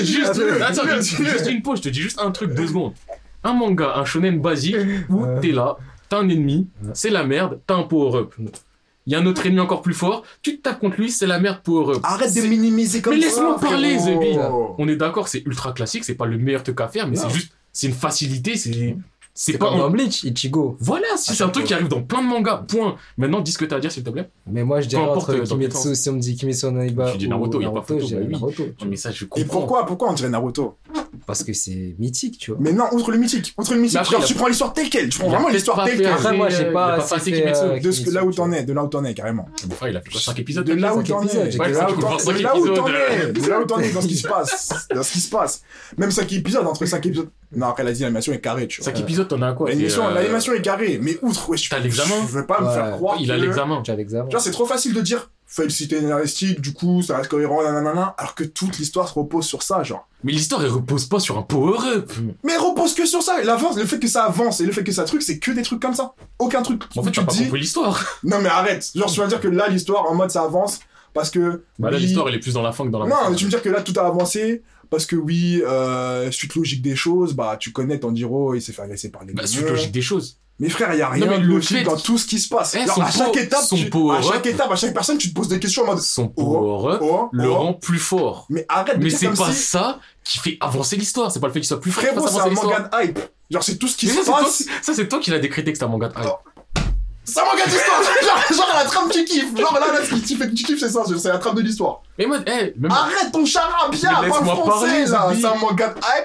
Eh, 0.00 0.04
juste, 0.04 0.28
Attends, 0.30 0.64
attends, 0.64 0.82
attends. 0.82 1.00
juste, 1.02 1.50
une 1.50 1.62
pause, 1.62 1.78
je 1.78 1.82
te 1.84 1.88
dis 1.88 2.00
juste 2.00 2.20
un 2.20 2.30
truc, 2.30 2.54
deux 2.54 2.66
secondes. 2.66 2.92
Un 3.44 3.52
manga, 3.54 3.92
un 3.96 4.04
shonen 4.04 4.40
basique, 4.40 4.76
où 5.08 5.24
t'es 5.40 5.52
là, 5.52 5.76
t'as 6.08 6.18
un 6.18 6.28
ennemi, 6.28 6.68
c'est 6.94 7.10
la 7.10 7.24
merde, 7.24 7.60
t'as 7.66 7.74
un 7.76 7.82
power-up. 7.84 8.34
Il 9.06 9.12
y 9.12 9.16
a 9.16 9.20
un 9.20 9.26
autre 9.26 9.46
ennemi 9.46 9.60
encore 9.60 9.80
plus 9.80 9.94
fort, 9.94 10.22
tu 10.42 10.58
te 10.58 10.62
tapes 10.62 10.80
contre 10.80 10.96
lui, 11.00 11.10
c'est 11.10 11.26
la 11.26 11.38
merde 11.38 11.60
power-up. 11.64 12.00
Arrête 12.02 12.34
de 12.34 12.40
C'est- 12.40 12.46
minimiser 12.48 13.00
comme 13.00 13.14
Mais 13.14 13.20
ça. 13.22 13.26
laisse-moi 13.28 13.58
parler. 13.58 13.98
Zebi. 13.98 14.36
On 14.76 14.86
est 14.88 14.96
d'accord, 14.96 15.28
c'est 15.28 15.42
ultra 15.46 15.72
classique, 15.72 16.04
c'est 16.04 16.14
pas 16.14 16.26
le 16.26 16.36
meilleur 16.36 16.62
truc 16.62 16.78
à 16.80 16.88
faire, 16.88 17.08
mais 17.08 17.16
c'est 17.16 17.30
juste, 17.30 17.52
c'est 17.78 17.86
une 17.86 17.94
facilité, 17.94 18.56
c'est, 18.56 18.96
c'est 19.40 19.56
pas 19.56 19.66
comme 19.66 19.76
un- 19.76 19.78
dans 19.78 19.90
Bleach, 19.90 20.24
Ichigo. 20.24 20.76
Voilà, 20.80 21.06
si 21.16 21.34
c'est 21.36 21.44
un 21.44 21.48
truc 21.48 21.64
qui 21.64 21.72
arrive 21.74 21.86
dans 21.88 22.02
plein 22.02 22.22
de 22.22 22.26
mangas, 22.26 22.64
point. 22.68 22.96
Maintenant, 23.16 23.40
dis 23.40 23.52
ce 23.52 23.58
que 23.58 23.64
t'as 23.64 23.76
à 23.76 23.80
dire, 23.80 23.92
s'il 23.92 24.02
te 24.02 24.10
plaît. 24.10 24.28
Mais 24.50 24.64
moi, 24.64 24.80
je 24.80 24.88
dirais 24.88 25.02
importe, 25.02 25.30
entre 25.30 25.34
euh, 25.38 25.44
Kimetsu, 25.44 25.94
si 25.94 26.10
on 26.10 26.14
me 26.14 26.18
dit 26.20 26.34
Kimetsu 26.36 26.66
no 26.72 26.82
Yaiba 26.82 27.12
Tu 27.12 27.18
dis 27.18 27.26
ou 27.26 27.30
Naruto, 27.30 27.60
y 27.60 27.64
a 27.64 27.70
pas 27.70 27.82
photo, 27.82 28.06
je 28.06 28.14
bah 28.16 28.22
oui. 28.26 28.32
Naruto. 28.32 28.64
vois. 28.78 28.88
mais 28.88 28.96
ça, 28.96 29.10
je 29.12 29.24
Et 29.24 29.28
comprends. 29.28 29.46
pourquoi, 29.60 29.86
pourquoi 29.86 30.10
on 30.10 30.12
dirait 30.14 30.28
Naruto? 30.28 30.76
Parce 31.26 31.44
que 31.44 31.52
c'est 31.52 31.94
mythique, 31.98 32.38
tu 32.38 32.50
vois. 32.50 32.60
Mais 32.60 32.72
non, 32.72 32.84
outre 32.92 33.10
le 33.12 33.18
mythique, 33.18 33.54
outre 33.56 33.74
le 33.74 33.80
mythique, 33.80 33.98
après, 33.98 34.12
genre 34.12 34.20
il 34.20 34.24
a- 34.24 34.26
tu 34.26 34.34
prends 34.34 34.46
l'histoire 34.48 34.72
telle 34.72 34.90
quelle, 34.90 35.08
tu 35.08 35.18
prends 35.18 35.28
Il 35.28 35.34
vraiment 35.34 35.48
l'histoire 35.48 35.84
telle 35.84 35.96
quelle. 35.98 36.06
Après, 36.08 36.36
moi, 36.36 36.48
j'ai 36.48 36.64
il 36.66 36.72
pas 36.72 36.96
passé 36.96 37.18
fait, 37.30 37.32
Kimetsu. 37.38 37.60
euh, 37.62 37.80
De 37.80 37.90
ce 37.92 38.00
que 38.02 38.10
là 38.10 38.24
où 38.24 38.32
t'en 38.32 38.50
es, 38.52 38.64
de 38.64 38.72
là 38.72 38.84
où 38.84 38.88
t'en 38.88 39.04
es 39.04 39.14
carrément. 39.14 39.48
Mon 39.68 39.74
frère, 39.74 39.90
il 39.90 39.96
a 39.96 40.00
fait 40.00 40.10
quoi, 40.10 40.20
5 40.20 40.38
épisodes 40.38 40.64
De 40.66 40.74
là 40.74 40.92
où 40.94 40.98
cinq 40.98 41.06
t'en 41.08 41.22
épisodes, 41.22 41.46
es, 41.46 41.50
de 41.50 41.58
là 41.58 41.90
où 41.90 42.00
t'en 42.00 42.14
épisodes. 42.14 42.36
de 42.36 42.42
là 42.42 42.56
où 42.56 42.66
t'en 42.68 42.84
Cinq 42.86 42.92
es, 42.94 43.32
de 43.32 43.48
là 43.48 43.60
où 43.60 43.64
t'en 43.66 43.78
es 43.78 43.90
dans 43.92 44.00
ce 44.02 44.06
qui 44.08 44.16
se 44.16 44.26
passe, 44.28 44.68
dans 44.94 45.02
ce 45.02 45.12
qui 45.12 45.20
se 45.20 45.30
passe. 45.30 45.62
Même 45.96 46.10
5 46.10 46.32
épisodes, 46.32 46.66
entre 46.66 46.84
5 46.86 47.04
épisodes. 47.06 47.28
Non, 47.56 47.66
après, 47.68 47.82
elle 47.82 47.88
a 47.88 47.92
dit 47.92 48.02
l'animation 48.02 48.32
est 48.32 48.40
carrée, 48.40 48.66
tu 48.66 48.80
vois. 48.82 48.92
5 48.92 49.00
épisodes, 49.00 49.27
t'en 49.28 49.42
as 49.42 49.52
quoi 49.52 49.68
L'animation, 49.68 50.06
euh, 50.08 50.14
l'animation 50.14 50.52
est 50.54 50.62
carrée, 50.62 50.98
mais 51.02 51.18
outre, 51.22 51.48
ouais, 51.50 51.56
je 51.56 51.68
T'as 51.70 51.78
l'examen 51.78 52.14
Je 52.22 52.32
veux 52.32 52.46
pas 52.46 52.60
me 52.60 52.70
faire 52.70 52.92
croire. 52.92 53.16
Il 53.20 53.30
a 53.30 53.36
que- 53.36 53.42
l'examen. 53.42 53.82
Tu 53.82 53.90
as 53.90 53.96
l'examen. 53.96 54.28
Genre, 54.30 54.40
c'est 54.40 54.50
trop 54.50 54.66
facile 54.66 54.94
de 54.94 55.00
dire 55.00 55.30
félicité 55.46 55.98
scénaristique, 56.00 56.60
du 56.60 56.74
coup, 56.74 57.00
ça 57.02 57.16
reste 57.16 57.30
cohérent, 57.30 57.62
nanana, 57.62 58.14
alors 58.18 58.34
que 58.34 58.44
toute 58.44 58.76
l'histoire 58.78 59.08
se 59.08 59.14
repose 59.14 59.46
sur 59.46 59.62
ça, 59.62 59.82
genre. 59.82 60.06
Mais 60.22 60.32
l'histoire, 60.32 60.62
elle 60.62 60.70
repose 60.70 61.06
pas 61.06 61.20
sur 61.20 61.38
un 61.38 61.42
power-up. 61.42 62.12
Mais 62.44 62.52
elle 62.52 62.60
repose 62.60 62.92
que 62.94 63.06
sur 63.06 63.22
ça. 63.22 63.42
L'avance, 63.42 63.76
le 63.78 63.86
fait 63.86 63.98
que 63.98 64.08
ça 64.08 64.24
avance 64.24 64.60
et 64.60 64.66
le 64.66 64.72
fait 64.72 64.84
que 64.84 64.92
ça 64.92 65.04
truc, 65.04 65.22
c'est 65.22 65.38
que 65.38 65.50
des 65.52 65.62
trucs 65.62 65.80
comme 65.80 65.94
ça. 65.94 66.12
Aucun 66.38 66.60
truc. 66.62 66.82
En 66.96 67.02
fait, 67.02 67.10
tu 67.12 67.20
t'as 67.20 67.22
te 67.22 67.26
pas 67.28 67.32
dis, 67.32 67.44
compris 67.44 67.60
l'histoire. 67.60 68.04
non 68.24 68.40
mais 68.42 68.48
arrête. 68.50 68.90
Genre, 68.94 69.10
tu 69.10 69.20
vas 69.20 69.26
dire 69.26 69.40
que 69.40 69.48
là, 69.48 69.68
l'histoire, 69.68 70.10
en 70.10 70.14
mode, 70.14 70.30
ça 70.30 70.42
avance 70.42 70.80
parce 71.14 71.30
que. 71.30 71.62
Bah 71.78 71.90
là, 71.90 71.98
l'histoire, 71.98 72.28
elle 72.28 72.34
est 72.34 72.40
plus 72.40 72.54
dans 72.54 72.62
la 72.62 72.72
fin 72.72 72.84
que 72.84 72.90
dans 72.90 72.98
la 73.02 73.08
Non, 73.08 73.16
mais 73.30 73.36
tu 73.36 73.44
me 73.46 73.50
dire 73.50 73.62
que 73.62 73.70
là, 73.70 73.80
tout 73.80 73.94
a 73.98 74.02
avancé 74.06 74.62
parce 74.90 75.06
que 75.06 75.16
oui, 75.16 75.62
euh, 75.66 76.30
suite 76.30 76.54
logique 76.54 76.82
des 76.82 76.96
choses, 76.96 77.34
bah, 77.34 77.56
tu 77.58 77.72
connais 77.72 77.98
Tanjiro, 77.98 78.54
il 78.54 78.62
s'est 78.62 78.72
fait 78.72 78.82
agresser 78.82 79.10
par 79.10 79.24
les 79.24 79.32
Bah, 79.32 79.46
suite 79.46 79.68
logique 79.68 79.92
des 79.92 80.02
choses. 80.02 80.38
Mais 80.60 80.68
frère, 80.68 80.92
il 80.92 80.98
y 80.98 81.02
a 81.02 81.08
rien 81.08 81.24
Non, 81.24 81.30
mais 81.30 81.38
de 81.38 81.44
le 81.44 81.54
logique 81.54 81.84
dans 81.84 81.96
tout 81.96 82.18
ce 82.18 82.26
qui 82.26 82.40
se 82.40 82.48
passe. 82.48 82.74
Eh, 82.74 82.78
à 82.80 83.10
chaque 83.12 83.36
étape, 83.36 83.60
tu- 83.68 83.76
à 84.10 84.20
chaque 84.22 84.44
up. 84.44 84.46
étape, 84.46 84.70
à 84.72 84.74
chaque 84.74 84.92
personne, 84.92 85.16
tu 85.16 85.28
te 85.30 85.34
poses 85.34 85.46
des 85.46 85.60
questions 85.60 85.82
en 85.84 85.86
mode. 85.86 86.00
Son 86.00 86.32
Oh, 86.36 87.28
le 87.30 87.48
oh. 87.48 87.54
rend 87.54 87.74
plus 87.74 88.00
fort. 88.00 88.46
Mais 88.50 88.66
arrête 88.68 88.98
de 88.98 89.04
Mais 89.04 89.10
c'est 89.10 89.28
pas 89.28 89.52
si. 89.52 89.62
ça 89.62 90.00
qui 90.24 90.38
fait 90.40 90.56
avancer 90.60 90.96
l'histoire. 90.96 91.30
C'est 91.30 91.38
pas 91.38 91.46
le 91.46 91.52
fait 91.52 91.60
qu'il 91.60 91.68
soit 91.68 91.80
plus 91.80 91.92
fort 91.92 92.02
Frérot, 92.02 92.26
c'est 92.26 92.40
un 92.40 92.50
manga 92.50 92.80
de 92.92 93.04
hype. 93.04 93.20
Genre, 93.50 93.62
c'est 93.62 93.76
tout 93.76 93.86
ce 93.86 93.96
qui 93.96 94.06
Mais 94.06 94.12
se 94.12 94.18
ça, 94.18 94.24
c'est 94.24 94.30
toi, 94.32 94.40
passe. 94.42 94.64
ça, 94.82 94.94
c'est 94.94 95.08
toi 95.08 95.20
qui 95.20 95.30
l'as 95.30 95.38
décrété 95.38 95.70
que 95.72 95.78
c'est 95.78 95.84
un 95.84 95.88
manga 95.88 96.08
de 96.08 96.14
hype. 96.18 96.26
C'est 97.28 97.40
un 97.40 97.44
manga 97.44 97.64
d'histoire 97.66 98.02
genre, 98.22 98.56
genre 98.58 98.74
la 98.76 98.84
trame 98.84 99.08
tu 99.10 99.24
kiffes 99.24 99.56
Genre 99.56 99.78
là, 99.78 99.92
là, 99.92 100.04
ce 100.04 100.14
qui 100.14 100.34
fait 100.36 100.48
que 100.48 100.54
tu 100.54 100.64
kiffes 100.64 100.80
c'est 100.80 100.88
ça, 100.88 101.02
c'est 101.04 101.28
la 101.28 101.38
trame 101.38 101.54
de 101.56 101.60
l'histoire. 101.62 102.00
Mais 102.18 102.26
moi, 102.26 102.38
même- 102.76 102.90
Arrête 102.90 103.30
ton 103.32 103.44
charabia, 103.44 104.10
parle 104.10 104.24
laisse-moi 104.26 104.54
français 104.56 104.70
parler, 104.86 105.04
là. 105.06 105.28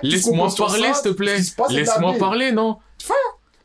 Qui 0.02 0.12
se 0.12 0.16
laisse-moi 0.16 0.48
parler, 0.58 0.88
ça, 0.88 0.94
s'il 0.94 1.04
te 1.12 1.16
plaît. 1.16 1.42
qui 1.42 1.76
Laisse-moi 1.76 2.14
la 2.14 2.20
parler, 2.20 2.52
non? 2.52 2.78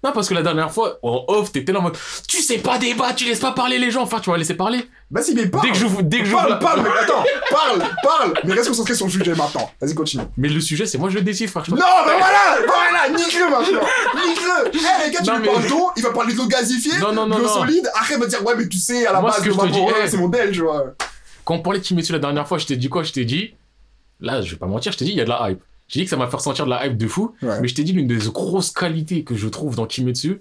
Non, 0.05 0.13
parce 0.13 0.29
que 0.29 0.35
la 0.35 0.43
dernière 0.43 0.71
fois, 0.71 0.99
en 1.03 1.25
off, 1.27 1.51
t'étais 1.51 1.73
là 1.73 1.81
en 1.81 1.83
mode, 1.83 1.97
tu 2.29 2.41
sais 2.41 2.59
pas 2.59 2.79
débattre, 2.79 3.17
tu 3.17 3.25
laisses 3.25 3.41
pas 3.41 3.51
parler 3.51 3.79
les 3.79 3.91
gens. 3.91 4.03
Enfin, 4.03 4.21
tu 4.21 4.31
vas 4.31 4.37
laisser 4.39 4.55
parler. 4.55 4.89
Vas-y 5.11 5.35
mais 5.35 5.47
parle 5.47 5.67
Dès 5.67 5.73
que 5.73 5.77
je 5.79 5.87
vous, 5.87 6.03
dès 6.03 6.21
que 6.21 6.27
je 6.27 6.33
Parle, 6.33 6.45
vous 6.47 6.51
la- 6.53 6.57
parle, 6.57 6.83
mais 6.83 6.91
attends, 7.03 7.25
parle, 7.51 7.83
parle 8.03 8.35
Mais 8.45 8.53
reste 8.53 8.69
concentré 8.69 8.95
sur 8.95 9.07
le 9.07 9.11
sujet 9.13 9.35
maintenant 9.35 9.71
Vas-y 9.81 9.95
continue 9.95 10.23
Mais 10.37 10.49
le 10.49 10.61
sujet, 10.61 10.85
c'est 10.87 10.99
moi, 10.99 11.09
je 11.11 11.19
décide, 11.19 11.49
frère. 11.49 11.65
je 11.65 11.71
Non, 11.73 11.79
mais 12.07 12.13
voilà 12.19 12.59
Voilà 12.67 13.09
Nique-le 13.19 13.51
maintenant 13.51 13.81
Nique-le 14.15 14.71
Eh 14.75 15.07
les 15.07 15.11
gars, 15.13 15.21
tu 15.25 15.31
lui 15.33 15.39
mais- 15.41 15.47
parles 15.49 15.67
d'eau, 15.67 15.91
il 15.97 16.03
va 16.03 16.11
parler 16.11 16.35
de 16.35 16.39
l'eau 16.39 16.47
gazifiée, 16.47 16.99
Non, 17.01 17.13
non, 17.13 17.25
de 17.25 17.31
non, 17.31 17.39
l'eau 17.39 17.45
non. 17.45 17.55
solide, 17.55 17.91
après 17.95 18.15
il 18.15 18.21
va 18.21 18.27
dire 18.27 18.45
ouais 18.45 18.55
mais 18.57 18.69
tu 18.69 18.79
sais, 18.79 19.07
à 19.07 19.13
la 19.15 19.21
Moi, 19.21 19.31
base, 19.31 19.45
le 19.45 19.53
je 19.53 19.59
eh. 20.05 20.09
c'est 20.09 20.17
mon 20.19 20.29
belge, 20.29 20.55
tu 20.57 20.63
vois. 20.63 20.85
Quand 21.45 21.55
on 21.55 21.59
parlait 21.61 21.81
de 21.81 21.85
Kimetsu 21.85 22.13
la 22.13 22.19
dernière 22.19 22.47
fois, 22.47 22.59
je 22.59 22.67
t'ai 22.67 22.77
dit 22.77 22.91
quoi? 22.91 23.03
Je 23.03 23.13
t'ai 23.13 23.25
dit, 23.25 23.55
là, 24.21 24.43
je 24.43 24.51
vais 24.53 24.57
pas 24.59 24.67
mentir, 24.67 24.93
je 24.93 24.99
t'ai 24.99 25.07
dit, 25.07 25.13
il 25.13 25.17
y 25.17 25.21
a 25.23 25.25
de 25.25 25.31
la 25.31 25.49
hype. 25.51 25.63
J'ai 25.89 26.01
dit 26.01 26.05
que 26.05 26.11
ça 26.11 26.17
m'a 26.17 26.29
fait 26.29 26.37
ressentir 26.37 26.65
de 26.67 26.71
la 26.71 26.87
hype 26.87 26.97
de 26.97 27.07
fou, 27.09 27.35
Ouais. 27.43 27.61
mais 27.61 27.69
je 27.69 27.75
t'ai 27.75 27.83
dit, 27.85 27.93
l'une 27.93 28.07
des 28.07 28.19
grosses 28.31 28.71
qualités 28.71 29.25
que 29.25 29.35
je 29.35 29.49
trouve 29.49 29.75
dans 29.77 29.87
Kimetsu, 29.87 30.41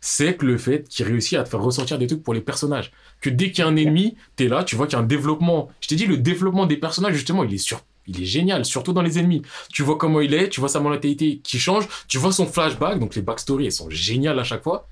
c'est 0.00 0.36
que 0.36 0.44
le 0.46 0.58
fait 0.58 0.88
qu'il 0.88 1.06
réussit 1.06 1.38
à 1.38 1.42
te 1.44 1.48
faire 1.48 1.60
ressentir 1.60 1.98
des 1.98 2.06
trucs 2.06 2.22
pour 2.22 2.34
les 2.34 2.40
personnages. 2.40 2.92
Que 3.20 3.30
dès 3.30 3.50
qu'il 3.50 3.64
y 3.64 3.66
a 3.66 3.70
un 3.70 3.76
ennemi, 3.76 4.16
t'es 4.36 4.46
là, 4.48 4.62
tu 4.64 4.76
vois 4.76 4.86
qu'il 4.86 4.94
y 4.96 5.00
a 5.00 5.02
un 5.02 5.06
développement. 5.06 5.68
Je 5.80 5.88
t'ai 5.88 5.96
dit, 5.96 6.06
le 6.06 6.16
développement 6.18 6.66
des 6.66 6.76
personnages, 6.76 7.14
justement, 7.14 7.42
il 7.44 7.52
est 7.54 7.58
sur. 7.58 7.80
Il 8.06 8.22
est 8.22 8.24
génial, 8.26 8.64
surtout 8.64 8.92
dans 8.92 9.02
les 9.02 9.18
ennemis. 9.18 9.42
Tu 9.72 9.82
vois 9.82 9.96
comment 9.98 10.20
il 10.20 10.32
est, 10.34 10.48
tu 10.48 10.60
vois 10.60 10.68
sa 10.68 10.80
mentalité 10.80 11.40
qui 11.42 11.58
change, 11.58 11.86
tu 12.08 12.16
vois 12.18 12.32
son 12.32 12.46
flashback, 12.46 12.98
donc 12.98 13.14
les 13.14 13.22
backstories, 13.22 13.66
elles 13.66 13.72
sont 13.72 13.90
géniales 13.90 14.38
à 14.38 14.44
chaque 14.44 14.62
fois. 14.62 14.88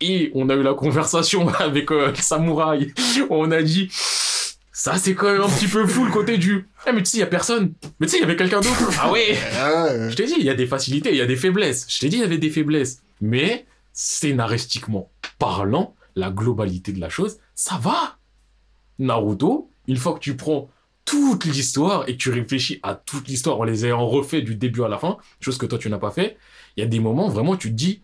Et 0.00 0.30
on 0.34 0.48
a 0.50 0.54
eu 0.54 0.62
la 0.62 0.74
conversation 0.74 1.48
avec 1.58 1.90
euh, 1.90 2.08
le 2.10 2.14
samouraï. 2.16 2.92
On 3.30 3.50
a 3.50 3.62
dit, 3.62 3.88
ça 4.78 4.96
c'est 4.96 5.16
quand 5.16 5.32
même 5.32 5.40
un 5.40 5.48
petit 5.48 5.66
peu 5.66 5.84
fou 5.88 6.04
le 6.04 6.12
côté 6.12 6.38
du. 6.38 6.68
Ah 6.86 6.92
mais 6.92 7.02
tu 7.02 7.10
sais, 7.10 7.16
il 7.16 7.20
y 7.20 7.24
a 7.24 7.26
personne. 7.26 7.72
Mais 7.98 8.06
tu 8.06 8.12
sais, 8.12 8.18
il 8.18 8.20
y 8.20 8.24
avait 8.24 8.36
quelqu'un 8.36 8.60
d'autre. 8.60 8.88
Ah 9.00 9.10
ouais. 9.10 9.30
Ouais. 9.30 10.08
Je 10.08 10.14
t'ai 10.14 10.26
dit, 10.26 10.36
il 10.38 10.44
y 10.44 10.50
a 10.50 10.54
des 10.54 10.68
facilités, 10.68 11.10
il 11.10 11.16
y 11.16 11.20
a 11.20 11.26
des 11.26 11.34
faiblesses. 11.34 11.84
Je 11.88 11.98
t'ai 11.98 12.08
dit, 12.08 12.18
il 12.18 12.20
y 12.20 12.24
avait 12.24 12.38
des 12.38 12.48
faiblesses. 12.48 13.02
Mais, 13.20 13.66
scénaristiquement 13.92 15.10
parlant, 15.40 15.96
la 16.14 16.30
globalité 16.30 16.92
de 16.92 17.00
la 17.00 17.08
chose, 17.08 17.38
ça 17.56 17.76
va. 17.78 18.18
Naruto, 19.00 19.68
une 19.88 19.96
fois 19.96 20.14
que 20.14 20.20
tu 20.20 20.36
prends 20.36 20.70
toute 21.04 21.44
l'histoire 21.44 22.08
et 22.08 22.12
que 22.12 22.18
tu 22.18 22.30
réfléchis 22.30 22.78
à 22.84 22.94
toute 22.94 23.26
l'histoire 23.26 23.58
en 23.58 23.64
les 23.64 23.84
ayant 23.84 24.06
refait 24.06 24.42
du 24.42 24.54
début 24.54 24.84
à 24.84 24.88
la 24.88 24.98
fin, 24.98 25.16
chose 25.40 25.58
que 25.58 25.66
toi 25.66 25.78
tu 25.78 25.90
n'as 25.90 25.98
pas 25.98 26.12
fait, 26.12 26.36
il 26.76 26.80
y 26.80 26.82
a 26.84 26.86
des 26.86 27.00
moments 27.00 27.28
vraiment 27.28 27.56
tu 27.56 27.70
te 27.70 27.74
dis, 27.74 28.02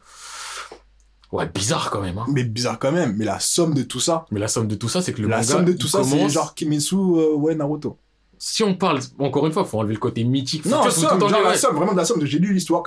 ouais, 1.34 1.46
bizarre 1.52 1.90
quand 1.90 2.00
même. 2.00 2.18
Hein. 2.18 2.26
Mais 2.28 2.44
bizarre 2.44 2.78
quand 2.78 2.92
même, 2.92 3.14
mais 3.16 3.24
la 3.24 3.38
somme 3.40 3.74
de 3.74 3.82
tout 3.82 4.00
ça, 4.00 4.26
Mais 4.30 4.40
la 4.40 4.48
somme 4.48 4.68
de 4.68 4.74
tout 4.74 4.88
ça, 4.88 5.02
c'est 5.02 5.12
que 5.12 5.22
le 5.22 5.28
la 5.28 5.36
manga 5.38 5.48
somme 5.48 5.64
de 5.64 5.72
tout 5.72 5.88
ça, 5.88 6.02
c'est 6.04 6.10
commence- 6.16 6.32
genre 6.32 6.54
Kimetsu, 6.54 6.94
euh, 6.96 7.34
ouais, 7.34 7.54
Naruto. 7.54 7.98
Si 8.38 8.62
on 8.62 8.74
parle, 8.74 9.00
encore 9.18 9.46
une 9.46 9.52
fois, 9.52 9.64
faut 9.64 9.78
enlever 9.78 9.94
le 9.94 10.00
côté 10.00 10.22
mythique. 10.24 10.64
Non, 10.66 10.82
faut 10.82 10.90
somme, 10.90 11.20
genre 11.20 11.30
la 11.30 11.56
somme, 11.56 11.76
vraiment 11.76 11.92
de 11.92 11.96
la 11.98 12.04
somme. 12.04 12.20
de- 12.20 12.26
J'ai 12.26 12.38
lu 12.38 12.52
l'histoire, 12.52 12.82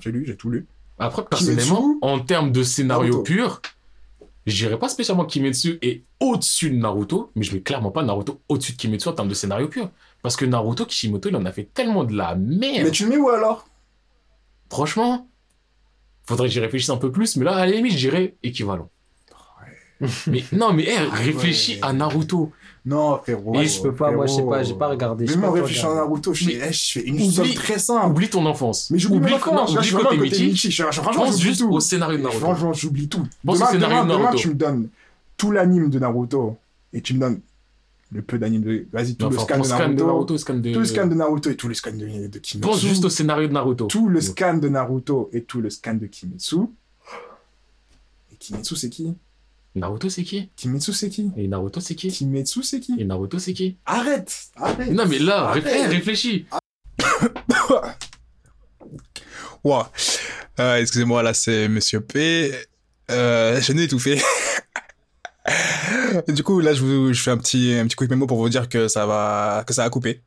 j'ai 0.00 0.10
lu, 0.10 0.24
j'ai 0.26 0.36
tout 0.36 0.50
lu. 0.50 0.66
Après, 0.98 1.24
personnellement, 1.24 1.76
Kimetsu, 1.76 1.98
en 2.02 2.18
termes 2.20 2.52
de 2.52 2.62
scénario 2.62 3.04
Naruto. 3.12 3.22
pur, 3.22 3.62
je 4.46 4.54
dirais 4.56 4.78
pas 4.78 4.88
spécialement 4.90 5.24
Kimetsu 5.24 5.78
est 5.80 6.02
au-dessus 6.18 6.70
de 6.70 6.76
Naruto, 6.76 7.30
mais 7.34 7.42
je 7.44 7.54
mets 7.54 7.62
clairement 7.62 7.90
pas 7.90 8.02
Naruto 8.02 8.40
au-dessus 8.48 8.72
de 8.72 8.76
Kimetsu 8.76 9.08
en 9.08 9.12
termes 9.12 9.28
de 9.28 9.34
scénario 9.34 9.68
pur. 9.68 9.88
Parce 10.22 10.36
que 10.36 10.44
Naruto, 10.44 10.84
Kishimoto, 10.84 11.30
il 11.30 11.36
en 11.36 11.46
a 11.46 11.52
fait 11.52 11.68
tellement 11.72 12.04
de 12.04 12.14
la 12.14 12.34
merde. 12.34 12.84
Mais 12.84 12.90
tu 12.90 13.04
le 13.04 13.10
mets 13.10 13.16
où 13.16 13.30
alors? 13.30 13.66
Franchement, 14.70 15.26
faudrait 16.30 16.48
que 16.48 16.54
j'y 16.54 16.60
réfléchisse 16.60 16.90
un 16.90 16.96
peu 16.96 17.12
plus, 17.12 17.36
mais 17.36 17.44
là, 17.44 17.56
à 17.56 17.66
la 17.66 17.72
limite, 17.72 17.92
je 17.92 17.98
dirais 17.98 18.34
équivalent. 18.42 18.88
mais 20.26 20.42
non, 20.52 20.72
mais 20.72 20.84
hey, 20.88 20.98
réfléchis 21.12 21.74
Ouais. 21.74 21.78
à 21.82 21.92
Naruto. 21.92 22.52
Non, 22.86 23.18
frérot. 23.22 23.60
Et 23.60 23.66
je 23.66 23.82
peux 23.82 23.92
pas, 23.94 24.10
moi, 24.10 24.26
je 24.26 24.32
sais 24.32 24.42
pas, 24.42 24.62
j'ai 24.62 24.72
pas 24.72 24.88
regardé. 24.88 25.26
pas 25.26 25.48
en 25.48 25.52
réfléchissant 25.52 25.92
à. 25.92 25.96
Naruto, 25.96 26.32
je 26.32 26.46
Mais 26.46 26.52
fais, 26.54 26.68
eh, 26.68 26.72
je 26.72 26.90
fais 26.92 27.02
une 27.02 27.20
oublie- 27.20 27.54
très 27.54 27.78
simple. 27.78 28.06
Oublie 28.10 28.30
ton 28.30 28.46
enfance. 28.46 28.90
Mais 28.90 28.98
j'oublie 28.98 29.18
oublie 29.18 29.34
enfance, 29.34 29.52
non, 29.54 29.74
là, 29.76 29.82
je 29.82 29.94
oublie 29.94 30.06
suis 30.08 30.18
côté 30.18 30.44
Michi. 30.46 30.72
Franchement, 30.72 31.30
juste 31.32 31.60
tout. 31.60 31.68
au 31.70 31.80
scénario 31.80 32.16
de 32.16 32.22
Naruto. 32.22 32.40
Franchement, 32.40 32.72
j'oublie 32.72 33.08
tout. 33.08 33.26
Pense 33.44 33.56
au 33.56 33.58
Demain, 33.58 33.70
scénario 33.72 33.96
demain, 33.96 34.04
de 34.06 34.08
demain, 34.12 34.22
Naruto. 34.24 34.38
tu 34.42 34.48
me 34.48 34.54
donnes 34.54 34.88
tout 35.36 35.50
l'anime 35.50 35.90
de 35.90 35.98
Naruto 35.98 36.56
et 36.94 37.02
tu 37.02 37.12
me 37.12 37.20
donnes 37.20 37.40
le 38.12 38.22
peu 38.22 38.38
d'anime 38.38 38.62
de. 38.62 38.86
Vas-y, 38.92 39.14
tout 39.16 39.28
le 39.30 39.38
scan 39.38 39.58
de 39.58 39.62
scan 39.64 39.88
de 39.90 39.94
Naruto. 39.94 40.06
Naruto, 40.06 40.38
scan 40.38 40.54
de. 40.54 40.72
Tout 40.72 40.78
le 40.80 40.84
scan 40.84 41.06
de 41.06 41.14
Naruto 41.14 41.50
et 41.50 41.56
tout 41.56 41.68
le 41.68 41.74
scan 41.74 41.92
de, 41.92 42.26
de 42.28 42.38
Kimetsu. 42.38 42.68
Pense 42.68 42.80
juste 42.82 43.04
au 43.04 43.08
scénario 43.10 43.46
de 43.48 43.52
Naruto. 43.52 43.86
Tout 43.86 44.08
le 44.08 44.20
scan 44.20 44.56
de 44.58 44.68
Naruto 44.68 45.30
et 45.32 45.42
tout 45.44 45.60
le 45.60 45.70
scan 45.70 45.94
de 45.94 46.06
Kimetsu. 46.06 46.56
Et 48.32 48.36
Kimetsu, 48.36 48.74
c'est 48.76 48.90
qui? 48.90 49.14
Naruto, 49.76 50.08
c'est 50.08 50.24
qui? 50.24 50.50
Kimetsu, 50.56 50.92
c'est 50.92 51.08
qui? 51.10 51.30
Et 51.36 51.46
Naruto, 51.46 51.78
c'est 51.80 51.94
qui? 51.94 52.08
Kimetsu, 52.08 52.62
c'est 52.64 52.80
qui? 52.80 52.96
Et 52.98 53.04
Naruto, 53.04 53.38
c'est 53.38 53.52
qui? 53.52 53.76
Arrête 53.86 54.34
Arrête 54.56 54.90
Non, 54.90 55.06
mais 55.06 55.20
là, 55.20 55.48
Arrête. 55.50 55.64
réfléchis, 55.64 56.46
réfléchis. 56.98 57.70
Wow. 59.62 59.84
Euh, 60.58 60.76
Excusez-moi, 60.76 61.22
là, 61.22 61.34
c'est 61.34 61.68
Monsieur 61.68 62.00
P. 62.00 62.52
Euh, 63.10 63.60
je 63.60 63.72
n'ai 63.72 63.84
étouffé. 63.84 64.20
du 66.28 66.42
coup, 66.42 66.60
là, 66.60 66.74
je, 66.74 66.82
vous, 66.82 67.12
je 67.12 67.22
fais 67.22 67.30
un 67.30 67.38
petit, 67.38 67.74
un 67.74 67.86
petit 67.86 67.96
quick 67.96 68.10
mémo 68.10 68.26
pour 68.26 68.38
vous 68.38 68.48
dire 68.48 68.68
que 68.68 68.88
ça 68.88 69.06
va, 69.06 69.64
que 69.66 69.72
ça 69.72 69.84
a 69.84 69.90
coupé. 69.90 70.22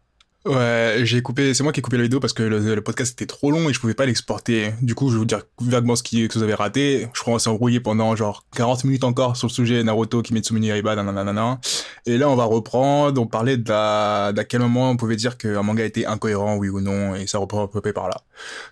Ouais, 0.45 0.99
j'ai 1.03 1.21
coupé, 1.21 1.53
c'est 1.53 1.63
moi 1.63 1.71
qui 1.71 1.79
ai 1.79 1.81
coupé 1.81 1.95
la 1.95 2.03
vidéo 2.03 2.19
parce 2.19 2.33
que 2.33 2.43
le, 2.43 2.81
podcast 2.81 3.13
était 3.13 3.25
trop 3.25 3.49
long 3.49 3.69
et 3.69 3.73
je 3.73 3.79
pouvais 3.79 3.93
pas 3.93 4.05
l'exporter. 4.05 4.73
Du 4.81 4.93
coup, 4.93 5.07
je 5.07 5.13
vais 5.13 5.19
vous 5.19 5.25
dire 5.25 5.43
vaguement 5.61 5.95
ce 5.95 6.03
qui, 6.03 6.27
que 6.27 6.33
vous 6.37 6.43
avez 6.43 6.53
raté. 6.53 7.07
Je 7.13 7.21
crois 7.21 7.33
qu'on 7.33 7.39
s'est 7.39 7.49
embrouillé 7.49 7.79
pendant 7.79 8.13
genre 8.17 8.45
40 8.57 8.83
minutes 8.83 9.05
encore 9.05 9.37
sur 9.37 9.47
le 9.47 9.53
sujet 9.53 9.81
Naruto, 9.83 10.21
Kimetsu 10.21 10.53
no 10.53 10.59
Yaiba, 10.59 10.97
nanana. 10.97 11.61
Et 12.05 12.17
là, 12.17 12.29
on 12.29 12.35
va 12.35 12.43
reprendre. 12.43 13.21
On 13.21 13.27
parlait 13.27 13.55
d'à 13.55 14.33
quel 14.49 14.59
moment 14.59 14.89
on 14.89 14.97
pouvait 14.97 15.15
dire 15.15 15.37
qu'un 15.37 15.63
manga 15.63 15.85
était 15.85 16.05
incohérent, 16.05 16.57
oui 16.57 16.67
ou 16.67 16.81
non, 16.81 17.15
et 17.15 17.25
ça 17.25 17.37
reprend 17.37 17.63
à 17.63 17.67
peu 17.69 17.81
par 17.93 18.09
là. 18.09 18.21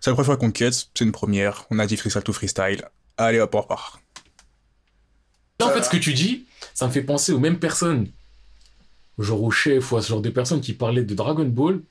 C'est 0.01 0.09
la 0.09 0.15
première 0.15 0.25
fois 0.25 0.37
qu'on 0.37 0.51
quête, 0.51 0.73
c'est 0.73 1.05
une 1.05 1.13
première. 1.13 1.67
On 1.71 1.79
a 1.79 1.85
dit 1.85 1.95
freestyle 1.95 2.23
to 2.23 2.33
freestyle. 2.33 2.83
Allez, 3.17 3.39
hop, 3.39 3.55
on 3.55 3.61
repart. 3.61 4.01
Là, 5.61 5.72
en 5.72 5.73
fait, 5.75 5.83
ce 5.83 5.90
que 5.90 5.98
tu 5.98 6.14
dis, 6.14 6.45
ça 6.73 6.88
me 6.88 6.91
fait 6.91 7.03
penser 7.03 7.31
aux 7.31 7.40
mêmes 7.40 7.59
personnes. 7.59 8.07
Genre 9.19 9.43
au 9.43 9.51
chef 9.51 9.91
ou 9.91 9.98
à 9.98 10.01
ce 10.01 10.09
genre 10.09 10.22
de 10.22 10.30
personnes 10.30 10.61
qui 10.61 10.73
parlaient 10.73 11.03
de 11.03 11.14
Dragon 11.14 11.45
Ball, 11.45 11.81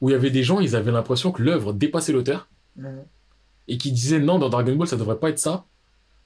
où 0.00 0.08
il 0.08 0.12
y 0.12 0.14
avait 0.14 0.30
des 0.30 0.42
gens, 0.42 0.60
ils 0.60 0.74
avaient 0.76 0.92
l'impression 0.92 1.30
que 1.32 1.42
l'œuvre 1.42 1.72
dépassait 1.72 2.12
l'auteur, 2.12 2.48
et 3.68 3.76
qui 3.78 3.92
disaient 3.92 4.18
non, 4.20 4.38
dans 4.38 4.48
Dragon 4.48 4.74
Ball, 4.74 4.88
ça 4.88 4.96
devrait 4.96 5.18
pas 5.18 5.28
être 5.28 5.38
ça, 5.38 5.64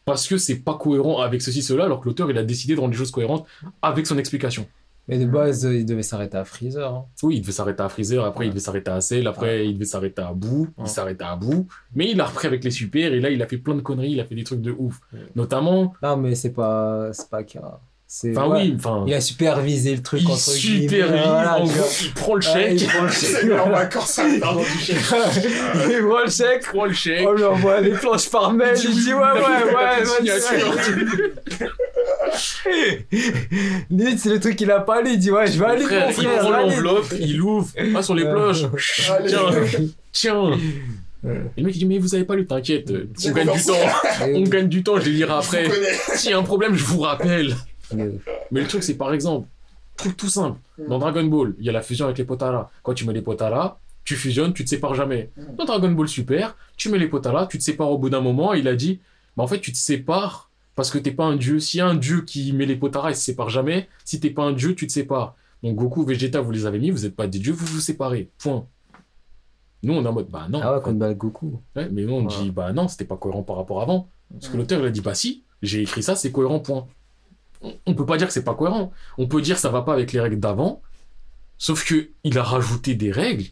parce 0.04 0.28
que 0.28 0.38
c'est 0.38 0.60
pas 0.60 0.74
cohérent 0.74 1.20
avec 1.20 1.42
ceci, 1.42 1.62
cela, 1.62 1.84
alors 1.84 2.00
que 2.00 2.06
l'auteur, 2.06 2.30
il 2.30 2.38
a 2.38 2.44
décidé 2.44 2.76
de 2.76 2.80
rendre 2.80 2.92
les 2.92 2.98
choses 2.98 3.10
cohérentes 3.10 3.46
avec 3.82 4.06
son 4.06 4.18
explication. 4.18 4.68
Mais 5.08 5.18
de 5.18 5.26
base, 5.26 5.64
euh, 5.66 5.74
il 5.74 5.86
devait 5.86 6.02
s'arrêter 6.02 6.36
à 6.36 6.44
Freezer. 6.44 6.92
hein. 6.92 7.04
Oui, 7.22 7.36
il 7.36 7.40
devait 7.40 7.52
s'arrêter 7.52 7.82
à 7.82 7.88
Freezer, 7.88 8.24
après 8.24 8.40
Ouais. 8.40 8.46
il 8.46 8.50
devait 8.50 8.60
s'arrêter 8.60 8.90
à 8.90 9.00
Cell, 9.00 9.26
après 9.26 9.66
il 9.66 9.74
devait 9.74 9.84
s'arrêter 9.84 10.22
à 10.22 10.32
Boo, 10.32 10.66
il 10.80 10.88
s'arrêtait 10.88 11.24
à 11.24 11.36
Boo, 11.36 11.66
mais 11.94 12.10
il 12.10 12.20
a 12.20 12.24
repris 12.24 12.46
avec 12.48 12.64
les 12.64 12.70
super, 12.72 13.12
et 13.12 13.20
là 13.20 13.30
il 13.30 13.40
a 13.42 13.46
fait 13.46 13.58
plein 13.58 13.74
de 13.76 13.80
conneries, 13.82 14.10
il 14.12 14.20
a 14.20 14.24
fait 14.24 14.34
des 14.34 14.44
trucs 14.44 14.62
de 14.62 14.74
ouf. 14.76 15.00
Notamment, 15.36 15.94
Non, 16.02 16.16
mais 16.16 16.34
c'est 16.34 16.50
pas, 16.52 17.10
c'est 17.12 17.28
pas 17.30 17.42
Kira. 17.44 17.80
C'est, 18.08 18.30
enfin 18.38 18.48
ouais, 18.48 18.62
oui, 18.62 18.74
enfin, 18.78 19.02
Il 19.08 19.14
a 19.14 19.20
supervisé 19.20 19.96
le 19.96 20.00
truc 20.00 20.20
il 20.22 20.28
entre 20.30 20.54
guillemets, 20.54 20.82
supervise, 20.88 21.22
voilà, 21.26 21.58
en 21.60 21.64
il 21.64 22.12
prend 22.14 22.34
le 22.36 22.40
chèque, 22.40 22.80
il 22.80 22.86
prend 22.86 23.02
le 23.02 23.08
chèque. 23.10 23.50
en 23.50 23.68
vacances. 23.70 24.20
Il 24.28 24.38
prend 24.40 24.54
le 24.54 24.64
chèque. 26.30 26.62
il 26.62 26.70
prend 26.72 26.84
le 26.84 26.92
chèque, 26.92 27.26
On 27.26 27.32
lui 27.32 27.42
envoie 27.44 27.80
les 27.80 27.90
planches 27.90 28.30
par 28.30 28.52
mail. 28.52 28.76
Il 28.80 28.90
dit 28.94 29.12
ouais, 29.12 29.20
ouais, 29.20 29.24
ouais, 29.74 30.06
ouais. 30.06 31.68
Limite, 33.90 34.18
c'est 34.18 34.28
le 34.30 34.40
truc 34.40 34.56
qu'il 34.56 34.70
a 34.70 34.80
pas 34.80 35.02
lu. 35.02 35.12
Il 35.12 35.18
dit 35.18 35.30
ouais, 35.30 35.46
je 35.46 35.58
vais 35.58 35.66
aller, 35.66 35.84
Frère, 35.84 36.04
mon 36.06 36.08
il 36.10 36.14
frère. 36.14 36.38
prend 36.40 36.52
allez. 36.52 36.70
l'enveloppe, 36.70 37.14
il 37.18 37.40
ouvre, 37.40 37.68
pas 37.92 38.02
sur 38.02 38.14
les 38.14 38.24
planches, 38.24 38.62
Allez. 39.10 39.28
tiens, 39.28 39.50
tiens. 40.12 40.50
Et 41.56 41.60
le 41.60 41.64
mec 41.66 41.74
il 41.74 41.80
dit 41.80 41.86
mais 41.86 41.98
vous 41.98 42.14
avez 42.14 42.24
pas 42.24 42.36
lu, 42.36 42.46
t'inquiète, 42.46 42.92
J'ai 43.18 43.30
on 43.30 43.34
gagne 43.34 43.52
du 43.52 43.62
temps, 43.64 43.72
on 44.34 44.42
gagne 44.42 44.68
du 44.68 44.82
temps, 44.84 45.00
je 45.00 45.06
les 45.06 45.12
lirai 45.12 45.32
après. 45.32 45.68
S'il 46.14 46.30
y 46.30 46.34
a 46.34 46.38
un 46.38 46.42
problème, 46.42 46.74
je 46.74 46.84
vous 46.84 47.00
rappelle. 47.00 47.56
Mais 47.94 48.60
le 48.60 48.66
truc, 48.66 48.82
c'est 48.82 48.94
par 48.96 49.12
exemple, 49.12 49.48
truc 49.96 50.16
tout 50.16 50.28
simple. 50.28 50.58
Dans 50.88 50.98
Dragon 50.98 51.24
Ball, 51.24 51.54
il 51.58 51.64
y 51.64 51.68
a 51.68 51.72
la 51.72 51.82
fusion 51.82 52.04
avec 52.06 52.18
les 52.18 52.24
Potara. 52.24 52.70
Quand 52.82 52.94
tu 52.94 53.06
mets 53.06 53.12
les 53.14 53.22
Potara, 53.22 53.80
tu 54.04 54.14
fusionnes, 54.14 54.52
tu 54.52 54.64
te 54.64 54.68
sépares 54.68 54.94
jamais. 54.94 55.30
Mm. 55.36 55.56
Dans 55.56 55.64
Dragon 55.64 55.90
Ball 55.90 56.06
Super, 56.06 56.56
tu 56.76 56.90
mets 56.90 56.98
les 56.98 57.08
Potara, 57.08 57.46
tu 57.46 57.58
te 57.58 57.62
sépares 57.64 57.90
au 57.90 57.98
bout 57.98 58.10
d'un 58.10 58.20
moment. 58.20 58.52
Il 58.54 58.68
a 58.68 58.74
dit, 58.76 59.00
bah 59.36 59.42
en 59.42 59.46
fait, 59.46 59.58
tu 59.60 59.72
te 59.72 59.78
sépares 59.78 60.45
parce 60.76 60.90
que 60.90 60.98
t'es 60.98 61.10
pas 61.10 61.24
un 61.24 61.34
dieu. 61.36 61.58
S'il 61.58 61.78
y 61.78 61.80
a 61.80 61.86
un 61.88 61.96
dieu 61.96 62.22
qui 62.22 62.52
met 62.52 62.66
les 62.66 62.76
Potara, 62.76 63.10
il 63.10 63.16
se 63.16 63.22
sépare 63.22 63.50
jamais. 63.50 63.88
Si 64.04 64.20
t'es 64.20 64.30
pas 64.30 64.44
un 64.44 64.52
dieu, 64.52 64.74
tu 64.76 64.86
te 64.86 64.92
sépares. 64.92 65.34
Donc 65.64 65.74
Goku, 65.74 66.04
Vegeta, 66.04 66.40
vous 66.40 66.52
les 66.52 66.66
avez 66.66 66.78
mis, 66.78 66.90
vous 66.90 67.00
n'êtes 67.02 67.16
pas 67.16 67.26
des 67.26 67.40
dieux, 67.40 67.52
vous 67.52 67.66
vous 67.66 67.80
séparez. 67.80 68.30
Point. 68.38 68.66
Nous, 69.82 69.92
on 69.92 70.04
est 70.04 70.08
en 70.08 70.12
mode, 70.12 70.28
bah 70.28 70.46
non. 70.48 70.60
Ah 70.62 70.74
ouais, 70.76 70.82
contre 70.82 71.12
Goku. 71.14 71.60
Ouais, 71.74 71.88
mais 71.90 72.04
nous, 72.04 72.14
on 72.14 72.24
dit, 72.24 72.50
bah 72.50 72.72
non, 72.72 72.86
c'était 72.88 73.04
pas 73.04 73.16
cohérent 73.16 73.42
par 73.42 73.56
rapport 73.56 73.80
à 73.80 73.82
avant. 73.82 74.08
Parce 74.32 74.48
que 74.52 74.56
l'auteur, 74.56 74.80
il 74.80 74.86
a 74.86 74.90
dit, 74.90 75.00
bah 75.00 75.14
si, 75.14 75.42
j'ai 75.62 75.82
écrit 75.82 76.02
ça, 76.02 76.14
c'est 76.14 76.30
cohérent, 76.30 76.60
point. 76.60 76.86
On- 77.86 77.94
peut 77.94 78.04
pas 78.06 78.18
dire 78.18 78.26
que 78.26 78.32
c'est 78.32 78.44
pas 78.44 78.54
cohérent. 78.54 78.92
On 79.18 79.26
peut 79.26 79.40
dire 79.40 79.58
ça 79.58 79.70
va 79.70 79.82
pas 79.82 79.94
avec 79.94 80.12
les 80.12 80.20
règles 80.20 80.38
d'avant, 80.38 80.82
sauf 81.58 81.84
que 81.86 82.10
il 82.22 82.38
a 82.38 82.42
rajouté 82.42 82.94
des 82.94 83.10
règles 83.10 83.44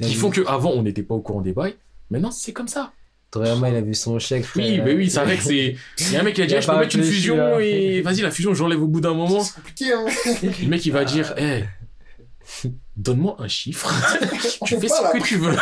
qui 0.00 0.14
font 0.14 0.30
qu'avant, 0.30 0.70
on 0.70 0.82
n'était 0.82 1.02
pas 1.02 1.14
au 1.14 1.20
courant 1.20 1.40
des 1.40 1.52
bails. 1.52 1.76
Maintenant, 2.10 2.30
c'est 2.30 2.52
comme 2.52 2.68
ça. 2.68 2.92
Toriyama, 3.32 3.70
il 3.70 3.76
a 3.76 3.80
vu 3.80 3.94
son 3.94 4.18
chèque. 4.20 4.44
Oui, 4.54 4.74
frère. 4.74 4.84
mais 4.84 4.94
oui, 4.94 5.10
c'est 5.10 5.24
vrai 5.24 5.36
que 5.36 5.42
c'est. 5.42 5.74
Il 5.98 6.12
y 6.12 6.16
a 6.16 6.20
un 6.20 6.22
mec 6.22 6.34
qui 6.34 6.42
a 6.42 6.46
dit, 6.46 6.54
a 6.54 6.58
Ah, 6.58 6.60
je 6.60 6.66
peux 6.68 6.78
mettre 6.78 6.96
une 6.96 7.02
fusion 7.02 7.36
là. 7.36 7.60
et 7.60 8.00
vas-y, 8.02 8.20
la 8.20 8.30
fusion, 8.30 8.54
j'enlève 8.54 8.80
au 8.82 8.86
bout 8.86 9.00
d'un 9.00 9.14
moment. 9.14 9.40
C'est 9.40 9.54
compliqué, 9.56 9.92
hein. 9.92 10.04
Le 10.62 10.68
mec, 10.68 10.86
il 10.86 10.92
va 10.92 11.04
dire, 11.04 11.34
hé, 11.38 11.64
donne-moi 12.96 13.36
un 13.38 13.48
chiffre. 13.48 13.90
tu 14.66 14.74
On 14.76 14.80
fais 14.80 14.88
ce 14.88 15.02
là. 15.02 15.12
que 15.12 15.22
tu 15.26 15.36
veux. 15.38 15.56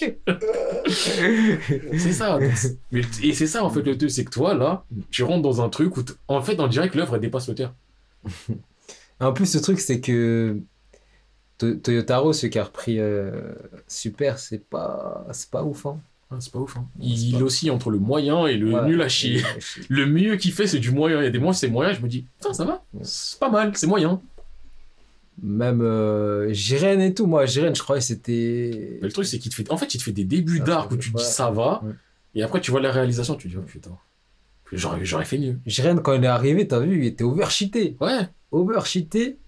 C'est 1.98 2.12
ça. 2.12 2.38
Mais- 2.92 3.00
Et 3.22 3.32
c'est 3.32 3.46
ça, 3.46 3.64
en 3.64 3.70
fait, 3.70 3.82
le 3.82 3.96
truc, 3.96 4.10
c'est 4.10 4.24
que 4.24 4.30
toi, 4.30 4.54
là, 4.54 4.84
tu 5.10 5.22
rentres 5.24 5.42
dans 5.42 5.62
un 5.62 5.68
truc 5.68 5.96
où, 5.96 6.02
t- 6.02 6.12
en 6.28 6.42
fait, 6.42 6.58
on 6.60 6.66
dirait 6.66 6.88
que 6.88 6.96
l'œuvre, 6.98 7.14
elle 7.16 7.20
dépasse 7.20 7.48
l'auteur. 7.48 7.74
En 9.20 9.32
plus, 9.32 9.54
le 9.54 9.60
truc, 9.60 9.80
c'est 9.80 10.00
que 10.00 10.58
To- 11.58 11.74
Toyotaro, 11.76 12.32
celui 12.32 12.50
qui 12.50 12.58
a 12.58 12.64
repris 12.64 12.98
euh, 12.98 13.30
Super, 13.86 14.38
c'est 14.38 14.58
pas, 14.68 15.26
c'est 15.32 15.50
pas 15.50 15.62
ouf. 15.62 15.86
Hein. 15.86 15.98
Ah, 16.30 16.36
c'est 16.40 16.52
pas 16.52 16.58
ouf, 16.58 16.76
hein. 16.76 16.86
Il 17.00 17.32
pas- 17.38 17.42
oscille 17.42 17.70
entre 17.70 17.90
le 17.90 17.98
moyen 17.98 18.46
et 18.46 18.56
le 18.56 18.84
nul 18.86 19.00
à 19.02 19.08
chier. 19.08 19.42
Le 19.88 20.06
mieux 20.06 20.36
qu'il 20.36 20.52
fait, 20.52 20.66
c'est 20.66 20.78
du 20.80 20.90
moyen. 20.90 21.20
Il 21.20 21.24
y 21.24 21.26
a 21.26 21.30
des 21.30 21.38
mois, 21.38 21.52
c'est 21.54 21.68
moyen, 21.68 21.92
je 21.92 22.00
me 22.00 22.08
dis, 22.08 22.22
putain, 22.38 22.52
ça 22.52 22.64
va, 22.64 22.82
c'est 23.02 23.38
pas 23.38 23.50
mal, 23.50 23.72
c'est 23.76 23.86
moyen. 23.86 24.20
Même 25.42 25.80
euh, 25.82 26.52
Jiren 26.52 27.00
et 27.00 27.12
tout, 27.12 27.26
moi, 27.26 27.44
Jiren, 27.46 27.74
je 27.74 27.82
croyais 27.82 28.00
que 28.00 28.06
c'était. 28.06 28.98
Mais 29.02 29.08
le 29.08 29.12
truc, 29.12 29.26
c'est 29.26 29.38
qu'il 29.38 29.50
te 29.50 29.56
fait, 29.56 29.70
en 29.70 29.76
fait, 29.76 29.92
il 29.94 29.98
te 29.98 30.02
fait 30.04 30.12
des 30.12 30.24
débuts 30.24 30.58
Ça, 30.58 30.64
d'arc 30.64 30.92
où 30.92 30.96
tu 30.96 31.12
te 31.12 31.16
dis, 31.18 31.24
ça 31.24 31.50
va, 31.50 31.82
Ouais. 31.84 31.92
et 32.36 32.42
après, 32.42 32.60
tu 32.60 32.70
vois 32.70 32.80
la 32.80 32.92
réalisation, 32.92 33.34
tu 33.34 33.48
te 33.48 33.52
dis, 33.52 33.58
oh 33.58 33.62
putain, 33.66 33.90
j'aurais, 34.72 35.04
j'aurais 35.04 35.24
fait 35.24 35.38
mieux. 35.38 35.58
Jiren, 35.66 36.00
quand 36.00 36.14
il 36.14 36.24
est 36.24 36.28
arrivé, 36.28 36.66
t'as 36.68 36.78
vu, 36.80 36.98
il 37.00 37.04
était 37.06 37.24
overcheaté. 37.24 37.96
Ouais, 38.00 38.28
Overcheaté. 38.52 39.38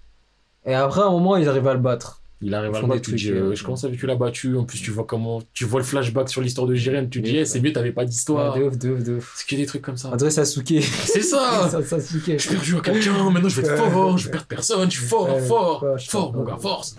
Et 0.64 0.74
après, 0.74 1.00
à 1.02 1.04
un 1.06 1.10
moment, 1.12 1.36
il 1.36 1.48
arrive 1.48 1.66
à 1.68 1.74
le 1.74 1.80
battre. 1.80 2.20
Il 2.42 2.54
arrive 2.54 2.74
à 2.74 2.82
le 2.82 3.00
tu 3.00 3.14
dis, 3.14 3.30
euh, 3.30 3.50
euh, 3.50 3.54
je 3.54 3.64
commence 3.64 3.84
à 3.84 3.90
tu 3.90 4.06
l'as 4.06 4.14
battu, 4.14 4.56
en 4.56 4.64
plus, 4.64 4.80
tu 4.80 4.90
vois 4.90 5.04
comment, 5.04 5.40
tu 5.54 5.64
vois 5.64 5.80
le 5.80 5.86
flashback 5.86 6.28
sur 6.28 6.42
l'histoire 6.42 6.66
de 6.66 6.74
Jiren, 6.74 7.08
tu 7.08 7.22
te 7.22 7.26
dis, 7.26 7.38
eh, 7.38 7.44
c'est 7.46 7.60
mieux, 7.60 7.72
t'avais 7.72 7.92
pas 7.92 8.04
d'histoire. 8.04 8.54
Ouais, 8.54 8.60
de 8.60 8.66
ouf, 8.66 8.78
de 8.78 8.90
ouf, 8.90 9.02
de 9.02 9.14
ouf. 9.14 9.34
C'est 9.36 9.48
que 9.48 9.56
des 9.56 9.64
trucs 9.64 9.80
comme 9.80 9.96
ça. 9.96 10.10
André 10.10 10.30
Sasuke. 10.30 10.82
C'est 10.82 11.22
ça! 11.22 11.70
Sasuke. 11.82 12.32
Je 12.32 12.36
suis 12.36 12.50
perdu 12.50 12.76
à 12.76 12.80
quelqu'un, 12.80 13.30
maintenant 13.30 13.48
je 13.48 13.60
vais 13.60 13.68
être 13.68 13.90
fort, 13.90 14.18
je 14.18 14.26
vais 14.26 14.32
perdre 14.32 14.46
personne, 14.46 14.90
je 14.90 14.98
suis 14.98 15.06
fort, 15.06 15.34
Ouais, 15.34 15.40
fort, 15.40 15.82
ouais, 15.82 15.92
je 15.96 16.02
suis 16.02 16.10
fort, 16.10 16.34
mon 16.34 16.44
gars, 16.44 16.58
force. 16.58 16.96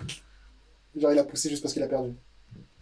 Genre, 1.00 1.12
il 1.12 1.18
a 1.18 1.24
poussé 1.24 1.48
juste 1.48 1.62
parce 1.62 1.72
qu'il 1.72 1.82
a 1.84 1.88
perdu. 1.88 2.10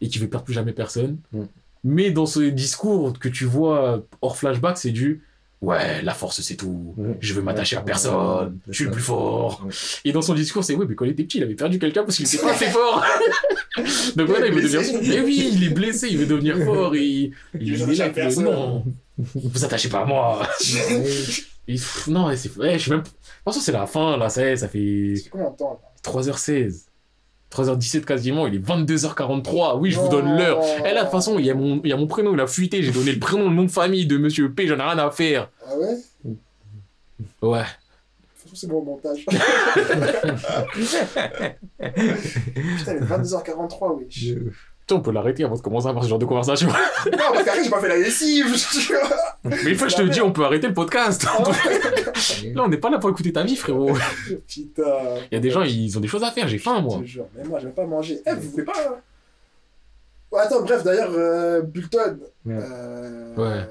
Et 0.01 0.09
qui 0.09 0.18
veut 0.18 0.28
perdre 0.28 0.44
plus 0.44 0.55
jamais 0.55 0.73
personne. 0.73 1.18
Mm. 1.33 1.43
Mais 1.85 2.10
dans 2.10 2.26
ce 2.26 2.41
discours 2.41 3.18
que 3.18 3.28
tu 3.28 3.44
vois 3.44 4.02
hors 4.23 4.36
flashback, 4.36 4.78
c'est 4.78 4.91
du 4.91 5.25
ouais, 5.67 6.03
la 6.03 6.15
force 6.15 6.41
c'est 6.41 6.55
tout, 6.55 6.95
je 7.20 7.35
veux 7.35 7.43
m'attacher 7.43 7.77
à 7.77 7.81
personne, 7.81 8.59
je 8.69 8.73
suis 8.73 8.85
le 8.85 8.91
plus 8.93 9.03
fort. 9.03 9.67
Et 10.05 10.12
dans 10.12 10.23
son 10.23 10.35
discours, 10.35 10.62
c'est 10.65 10.75
ouais, 10.75 10.86
mais 10.89 10.95
quand 10.95 11.05
il 11.05 11.11
était 11.11 11.25
petit, 11.25 11.39
il 11.39 11.43
avait 11.43 11.55
perdu 11.55 11.78
quelqu'un 11.78 12.05
parce 12.05 12.17
qu'il 12.17 12.27
était 12.27 12.39
pas 12.39 12.53
assez 12.53 12.67
fort. 12.67 13.05
Donc 14.17 14.28
voilà, 14.28 14.47
il 14.47 14.55
veut 14.55 14.62
devenir. 14.62 15.01
Mais 15.03 15.20
oui, 15.20 15.51
il 15.53 15.65
est 15.65 15.70
blessé, 15.70 16.09
il 16.09 16.19
veut 16.19 16.27
devenir 16.27 16.57
fort 16.65 16.95
et 16.95 17.01
il, 17.05 17.33
il, 17.61 17.77
veut 17.77 17.93
est 17.93 17.97
là, 17.97 18.11
personne. 18.11 18.45
non, 18.45 18.85
vous 19.19 19.65
attachez 19.65 19.89
pas 19.89 20.01
à 20.01 20.05
moi. 20.05 20.47
Et, 21.69 21.75
non, 22.07 22.31
c'est. 22.36 22.57
Ouais, 22.59 22.75
je 22.75 22.78
suis 22.78 22.91
même. 22.93 23.01
De 23.01 23.07
toute 23.07 23.17
façon, 23.45 23.59
c'est 23.59 23.73
la 23.73 23.86
fin, 23.86 24.17
là, 24.17 24.28
ça 24.28 24.57
ça 24.57 24.69
fait 24.69 25.15
C'est 25.17 25.31
combien 25.31 25.51
de 25.51 25.57
temps, 25.57 25.81
là? 25.83 26.12
3h16. 26.12 26.85
3h17 27.52 28.05
quasiment, 28.05 28.47
il 28.47 28.55
est 28.57 28.58
22h43. 28.58 29.78
Oui, 29.78 29.91
je 29.91 29.99
vous 30.00 30.08
donne 30.08 30.36
l'heure. 30.36 30.60
Eh 30.81 30.92
là, 30.92 30.94
de 30.94 31.00
toute 31.00 31.10
façon, 31.10 31.39
il 31.39 31.47
y, 31.47 31.50
a 31.50 31.55
mon, 31.55 31.81
il 31.84 31.91
y 31.91 31.92
a 31.92 31.97
mon 31.97 32.07
prénom, 32.07 32.34
il 32.34 32.41
a 32.41 32.47
fuité. 32.47 32.83
J'ai 32.83 32.92
donné 32.92 33.12
le 33.12 33.18
prénom, 33.18 33.49
le 33.49 33.55
nom 33.55 33.65
de 33.65 33.70
famille 33.70 34.07
de 34.07 34.18
monsieur 34.18 34.52
P. 34.52 34.66
J'en 34.66 34.78
ai 34.78 34.83
rien 34.83 34.99
à 34.99 35.10
faire. 35.10 35.50
Ah 35.65 35.78
ouais? 35.78 35.97
Ouais. 37.42 37.60
De 37.60 37.65
toute 37.65 38.42
façon, 38.42 38.55
c'est 38.55 38.66
bon 38.66 38.83
montage. 38.83 39.25
Putain, 39.26 39.39
il 41.78 42.97
est 42.97 43.07
22h43, 43.07 43.97
oui. 43.97 44.07
Tiens, 44.10 44.34
on 44.94 45.00
peut 45.00 45.10
l'arrêter 45.12 45.44
avant 45.44 45.56
de 45.56 45.60
commencer 45.60 45.86
à 45.86 45.90
avoir 45.90 46.05
ce 46.05 46.08
genre 46.08 46.18
de 46.18 46.24
conversation. 46.24 46.68
Non, 46.68 47.18
parce 47.32 47.44
qu'après, 47.44 47.65
j'ai 47.65 47.70
pas 47.70 47.81
fait 47.81 47.89
la 47.89 47.97
lessive. 47.98 48.47
Mais 49.44 49.70
une 49.70 49.74
fois 49.76 49.86
que 49.89 49.92
je 49.92 49.98
te 49.98 50.02
dis, 50.02 50.20
on 50.20 50.32
peut 50.32 50.44
arrêter 50.44 50.68
le 50.68 50.74
podcast. 50.74 51.24
Là, 52.55 52.62
on 52.65 52.68
n'est 52.68 52.76
pas 52.76 52.90
là 52.90 52.98
pour 52.98 53.10
écouter 53.10 53.32
ta 53.32 53.42
vie, 53.42 53.56
frérot. 53.56 53.92
Putain. 54.48 54.82
Il 55.31 55.34
y 55.34 55.36
a 55.36 55.40
des 55.40 55.50
gens, 55.50 55.62
ils 55.62 55.97
ont 55.97 56.00
des 56.00 56.08
choses 56.08 56.23
à 56.24 56.31
faire. 56.31 56.48
J'ai 56.48 56.58
faim, 56.58 56.81
moi. 56.81 56.97
Je 56.98 57.02
te 57.02 57.06
jure, 57.08 57.26
mais 57.36 57.44
moi, 57.44 57.58
je 57.60 57.66
vais 57.66 57.73
pas 57.73 57.86
manger. 57.86 58.20
Eh, 58.26 58.32
vous 58.34 58.50
voulez 58.50 58.65
pas 58.65 58.73
hein? 58.89 58.94
Ouais, 60.32 60.40
attends, 60.40 60.62
bref, 60.62 60.82
d'ailleurs, 60.82 61.10
euh, 61.15 61.62
Bulton. 61.62 62.18
Ouais. 62.44 62.55
Euh, 62.58 63.34
Ouais. 63.36 63.66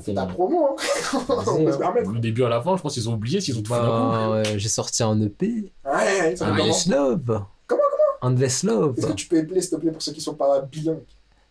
C'est 0.00 0.14
ta 0.14 0.24
promo, 0.24 0.68
hein. 0.70 0.82
On 1.28 1.64
peut 1.66 1.72
se 1.72 1.76
permettre. 1.76 2.12
Du 2.12 2.18
début 2.20 2.44
à 2.44 2.48
la 2.48 2.62
fin, 2.62 2.76
je 2.78 2.82
pense 2.82 2.94
qu'ils 2.94 3.10
ont 3.10 3.12
oublié 3.12 3.40
s'ils 3.42 3.58
ont 3.58 3.62
tout 3.62 3.74
fait. 3.74 3.78
Bah, 3.80 4.30
ouais, 4.30 4.42
j'ai 4.58 4.68
sorti 4.70 5.02
un 5.02 5.20
EP. 5.20 5.70
Ouais, 5.84 6.34
ça 6.34 6.46
Ah, 6.48 6.54
fait 6.54 6.60
comment 6.62 6.72
Endless 8.22 8.62
Love. 8.62 8.94
Est-ce 8.98 9.06
que 9.08 9.12
tu 9.12 9.26
peux 9.28 9.36
épeler, 9.36 9.60
s'il 9.60 9.70
te 9.70 9.76
plaît, 9.76 9.90
pour 9.92 10.00
ceux 10.02 10.12
qui 10.12 10.20
sont 10.20 10.34
pas 10.34 10.60
bilingues? 10.62 11.02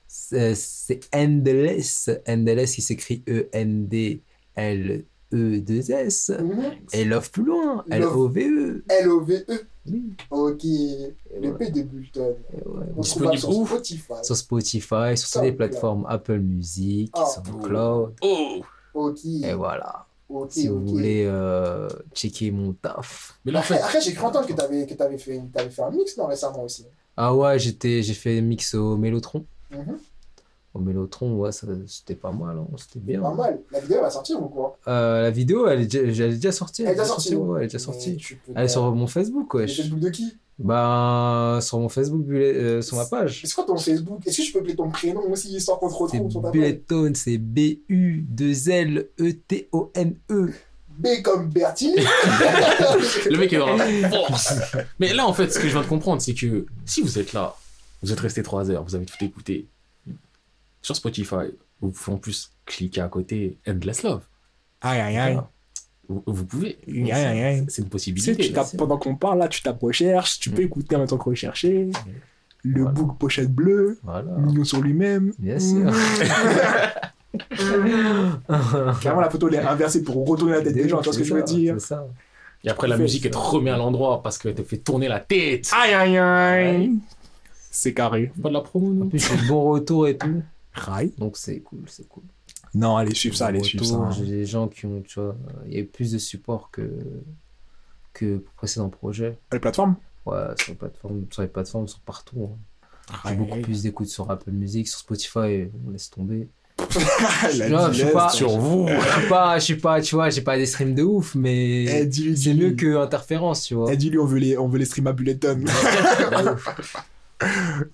C'est 0.07 0.55
c'est 0.55 0.99
Endless. 1.13 2.09
Endless 2.27 2.75
qui 2.75 2.81
s'écrit 2.81 3.23
E 3.29 3.47
E-N-D-L-E-2-S. 3.53 6.31
Mhm. 6.39 6.63
Et 6.93 7.05
Love 7.05 7.29
plus 7.31 7.43
loin. 7.43 7.83
Love. 7.87 8.29
L-O-V-E. 8.89 9.61
Oui. 9.89 10.13
Ok. 10.29 10.63
Le. 10.63 11.53
P 11.57 11.71
de 11.71 11.81
ouais. 11.81 12.35
On 12.95 13.01
Disponible 13.01 13.41
trouve 13.41 13.67
sur 13.67 13.77
Spotify. 13.77 14.13
Sur 14.23 14.37
Spotify, 14.37 15.17
sur 15.17 15.29
toutes 15.29 15.41
les 15.43 15.51
plateformes 15.53 16.05
Apple 16.07 16.39
Music, 16.39 17.09
Ah. 17.13 17.25
SoundCloud. 17.25 18.13
Oh 18.21 18.61
Ok. 18.93 19.25
Et 19.25 19.53
voilà. 19.53 20.05
Ok, 20.33 20.51
Si 20.53 20.67
vous 20.67 20.85
voulez 20.85 21.25
euh, 21.25 21.87
checker 22.13 22.51
mon 22.51 22.73
taf. 22.73 23.37
Mais 23.45 23.51
là, 23.51 23.59
en 23.59 23.61
Après, 23.61 23.75
fait, 23.75 23.81
après, 23.83 24.01
j'ai 24.01 24.13
cru 24.13 24.25
entendre 24.25 24.47
que 24.47 24.53
t'avais 24.53 24.85
que 24.85 24.93
t'avais 24.93 25.17
fait, 25.17 25.41
t'avais 25.53 25.69
fait 25.69 25.81
un 25.81 25.91
mix 25.91 26.17
non, 26.17 26.27
récemment 26.27 26.63
aussi. 26.63 26.85
Ah 27.17 27.35
ouais, 27.35 27.59
j'étais, 27.59 28.01
j'ai 28.01 28.13
fait 28.13 28.39
mix 28.41 28.73
au 28.73 28.95
Mélotron. 28.97 29.45
Mhm. 29.71 29.97
Au 30.73 30.79
Mélotron, 30.79 31.35
ouais, 31.35 31.51
ça- 31.51 31.67
c'était 31.85 32.15
pas 32.15 32.31
mal, 32.31 32.57
hein, 32.57 32.65
c'était 32.77 32.99
bien. 32.99 33.21
Pas 33.21 33.33
mal. 33.33 33.59
La 33.71 33.79
vidéo 33.81 33.99
va 34.01 34.09
sortir 34.09 34.41
ou 34.41 34.47
quoi? 34.47 34.77
Euh, 34.87 35.23
la 35.23 35.29
vidéo, 35.31 35.67
elle 35.67 35.81
est, 35.81 35.85
déjà, 35.87 36.23
elle 36.25 36.31
est 36.31 36.35
déjà 36.35 36.51
sortie. 36.53 36.83
Elle 36.83 36.89
est 36.89 36.91
déjà 36.93 37.05
sortie. 37.05 37.35
ouais, 37.35 37.57
elle 37.59 37.63
est 37.65 37.67
déjà 37.67 37.79
sortie. 37.79 38.17
Elle 38.55 38.69
sur 38.69 38.89
mon 38.95 39.07
Facebook, 39.07 39.53
Le 39.53 39.59
wesh. 39.61 39.77
Facebook 39.77 39.99
de 39.99 40.09
qui? 40.09 40.33
Bah, 40.59 41.59
sur 41.61 41.79
mon 41.79 41.89
Facebook, 41.89 42.25
euh, 42.29 42.81
sur 42.81 42.95
ma 42.95 43.05
page. 43.05 43.41
C'est 43.43 43.53
quoi 43.55 43.63
ton 43.65 43.75
Facebook? 43.77 44.25
Est-ce 44.27 44.37
que 44.37 44.43
je 44.43 44.53
peux 44.53 44.59
appeler 44.59 44.75
ton 44.75 44.89
prénom 44.89 45.29
aussi, 45.31 45.53
histoire 45.55 45.77
qu'on 45.79 45.89
te 45.89 45.93
retrouve 45.95 46.29
sur 46.31 46.41
ta 46.41 46.51
page? 46.51 46.61
Bulleton, 46.61 47.11
c'est 47.15 47.35
E 47.35 47.37
B-U-2-L-E-T-O-N-E. 49.27 50.53
B 50.99 51.07
comme 51.23 51.49
Bertini 51.49 51.95
le 53.29 53.37
mec 53.37 53.51
est 53.53 53.57
dans 53.57 53.75
la 53.75 54.09
force. 54.09 54.53
Mais 54.99 55.13
là, 55.13 55.25
en 55.25 55.33
fait, 55.33 55.51
ce 55.51 55.57
que 55.57 55.67
je 55.67 55.71
viens 55.73 55.81
de 55.81 55.87
comprendre, 55.87 56.21
c'est 56.21 56.33
que 56.35 56.65
si 56.85 57.01
vous 57.01 57.17
êtes 57.17 57.33
là, 57.33 57.55
vous 58.03 58.11
êtes 58.11 58.19
resté 58.19 58.43
3 58.43 58.69
heures, 58.69 58.83
vous 58.83 58.93
avez 58.95 59.05
tout 59.05 59.23
écouté, 59.23 59.67
sur 60.81 60.95
Spotify, 60.95 61.35
vous 61.81 61.91
pouvez 61.91 62.15
en 62.15 62.17
plus 62.19 62.51
cliquer 62.65 63.01
à 63.01 63.07
côté 63.07 63.57
Endless 63.67 64.03
Love. 64.03 64.21
Aïe 64.81 64.99
aïe 64.99 65.17
aïe. 65.17 65.39
Vous, 66.09 66.23
vous 66.25 66.45
pouvez. 66.45 66.77
Aïe, 66.87 67.11
aïe, 67.11 67.41
aïe. 67.41 67.65
C'est 67.69 67.81
une 67.83 67.89
Tu 67.89 67.89
sais, 67.89 67.89
possibilité. 67.89 68.35
tu 68.35 68.51
tapes, 68.53 68.75
pendant 68.77 68.97
qu'on 68.97 69.15
parle 69.15 69.39
là, 69.39 69.47
tu 69.47 69.61
tapes 69.61 69.81
recherche, 69.81 70.39
tu 70.39 70.49
peux 70.49 70.61
écouter 70.63 70.95
en 70.95 70.99
même 70.99 71.07
temps 71.07 71.17
que 71.17 71.29
rechercher. 71.29 71.89
Le 72.63 72.81
Voilà. 72.81 72.91
book 72.93 73.17
pochette 73.17 73.51
bleue, 73.51 73.97
Voilà. 74.03 74.31
mignon 74.37 74.63
sur 74.63 74.81
lui-même. 74.81 75.33
Bien 75.39 75.57
sûr. 75.59 75.89
Clairement, 78.99 79.21
la 79.21 79.29
photo 79.29 79.47
elle 79.47 79.55
est 79.55 79.59
inversée 79.59 80.03
pour 80.03 80.27
retourner 80.27 80.53
la 80.53 80.61
tête 80.61 80.73
des 80.73 80.87
gens, 80.89 80.97
tu 80.99 81.05
vois 81.05 81.13
ce 81.13 81.19
que 81.19 81.23
je 81.23 81.33
veux 81.33 81.43
dire 81.43 81.75
C'est 81.79 81.87
ça. 81.87 82.07
Et 82.63 82.69
après, 82.69 82.87
la 82.87 82.97
musique, 82.97 83.25
elle 83.25 83.31
te 83.31 83.37
remet 83.37 83.71
à 83.71 83.77
l'endroit 83.77 84.21
parce 84.21 84.37
qu'elle 84.37 84.53
te 84.53 84.61
fait 84.63 84.77
tourner 84.77 85.07
la 85.07 85.19
tête. 85.19 85.71
Aïe 85.73 85.93
aïe 85.93 86.17
aïe. 86.17 86.91
C'est 87.71 87.93
carré. 87.93 88.31
Pas 88.41 88.49
de 88.49 88.53
la 88.53 88.61
promo, 88.61 88.87
En 88.87 88.91
nous. 88.91 89.09
plus, 89.09 89.17
j'ai 89.19 89.35
de 89.41 89.47
bons 89.47 89.63
retours 89.71 90.07
et 90.07 90.17
tout. 90.17 90.43
Rail. 90.73 91.13
Donc, 91.17 91.37
c'est 91.37 91.59
cool, 91.59 91.83
c'est 91.87 92.07
cool. 92.07 92.23
Non, 92.73 92.95
allez, 92.97 93.13
suivre 93.13 93.35
ça, 93.35 93.47
allez, 93.47 93.61
suivre 93.63 93.83
ça. 93.85 93.95
hein. 93.95 94.11
J'ai 94.11 94.25
des 94.25 94.45
gens 94.45 94.67
qui 94.67 94.85
ont, 94.85 95.01
tu 95.01 95.19
vois, 95.19 95.35
il 95.67 95.73
y 95.73 95.77
a 95.77 95.79
eu 95.79 95.85
plus 95.85 96.11
de 96.11 96.17
support 96.17 96.69
que, 96.71 96.89
que 98.13 98.37
pour 98.37 98.53
précédents 98.53 98.89
projets. 98.89 99.37
Les 99.51 99.59
plateformes? 99.59 99.95
Ouais, 100.25 100.37
sur 100.59 100.71
les 100.71 100.77
plateformes, 100.77 101.25
sur 101.31 101.41
les 101.41 101.47
plateformes, 101.49 101.87
sur 101.87 101.99
partout. 101.99 102.49
hein. 102.53 102.57
J'ai 103.27 103.35
beaucoup 103.35 103.59
plus 103.59 103.83
d'écoute 103.83 104.07
sur 104.07 104.29
Apple 104.31 104.51
Music, 104.51 104.87
sur 104.87 104.99
Spotify, 104.99 105.67
on 105.85 105.89
laisse 105.91 106.09
tomber. 106.09 106.47
La 107.57 107.69
Non, 107.69 107.91
je 107.91 108.03
suis 108.05 108.13
pas- 108.13 108.29
Sur 108.29 108.57
vous. 108.57 108.87
Je 108.87 109.19
suis 109.19 109.27
pas, 109.29 109.59
je 109.59 109.63
suis 109.65 109.75
pas, 109.75 110.01
tu 110.01 110.15
vois, 110.15 110.29
j'ai 110.29 110.41
pas 110.41 110.57
des 110.57 110.65
streams 110.65 110.95
de 110.95 111.03
ouf, 111.03 111.33
Eh, 111.35 111.39
mais 111.39 112.05
dis-lui, 112.05 112.37
c'est 112.37 112.53
mieux 112.53 112.71
que 112.71 112.95
Interférence, 112.97 113.63
tu 113.65 113.73
vois. 113.75 113.91
Eh, 113.91 113.97
dis-lui, 113.97 114.17
on 114.19 114.25
veut 114.25 114.39
les, 114.39 114.57
on 114.57 114.67
veut 114.69 114.79
les 114.79 114.85
streams 114.85 115.07
à 115.07 115.13
Bulleton. 115.13 115.65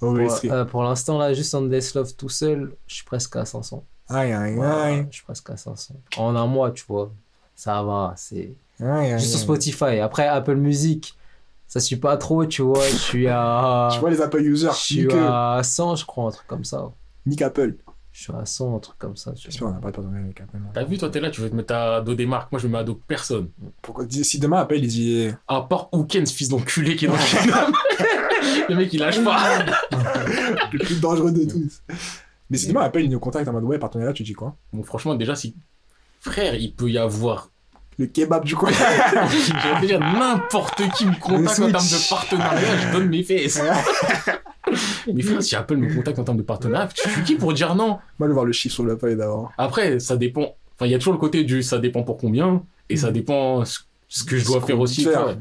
on 0.01 0.15
Pour, 0.15 0.51
euh, 0.51 0.65
pour 0.65 0.83
l'instant, 0.83 1.17
là, 1.17 1.33
juste 1.33 1.53
Endless 1.55 1.95
Love 1.95 2.13
tout 2.15 2.29
seul, 2.29 2.73
je 2.87 2.95
suis 2.95 3.05
presque 3.05 3.35
à 3.35 3.45
500. 3.45 3.83
Aïe, 4.09 4.31
aïe, 4.31 4.59
aïe. 4.59 5.07
je 5.09 5.15
suis 5.17 5.25
presque 5.25 5.49
à 5.49 5.57
500. 5.57 5.95
En 6.17 6.35
un 6.35 6.47
mois, 6.47 6.71
tu 6.71 6.85
vois. 6.87 7.11
Ça 7.55 7.81
va, 7.83 8.13
c'est. 8.15 8.53
Juste 8.79 9.31
sur. 9.31 9.39
Spotify. 9.39 9.99
Après, 9.99 10.27
Apple 10.27 10.55
Music, 10.55 11.17
ça 11.67 11.79
suit 11.79 11.95
pas 11.97 12.15
trop, 12.17 12.45
tu 12.45 12.61
vois. 12.61 12.87
Je 12.87 12.95
suis 12.95 13.27
à. 13.27 13.89
Tu 13.93 13.99
vois 13.99 14.09
les 14.11 14.21
Apple 14.21 14.41
users, 14.41 14.69
Je 14.71 14.77
suis 14.77 15.13
à 15.13 15.61
100, 15.63 15.95
je 15.97 16.05
crois, 16.05 16.27
un 16.27 16.31
truc 16.31 16.47
comme 16.47 16.63
ça. 16.63 16.89
nique 17.25 17.41
Apple. 17.41 17.75
Je 18.17 18.23
suis 18.23 18.33
à 18.33 18.45
100, 18.47 18.75
un 18.77 18.79
truc 18.79 18.97
comme 18.97 19.15
ça. 19.15 19.31
tu 19.33 19.43
vois. 19.43 19.51
J'espère 19.51 19.67
qu'on 19.67 19.73
n'a 19.75 19.79
pas 19.79 19.91
de 19.91 19.95
partenariat 19.95 20.25
avec 20.25 20.41
Apple. 20.41 20.57
T'as 20.73 20.83
vu, 20.85 20.97
toi, 20.97 21.07
t'es 21.11 21.19
là, 21.19 21.29
tu 21.29 21.39
veux 21.39 21.51
te 21.51 21.55
mettre 21.55 21.75
à 21.75 22.01
dos 22.01 22.15
des 22.15 22.25
marques. 22.25 22.51
Moi, 22.51 22.59
je 22.59 22.65
me 22.65 22.71
mets 22.71 22.79
à 22.79 22.83
dos 22.83 22.99
personne. 23.07 23.49
Pourquoi 23.83 24.07
si 24.09 24.39
demain 24.39 24.57
Apple 24.57 24.77
il 24.77 24.87
dit 24.87 25.29
À 25.47 25.61
part 25.61 25.89
Hawkins, 25.91 26.25
fils 26.25 26.49
d'enculé 26.49 26.95
qui 26.95 27.05
est 27.05 27.09
dans 27.09 27.13
le 27.13 27.19
chaîne. 27.19 27.51
Le 28.69 28.75
mec, 28.75 28.91
il 28.91 29.01
lâche 29.01 29.23
pas. 29.23 29.59
le 30.73 30.79
plus 30.79 30.99
dangereux 30.99 31.31
de 31.31 31.45
tous. 31.45 31.83
Mais 32.49 32.57
si 32.57 32.67
demain 32.67 32.81
Apple 32.81 33.01
il 33.01 33.11
nous 33.11 33.19
contacte 33.19 33.47
en 33.47 33.53
mode 33.53 33.65
ouais 33.65 33.77
partenariat, 33.77 34.13
tu 34.13 34.23
dis 34.23 34.33
quoi? 34.33 34.55
Bon, 34.73 34.81
franchement, 34.81 35.13
déjà, 35.13 35.35
si. 35.35 35.55
Frère, 36.19 36.55
il 36.55 36.73
peut 36.73 36.89
y 36.89 36.97
avoir. 36.97 37.51
Le 37.99 38.07
kebab 38.07 38.43
du 38.43 38.55
coin. 38.55 38.71
J'allais 39.63 39.87
dire, 39.87 39.99
n'importe 39.99 40.81
qui 40.97 41.05
me 41.05 41.19
contacte 41.19 41.59
en 41.59 41.69
termes 41.69 41.85
de 41.85 42.09
partenariat, 42.09 42.77
je 42.77 42.91
donne 42.93 43.09
mes 43.09 43.21
fesses. 43.21 43.61
Mais 45.13 45.21
frère, 45.21 45.43
si 45.43 45.55
Apple 45.55 45.77
me 45.77 45.93
contacte 45.93 46.19
en 46.19 46.23
termes 46.23 46.37
de 46.37 46.43
partenariat, 46.43 46.87
tu 46.93 47.09
suis 47.09 47.23
qui 47.23 47.35
pour 47.35 47.53
dire 47.53 47.75
non? 47.75 47.99
Je 48.19 48.25
veux 48.25 48.33
voir 48.33 48.45
le 48.45 48.51
chiffre 48.51 48.75
sur 48.75 48.83
le 48.83 48.97
feuille 48.97 49.15
d'abord. 49.15 49.51
Après, 49.57 49.99
ça 49.99 50.17
dépend. 50.17 50.55
Enfin, 50.75 50.85
il 50.85 50.91
y 50.91 50.95
a 50.95 50.97
toujours 50.97 51.13
le 51.13 51.19
côté 51.19 51.43
du 51.43 51.63
ça 51.63 51.79
dépend 51.79 52.03
pour 52.03 52.17
combien, 52.17 52.63
et 52.89 52.97
ça 52.97 53.11
dépend 53.11 53.63
ce, 53.65 54.23
que 54.23 54.37
je 54.37 54.45
dois 54.45 54.61
faire 54.61 54.79
aussi. 54.79 55.03
faire. 55.03 55.37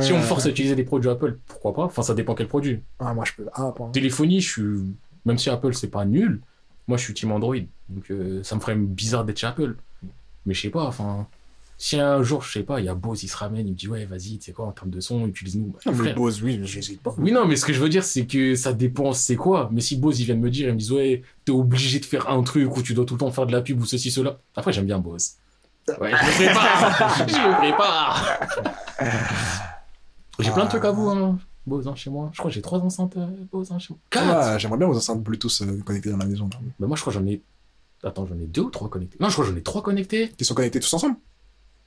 Si 0.00 0.12
on 0.12 0.18
me 0.18 0.22
force 0.22 0.44
à 0.44 0.50
utiliser 0.50 0.74
des 0.74 0.84
produits 0.84 1.08
Apple, 1.08 1.38
pourquoi 1.46 1.72
pas? 1.74 1.84
Enfin, 1.84 2.02
ça 2.02 2.14
dépend 2.14 2.34
quel 2.34 2.48
produit. 2.48 2.80
Ah 2.98 3.14
moi 3.14 3.24
je 3.24 3.32
peux. 3.32 3.48
Ah 3.54 3.72
pas. 3.76 3.88
Téléphonie, 3.92 4.40
je 4.40 4.50
suis. 4.50 4.62
Même 5.24 5.38
si 5.38 5.50
Apple, 5.50 5.74
c'est 5.74 5.88
pas 5.88 6.04
nul, 6.04 6.40
moi, 6.88 6.96
je 6.96 7.04
suis 7.04 7.14
team 7.14 7.32
Android. 7.32 7.56
Donc, 7.88 8.10
euh, 8.10 8.42
ça 8.42 8.54
me 8.54 8.60
ferait 8.60 8.76
bizarre 8.76 9.24
d'être 9.24 9.38
chez 9.38 9.46
Apple. 9.46 9.76
Mais 10.44 10.54
je 10.54 10.62
sais 10.62 10.70
pas, 10.70 10.84
enfin. 10.84 11.26
Si 11.78 11.98
un 12.00 12.22
jour, 12.22 12.42
je 12.42 12.52
sais 12.52 12.62
pas, 12.62 12.80
il 12.80 12.86
y 12.86 12.88
a 12.88 12.94
Bose, 12.94 13.22
il 13.22 13.28
se 13.28 13.36
ramène, 13.36 13.66
il 13.66 13.72
me 13.72 13.76
dit, 13.76 13.86
ouais, 13.86 14.06
vas-y, 14.06 14.38
tu 14.38 14.46
sais 14.46 14.52
quoi, 14.52 14.66
en 14.66 14.72
termes 14.72 14.88
de 14.90 14.98
son, 15.00 15.26
utilise-nous. 15.26 15.66
Bah, 15.74 15.78
Non, 15.86 15.92
mais. 15.92 16.14
Bose, 16.14 16.42
oui, 16.42 16.56
mais 16.58 16.66
j'hésite 16.66 17.02
pas. 17.02 17.14
Oui, 17.18 17.32
non, 17.32 17.46
mais 17.46 17.56
ce 17.56 17.66
que 17.66 17.72
je 17.74 17.80
veux 17.80 17.90
dire, 17.90 18.02
c'est 18.02 18.24
que 18.26 18.54
ça 18.54 18.72
dépend, 18.72 19.12
c'est 19.12 19.36
quoi. 19.36 19.68
Mais 19.72 19.82
si 19.82 19.96
Bose, 19.96 20.18
ils 20.20 20.24
viennent 20.24 20.40
me 20.40 20.50
dire, 20.50 20.68
ils 20.68 20.72
me 20.74 20.78
disent, 20.78 20.92
ouais, 20.92 21.22
t'es 21.44 21.52
obligé 21.52 22.00
de 22.00 22.06
faire 22.06 22.30
un 22.30 22.42
truc 22.42 22.74
ou 22.76 22.82
tu 22.82 22.94
dois 22.94 23.04
tout 23.04 23.12
le 23.14 23.18
temps 23.20 23.30
faire 23.30 23.46
de 23.46 23.52
la 23.52 23.60
pub 23.60 23.78
ou 23.80 23.84
ceci, 23.84 24.10
cela. 24.10 24.38
Après, 24.54 24.72
j'aime 24.72 24.86
bien 24.86 24.98
Bose. 24.98 25.32
Ouais, 26.00 26.10
je 26.10 26.42
me 26.42 26.46
prépare. 26.46 27.16
je 27.28 27.34
me 27.34 27.58
prépare. 27.58 28.38
J'ai 30.38 30.50
plein 30.50 30.64
de 30.64 30.68
trucs 30.70 30.84
à 30.84 30.90
vous, 30.90 31.08
hein. 31.10 31.38
Bose, 31.66 31.88
hein, 31.88 31.94
chez 31.96 32.10
moi. 32.10 32.30
Je 32.32 32.38
crois 32.38 32.50
que 32.50 32.54
j'ai 32.54 32.62
trois 32.62 32.78
enceintes 32.80 33.16
euh, 33.16 33.26
Bose, 33.52 33.70
hein, 33.72 33.78
chez 33.78 33.92
moi. 33.92 33.98
Quatre. 34.10 34.26
Ah, 34.28 34.58
J'aimerais 34.58 34.78
bien 34.78 34.86
vos 34.86 34.96
enceintes 34.96 35.22
Bluetooth 35.22 35.62
euh, 35.62 35.80
connectées 35.82 36.10
dans 36.10 36.16
la 36.16 36.24
maison. 36.26 36.48
là. 36.52 36.58
Bah, 36.78 36.86
moi, 36.86 36.96
je 36.96 37.00
crois 37.02 37.12
que 37.12 37.18
j'en 37.18 37.26
ai. 37.26 37.42
Attends, 38.04 38.24
j'en 38.26 38.36
ai 38.38 38.46
deux 38.46 38.62
ou 38.62 38.70
trois 38.70 38.88
connectés. 38.88 39.16
Non, 39.20 39.28
je 39.28 39.32
crois 39.34 39.44
que 39.44 39.50
j'en 39.50 39.56
ai 39.56 39.62
trois 39.62 39.82
connectés. 39.82 40.28
Qui 40.38 40.44
sont 40.44 40.54
connectés 40.54 40.78
tous 40.80 40.94
ensemble? 40.94 41.16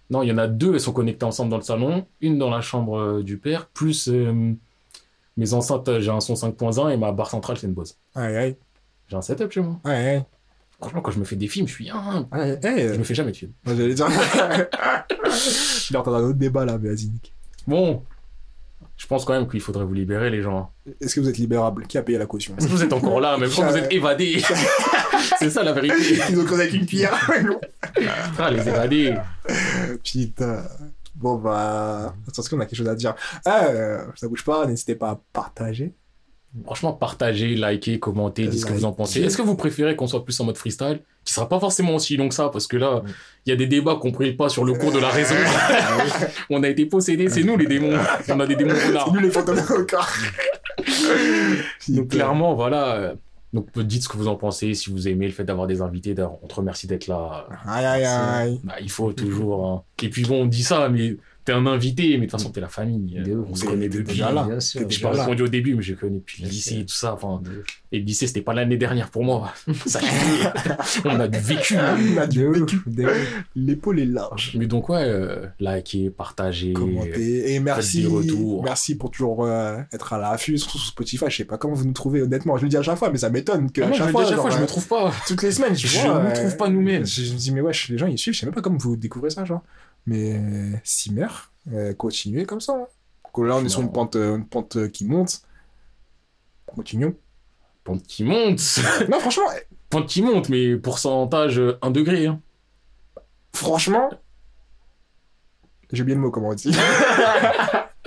Non, 0.09 0.23
il 0.23 0.29
y 0.29 0.31
en 0.31 0.37
a 0.37 0.47
deux, 0.47 0.73
elles 0.73 0.79
sont 0.79 0.93
connectées 0.93 1.25
ensemble 1.25 1.51
dans 1.51 1.57
le 1.57 1.63
salon. 1.63 2.05
Une 2.21 2.37
dans 2.39 2.49
la 2.49 2.61
chambre 2.61 2.97
euh, 2.99 3.23
du 3.23 3.37
père, 3.37 3.67
plus 3.67 4.09
euh, 4.09 4.53
mes 5.37 5.53
enceintes, 5.53 5.87
euh, 5.87 5.99
j'ai 6.01 6.09
un 6.11 6.19
son 6.19 6.33
5.1 6.33 6.91
et 6.91 6.97
ma 6.97 7.11
barre 7.11 7.29
centrale, 7.29 7.57
c'est 7.57 7.67
une 7.67 7.73
Bose. 7.73 7.95
Aïe 8.15 8.35
aïe. 8.35 8.57
J'ai 9.07 9.15
un 9.17 9.21
setup 9.21 9.51
chez 9.51 9.61
moi. 9.61 9.79
Aïe 9.83 10.07
aïe. 10.07 10.23
Franchement, 10.79 11.01
quand 11.01 11.11
je 11.11 11.19
me 11.19 11.25
fais 11.25 11.35
des 11.35 11.47
films, 11.47 11.67
je 11.67 11.73
suis. 11.73 11.89
Ah, 11.93 12.23
Aïe 12.31 12.57
aïe. 12.63 12.89
je 12.93 12.97
me 12.99 13.03
fais 13.03 13.13
jamais 13.13 13.31
de 13.31 13.37
films. 13.37 13.51
J'allais 13.65 13.93
dire. 13.93 14.07
En 14.07 16.01
train 16.01 16.11
d'un 16.11 16.23
autre 16.27 16.37
débat 16.37 16.65
là, 16.65 16.77
mais 16.77 16.89
vas-y. 16.89 17.11
Bon, 17.67 18.03
je 18.99 19.07
pense 19.07 19.23
quand 19.23 19.31
même 19.31 19.47
qu'il 19.47 19.61
faudrait 19.61 19.85
vous 19.85 19.93
libérer, 19.93 20.29
les 20.29 20.41
gens. 20.41 20.73
Est-ce 20.99 21.15
que 21.15 21.21
vous 21.21 21.29
êtes 21.29 21.37
libérable? 21.37 21.87
Qui 21.87 21.97
a 21.97 22.03
payé 22.03 22.17
la 22.17 22.25
caution? 22.25 22.53
Est-ce 22.57 22.67
que 22.67 22.71
vous 22.71 22.83
êtes 22.83 22.91
encore 22.91 23.21
là, 23.21 23.37
même 23.37 23.49
quand 23.49 23.65
vous 23.65 23.77
êtes 23.77 23.91
évadés 23.93 24.41
C'est 25.39 25.49
ça 25.49 25.63
la 25.63 25.71
vérité. 25.71 26.19
Ils 26.29 26.37
ont 26.37 26.43
creusé 26.43 26.63
avec 26.63 26.75
une 26.75 26.85
pierre. 26.85 27.13
Ah, 28.37 28.51
les 28.51 28.67
évadés. 28.67 29.15
Putain. 30.03 30.63
Bon 31.15 31.35
bah, 31.35 32.13
est-ce 32.27 32.49
qu'on 32.49 32.59
a 32.59 32.65
quelque 32.65 32.77
chose 32.77 32.87
à 32.87 32.95
dire 32.95 33.15
euh, 33.47 34.05
Ça 34.15 34.27
bouge 34.27 34.43
pas, 34.43 34.65
n'hésitez 34.65 34.95
pas 34.95 35.09
à 35.09 35.21
partager. 35.33 35.93
Franchement, 36.65 36.93
partagez, 36.93 37.53
likez, 37.55 37.99
commentez, 37.99 38.47
dites 38.47 38.61
ce 38.61 38.65
que 38.65 38.73
vous 38.73 38.85
en 38.85 38.91
pensez. 38.91 39.21
Est-ce 39.21 39.37
que 39.37 39.43
vous 39.43 39.55
préférez 39.55 39.95
qu'on 39.95 40.07
soit 40.07 40.23
plus 40.25 40.39
en 40.39 40.45
mode 40.45 40.57
freestyle 40.57 41.01
Qui 41.23 41.31
sera 41.33 41.47
pas 41.47 41.59
forcément 41.59 41.93
aussi 41.93 42.17
long 42.17 42.27
que 42.27 42.33
ça, 42.33 42.49
parce 42.49 42.65
que 42.65 42.75
là, 42.75 43.03
il 43.45 43.49
y 43.49 43.53
a 43.53 43.55
des 43.55 43.67
débats 43.67 43.97
qu'on 44.01 44.11
ne 44.11 44.31
pas 44.31 44.49
sur 44.49 44.65
le 44.65 44.73
cours 44.73 44.91
de 44.91 44.97
la 44.97 45.09
raison. 45.09 45.35
On 46.49 46.63
a 46.63 46.67
été 46.67 46.87
possédés, 46.87 47.29
c'est 47.29 47.43
nous 47.43 47.55
les 47.55 47.67
démons. 47.67 47.95
On 48.29 48.39
a 48.39 48.47
des 48.47 48.55
démons 48.55 48.73
C'est 48.75 49.11
nous 49.13 49.19
les 49.19 49.29
fantômes 49.29 49.59
au 49.59 49.85
corps. 49.85 50.09
Donc 51.89 52.09
clairement, 52.09 52.55
voilà. 52.55 52.95
euh, 52.95 53.13
Donc 53.53 53.77
dites 53.79 54.03
ce 54.03 54.09
que 54.09 54.17
vous 54.17 54.27
en 54.27 54.35
pensez, 54.35 54.73
si 54.73 54.89
vous 54.89 55.07
aimez 55.07 55.27
le 55.27 55.33
fait 55.33 55.43
d'avoir 55.43 55.67
des 55.67 55.81
invités. 55.81 56.15
On 56.41 56.47
te 56.47 56.55
remercie 56.55 56.87
d'être 56.87 57.07
là. 57.07 57.47
Aïe, 57.67 57.85
aïe, 57.85 58.05
aïe. 58.05 58.59
Bah, 58.63 58.75
il 58.81 58.89
faut 58.89 59.13
toujours. 59.13 59.65
hein. 59.67 59.83
Et 60.01 60.09
puis 60.09 60.23
bon, 60.23 60.41
on 60.43 60.45
dit 60.45 60.63
ça, 60.63 60.89
mais 60.89 61.15
t'es 61.49 61.55
un 61.55 61.65
invité, 61.65 62.09
mais 62.11 62.25
de 62.27 62.31
toute 62.31 62.39
façon, 62.39 62.51
t'es 62.51 62.61
la 62.61 62.67
famille. 62.67 63.21
De 63.25 63.35
ouf. 63.35 63.47
On 63.49 63.55
se 63.55 63.65
connaît 63.65 63.89
depuis. 63.89 64.03
déjà 64.13 64.31
là. 64.31 64.43
Bien 64.43 64.59
sûr. 64.59 64.85
Déjà 64.85 65.09
pas 65.09 65.21
répondu 65.23 65.43
au 65.43 65.47
début, 65.47 65.73
mais 65.75 65.81
je 65.81 65.95
connais 65.95 66.19
depuis 66.19 66.43
le 66.43 66.49
lycée 66.49 66.79
et 66.79 66.85
tout 66.85 66.93
ça. 66.93 67.13
Enfin, 67.13 67.41
et 67.91 67.99
le 67.99 68.05
lycée, 68.05 68.27
c'était 68.27 68.41
pas 68.41 68.53
l'année 68.53 68.77
dernière 68.77 69.09
pour 69.09 69.23
moi. 69.23 69.51
Sachez-le. 69.85 71.09
on 71.09 71.19
a 71.19 71.27
du 71.27 71.39
vécu. 71.39 71.75
On 71.79 72.17
a 72.17 72.25
vécu. 72.27 72.79
L'épaule 73.55 73.99
est 73.99 74.05
large. 74.05 74.55
Mais 74.57 74.67
donc, 74.67 74.89
ouais, 74.89 75.03
euh, 75.03 75.47
likez, 75.59 76.11
partagez. 76.11 76.73
Commentez. 76.73 77.53
Et 77.53 77.59
merci. 77.59 78.07
Merci 78.63 78.95
pour 78.95 79.09
toujours 79.09 79.45
euh, 79.45 79.77
être 79.91 80.13
à 80.13 80.19
l'affût, 80.19 80.57
surtout 80.57 80.77
sur 80.77 80.89
Spotify. 80.89 81.25
Je 81.29 81.37
sais 81.37 81.45
pas 81.45 81.57
comment 81.57 81.73
vous 81.73 81.85
nous 81.85 81.93
trouvez, 81.93 82.21
honnêtement. 82.21 82.57
Je 82.57 82.63
le 82.63 82.69
dis 82.69 82.77
à 82.77 82.83
chaque 82.83 82.97
fois, 82.97 83.09
mais 83.09 83.17
ça 83.17 83.29
m'étonne 83.29 83.71
que 83.71 83.81
Ah, 83.81 83.91
je 83.91 83.97
chaque 83.97 84.11
fois, 84.11 84.23
genre, 84.25 84.51
je 84.51 84.57
me 84.57 84.63
euh, 84.63 84.67
trouve 84.67 84.87
pas. 84.87 85.11
toutes 85.27 85.41
les 85.41 85.51
semaines, 85.51 85.75
je, 85.75 85.87
Je 85.87 85.99
vois, 85.99 86.21
me 86.21 86.29
euh, 86.29 86.33
trouve 86.33 86.57
pas 86.57 86.69
nous-mêmes. 86.69 87.05
Je, 87.05 87.23
je 87.23 87.33
me 87.33 87.37
dis, 87.37 87.51
mais 87.51 87.61
wesh, 87.61 87.89
les 87.89 87.97
gens 87.97 88.07
ils 88.07 88.17
suivent, 88.19 88.33
je 88.35 88.39
sais 88.41 88.45
même 88.45 88.53
pas 88.55 88.61
comment 88.61 88.77
vous 88.77 88.95
découvrez 88.95 89.31
ça, 89.31 89.45
genre. 89.45 89.63
Mais 90.05 90.81
Simer, 90.83 91.27
euh, 91.71 91.93
continuez 91.93 92.45
comme 92.45 92.61
ça. 92.61 92.73
hein. 92.73 92.87
Là, 93.43 93.55
on 93.55 93.63
est 93.63 93.69
sur 93.69 93.81
une 93.81 93.91
pente, 93.91 94.15
euh, 94.15 94.35
une 94.37 94.47
pente 94.47 94.75
euh, 94.75 94.89
qui 94.89 95.05
monte. 95.05 95.43
Continuons. 96.65 97.15
Pente 97.83 98.03
qui 98.03 98.23
monte. 98.23 98.59
non, 99.09 99.19
franchement, 99.19 99.45
Pente 99.89 100.07
qui 100.07 100.21
monte, 100.21 100.49
mais 100.49 100.75
pourcentage 100.77 101.59
euh, 101.59 101.77
1 101.81 101.91
degré. 101.91 102.27
Hein. 102.27 102.41
franchement, 103.53 104.09
j'ai 105.91 106.01
oublié 106.01 106.15
le 106.15 106.21
mot, 106.21 106.31
comment 106.31 106.49
on 106.49 106.53
dit. 106.53 106.71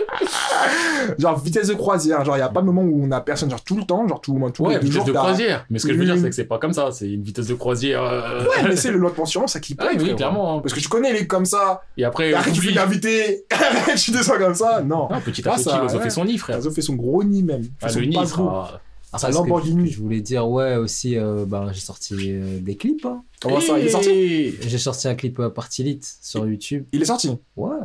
genre, 1.18 1.38
vitesse 1.38 1.68
de 1.68 1.74
croisière. 1.74 2.24
Genre, 2.24 2.36
il 2.36 2.40
n'y 2.40 2.44
a 2.44 2.48
pas 2.48 2.60
de 2.60 2.66
moment 2.66 2.82
où 2.82 3.04
on 3.04 3.10
a 3.10 3.20
personne, 3.20 3.50
genre 3.50 3.62
tout 3.64 3.76
le 3.76 3.84
temps, 3.84 4.06
genre 4.08 4.20
tout 4.20 4.32
le 4.34 4.40
monde, 4.40 4.52
tout 4.52 4.64
Ouais, 4.64 4.74
le 4.74 4.80
vitesse 4.80 4.94
jours, 4.96 5.04
de 5.04 5.12
croisière. 5.12 5.66
Mais 5.70 5.78
ce 5.78 5.86
que 5.86 5.92
je 5.94 5.98
veux 5.98 6.04
dire, 6.04 6.16
c'est 6.18 6.28
que 6.28 6.34
c'est 6.34 6.44
pas 6.44 6.58
comme 6.58 6.72
ça. 6.72 6.90
C'est 6.92 7.10
une 7.10 7.22
vitesse 7.22 7.46
de 7.46 7.54
croisière. 7.54 8.02
euh, 8.04 8.42
Ouais, 8.44 8.62
mais 8.68 8.76
c'est 8.76 8.90
le 8.90 8.98
lot 8.98 9.10
de 9.10 9.14
pension, 9.14 9.46
ça 9.46 9.60
qui 9.60 9.76
Ah 9.78 9.88
oui, 9.98 10.14
clairement. 10.14 10.56
hein. 10.56 10.60
Parce 10.60 10.74
que 10.74 10.80
tu 10.80 10.88
connais 10.88 11.12
les 11.12 11.26
comme 11.26 11.44
ça, 11.44 11.82
Et 11.96 12.04
après, 12.04 12.32
après 12.34 12.52
tu 12.52 12.60
fais 12.60 12.72
l'invité, 12.72 13.44
tu 13.96 14.10
descends 14.10 14.38
comme 14.38 14.54
ça, 14.54 14.82
non. 14.82 15.08
Ah, 15.10 15.20
petit 15.20 15.46
à 15.48 15.52
Ah, 15.52 15.54
petit, 15.56 15.64
ça, 15.64 15.82
ils 15.88 15.94
ont 15.94 15.98
ouais. 15.98 16.02
fait 16.04 16.10
son 16.10 16.24
nid, 16.24 16.38
frère. 16.38 16.58
Ils 16.58 16.68
ont 16.68 16.72
fait 16.72 16.82
son 16.82 16.94
gros 16.94 17.22
nid 17.24 17.42
même. 17.42 17.62
Ah, 17.80 17.88
le 17.92 18.00
nid 18.04 18.14
sera. 18.26 18.42
gros. 18.42 18.78
Ah, 19.14 19.18
que 19.28 19.34
Lamborghini. 19.34 19.90
Je 19.90 20.00
voulais 20.00 20.22
dire, 20.22 20.48
ouais, 20.48 20.76
aussi, 20.76 21.18
euh, 21.18 21.44
ben, 21.46 21.70
j'ai 21.70 21.80
sorti 21.80 22.14
euh, 22.18 22.58
des 22.60 22.76
clips. 22.78 23.04
hein. 23.04 23.22
Comment 23.42 23.60
ça, 23.60 23.78
il 23.78 23.84
est 23.86 23.90
sorti? 23.90 24.54
J'ai 24.62 24.78
sorti 24.78 25.06
un 25.06 25.14
clip 25.14 25.38
euh, 25.38 25.50
Party 25.50 25.82
Lit 25.84 26.00
sur 26.22 26.46
YouTube. 26.46 26.86
Il 26.92 27.02
est 27.02 27.04
sorti? 27.04 27.30
Ouais. 27.56 27.76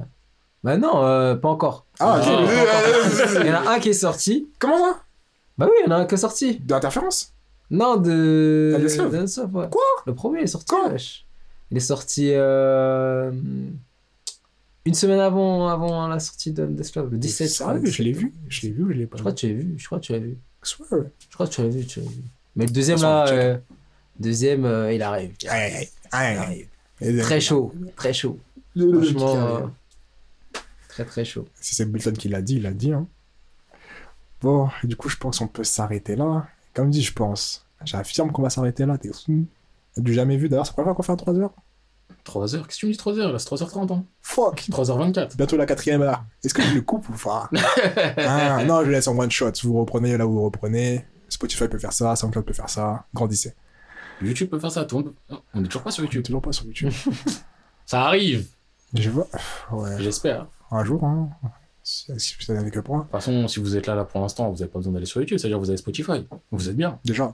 Bah 0.63 0.77
non, 0.77 1.03
euh, 1.03 1.35
pas 1.35 1.49
encore. 1.49 1.85
Ah. 1.99 2.19
Ah. 2.21 2.25
pas 2.25 2.31
encore. 2.31 3.41
Il 3.41 3.47
y 3.47 3.51
en 3.51 3.55
a 3.65 3.69
un 3.75 3.79
qui 3.79 3.89
est 3.89 3.93
sorti. 3.93 4.47
Comment 4.59 4.77
ça? 4.77 4.99
Bah 5.57 5.67
oui, 5.69 5.75
il 5.83 5.89
y 5.89 5.91
en 5.91 5.95
a 5.95 5.99
un 5.99 6.05
qui 6.05 6.15
est 6.15 6.17
sorti. 6.17 6.59
D'interférence 6.59 7.33
Non, 7.71 7.95
de. 7.97 8.75
De 8.79 8.87
Deathloop, 8.87 9.55
ouais. 9.55 9.67
Quoi? 9.69 9.81
Le 10.05 10.13
premier 10.15 10.39
il 10.39 10.43
est 10.43 10.47
sorti. 10.47 10.65
Quand 10.69 10.89
wesh. 10.91 11.25
Il 11.71 11.77
est 11.77 11.81
sorti. 11.81 12.31
euh, 12.33 13.31
Une 14.85 14.93
semaine 14.93 15.19
avant, 15.19 15.67
avant 15.67 16.07
la 16.07 16.19
sortie 16.19 16.51
de 16.51 16.65
Deathloop, 16.65 17.11
le 17.11 17.17
17. 17.17 17.49
Sérieux, 17.49 17.79
crois, 17.79 17.89
je 17.91 18.03
l'ai 18.03 18.11
17. 18.13 18.23
vu. 18.23 18.33
Je 18.49 18.61
l'ai 18.61 18.69
vu 18.73 18.83
ou 18.83 18.87
je 18.89 18.93
l'ai 18.93 19.05
pas 19.05 19.17
Je 19.17 19.21
crois 19.21 19.31
que 19.33 19.37
tu 19.39 19.47
l'as 19.47 19.53
vu. 19.53 19.75
Je 19.77 19.85
crois 19.85 19.99
que 19.99 20.03
tu 20.05 20.11
l'as 20.13 20.19
vu. 20.19 20.29
vu. 20.29 20.37
Je 20.63 21.33
crois 21.33 21.47
que 21.47 21.51
tu 21.53 21.61
l'as 21.61 21.67
vu. 21.69 21.85
Tu 21.85 21.99
l'as 21.99 22.05
vu. 22.09 22.21
Mais 22.55 22.65
le 22.65 22.71
deuxième 22.71 23.01
là, 23.01 23.25
check. 23.27 23.37
euh, 23.37 23.57
deuxième, 24.19 24.65
euh, 24.65 24.93
il 24.93 25.01
arrive. 25.01 25.31
Il 25.43 25.49
Aïe, 25.49 25.73
aïe, 25.73 25.89
aïe. 26.11 26.67
arrive. 27.01 27.21
Très 27.21 27.39
chaud, 27.41 27.73
très 27.95 28.13
chaud. 28.13 28.39
Franchement, 28.75 29.35
euh. 29.35 29.59
Très 31.03 31.05
très 31.05 31.25
chaud. 31.25 31.45
Si 31.61 31.75
c'est 31.75 31.85
Bilton 31.85 32.13
qui 32.13 32.27
l'a 32.29 32.41
dit, 32.41 32.55
il 32.55 32.63
l'a 32.63 32.71
dit. 32.73 32.91
Hein. 32.93 33.07
Bon, 34.41 34.69
du 34.83 34.95
coup, 34.95 35.09
je 35.09 35.17
pense 35.17 35.39
qu'on 35.39 35.47
peut 35.47 35.63
s'arrêter 35.63 36.15
là. 36.15 36.47
Comme 36.73 36.89
dit, 36.89 37.01
je 37.03 37.13
pense. 37.13 37.65
J'affirme 37.85 38.31
qu'on 38.31 38.41
va 38.41 38.49
s'arrêter 38.49 38.85
là. 38.85 38.97
T'es. 38.97 39.11
Du 39.97 40.13
jamais 40.13 40.37
vu. 40.37 40.49
D'ailleurs, 40.49 40.65
c'est 40.65 40.75
pas 40.75 40.83
grave 40.83 40.95
qu'on 40.95 41.03
fait 41.03 41.11
en 41.11 41.15
3 41.17 41.35
heures. 41.39 41.53
3 42.23 42.55
heures, 42.55 42.67
qu'est-ce 42.67 42.77
que 42.77 42.79
tu 42.81 42.85
me 42.87 42.91
dis 42.91 42.97
3 42.97 43.19
heures? 43.19 43.31
Là, 43.31 43.39
c'est 43.39 43.47
3h30. 43.49 43.93
Hein. 43.93 44.03
Fuck. 44.21 44.67
3h24. 44.69 45.37
Bientôt 45.37 45.57
la 45.57 45.65
quatrième 45.65 46.01
heure. 46.01 46.23
Est-ce 46.43 46.53
que 46.53 46.61
je 46.61 46.73
le 46.73 46.81
coupe 46.81 47.07
ou 47.09 47.13
pas? 47.13 47.49
Ah, 48.17 48.63
Non, 48.65 48.83
je 48.83 48.89
laisse 48.91 49.07
en 49.07 49.17
one 49.17 49.31
shot. 49.31 49.51
Vous 49.63 49.79
reprenez 49.79 50.17
là 50.17 50.25
où 50.27 50.33
vous 50.33 50.43
reprenez. 50.43 51.05
Spotify 51.29 51.67
peut 51.67 51.79
faire 51.79 51.93
ça, 51.93 52.15
SoundCloud 52.15 52.45
peut 52.45 52.53
faire 52.53 52.69
ça. 52.69 53.05
Grandissez. 53.13 53.53
YouTube 54.21 54.49
peut 54.49 54.59
faire 54.59 54.71
ça. 54.71 54.85
Tout 54.85 55.03
peut- 55.03 55.13
Non, 55.29 55.41
On 55.53 55.63
est 55.63 55.67
toujours 55.67 55.83
pas 55.83 55.91
sur 55.91 56.03
YouTube. 56.03 56.23
toujours 56.23 56.41
pas 56.41 56.51
sur 56.51 56.65
YouTube. 56.65 56.91
Ça 57.85 58.03
arrive, 58.03 58.45
je 58.93 59.09
vois. 59.09 59.27
Ouais. 59.71 59.95
j'espère. 59.99 60.47
Un 60.71 60.83
jour, 60.83 61.03
hein. 61.03 61.29
Si 61.83 62.11
vous 62.11 62.53
avez 62.53 62.69
que 62.69 62.81
point. 62.81 62.97
De 62.97 63.03
toute 63.03 63.11
façon, 63.11 63.47
si 63.47 63.61
vous 63.61 63.77
êtes 63.77 63.87
là, 63.87 63.95
là 63.95 64.03
pour 64.03 64.19
l'instant, 64.19 64.49
vous 64.49 64.57
n'avez 64.57 64.69
pas 64.69 64.79
besoin 64.79 64.91
d'aller 64.91 65.05
sur 65.05 65.21
YouTube, 65.21 65.37
c'est-à-dire 65.37 65.57
vous 65.57 65.69
avez 65.69 65.77
Spotify. 65.77 66.27
Vous 66.51 66.67
êtes 66.69 66.75
bien. 66.75 66.99
Déjà. 67.05 67.33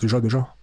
Déjà, 0.00 0.20
déjà. 0.20 0.54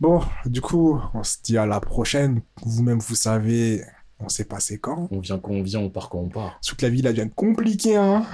Bon, 0.00 0.22
du 0.46 0.62
coup, 0.62 0.98
on 1.12 1.22
se 1.22 1.36
dit 1.42 1.58
à 1.58 1.66
la 1.66 1.80
prochaine. 1.80 2.40
Vous-même, 2.62 3.00
vous 3.00 3.16
savez, 3.16 3.84
on 4.18 4.30
s'est 4.30 4.46
passé 4.46 4.78
quand. 4.78 5.08
On 5.10 5.20
vient 5.20 5.38
quand 5.38 5.52
on 5.52 5.62
vient, 5.62 5.80
on 5.80 5.90
part 5.90 6.08
quand 6.08 6.20
on 6.20 6.28
part. 6.30 6.58
Toute 6.66 6.80
la 6.80 6.88
vie, 6.88 7.02
là, 7.02 7.12
devient 7.12 7.28
compliquée, 7.34 7.96
hein. 7.96 8.24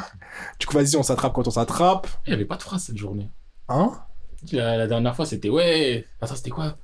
Du 0.60 0.66
coup, 0.66 0.74
vas-y, 0.74 0.94
on 0.94 1.02
s'attrape 1.02 1.32
quand 1.32 1.48
on 1.48 1.50
s'attrape. 1.50 2.06
Il 2.26 2.30
n'y 2.30 2.34
avait 2.34 2.44
pas 2.44 2.56
de 2.56 2.62
phrase 2.62 2.84
cette 2.84 2.96
journée. 2.98 3.28
Hein? 3.68 3.92
La, 4.52 4.76
la 4.76 4.86
dernière 4.86 5.16
fois, 5.16 5.26
c'était 5.26 5.48
ouais. 5.48 6.06
Attends, 6.20 6.36
c'était 6.36 6.50
quoi? 6.50 6.76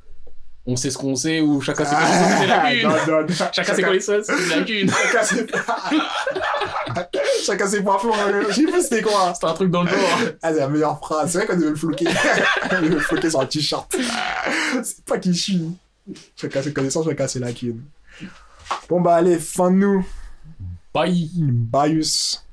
On 0.73 0.77
sait 0.77 0.91
ce 0.91 0.99
qu'on 0.99 1.17
sait 1.17 1.41
ou 1.41 1.61
chacun 1.61 1.85
sait 1.85 1.97
Ah, 1.97 2.37
c'est 2.39 2.47
la 2.47 2.73
lune. 2.73 2.83
non, 2.89 2.91
non, 3.09 3.21
non. 3.23 3.35
Chacun 3.53 3.75
sait 3.75 3.83
quoi 3.83 3.93
les 3.93 4.01
sauces, 4.01 4.27
c'est 4.27 4.49
la 4.49 4.61
lune. 4.61 4.89
Chacun 5.13 5.23
ses... 5.25 5.47
Chacun 7.45 7.67
ses 7.67 7.83
points 7.83 7.99
forts. 7.99 8.17
hein. 8.17 8.43
Je 8.51 8.55
sais 8.55 8.65
pas 8.67 8.81
c'était 8.81 9.03
quoi? 9.03 9.33
C'est 9.39 9.47
un 9.47 9.53
truc 9.55 9.71
dans 9.71 9.83
le 9.83 9.89
genre. 9.89 9.99
Ah, 10.43 10.53
c'est 10.53 10.61
la 10.61 10.69
meilleure 10.69 10.99
phrase. 10.99 11.33
C'est 11.33 11.39
vrai 11.39 11.47
qu'on 11.49 11.57
devait 11.57 11.71
le 11.71 11.75
floquer. 11.77 12.07
on 12.71 12.81
devait 12.83 12.89
le 12.95 13.01
floquer 13.01 13.31
sur 13.31 13.41
un 13.41 13.47
t-shirt. 13.47 13.93
C'est 14.85 15.05
pas 15.05 15.19
qui 15.19 15.35
chie. 15.35 15.67
Chacun 16.37 16.63
ses 16.63 16.73
connaissances, 16.73 17.07
chacun 17.07 17.27
ses 17.27 17.41
lacunes. 17.41 17.83
Bon, 18.89 19.01
bah, 19.01 19.17
allez, 19.17 19.39
fin 19.39 19.71
de 19.73 19.77
nous. 19.77 20.07
Bye. 20.95 21.29
Baius. 21.37 22.45